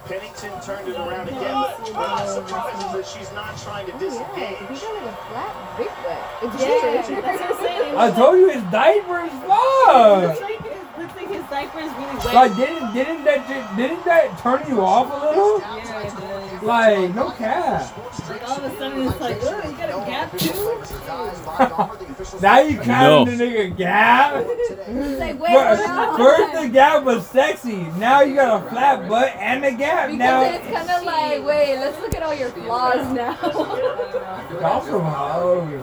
Pennington 0.04 0.60
turned 0.62 0.88
it 0.88 0.96
around 0.96 1.28
again, 1.28 1.40
but 1.54 1.94
what 1.94 2.28
surprises 2.28 2.92
that 2.92 3.06
she's 3.06 3.32
not 3.34 3.56
trying 3.56 3.86
to 3.86 3.92
Yeah, 3.92 3.98
disengage. 4.00 4.58
he 4.58 4.64
got 4.66 5.06
a 5.06 5.16
flat 5.30 5.78
big 5.78 5.92
butt. 6.02 6.60
Yeah, 6.60 6.68
weird. 6.68 7.24
that's 7.24 7.40
what 7.40 7.50
I'm 7.52 7.56
saying. 7.64 7.96
I 7.96 8.10
told 8.10 8.36
you 8.38 8.50
his 8.50 8.62
diaper 8.64 9.20
is 9.20 9.32
Looks 9.46 10.40
fucked. 10.40 10.71
Like, 10.92 10.98
looks 10.98 11.14
like 11.16 11.28
his 11.28 11.44
diaper 11.50 11.78
is 11.80 11.92
really 11.92 12.16
wet. 12.16 12.34
Like 12.34 12.56
didn't 12.56 12.92
didn't 12.94 13.24
that 13.24 13.76
didn't 13.76 14.04
that 14.04 14.38
turn 14.38 14.62
you 14.68 14.80
off 14.80 15.10
a 15.12 15.16
little? 15.26 15.58
yeah, 15.60 16.00
it 16.02 16.10
does. 16.14 16.62
Like 16.62 17.14
no 17.14 17.30
cap. 17.30 17.96
Like 18.28 18.48
all 18.48 18.56
of 18.56 18.64
a 18.64 18.76
sudden 18.78 19.08
it's 19.08 19.20
like, 19.20 19.38
oh, 19.42 19.68
you 19.68 19.76
got 19.76 19.88
a 19.88 19.92
gap 20.10 20.38
too? 20.38 20.82
Now 22.40 22.60
you 22.60 22.76
No. 22.84 23.24
the 23.24 23.32
nigga 23.32 23.76
gap. 23.76 24.44
Like, 25.22 25.38
wait, 25.40 25.52
First, 25.52 25.86
no. 25.86 26.16
first 26.16 26.52
the 26.62 26.68
gap 26.68 27.04
was 27.04 27.26
sexy. 27.26 27.82
Now 27.98 28.20
you 28.22 28.34
got 28.36 28.64
a 28.64 28.68
flat 28.70 29.08
butt 29.08 29.34
and 29.36 29.64
a 29.64 29.72
gap. 29.72 30.08
Because 30.10 30.18
Now 30.18 30.42
it's 30.42 30.64
kind 30.66 30.90
of 30.90 31.02
like, 31.04 31.42
wait, 31.44 31.76
let's 31.78 31.98
look 32.00 32.14
at 32.14 32.22
all 32.22 32.34
your 32.34 32.50
flaws 32.50 33.12
now. 33.14 33.36
y'all 34.60 34.80
from 34.80 35.02
hoes. 35.02 35.80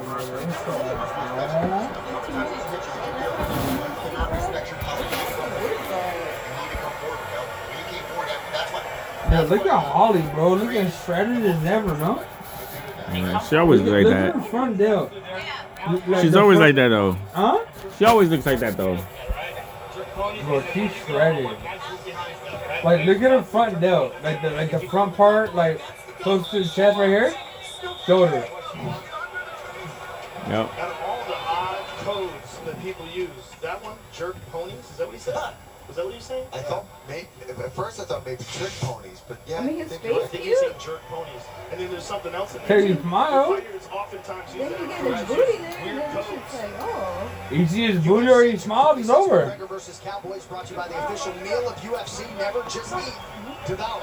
Yeah, 9.31 9.41
look 9.41 9.65
at 9.65 9.83
Holly, 9.83 10.21
bro. 10.33 10.53
Look 10.53 10.73
at 10.73 10.91
shredded 11.05 11.45
as 11.45 11.63
ever, 11.65 11.95
no? 11.97 12.23
Yeah, 13.11 13.39
she 13.39 13.55
always 13.55 13.81
Look, 13.81 13.91
like 13.93 14.03
look 14.05 14.13
at 14.13 14.33
that. 14.33 14.35
her 14.35 14.41
front 14.49 14.77
delt. 14.77 15.11
Like 16.07 16.21
She's 16.21 16.35
always 16.35 16.57
front- 16.57 16.59
like 16.59 16.75
that 16.75 16.89
though. 16.89 17.13
Huh? 17.33 17.65
She 17.97 18.05
always 18.05 18.29
looks 18.29 18.45
like 18.45 18.59
that 18.59 18.77
though. 18.77 18.97
Bro, 20.45 20.63
she's 20.73 20.91
shredded. 20.93 21.45
Like, 22.83 23.05
look 23.05 23.21
at 23.21 23.31
her 23.31 23.43
front 23.43 23.79
delt. 23.81 24.13
Like 24.23 24.41
the 24.41 24.49
like 24.51 24.71
the 24.71 24.79
front 24.79 25.15
part, 25.15 25.55
like 25.55 25.79
close 26.21 26.49
to 26.51 26.59
the 26.59 26.65
chest 26.65 26.97
right 26.97 27.07
here. 27.09 27.33
Shoulder. 28.05 28.31
Yep. 30.47 30.49
Out 30.49 30.69
of 30.79 31.01
all 31.05 31.23
the 31.27 31.35
odd 31.35 31.85
codes 31.99 32.59
that 32.65 32.81
people 32.81 33.05
use, 33.13 33.29
that 33.61 33.83
one, 33.83 33.95
jerk 34.13 34.35
ponies, 34.51 34.73
is 34.91 34.97
that 34.97 35.07
what 35.07 35.13
he 35.15 35.19
said? 35.21 35.35
Was 35.87 35.95
that 35.97 36.05
what 36.05 36.13
you 36.15 36.21
saying? 36.21 36.45
I 36.53 36.57
thought, 36.59 36.85
maybe, 37.07 37.27
at 37.61 37.71
first 37.73 37.99
I 37.99 38.03
thought 38.05 38.25
maybe 38.25 38.43
jerk 38.57 38.71
ponies, 38.81 39.21
but 39.27 39.37
yeah. 39.47 39.59
I 39.59 39.63
mean, 39.65 39.77
his 39.77 39.89
think 39.89 40.01
face 40.01 40.11
you're 40.11 40.19
I 40.19 40.21
right. 40.21 40.29
think 40.31 40.43
he 40.43 40.55
said 40.55 40.79
jerk 40.79 41.01
ponies. 41.09 41.41
And 41.71 41.79
then 41.79 41.89
there's 41.91 42.03
something 42.03 42.33
else 42.33 42.53
in 42.55 42.61
Tell 42.61 42.67
there. 42.77 42.85
you 42.85 42.95
too. 42.95 43.01
smile. 43.01 43.55
The 43.55 43.89
oftentimes 43.91 44.55
use 44.55 44.69
then 44.69 44.81
you 44.81 44.87
get 44.87 45.17
his 45.17 45.27
booty 45.27 45.57
there, 45.57 45.77
and 45.77 45.85
weird 45.85 46.09
then 46.11 46.17
it's 46.17 46.53
like, 46.55 46.71
oh. 46.79 47.31
You 47.51 47.65
see 47.67 47.87
his 47.91 48.03
booty 48.05 48.27
or 48.27 48.43
he 48.43 48.57
smiles, 48.57 48.99
it's 48.99 49.09
over. 49.09 49.45
McGregor 49.45 49.69
versus 49.69 49.99
Cowboys 50.03 50.45
brought 50.45 50.65
to 50.67 50.73
you 50.73 50.77
by 50.79 50.87
the 50.87 51.05
official 51.05 51.33
meal 51.43 51.67
of 51.69 51.75
UFC. 51.77 52.25
Never 52.37 52.61
just 52.63 52.93
eat, 52.95 53.13
devour. 53.67 54.01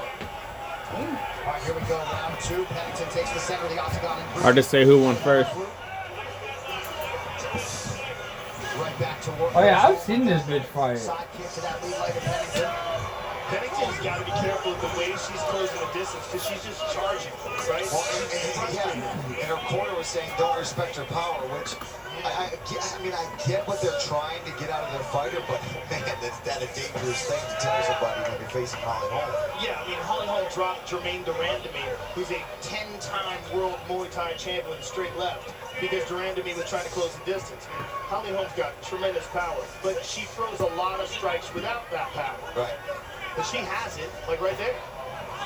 All 0.89 0.99
right, 1.53 1.61
here 1.63 1.73
we 1.73 1.81
go. 1.81 1.97
Round 1.97 2.39
two. 2.41 2.63
Pennington 2.65 3.09
takes 3.09 3.31
the 3.33 3.39
center 3.39 3.63
of 3.65 3.69
the 3.71 3.79
octagon. 3.81 4.21
Hard 4.41 4.55
to 4.55 4.63
say 4.63 4.85
who 4.85 5.01
won 5.01 5.15
first. 5.17 5.53
Right 8.77 8.99
back 8.99 9.19
to 9.23 9.31
work. 9.31 9.51
Oh 9.55 9.63
yeah, 9.65 9.81
I've 9.85 9.99
seen 9.99 10.25
this 10.25 10.43
bitch 10.43 10.63
fight. 10.65 10.99
Side 13.47 13.61
kick 13.61 13.71
to 13.71 13.77
that 13.77 13.87
lead 13.87 13.87
leg 13.87 13.87
of 13.87 13.87
Pennington. 13.87 13.87
Pennington's 13.87 14.03
got 14.03 14.17
to 14.19 14.25
be 14.25 14.31
careful 14.43 14.71
with 14.71 14.81
the 14.81 14.93
way 14.99 15.11
she's 15.11 15.43
closing 15.47 15.79
the 15.79 15.91
distance 15.93 16.25
because 16.27 16.45
she's 16.47 16.63
just 16.63 16.81
charging, 16.93 17.31
right? 17.69 17.87
Well, 17.91 18.03
and, 18.11 18.27
and, 18.33 18.73
yeah, 18.75 18.91
and 18.91 19.47
her 19.47 19.61
corner 19.71 19.95
was 19.95 20.07
saying 20.07 20.29
don't 20.37 20.57
respect 20.57 20.95
her 20.97 21.05
power, 21.05 21.39
which 21.55 21.75
I, 22.23 22.49
I, 22.49 22.97
I 22.97 23.03
mean, 23.03 23.13
I 23.13 23.23
get 23.47 23.67
what 23.67 23.81
they're 23.81 23.99
trying 24.01 24.43
to 24.45 24.51
get 24.59 24.69
out 24.69 24.83
of 24.83 24.91
their 24.93 25.07
fighter, 25.13 25.39
but 25.47 25.61
man, 25.91 26.01
that's 26.21 26.39
that 26.41 26.63
a 26.63 26.67
dangerous 26.73 27.23
thing 27.23 27.39
to 27.39 27.55
tell 27.61 27.77
somebody 27.83 28.21
when 28.25 28.41
you're 28.41 28.49
facing 28.49 28.79
Holly 28.81 29.07
Holm. 29.11 29.31
Yeah, 29.61 29.79
I 29.79 29.87
mean, 29.87 29.99
Holly 30.01 30.27
Holm 30.27 30.47
dropped 30.53 30.89
Germaine 30.89 31.23
de 31.23 31.31
Randamie, 31.33 31.87
who's 32.15 32.31
a 32.31 32.41
10-time 32.61 33.39
world 33.53 33.77
Muay 33.87 34.09
Thai 34.11 34.33
champion 34.33 34.69
with 34.69 34.79
a 34.79 34.83
straight 34.83 35.15
left, 35.17 35.53
because 35.79 36.03
de 36.09 36.15
Randamie 36.15 36.55
was 36.57 36.69
trying 36.69 36.85
to 36.85 36.91
close 36.91 37.15
the 37.15 37.25
distance. 37.25 37.65
Holly 38.09 38.31
Holm's 38.31 38.51
got 38.57 38.73
tremendous 38.81 39.27
power, 39.27 39.61
but 39.83 40.03
she 40.03 40.21
throws 40.21 40.59
a 40.59 40.71
lot 40.75 40.99
of 40.99 41.07
strikes 41.07 41.53
without 41.53 41.89
that 41.91 42.09
power. 42.11 42.39
Right. 42.55 42.73
But 43.37 43.45
she 43.45 43.57
has 43.57 43.97
it, 43.99 44.09
like 44.27 44.41
right 44.41 44.57
there. 44.57 44.73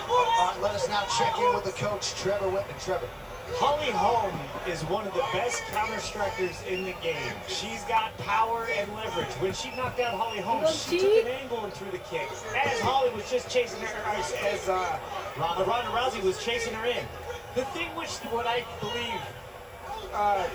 All 0.10 0.48
right, 0.48 0.58
let 0.62 0.74
us 0.74 0.88
now 0.88 1.04
check 1.20 1.38
in 1.38 1.54
with 1.54 1.66
the 1.66 1.74
coach, 1.74 2.16
Trevor 2.16 2.48
Wittman. 2.48 2.84
Trevor. 2.84 3.08
Holly 3.56 3.92
Holm 3.92 4.32
is 4.66 4.82
one 4.86 5.06
of 5.06 5.14
the 5.14 5.26
best 5.34 5.62
counter 5.74 6.00
strikers 6.00 6.56
in 6.64 6.86
the 6.86 6.94
game. 7.04 7.34
She's 7.50 7.84
got 7.84 8.18
power 8.20 8.68
and 8.78 8.92
leverage. 8.94 9.28
When 9.44 9.52
she 9.52 9.76
knocked 9.76 10.00
out 10.00 10.14
Holly 10.14 10.40
Holm, 10.40 10.66
she 10.72 11.00
took 11.00 11.26
an 11.26 11.28
angle 11.28 11.66
and 11.66 11.74
threw 11.74 11.92
the 11.92 11.98
kick. 11.98 12.30
As 12.56 12.80
Holly 12.80 13.12
was 13.14 13.30
just 13.30 13.50
chasing 13.50 13.82
her, 13.82 14.12
as, 14.12 14.32
as 14.32 14.70
uh, 14.70 14.98
Ronda 15.38 15.92
Rousey 15.92 16.24
was 16.24 16.42
chasing 16.44 16.74
her 16.74 16.86
in. 16.86 17.06
The 17.56 17.66
thing 17.76 17.90
which, 17.98 18.12
what 18.32 18.48
I 18.48 18.64
believe, 18.80 19.22
uh, 20.14 20.48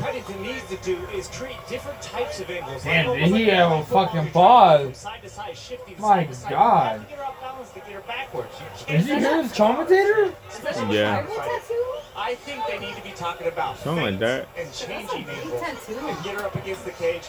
Pennington 0.00 0.42
needs 0.42 0.66
to 0.68 0.76
do 0.78 0.96
is 1.14 1.28
create 1.28 1.56
different 1.68 2.00
types 2.02 2.40
of 2.40 2.50
angles. 2.50 2.84
Damn, 2.84 3.08
Like 3.08 3.18
did 3.18 3.26
he 3.28 3.32
like 3.46 3.52
have 3.54 3.72
a 3.72 3.84
fucking 3.84 4.22
from 4.24 4.30
pause? 4.32 4.96
Side 4.96 5.22
to 5.22 5.28
side, 5.28 5.56
shifting 5.56 5.94
My 5.98 6.24
side 6.24 6.28
to 6.28 6.34
side. 6.34 6.50
God. 6.50 6.92
You 6.94 6.98
have 6.98 7.02
to 7.02 7.08
get 7.10 7.18
her 7.18 7.24
off 7.24 7.40
balance 7.40 7.70
to 7.70 7.80
get 7.80 7.88
her 7.92 8.00
backwards. 8.00 8.54
You 8.88 8.96
Did 8.98 9.06
you 9.06 9.14
hear 9.18 9.42
this 9.42 9.54
commentator? 9.56 10.34
Yeah. 10.90 11.26
I 12.16 12.34
think 12.34 12.66
they 12.66 12.78
need 12.78 12.94
to 12.96 13.02
be 13.02 13.10
talking 13.12 13.46
about 13.46 13.78
Something 13.78 14.04
like 14.04 14.18
that. 14.20 14.48
and 14.56 14.72
changing 14.72 15.26
angles 15.28 15.62
and 15.88 16.24
get 16.24 16.34
her 16.38 16.44
up 16.46 16.54
against 16.56 16.84
the 16.84 16.90
cage. 16.92 17.28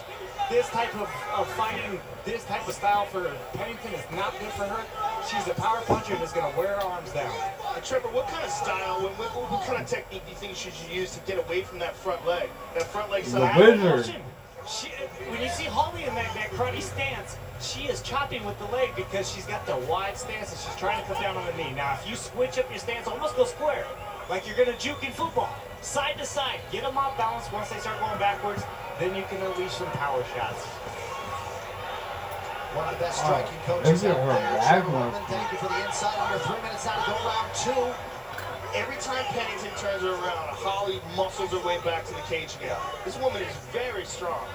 This 0.51 0.67
type 0.69 0.93
of, 0.95 1.09
of 1.33 1.47
fighting, 1.53 1.97
this 2.25 2.43
type 2.43 2.67
of 2.67 2.73
style 2.73 3.05
for 3.05 3.33
Pennington 3.53 3.93
is 3.93 4.03
not 4.13 4.37
good 4.37 4.49
for 4.51 4.63
her. 4.65 4.83
She's 5.25 5.47
a 5.47 5.53
power 5.53 5.79
puncher 5.85 6.13
and 6.13 6.21
is 6.21 6.33
going 6.33 6.51
to 6.51 6.59
wear 6.59 6.75
her 6.75 6.81
arms 6.83 7.09
down. 7.13 7.31
Uh, 7.65 7.79
Trevor, 7.79 8.09
what 8.09 8.27
kind 8.27 8.43
of 8.43 8.51
style, 8.51 9.01
what, 9.01 9.13
what, 9.17 9.29
what 9.49 9.65
kind 9.65 9.81
of 9.81 9.87
technique 9.87 10.25
do 10.25 10.31
you 10.31 10.35
think 10.35 10.57
she 10.57 10.69
should 10.69 10.89
you 10.91 10.99
use 10.99 11.15
to 11.15 11.21
get 11.21 11.39
away 11.39 11.61
from 11.61 11.79
that 11.79 11.95
front 11.95 12.27
leg? 12.27 12.49
That 12.73 12.83
front 12.83 13.09
leg 13.09 13.23
The 13.23 13.29
side. 13.29 13.57
wizard. 13.57 14.13
She, 14.67 14.89
when 15.29 15.41
you 15.41 15.47
see 15.47 15.63
Holly 15.63 16.03
in 16.03 16.13
that, 16.15 16.33
that 16.33 16.49
karate 16.51 16.81
stance, 16.81 17.37
she 17.61 17.83
is 17.87 18.01
chopping 18.01 18.43
with 18.43 18.59
the 18.59 18.65
leg 18.65 18.89
because 18.97 19.31
she's 19.31 19.45
got 19.45 19.65
the 19.65 19.77
wide 19.89 20.17
stance 20.17 20.51
and 20.51 20.59
she's 20.59 20.75
trying 20.75 21.01
to 21.01 21.13
come 21.13 21.23
down 21.23 21.37
on 21.37 21.45
the 21.47 21.53
knee. 21.53 21.71
Now, 21.73 21.93
if 21.93 22.09
you 22.09 22.17
switch 22.17 22.59
up 22.59 22.69
your 22.69 22.79
stance, 22.79 23.07
almost 23.07 23.37
go 23.37 23.45
square, 23.45 23.85
like 24.29 24.45
you're 24.45 24.57
going 24.57 24.69
to 24.69 24.77
juke 24.77 25.01
in 25.03 25.13
football, 25.13 25.55
side 25.81 26.17
to 26.17 26.25
side, 26.25 26.59
get 26.71 26.83
them 26.83 26.97
off 26.97 27.17
balance 27.17 27.51
once 27.51 27.69
they 27.69 27.79
start 27.79 27.99
going 27.99 28.17
backwards, 28.19 28.63
then 28.99 29.15
you 29.15 29.23
can 29.23 29.41
unleash 29.41 29.71
some 29.73 29.89
power 29.91 30.23
shots. 30.35 30.65
One 32.73 32.87
of 32.87 32.93
the 32.95 33.03
best 33.03 33.19
Oh, 33.23 33.27
striking 33.27 33.57
look 33.67 33.83
coaches 33.83 34.03
at 34.05 34.11
out 34.11 34.17
her 34.17 34.27
there. 34.27 34.57
back 34.57 34.83
Trevor 34.85 35.11
thank 35.27 35.51
you 35.51 35.57
for 35.57 35.67
the 35.67 35.85
insight. 35.85 36.17
Under 36.19 36.39
three 36.39 36.61
minutes 36.61 36.85
now 36.85 37.03
to 37.03 37.11
go 37.11 37.17
round 37.27 37.51
two. 37.55 37.93
Every 38.73 38.95
time 38.95 39.25
Pennington 39.35 39.71
turns 39.77 40.01
her 40.03 40.11
around, 40.11 40.55
Holly 40.55 41.01
muscles 41.17 41.51
her 41.51 41.59
way 41.67 41.77
back 41.83 42.05
to 42.05 42.13
the 42.13 42.21
cage 42.21 42.55
again. 42.55 42.77
This 43.03 43.19
woman 43.19 43.41
is 43.41 43.53
very 43.73 44.05
strong. 44.05 44.47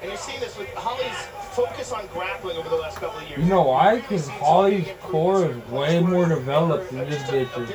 And 0.00 0.08
you're 0.10 0.16
seeing 0.16 0.40
this 0.40 0.56
with 0.56 0.68
Holly's 0.74 1.16
focus 1.52 1.92
on 1.92 2.06
grappling 2.06 2.56
over 2.56 2.70
the 2.70 2.76
last 2.76 2.96
couple 2.96 3.18
of 3.20 3.28
years. 3.28 3.40
You 3.40 3.46
know 3.46 3.62
why? 3.62 3.96
Because 4.00 4.28
Holly's 4.28 4.88
core 5.02 5.44
is 5.44 5.56
way 5.68 6.00
more 6.00 6.26
developed 6.26 6.90
than 6.90 7.10
this 7.10 7.22
bitch's. 7.24 7.70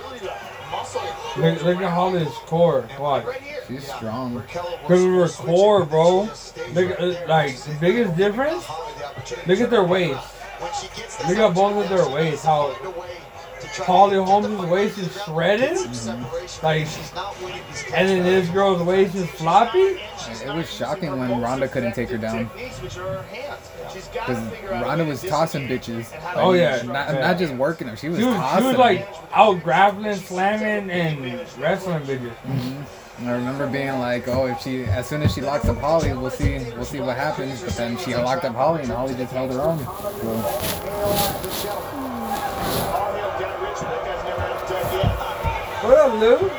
Look, 1.38 1.64
look 1.64 1.78
at 1.82 1.92
Holly's 1.92 2.34
core. 2.46 2.88
Watch. 3.00 3.26
She's 3.68 3.92
strong. 3.92 4.36
Because 4.40 5.04
of 5.04 5.10
her 5.10 5.28
core, 5.46 5.86
bro. 5.86 6.30
Look, 6.74 7.00
at- 7.00 7.28
like, 7.28 7.58
the 7.58 7.78
biggest 7.80 8.16
difference? 8.16 8.68
Look 9.48 9.60
at 9.60 9.70
their 9.70 9.84
waist. 9.84 10.20
Look 11.28 11.38
at 11.38 11.54
both 11.54 11.84
of 11.84 11.90
their 11.90 12.10
waist. 12.10 12.46
How 12.46 12.76
Holly 13.80 14.18
Holm's 14.18 14.66
waist 14.70 14.98
is 14.98 15.22
shredded. 15.24 15.78
Like, 16.64 16.88
and 17.94 18.10
then 18.10 18.24
this 18.24 18.50
girl's 18.50 18.82
waist 18.84 19.16
is 19.16 19.30
floppy. 19.32 19.80
It 19.80 20.54
was 20.56 20.72
shocking 20.72 21.18
when 21.18 21.42
Ronda 21.42 21.68
couldn't 21.68 21.94
take 21.94 22.10
her 22.10 22.18
down. 22.18 22.50
Because 22.54 22.98
Ronda 24.70 25.06
was 25.06 25.24
tossing 25.24 25.68
bitches. 25.68 26.12
Like, 26.12 26.38
Oh, 26.38 26.54
yeah. 26.54 26.82
Not, 26.84 27.14
Yeah. 27.14 27.20
not 27.20 27.38
just 27.38 27.54
working 27.56 27.88
her, 27.88 27.98
She 27.98 28.10
was 28.10 28.20
She 28.20 28.26
was, 28.26 28.36
tossing 28.36 28.62
she 28.62 28.68
was 28.68 28.78
like 28.78 29.08
out 29.34 29.64
grappling, 29.64 30.16
slamming, 30.16 30.90
and 30.92 31.40
wrestling 31.58 32.04
bitches. 32.04 32.34
Mhm. 32.48 32.84
I 33.26 33.32
remember 33.32 33.68
being 33.68 34.00
like, 34.00 34.28
oh, 34.30 34.46
if 34.46 34.62
she, 34.62 34.86
as 34.86 35.06
soon 35.08 35.22
as 35.24 35.34
she 35.34 35.42
locks 35.42 35.68
up 35.68 35.78
Holly, 35.80 36.14
we'll 36.14 36.30
see, 36.30 36.60
we'll 36.76 36.86
see 36.86 37.02
what 37.02 37.18
happens. 37.18 37.62
But 37.62 37.76
then 37.76 37.98
she 37.98 38.16
locked 38.16 38.46
up 38.46 38.56
Holly, 38.56 38.84
and 38.84 38.92
Holly 38.92 39.14
just 39.16 39.34
held 39.34 39.52
her 39.52 39.60
own. 39.60 39.80
So, 39.80 39.86
press 45.90 46.00
up, 46.00 46.14
Lou? 46.20 46.52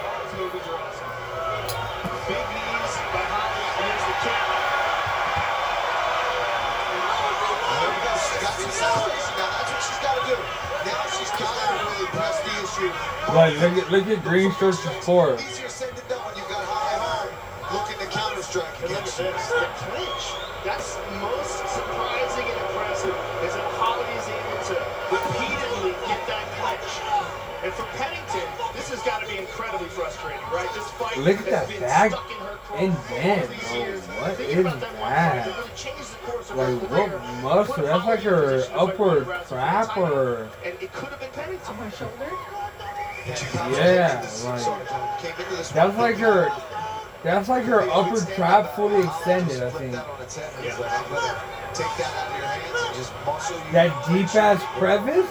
Like, 13.34 13.54
look 13.60 13.72
at, 13.74 13.90
look 13.92 14.06
at 14.08 14.24
Green 14.24 14.52
Shorts' 14.54 14.82
core. 15.04 15.34
Easier 15.34 15.68
said 15.68 15.94
than 15.94 16.08
done 16.08 16.18
when 16.26 16.36
you've 16.36 16.48
got 16.48 16.64
high 16.64 16.98
home 16.98 17.30
looking 17.72 17.98
to 17.98 18.06
counter 18.12 18.42
strike 18.42 18.66
And 18.82 18.90
look 18.90 19.02
at 19.02 19.18
against 19.18 19.18
this, 19.18 19.50
you. 20.00 20.09
Look 31.18 31.38
at 31.40 31.46
that 31.46 31.80
back 31.80 32.10
stuck 32.12 32.30
in 32.30 32.36
her 32.36 32.58
and 32.76 32.94
craw 32.94 33.08
bend, 33.08 33.42
all 33.42 33.48
these 33.48 34.06
bro. 34.06 34.20
What 34.20 34.40
is 34.40 34.64
that 34.64 34.64
one 34.64 34.80
fight 34.80 34.98
that? 34.98 35.46
that 35.46 35.56
really 35.56 35.68
changed 35.76 36.12
the 36.12 36.16
course 36.26 36.50
of 36.50 36.56
her 36.56 36.72
Like, 36.72 36.90
what 36.90 37.42
muscle? 37.42 37.84
That's 37.84 38.06
like 38.06 38.20
her 38.20 38.62
upward 38.74 39.24
trap 39.48 39.96
or. 39.96 40.50
And 40.64 40.74
it 40.80 40.92
could 40.92 41.08
have 41.08 41.20
been 41.20 41.30
On 41.66 41.74
her 41.76 41.90
shoulder? 41.90 42.30
Yeah, 43.26 44.20
like. 44.44 45.72
That's 45.72 45.96
like 45.98 46.16
her. 46.16 46.50
That's 47.22 47.48
like 47.50 47.64
her 47.64 47.82
upper 47.90 48.24
trap 48.34 48.74
fully 48.74 49.04
extended, 49.04 49.62
I 49.62 49.70
think. 49.70 49.92
Take 51.74 51.86
that 51.98 52.14
out 52.16 52.30
of 52.30 52.36
your 52.38 52.46
hands 52.46 52.86
and 52.86 52.96
just 52.96 53.12
muscle 53.26 53.56
you. 53.56 53.72
That 53.72 54.06
deep 54.08 54.34
ass 54.34 54.62
crevice? 54.78 55.28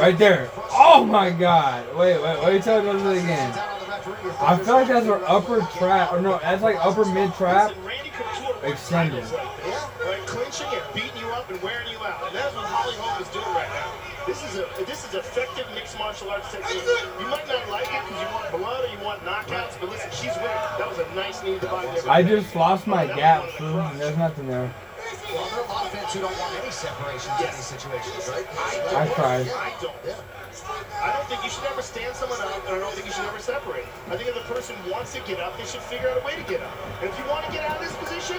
Right 0.00 0.16
there. 0.18 0.50
Oh 0.70 1.04
my 1.04 1.30
god. 1.30 1.94
Wait, 1.96 2.20
wait, 2.20 2.44
wait 2.44 2.62
till 2.62 2.78
it 2.78 3.06
it 3.06 3.22
again. 3.24 3.52
I 4.40 4.56
feel 4.56 4.74
like 4.74 4.88
that's 4.88 5.06
her 5.06 5.22
upper 5.26 5.60
trap. 5.78 6.12
Or 6.12 6.20
no, 6.20 6.38
that's 6.38 6.62
like 6.62 6.76
upper 6.84 7.04
mid 7.04 7.34
trap 7.34 7.72
extended. 8.62 9.24
Clinching 10.26 10.66
and 10.66 10.94
beating 10.94 11.20
you 11.20 11.26
up 11.28 11.48
and 11.50 11.62
wearing 11.62 11.88
you 11.88 11.98
out. 11.98 12.26
And 12.26 12.34
that's 12.36 12.54
what 12.54 12.66
Holly 12.66 12.94
Holm 12.96 13.22
is 13.22 13.28
doing 13.28 13.46
right 13.46 13.68
now. 13.68 13.92
This 14.26 14.42
is 14.42 14.58
a 14.58 14.84
this 14.84 15.06
is 15.06 15.14
effective 15.14 15.66
mixed 15.74 15.96
martial 15.98 16.30
arts 16.30 16.50
technique. 16.50 16.82
You 17.20 17.26
might 17.26 17.46
not 17.46 17.68
like 17.68 17.86
it 17.86 18.02
because 18.04 18.20
you 18.20 18.28
want 18.34 18.50
blood 18.50 18.84
or 18.84 18.92
you 18.92 19.04
want 19.04 19.22
knockouts, 19.22 19.78
but 19.80 19.90
listen, 19.90 20.10
she's 20.10 20.34
winning. 20.36 20.50
That 20.78 20.88
was 20.88 20.98
a 20.98 21.14
nice 21.14 21.42
knee 21.42 21.58
to 21.60 21.66
there. 21.66 22.10
I 22.10 22.22
just 22.22 22.54
lost 22.56 22.86
my 22.86 23.06
gap. 23.06 23.44
There's 23.58 24.16
nothing 24.16 24.48
there. 24.48 24.74
Well, 25.34 25.46
there 25.50 25.60
are 25.60 25.66
a 25.66 25.72
lot 25.72 25.86
of 25.86 25.92
fans 25.92 26.12
who 26.14 26.20
don't 26.20 26.38
want 26.38 26.54
any 26.62 26.70
separations 26.70 27.34
in 27.42 27.50
these 27.50 27.66
situations, 27.66 28.28
right? 28.30 28.46
I 28.94 29.10
tried. 29.14 29.48
I 29.50 29.74
don't. 29.82 29.96
I 31.02 31.12
don't 31.12 31.26
think 31.28 31.44
you 31.44 31.50
should 31.50 31.66
ever 31.68 31.82
stand 31.82 32.14
someone 32.16 32.40
up, 32.40 32.62
and 32.66 32.76
I 32.76 32.78
don't 32.78 32.94
think 32.94 33.06
you 33.06 33.12
should 33.12 33.26
ever 33.26 33.38
separate. 33.42 33.84
I 34.08 34.16
think 34.16 34.30
if 34.30 34.36
the 34.38 34.46
person 34.48 34.74
wants 34.88 35.12
to 35.14 35.20
get 35.26 35.38
up, 35.40 35.58
they 35.58 35.66
should 35.66 35.82
figure 35.84 36.08
out 36.08 36.22
a 36.22 36.24
way 36.24 36.34
to 36.38 36.46
get 36.48 36.62
up. 36.62 36.72
And 37.02 37.10
if 37.10 37.16
you 37.18 37.26
want 37.28 37.44
to 37.46 37.52
get 37.52 37.66
out 37.66 37.76
of 37.76 37.82
this 37.82 37.94
position, 37.98 38.38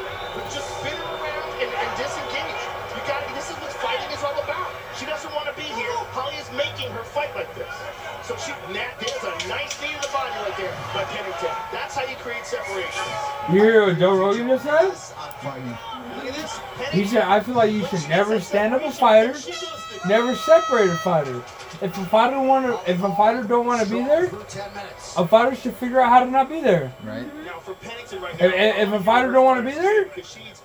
just 0.50 0.66
spin 0.80 0.96
her 0.96 1.12
around 1.20 1.50
and, 1.62 1.70
and 1.70 1.90
disengage. 2.00 2.62
You 2.98 3.02
got 3.06 3.22
This 3.36 3.52
is 3.52 3.58
what 3.62 3.70
fighting 3.78 4.10
is 4.10 4.24
all 4.26 4.34
about. 4.42 4.74
She 4.98 5.06
doesn't 5.06 5.30
want 5.36 5.46
to 5.46 5.54
be 5.54 5.68
here. 5.78 5.94
Holly 6.18 6.36
is 6.42 6.50
making 6.58 6.90
her 6.98 7.06
fight 7.06 7.30
like 7.38 7.54
this. 7.54 7.70
So 8.26 8.34
she, 8.42 8.50
Nat, 8.74 8.98
there's 8.98 9.22
a 9.22 9.36
nice 9.46 9.78
knee 9.78 9.94
to 9.94 10.02
the 10.02 10.10
body 10.10 10.34
right 10.42 10.58
there 10.58 10.74
by 10.98 11.06
Pennington. 11.14 11.54
That's 11.70 11.94
how 11.94 12.10
you 12.10 12.18
create 12.18 12.44
separation. 12.50 13.06
You 13.54 13.62
hear 13.62 13.86
what 13.86 14.00
Joe 14.02 14.18
Rogan 14.18 14.50
just 14.50 14.66
said? 14.66 14.98
Look 15.44 16.34
at. 16.34 16.94
He 16.94 17.06
said, 17.06 17.24
I 17.24 17.40
feel 17.40 17.56
like 17.56 17.72
you 17.72 17.86
should 17.86 18.08
never 18.10 18.40
stand 18.40 18.74
up 18.74 18.84
a 18.84 18.92
fighter 18.92 19.34
never 20.06 20.36
separate 20.36 20.90
a 20.90 20.96
fighter. 20.98 21.44
If 21.82 21.98
a 21.98 22.06
fighter 22.06 22.40
want 22.40 22.66
to, 22.66 22.92
if 22.92 23.04
a 23.04 23.16
fighter 23.16 23.44
don't 23.44 23.66
want 23.66 23.86
to 23.86 23.94
be 23.94 24.04
there, 24.04 24.26
a 25.18 25.28
fighter 25.28 25.56
should 25.56 25.76
figure 25.76 26.02
out 26.02 26.10
how 26.10 26.24
to 26.24 26.32
not 26.32 26.50
be 26.50 26.62
there. 26.62 26.94
Right. 27.04 27.26
Now 27.46 27.60
for 27.60 27.76
Pennington 27.76 28.22
right 28.22 28.34
If, 28.36 28.54
if 28.54 28.78
if 28.88 28.94
a 28.94 29.04
fighter 29.04 29.32
don't 29.32 29.46
want 29.46 29.64
to 29.64 29.70
be 29.70 29.78
there, 29.78 30.06
Kashi's 30.06 30.62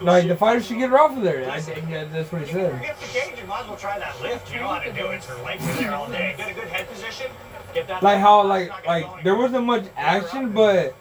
like 0.00 0.28
the 0.28 0.36
fighter 0.36 0.62
should 0.62 0.78
get 0.78 0.90
her 0.90 0.98
off 0.98 1.16
of 1.16 1.22
there. 1.22 1.50
I 1.50 1.60
think 1.60 1.88
that's 1.90 2.30
what 2.32 2.42
he 2.42 2.52
said. 2.52 2.80
Get 2.82 3.00
the 3.00 3.06
cage, 3.06 3.40
you 3.40 3.46
might 3.46 3.62
as 3.62 3.68
well 3.68 3.76
try 3.76 3.98
that 3.98 4.20
lift. 4.20 4.52
You 4.52 4.60
know 4.60 4.68
how 4.68 4.80
to 4.80 4.92
do 4.92 5.06
it. 5.08 5.24
Her 5.24 5.42
legs 5.44 5.68
are 5.68 5.74
there 5.74 5.94
all 5.94 6.08
day. 6.08 6.34
Get 6.36 6.50
a 6.50 6.54
good 6.54 6.68
head 6.68 6.88
position. 6.90 7.30
Get 7.72 7.88
that. 7.88 8.02
Like 8.02 8.18
how 8.18 8.46
like 8.46 8.86
like 8.86 9.24
there 9.24 9.36
wasn't 9.36 9.64
much 9.64 9.84
action, 9.96 10.52
but 10.52 10.94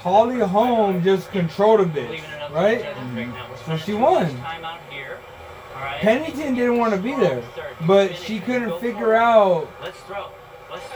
Holly 0.00 0.40
Holm 0.40 1.02
just 1.02 1.30
controlled 1.30 1.80
a 1.80 1.84
bit, 1.84 2.22
right? 2.50 2.86
So 3.66 3.76
she 3.76 3.92
won. 3.92 4.34
Pennington 6.00 6.54
didn't 6.54 6.78
want 6.78 6.94
to 6.94 7.00
be 7.00 7.14
there, 7.14 7.42
but 7.86 8.16
she 8.16 8.40
couldn't 8.40 8.80
figure 8.80 9.14
out 9.14 9.68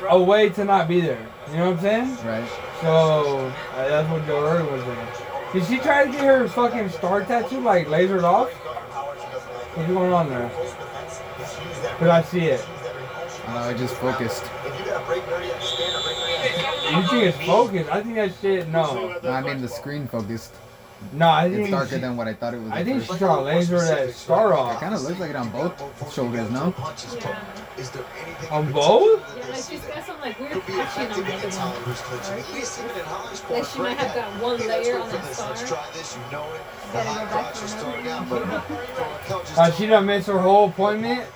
a 0.08 0.22
way 0.22 0.48
to 0.48 0.64
not 0.64 0.88
be 0.88 1.02
there. 1.02 1.26
You 1.50 1.56
know 1.58 1.70
what 1.72 1.76
I'm 1.76 1.82
saying? 1.82 2.26
Right. 2.26 2.48
So 2.80 3.52
uh, 3.74 3.88
that's 3.88 4.08
what 4.10 4.26
Joe 4.26 4.42
Rogan 4.42 4.72
was 4.72 4.82
doing. 4.84 5.06
Did 5.52 5.66
she 5.66 5.78
try 5.78 6.06
to 6.06 6.10
get 6.10 6.22
her 6.22 6.48
fucking 6.48 6.88
star 6.88 7.24
tattoo 7.24 7.60
like 7.60 7.88
lasered 7.88 8.22
off? 8.24 8.50
What's 8.50 9.88
going 9.92 10.12
on 10.14 10.30
there? 10.30 10.48
Cause 11.98 12.08
I 12.08 12.22
see 12.22 12.46
it. 12.46 12.66
I 13.46 13.52
know, 13.52 13.60
I 13.68 13.74
just 13.74 13.94
focused. 13.96 14.44
You 16.90 17.02
think 17.08 17.22
it's 17.24 17.38
focused? 17.46 17.90
I 17.90 18.02
think 18.02 18.14
that 18.16 18.32
shit 18.40 18.68
no. 18.68 19.16
No, 19.22 19.30
I 19.30 19.40
mean 19.40 19.60
the 19.62 19.68
screen 19.68 20.06
focused. 20.06 20.52
No, 21.12 21.28
I 21.28 21.50
think 21.50 21.62
It's 21.62 21.70
darker 21.70 21.96
she- 21.96 22.00
than 22.00 22.16
what 22.16 22.28
I 22.28 22.32
thought 22.34 22.54
it 22.54 22.60
was. 22.62 22.72
I 22.72 22.82
think 22.82 23.00
first. 23.00 23.10
she's 23.10 23.18
trying 23.18 23.36
to 23.36 23.42
laser 23.42 23.78
that 23.78 24.14
star 24.14 24.54
off. 24.54 24.76
It 24.76 24.80
kind 24.80 24.94
of 24.94 25.02
looks 25.02 25.20
like 25.20 25.28
it 25.30 25.36
on 25.36 25.50
both 25.50 26.12
shoulders, 26.14 26.50
no? 26.50 26.72
On 28.50 28.72
both? 28.72 29.20
Yeah, 29.36 29.46
like 29.50 29.64
she's 29.64 29.80
got 29.80 30.06
some 30.06 30.18
like 30.22 30.38
weird 30.40 30.62
patching 30.62 31.12
on 31.12 31.20
the 31.24 31.34
other 31.34 31.48
one. 31.50 31.74
Like 33.50 33.66
she 33.68 33.78
might 33.80 33.98
have 33.98 34.14
got 34.14 34.32
one 34.42 34.56
layer 34.66 34.98
on 34.98 35.08
that 35.10 35.34
star. 35.34 35.54
Gotta 35.54 36.92
go 36.92 37.04
back 37.26 37.54
for 37.54 37.86
another. 38.42 38.62
Uh, 39.56 39.70
she 39.72 39.86
done 39.86 40.06
missed 40.06 40.26
her 40.28 40.38
whole 40.38 40.68
appointment. 40.68 41.26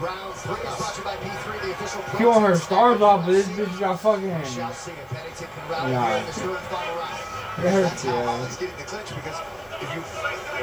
Round 0.00 0.34
three 0.34 0.54
is 0.54 0.76
brought 0.76 0.94
to 0.94 0.98
you 1.00 1.04
by 1.04 1.16
P3, 1.16 1.62
the 1.62 1.70
official 1.72 2.18
She 2.18 2.24
want 2.24 2.46
her 2.46 2.54
stars 2.56 3.00
off, 3.00 3.26
but 3.26 3.32
this 3.32 3.48
bitch 3.48 3.80
got 3.80 3.98
fucking. 4.00 4.30
Shall 4.44 4.72
see 4.72 4.92
if 4.92 5.08
Pennington 5.08 5.48
can 5.48 5.70
rally 5.70 5.92
Nah. 5.92 6.06
here 6.08 6.18
in 6.18 6.26
this 6.26 6.38
third 6.38 6.58
final 6.58 6.96
round. 6.96 7.18
It 7.58 7.72
hurts, 7.72 7.90
That's 7.90 8.04
how 8.04 8.14
yeah. 8.14 8.24
Holland's 8.26 8.56
getting 8.56 8.76
the 8.76 8.84
clinch 8.84 9.08
because 9.08 9.38
if 9.82 9.94
you 9.94 10.00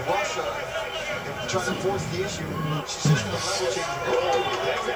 rush 0.08 0.32
her 0.36 1.42
and 1.42 1.50
try 1.50 1.66
to 1.66 1.74
force 1.84 2.06
the 2.06 2.24
issue, 2.24 2.46
she's 2.88 3.04
just 3.04 3.26
going 3.26 3.36
to 3.36 3.44
level 3.44 3.72
change 3.76 3.92
the 4.06 4.12
goal. 4.12 4.96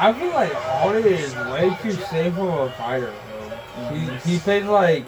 I 0.00 0.12
feel 0.18 0.32
like 0.34 0.52
Holly 0.52 1.02
is 1.14 1.34
way 1.36 1.76
too 1.82 1.92
safe 1.92 2.36
of 2.38 2.48
a 2.48 2.70
fighter. 2.72 3.14
Bro. 3.76 3.90
He 3.94 4.32
he 4.32 4.38
plays 4.40 4.64
like 4.64 5.04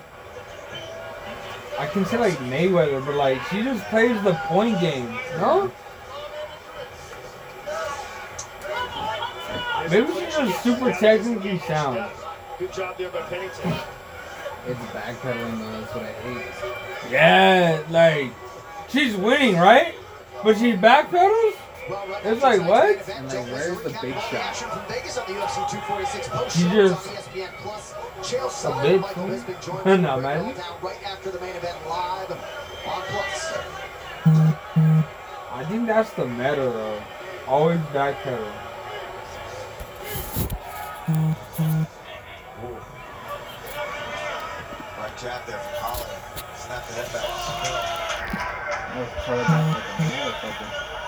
I 1.79 1.87
can 1.87 2.05
say 2.05 2.19
like 2.19 2.35
Mayweather, 2.39 3.05
but 3.05 3.17
like 3.17 3.43
she 3.49 3.63
just 3.65 3.83
plays 3.87 4.23
the 4.23 4.35
point 4.47 4.79
game. 4.81 5.09
No? 5.39 5.73
Maybe 9.89 10.07
she's 10.13 10.37
just 10.37 10.63
super 10.63 10.93
technically 10.93 11.59
sound. 11.61 12.11
Good 12.59 12.73
job 12.73 12.99
there 12.99 13.11
by 13.11 13.23
Pennington. 13.23 13.73
It's 14.67 14.79
backpedaling 14.93 15.59
though, 15.59 15.81
that's 15.81 15.95
what 15.95 16.05
I 16.05 16.13
hate. 16.13 17.13
Yeah, 17.13 17.83
like 17.89 18.33
she's 18.89 19.17
winning, 19.17 19.57
right? 19.57 19.95
But 20.45 20.59
she 20.59 20.73
backpedals. 20.73 21.55
It's 22.25 22.43
like 22.43 22.61
what? 22.69 23.09
And 23.09 23.27
like, 23.27 23.47
where's 23.47 23.81
the 23.83 23.99
big 24.01 24.15
shot? 24.15 24.57
From 24.57 24.87
Vegas 24.87 25.19
on 25.19 25.27
the 25.27 25.41
UFC 25.41 25.71
246 25.71 26.29
post 26.29 26.57
She 26.57 26.63
show 26.65 26.89
just 26.89 27.07
ESPN 27.09 27.49
Plus. 27.59 27.95
Chael 28.21 28.47
a 28.47 28.49
Sonnen, 28.49 28.85
bitch. 28.85 29.01
Michael 29.01 29.25
Bisping 29.25 29.63
fool. 29.63 29.83
joined 29.85 30.03
me 30.03 30.07
no, 30.07 30.17
to 30.17 30.23
break 30.23 30.37
it 30.37 30.39
all 30.39 30.45
man. 30.45 30.57
down 30.57 30.83
right 30.83 31.03
after 31.07 31.31
the 31.31 31.41
main 31.41 31.57
event 31.57 31.77
live 31.89 32.31
on 32.31 33.03
Plus. 33.09 33.53
I 35.53 35.65
think 35.69 35.87
that's 35.87 36.11
the 36.13 36.27
meta 36.27 36.57
though. 36.57 37.03
Always 37.49 37.81
backpedal. 37.93 38.53
Jab 45.21 45.45
there 45.45 45.59
from 45.59 45.99
the 46.71 46.95
head 46.97 47.13
back. 47.13 47.27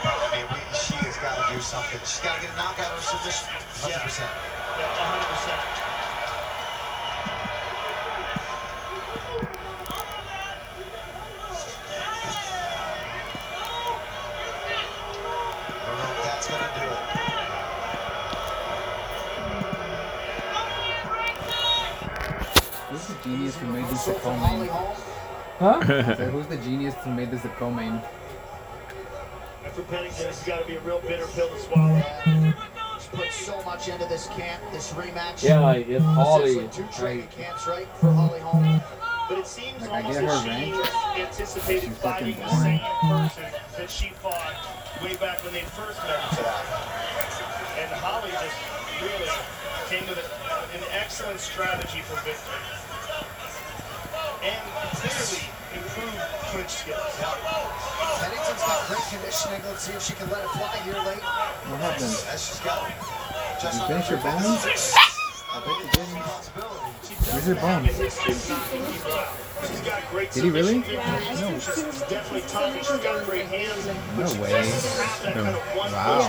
I 0.05 0.37
mean, 0.37 0.45
she 0.77 0.95
has 1.01 1.16
got 1.16 1.33
to 1.49 1.55
do 1.55 1.61
something. 1.62 2.01
She's 2.01 2.20
got 2.20 2.37
to 2.37 2.43
get 2.43 2.53
a 2.53 2.57
knockout 2.57 2.93
or 2.93 3.01
submission. 3.01 3.49
100%. 3.81 3.89
Yeah, 3.89 4.61
genius 23.33 23.57
who 23.57 23.67
made 23.69 23.85
this 23.89 24.09
a 24.09 24.15
co-main? 24.15 24.69
Huh? 24.69 25.81
So 26.17 26.25
who's 26.31 26.47
the 26.49 26.57
genius 26.59 26.95
who 27.03 27.13
made 27.13 27.31
this 27.31 27.45
a 27.45 27.49
co-main? 27.51 28.01
And 29.65 29.73
for 29.73 29.83
Pennington, 29.83 30.27
this 30.27 30.39
has 30.41 30.47
got 30.47 30.61
to 30.61 30.67
be 30.67 30.77
a 30.77 30.81
real 30.81 31.01
bitter 31.01 31.27
pill 31.29 31.49
to 31.49 31.59
swallow. 31.61 32.03
She's 32.99 33.07
put 33.09 33.31
so 33.31 33.63
much 33.65 33.89
into 33.89 34.07
this 34.07 34.27
camp, 34.29 34.63
this 34.73 34.93
rematch. 34.93 35.43
Yeah, 35.43 35.61
like 35.61 35.89
it's 35.89 36.05
Holly. 36.05 36.69
Two 36.73 36.85
training 36.97 37.29
camps, 37.29 37.67
right, 37.67 37.87
for 38.01 38.11
Holly 38.13 38.41
Holm. 38.41 38.81
But 39.29 39.39
it 39.39 39.47
seems 39.47 39.81
Like, 39.89 40.05
I 40.05 40.09
almost 40.09 40.21
get 40.21 40.27
that 40.29 40.37
her 40.37 40.43
she 40.43 40.49
rank. 40.51 41.19
anticipated 41.29 41.89
She's 41.89 41.99
fighting 41.99 42.35
fucking 42.35 42.45
the 42.45 42.57
same 42.63 42.81
boring. 43.01 43.29
person 43.29 43.45
that 43.79 43.91
she 43.91 44.09
fought 44.21 44.55
way 45.03 45.15
back 45.17 45.43
when 45.45 45.55
they 45.55 45.63
first 45.73 45.99
met 46.05 46.19
each 46.33 46.39
other. 46.43 46.59
And 47.81 47.89
Holly 48.03 48.31
just 48.35 48.59
really 49.01 49.31
came 49.89 50.05
with 50.11 50.19
a, 50.19 50.77
an 50.77 50.85
excellent 50.91 51.39
strategy 51.41 52.01
for 52.03 52.17
victory. 52.27 52.91
And 54.43 54.59
clearly 54.98 55.47
improved 55.73 56.19
clinch 56.51 56.69
skills. 56.69 56.98
Pennington's 58.19 58.62
got 58.62 58.89
great 58.89 59.06
conditioning. 59.09 59.62
Let's 59.66 59.82
see 59.82 59.93
if 59.93 60.02
she 60.02 60.14
can 60.14 60.28
let 60.31 60.43
it 60.43 60.51
fly 60.51 60.77
here 60.82 60.94
late. 61.06 61.23
What 61.23 61.81
happened? 61.81 62.10
As 62.27 62.43
she's 62.44 62.59
got 62.60 62.89
Did 62.89 63.62
just 63.62 63.81
you 63.81 63.86
finish 63.86 64.10
your 64.10 64.19
the 64.19 64.24
bones? 64.24 64.66
I 65.55 65.60
bet 65.60 65.78
you 65.78 65.86
didn't. 65.94 66.19
Where's 67.31 67.47
your 67.47 67.56
bones? 67.56 67.86
She's 69.62 69.81
got 69.86 70.02
Did 70.32 70.43
he 70.43 70.51
really? 70.51 70.82
submission. 70.82 71.60
She's 71.60 72.01
definitely 72.10 72.43
tough 72.48 72.74
and 72.74 72.85
she's 72.85 72.98
got 72.98 73.24
great 73.24 73.47
hands. 73.47 73.86
No. 73.86 74.24
Wow. 75.77 76.20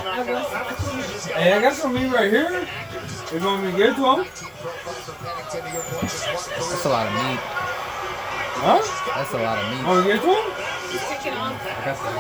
Hey, 1.34 1.54
I 1.54 1.62
got 1.62 1.74
some 1.74 1.94
meat 1.96 2.12
right 2.14 2.30
here. 2.30 2.68
You 3.34 3.40
want 3.44 3.64
me 3.64 3.72
to 3.72 3.78
give 3.78 3.90
it 3.90 3.96
to 3.96 4.06
him? 4.06 4.26
That's 6.04 6.86
a 6.86 6.90
lot 6.90 7.08
of 7.08 7.14
meat. 7.14 7.63
Huh? 8.64 8.80
That's 8.80 9.34
a 9.34 9.44
lot 9.44 9.60
of 9.60 9.68
meat. 9.76 9.84
Want 9.86 10.08
me 10.08 10.14
to 10.14 10.16
give 10.16 10.24
it 10.24 10.24
to 10.24 10.32
him? 10.32 10.48
I 10.48 11.84
got 11.84 12.00
some. 12.00 12.16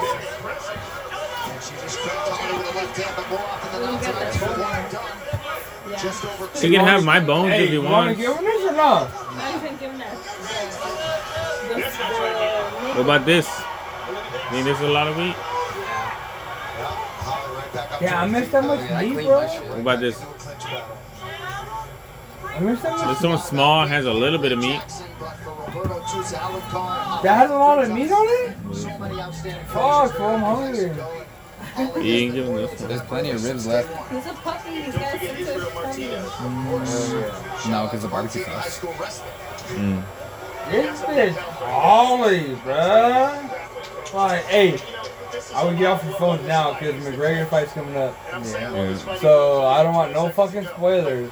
She 1.64 1.72
just 1.80 2.00
cracked 2.00 2.28
Holly 2.28 2.60
with 2.60 2.68
a 2.68 2.76
left 2.76 2.98
hand, 3.00 3.16
but 3.16 3.30
more 3.32 3.40
often 3.40 3.72
than 3.72 3.88
not 3.88 4.04
tonight, 4.04 4.28
it's 4.28 4.36
for 4.44 4.52
one 4.60 4.76
and 4.76 4.92
over 6.44 6.60
He 6.60 6.70
can 6.70 6.84
have 6.84 7.06
my 7.06 7.22
bones 7.22 7.54
Hey, 7.54 7.64
if 7.64 7.70
he 7.70 7.76
you 7.76 7.82
want 7.82 8.10
to 8.10 8.16
give 8.22 8.38
this 8.40 8.64
or 8.68 8.76
not? 8.76 9.10
Not 9.38 9.56
even 9.56 9.78
giving 9.78 10.00
that. 10.00 10.18
What 12.92 13.00
about 13.00 13.26
this? 13.26 13.48
I 13.48 14.50
Think 14.52 14.66
this 14.66 14.78
is 14.78 14.84
a 14.84 14.90
lot 14.90 15.08
of 15.08 15.16
meat? 15.16 15.36
Yeah, 18.02 18.22
I 18.22 18.28
missed 18.28 18.52
that 18.52 18.66
much 18.66 18.82
meat, 19.02 19.14
bro. 19.26 19.48
What 19.48 19.80
about 19.80 20.00
this? 20.02 20.22
I 22.44 22.60
missed 22.60 22.84
that 22.84 22.98
much. 22.98 23.08
This 23.08 23.24
one 23.30 23.38
small 23.40 23.88
has 23.88 24.06
a 24.06 24.14
little 24.14 24.40
bit 24.40 24.52
of 24.52 24.60
meat. 24.60 24.82
That 25.74 27.24
has 27.26 27.50
a 27.50 27.56
lot 27.56 27.84
of 27.84 27.90
meat 27.92 28.12
on 28.12 28.28
it? 28.28 28.56
Fuck, 29.68 30.16
bro, 30.16 30.36
I'm 30.36 30.42
hungry. 30.42 30.92
You 32.06 32.14
ain't 32.14 32.34
giving 32.36 32.56
this 32.56 32.80
one. 32.80 32.90
There's 32.90 33.02
plenty 33.02 33.32
of 33.32 33.44
ribs 33.44 33.66
left. 33.66 33.90
He's 34.12 34.26
a 34.28 34.34
puppy. 34.34 34.82
He's 34.84 34.94
got 34.94 35.14
to 35.14 35.20
sit 35.20 35.48
Mm, 35.48 37.72
no, 37.72 37.84
because 37.86 38.02
the 38.04 38.08
barbecue 38.08 38.44
sauce. 38.44 38.80
Mm. 38.80 40.04
This 40.70 41.02
bitch 41.02 41.36
Holly, 41.36 42.56
bruh. 42.64 44.14
Like, 44.14 44.44
hey, 44.46 44.78
I 45.56 45.64
would 45.66 45.78
get 45.78 45.88
off 45.88 46.06
the 46.06 46.12
phone 46.14 46.46
now 46.46 46.74
because 46.74 46.94
McGregor 47.04 47.50
fight's 47.50 47.74
coming 47.74 47.98
up. 47.98 48.16
Yeah. 48.32 48.96
So 49.18 49.66
I 49.66 49.82
don't 49.82 49.96
want 49.96 50.14
no 50.14 50.30
fucking 50.30 50.66
spoilers. 50.66 51.32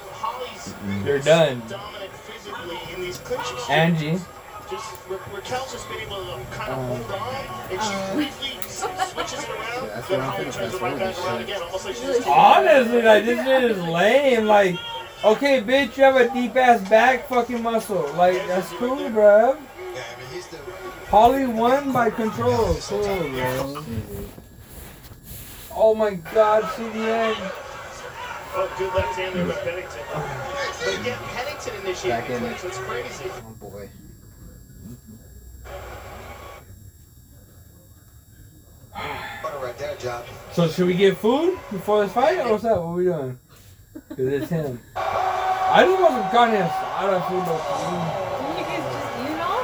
You're 1.04 1.20
done. 1.20 1.62
Angie. 3.70 4.18
Just 4.70 4.96
Ra- 5.08 5.18
Raquel's 5.34 5.72
just 5.72 5.88
been 5.88 6.00
able 6.00 6.16
to 6.16 6.44
kind 6.50 6.72
of 6.72 6.78
Uh, 6.78 6.82
hold 6.96 7.10
on, 7.12 7.70
and 7.70 7.82
she 7.82 8.14
briefly 8.14 8.70
switches 8.70 9.42
it 9.44 9.50
around, 9.50 9.88
that's 9.88 10.08
then 10.08 10.20
Holly 10.20 10.44
turns 10.44 10.74
it 10.74 10.80
right 10.80 10.98
back 10.98 11.18
around 11.18 11.38
this 11.40 11.44
again, 11.44 11.62
almost 11.62 11.84
like 11.84 11.94
she's 11.94 12.04
just 12.04 12.26
Honestly, 12.28 13.02
like 13.02 13.24
this 13.24 13.44
shit 13.44 13.64
is 13.70 13.78
lame. 13.82 14.46
Like, 14.46 14.76
okay, 15.24 15.60
bitch, 15.60 15.96
you 15.98 16.04
have 16.04 16.16
a 16.16 16.32
deep 16.32 16.56
ass 16.56 16.88
back 16.88 17.28
fucking 17.28 17.62
muscle. 17.62 18.10
Like 18.14 18.46
that's 18.46 18.70
cool, 18.70 18.96
bruh. 19.10 19.58
Holly 21.08 21.44
won 21.46 21.92
by 21.92 22.08
control. 22.08 22.74
Cool, 22.80 23.02
bro. 23.02 23.84
Oh 25.74 25.94
my 25.94 26.14
God, 26.14 26.64
see 26.76 26.88
the 26.88 27.12
end. 27.12 27.36
Oh, 28.54 28.74
good 28.78 28.92
left 28.94 29.14
hand 29.18 29.34
there 29.34 29.46
by 29.46 29.54
Pennington. 29.54 30.00
But 30.12 31.00
again, 31.00 31.18
Pennington 31.34 31.74
initiated 31.84 32.24
the 32.30 32.38
clinch. 32.38 32.56
it. 32.58 32.62
That's 32.62 32.78
crazy. 32.78 33.30
Oh 33.30 33.56
boy. 33.60 33.88
Right 39.60 39.78
there, 39.78 39.96
John. 39.96 40.22
So 40.52 40.68
should 40.68 40.86
we 40.86 40.94
get 40.94 41.16
food 41.16 41.58
before 41.70 42.02
this 42.04 42.12
fight, 42.12 42.38
or 42.40 42.52
what's 42.52 42.64
up? 42.64 42.78
What 42.78 42.82
are 42.84 42.94
we 42.94 43.04
doing? 43.04 43.38
Cause 44.08 44.18
it's 44.18 44.50
him. 44.50 44.80
I 44.96 45.84
just 45.86 46.02
want 46.02 46.14
some 46.14 46.30
carne 46.30 46.50
asada 46.54 47.28
food. 47.28 47.44
though. 47.46 47.62
Didn't 48.42 48.58
you 48.58 48.64
guys 48.64 48.82
just, 48.92 49.30
you 49.30 49.36
know? 49.36 49.60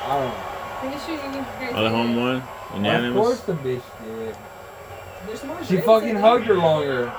I 0.00 0.08
don't 0.18 0.28
know. 0.28 0.40
Pretty 0.80 0.98
sure 1.04 1.14
you 1.14 1.42
guys 1.44 1.74
Other 1.74 1.90
home 1.90 2.16
one, 2.16 2.36
Of 3.06 3.14
course 3.14 3.40
the 3.40 3.52
bitch 3.52 3.82
did. 4.04 4.36
There's 5.26 5.44
more 5.44 5.64
She 5.64 5.76
fucking 5.80 6.16
hugged 6.16 6.46
her 6.46 6.54
there. 6.54 6.62
longer. 6.62 7.12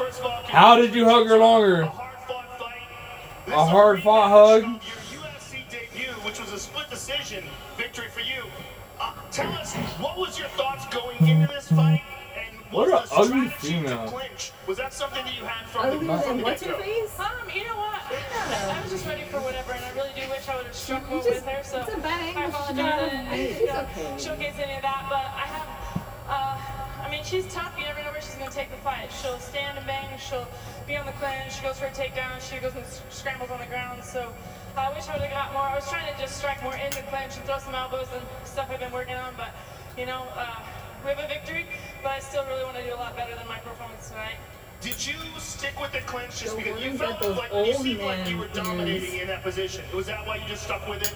How 0.00 0.76
did 0.76 0.94
you 0.94 1.04
hug 1.06 1.26
her 1.26 1.38
longer? 1.38 1.82
A 3.48 3.64
hard 3.64 4.02
fought 4.02 4.28
hug? 4.30 4.64
UFC 4.82 5.64
debut, 5.70 6.12
which 6.24 6.38
was 6.40 6.52
a 6.52 6.58
split 6.58 6.90
decision 6.90 7.44
victory 7.78 8.08
for 8.08 8.20
you. 8.20 8.42
Uh, 9.00 9.12
tell 9.30 9.50
us, 9.52 9.74
what 9.98 10.18
was 10.18 10.38
your 10.38 10.48
thoughts 10.48 10.86
going 10.94 11.16
into 11.26 11.46
this 11.52 11.68
fight? 11.70 12.02
And 12.36 12.56
What 12.70 12.90
was 12.90 13.10
a 13.10 13.14
ugly 13.14 13.48
female. 13.48 14.08
clinch? 14.08 14.52
Was 14.66 14.76
that 14.78 14.92
something 14.92 15.24
that 15.24 15.34
you 15.38 15.44
had 15.44 15.66
from 15.68 15.86
Ugly 15.86 16.06
the, 16.06 16.18
from 16.18 16.42
what's 16.42 16.62
her 16.62 16.74
face? 16.74 17.18
Um, 17.20 17.30
you 17.54 17.64
know 17.64 17.76
what? 17.76 18.00
I 18.02 18.80
was 18.82 18.90
just 18.90 19.06
ready 19.06 19.22
for 19.24 19.38
whatever, 19.40 19.72
and 19.72 19.84
I 19.84 19.90
really 19.92 20.10
do 20.14 20.28
wish 20.30 20.48
I 20.48 20.56
would 20.56 20.66
have 20.66 20.74
struck 20.74 21.08
more 21.08 21.22
just- 21.22 21.30
with 21.30 21.46
her. 21.46 21.62
So 21.64 21.78
it's 21.80 21.94
a 21.94 21.98
bad 21.98 22.20
angle, 22.22 22.42
I 22.42 22.46
she's 22.46 22.54
apologize. 22.54 22.76
not 22.76 23.32
I 23.32 23.36
didn't, 23.36 23.60
you 23.60 23.66
know, 23.66 23.80
okay. 23.92 24.22
showcase 24.22 24.54
any 24.58 24.76
of 24.76 24.82
that, 24.82 25.06
but 25.08 25.24
I 25.24 25.46
have. 25.54 25.68
Uh, 26.28 26.56
I 27.06 27.10
mean, 27.10 27.22
she's 27.22 27.46
tough. 27.54 27.72
You 27.78 27.84
never 27.84 28.02
know 28.02 28.10
where 28.10 28.20
she's 28.20 28.34
gonna 28.34 28.50
take 28.50 28.68
the 28.68 28.82
fight. 28.82 29.12
She'll 29.22 29.38
stand 29.38 29.78
and 29.78 29.86
bang. 29.86 30.18
She'll 30.18 30.48
be 30.88 30.96
on 30.96 31.06
the 31.06 31.12
clinch. 31.22 31.54
She 31.54 31.62
goes 31.62 31.78
for 31.78 31.86
a 31.86 31.90
takedown. 31.90 32.42
She 32.42 32.58
goes 32.58 32.74
and 32.74 32.84
scrambles 33.10 33.48
on 33.50 33.60
the 33.60 33.66
ground. 33.66 34.02
So 34.02 34.32
I 34.76 34.92
wish 34.92 35.06
I 35.06 35.12
would 35.14 35.22
have 35.22 35.30
got 35.30 35.52
more. 35.52 35.62
I 35.62 35.76
was 35.76 35.88
trying 35.88 36.12
to 36.12 36.20
just 36.20 36.36
strike 36.36 36.60
more 36.64 36.74
in 36.74 36.90
the 36.90 37.06
clinch 37.06 37.38
and 37.38 37.44
throw 37.46 37.58
some 37.58 37.76
elbows 37.76 38.08
and 38.12 38.26
stuff 38.44 38.70
I've 38.72 38.80
been 38.80 38.90
working 38.90 39.14
on, 39.14 39.34
but 39.36 39.54
you 39.96 40.04
know, 40.04 40.26
uh, 40.34 40.58
we 41.04 41.10
have 41.14 41.20
a 41.22 41.28
victory. 41.28 41.66
But 42.02 42.10
I 42.10 42.18
still 42.18 42.44
really 42.46 42.64
want 42.64 42.76
to 42.76 42.82
do 42.82 42.92
a 42.92 42.98
lot 42.98 43.14
better 43.16 43.36
than 43.36 43.46
my 43.46 43.58
performance 43.62 44.10
tonight. 44.10 44.42
Did 44.80 44.98
you 45.06 45.14
stick 45.38 45.78
with 45.80 45.92
the 45.92 46.02
clinch 46.10 46.42
just 46.42 46.56
The 46.56 46.62
because 46.62 46.82
you 46.82 46.98
felt 46.98 47.22
like 47.38 47.54
you 47.54 47.74
seemed 47.74 48.02
like 48.02 48.28
you 48.28 48.38
were 48.38 48.48
dominating 48.48 49.14
is- 49.14 49.22
in 49.22 49.28
that 49.28 49.44
position? 49.44 49.84
Was 49.94 50.06
that 50.06 50.26
why 50.26 50.42
you 50.42 50.44
just 50.48 50.64
stuck 50.64 50.82
with 50.88 51.02
it? 51.02 51.14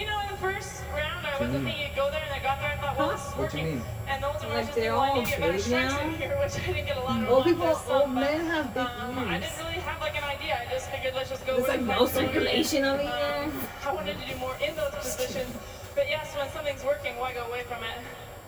You 0.00 0.06
know, 0.06 0.18
in 0.24 0.28
the 0.32 0.36
first 0.40 0.80
round, 0.96 1.26
I 1.26 1.36
What 1.36 1.40
do 1.40 1.44
you 1.44 1.60
wasn't 1.60 1.64
mean? 1.64 1.74
thinking 1.76 1.90
to 1.90 1.96
go 1.96 2.10
there, 2.10 2.24
and 2.24 2.32
I 2.32 2.40
got 2.42 2.56
there. 2.60 2.72
I 2.72 2.76
thought, 2.80 2.96
well, 2.98 3.10
this 3.12 3.20
is 3.20 3.32
What 3.36 3.52
you 3.52 3.64
mean? 3.64 3.82
And 4.08 4.22
the 4.22 4.28
ultimate 4.32 4.54
Like 4.54 4.64
just 4.64 4.76
they're 4.80 4.94
all 4.94 5.14
need 5.14 5.26
to 5.26 5.30
get 5.30 5.40
better 5.40 5.58
big 5.60 5.70
now? 5.70 6.08
here, 6.16 6.36
which 6.40 6.54
I 6.56 6.72
didn't 6.72 6.86
get 6.86 6.96
a 6.96 7.00
lot 7.00 7.22
of. 7.22 7.28
Old 7.28 7.44
people, 7.44 7.66
like 7.66 7.76
this, 7.76 7.90
old 7.92 8.02
um, 8.08 8.14
but, 8.14 8.20
men 8.24 8.46
have 8.46 8.68
big 8.72 8.86
um, 8.88 9.18
I 9.28 9.38
didn't 9.38 9.58
really 9.60 9.80
have 9.84 10.00
like 10.00 10.16
an 10.16 10.24
idea. 10.24 10.56
I 10.56 10.72
just 10.72 10.88
figured 10.90 11.12
let's 11.14 11.28
just 11.28 11.44
go. 11.46 11.52
There's 11.60 11.68
with 11.68 11.76
like 11.76 11.80
the 11.84 11.92
no 12.00 12.06
fight 12.06 12.14
going 12.14 12.26
in. 12.26 12.64
circulation 12.64 12.84
over 12.88 13.02
Um. 13.04 13.52
I 13.84 13.92
wanted 13.92 14.16
to 14.20 14.24
do 14.26 14.36
more 14.40 14.56
in 14.64 14.72
those 14.74 14.94
positions, 14.96 15.52
but 15.94 16.08
yes, 16.08 16.32
when 16.34 16.48
something's 16.56 16.82
working, 16.82 17.12
why 17.20 17.34
go 17.36 17.44
away 17.44 17.62
from 17.68 17.84
it? 17.84 18.00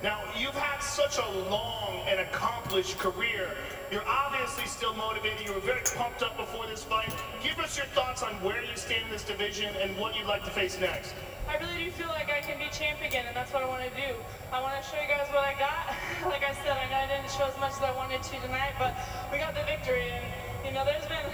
Now, 0.02 0.24
you've 0.36 0.56
had 0.56 0.80
such 0.82 1.18
a 1.18 1.28
long 1.48 2.00
and 2.08 2.18
accomplished 2.18 2.98
career. 2.98 3.54
You're 3.92 4.08
obviously 4.08 4.66
still 4.66 4.94
motivated. 4.94 5.46
You 5.46 5.52
were 5.54 5.60
very 5.60 5.82
pumped 5.94 6.24
up 6.24 6.36
before 6.36 6.66
this 6.66 6.82
fight. 6.82 7.14
Give 7.44 7.56
us 7.60 7.76
your 7.76 7.86
thoughts 7.94 8.20
on 8.24 8.32
where 8.42 8.64
you 8.64 8.74
stand 8.74 9.04
in 9.04 9.10
this 9.12 9.22
division 9.22 9.72
and 9.76 9.96
what 9.98 10.16
you'd 10.18 10.26
like 10.26 10.42
to 10.44 10.50
face 10.50 10.80
next. 10.80 11.14
I 11.48 11.56
really 11.58 11.84
do 11.84 11.90
feel 11.92 12.08
like 12.08 12.30
I 12.30 12.40
can 12.40 12.58
be 12.58 12.68
champ 12.72 12.98
again, 13.04 13.24
and 13.26 13.36
that's 13.36 13.52
what 13.52 13.62
I 13.62 13.68
want 13.68 13.82
to 13.84 13.92
do. 13.94 14.14
I 14.52 14.60
want 14.62 14.74
to 14.78 14.82
show 14.88 14.96
you 15.00 15.08
guys 15.08 15.28
what 15.34 15.44
I 15.44 15.54
got. 15.58 15.94
like 16.32 16.42
I 16.44 16.54
said, 16.62 16.72
I 16.76 16.86
know 16.90 16.98
I 17.02 17.08
didn't 17.10 17.30
show 17.30 17.44
as 17.44 17.56
much 17.60 17.72
as 17.76 17.82
I 17.82 17.92
wanted 17.96 18.22
to 18.22 18.34
tonight, 18.40 18.74
but 18.78 18.94
we 19.30 19.38
got 19.38 19.54
the 19.54 19.64
victory. 19.64 20.08
And 20.10 20.24
you 20.64 20.72
know, 20.72 20.84
there's 20.84 21.06
been 21.06 21.26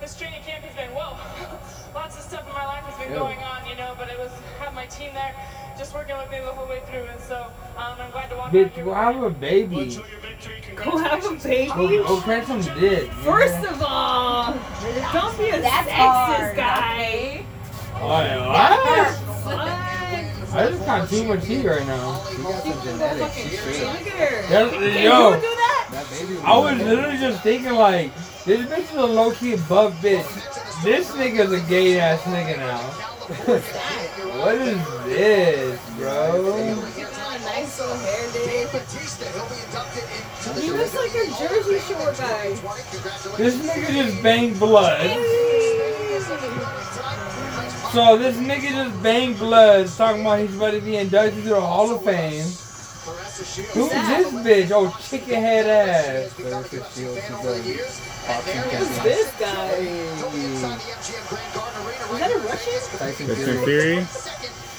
this 0.00 0.18
training 0.18 0.42
camp 0.42 0.64
has 0.64 0.74
been 0.76 0.90
whoa, 0.92 1.16
lots 1.94 2.16
of 2.16 2.22
stuff 2.22 2.44
in 2.46 2.52
my 2.52 2.66
life 2.66 2.84
has 2.84 2.98
been 2.98 3.12
Ew. 3.14 3.18
going 3.18 3.38
on, 3.40 3.64
you 3.66 3.76
know. 3.76 3.94
But 3.96 4.10
it 4.10 4.18
was 4.18 4.32
have 4.60 4.74
my 4.74 4.86
team 4.86 5.14
there, 5.14 5.32
just 5.78 5.94
working 5.94 6.16
with 6.18 6.30
me 6.30 6.38
the 6.44 6.52
whole 6.52 6.68
way 6.68 6.82
through, 6.90 7.06
and 7.08 7.20
so 7.22 7.46
um, 7.78 7.96
I'm 7.98 8.10
glad 8.10 8.28
to 8.30 8.36
walk 8.36 8.48
out 8.48 8.52
Bitch, 8.52 8.72
here. 8.74 8.84
go 8.84 8.92
have 8.94 9.22
a 9.22 9.30
baby. 9.30 9.88
Enjoy 9.88 10.04
your. 10.04 10.20
Go 10.76 10.98
have 10.98 11.24
a 11.24 11.28
Go, 11.28 11.36
baby. 11.38 11.68
go 12.02 12.20
catch 12.20 12.46
some 12.46 12.60
dick. 12.78 13.10
First 13.24 13.64
of 13.64 13.80
all, 13.82 14.52
don't 15.12 15.38
be 15.38 15.48
a 15.48 15.60
That's 15.62 15.88
sexist 15.88 15.94
hard, 15.94 16.56
guy. 16.56 16.98
Yeah, 17.00 17.42
what? 18.00 18.26
What? 19.44 19.74
I 20.54 20.68
just 20.70 20.86
got 20.86 21.08
too 21.08 21.24
much 21.24 21.44
heat 21.46 21.66
right 21.66 21.84
now. 21.84 22.22
She 22.30 22.36
got 22.42 22.62
some 22.62 22.82
genetics. 22.84 23.34
She's 23.34 23.58
straight. 23.58 23.80
Look 23.82 24.06
at 24.06 24.12
her. 24.12 24.48
That- 24.48 24.72
yo. 25.02 25.30
you 25.30 25.36
do 25.36 25.40
that? 25.42 25.88
That 25.90 26.10
baby. 26.10 26.38
I 26.44 26.58
was 26.58 26.78
literally 26.78 27.18
just 27.18 27.42
thinking 27.42 27.72
like, 27.72 28.14
this 28.44 28.60
bitch 28.68 28.90
is 28.90 28.96
a 28.96 29.04
low 29.04 29.32
key 29.32 29.56
buff 29.68 30.00
bitch. 30.00 30.24
This 30.84 31.10
nigga's 31.12 31.50
a 31.52 31.60
gay 31.68 31.98
ass 31.98 32.20
nigga 32.22 32.58
now. 32.58 32.78
what 34.38 34.54
is 34.56 34.78
this, 35.06 35.80
bro? 35.96 36.86
He 36.94 37.02
got 37.02 37.40
a 37.40 37.44
nice 37.44 37.80
little 37.80 37.96
hair 37.96 38.32
day. 38.32 38.66
Batista, 38.70 39.24
he'll 39.32 39.48
be 39.48 39.56
inducted 39.64 40.04
into 40.04 40.54
the 40.54 40.60
He 40.60 40.70
looks 40.70 40.94
like 40.94 41.14
a 41.14 41.26
Jersey 41.48 41.78
Shore 41.80 42.12
guy. 42.12 42.50
This 43.38 43.56
nigga 43.56 43.86
just 43.92 44.22
banged 44.22 44.58
blood. 44.60 45.00
So 47.94 48.18
this 48.18 48.36
nigga 48.38 48.70
just 48.70 49.02
banged 49.04 49.38
blood, 49.38 49.86
talking 49.86 50.22
about 50.22 50.40
he's 50.40 50.56
about 50.56 50.72
to 50.72 50.80
be 50.80 50.96
inducted 50.96 51.44
to 51.44 51.50
the 51.50 51.60
Hall 51.60 51.94
of 51.94 52.02
Fame. 52.02 52.42
Who's 52.42 53.90
this 53.92 54.32
bitch? 54.42 54.72
Oh, 54.72 54.90
chicken 55.00 55.34
head 55.34 55.68
ass. 55.68 56.32
Claressa 56.34 56.82
Shields. 56.92 57.20
She's 57.22 57.30
a 57.30 57.36
Who's 58.74 58.98
this 59.04 59.30
guy? 59.38 59.74
Is 59.74 60.60
that 62.18 62.32
a 62.32 62.38
Russian? 62.38 62.98
Tyson 62.98 63.26
Fury. 63.36 64.04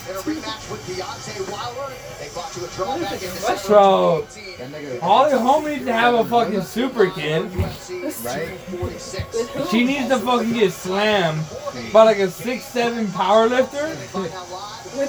Fury. 0.06 0.38
In 0.38 0.38
a 0.38 0.42
rematch 0.42 0.72
with 0.72 0.82
Deontay 0.88 1.52
Wilder, 1.52 1.94
they 2.20 2.28
fought 2.28 2.52
to 2.54 2.64
a 2.66 2.68
draw 2.76 2.98
back 3.00 3.14
in 3.14 3.20
December 3.20 3.60
So, 3.60 4.22
That 4.58 4.72
nigga. 4.72 5.00
Holly 5.00 5.32
Holm 5.34 5.66
needs 5.66 5.86
to 5.86 5.94
have 5.94 6.14
a 6.14 6.26
fucking 6.26 6.62
super 6.62 7.10
kid. 7.10 7.54
Right? 7.56 8.60
She 9.70 9.84
needs 9.84 10.08
to 10.10 10.20
fucking 10.20 10.54
get 10.54 10.72
slammed 10.74 11.44
by 11.92 12.04
like 12.04 12.18
a 12.20 12.30
six 12.30 12.66
seven 12.66 13.12
power 13.12 13.48
lifter, 13.48 13.86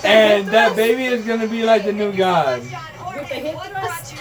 and 0.05 0.49
that 0.49 0.75
baby 0.77 1.05
is 1.07 1.25
gonna 1.25 1.47
be 1.49 1.63
like 1.65 1.85
the 1.85 1.93
new 1.93 2.13
god. 2.13 2.61
With 2.63 2.71
the 3.29 3.35
hip 3.35 3.57
thrust? 3.71 4.15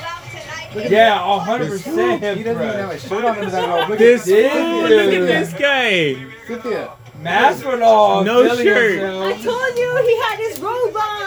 Yeah, 0.75 1.35
a 1.35 1.39
hundred 1.39 1.69
percent 1.69 2.21
He 2.37 2.43
doesn't 2.43 2.61
even 2.63 2.79
have 2.79 2.91
a 2.91 2.99
shirt 2.99 3.23
on 3.23 3.37
under 3.37 3.49
that 3.49 3.69
robe. 3.69 3.89
Look 3.91 3.99
This 3.99 4.21
at 4.23 4.25
Dude. 4.27 4.51
fool, 4.51 4.81
look 4.81 5.13
at 5.13 5.25
this 5.25 5.53
guy. 5.53 6.25
Cynthia. 6.47 6.89
Masvidal, 7.22 8.26
No 8.26 8.44
feeling 8.44 8.66
shirt. 8.66 9.02
I 9.03 9.34
told 9.42 9.77
you 9.77 9.95
he 10.06 10.18
had 10.22 10.38
his 10.40 10.60
robe 10.60 10.95
on. 10.95 11.24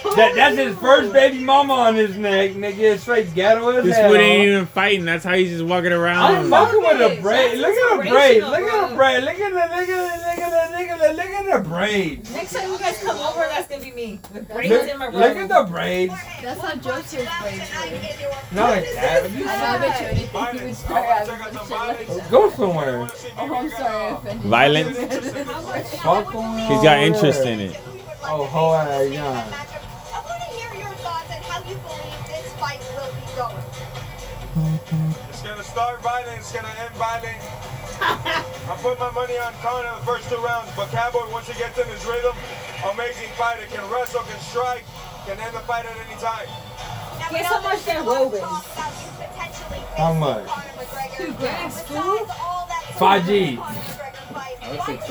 I 0.00 0.02
told 0.02 0.16
That, 0.16 0.34
that's 0.34 0.56
his 0.56 0.76
first 0.78 1.12
baby 1.12 1.44
mama 1.44 1.74
on 1.74 1.94
his 1.94 2.16
neck, 2.16 2.52
nigga. 2.52 2.98
Straight 2.98 3.34
ghetto 3.34 3.68
as 3.70 3.84
This 3.84 3.96
hell. 3.96 4.08
fool 4.10 4.16
ain't 4.18 4.48
even 4.48 4.66
fighting. 4.66 5.04
That's 5.04 5.24
how 5.24 5.34
he's 5.34 5.50
just 5.50 5.64
walking 5.64 5.92
around. 5.92 6.34
I'm 6.36 6.50
fucking 6.50 6.80
with 6.80 6.98
That's 6.98 7.18
a 7.18 7.22
braid. 7.22 7.58
Look 7.58 7.74
at 7.74 8.02
the 8.02 8.02
inspirational, 8.02 8.10
braid. 8.10 8.42
Look 8.42 8.60
at 8.60 8.80
the 8.80 8.86
bro. 8.88 8.96
braid. 8.96 9.24
Look 9.24 9.38
at 9.38 9.50
the 9.50 9.54
look 9.54 9.70
at 9.70 9.86
the 9.86 9.94
look 9.94 10.38
at 10.38 10.50
the 10.50 10.78
look 10.78 10.88
at 10.88 10.98
the 10.98 11.12
look 11.14 11.26
at 11.26 11.62
the 11.62 11.68
braid. 11.68 12.30
Next 12.30 12.52
time 12.54 12.70
you 12.70 12.78
guys 12.78 12.98
come 13.02 13.18
over, 13.18 13.40
that's 13.40 13.68
gonna 13.68 13.82
be 13.82 13.92
me. 13.92 14.20
With 14.32 14.48
braids 14.48 14.70
Look, 14.70 14.88
in 14.88 14.98
my 14.98 15.06
robe. 15.06 15.14
look 15.16 15.36
at 15.36 15.48
the 15.48 15.70
braids. 15.70 16.14
That's 16.42 16.60
how 16.60 16.74
Joseph's 16.76 17.40
braids 17.42 17.70
were. 17.70 18.56
Not 18.56 18.70
like 18.70 18.84
that. 18.94 19.24
I 19.24 19.28
know, 19.28 19.46
I 19.46 19.78
bet 19.78 20.00
you 20.00 20.06
anything 20.06 20.58
he 20.60 20.64
would 20.66 20.76
start 20.76 21.04
having 21.06 21.58
some 21.58 21.96
shit. 21.96 22.30
Go 22.30 22.50
somewhere. 22.50 23.08
Oh, 23.38 23.54
I'm 23.54 23.70
sorry 23.70 23.94
I 23.94 24.16
offended 24.16 24.44
you. 24.44 24.50
Violence. 24.50 24.96
He's 26.68 26.82
got 26.82 26.98
interest 26.98 27.42
in 27.44 27.60
it. 27.60 27.80
Oh, 28.22 28.44
ho 28.44 28.74
ass 28.74 29.10
young. 29.12 29.79
Start 35.70 36.02
violent, 36.02 36.36
it's 36.38 36.50
gonna 36.52 36.74
end 36.82 36.94
violent. 36.98 37.38
I 38.02 38.76
put 38.82 38.98
my 38.98 39.10
money 39.12 39.38
on 39.38 39.52
Conor 39.62 39.94
the 40.00 40.04
first 40.04 40.28
two 40.28 40.36
rounds, 40.38 40.70
but 40.74 40.88
Cowboy, 40.90 41.30
once 41.30 41.46
he 41.46 41.56
gets 41.58 41.78
in 41.78 41.86
his 41.86 42.04
rhythm, 42.04 42.34
amazing 42.92 43.28
fighter, 43.38 43.66
can 43.70 43.88
wrestle, 43.88 44.22
can 44.22 44.40
strike, 44.40 44.84
can 45.26 45.38
end 45.38 45.54
the 45.54 45.60
fight 45.60 45.86
at 45.86 45.94
any 45.94 46.18
time. 46.20 46.48
Guess 47.30 47.46
how 47.46 47.62
much 47.62 47.84
that 47.84 48.04
robe 48.04 48.34
is? 48.34 48.40
How 49.96 50.12
much? 50.12 50.48
Two 51.16 51.32
grand, 51.34 51.72
fool. 51.72 52.26
Five 52.98 53.26
G. 53.26 53.58
I 53.60 54.70
would 54.72 54.82
say 54.82 54.96
20. 54.96 55.06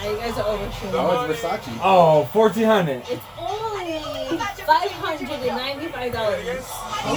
Now 0.00 0.10
you 0.10 0.16
guys 0.16 0.38
are 0.38 0.48
overshooting. 0.48 0.92
That 0.92 1.02
was 1.02 1.36
Versace. 1.36 1.78
Oh, 1.82 2.24
1400. 2.32 3.02
It's 3.08 3.22
only 3.38 4.39
Five 4.70 4.92
hundred 4.92 5.30
and 5.30 5.46
ninety-five 5.56 6.12
dollars. 6.12 6.64
Five 6.64 7.16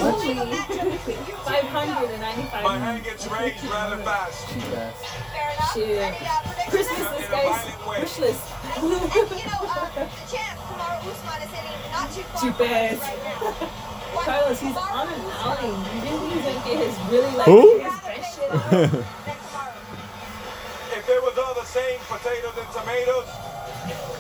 hundred 1.70 2.10
and 2.10 2.22
ninety-five. 2.22 2.64
My 2.64 2.80
hand 2.80 3.04
gets 3.04 3.28
raised 3.28 3.64
rather 3.66 3.98
fast. 3.98 4.50
Shit. 5.72 6.16
Christmas 6.74 7.06
list, 7.14 7.30
guys. 7.30 7.70
Wish 7.86 8.18
list. 8.18 8.42
Cheap 12.42 12.58
ass. 12.62 12.98
Carlos, 14.18 14.58
he's 14.60 14.76
on 14.76 15.08
an 15.08 15.22
outing. 15.38 15.70
You 15.70 16.02
think 16.02 16.34
he's 16.34 16.42
gonna 16.42 16.66
get 16.66 16.78
his 16.90 16.98
really 17.12 17.30
like 17.38 17.46
Who? 17.46 17.78
his 17.78 17.94
best 18.02 18.34
shit 18.36 18.50
on? 18.50 19.06
If 20.98 21.06
it 21.10 21.22
was 21.22 21.38
all 21.38 21.54
the 21.54 21.66
same, 21.66 22.00
potatoes 22.08 22.58
and 22.58 22.68
tomatoes, 22.72 23.28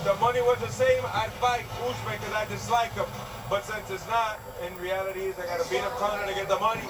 the 0.03 0.13
money 0.15 0.41
was 0.41 0.59
the 0.59 0.69
same, 0.69 1.01
I'd 1.13 1.31
fight 1.39 1.65
Usman 1.87 2.19
because 2.19 2.33
I 2.33 2.45
dislike 2.45 2.93
him. 2.93 3.05
But 3.49 3.63
since 3.65 3.89
it's 3.89 4.07
not, 4.07 4.39
in 4.65 4.75
reality 4.81 5.21
is 5.21 5.37
I 5.39 5.45
gotta 5.45 5.69
beat 5.69 5.81
him 5.81 5.91
Conor 5.97 6.25
to 6.27 6.33
get 6.33 6.47
the 6.47 6.59
money, 6.59 6.81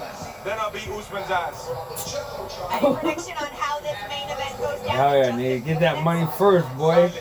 then 0.44 0.58
I'll 0.58 0.70
beat 0.70 0.88
Usman's 0.88 1.30
ass. 1.30 1.68
Any 2.72 2.94
prediction 2.96 3.36
on 3.38 3.48
how 3.54 3.80
this 3.80 3.96
main 4.08 4.28
event 4.30 4.58
goes 4.58 4.80
down? 4.80 4.96
Hell 4.96 5.18
yeah, 5.18 5.30
nigga. 5.30 5.64
Get 5.64 5.80
that 5.80 6.02
money 6.02 6.26
first, 6.38 6.68
boy. 6.76 7.12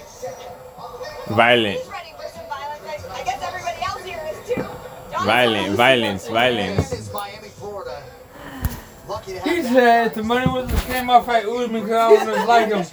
Violent. 1.27 1.80
I 1.89 3.23
guess 3.23 3.41
everybody 3.43 3.81
else 3.83 4.03
here 4.03 4.22
is 4.31 4.38
too. 4.49 4.63
Violent. 5.25 5.75
Violence. 5.75 6.27
Violence. 6.27 7.09
He 9.43 9.61
said 9.64 10.07
if 10.07 10.14
the 10.14 10.23
money 10.23 10.48
was 10.49 10.72
the 10.72 10.77
same, 10.77 11.09
I'd 11.09 11.25
fight 11.25 11.45
Usman 11.45 11.83
because 11.83 11.91
I 11.91 12.25
don't 12.25 12.35
dislike 12.35 12.72
him. 12.72 12.85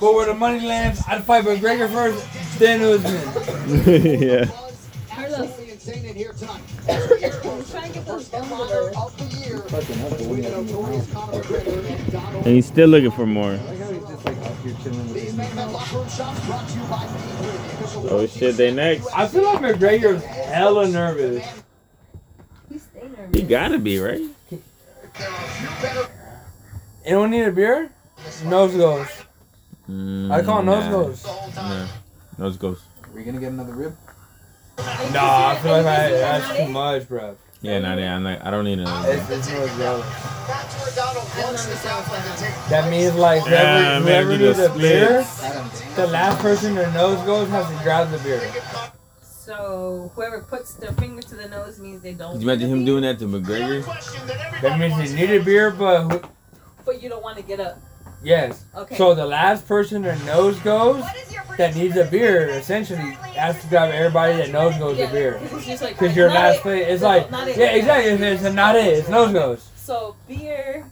But 0.00 0.14
where 0.14 0.26
the 0.26 0.34
money 0.34 0.60
lands, 0.60 1.02
I'd 1.08 1.24
fight 1.24 1.44
McGregor 1.44 1.92
first, 1.92 2.24
then 2.58 2.82
Usman. 2.82 4.20
yeah. 4.22 4.48
Carlos. 5.10 5.56
trying 7.70 7.88
to 7.88 7.94
get 7.94 8.06
those 8.06 8.32
And 12.36 12.46
he's 12.46 12.66
still 12.66 12.88
looking 12.88 13.10
for 13.10 13.26
more. 13.26 13.58
Oh 18.08 18.26
shit, 18.26 18.56
they 18.56 18.72
next. 18.72 19.08
I 19.14 19.26
feel 19.26 19.42
like 19.42 19.58
McGregor's 19.58 20.22
hella 20.24 20.88
nervous. 20.88 21.44
He 23.32 23.42
gotta 23.42 23.78
be, 23.78 23.98
right? 23.98 24.22
Anyone 27.04 27.30
need 27.30 27.44
a 27.44 27.52
beer? 27.52 27.90
Nose 28.44 28.74
goes. 28.74 29.08
Mm, 29.88 30.30
I 30.30 30.42
call 30.42 30.62
nose 30.62 30.84
nah. 30.84 30.90
goes. 30.90 31.24
Nah. 31.54 31.86
Nose 32.38 32.56
goes. 32.56 32.82
Are 33.14 33.18
you 33.18 33.24
gonna 33.24 33.38
get 33.38 33.52
another 33.52 33.72
rib? 33.72 33.96
Nah, 35.12 35.48
I 35.50 35.58
feel 35.62 35.72
like 35.72 35.86
I, 35.86 36.10
that's 36.10 36.58
too 36.58 36.68
much, 36.68 37.08
bro. 37.08 37.36
Yeah, 37.62 37.78
nah, 37.78 37.96
yeah, 37.96 38.16
I'm 38.16 38.24
like, 38.24 38.44
I 38.44 38.50
don't 38.50 38.64
need 38.64 38.78
another. 38.78 39.12
It's, 39.12 39.30
it's 39.30 39.48
no 39.48 39.66
joke. 39.78 40.04
That 42.68 42.88
means 42.90 43.14
like 43.14 43.42
whoever, 43.42 43.54
Yeah, 43.54 44.00
whoever 44.00 44.30
maybe 44.30 44.44
needs 44.44 44.58
the 44.58 44.72
a 44.72 44.78
beer, 44.78 45.26
the 45.96 46.06
last 46.08 46.40
person 46.40 46.74
their 46.74 46.90
nose 46.92 47.24
goes 47.24 47.48
has 47.48 47.66
to 47.66 47.82
grab 47.82 48.10
the 48.10 48.18
beer. 48.18 48.52
So 49.46 50.10
whoever 50.16 50.40
puts 50.40 50.74
their 50.74 50.90
finger 50.94 51.22
to 51.22 51.36
the 51.36 51.46
nose 51.48 51.78
means 51.78 52.02
they 52.02 52.14
don't. 52.14 52.32
Could 52.32 52.42
you 52.42 52.50
imagine 52.50 52.68
him 52.68 52.84
doing 52.84 53.02
that 53.02 53.20
to 53.20 53.26
McGregor? 53.26 53.84
That 54.60 54.76
means 54.76 55.08
he 55.08 55.14
need 55.16 55.30
a 55.30 55.38
beer, 55.44 55.70
but 55.70 56.02
who, 56.02 56.20
But 56.84 57.00
you 57.00 57.08
don't 57.08 57.22
want 57.22 57.36
to 57.36 57.44
get 57.44 57.60
up. 57.60 57.78
yes. 58.24 58.64
Okay. 58.74 58.96
So 58.96 59.14
the 59.14 59.24
last 59.24 59.68
person 59.68 60.02
their 60.02 60.18
nose 60.24 60.58
goes 60.60 61.04
that 61.58 61.76
needs 61.76 61.96
a 61.96 62.06
beer 62.06 62.48
essentially 62.48 62.98
has 62.98 63.60
to 63.62 63.68
grab 63.68 63.92
everybody 63.94 64.36
that 64.38 64.50
nose 64.50 64.76
goes 64.78 64.98
Yeah, 64.98 65.10
a 65.10 65.12
beer. 65.12 65.34
'cause 65.34 65.52
it's 65.58 65.66
just 65.66 65.82
like, 65.84 65.92
Because 65.96 66.16
your 66.16 66.26
not 66.26 66.34
last 66.34 66.56
it. 66.56 66.62
place, 66.62 66.86
it's 66.88 67.02
No, 67.02 67.08
like, 67.08 67.30
not 67.30 67.46
it. 67.46 67.56
yeah, 67.56 67.66
exactly. 67.66 68.10
It's, 68.10 68.42
it's 68.42 68.54
not 68.54 68.74
it. 68.74 68.86
It's 68.98 69.08
nose 69.08 69.32
goes. 69.32 69.64
So 69.76 70.16
beer. 70.26 70.90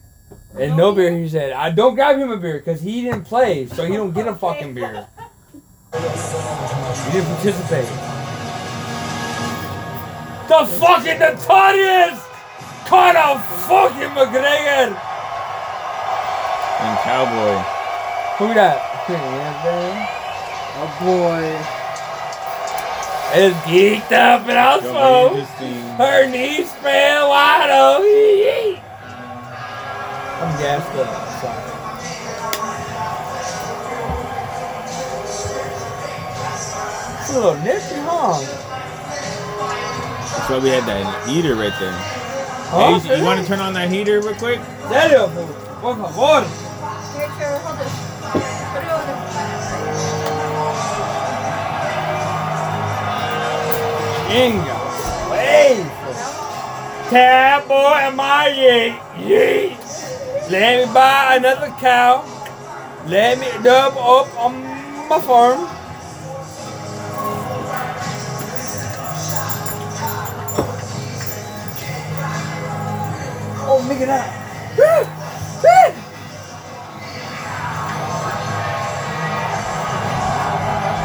And 0.56 0.76
no 0.76 0.92
beer, 0.92 1.10
he 1.10 1.28
said. 1.28 1.50
I 1.54 1.70
don't 1.72 1.96
grab 1.96 2.16
him 2.18 2.30
a 2.30 2.36
beer 2.36 2.58
because 2.58 2.80
he 2.80 3.02
didn't 3.02 3.24
play, 3.24 3.66
so 3.66 3.84
he 3.84 3.96
don't 3.96 4.12
get 4.14 4.28
a 4.28 4.34
fucking 4.36 4.74
beer. 4.74 5.08
He 5.94 7.12
didn't 7.20 7.26
participate. 7.36 7.86
The 10.46 10.66
fucking 10.66 11.18
notorious 11.18 12.20
Conor 12.84 13.40
fucking 13.64 14.12
McGregor. 14.12 14.92
And 16.80 16.98
Cowboy. 17.00 17.56
Who 18.36 18.52
that? 18.52 18.76
Oh 20.76 20.90
boy. 21.00 21.44
It's 23.36 23.56
geeked 23.64 24.12
up 24.12 24.46
and 24.46 24.58
also 24.58 25.34
her 25.96 26.26
knees 26.30 26.70
span 26.70 27.26
wide 27.26 27.70
open. 27.70 28.82
I'm 30.40 30.52
gassed 30.60 30.94
up. 30.98 31.08
Sorry. 31.40 31.70
It's 37.20 37.30
a 37.30 37.34
little 37.34 37.56
nifty, 37.64 37.96
huh? 37.96 38.63
That's 40.36 40.50
why 40.50 40.58
we 40.58 40.68
had 40.70 40.84
that 40.84 41.28
heater 41.28 41.54
right 41.54 41.72
there. 41.78 41.92
Huh? 41.92 42.98
Hey, 42.98 43.14
you, 43.14 43.18
you 43.20 43.24
want 43.24 43.40
to 43.40 43.46
turn 43.46 43.60
on 43.60 43.72
that 43.74 43.90
heater 43.90 44.20
real 44.20 44.34
quick? 44.34 44.60
Serio, 44.88 45.28
por 45.80 45.94
favor. 45.96 46.44
Inga. 54.34 54.76
Wait. 55.30 55.86
Tab 57.10 57.68
boy, 57.68 57.94
am 58.02 58.18
I 58.18 58.50
yeet? 58.50 58.98
Yeet. 59.22 60.50
Let 60.50 60.88
me 60.88 60.92
buy 60.92 61.36
another 61.36 61.68
cow. 61.78 62.24
Let 63.06 63.38
me 63.38 63.46
dub 63.62 63.96
up 63.96 64.36
on 64.38 64.62
my 65.08 65.20
farm. 65.20 65.68
Oh, 73.66 73.78
look 73.88 74.00
at 74.00 74.08
that. 74.08 74.44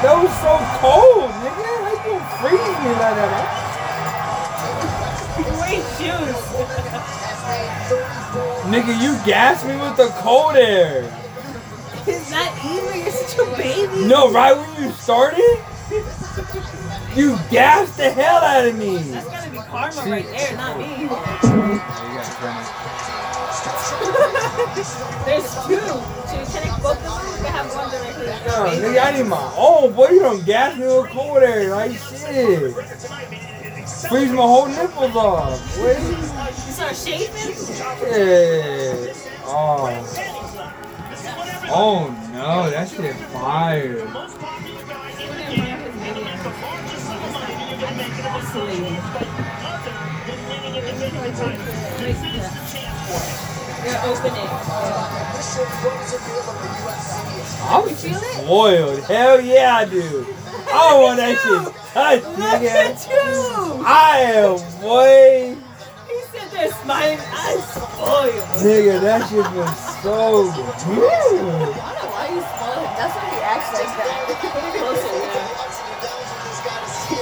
That 0.01 0.15
was 0.15 0.31
so 0.39 0.53
cold, 0.79 1.29
nigga. 1.43 1.63
How 1.83 1.91
you 1.91 1.99
gonna 2.07 2.39
freeze 2.39 2.77
me 2.83 2.91
like 2.95 3.15
that? 3.19 3.43
Wait, 5.59 5.83
shoes. 5.99 6.39
Nigga, 8.71 8.93
you 9.03 9.11
gassed 9.25 9.65
me 9.65 9.75
with 9.75 9.97
the 9.97 10.07
cold 10.21 10.55
air. 10.55 11.03
It's 12.07 12.31
not 12.31 12.51
even. 12.63 12.99
You're 13.01 13.11
such 13.11 13.39
a 13.39 13.45
baby. 13.57 14.07
No, 14.07 14.31
right 14.31 14.55
when 14.55 14.83
you 14.83 14.91
started, 14.93 15.59
you 17.15 17.37
gassed 17.51 17.97
the 17.97 18.09
hell 18.09 18.37
out 18.37 18.65
of 18.67 18.77
me. 18.77 18.99
That's 19.71 19.95
gonna 19.95 20.15
be 20.15 20.23
karma 20.23 20.25
right 20.25 20.25
there, 20.25 20.57
not 20.57 20.77
me. 20.77 20.85
There's 25.25 25.49
two. 25.65 25.77
Should 26.27 26.39
we 26.39 26.45
connect 26.45 26.77
both 26.81 26.97
of 26.97 27.03
them? 27.03 27.13
We 27.33 27.37
can 27.43 27.51
have 27.53 27.69
one 27.75 27.89
directly. 27.91 28.25
No, 28.25 28.57
nigga, 28.65 28.99
I 29.03 29.05
need 29.17 29.27
my 29.27 29.53
own. 29.57 29.93
Boy, 29.93 30.09
you 30.09 30.19
don't 30.19 30.45
gas 30.45 30.77
me 30.77 30.85
with 30.85 31.09
cold 31.11 31.43
air. 31.43 31.69
Like 31.71 31.91
shit. 31.91 32.73
Freeze 34.09 34.31
my 34.31 34.41
whole 34.41 34.67
nipples 34.67 35.15
off. 35.15 35.77
Wait. 35.77 35.99
You 35.99 36.73
start 36.73 36.95
shaving? 36.95 37.53
Shit. 37.99 39.15
Oh. 39.45 39.89
Oh 41.71 42.09
no, 42.33 42.69
that 42.71 42.89
shit 42.89 43.15
fire. 43.15 44.07
You're 51.09 51.25
opening. 54.05 54.49
I'm 57.61 57.89
spoiled. 57.95 58.99
Hell 59.05 59.41
yeah, 59.41 59.77
I 59.77 59.85
do. 59.85 60.25
I 60.71 60.99
want 61.01 61.17
that 61.17 61.39
shit 61.39 61.73
touched, 61.93 62.25
nigga. 62.37 63.83
I 63.83 64.19
am, 64.35 64.57
boy. 64.81 65.57
He 66.07 66.21
said 66.31 66.47
they're 66.51 66.71
smiling. 66.83 67.19
I'm 67.31 67.59
spoiled. 67.59 68.43
Nigga, 68.61 69.01
that 69.01 69.29
shit 69.29 69.47
was 69.55 69.73
so 70.03 70.51
good. 70.51 70.59
I 70.59 71.33
don't 71.33 71.59
know 71.59 72.11
why 72.11 72.25
you 72.29 72.41
spoiled. 72.41 72.89
That's 72.97 73.15
why 73.15 73.25
he 73.33 73.39
acts 73.41 73.73
like 73.73 73.91
that. 73.97 75.05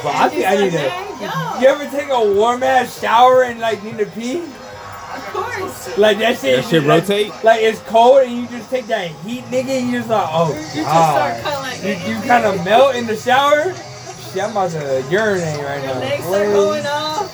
But 0.08 0.16
I 0.16 0.30
think 0.30 0.46
I 0.48 0.56
need 0.56 0.72
to. 0.72 1.62
You 1.62 1.68
ever 1.68 1.90
take 1.90 2.10
a 2.10 2.34
warm 2.34 2.64
ass 2.64 3.00
shower 3.00 3.44
and 3.44 3.60
like 3.60 3.84
need 3.84 3.98
to 3.98 4.06
pee? 4.06 4.40
Of 4.42 5.24
course. 5.34 5.98
Like 5.98 6.20
that 6.20 6.38
shit. 6.40 6.62
That 6.64 6.70
shit 6.70 6.84
like, 6.84 7.02
rotate? 7.02 7.32
Like 7.44 7.62
it's 7.62 7.80
cold 7.82 8.22
and 8.24 8.32
you 8.38 8.48
just 8.48 8.70
take 8.70 8.86
that 8.88 9.08
heat, 9.26 9.44
nigga. 9.46 9.70
And 9.80 9.90
you 9.90 9.98
just 10.00 10.10
like, 10.10 10.28
oh 10.32 10.50
You 10.54 10.62
just 10.62 10.76
god. 10.84 11.42
start 11.42 11.44
kinda 11.44 11.60
like- 11.60 12.08
You, 12.08 12.16
you 12.16 12.22
kind 12.28 12.46
of 12.46 12.64
melt 12.66 12.96
in 12.96 13.08
the 13.08 13.16
shower. 13.16 13.74
Shit 13.74 14.34
shit. 14.34 14.44
I'm 14.44 14.52
about 14.52 14.72
to 14.72 15.04
urinate 15.10 15.64
right 15.64 15.82
now. 15.84 16.00
Legs 16.00 16.24
boy. 16.26 16.48
are 16.48 16.52
going 16.54 16.86
off. 16.86 17.34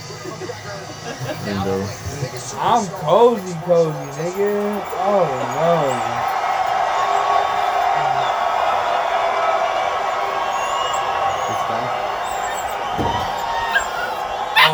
I'm 2.56 2.88
cozy, 2.88 3.53
cozy, 3.66 3.98
nigga. 4.22 4.84
Oh 4.98 5.26
no. 5.56 6.32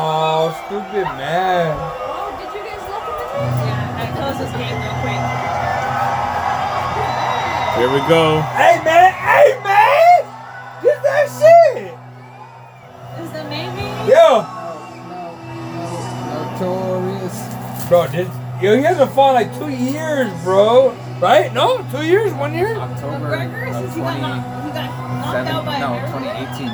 Oh, 0.01 0.55
stupid 0.63 1.03
man. 1.19 1.75
Oh, 1.75 2.31
did 2.39 2.47
you 2.55 2.63
guys 2.63 2.79
look 2.87 3.03
at 3.03 3.19
this? 3.19 3.35
Yeah, 3.67 3.99
I 3.99 4.07
closed 4.15 4.39
this 4.39 4.47
game 4.55 4.79
real 4.79 4.95
quick. 5.03 5.19
Here 7.75 7.91
we 7.91 7.99
go. 8.07 8.39
Hey 8.55 8.79
man, 8.83 9.11
hey 9.11 9.59
man! 9.59 10.23
Get 10.81 11.03
that 11.03 11.27
shit! 11.27 11.91
Is 13.19 13.31
the 13.35 13.43
maybe? 13.51 13.91
Yo! 14.09 14.47
Oh, 14.47 14.87
Notorious. 16.55 17.35
Bro, 17.89 18.07
this, 18.07 18.31
yo, 18.63 18.77
he 18.77 18.83
hasn't 18.83 19.11
fought 19.11 19.33
like 19.33 19.51
two 19.57 19.67
years, 19.67 20.31
bro. 20.43 20.95
Right? 21.19 21.53
No? 21.53 21.85
Two 21.91 22.05
years? 22.05 22.31
One 22.35 22.53
year? 22.53 22.77
October 22.77 23.35
McGregor, 23.35 23.67
of 23.67 23.75
since 23.75 23.95
he 23.95 23.99
got 23.99 24.17
20, 24.17 24.21
knocked, 24.21 24.65
he 24.65 24.71
got 24.71 24.87
knocked 25.19 25.49
out 25.49 25.65
by 25.65 25.79
no, 25.79 25.99
2018. 26.17 26.67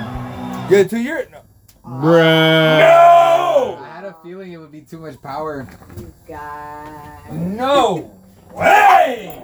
Yeah, 0.70 0.84
two 0.84 1.02
years? 1.02 1.28
No. 1.32 1.42
Bruh. 1.86 2.80
No! 2.80 3.78
I 3.80 3.88
had 3.96 4.06
a 4.06 4.16
feeling 4.24 4.52
it 4.54 4.58
would 4.58 4.72
be 4.72 4.82
too 4.82 4.98
much 4.98 5.22
power. 5.22 5.68
You 5.98 6.12
guys. 6.28 7.32
No 7.32 8.12
way! 8.54 9.42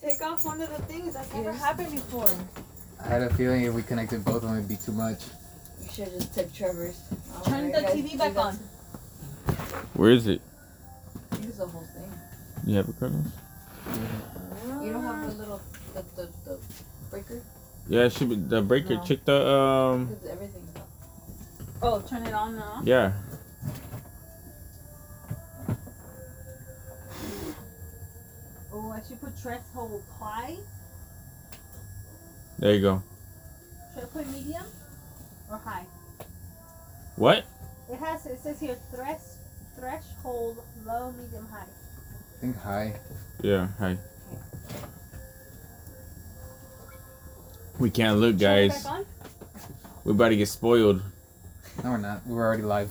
Take 0.00 0.22
off 0.22 0.44
one 0.44 0.60
of 0.60 0.70
the 0.70 0.82
things 0.84 1.14
that's 1.14 1.32
never 1.34 1.52
happened 1.52 1.90
before. 1.90 2.30
I 3.04 3.08
had 3.08 3.22
a 3.22 3.34
feeling 3.34 3.64
if 3.64 3.74
we 3.74 3.82
connected 3.82 4.24
both 4.24 4.36
of 4.36 4.42
them, 4.42 4.56
it'd 4.56 4.68
be 4.68 4.76
too 4.76 4.92
much. 4.92 5.24
You 5.82 5.88
should 5.90 6.12
just 6.12 6.32
took 6.32 6.52
Trevor's. 6.54 7.00
Turn 7.44 7.72
the 7.72 7.78
TV 7.78 8.16
back 8.16 8.36
on. 8.36 8.54
Where 9.94 10.10
is 10.10 10.28
it? 10.28 10.40
Use 11.42 11.56
the 11.56 11.66
whole 11.66 11.82
thing. 11.82 12.12
You 12.66 12.76
have 12.76 12.88
it, 12.88 12.94
Carlos? 13.00 13.26
You 14.84 14.92
don't 14.92 15.02
have 15.02 15.26
the 15.26 15.34
little 15.34 15.60
the 15.94 16.04
the, 16.14 16.28
the 16.44 16.58
breaker 17.10 17.42
Yeah, 17.88 18.04
it 18.04 18.12
should 18.12 18.28
be 18.28 18.36
the 18.36 18.62
breaker. 18.62 18.94
No. 18.94 19.04
Check 19.04 19.24
the 19.24 19.48
um. 19.48 20.16
Because 21.80 21.82
everything's 21.82 21.82
up. 21.82 21.82
Oh, 21.82 22.00
turn 22.08 22.26
it 22.26 22.34
on 22.34 22.56
now. 22.56 22.82
Yeah. 22.84 23.12
Oh, 28.72 28.90
I 28.90 29.00
should 29.06 29.20
put 29.20 29.36
threshold 29.38 30.02
high. 30.18 30.56
There 32.58 32.74
you 32.74 32.80
go. 32.80 33.02
Should 33.94 34.04
I 34.04 34.06
put 34.06 34.26
medium 34.28 34.64
or 35.50 35.58
high? 35.58 35.86
What? 37.16 37.44
It 37.90 37.98
has. 37.98 38.26
It 38.26 38.40
says 38.40 38.60
here 38.60 38.76
thresh 38.94 39.20
threshold 39.76 40.62
low, 40.84 41.12
medium, 41.12 41.48
high. 41.48 41.62
I 41.62 42.40
think 42.40 42.56
high. 42.56 43.00
Yeah. 43.42 43.68
Hi. 43.78 43.96
We 47.78 47.90
can't 47.90 48.18
look, 48.18 48.38
guys. 48.38 48.82
back 48.82 48.92
on? 48.92 49.06
We 50.04 50.12
about 50.12 50.30
to 50.30 50.36
get 50.36 50.48
spoiled. 50.48 51.02
No, 51.84 51.90
we're 51.90 51.96
not. 51.98 52.26
We're 52.26 52.44
already 52.44 52.62
live. 52.62 52.90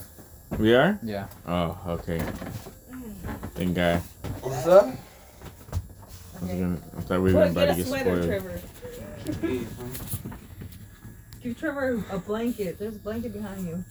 We 0.58 0.74
are? 0.76 0.98
Yeah. 1.04 1.28
Oh, 1.46 1.78
okay. 1.88 2.20
Mm. 2.20 3.14
Thank 3.54 3.76
God. 3.76 4.00
What's 4.42 4.66
up? 4.68 4.86
I, 4.86 6.42
was 6.42 6.52
gonna, 6.52 6.78
I 6.98 7.02
thought 7.02 7.22
we 7.22 7.34
were 7.34 7.42
Put- 7.44 7.52
about 7.52 7.68
get 7.68 7.68
to 7.68 7.72
a 7.74 7.76
get 7.76 7.88
sweater, 7.88 8.24
spoiled. 8.24 9.40
Trevor. 9.42 9.68
Give 11.44 11.60
Trevor 11.60 12.04
a 12.12 12.18
blanket. 12.20 12.80
There's 12.80 12.96
a 12.96 13.00
blanket 13.00 13.34
behind 13.34 13.68
you. 13.68 13.84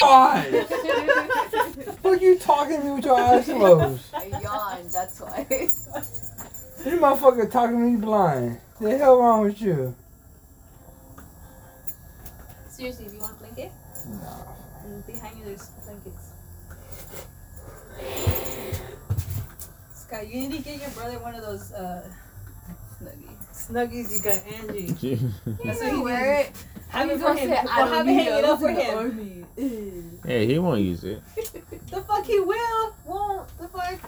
God! 0.00 0.46
What 2.02 2.20
you 2.22 2.38
talking 2.38 2.78
to 2.80 2.84
me 2.84 2.90
with 2.92 3.04
your 3.04 3.18
eyes 3.18 3.44
closed? 3.46 4.02
I 4.14 4.26
yawned. 4.26 4.90
That's 4.90 5.18
why. 5.20 5.46
you 5.50 6.98
motherfucker 6.98 7.50
talking 7.50 7.76
to 7.78 7.82
me 7.84 7.96
blind. 7.96 8.60
The 8.80 8.96
hell 8.98 9.18
wrong 9.18 9.42
with 9.42 9.60
you? 9.60 9.94
Seriously, 12.76 13.06
do 13.06 13.14
you 13.14 13.20
want 13.20 13.32
a 13.36 13.36
blanket? 13.36 13.70
No. 14.08 14.48
And 14.84 15.06
Behind 15.06 15.38
you, 15.38 15.44
there's 15.44 15.68
blankets. 15.84 16.32
Scott, 19.94 20.26
you 20.28 20.48
need 20.48 20.52
to 20.52 20.58
get 20.62 20.80
your 20.80 20.90
brother 20.90 21.18
one 21.20 21.34
of 21.36 21.42
those 21.42 21.72
uh, 21.72 22.02
snuggies. 23.00 23.30
Snuggies 23.52 24.12
you 24.12 24.22
got 24.22 24.44
Angie. 24.68 25.20
That's 25.64 25.80
what 25.80 25.92
he 25.92 25.98
wear 26.00 26.34
it. 26.40 26.52
Have 26.88 27.02
I'm 27.02 27.10
it 27.10 27.18
for 27.18 27.26
gonna 27.28 27.40
him. 27.40 27.48
say, 27.50 27.62
Well, 27.64 27.86
have 27.88 28.06
it 28.06 28.10
need 28.10 28.14
hanging 28.24 28.42
those 28.42 28.44
up 28.44 28.58
for 28.60 28.68
in 28.70 28.76
him. 28.76 28.98
army. 28.98 29.44
Hey, 30.26 30.46
he 30.46 30.58
won't 30.58 30.80
use 30.80 31.04
it. 31.04 31.22
The 31.90 32.00
fuck 32.02 32.24
he 32.26 32.40
will. 32.40 32.94
Won't. 33.06 33.46
The 33.58 33.68
fuck. 33.68 34.00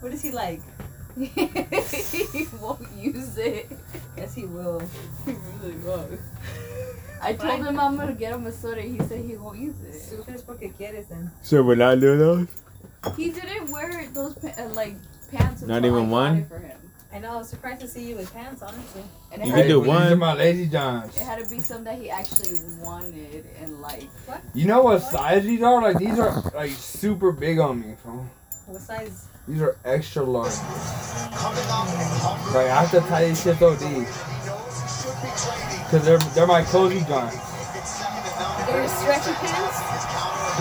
What 0.00 0.12
is 0.12 0.22
he 0.22 0.32
like? 0.32 0.60
he 1.16 2.46
won't 2.60 2.90
use 2.96 3.36
it. 3.38 3.70
Yes, 4.16 4.34
he 4.34 4.44
will. 4.46 4.80
He 5.24 5.32
really 5.62 5.76
won't. 5.78 6.18
I 7.22 7.34
told 7.34 7.66
him 7.66 7.78
I'm 7.78 7.96
gonna 7.96 8.12
get 8.14 8.32
him 8.32 8.46
a 8.46 8.52
soda. 8.52 8.80
He 8.82 8.98
said 8.98 9.24
he 9.24 9.36
won't 9.36 9.58
use 9.58 9.74
it. 9.82 10.00
Super 10.00 10.32
es 10.32 10.42
porque 10.42 10.72
quieres 10.78 11.08
then. 11.08 11.30
So 11.42 11.62
we're 11.62 11.74
not 11.74 12.00
doing 12.00 12.18
those? 12.18 12.48
He 13.16 13.30
didn't 13.30 13.70
wear 13.70 14.08
those 14.12 14.34
pa- 14.34 14.54
uh, 14.58 14.68
like 14.68 14.94
pants. 15.30 15.62
Not 15.62 15.84
even 15.84 16.06
I 16.06 16.08
one? 16.08 16.44
for 16.46 16.58
him. 16.58 16.76
I 17.12 17.18
know. 17.18 17.32
I 17.32 17.36
was 17.38 17.48
surprised 17.48 17.80
to 17.80 17.88
see 17.88 18.08
you 18.08 18.16
with 18.16 18.32
pants, 18.32 18.62
honestly. 18.62 19.02
And 19.32 19.44
You 19.44 19.50
had 19.50 19.62
can 19.62 19.68
do 19.68 19.80
one. 19.80 20.02
These 20.04 20.12
are 20.12 20.16
my 20.16 20.34
lazy 20.34 20.68
johns. 20.68 21.16
It 21.16 21.24
had 21.24 21.42
to 21.42 21.50
be 21.50 21.58
some 21.58 21.82
that 21.84 21.98
he 21.98 22.08
actually 22.08 22.56
wanted 22.80 23.46
and 23.60 23.80
like. 23.80 24.08
What? 24.26 24.40
You 24.54 24.66
know 24.66 24.82
what 24.82 25.02
size 25.02 25.44
these 25.44 25.62
are? 25.62 25.82
Like 25.82 25.98
these 25.98 26.18
are 26.18 26.42
like 26.54 26.70
super 26.70 27.32
big 27.32 27.58
on 27.58 27.80
me, 27.80 27.96
bro. 28.04 28.24
What 28.66 28.80
size? 28.80 29.26
These 29.48 29.60
are 29.62 29.76
extra 29.84 30.22
large. 30.22 30.54
Like 32.54 32.66
I 32.66 32.82
have 32.82 32.90
to 32.92 33.00
tie 33.00 33.24
these 33.26 33.42
shits 33.44 33.60
OD. 33.62 34.06
Cause 35.90 36.04
they're 36.04 36.18
they're 36.34 36.46
my 36.46 36.62
cozy 36.62 37.00
johns. 37.04 37.34
They 38.66 38.74
were 38.74 38.88
stretchy 38.88 39.32
pants. 39.42 39.78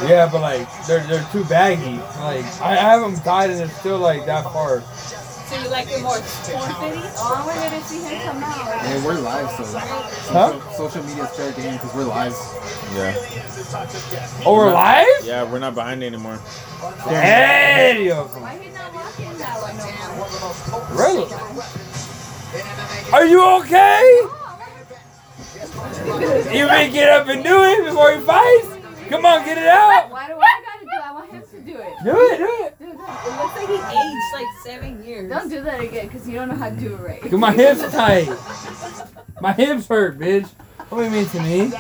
Yeah, 0.10 0.30
but 0.32 0.42
like 0.42 0.68
they're 0.88 1.04
they're 1.08 1.28
too 1.32 1.44
baggy. 1.46 1.98
Like 2.20 2.46
I 2.62 2.76
have 2.76 3.02
them 3.02 3.16
tied 3.18 3.50
and 3.52 3.62
it's 3.62 3.78
still 3.80 4.00
like 4.00 4.26
that 4.26 4.44
far. 4.46 4.82
So 4.82 5.56
you 5.64 5.70
like 5.70 5.88
it 5.90 6.02
more 6.04 6.16
form 6.18 6.70
fitting? 6.78 7.02
Oh, 7.18 7.34
I 7.36 7.46
wanted 7.46 7.80
to 7.80 7.84
see 7.84 8.02
him 8.04 8.22
come 8.22 8.44
out. 8.44 8.82
Hey, 8.82 9.04
we're 9.04 9.20
live, 9.20 9.50
so 9.50 9.80
Huh? 9.80 10.52
social, 10.52 10.90
social 10.90 11.04
media 11.04 11.24
is 11.24 11.30
fair 11.32 11.52
game 11.54 11.74
because 11.74 11.94
we're 11.96 12.04
live. 12.04 12.36
Yeah. 12.94 13.16
Oh, 14.46 14.54
we're 14.56 14.72
live? 14.72 15.08
Yeah, 15.24 15.44
we're 15.50 15.58
not 15.58 15.74
behind 15.74 16.04
anymore. 16.04 16.40
Hey, 17.08 18.06
yo. 18.06 18.26
Why 18.26 18.60
he 18.60 18.70
not 18.70 18.94
walking 18.94 19.38
that 19.40 19.58
way 19.64 19.74
no 19.74 19.86
more? 20.18 20.86
Really? 20.96 21.26
Are 23.12 23.26
you 23.26 23.44
okay? 23.62 24.39
You 26.54 26.66
may 26.68 26.90
get 26.92 27.10
up 27.10 27.28
and 27.28 27.44
do 27.44 27.64
it 27.64 27.86
before 27.86 28.12
he 28.16 28.20
fights. 28.22 28.68
Come 29.10 29.26
on, 29.26 29.44
get 29.44 29.58
it 29.58 29.68
out. 29.68 30.12
Why 30.12 30.28
do 30.28 30.34
I 30.36 30.64
gotta 30.66 30.86
do 30.86 30.92
it? 30.92 31.02
I 31.04 31.14
want 31.14 31.32
him 31.32 31.42
to 31.42 31.60
do 31.62 31.78
it. 31.78 31.94
Do 32.04 32.12
it, 32.12 32.38
do 32.38 32.46
it. 32.66 32.80
Do 32.80 32.86
it. 32.86 32.92
It 32.92 32.98
looks 33.42 33.56
like 33.56 33.68
he 33.68 33.76
aged 33.76 34.34
like 34.34 34.48
seven 34.64 35.04
years. 35.04 35.30
Don't 35.32 35.50
do 35.50 35.62
that 35.64 35.80
again, 35.82 36.10
cause 36.10 36.28
you 36.28 36.36
don't 36.36 36.50
know 36.50 36.56
how 36.56 36.70
to 36.70 36.76
do 36.76 36.94
it 36.94 37.00
right. 37.00 37.22
Cause 37.22 37.32
my 37.32 37.52
hips 37.52 37.82
are 37.82 37.90
tight. 37.92 38.30
My 39.42 39.54
hips 39.54 39.88
hurt, 39.88 40.20
bitch. 40.20 40.48
What 40.90 41.00
do 41.00 41.04
you 41.06 41.10
mean 41.12 41.26
to 41.28 41.40
me? 41.42 41.72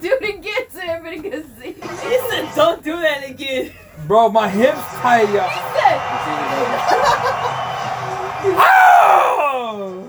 Do 0.00 0.18
it 0.20 0.34
again 0.38 0.66
so 0.70 0.80
everybody 0.80 1.30
can 1.30 1.44
see. 1.60 1.72
He 1.72 2.18
said, 2.30 2.52
"Don't 2.56 2.82
do 2.82 2.96
that 3.00 3.28
again." 3.28 3.72
Bro, 4.08 4.30
my 4.30 4.48
hips 4.48 4.80
tight, 4.96 5.28
y'all. 5.32 5.48
He 8.42 8.48
Oh! 8.58 10.08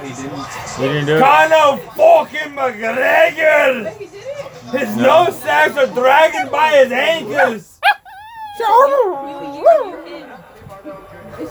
No, 0.00 0.06
he 0.08 0.14
didn't. 0.22 0.78
We 0.78 0.88
didn't 0.88 1.06
do 1.06 1.16
it. 1.16 1.20
Conor 1.20 1.76
fucking 1.96 2.52
McGregor! 2.54 3.92
His 4.72 4.96
No. 4.96 5.24
nose 5.24 5.38
sacks 5.38 5.76
are 5.76 5.86
dragging 5.88 6.50
by 6.50 6.68
his 6.68 6.92
ankles. 6.92 7.80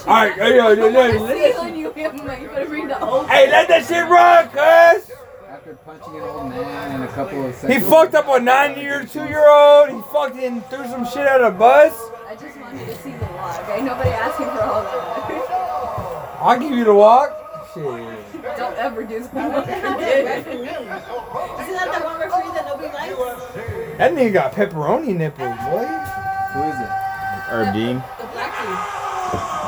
Alright, 0.08 0.34
hey, 0.34 0.56
yo, 0.56 0.70
yo, 0.70 0.88
yo, 0.88 1.00
I 1.00 1.08
let 1.08 1.32
see 1.32 1.52
that 1.52 1.60
on 1.60 1.76
you, 1.76 1.92
I'm 1.96 2.26
like, 2.26 2.42
you 2.42 2.48
better 2.48 2.66
bring 2.66 2.88
the 2.88 2.96
whole. 2.96 3.24
Hey, 3.26 3.50
let 3.52 3.68
that 3.68 3.86
shit 3.86 4.08
run, 4.08 4.48
cuz! 4.50 5.12
After 5.50 5.74
punching 5.86 6.16
an 6.16 6.22
old 6.22 6.50
man 6.50 6.92
and 6.92 7.04
a 7.04 7.08
couple 7.08 7.46
of 7.46 7.62
He 7.68 7.80
fucked 7.80 8.16
up 8.16 8.28
a 8.28 8.40
nine-year, 8.40 9.06
two-year-old. 9.06 9.90
He 9.90 10.02
fucking 10.12 10.62
threw 10.70 10.86
some 10.88 11.06
shit 11.06 11.28
at 11.28 11.42
a 11.42 11.52
bus. 11.52 11.94
I 12.28 12.36
just 12.36 12.58
wanted 12.60 12.86
to 12.86 12.96
see 12.98 13.12
the 13.12 13.26
vlog. 13.26 13.76
Ain't 13.76 13.86
nobody 13.86 14.10
asking 14.12 14.46
for 14.46 14.62
all 14.62 14.84
that. 14.84 16.38
I'll 16.42 16.60
give 16.60 16.72
you 16.72 16.84
the 16.86 16.94
walk. 16.94 17.36
Shit. 17.74 17.84
Don't 18.58 18.78
ever 18.78 19.04
do 19.04 19.20
something 19.22 19.52
like 19.52 19.66
that. 19.66 20.48
Isn't 20.48 20.66
that 20.66 21.90
the 21.98 22.06
one 22.06 22.20
referee 22.20 22.52
that 22.54 22.66
nobody 22.68 22.94
likes? 22.94 23.98
That 23.98 24.14
nigga 24.14 24.34
got 24.34 24.54
pepperoni 24.54 25.16
nipples, 25.16 25.58
boy. 25.60 25.86
Who 26.54 26.64
is 26.64 26.80
it? 26.80 26.90
Herb 27.50 27.74
Dean. 27.74 27.96
The 28.20 28.28
black 28.34 28.54
dude 28.62 28.70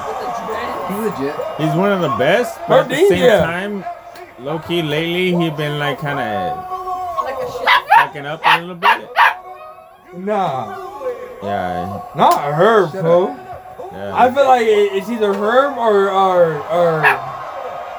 with 0.08 0.20
the 0.22 0.30
dread. 0.46 0.70
He's 0.92 1.00
legit. 1.20 1.36
He's 1.58 1.76
one 1.78 1.92
of 1.92 2.02
the 2.02 2.10
best, 2.18 2.60
but 2.68 2.82
at 2.82 2.90
the 2.90 2.96
Dean, 2.96 3.10
same 3.10 3.24
yeah. 3.24 3.40
time, 3.40 3.84
low 4.40 4.60
key 4.60 4.82
lately 4.82 5.34
he 5.36 5.50
been 5.52 5.80
like 5.80 6.00
kind 6.00 6.20
of 6.20 6.66
backing 7.96 8.26
up 8.26 8.42
a 8.46 8.60
little 8.62 8.76
bit. 8.76 9.10
Nah, 10.18 10.76
Yeah. 11.42 12.02
not 12.16 12.54
Herb, 12.54 12.92
bro. 12.92 13.36
Yeah. 13.94 14.14
I 14.16 14.32
feel 14.34 14.46
like 14.46 14.66
it's 14.68 15.10
either 15.10 15.34
Herb 15.34 15.78
or 15.78 16.10
or 16.10 16.58
or 16.70 17.02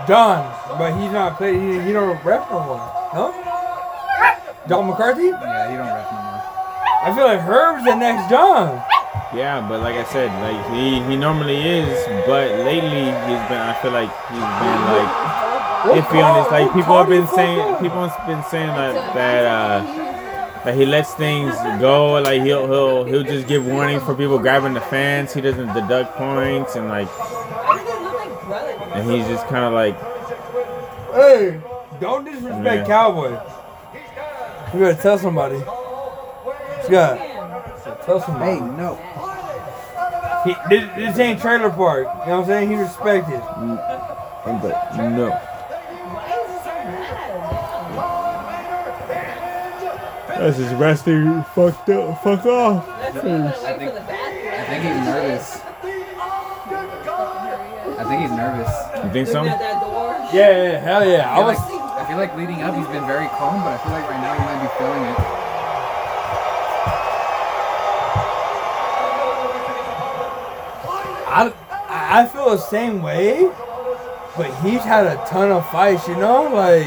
John, 0.06 0.42
but 0.78 0.92
he's 1.00 1.12
not 1.12 1.36
play. 1.36 1.54
He, 1.54 1.80
he 1.80 1.92
don't 1.92 2.22
rep 2.24 2.50
no 2.50 2.60
more. 2.60 3.10
No. 3.14 3.32
John 4.68 4.86
McCarthy. 4.86 5.26
Yeah, 5.26 5.70
he 5.70 5.76
don't 5.76 5.86
ref 5.86 6.10
no 6.12 6.18
more. 6.22 6.42
I 7.04 7.12
feel 7.14 7.24
like 7.24 7.40
Herb's 7.40 7.84
the 7.84 7.94
next 7.94 8.30
John. 8.30 8.82
Yeah, 9.34 9.64
but 9.66 9.80
like 9.80 9.96
I 9.96 10.04
said, 10.04 10.28
like 10.42 10.60
he 10.74 11.02
he 11.10 11.16
normally 11.16 11.56
is, 11.56 11.88
but 12.26 12.50
lately 12.64 13.10
he's 13.10 13.42
been. 13.48 13.60
I 13.60 13.74
feel 13.80 13.92
like 13.92 14.10
he's 14.28 14.48
been 14.60 14.80
like 14.92 15.10
iffy 15.98 16.22
on 16.22 16.42
this. 16.42 16.52
Like 16.52 16.72
people 16.72 16.96
have 16.96 17.08
been 17.08 17.26
saying, 17.26 17.76
people 17.80 18.06
have 18.06 18.26
been 18.26 18.44
saying 18.50 18.68
that 18.68 19.14
that 19.14 19.44
uh 19.44 20.62
that 20.64 20.74
he 20.76 20.86
lets 20.86 21.14
things 21.14 21.54
go. 21.80 22.20
Like 22.20 22.42
he'll 22.42 22.66
he'll 22.66 23.04
he'll 23.04 23.22
just 23.22 23.48
give 23.48 23.66
warning 23.66 24.00
for 24.00 24.14
people 24.14 24.38
grabbing 24.38 24.74
the 24.74 24.80
fans. 24.80 25.32
He 25.34 25.40
doesn't 25.40 25.72
deduct 25.72 26.14
points 26.16 26.76
and 26.76 26.88
like, 26.88 27.08
and 28.94 29.10
he's 29.10 29.26
just 29.26 29.46
kind 29.48 29.64
of 29.64 29.72
like 29.72 29.96
Hey, 31.12 31.60
don't 32.00 32.24
disrespect 32.24 32.64
Yeah. 32.64 32.86
Cowboy. 32.86 33.30
You 34.72 34.80
gotta 34.80 34.94
tell 34.94 35.18
somebody. 35.18 35.58
Scott, 36.84 37.18
tell 38.04 38.20
somebody. 38.20 38.52
Hey, 38.52 38.60
no. 38.60 38.98
He, 40.44 40.56
this, 40.70 40.88
this 40.96 41.18
ain't 41.18 41.40
trailer 41.40 41.70
park. 41.70 42.06
You 42.06 42.30
know 42.32 42.40
what 42.40 42.40
I'm 42.40 42.46
saying? 42.46 42.70
He 42.70 42.76
respected. 42.76 43.40
Mm, 43.40 44.62
but 44.62 44.96
no. 44.96 45.28
That's 50.28 50.56
just 50.56 50.74
resting 50.76 51.44
fucked 51.54 51.90
up. 51.90 52.22
Fuck 52.24 52.46
off. 52.46 52.88
I 52.88 53.12
think, 53.12 53.24
I 53.24 54.64
think 54.64 54.82
he's 54.82 55.04
nervous. 55.06 55.60
I 58.12 58.16
think 58.16 58.28
he's 58.28 58.36
nervous. 58.36 58.68
You 59.04 59.10
think 59.10 59.28
so? 59.28 59.42
Yeah, 59.44 60.28
yeah, 60.36 60.78
hell 60.80 61.00
yeah. 61.08 61.32
I 61.32 61.32
I 61.32 61.36
feel, 61.36 61.44
was. 61.46 61.56
like, 61.56 61.80
I 61.80 62.04
feel 62.08 62.16
like 62.18 62.36
leading 62.36 62.60
up 62.62 62.76
he's 62.76 62.86
been 62.88 63.06
very 63.06 63.26
calm, 63.28 63.56
but 63.64 63.72
I 63.72 63.78
feel 63.82 63.92
like 63.92 64.04
right 64.04 64.20
now 64.20 64.34
he 64.36 64.44
might 64.44 64.60
be 64.60 64.68
feeling 64.76 65.02
it. 65.08 65.18
I, 71.34 71.52
I 71.88 72.26
feel 72.26 72.50
the 72.50 72.58
same 72.58 73.00
way, 73.02 73.50
but 74.36 74.52
he's 74.62 74.82
had 74.82 75.06
a 75.06 75.16
ton 75.26 75.50
of 75.50 75.68
fights, 75.70 76.06
you 76.06 76.16
know? 76.16 76.42
Like, 76.52 76.86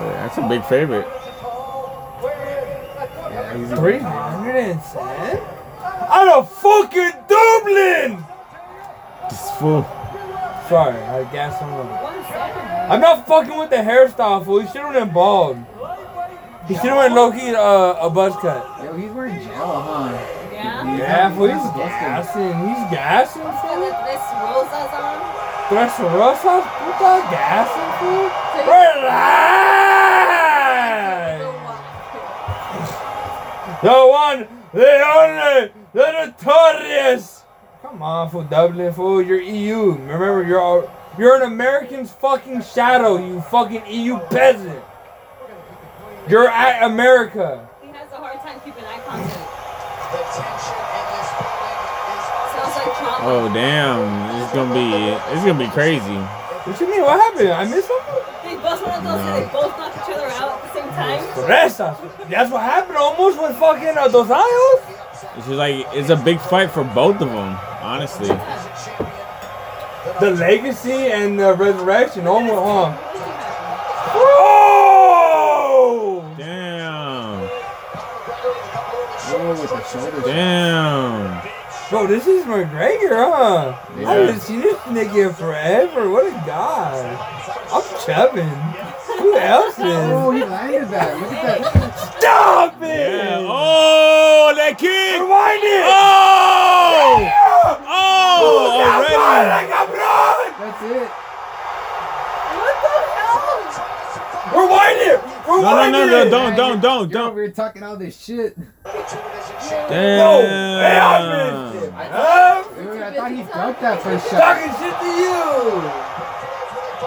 Yeah, 0.00 0.26
that's 0.26 0.38
a 0.38 0.48
big 0.48 0.64
favorite. 0.64 1.06
Yeah, 3.30 3.76
310? 3.76 4.78
Out 5.84 6.28
of 6.28 6.50
fucking 6.50 7.12
Dublin! 7.28 8.24
This 9.32 9.50
fool. 9.52 9.82
Sorry, 10.68 11.00
I 11.08 11.24
gassed 11.32 11.58
him 11.62 11.72
up. 11.72 12.90
I'm 12.90 13.00
not 13.00 13.26
fucking 13.26 13.56
with 13.56 13.70
the 13.70 13.76
hairstyle, 13.76 14.44
fool. 14.44 14.60
He 14.60 14.66
should 14.66 14.82
have 14.82 14.92
been 14.92 15.08
bald. 15.08 15.56
He 16.68 16.74
should 16.74 16.92
have 16.92 16.98
went 16.98 17.14
low 17.14 17.32
key 17.32 17.54
uh, 17.54 18.06
a 18.06 18.10
buzz 18.10 18.36
cut. 18.42 18.84
Yo, 18.84 18.92
he's 18.94 19.10
wearing 19.10 19.40
gel, 19.40 19.80
huh? 19.80 20.12
Yeah. 20.52 20.98
Yeah, 20.98 21.34
fool. 21.34 21.48
He's 21.48 21.64
disgusting. 21.64 22.52
gassing. 22.52 22.52
He's 22.60 22.84
gassing, 22.92 23.40
fool. 23.40 23.80
this 24.04 24.20
rosas 24.36 24.92
on. 25.00 25.16
Tres 25.72 25.96
rosas, 26.12 26.64
puta, 26.76 27.24
gassing, 27.32 27.92
fool. 28.04 28.28
Relax! 28.68 29.72
The 33.80 33.96
one, 33.96 34.44
the 34.74 34.92
only, 35.16 35.72
the 35.94 36.06
notorious. 36.20 37.41
Come 37.82 38.00
on, 38.00 38.30
fool, 38.30 38.44
Dublin, 38.44 38.92
fool. 38.92 39.20
You're 39.20 39.40
EU. 39.40 39.90
Remember, 39.90 40.44
you're 40.46 40.60
all, 40.60 40.88
you're 41.18 41.34
an 41.34 41.42
American's 41.42 42.12
fucking 42.12 42.62
shadow, 42.62 43.18
you 43.18 43.40
fucking 43.42 43.82
EU 43.88 44.18
peasant. 44.30 44.80
You're 46.28 46.48
at 46.48 46.84
America. 46.84 47.68
He 47.82 47.88
has 47.88 48.06
a 48.12 48.16
hard 48.16 48.38
time 48.38 48.60
keeping 48.64 48.84
eye 48.84 49.02
contact. 49.02 49.34
The 50.14 50.22
tension 50.30 50.78
in 50.78 51.04
this 51.10 51.28
building 51.42 51.82
Sounds 52.54 52.74
like 52.78 52.94
trauma. 53.02 53.26
Oh 53.26 53.50
damn! 53.52 54.42
It's 54.44 54.52
gonna 54.54 54.72
be 54.72 54.86
it's 55.34 55.44
gonna 55.44 55.58
be 55.58 55.70
crazy. 55.74 56.22
What 56.62 56.80
you 56.80 56.88
mean? 56.88 57.02
What 57.02 57.18
happened? 57.18 57.50
I 57.50 57.64
missed 57.66 57.88
something? 57.88 58.14
They 58.46 58.54
both 58.62 58.78
one 58.86 58.94
of 58.94 59.02
those 59.02 59.18
where 59.26 59.40
they 59.42 59.50
both 59.50 59.74
knock 59.74 59.90
each 59.98 60.14
other 60.14 60.30
out 60.38 60.54
at 60.54 60.62
the 60.62 60.72
same 60.78 60.90
time. 60.94 61.18
Resta. 61.50 62.30
That's 62.30 62.52
what 62.52 62.62
happened 62.62 62.98
almost 62.98 63.42
with 63.42 63.56
fucking 63.58 63.98
uh, 63.98 64.06
Dos 64.06 64.28
Anjos. 64.28 64.91
It's 65.36 65.46
just 65.46 65.56
like 65.56 65.86
it's 65.92 66.10
a 66.10 66.16
big 66.16 66.40
fight 66.40 66.70
for 66.70 66.84
both 66.84 67.20
of 67.20 67.28
them, 67.30 67.56
honestly. 67.80 68.28
The 70.20 70.30
legacy 70.32 70.92
and 70.92 71.38
the 71.38 71.54
resurrection 71.54 72.26
almost, 72.26 72.54
huh? 72.54 73.08
Oh! 74.14 76.34
Damn! 76.36 77.48
Whoa, 79.30 79.50
with 79.52 79.70
the 79.70 79.82
shoulders. 79.84 80.24
Damn! 80.24 81.61
Bro, 81.92 82.06
this 82.06 82.26
is 82.26 82.46
McGregor, 82.46 83.20
huh? 83.20 83.76
I 83.98 84.14
haven't 84.14 84.40
seen 84.40 84.62
this 84.62 84.78
nigga 84.88 85.28
in 85.28 85.34
forever. 85.34 86.08
What 86.08 86.24
a 86.24 86.30
guy. 86.46 87.04
I'm 87.70 87.82
chubbing. 88.00 88.48
Who 89.20 89.36
else 89.36 89.78
is? 89.78 89.84
Oh, 89.84 90.30
he 90.30 90.42
landed 90.42 90.88
that. 90.88 91.20
Look 91.20 91.32
at 91.32 91.60
that. 91.60 92.18
Stop 92.18 92.80
it! 92.80 92.96
Yeah. 92.96 93.44
Oh, 93.44 94.54
that 94.56 94.78
kick! 94.78 95.20
Rewind 95.20 95.60
it! 95.60 95.84
Oh! 95.84 97.28
Oh! 97.84 98.80
Already! 98.88 99.12
Already! 99.68 100.48
That's 100.64 100.80
it. 100.96 101.12
What 102.56 102.76
the 102.88 102.96
hell? 103.20 103.52
Rewind 104.64 104.96
it! 105.12 105.31
No, 105.52 105.60
no, 105.60 105.68
Rewind 105.76 105.92
no, 105.92 106.02
it! 106.04 106.08
no! 106.08 106.30
Don't, 106.30 106.56
don't, 106.56 106.80
don't, 106.80 107.10
You're 107.10 107.20
don't! 107.20 107.30
over 107.32 107.42
here 107.42 107.50
talking 107.52 107.82
all 107.82 107.96
this 107.96 108.18
shit. 108.18 108.56
No! 108.56 108.64
Hey, 109.92 110.98
I 110.98 111.72
missed 111.72 111.84
it! 111.84 111.90
Damn! 111.90 112.10
Huh? 112.10 112.64
Dude, 112.74 113.02
I 113.02 113.14
thought 113.14 113.30
he 113.32 113.42
felt 113.42 113.80
that 113.80 114.02
first 114.02 114.30
shot. 114.30 114.40
Talking 114.40 114.72
shit 114.80 114.94
to 115.00 115.06
you! 115.06 115.32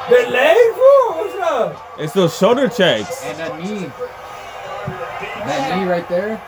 The 0.10 0.30
leg, 0.32 0.58
fool? 0.76 1.18
What's 1.18 1.36
up? 1.42 2.00
It's 2.00 2.14
those 2.14 2.38
shoulder 2.38 2.68
checks. 2.70 3.24
And 3.26 3.40
that 3.40 3.60
knee. 3.60 3.90
That 5.46 5.80
knee 5.80 5.86
right 5.90 6.08
there. 6.08 6.40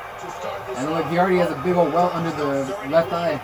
And 0.76 0.92
look, 0.92 1.08
he 1.08 1.18
already 1.18 1.38
has 1.38 1.50
a 1.50 1.60
big 1.64 1.76
old 1.76 1.92
welt 1.92 2.14
under 2.14 2.30
the 2.32 2.46
left 2.90 3.12
eye. 3.12 3.42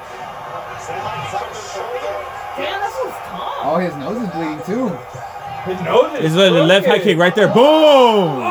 Damn, 2.55 2.79
that 2.79 2.91
was 3.03 3.13
tall. 3.27 3.73
Oh, 3.73 3.77
his 3.79 3.95
nose 3.95 4.21
is 4.21 4.29
bleeding 4.29 4.61
too. 4.63 5.22
His 5.65 5.79
nose 5.79 6.19
is 6.19 6.25
It's 6.25 6.35
the 6.35 6.51
left 6.51 6.85
high 6.85 6.99
kick 6.99 7.17
right 7.17 7.33
there. 7.33 7.47
Boom! 7.47 7.55
Oh! 7.55 8.43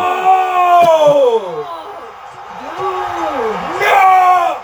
No! 3.80 4.56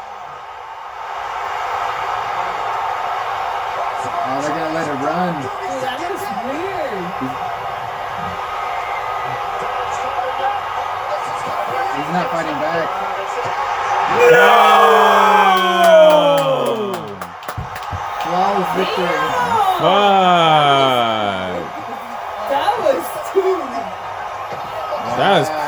Oh, 4.24 4.40
they're 4.40 4.48
gonna 4.48 4.72
let 4.72 4.88
it 4.88 4.96
run. 5.04 5.42
Dude, 5.44 5.52
that 5.84 6.00
was 6.08 6.24
weird. 6.48 7.04
He's 12.00 12.10
not 12.16 12.32
fighting 12.32 12.58
back. 12.64 12.88
No! 14.32 14.56
Flawless 18.24 18.72
victory. 18.74 19.20
Fuck! 19.80 20.67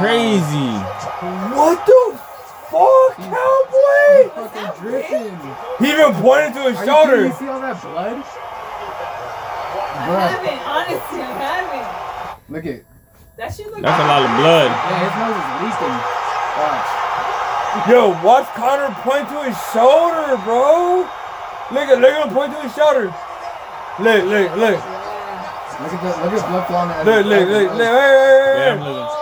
Crazy. 0.00 0.72
What 1.52 1.84
the 1.84 2.16
fuck, 2.72 3.12
cowboy? 3.20 4.32
Fucking 4.32 4.72
dripping. 4.80 5.36
He 5.78 5.92
even 5.92 6.14
pointed 6.24 6.54
to 6.54 6.62
his 6.72 6.76
Are 6.80 6.84
you 6.86 6.88
kidding? 6.88 6.88
shoulder. 6.88 7.20
You 7.26 7.32
see 7.36 7.48
all 7.48 7.60
that 7.60 7.76
blood? 7.84 8.24
I 9.92 10.08
Bruh, 10.08 10.24
haven't, 10.32 10.60
honestly, 10.64 11.20
I 11.20 11.32
haven't. 11.36 11.88
look 12.48 12.64
at. 12.64 12.80
That 13.36 13.52
shit 13.52 13.66
looked 13.68 13.82
That's 13.82 14.00
a 14.00 14.06
lot 14.08 14.22
of 14.24 14.30
blood. 14.40 14.70
Yeah, 14.72 15.04
his 15.04 15.14
nose 15.20 15.36
is 15.36 15.48
leaking. 15.68 15.96
Watch. 16.56 16.88
Yo, 17.92 18.00
watch 18.24 18.48
Conor 18.56 18.90
point 19.04 19.28
to 19.28 19.38
his 19.44 19.56
shoulder, 19.72 20.40
bro. 20.48 21.04
Look 21.76 21.88
at, 21.92 22.00
look 22.00 22.10
at 22.10 22.26
him 22.26 22.32
point 22.34 22.52
to 22.56 22.60
his 22.64 22.72
shoulder. 22.74 23.12
Look, 24.00 24.24
look, 24.24 24.56
look, 24.56 24.80
Look 25.80 25.92
at 25.92 26.00
the 26.02 26.08
look 26.24 26.32
at 26.32 26.48
blood 26.48 26.66
flowing. 26.66 26.90
out 26.90 27.00
of 27.00 27.06
look, 27.06 27.16
his 27.16 27.26
look, 27.26 27.40
eyes. 27.40 27.48
look, 27.48 27.72
look. 27.72 27.80
Hey, 27.80 27.92
hey, 27.92 28.56
Yeah, 28.56 28.64
hey, 28.64 28.70
I'm 28.70 28.78
hey. 28.80 28.84
looking. 28.84 29.19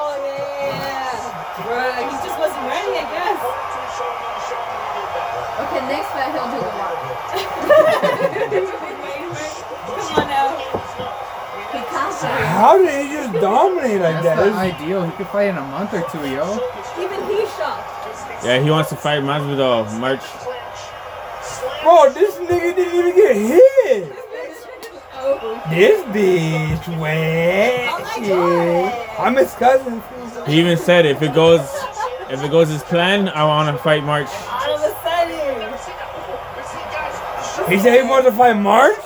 How 12.21 12.79
did 12.79 13.07
he 13.07 13.13
just 13.13 13.33
dominate 13.35 14.01
like 14.01 14.23
That's 14.23 14.25
that? 14.25 14.45
the 14.45 14.53
ideal. 14.55 15.05
He 15.05 15.13
could 15.17 15.29
fight 15.29 15.49
in 15.49 15.57
a 15.57 15.63
month 15.63 15.95
or 15.95 16.03
two, 16.11 16.19
yo. 16.29 16.55
Even 16.99 17.27
he's 17.29 17.49
shocked. 17.55 18.45
Yeah, 18.45 18.61
he 18.61 18.71
wants 18.71 18.91
to 18.91 18.97
fight 18.97 19.23
Masvidal 19.23 19.99
March. 19.99 20.23
Bro, 21.83 22.13
this 22.13 22.35
nigga 22.37 22.75
didn't 22.77 22.95
even 22.95 23.15
get 23.17 23.37
hit. 23.37 24.13
Oh. 25.15 25.63
This 25.71 26.03
bitch 26.07 26.99
wet. 26.99 28.07
shit. 28.15 29.19
I'm 29.19 29.37
his 29.37 29.53
cousin. 29.55 30.03
He 30.47 30.61
even 30.61 30.77
said 30.77 31.05
if 31.07 31.21
it 31.23 31.35
goes, 31.35 31.61
if 32.31 32.43
it 32.43 32.51
goes 32.51 32.71
as 32.71 32.83
planned, 32.85 33.31
I 33.31 33.45
want 33.45 33.77
to 33.77 33.83
fight 33.83 34.05
March. 34.05 34.29
All 34.29 34.77
of 34.77 34.83
a 34.83 34.95
sudden. 35.03 35.39
He 37.71 37.79
said 37.79 38.03
he 38.03 38.09
wants 38.09 38.27
to 38.29 38.33
fight 38.33 38.57
March. 38.57 38.97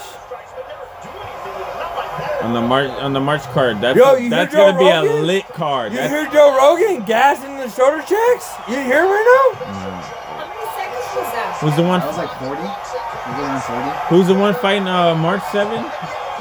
On 2.42 2.52
the 2.52 2.60
March 2.60 2.90
on 2.90 3.12
the 3.12 3.20
March 3.20 3.42
card. 3.54 3.80
That's 3.80 3.96
Yo, 3.96 4.16
you 4.16 4.28
that's 4.30 4.52
hear 4.52 4.64
gonna 4.72 4.72
Joe 4.72 4.78
be 4.78 4.88
a 4.88 5.02
Rogan? 5.12 5.26
lit 5.26 5.48
card. 5.48 5.92
You 5.92 5.98
That's, 5.98 6.10
hear 6.12 6.26
Joe 6.32 6.56
Rogan 6.58 7.04
gassing 7.04 7.56
the 7.56 7.68
shoulder 7.70 7.98
checks? 8.02 8.50
You 8.68 8.74
hear 8.82 9.04
him 9.04 9.10
right 9.10 9.28
now? 9.30 9.64
How 9.64 10.48
many 10.48 10.66
seconds 10.74 11.06
was 11.14 11.32
that? 11.32 11.58
Who's 11.60 11.76
the 11.76 11.82
one? 11.82 12.00
That 12.00 12.08
was 12.08 12.18
like 12.18 12.34
40. 12.42 12.62
Was 12.62 13.38
around 13.38 13.62
40? 13.62 14.16
Who's 14.16 14.26
the 14.26 14.34
one 14.34 14.54
fighting 14.54 14.88
uh, 14.88 15.14
March 15.14 15.42
7? 15.52 15.78
Um, 15.78 15.86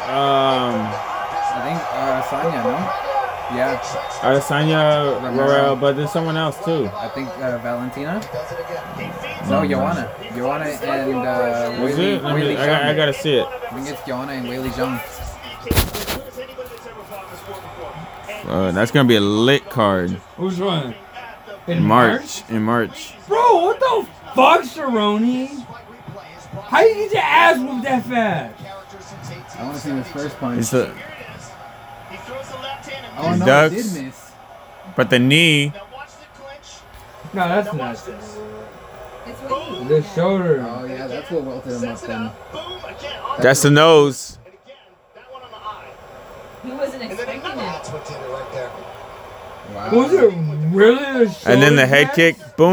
I 0.09 1.61
think 1.63 1.77
uh, 1.93 2.21
Sanya, 2.23 2.63
no? 2.65 2.77
Yeah. 3.55 3.77
Adesanya, 4.21 5.21
Romero. 5.21 5.75
But 5.75 5.97
there's 5.97 6.11
someone 6.11 6.37
else 6.37 6.57
too. 6.63 6.89
I 6.95 7.09
think 7.09 7.27
uh, 7.37 7.57
Valentina. 7.59 8.19
No, 9.49 9.67
Joanna. 9.67 10.09
Joanna 10.35 10.65
and 10.65 11.15
uh, 11.15 11.81
Was 11.83 11.93
Weili- 11.95 12.15
it? 12.17 12.23
Let 12.23 12.35
me- 12.35 12.41
Weili 12.41 12.57
I, 12.57 12.65
got- 12.65 12.81
I 12.81 12.85
Zhang. 12.85 12.95
gotta 12.95 13.13
see 13.13 13.33
it. 13.35 13.45
I 13.45 13.69
think 13.75 13.89
it's 13.89 14.07
Joanna 14.07 14.31
and 14.33 14.47
Weili 14.47 14.69
Zhang. 14.69 14.99
Uh, 18.45 18.71
that's 18.71 18.91
gonna 18.91 19.07
be 19.07 19.15
a 19.15 19.21
lit 19.21 19.69
card. 19.69 20.11
Who's 20.37 20.59
one? 20.59 20.95
In 21.67 21.83
March. 21.83 22.49
In 22.49 22.63
March. 22.63 23.13
Bro, 23.27 23.61
what 23.61 23.79
the 23.79 24.07
fuck, 24.35 24.61
Cerrone? 24.61 25.65
How 26.63 26.81
you 26.81 26.95
get 26.95 27.11
your 27.13 27.21
ass 27.21 27.59
whooped 27.59 27.83
that 27.83 28.05
fast? 28.05 29.57
I 29.57 29.63
want 29.63 29.75
to 29.75 29.81
see 29.81 29.91
his 29.91 30.07
first 30.07 30.37
punch. 30.37 30.59
It's 30.59 30.73
a, 30.73 30.93
oh 33.17 33.33
he 33.33 33.39
no, 33.39 33.45
ducks. 33.45 33.75
he 33.75 33.81
did 33.81 34.05
miss. 34.05 34.31
but 34.95 35.09
the 35.09 35.19
knee. 35.19 35.71
No, 37.33 37.47
that's 37.47 37.73
not 37.73 37.95
The 39.87 40.03
shoulder. 40.15 40.65
Oh 40.67 40.83
yeah, 40.85 41.07
that's 41.07 41.31
what 41.31 41.43
welted 41.43 41.81
him 41.81 41.89
up 41.89 42.01
then. 42.01 42.31
That's 43.41 43.61
the 43.61 43.69
nose. 43.69 44.39
He 46.63 46.71
wasn't 46.71 47.03
expecting 47.03 47.59
it. 47.59 48.30
Wow. 49.81 49.97
Was 49.97 50.13
it 50.13 50.33
really 50.71 51.25
the 51.25 51.31
shoulder? 51.31 51.49
And 51.49 51.61
then 51.61 51.75
the 51.75 51.87
head 51.87 52.13
check? 52.13 52.37
kick. 52.37 52.55
Boom. 52.55 52.69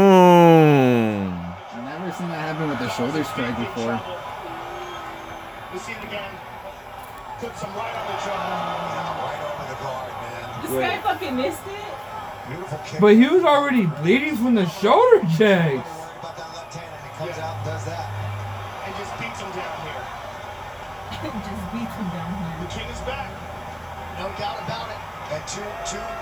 I've 1.33 1.83
never 1.83 2.11
seen 2.13 2.29
that 2.29 2.53
happen 2.53 2.69
with 2.69 2.79
a 2.81 2.89
shoulder 2.93 3.23
strike 3.23 3.57
before. 3.57 3.97
We 5.73 5.79
see 5.79 5.93
it 5.93 6.03
again. 6.05 6.29
Puts 7.41 7.61
him 7.63 7.73
right 7.73 7.95
on 7.97 8.05
the 8.05 8.17
jaw. 8.21 8.89
This 10.61 10.71
guy 10.71 11.01
fucking 11.01 11.35
missed 11.35 11.65
it. 11.65 12.99
But 13.01 13.15
he 13.15 13.27
was 13.27 13.43
already 13.43 13.87
bleeding 13.87 14.35
from 14.37 14.53
the 14.53 14.69
shoulder 14.69 15.25
checks. 15.35 15.89
Comes 17.17 17.37
out, 17.41 17.65
does 17.65 17.85
that. 17.85 18.05
And 18.85 18.93
just 19.01 19.17
beats 19.17 19.41
him 19.41 19.49
down 19.57 19.81
here. 19.81 20.19
Just 21.19 21.73
beats 21.73 21.95
him 21.97 22.05
down 22.13 22.31
here. 22.37 22.53
The 22.63 22.69
king 22.71 22.87
is 22.87 23.01
back. 23.01 23.33
No 24.19 24.29
doubt 24.37 24.61
about 24.63 24.87
it. 24.87 24.99
And 25.33 25.43
two, 25.49 25.65
two, 25.89 25.97
his 25.97 26.05
credit. 26.05 26.18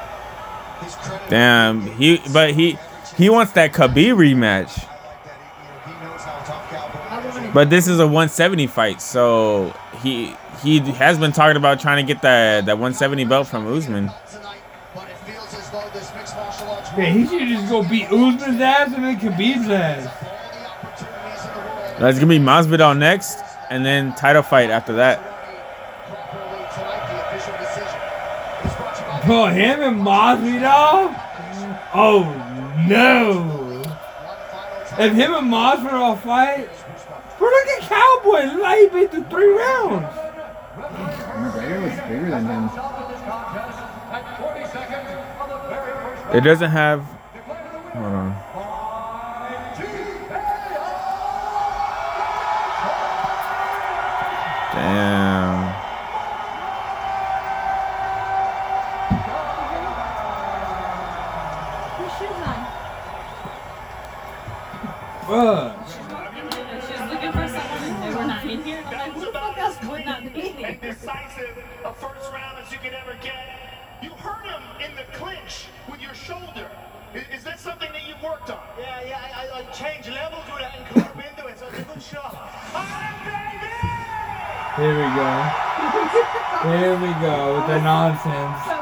Damn. 1.29 1.81
He, 1.81 2.21
but 2.31 2.53
he, 2.53 2.77
he 3.17 3.29
wants 3.29 3.53
that 3.53 3.73
Khabib 3.73 4.15
rematch. 4.15 4.87
But 7.53 7.69
this 7.69 7.87
is 7.87 7.99
a 7.99 8.05
170 8.05 8.67
fight, 8.67 9.01
so 9.01 9.73
he 10.01 10.35
he 10.61 10.79
has 10.79 11.17
been 11.17 11.31
talking 11.31 11.57
about 11.57 11.79
trying 11.79 12.05
to 12.05 12.13
get 12.13 12.21
that 12.21 12.65
that 12.65 12.73
170 12.73 13.25
belt 13.25 13.47
from 13.47 13.65
Usman. 13.67 14.11
Yeah, 16.97 17.11
he 17.11 17.27
should 17.27 17.47
just 17.47 17.69
go 17.69 17.83
beat 17.83 18.05
Usman's 18.05 18.61
ass 18.61 18.93
and 18.93 19.03
then 19.03 19.19
Khabib's 19.19 19.69
ass. 19.69 20.05
That's 21.99 22.19
gonna 22.19 22.27
be 22.27 22.39
Masvidal 22.39 22.97
next, 22.97 23.39
and 23.69 23.85
then 23.85 24.13
title 24.15 24.43
fight 24.43 24.69
after 24.69 24.93
that. 24.93 25.36
Bro, 29.27 29.47
him 29.47 29.81
and 29.81 30.01
Masvidal? 30.01 31.13
Oh 31.93 32.23
no! 32.87 33.81
If 34.97 35.13
him 35.13 35.33
and 35.33 35.51
Masvidal 35.51 36.17
fight, 36.19 36.69
bro, 37.37 37.49
look 37.49 37.67
at 37.67 37.81
Cowboy. 37.81 38.45
Look 38.53 38.61
like 38.61 38.79
he 38.79 38.87
been 38.87 39.09
through 39.09 39.25
three 39.25 39.49
rounds. 39.49 40.07
McGregor 40.77 41.83
was 41.83 41.91
bigger 42.07 42.29
than 42.29 42.45
him. 42.45 42.69
It 46.33 46.41
doesn't 46.45 46.71
have. 46.71 47.01
Hold 47.01 48.05
on. 48.05 48.35
Damn. 54.73 55.26
Bruh. 65.37 65.69
She's 66.81 67.11
looking 67.11 67.31
for 67.31 67.47
someone 67.47 67.83
and 67.85 68.03
they 68.03 68.09
were 68.17 68.25
not 68.25 68.43
in 68.43 68.63
here. 68.63 68.83
I'm 68.87 68.91
like, 68.91 69.11
who 69.11 69.25
the 69.25 69.31
fuck 69.33 69.57
else 69.59 69.77
would 69.83 70.03
not 70.03 70.33
be 70.33 70.41
here? 70.41 70.79
Decisive, 70.81 71.63
a 71.85 71.93
first 71.93 72.31
round 72.33 72.57
as 72.57 72.71
you 72.71 72.79
could 72.79 72.93
ever 72.93 73.15
get. 73.21 74.01
You 74.01 74.09
hurt 74.09 74.47
him 74.47 74.63
in 74.81 74.95
the 74.95 75.03
clinch 75.15 75.67
with 75.91 76.01
your 76.01 76.15
shoulder. 76.15 76.71
Is, 77.13 77.21
is 77.37 77.43
that 77.43 77.59
something 77.59 77.91
that 77.91 78.07
you've 78.07 78.23
worked 78.23 78.49
on? 78.49 78.63
Yeah, 78.79 79.03
yeah, 79.05 79.21
I, 79.21 79.45
I, 79.45 79.59
I 79.59 79.71
changed 79.73 80.09
levels 80.09 80.43
with 80.49 80.65
it 80.65 80.71
and 80.75 80.85
club 80.87 81.23
into 81.29 81.45
it, 81.45 81.59
so 81.59 81.67
it's 81.67 81.77
a 81.77 81.83
good 81.83 82.01
shot. 82.01 82.33
Here 84.75 84.95
we 84.97 85.07
go. 85.13 85.31
Here 86.65 86.97
we 86.97 87.13
go 87.21 87.57
with 87.57 87.67
the 87.67 87.79
nonsense. 87.81 88.76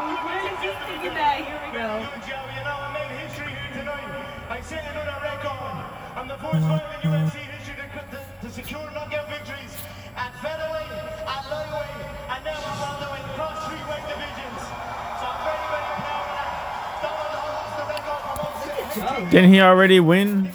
I'm 6.55 6.79
first 6.79 6.83
fighter 6.85 7.07
in 7.07 7.27
UFC 7.27 7.35
history 7.35 7.75
to, 7.75 7.83
to, 8.15 8.47
to 8.47 8.53
secure 8.53 8.87
knockout 8.91 9.27
victories 9.27 9.75
at 10.15 10.31
featherweight, 10.39 10.87
at 10.87 11.43
lightweight, 11.51 11.99
and 12.31 12.45
now 12.45 12.55
I'm 12.55 12.79
on 12.79 13.19
across 13.27 13.67
three 13.67 13.83
weight 13.91 14.07
divisions. 14.07 14.59
So 14.63 15.27
I'm 15.27 15.43
very, 15.43 15.67
very 15.67 15.83
proud 15.99 16.23
of 16.23 16.31
that. 16.31 17.03
Donald 17.03 17.35
holds 17.43 17.75
the 17.75 17.83
record 17.91 18.19
for 18.23 19.19
most 19.19 19.31
Didn't 19.31 19.51
he 19.51 19.59
already 19.59 19.99
win 19.99 20.49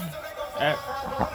at 0.58 0.78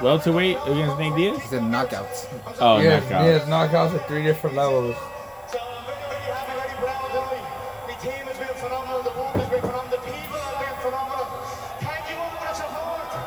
welterweight 0.02 0.58
against 0.66 0.98
Nate 0.98 1.16
Diaz? 1.16 1.42
He 1.44 1.48
said 1.48 1.62
knockouts. 1.62 2.26
Oh, 2.60 2.80
yeah, 2.80 3.02
knockout. 3.02 3.24
He 3.24 3.30
has 3.30 3.44
knockouts 3.44 3.94
at 3.94 4.08
three 4.08 4.24
different 4.24 4.56
levels. 4.56 4.96
The 5.46 5.62
team 8.02 8.26
has 8.26 8.38
been 8.40 8.48
phenomenal. 8.58 9.04
The 9.04 9.12
work 9.12 9.36
has 9.36 9.50
been 9.50 9.62
phenomenal. 9.62 9.92
The 9.92 9.98
people 9.98 10.40
have 10.42 10.58
been 10.66 10.78
phenomenal. 10.82 11.26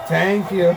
Thank 0.08 0.50
you 0.50 0.76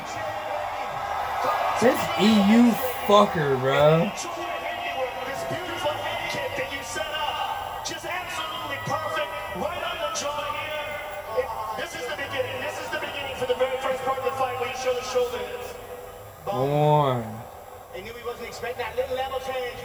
This 1.82 1.98
EU 2.22 2.69
fucker, 3.10 3.58
bro. 3.58 4.06
This 4.14 5.42
beautiful 5.50 5.98
head 5.98 6.30
kick 6.30 6.53
that 6.53 6.69
you 6.69 6.77
set 6.85 7.10
up, 7.10 7.82
just 7.82 8.06
absolutely 8.06 8.77
perfect, 8.85 9.26
right 9.58 9.82
on 9.82 9.98
the 9.98 10.14
jaw 10.14 10.45
here. 10.61 11.42
It- 11.42 11.50
this 11.82 11.98
is 11.98 12.06
the 12.06 12.22
beginning. 12.22 12.61
This 12.61 12.77
is 12.85 12.90
the 12.93 13.01
beginning 13.01 13.34
for 13.34 13.50
the 13.50 13.58
very 13.58 13.74
first 13.82 13.98
part 14.06 14.22
of 14.22 14.26
the 14.30 14.38
fight 14.38 14.61
where 14.61 14.69
you 14.69 14.77
show 14.77 14.93
the 14.93 15.01
shoulders. 15.10 15.74
One 16.45 16.69
more. 16.69 17.26
They 17.98 18.01
knew 18.06 18.14
he 18.14 18.26
wasn't 18.30 18.45
expecting 18.45 18.85
that 18.85 18.93
little 18.95 19.18
level 19.18 19.40
change. 19.42 19.82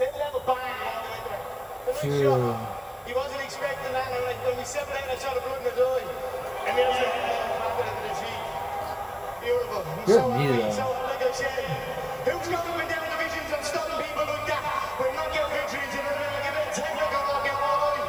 Little 0.00 0.18
level 0.24 0.40
bang 0.48 0.64
all 0.80 0.96
the 1.04 1.12
way 1.12 1.20
there. 1.28 1.44
The 1.84 1.92
big 1.92 2.24
Two. 2.24 2.56
He 3.04 3.12
wasn't 3.12 3.42
expecting 3.44 3.92
that. 3.92 4.08
And 4.16 4.24
like 4.24 4.40
when 4.48 4.56
we 4.56 4.64
separated, 4.64 5.12
I 5.12 5.16
saw 5.20 5.36
the 5.36 5.44
blood 5.44 5.60
in 5.60 5.68
his 5.68 5.76
eye. 5.76 6.08
And 6.64 6.72
there's 6.72 6.96
the 6.96 7.08
into 7.84 8.00
the 8.08 8.14
feet. 8.16 8.44
Beautiful. 9.44 9.84
Good 10.08 10.72
so 10.72 10.88
knee, 11.30 11.44
happy. 11.44 11.62
though. 11.62 11.98
So, 12.24 12.24
like 12.24 12.24
I 12.24 12.24
said, 12.24 12.32
who's 12.32 12.48
got 12.48 12.62
to 12.64 12.72
win 12.78 12.86
down 12.88 13.04
divisions 13.08 13.50
and 13.52 13.64
stopping 13.64 13.98
people 14.04 14.24
like 14.28 14.46
that? 14.48 14.62
With 14.98 15.12
knockout 15.14 15.48
victories, 15.52 15.92
you 15.92 16.02
know 16.02 16.12
what 16.12 16.18
I 16.18 16.28
mean? 16.28 16.32
Like 16.38 16.48
a 16.48 16.52
bit 16.56 16.66
of 16.68 16.74
technical 16.78 17.22
knockout, 17.28 17.60
all 17.62 17.78
right. 17.78 18.08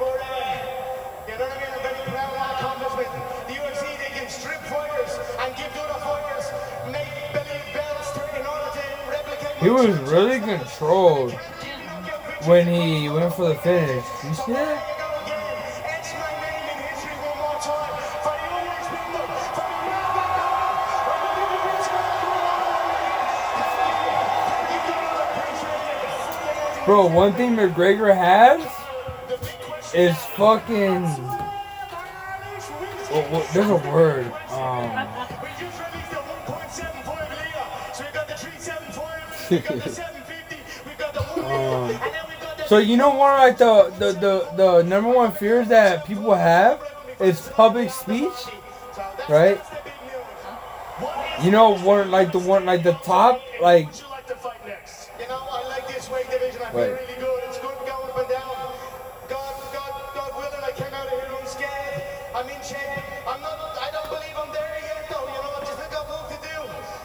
But, 0.00 0.18
uh, 0.24 1.28
you 1.28 1.34
know 1.38 1.44
what 1.44 1.54
I 1.54 1.60
mean? 1.60 1.70
I'm 1.74 1.82
very 1.84 2.02
proud 2.08 2.30
of 2.30 2.36
that 2.40 2.52
accomplishment. 2.58 3.10
The 3.48 3.54
UFC, 3.60 3.82
they 4.00 4.10
can 4.16 4.28
strip 4.28 4.60
fighters 4.70 5.12
and 5.40 5.50
give 5.56 5.70
the 5.74 5.80
other 5.84 6.00
fighters 6.04 6.46
make 6.90 7.12
believe 7.34 7.66
belts 7.74 8.08
in 8.38 8.44
order 8.44 8.70
to 8.74 8.84
replicate 9.12 9.56
He 9.62 9.70
was 9.70 9.92
really 10.10 10.40
controlled. 10.40 11.32
when 12.48 12.66
he 12.66 13.08
went 13.08 13.32
for 13.34 13.48
the 13.48 13.54
finish. 13.56 14.04
You 14.24 14.34
see 14.34 14.52
that? 14.52 14.93
Bro, 26.86 27.06
one 27.06 27.32
thing 27.32 27.56
McGregor 27.56 28.14
has 28.14 28.60
is 29.94 30.14
fucking. 30.36 31.02
There's 33.54 33.70
a 33.70 33.76
word. 33.90 34.30
Um, 34.50 34.90
um, 41.44 41.98
so 42.66 42.76
you 42.78 42.98
know 42.98 43.10
one 43.10 43.38
like 43.38 43.56
the, 43.56 43.90
the 43.98 44.12
the 44.12 44.50
the 44.56 44.82
number 44.82 45.08
one 45.10 45.32
fears 45.32 45.68
that 45.68 46.04
people 46.04 46.34
have 46.34 46.82
is 47.18 47.40
public 47.48 47.90
speech, 47.90 48.32
right? 49.30 49.58
You 51.42 51.50
know 51.50 51.78
one 51.78 52.10
like 52.10 52.30
the 52.32 52.40
one 52.40 52.66
like 52.66 52.82
the 52.82 52.92
top 52.92 53.40
like. 53.62 53.88
Wait. 56.74 56.90
really 56.90 57.18
good. 57.22 57.38
It's 57.46 57.62
good 57.62 57.78
going 57.86 58.10
up 58.10 58.18
and 58.18 58.26
down. 58.34 58.50
God, 59.30 59.54
God, 59.70 59.94
God 60.10 60.30
willing, 60.34 60.58
I 60.58 60.74
came 60.74 60.90
out 60.90 61.06
of 61.06 61.14
here 61.14 61.30
unscathed. 61.38 62.02
I'm 62.34 62.50
in 62.50 62.58
shape. 62.66 62.98
I'm 63.30 63.38
not, 63.46 63.78
I 63.78 63.94
don't 63.94 64.10
believe 64.10 64.34
I'm 64.34 64.50
there 64.50 64.82
yet, 64.82 65.06
though. 65.06 65.22
You 65.22 65.38
know, 65.38 65.54
what? 65.54 65.62
You 65.70 65.74
think 65.78 65.94
I've 65.94 66.02
just 66.02 66.10
got 66.10 66.10
work 66.10 66.34
to 66.34 66.40
do 66.42 66.58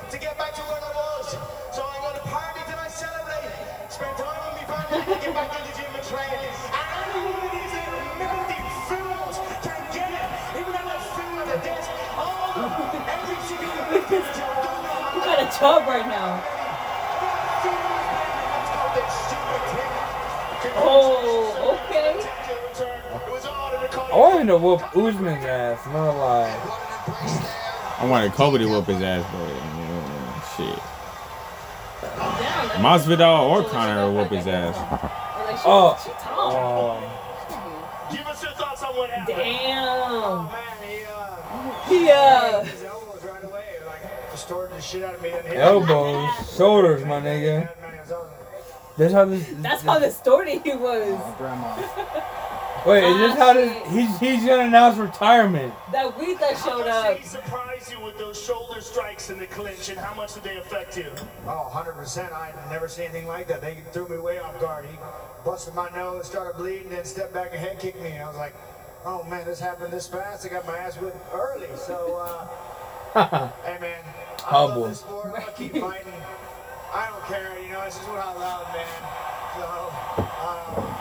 to 0.09 0.15
get 0.17 0.33
back 0.41 0.57
to 0.57 0.65
where 0.65 0.81
I 0.81 0.89
was. 0.89 1.37
So 1.69 1.85
I'm 1.85 2.01
going 2.01 2.17
to 2.17 2.25
party 2.33 2.65
tonight, 2.65 2.89
celebrate, 2.97 3.45
spend 3.93 4.17
time 4.17 4.41
with 4.41 4.57
my 4.57 4.65
family, 4.73 5.05
and 5.05 5.21
get 5.21 5.33
back 5.37 5.53
in 5.53 5.61
the 5.61 5.73
gym 5.77 5.91
and 5.93 6.05
train. 6.09 6.33
And 6.33 6.89
any 6.89 7.21
one 7.29 7.45
of 7.45 7.53
these 7.53 7.73
little 7.77 8.09
melody 8.17 8.61
fools 8.89 9.37
can 9.61 9.81
get 9.93 10.09
it. 10.17 10.29
Even 10.65 10.71
though 10.73 10.81
they're 10.81 11.13
fool 11.13 11.35
at 11.37 11.45
the 11.45 11.57
desk. 11.61 11.93
All 12.17 12.57
of 12.57 12.73
them. 12.73 13.05
Every 13.05 13.37
single 13.45 13.69
individual. 13.85 14.65
You 15.13 15.21
got 15.29 15.45
a 15.45 15.47
job 15.53 15.85
right 15.85 16.09
now. 16.09 16.58
Oh, 20.81 21.79
okay. 21.85 22.15
I 24.11 24.15
wanted 24.17 24.47
to 24.47 24.57
whoop 24.57 24.81
Usman's 24.95 25.45
ass. 25.45 25.85
Not 25.87 25.93
gonna 25.93 26.17
lie. 26.17 26.55
I 27.99 28.05
wanted 28.05 28.31
Colby 28.33 28.59
to 28.59 28.67
whoop 28.67 28.85
his 28.85 29.01
ass, 29.01 29.25
but 29.31 29.41
uh, 29.41 30.41
shit. 30.55 30.79
Masvidal 32.79 33.49
or 33.49 33.63
Conor 33.69 34.05
will 34.05 34.15
whoop 34.23 34.31
his 34.31 34.47
ass. 34.47 34.75
Oh, 35.65 35.97
Give 38.11 38.25
us 38.25 38.41
your 38.41 38.51
thoughts 38.53 38.81
on 38.83 38.95
what 38.95 39.09
happened. 39.09 39.37
Damn. 39.37 40.49
Yeah. 41.91 42.63
Distorted 44.31 44.77
the 44.77 44.81
shit 44.81 45.03
out 45.03 45.15
of 45.15 45.21
me 45.21 45.29
and 45.29 45.45
hit 45.45 45.55
me. 45.55 45.57
elbows, 45.61 46.55
shoulders, 46.55 47.03
my 47.05 47.19
nigga. 47.19 47.69
That's 48.99 49.13
how 49.13 49.23
this. 49.23 49.47
That's 49.59 49.81
how 49.81 49.97
distorted 49.97 50.61
he 50.61 50.75
was. 50.75 51.17
Wait, 52.85 53.03
is 53.03 53.17
this 53.17 53.37
how 53.37 53.53
this? 53.53 53.87
He's 53.93 54.19
he's 54.19 54.45
gonna 54.45 54.63
announce 54.63 54.97
retirement. 54.97 55.73
That 55.93 56.19
weed 56.19 56.37
that 56.39 56.57
showed 56.57 56.69
How 56.69 56.77
much 56.79 56.87
up. 56.87 57.07
did 57.15 57.21
he 57.21 57.27
surprise 57.27 57.89
you 57.89 58.03
with 58.03 58.17
those 58.17 58.41
shoulder 58.41 58.81
strikes 58.81 59.29
in 59.29 59.39
the 59.39 59.47
clinch, 59.47 59.87
and 59.87 59.97
how 59.97 60.13
much 60.15 60.33
did 60.33 60.43
they 60.43 60.57
affect 60.57 60.97
you? 60.97 61.05
Oh, 61.47 61.69
100%. 61.73 62.33
I 62.33 62.47
had 62.47 62.69
never 62.69 62.89
seen 62.89 63.05
anything 63.05 63.27
like 63.27 63.47
that. 63.47 63.61
They 63.61 63.77
threw 63.93 64.07
me 64.09 64.17
way 64.17 64.39
off 64.39 64.59
guard. 64.59 64.85
He 64.85 64.97
busted 65.45 65.75
my 65.75 65.89
nose, 65.91 66.27
started 66.27 66.57
bleeding, 66.57 66.89
then 66.89 67.05
stepped 67.05 67.33
back 67.33 67.51
and 67.51 67.59
head 67.59 67.79
kicked 67.79 68.01
me. 68.01 68.17
I 68.19 68.27
was 68.27 68.35
like, 68.35 68.53
oh 69.05 69.23
man, 69.23 69.45
this 69.45 69.61
happened 69.61 69.93
this 69.93 70.07
fast. 70.07 70.45
I 70.45 70.49
got 70.49 70.65
my 70.67 70.77
ass 70.77 70.95
whipped 70.97 71.15
early. 71.33 71.67
So, 71.77 72.17
uh, 73.15 73.47
hey 73.63 73.79
man, 73.79 74.03
I 74.45 74.53
love 74.55 74.71
Humble. 74.71 74.87
this 74.89 74.99
sport. 74.99 75.33
I'm 75.37 75.53
keep 75.55 75.77
fighting. 75.77 76.11
I 76.93 77.09
don't 77.09 77.23
care, 77.25 77.59
you 77.61 77.71
know, 77.73 77.81
it's 77.83 77.97
just 77.97 78.09
what 78.09 78.17
I 78.19 78.33
love, 78.33 78.67
man. 78.73 78.87
So, 79.55 79.93
um, 80.41 80.95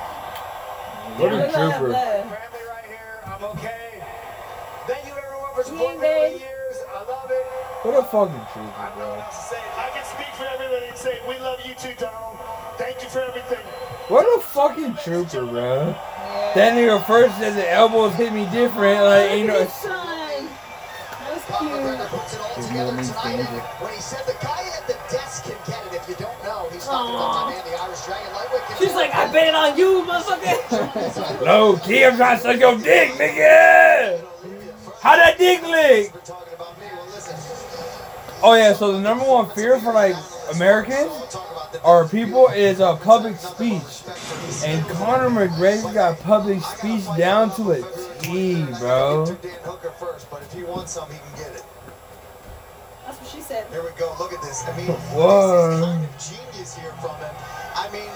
What 1.18 1.32
a 1.32 1.36
Yeah. 1.36 1.48
trooper. 1.48 1.92
family 1.94 2.64
right 2.68 2.84
here, 2.86 3.24
I'm 3.26 3.44
okay. 3.44 4.04
Thank 4.86 5.06
you 5.06 5.12
everyone 5.12 5.54
for 5.54 5.62
He 5.62 5.68
supporting 5.70 6.02
ain't 6.02 6.02
me 6.02 6.08
over 6.08 6.28
the 6.28 6.38
years. 6.38 6.76
I 6.94 6.98
love 7.10 7.30
it. 7.30 7.46
What 7.82 7.94
a 7.94 8.02
fucking 8.04 8.46
trooper, 8.52 8.92
bro. 8.96 9.24
I 9.78 9.90
can 9.90 10.04
speak 10.04 10.34
for 10.34 10.44
everybody 10.44 10.86
and 10.88 10.96
say 10.98 11.18
we 11.26 11.38
love 11.38 11.60
you 11.64 11.74
too, 11.74 11.94
Donald. 11.98 12.38
Thank 12.76 13.02
you 13.02 13.08
for 13.08 13.20
everything. 13.20 13.64
What 14.08 14.26
a 14.38 14.40
fucking 14.42 14.94
trooper, 15.02 15.46
bro. 15.46 15.94
That 16.54 16.74
nigga 16.74 17.04
first 17.06 17.38
said 17.38 17.56
the 17.56 17.70
elbows 17.70 18.14
hit 18.14 18.32
me 18.32 18.46
different. 18.52 19.02
Like, 19.04 19.30
ain't 19.30 19.46
no. 19.48 19.66
Son. 19.66 20.48
That's 21.28 21.44
McGregor 21.44 22.08
puts 22.08 22.34
it 22.34 22.40
all 22.40 22.54
His 22.54 22.66
together 22.68 22.90
moment's 22.92 23.08
tonight. 23.08 23.80
When 23.80 23.92
he 23.94 24.00
said 24.00 24.26
the 24.26 24.36
guy 24.44 24.62
can 26.88 28.78
She's 28.78 28.94
like. 28.94 29.14
I 29.14 29.30
bet 29.32 29.48
it 29.48 29.54
on 29.54 29.76
you, 29.76 30.02
motherfucker. 30.06 31.40
Low 31.44 31.76
key, 31.78 32.04
I'm 32.04 32.16
trying 32.16 32.36
to 32.38 32.42
suck 32.42 32.58
your 32.58 32.76
dick, 32.78 33.10
nigga. 33.12 34.24
How 35.00 35.16
that 35.16 35.38
dick 35.38 35.62
lick? 35.62 36.12
Oh 38.42 38.54
yeah, 38.54 38.72
so 38.72 38.92
the 38.92 39.00
number 39.00 39.24
one 39.24 39.50
fear 39.50 39.80
for 39.80 39.92
like 39.92 40.14
Americans 40.54 41.36
or 41.84 42.08
people 42.08 42.48
is 42.48 42.80
uh, 42.80 42.96
public 42.96 43.36
speech, 43.36 44.02
and 44.64 44.86
Conor 44.88 45.30
McGregor 45.30 45.92
got 45.92 46.18
public 46.20 46.62
speech 46.62 47.04
down 47.16 47.54
to 47.56 47.72
a 47.72 48.18
T, 48.20 48.64
bro. 48.78 49.26
Dan 49.26 49.52
Hooker 49.62 49.90
first, 49.90 50.30
but 50.30 50.42
if 50.42 50.52
he 50.52 50.62
wants 50.62 50.92
some, 50.92 51.10
he 51.10 51.18
can 51.18 51.38
get 51.38 51.56
it. 51.56 51.64
That's 53.06 53.20
what 53.20 53.30
she 53.30 53.40
said. 53.40 53.66
Here 53.70 53.82
we 53.82 53.90
go. 53.98 54.14
Look 54.18 54.32
at 54.32 54.42
this. 54.42 54.64
I 54.66 54.76
mean, 54.76 54.86
Whoa. 54.88 56.06
Genius 56.58 56.74
here 56.76 56.92
from 57.00 57.14
him. 57.22 57.30
I 57.74 57.88
mean, 57.92 58.10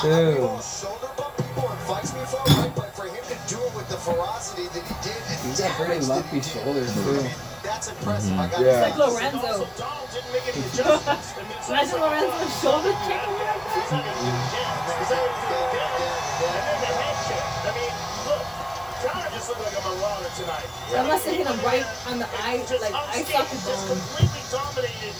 Dude. 0.00 0.38
I 0.38 0.40
will 0.40 0.60
shoulder 0.60 1.08
bump 1.16 1.36
people 1.36 1.68
and 1.68 1.78
fights 1.84 2.12
me 2.14 2.20
for 2.24 2.40
right? 2.56 2.72
But 2.74 2.96
for 2.96 3.04
him 3.04 3.20
to 3.20 3.36
do 3.48 3.60
it 3.60 3.74
with 3.76 3.86
the 3.88 3.98
ferocity 3.98 4.64
that 4.72 4.80
he 4.80 4.94
did, 5.04 5.20
and 5.28 5.38
He's 5.44 5.60
got 5.60 5.76
pretty 5.76 6.00
lumpy 6.06 6.40
shoulders 6.40 6.94
too. 6.94 7.20
that's 7.62 7.88
impressive. 7.88 8.32
Mm-hmm. 8.32 8.40
I 8.40 8.48
got 8.48 8.60
Yeah. 8.64 8.80
Like 8.88 8.96
Lorenzo. 8.96 9.62
Imagine 11.68 12.00
Lorenzo's 12.00 12.54
shoulder 12.60 12.92
kicking 13.04 13.34
me 13.36 13.44
like 13.44 13.60
that. 13.60 15.12
Unless 20.94 21.24
they 21.24 21.36
hit 21.36 21.46
him 21.46 21.58
right 21.64 21.84
on 22.06 22.18
the 22.18 22.26
eye, 22.40 22.64
like 22.80 22.94
eye 22.94 23.22
socket 23.24 23.60
bone. 23.64 23.88
completely 23.88 24.40
dominated 24.50 25.14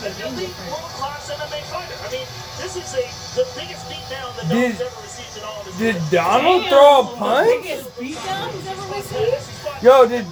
That 0.00 0.12
should 0.16 0.24
be 0.24 0.24
an 0.24 0.32
game 0.32 0.34
elite 0.34 0.48
different. 0.48 0.70
world-class 0.72 1.30
MMA 1.30 1.60
fighter. 1.68 1.96
I 2.00 2.08
mean, 2.12 2.26
this 2.58 2.72
is 2.76 2.88
a 2.96 3.04
the 3.36 3.44
biggest 3.58 3.82
beatdown 3.90 4.28
that 4.36 4.48
Did- 4.48 4.78
Donald's 4.78 4.80
ever 4.80 5.00
received 5.02 5.36
in 5.36 5.44
all 5.44 5.60
of 5.60 5.66
his 5.66 5.76
Did 5.78 5.94
career. 5.96 6.08
Donald 6.10 6.62
Damn, 6.62 6.70
throw 6.72 7.00
a 7.00 7.16
punch? 7.16 7.48
biggest 7.62 7.88
beatdown 7.98 8.46
he's 8.52 8.66
ever 8.68 8.86
received? 8.94 9.82
Yo, 9.82 10.06
did 10.08 10.26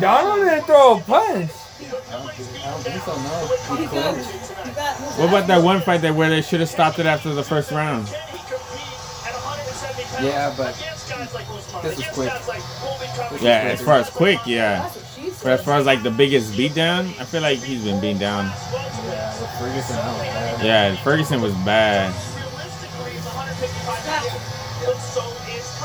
Donald 0.00 0.40
didn't 0.48 0.64
throw 0.64 0.96
a 0.96 1.00
punch? 1.00 1.50
I 1.54 2.16
don't 2.16 2.32
think, 2.32 2.64
I 2.64 2.70
don't 2.70 2.82
think 2.82 3.02
so. 3.04 3.12
No. 3.14 3.76
He 3.76 3.82
He 3.82 3.86
got, 3.86 4.16
he 4.16 4.72
got, 4.74 4.96
What 5.18 5.28
about 5.28 5.46
that 5.48 5.62
one 5.62 5.80
fight 5.82 6.00
that 6.02 6.14
where 6.14 6.30
they 6.30 6.40
should 6.42 6.60
have 6.60 6.68
stopped 6.70 6.98
it 6.98 7.06
after 7.06 7.34
the 7.34 7.42
first 7.42 7.70
round? 7.70 8.08
Yeah, 10.22 10.54
but 10.56 10.74
this 11.82 11.96
was 11.98 12.08
quick. 12.14 12.32
Yeah, 13.42 13.50
as 13.72 13.82
far 13.82 13.98
as 13.98 14.08
quick, 14.10 14.38
yeah. 14.46 14.82
that's 14.82 14.96
what 14.96 15.04
she 15.13 15.13
But 15.42 15.52
as 15.52 15.64
far 15.64 15.78
as 15.78 15.86
like 15.86 16.02
the 16.02 16.10
biggest 16.10 16.52
beatdown, 16.52 17.08
I 17.20 17.24
feel 17.24 17.42
like 17.42 17.58
he's 17.58 17.84
been 17.84 18.00
beaten 18.00 18.18
down. 18.18 18.46
Yeah, 18.46 19.30
Ferguson 19.58 19.96
was 19.96 20.18
bad. 20.18 20.64
Yeah, 20.64 20.96
Ferguson 21.02 21.40
was 21.40 21.52
bad. 21.64 22.12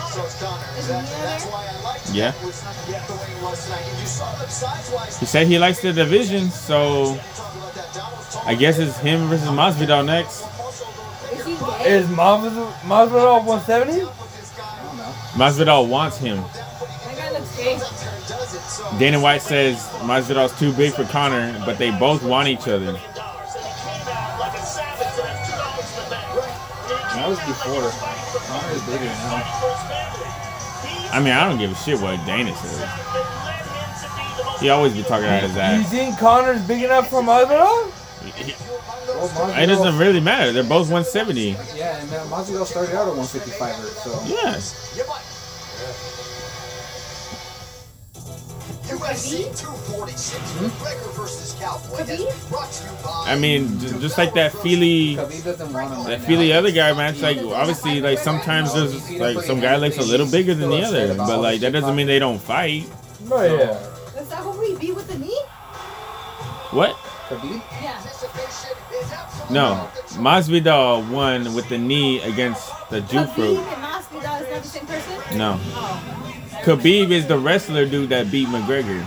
So 0.10 0.24
it's 0.26 0.40
Conor. 0.42 0.64
That- 0.88 1.06
That's 1.22 1.46
why 1.46 1.66
I 1.70 1.84
liked 1.84 2.10
Yeah. 2.10 2.30
it 2.30 2.44
was 2.46 2.62
the 2.62 2.68
way 3.14 3.32
it 3.38 3.44
was 3.44 3.64
tonight. 3.66 3.84
And 3.90 4.00
you 4.02 4.08
saw 4.08 4.32
them 4.36 4.50
size-wise. 4.50 5.18
He 5.20 5.26
said 5.26 5.48
he 5.48 5.60
likes 5.60 5.80
the 5.82 5.94
division, 5.94 6.50
so 6.52 7.20
I 8.46 8.56
guess 8.56 8.80
it's 8.80 8.98
him 8.98 9.28
versus 9.30 9.48
Masvidal 9.50 10.06
next. 10.06 10.44
Is 11.32 11.46
he? 11.46 11.54
Is 11.86 12.06
Masvidal 12.08 12.72
Masvidal 12.88 13.44
170? 13.46 14.08
Masvidal 15.36 15.88
wants 15.88 16.18
him. 16.18 16.44
Dana 18.98 19.20
White 19.20 19.42
says 19.42 19.78
Masvidal's 20.02 20.58
too 20.60 20.74
big 20.74 20.94
for 20.94 21.04
Conor, 21.06 21.62
but 21.66 21.78
they 21.78 21.92
both 21.92 22.24
want 22.24 22.48
each 22.48 22.68
other. 22.68 22.94
That 27.14 27.28
was 27.28 27.40
before. 27.40 27.92
Conor 28.48 28.72
is 28.74 28.82
bigger 28.84 29.06
now. 29.06 29.44
I 31.12 31.20
mean, 31.24 31.34
I 31.34 31.48
don't 31.48 31.58
give 31.58 31.72
a 31.72 31.76
shit 31.76 32.00
what 32.00 32.24
Dana 32.26 32.56
says. 32.56 32.90
He 34.60 34.70
always 34.70 34.94
be 34.94 35.04
talking 35.04 35.28
out 35.28 35.44
his 35.44 35.56
ass. 35.56 35.80
You 35.80 35.88
think 35.98 36.18
Conor's 36.18 36.62
big 36.68 36.84
enough 36.84 37.10
for 37.10 37.22
Masvidal? 37.22 37.92
Well, 39.08 39.60
It 39.60 39.68
doesn't 39.68 39.98
really 39.98 40.20
matter. 40.20 40.52
They're 40.52 40.64
both 40.64 40.90
170. 40.90 41.50
Yeah, 41.76 42.00
and 42.02 42.14
uh, 42.14 42.24
Masvidal 42.26 42.66
started 42.66 42.96
out 42.96 43.08
at 43.08 43.14
155er, 43.16 43.88
so. 44.04 44.22
Yes. 44.26 44.98
UFC 48.90 49.46
246, 49.56 50.40
McGregor 50.58 51.14
versus 51.16 51.56
Cowboy. 51.60 52.04
Brought 52.50 52.72
to 52.72 52.84
you 52.84 52.92
by 53.04 53.24
I 53.28 53.38
mean, 53.38 53.80
just 53.80 54.18
like 54.18 54.34
that 54.34 54.52
Feely, 54.52 55.16
Khabib 55.16 55.44
doesn't 55.44 55.74
want 55.74 55.94
him 55.94 56.04
that 56.06 56.20
right 56.20 56.22
Feely 56.22 56.54
other 56.54 56.72
guy 56.72 56.92
match. 56.94 57.22
Like 57.22 57.38
obviously, 57.38 58.02
like 58.02 58.18
sometimes 58.18 58.74
there's 58.74 59.12
like 59.12 59.46
some 59.46 59.60
guy 59.60 59.76
looks 59.76 59.98
a 60.00 60.04
little 60.04 60.30
bigger 60.30 60.56
than 60.56 60.72
the 60.72 60.82
other, 60.82 61.14
but 61.16 61.40
like 61.40 61.62
that 61.62 61.72
doesn't 61.72 61.96
mean 61.96 62.08
they 62.08 62.18
don't 62.18 62.40
fight. 62.42 62.90
Oh 63.30 63.44
yeah. 63.44 64.20
Is 64.20 64.28
that 64.30 64.40
who 64.40 64.60
we 64.60 64.76
beat 64.76 64.96
with 64.96 65.08
the 65.08 65.20
knee? 65.20 65.40
What? 66.72 66.96
Khabib? 67.30 67.62
Yeah. 67.82 68.02
No, 69.52 69.90
Masvidal 70.18 71.08
won 71.12 71.54
with 71.54 71.70
the 71.70 71.78
knee 71.78 72.22
against 72.22 72.72
the 72.90 73.02
Khabib 73.02 73.28
Jufru. 73.36 73.64
Masvidal 73.66 74.42
is 74.42 74.50
not 74.50 74.62
the 74.64 74.68
same 74.68 74.86
person? 74.88 75.38
No. 75.38 75.60
Oh. 75.60 76.29
Khabib 76.70 77.10
is 77.10 77.26
the 77.26 77.36
wrestler 77.40 77.88
dude 77.88 78.10
that 78.10 78.30
beat 78.30 78.48
McGregor. 78.48 79.04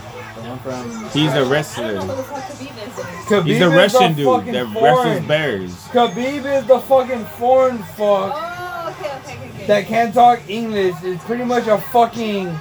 He's 1.13 1.31
a 1.33 1.45
wrestler. 1.45 1.95
who 2.01 2.07
the 2.07 2.23
fuck 2.23 2.43
Khabib 2.43 2.61
is. 2.61 2.95
then. 2.97 3.05
Khabib 3.23 3.45
He's 3.47 3.61
a 3.61 3.67
is 3.67 3.73
Russian 3.93 4.11
the 4.11 4.15
dude 4.17 4.25
fucking 4.25 4.51
that 4.51 4.65
wrestles 4.81 5.25
bears. 5.27 5.71
Khabib 5.87 6.59
is 6.61 6.65
the 6.67 6.79
fucking 6.79 7.23
foreign 7.39 7.77
fuck 7.77 8.33
Oh, 8.35 8.95
okay, 8.99 9.15
okay, 9.15 9.35
okay. 9.37 9.49
okay. 9.55 9.65
that 9.67 9.85
can't 9.87 10.13
talk 10.13 10.41
English. 10.49 11.01
Is 11.03 11.19
pretty 11.21 11.45
much 11.45 11.67
a 11.67 11.77
fucking 11.77 12.53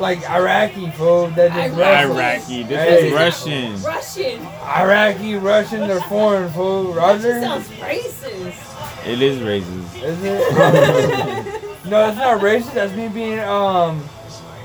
like 0.00 0.22
Iraqi 0.30 0.90
fool 0.92 1.26
that 1.28 1.52
just 1.52 1.78
wrestles. 1.78 2.16
Iraqi. 2.16 2.62
This 2.62 2.78
Hey. 2.78 3.08
is 3.08 3.12
Russian. 3.12 3.82
Russian. 3.82 4.46
Iraqi, 4.64 5.34
Russian, 5.34 5.80
they're 5.88 6.00
foreign 6.02 6.50
fool. 6.52 6.94
That 6.94 7.00
Roger. 7.02 7.40
just 7.40 7.68
sounds 7.68 7.68
racist. 7.80 9.06
It 9.06 9.20
is 9.20 9.38
racist. 9.40 10.02
Is 10.02 10.18
it? 10.24 11.84
no, 11.90 12.08
it's 12.08 12.16
not 12.16 12.40
racist. 12.40 12.72
That's 12.72 12.94
me 12.94 13.08
being 13.08 13.40
um 13.40 14.02
Prejudice? 14.02 14.17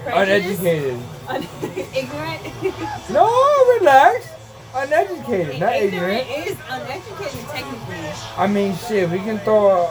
Uneducated. 0.05 0.99
Un- 1.27 1.47
ignorant. 1.95 2.41
No, 3.09 3.25
relax. 3.79 4.27
Uneducated, 4.75 5.59
not 5.59 5.75
ignorant 5.75 6.27
ignorant. 6.27 6.47
is 6.47 6.57
uneducated 6.67 7.47
technically. 7.49 8.11
I 8.37 8.47
mean, 8.47 8.75
shit. 8.75 9.09
We 9.09 9.19
can 9.19 9.37
throw 9.39 9.69
a, 9.69 9.83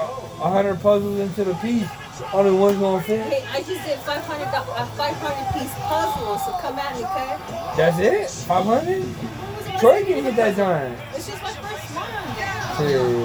a 0.42 0.50
hundred 0.50 0.80
puzzles 0.80 1.20
into 1.20 1.44
the 1.44 1.54
piece. 1.54 1.88
Only 2.32 2.50
one's 2.52 2.78
gonna 2.78 3.02
fit. 3.02 3.20
Hey, 3.26 3.44
I 3.50 3.62
just 3.62 3.86
did 3.86 3.98
500 4.00 4.42
a 4.44 4.86
500 4.86 5.52
piece 5.54 5.74
puzzle, 5.86 6.38
so 6.38 6.52
come 6.58 6.78
at 6.78 6.96
me, 6.96 7.04
okay? 7.04 7.36
That's 7.76 7.98
it. 7.98 8.28
Five 8.46 8.64
hundred. 8.64 9.04
Troy 9.78 10.04
can 10.04 10.24
hit 10.24 10.36
that 10.36 10.56
time. 10.56 10.96
It's 11.14 11.28
just 11.28 11.42
my 11.42 11.52
first 11.52 11.94
one. 11.94 13.22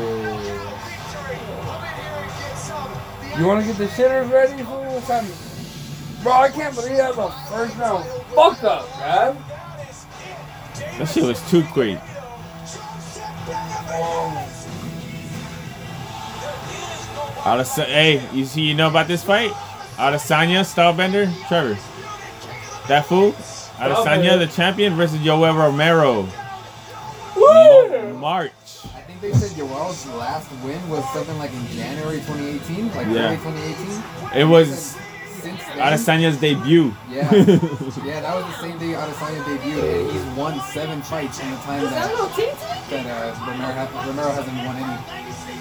You 3.39 3.45
want 3.45 3.61
to 3.61 3.67
get 3.67 3.77
the 3.77 3.85
shitters 3.85 4.31
ready 4.31 4.63
for 4.63 4.79
what's 4.89 5.07
happening? 5.07 5.46
Bro, 6.23 6.31
I 6.33 6.49
can't 6.49 6.75
believe 6.75 6.97
that 6.97 7.15
was 7.15 7.31
a 7.33 7.51
first 7.51 7.77
round 7.77 8.05
fuck 8.33 8.63
up, 8.63 8.89
man. 8.99 9.37
That 10.97 11.05
shit 11.07 11.23
was 11.23 11.47
too 11.49 11.63
quick. 11.71 11.99
Adesa- 17.43 17.85
hey, 17.85 18.27
you 18.33 18.45
see, 18.45 18.61
you 18.61 18.73
know 18.75 18.87
about 18.87 19.07
this 19.07 19.23
fight? 19.23 19.51
Adesanya, 19.97 20.61
Stylebender, 20.65 21.31
Trevor. 21.47 21.77
That 22.87 23.05
fool? 23.05 23.31
Adesanya, 23.77 24.37
the 24.37 24.47
champion, 24.47 24.95
versus 24.95 25.19
Yoel 25.19 25.55
Romero. 25.57 26.27
Ma- 27.37 28.19
March. 28.19 28.51
I 28.95 29.01
think 29.01 29.21
they 29.21 29.31
said 29.33 29.51
Yoel's 29.57 30.05
last 30.07 30.51
win 30.63 30.89
was 30.89 31.03
something 31.13 31.37
like 31.37 31.51
in 31.53 31.67
January 31.67 32.17
2018, 32.21 32.93
like 32.95 33.07
Yeah. 33.07 33.27
early 33.27 33.37
2018. 33.37 34.03
It 34.41 34.43
was 34.45 34.95
Since 35.47 35.63
then, 35.63 35.77
Adesanya's 35.77 36.37
debut. 36.37 36.93
Yeah, 37.09 37.33
yeah, 37.33 38.19
that 38.19 38.35
was 38.35 38.45
the 38.53 38.61
same 38.61 38.77
day 38.79 38.91
Adesanya 38.93 39.43
debuted, 39.43 40.01
and 40.01 40.11
he's 40.11 40.37
won 40.37 40.59
seven 40.59 41.01
fights 41.01 41.39
in 41.39 41.49
the 41.51 41.57
time 41.57 41.83
Is 41.85 41.89
that 41.91 42.03
that, 42.03 42.11
little 42.11 42.27
Tintin? 42.27 42.89
that 42.89 43.05
uh, 43.05 43.45
Romero, 43.47 43.73
ha- 43.73 44.05
Romero 44.07 44.31
hasn't 44.31 44.57
won 44.57 44.75
any. 44.75 44.97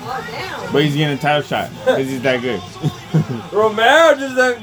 Oh, 0.08 0.26
damn. 0.28 0.72
But 0.72 0.82
he's 0.84 0.96
getting 0.96 1.16
a 1.16 1.20
title 1.20 1.42
shot 1.42 1.70
because 1.70 2.08
he's 2.08 2.20
that 2.22 2.40
good. 2.40 2.60
Romero 3.52 4.16
just 4.16 4.36
let 4.36 4.58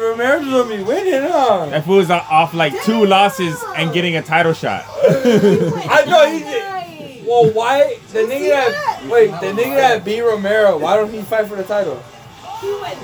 Romero 0.00 0.38
just 0.38 0.50
let 0.52 0.68
me 0.68 0.84
win 0.84 1.06
it, 1.08 1.22
huh? 1.28 1.66
that 1.70 1.84
fool's 1.84 2.08
off 2.10 2.54
like 2.54 2.80
two 2.84 3.04
losses 3.04 3.60
and 3.76 3.92
getting 3.92 4.14
a 4.14 4.22
title 4.22 4.52
shot. 4.52 4.84
I 5.08 6.04
know 6.06 6.30
he 6.30 6.38
did. 6.40 7.26
Well, 7.26 7.50
why 7.52 7.98
the 8.12 8.20
nigga 8.20 8.48
that 8.50 9.06
wait 9.10 9.30
the 9.32 9.60
nigga 9.60 9.74
that 9.76 10.04
beat 10.04 10.20
Romero? 10.22 10.78
Why 10.78 10.96
don't 10.96 11.12
he 11.12 11.22
fight 11.22 11.48
for 11.48 11.56
the 11.56 11.64
title? 11.64 12.00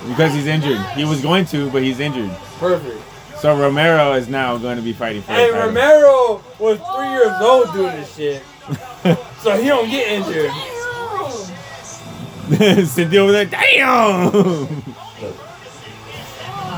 Because 0.08 0.32
he's 0.34 0.46
injured. 0.46 0.78
He 0.96 1.04
was 1.04 1.20
going 1.20 1.44
to, 1.46 1.70
but 1.70 1.82
he's 1.82 2.00
injured. 2.00 2.30
Perfect. 2.58 3.00
So 3.38 3.56
Romero 3.58 4.12
is 4.14 4.28
now 4.28 4.56
going 4.56 4.76
to 4.76 4.82
be 4.82 4.92
fighting 4.92 5.22
for 5.22 5.28
title. 5.28 5.58
Romero 5.58 6.42
was 6.58 6.78
three 6.96 7.10
years 7.10 7.32
old 7.40 7.72
doing 7.74 7.94
this 7.96 8.14
shit, 8.16 8.42
so 9.40 9.56
he 9.60 9.68
don't 9.68 9.88
get 9.90 10.08
injured. 10.08 10.50
Cynthia 12.88 13.20
over 13.20 13.32
there, 13.32 13.46
damn! 13.46 14.30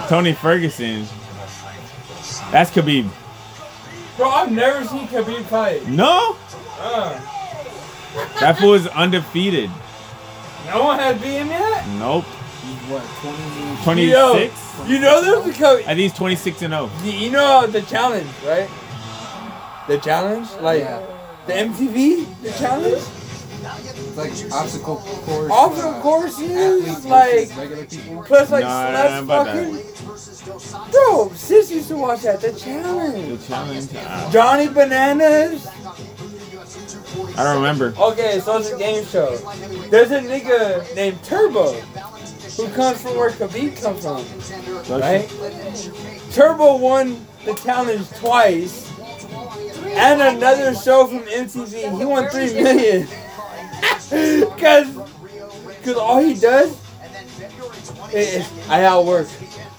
Tony 0.08 0.32
Ferguson. 0.32 1.04
That's 2.52 2.70
Khabib. 2.70 3.08
Bro, 4.16 4.28
I've 4.30 4.52
never 4.52 4.84
seen 4.86 5.06
Khabib 5.08 5.42
fight. 5.44 5.86
No? 5.88 6.36
Uh, 6.78 7.18
That 8.40 8.58
fool 8.58 8.74
is 8.74 8.86
undefeated. 8.88 9.70
no 10.66 10.84
one 10.84 10.98
has 10.98 11.20
beat 11.20 11.32
him 11.32 11.48
yet. 11.48 11.86
Nope. 11.98 12.24
What, 12.88 13.02
20? 13.20 13.82
26? 13.82 14.78
Yo, 14.78 14.86
you 14.86 15.00
know 15.00 15.20
there's 15.42 15.56
a 15.56 15.60
Khabib. 15.60 15.80
I 15.80 15.86
think 15.86 15.98
he's 15.98 16.12
26 16.12 16.62
and 16.62 16.74
oh. 16.74 16.90
0. 17.02 17.12
You 17.18 17.30
know 17.32 17.66
the 17.66 17.82
challenge, 17.82 18.30
right? 18.44 18.70
The 19.88 19.98
challenge, 19.98 20.48
like 20.60 20.84
the 21.48 21.52
MTV, 21.52 22.42
the 22.42 22.52
challenge. 22.52 23.02
It's 23.68 24.16
like 24.16 24.52
obstacle 24.52 24.96
course. 24.96 25.50
Obstacle 25.50 25.94
uh, 25.94 26.00
courses, 26.00 26.50
athletes 26.52 27.06
like 27.06 27.56
regular 27.56 27.86
people. 27.86 28.22
plus 28.22 28.50
like 28.52 28.62
Nah, 28.62 28.70
I 28.70 28.92
less 28.92 29.10
don't 29.10 29.26
know 29.26 29.34
about 29.34 29.46
fucking. 30.44 30.90
Bro, 30.92 31.32
sis 31.34 31.70
used 31.72 31.88
to 31.88 31.96
watch 31.96 32.22
that. 32.22 32.40
The 32.40 32.52
challenge. 32.52 33.40
The 33.40 33.46
challenge. 33.48 33.88
Ah, 33.96 34.30
Johnny 34.32 34.68
Bananas. 34.68 35.66
I 37.36 37.42
don't 37.42 37.56
remember. 37.56 37.94
Okay, 37.98 38.38
so 38.40 38.58
it's 38.58 38.70
a 38.70 38.78
game 38.78 39.04
show. 39.04 39.36
There's 39.90 40.12
a 40.12 40.20
nigga 40.20 40.94
named 40.94 41.22
Turbo 41.24 41.74
who 42.56 42.68
comes 42.70 43.00
from 43.02 43.16
where 43.16 43.30
Khabib 43.30 43.80
comes 43.80 44.02
from, 44.02 45.00
right? 45.00 45.28
Turbo 46.32 46.76
won 46.76 47.26
the 47.44 47.54
challenge 47.54 48.08
twice, 48.12 48.90
and 49.84 50.20
another 50.22 50.74
show 50.74 51.06
from 51.06 51.20
MTV. 51.20 51.98
He 51.98 52.04
won 52.04 52.28
three 52.28 52.52
million. 52.54 53.08
Cause, 54.08 54.86
cause 55.84 55.96
all 55.96 56.22
he 56.22 56.34
does 56.34 56.80
is 58.14 58.68
I 58.68 58.84
outwork. 58.84 59.26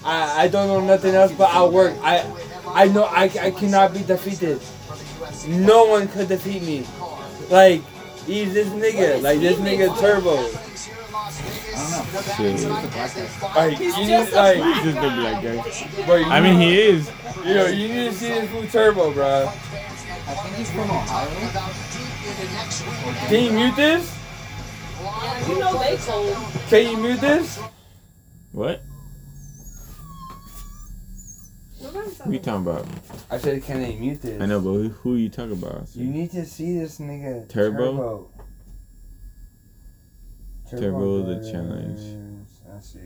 I, 0.04 0.44
I 0.44 0.48
don't 0.48 0.68
know 0.68 0.80
nothing 0.80 1.14
else 1.14 1.32
but 1.32 1.50
outwork. 1.50 1.94
I 2.02 2.30
I 2.66 2.88
know 2.88 3.04
I, 3.04 3.24
I 3.40 3.50
cannot 3.50 3.94
be 3.94 4.02
defeated. 4.02 4.60
No 5.48 5.86
one 5.86 6.08
could 6.08 6.28
defeat 6.28 6.62
me. 6.62 6.86
Like 7.50 7.82
he's 8.26 8.52
this 8.52 8.68
nigga. 8.68 9.22
Like 9.22 9.40
this 9.40 9.58
nigga 9.58 9.98
Turbo. 9.98 10.36
Shit. 12.36 12.68
Like 13.54 13.78
you 13.78 13.96
need 13.96 14.32
like 14.32 14.56
He's 14.58 14.84
just 14.84 14.98
a 14.98 15.00
black 15.00 15.42
guy. 15.42 16.04
bro, 16.06 16.16
you 16.16 16.24
I 16.26 16.40
mean, 16.40 16.58
need- 16.58 16.68
he 16.70 16.80
is. 16.80 17.10
You 17.44 17.54
know, 17.54 17.66
you 17.66 17.88
need 17.88 18.10
to 18.10 18.12
see 18.14 18.28
this 18.28 18.50
fool 18.50 18.66
Turbo, 18.66 19.12
bro. 19.12 19.46
I 19.46 19.50
think 20.34 20.54
he's 20.56 20.70
from 20.70 20.90
Ohio. 20.90 21.28
Can 23.28 23.44
you 23.44 23.52
mute 23.52 23.76
this? 23.76 24.14
You 25.48 25.58
know 25.58 25.78
they 25.78 25.96
cold. 25.98 26.36
Can 26.68 26.90
you 26.90 26.96
mute 26.98 27.20
this? 27.20 27.58
What? 28.52 28.82
Who 32.24 32.32
you 32.32 32.38
talking 32.40 32.62
about? 32.66 32.86
I 33.30 33.38
said, 33.38 33.62
can 33.62 33.80
they 33.82 33.94
mute 33.94 34.20
this? 34.20 34.42
I 34.42 34.46
know, 34.46 34.60
but 34.60 34.70
who, 34.72 34.88
who 34.88 35.14
you 35.16 35.28
talking 35.28 35.52
about? 35.52 35.86
You 35.94 36.06
need 36.06 36.30
to 36.32 36.44
see 36.44 36.76
this 36.78 36.98
nigga. 36.98 37.48
Turbo? 37.48 37.78
Turbo, 37.96 38.30
Turbo 40.70 41.22
the 41.22 41.34
does- 41.36 41.50
challenge. 41.50 42.00
Let's 42.68 42.88
see. 42.92 43.00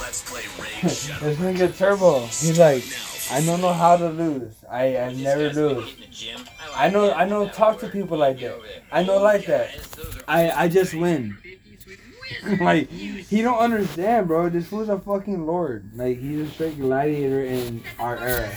Let's 0.00 0.28
play 0.30 0.42
Ray 0.58 0.68
this 0.82 1.08
nigga 1.38 1.76
Turbo. 1.76 2.20
He's 2.26 2.58
like, 2.58 2.84
I 3.30 3.44
don't 3.44 3.60
know 3.60 3.72
how 3.72 3.96
to 3.96 4.08
lose. 4.10 4.52
I, 4.70 4.96
I 4.98 5.14
never 5.14 5.50
lose. 5.52 5.94
I 6.74 6.90
know 6.90 7.12
I 7.12 7.24
know 7.26 7.48
talk 7.48 7.78
to 7.80 7.88
people 7.88 8.18
like 8.18 8.40
that. 8.40 8.58
I 8.92 9.02
know 9.04 9.18
like 9.18 9.46
that. 9.46 9.70
I 10.26 10.50
I 10.50 10.68
just 10.68 10.94
win. 10.94 11.36
like 12.60 12.90
he 12.90 13.40
don't 13.42 13.58
understand, 13.58 14.26
bro. 14.28 14.48
This 14.48 14.66
fool's 14.66 14.88
a 14.88 14.98
fucking 14.98 15.46
lord. 15.46 15.90
Like 15.94 16.18
he's 16.18 16.48
a 16.48 16.50
straight 16.50 16.78
gladiator 16.78 17.44
in 17.44 17.82
our 17.98 18.18
era. 18.18 18.50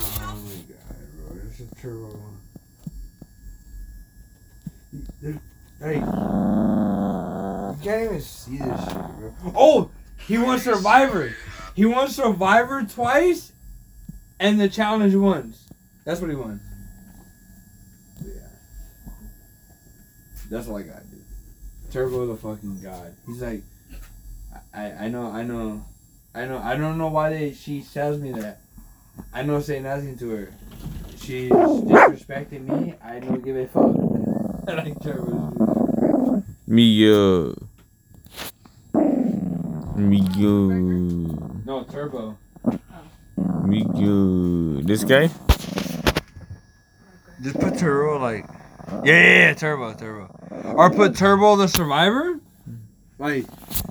Oh 0.00 0.36
my 0.36 0.62
god, 0.68 0.96
bro, 1.16 1.36
this 1.44 1.60
is 1.60 1.68
turbo 1.80 2.17
Hey. 5.80 5.96
You 5.96 7.76
can't 7.82 8.04
even 8.04 8.20
see 8.20 8.58
this 8.58 8.84
shit, 8.84 8.94
bro. 8.94 9.34
Oh! 9.54 9.90
He 10.26 10.38
won 10.38 10.58
Survivor! 10.58 11.34
He 11.74 11.84
won 11.84 12.08
Survivor 12.08 12.82
twice 12.82 13.52
and 14.40 14.60
the 14.60 14.68
challenge 14.68 15.14
once. 15.14 15.68
That's 16.04 16.20
what 16.20 16.30
he 16.30 16.36
won. 16.36 16.60
Yeah. 18.20 18.32
That's 20.50 20.68
all 20.68 20.78
I 20.78 20.82
got, 20.82 21.08
dude. 21.10 21.24
Turbo 21.90 22.26
the 22.26 22.36
fucking 22.36 22.80
god. 22.82 23.14
He's 23.26 23.40
like 23.42 23.62
I 24.74 24.92
I 24.92 25.08
know 25.08 25.30
I 25.30 25.42
know 25.42 25.84
I 26.34 26.44
know 26.44 26.58
I 26.58 26.76
don't 26.76 26.98
know 26.98 27.08
why 27.08 27.30
they 27.30 27.52
she 27.52 27.82
tells 27.82 28.18
me 28.18 28.32
that. 28.32 28.60
I 29.32 29.42
don't 29.42 29.62
say 29.62 29.80
nothing 29.80 30.16
to 30.18 30.30
her. 30.30 30.52
She's 31.16 31.50
disrespecting 31.50 32.66
me. 32.66 32.94
I 33.02 33.20
don't 33.20 33.44
give 33.44 33.56
a 33.56 33.66
fuck. 33.66 33.94
I 34.68 34.72
like 34.74 34.86
uh, 34.88 34.90
uh, 34.90 35.02
Turbo. 35.02 36.44
Me 36.66 37.10
uh. 37.10 37.52
Me 39.96 40.20
good. 40.20 41.64
No, 41.66 41.84
Turbo. 41.84 42.36
Me 43.64 43.84
good. 43.84 44.86
This 44.86 45.04
guy? 45.04 45.28
Just 47.42 47.58
put 47.58 47.78
Turbo 47.78 48.18
like 48.18 48.46
yeah, 49.04 49.12
yeah, 49.12 49.38
yeah, 49.48 49.54
Turbo, 49.54 49.94
Turbo. 49.94 50.28
Or 50.76 50.90
put 50.90 51.16
Turbo 51.16 51.56
the 51.56 51.68
Survivor. 51.68 52.40
Like 53.18 53.46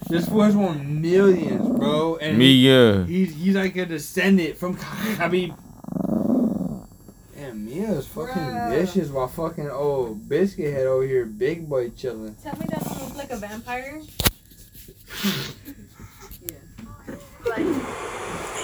this 0.10 0.28
was 0.30 0.56
one 0.56 1.02
millions, 1.02 1.68
bro. 1.78 2.18
And 2.18 2.38
Me, 2.38 2.46
uh, 2.46 2.50
he- 2.50 2.68
yeah. 2.70 3.06
He's 3.06 3.36
he's 3.36 3.56
like 3.56 3.76
a 3.78 3.86
descendant 3.86 4.58
from 4.58 4.76
Khabib. 4.78 5.56
Damn, 7.48 7.64
Mia's 7.66 8.06
fucking 8.08 8.34
Bruh. 8.34 8.70
vicious 8.72 9.08
while 9.10 9.30
fucking 9.30 9.70
old 9.70 10.28
biscuit 10.28 10.74
head 10.74 10.86
over 10.86 11.08
here, 11.08 11.26
big 11.26 11.70
boy 11.70 11.90
chilling. 11.92 12.36
Tell 12.44 12.58
me 12.58 12.66
that 12.70 12.84
don't 12.84 13.08
look 13.08 13.16
like 13.16 13.32
a 13.32 13.38
vampire. 13.38 14.02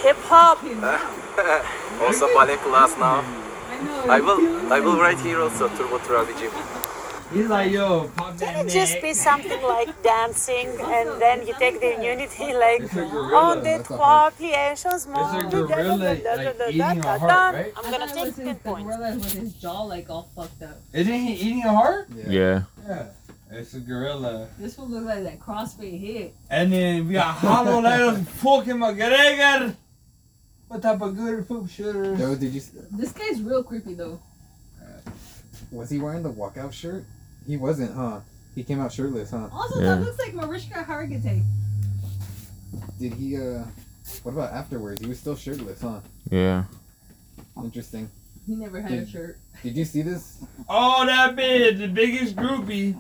Hip 0.03 0.17
hop. 0.27 0.61
also 2.01 2.27
ballet 2.33 2.57
class 2.57 2.97
now. 2.97 3.23
I 4.11 4.19
will 4.19 4.73
I 4.73 4.81
will 4.81 4.99
write 4.99 5.19
here 5.19 5.39
also 5.39 5.69
Turbo 5.69 5.97
Tradici. 5.99 6.92
He's 7.33 7.47
like, 7.47 7.71
yo, 7.71 8.09
pop 8.15 8.37
Can 8.37 8.53
that 8.53 8.65
it 8.65 8.69
just 8.69 8.93
neck. 8.93 9.01
be 9.01 9.13
something 9.13 9.61
like 9.63 10.03
dancing 10.03 10.67
and 10.79 11.21
then 11.21 11.47
you 11.47 11.53
take 11.57 11.79
the 11.79 11.95
immunity 11.95 12.53
like 12.65 12.81
It's 12.81 12.93
a 12.93 13.05
gorilla. 13.05 13.35
on 13.37 13.57
the 13.57 13.63
That's 13.63 13.89
a 13.89 13.93
trois 13.95 14.29
pliations 14.31 15.07
more. 15.07 15.31
It's 15.43 15.53
a 15.53 15.57
gorilla, 15.63 15.95
like, 15.95 16.69
eating 16.69 16.81
a 17.05 17.19
heart, 17.19 17.53
right? 17.55 17.73
I'm 17.77 17.91
gonna 17.91 18.13
take 18.13 18.35
ten 18.35 18.55
points. 18.57 18.85
gorilla 18.95 19.15
with 19.15 19.33
his 19.33 19.53
jaw 19.53 19.81
like 19.83 20.09
all 20.09 20.29
fucked 20.35 20.61
up. 20.63 20.77
Isn't 20.93 21.13
he 21.13 21.33
eating 21.33 21.63
a 21.63 21.73
heart? 21.73 22.07
Yeah. 22.27 22.63
Yeah. 22.87 23.05
It's 23.51 23.73
a 23.75 23.79
gorilla. 23.79 24.47
This 24.57 24.77
one 24.77 24.91
looks 24.91 25.05
like 25.05 25.23
that 25.23 25.39
CrossFit 25.39 25.99
hit. 25.99 26.33
And 26.49 26.73
then 26.73 27.07
we 27.07 27.13
got 27.13 27.35
Hollow 27.35 27.79
Knight 27.85 28.25
fucking 28.27 28.75
McGregor. 28.75 29.75
What 30.67 30.81
type 30.81 31.01
of 31.01 31.15
good 31.15 31.47
poop 31.47 31.69
shooter? 31.69 32.15
Yo, 32.15 32.33
did 32.35 32.51
you? 32.53 32.61
This 32.91 33.11
guy's 33.11 33.41
real 33.41 33.63
creepy 33.63 33.93
though. 33.93 34.19
Was 35.71 35.89
he 35.89 35.99
wearing 35.99 36.21
the 36.23 36.31
walkout 36.31 36.71
shirt? 36.73 37.03
He 37.47 37.57
wasn't, 37.57 37.95
huh? 37.95 38.21
He 38.55 38.63
came 38.63 38.79
out 38.79 38.93
shirtless, 38.93 39.31
huh? 39.31 39.49
Also, 39.51 39.79
that 39.81 40.01
looks 40.01 40.19
like 40.19 40.33
Mariska 40.33 40.83
Hargitay. 40.83 41.43
Did 42.99 43.13
he? 43.13 43.37
uh 43.37 43.63
What 44.23 44.33
about 44.33 44.53
afterwards? 44.53 45.01
He 45.01 45.07
was 45.07 45.19
still 45.19 45.35
shirtless, 45.35 45.81
huh? 45.81 45.99
Yeah. 46.29 46.65
Interesting. 47.57 48.09
He 48.45 48.55
never 48.55 48.81
had 48.81 48.91
a 48.91 49.07
shirt. 49.07 49.37
Did 49.61 49.77
you 49.77 49.85
see 49.85 50.01
this? 50.01 50.43
Oh, 50.67 51.05
that 51.05 51.35
bitch, 51.35 51.79
the 51.79 51.87
biggest 51.87 52.35
groupie. 52.35 52.99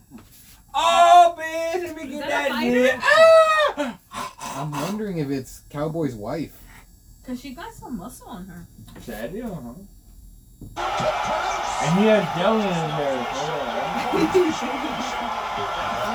Oh, 0.73 1.35
bitch, 1.37 1.83
let 1.83 1.95
me 1.97 2.07
get 2.07 2.27
that 2.27 2.49
that, 2.49 2.63
a 2.63 3.85
dick. 3.85 3.97
I'm 4.39 4.71
wondering 4.71 5.17
if 5.17 5.29
it's 5.29 5.61
Cowboy's 5.69 6.15
wife. 6.15 6.57
Cause 7.25 7.39
she 7.39 7.53
got 7.53 7.73
some 7.73 7.97
muscle 7.97 8.27
on 8.27 8.45
her. 8.47 8.65
Sad 9.01 9.33
deal, 9.33 9.77
huh? 10.75 11.42
And 11.83 11.99
he 11.99 12.07
has 12.07 12.23
gel 12.39 12.55
in 12.55 12.63
his 12.63 12.79
hair. 12.95 13.11
I 13.11 14.15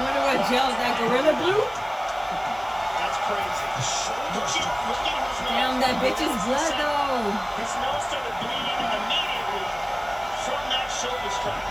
wonder 0.00 0.22
what 0.24 0.40
gel 0.48 0.64
is 0.72 0.80
that 0.80 0.96
gorilla 0.96 1.36
blue. 1.44 1.60
That's 1.60 3.18
crazy. 3.28 3.68
Look 4.32 4.48
at, 4.48 4.64
look 4.64 5.04
at 5.12 5.28
his 5.28 5.44
Damn, 5.44 5.76
that 5.84 6.00
bitch's 6.00 6.32
blood 6.48 6.72
though. 6.72 7.20
His 7.60 7.72
nose 7.84 8.00
started 8.08 8.32
bleeding 8.40 8.80
immediately 8.96 9.68
from 10.48 10.60
that 10.72 10.88
shoulder 10.88 11.32
strike. 11.36 11.68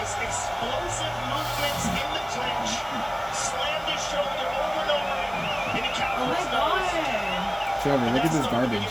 His 0.00 0.12
explosive 0.16 1.12
movements 1.28 1.84
in 1.92 2.08
the 2.16 2.22
clinch 2.32 2.80
slammed 3.36 3.92
his 3.92 4.02
shoulder 4.08 4.48
over 4.56 4.88
and 4.88 4.92
over 4.96 5.20
into 5.76 5.92
Cowboy's 6.00 6.48
nose. 6.48 6.96
Trevor, 7.84 8.08
look 8.16 8.24
at 8.24 8.32
this 8.32 8.48
garbage. 8.48 8.88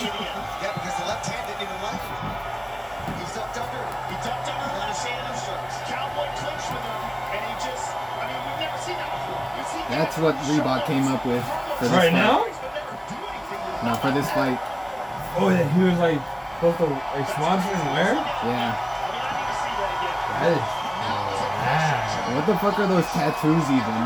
That's 9.92 10.18
what 10.18 10.36
Reebok 10.48 10.86
came 10.88 11.04
up 11.12 11.26
with 11.26 11.44
for 11.78 11.86
this 11.86 11.92
Right 11.92 12.12
fight. 12.12 12.24
now? 12.24 12.48
No, 13.84 13.96
for 14.00 14.12
this 14.12 14.30
fight. 14.32 14.56
Oh, 15.38 15.50
yeah, 15.52 15.68
he 15.76 15.84
was 15.84 15.98
like 16.00 16.20
both 16.64 16.78
to 16.80 16.86
like 16.88 17.28
sponsor 17.28 17.70
and 17.76 17.88
wear? 17.92 18.14
Yeah. 18.48 18.72
That 20.40 20.52
is 20.56 20.64
bad. 20.64 22.36
What 22.36 22.46
the 22.48 22.56
fuck 22.64 22.80
are 22.80 22.88
those 22.88 23.06
tattoos 23.12 23.68
even? 23.68 24.02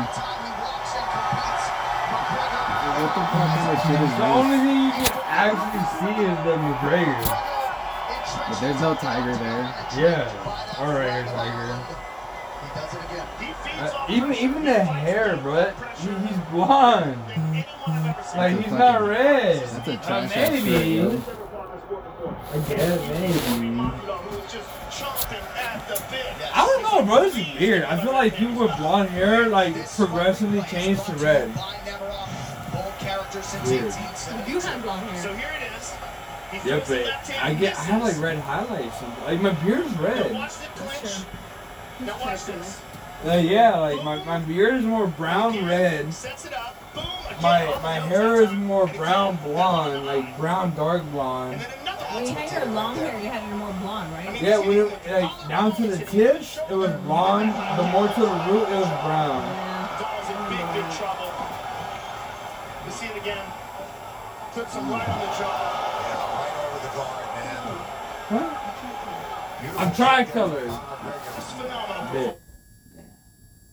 What 2.96 3.12
the 3.14 3.22
fuck 3.30 3.46
kind 3.54 3.70
of 3.70 3.82
shit 3.86 4.00
is 4.00 4.10
The 4.10 4.26
this? 4.26 4.36
only 4.36 4.58
thing 4.58 4.78
you 4.82 4.92
can 4.96 5.10
actually 5.30 5.84
see 6.00 6.14
is 6.26 6.38
the 6.42 6.54
McGregor. 6.58 7.22
But 8.48 8.56
there's 8.60 8.80
no 8.80 8.94
tiger 8.94 9.34
there. 9.36 9.62
Yeah. 9.96 10.26
Alright, 10.80 11.12
here's 11.12 11.30
Tiger. 11.32 11.78
Uh, 13.78 14.06
even 14.08 14.32
even 14.34 14.64
the 14.64 14.82
hair, 14.84 15.36
bro. 15.42 15.70
He, 15.98 16.08
he's 16.26 16.38
blonde. 16.50 17.18
Like 18.36 18.58
he's 18.60 18.72
not 18.72 19.02
red. 19.02 19.60
That's 19.62 19.88
a 19.88 19.92
Uh, 19.92 20.02
trash 20.02 20.36
ass 20.36 20.50
maybe. 20.52 20.96
shirt. 21.00 21.20
I 22.52 22.58
guess 22.68 23.00
maybe. 23.10 23.80
I 26.54 26.66
don't 26.66 26.82
know, 26.82 27.04
bro. 27.04 27.22
This 27.24 27.36
is 27.36 27.60
weird. 27.60 27.82
I 27.84 28.02
feel 28.02 28.12
like 28.12 28.34
people 28.36 28.66
with 28.66 28.76
blonde 28.78 29.10
hair 29.10 29.48
like 29.48 29.74
progressively 29.96 30.62
change 30.62 31.02
to 31.04 31.12
red. 31.14 31.48
Weird. 33.66 33.94
You 34.48 34.60
have 34.60 34.82
blonde 34.82 35.06
hair. 35.10 35.22
So 35.22 35.34
here 35.34 35.50
it 35.60 35.78
is. 35.78 35.92
He 36.62 36.68
Yeah, 36.70 36.80
but 36.88 37.42
I 37.42 37.54
get 37.54 37.76
I 37.76 37.82
have 37.82 38.02
like 38.02 38.18
red 38.20 38.38
highlights. 38.38 39.02
Like 39.24 39.40
my 39.40 39.50
beard's 39.64 39.92
Now 39.96 40.02
red. 40.02 40.32
watch 40.32 40.54
the 40.56 40.66
clinch. 40.80 41.24
Now 42.00 42.18
watch 42.24 42.44
this. 42.46 42.80
Uh, 43.24 43.36
yeah, 43.38 43.76
like 43.78 44.04
my, 44.04 44.22
my 44.24 44.38
beard 44.40 44.74
is 44.74 44.84
more 44.84 45.06
brown 45.06 45.66
red. 45.66 46.06
My 47.42 47.66
my 47.82 47.98
hair 47.98 48.42
is 48.42 48.52
more 48.52 48.86
brown 48.86 49.36
blonde, 49.42 50.06
like 50.06 50.36
brown 50.38 50.74
dark 50.74 51.02
blonde. 51.10 51.60
When 51.60 52.24
you 52.24 52.34
had 52.34 52.50
your 52.52 52.72
long 52.72 52.96
hair, 52.96 53.18
you 53.20 53.28
had 53.28 53.42
it 53.42 53.56
more 53.56 53.72
blonde, 53.80 54.12
right? 54.12 54.40
Yeah, 54.40 54.58
when 54.58 54.78
it 54.78 55.10
like 55.10 55.48
down 55.48 55.74
to 55.76 55.86
the 55.88 56.04
tips, 56.04 56.58
it 56.70 56.74
was 56.74 56.92
blonde. 57.02 57.50
The 57.78 57.82
more 57.90 58.08
to 58.08 58.20
the 58.20 58.26
root, 58.48 58.68
it 58.68 58.78
was 58.80 58.92
brown. 59.02 59.42
Dawes 59.98 60.28
in 60.30 60.36
big, 60.48 60.66
big 60.72 60.88
trouble. 60.96 61.32
You 62.86 62.92
see 62.92 63.06
it 63.06 63.16
again. 63.16 63.44
Puts 64.52 64.74
him 64.74 64.88
right 64.90 65.08
on 65.08 65.18
the 65.20 65.26
jaw. 65.36 65.86
I'm 69.78 69.94
tri-colored. 69.94 70.72
Bit. 72.12 72.40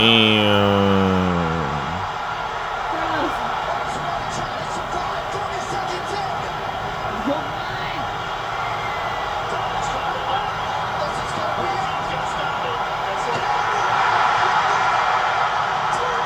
Damn. 0.00 0.40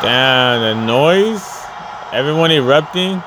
Damn, 0.02 0.60
the 0.60 0.86
noise. 0.86 1.42
Everyone 2.12 2.52
erupting. 2.52 3.24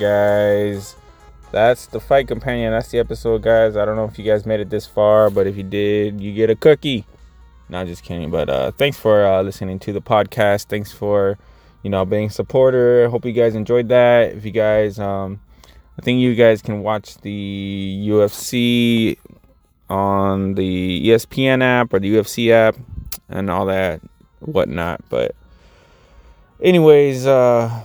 Guys. 0.00 0.96
That's 1.52 1.86
the 1.86 2.00
fight 2.00 2.26
companion. 2.26 2.72
That's 2.72 2.88
the 2.88 2.98
episode, 2.98 3.42
guys. 3.42 3.76
I 3.76 3.84
don't 3.84 3.96
know 3.96 4.06
if 4.06 4.18
you 4.18 4.24
guys 4.24 4.46
made 4.46 4.60
it 4.60 4.70
this 4.70 4.86
far, 4.86 5.30
but 5.30 5.46
if 5.46 5.56
you 5.56 5.62
did, 5.62 6.20
you 6.20 6.32
get 6.32 6.48
a 6.48 6.56
cookie. 6.56 7.04
Not 7.68 7.86
just 7.86 8.02
kidding, 8.02 8.30
but 8.30 8.48
uh, 8.48 8.70
thanks 8.72 8.96
for 8.96 9.26
uh, 9.26 9.42
listening 9.42 9.78
to 9.80 9.92
the 9.92 10.00
podcast. 10.00 10.66
Thanks 10.66 10.90
for, 10.90 11.38
you 11.82 11.90
know, 11.90 12.04
being 12.04 12.28
a 12.28 12.30
supporter. 12.30 13.08
Hope 13.10 13.24
you 13.24 13.32
guys 13.32 13.54
enjoyed 13.54 13.88
that. 13.88 14.32
If 14.32 14.44
you 14.44 14.52
guys, 14.52 14.98
um, 14.98 15.40
I 15.98 16.02
think 16.02 16.20
you 16.20 16.34
guys 16.34 16.62
can 16.62 16.82
watch 16.82 17.18
the 17.18 18.04
UFC 18.08 19.18
on 19.88 20.54
the 20.54 21.08
ESPN 21.08 21.62
app 21.62 21.92
or 21.92 21.98
the 21.98 22.14
UFC 22.14 22.50
app 22.50 22.76
and 23.28 23.50
all 23.50 23.66
that 23.66 24.00
whatnot. 24.40 25.02
But, 25.08 25.34
anyways, 26.62 27.26
uh, 27.26 27.84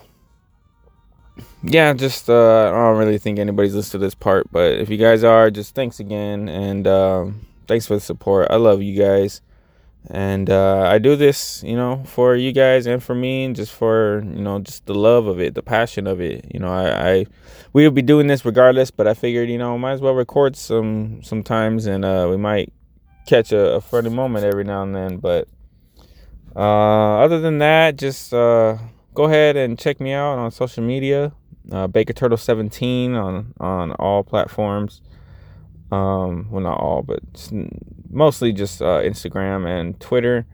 yeah, 1.67 1.93
just 1.93 2.29
uh, 2.29 2.67
I 2.67 2.71
don't 2.71 2.97
really 2.97 3.17
think 3.17 3.39
anybody's 3.39 3.73
listened 3.73 3.93
to 3.93 4.05
this 4.05 4.13
part, 4.13 4.51
but 4.51 4.73
if 4.73 4.89
you 4.89 4.97
guys 4.97 5.23
are, 5.23 5.49
just 5.49 5.73
thanks 5.73 5.99
again 5.99 6.47
and 6.47 6.85
um, 6.87 7.47
thanks 7.67 7.87
for 7.87 7.95
the 7.95 7.99
support. 7.99 8.47
I 8.51 8.57
love 8.57 8.83
you 8.83 8.95
guys, 8.97 9.41
and 10.09 10.49
uh, 10.49 10.83
I 10.83 10.99
do 10.99 11.15
this, 11.15 11.63
you 11.63 11.75
know, 11.75 12.03
for 12.05 12.35
you 12.35 12.51
guys 12.51 12.85
and 12.85 13.01
for 13.01 13.15
me, 13.15 13.45
and 13.45 13.55
just 13.55 13.71
for 13.71 14.21
you 14.23 14.41
know, 14.41 14.59
just 14.59 14.85
the 14.85 14.93
love 14.93 15.25
of 15.25 15.39
it, 15.39 15.55
the 15.55 15.63
passion 15.63 16.05
of 16.05 16.21
it. 16.21 16.45
You 16.53 16.59
know, 16.59 16.71
I, 16.71 17.11
I 17.11 17.25
we 17.73 17.83
would 17.83 17.95
be 17.95 18.03
doing 18.03 18.27
this 18.27 18.45
regardless, 18.45 18.91
but 18.91 19.07
I 19.07 19.15
figured, 19.15 19.49
you 19.49 19.57
know, 19.57 19.77
might 19.77 19.93
as 19.93 20.01
well 20.01 20.13
record 20.13 20.55
some 20.55 21.23
sometimes, 21.23 21.87
and 21.87 22.05
uh, 22.05 22.27
we 22.29 22.37
might 22.37 22.71
catch 23.25 23.51
a, 23.51 23.75
a 23.75 23.81
funny 23.81 24.09
moment 24.09 24.45
every 24.45 24.65
now 24.65 24.83
and 24.83 24.95
then. 24.95 25.17
But 25.17 25.47
uh, 26.55 27.19
other 27.19 27.39
than 27.39 27.57
that, 27.57 27.97
just 27.97 28.33
uh, 28.35 28.77
go 29.15 29.23
ahead 29.23 29.55
and 29.55 29.79
check 29.79 29.99
me 29.99 30.13
out 30.13 30.37
on 30.37 30.51
social 30.51 30.83
media 30.83 31.33
uh, 31.71 31.87
Baker 31.87 32.13
Turtle 32.13 32.37
17 32.37 33.13
on 33.13 33.53
on 33.59 33.91
all 33.93 34.23
platforms. 34.23 35.01
Um, 35.91 36.49
well, 36.49 36.61
not 36.61 36.79
all, 36.79 37.03
but 37.03 37.21
mostly 38.09 38.51
just 38.51 38.81
uh, 38.81 39.01
Instagram 39.01 39.67
and 39.67 39.99
Twitter. 39.99 40.45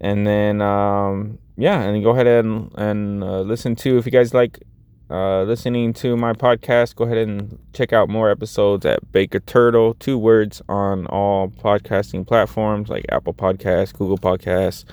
And 0.00 0.26
then 0.26 0.60
um, 0.60 1.38
yeah, 1.56 1.80
and 1.82 2.02
go 2.02 2.10
ahead 2.10 2.26
and 2.26 2.70
and 2.76 3.22
uh, 3.22 3.40
listen 3.40 3.76
to 3.76 3.98
if 3.98 4.06
you 4.06 4.12
guys 4.12 4.34
like 4.34 4.62
uh, 5.10 5.42
listening 5.42 5.92
to 5.94 6.16
my 6.16 6.32
podcast. 6.32 6.96
Go 6.96 7.04
ahead 7.04 7.18
and 7.18 7.58
check 7.72 7.92
out 7.92 8.08
more 8.08 8.30
episodes 8.30 8.84
at 8.86 9.12
Baker 9.12 9.40
Turtle, 9.40 9.94
two 9.94 10.18
words 10.18 10.62
on 10.68 11.06
all 11.06 11.48
podcasting 11.48 12.26
platforms 12.26 12.88
like 12.88 13.04
Apple 13.10 13.34
Podcasts, 13.34 13.92
Google 13.92 14.18
Podcasts. 14.18 14.84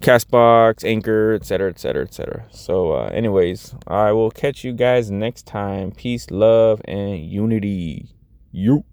Castbox, 0.00 0.82
Anchor, 0.84 1.34
etc., 1.34 1.68
etc., 1.68 2.02
etc. 2.04 2.46
So, 2.50 2.92
uh, 2.92 3.10
anyways, 3.12 3.74
I 3.86 4.12
will 4.12 4.30
catch 4.30 4.64
you 4.64 4.72
guys 4.72 5.10
next 5.10 5.46
time. 5.46 5.92
Peace, 5.92 6.30
love, 6.30 6.80
and 6.86 7.18
unity. 7.18 8.08
You. 8.50 8.84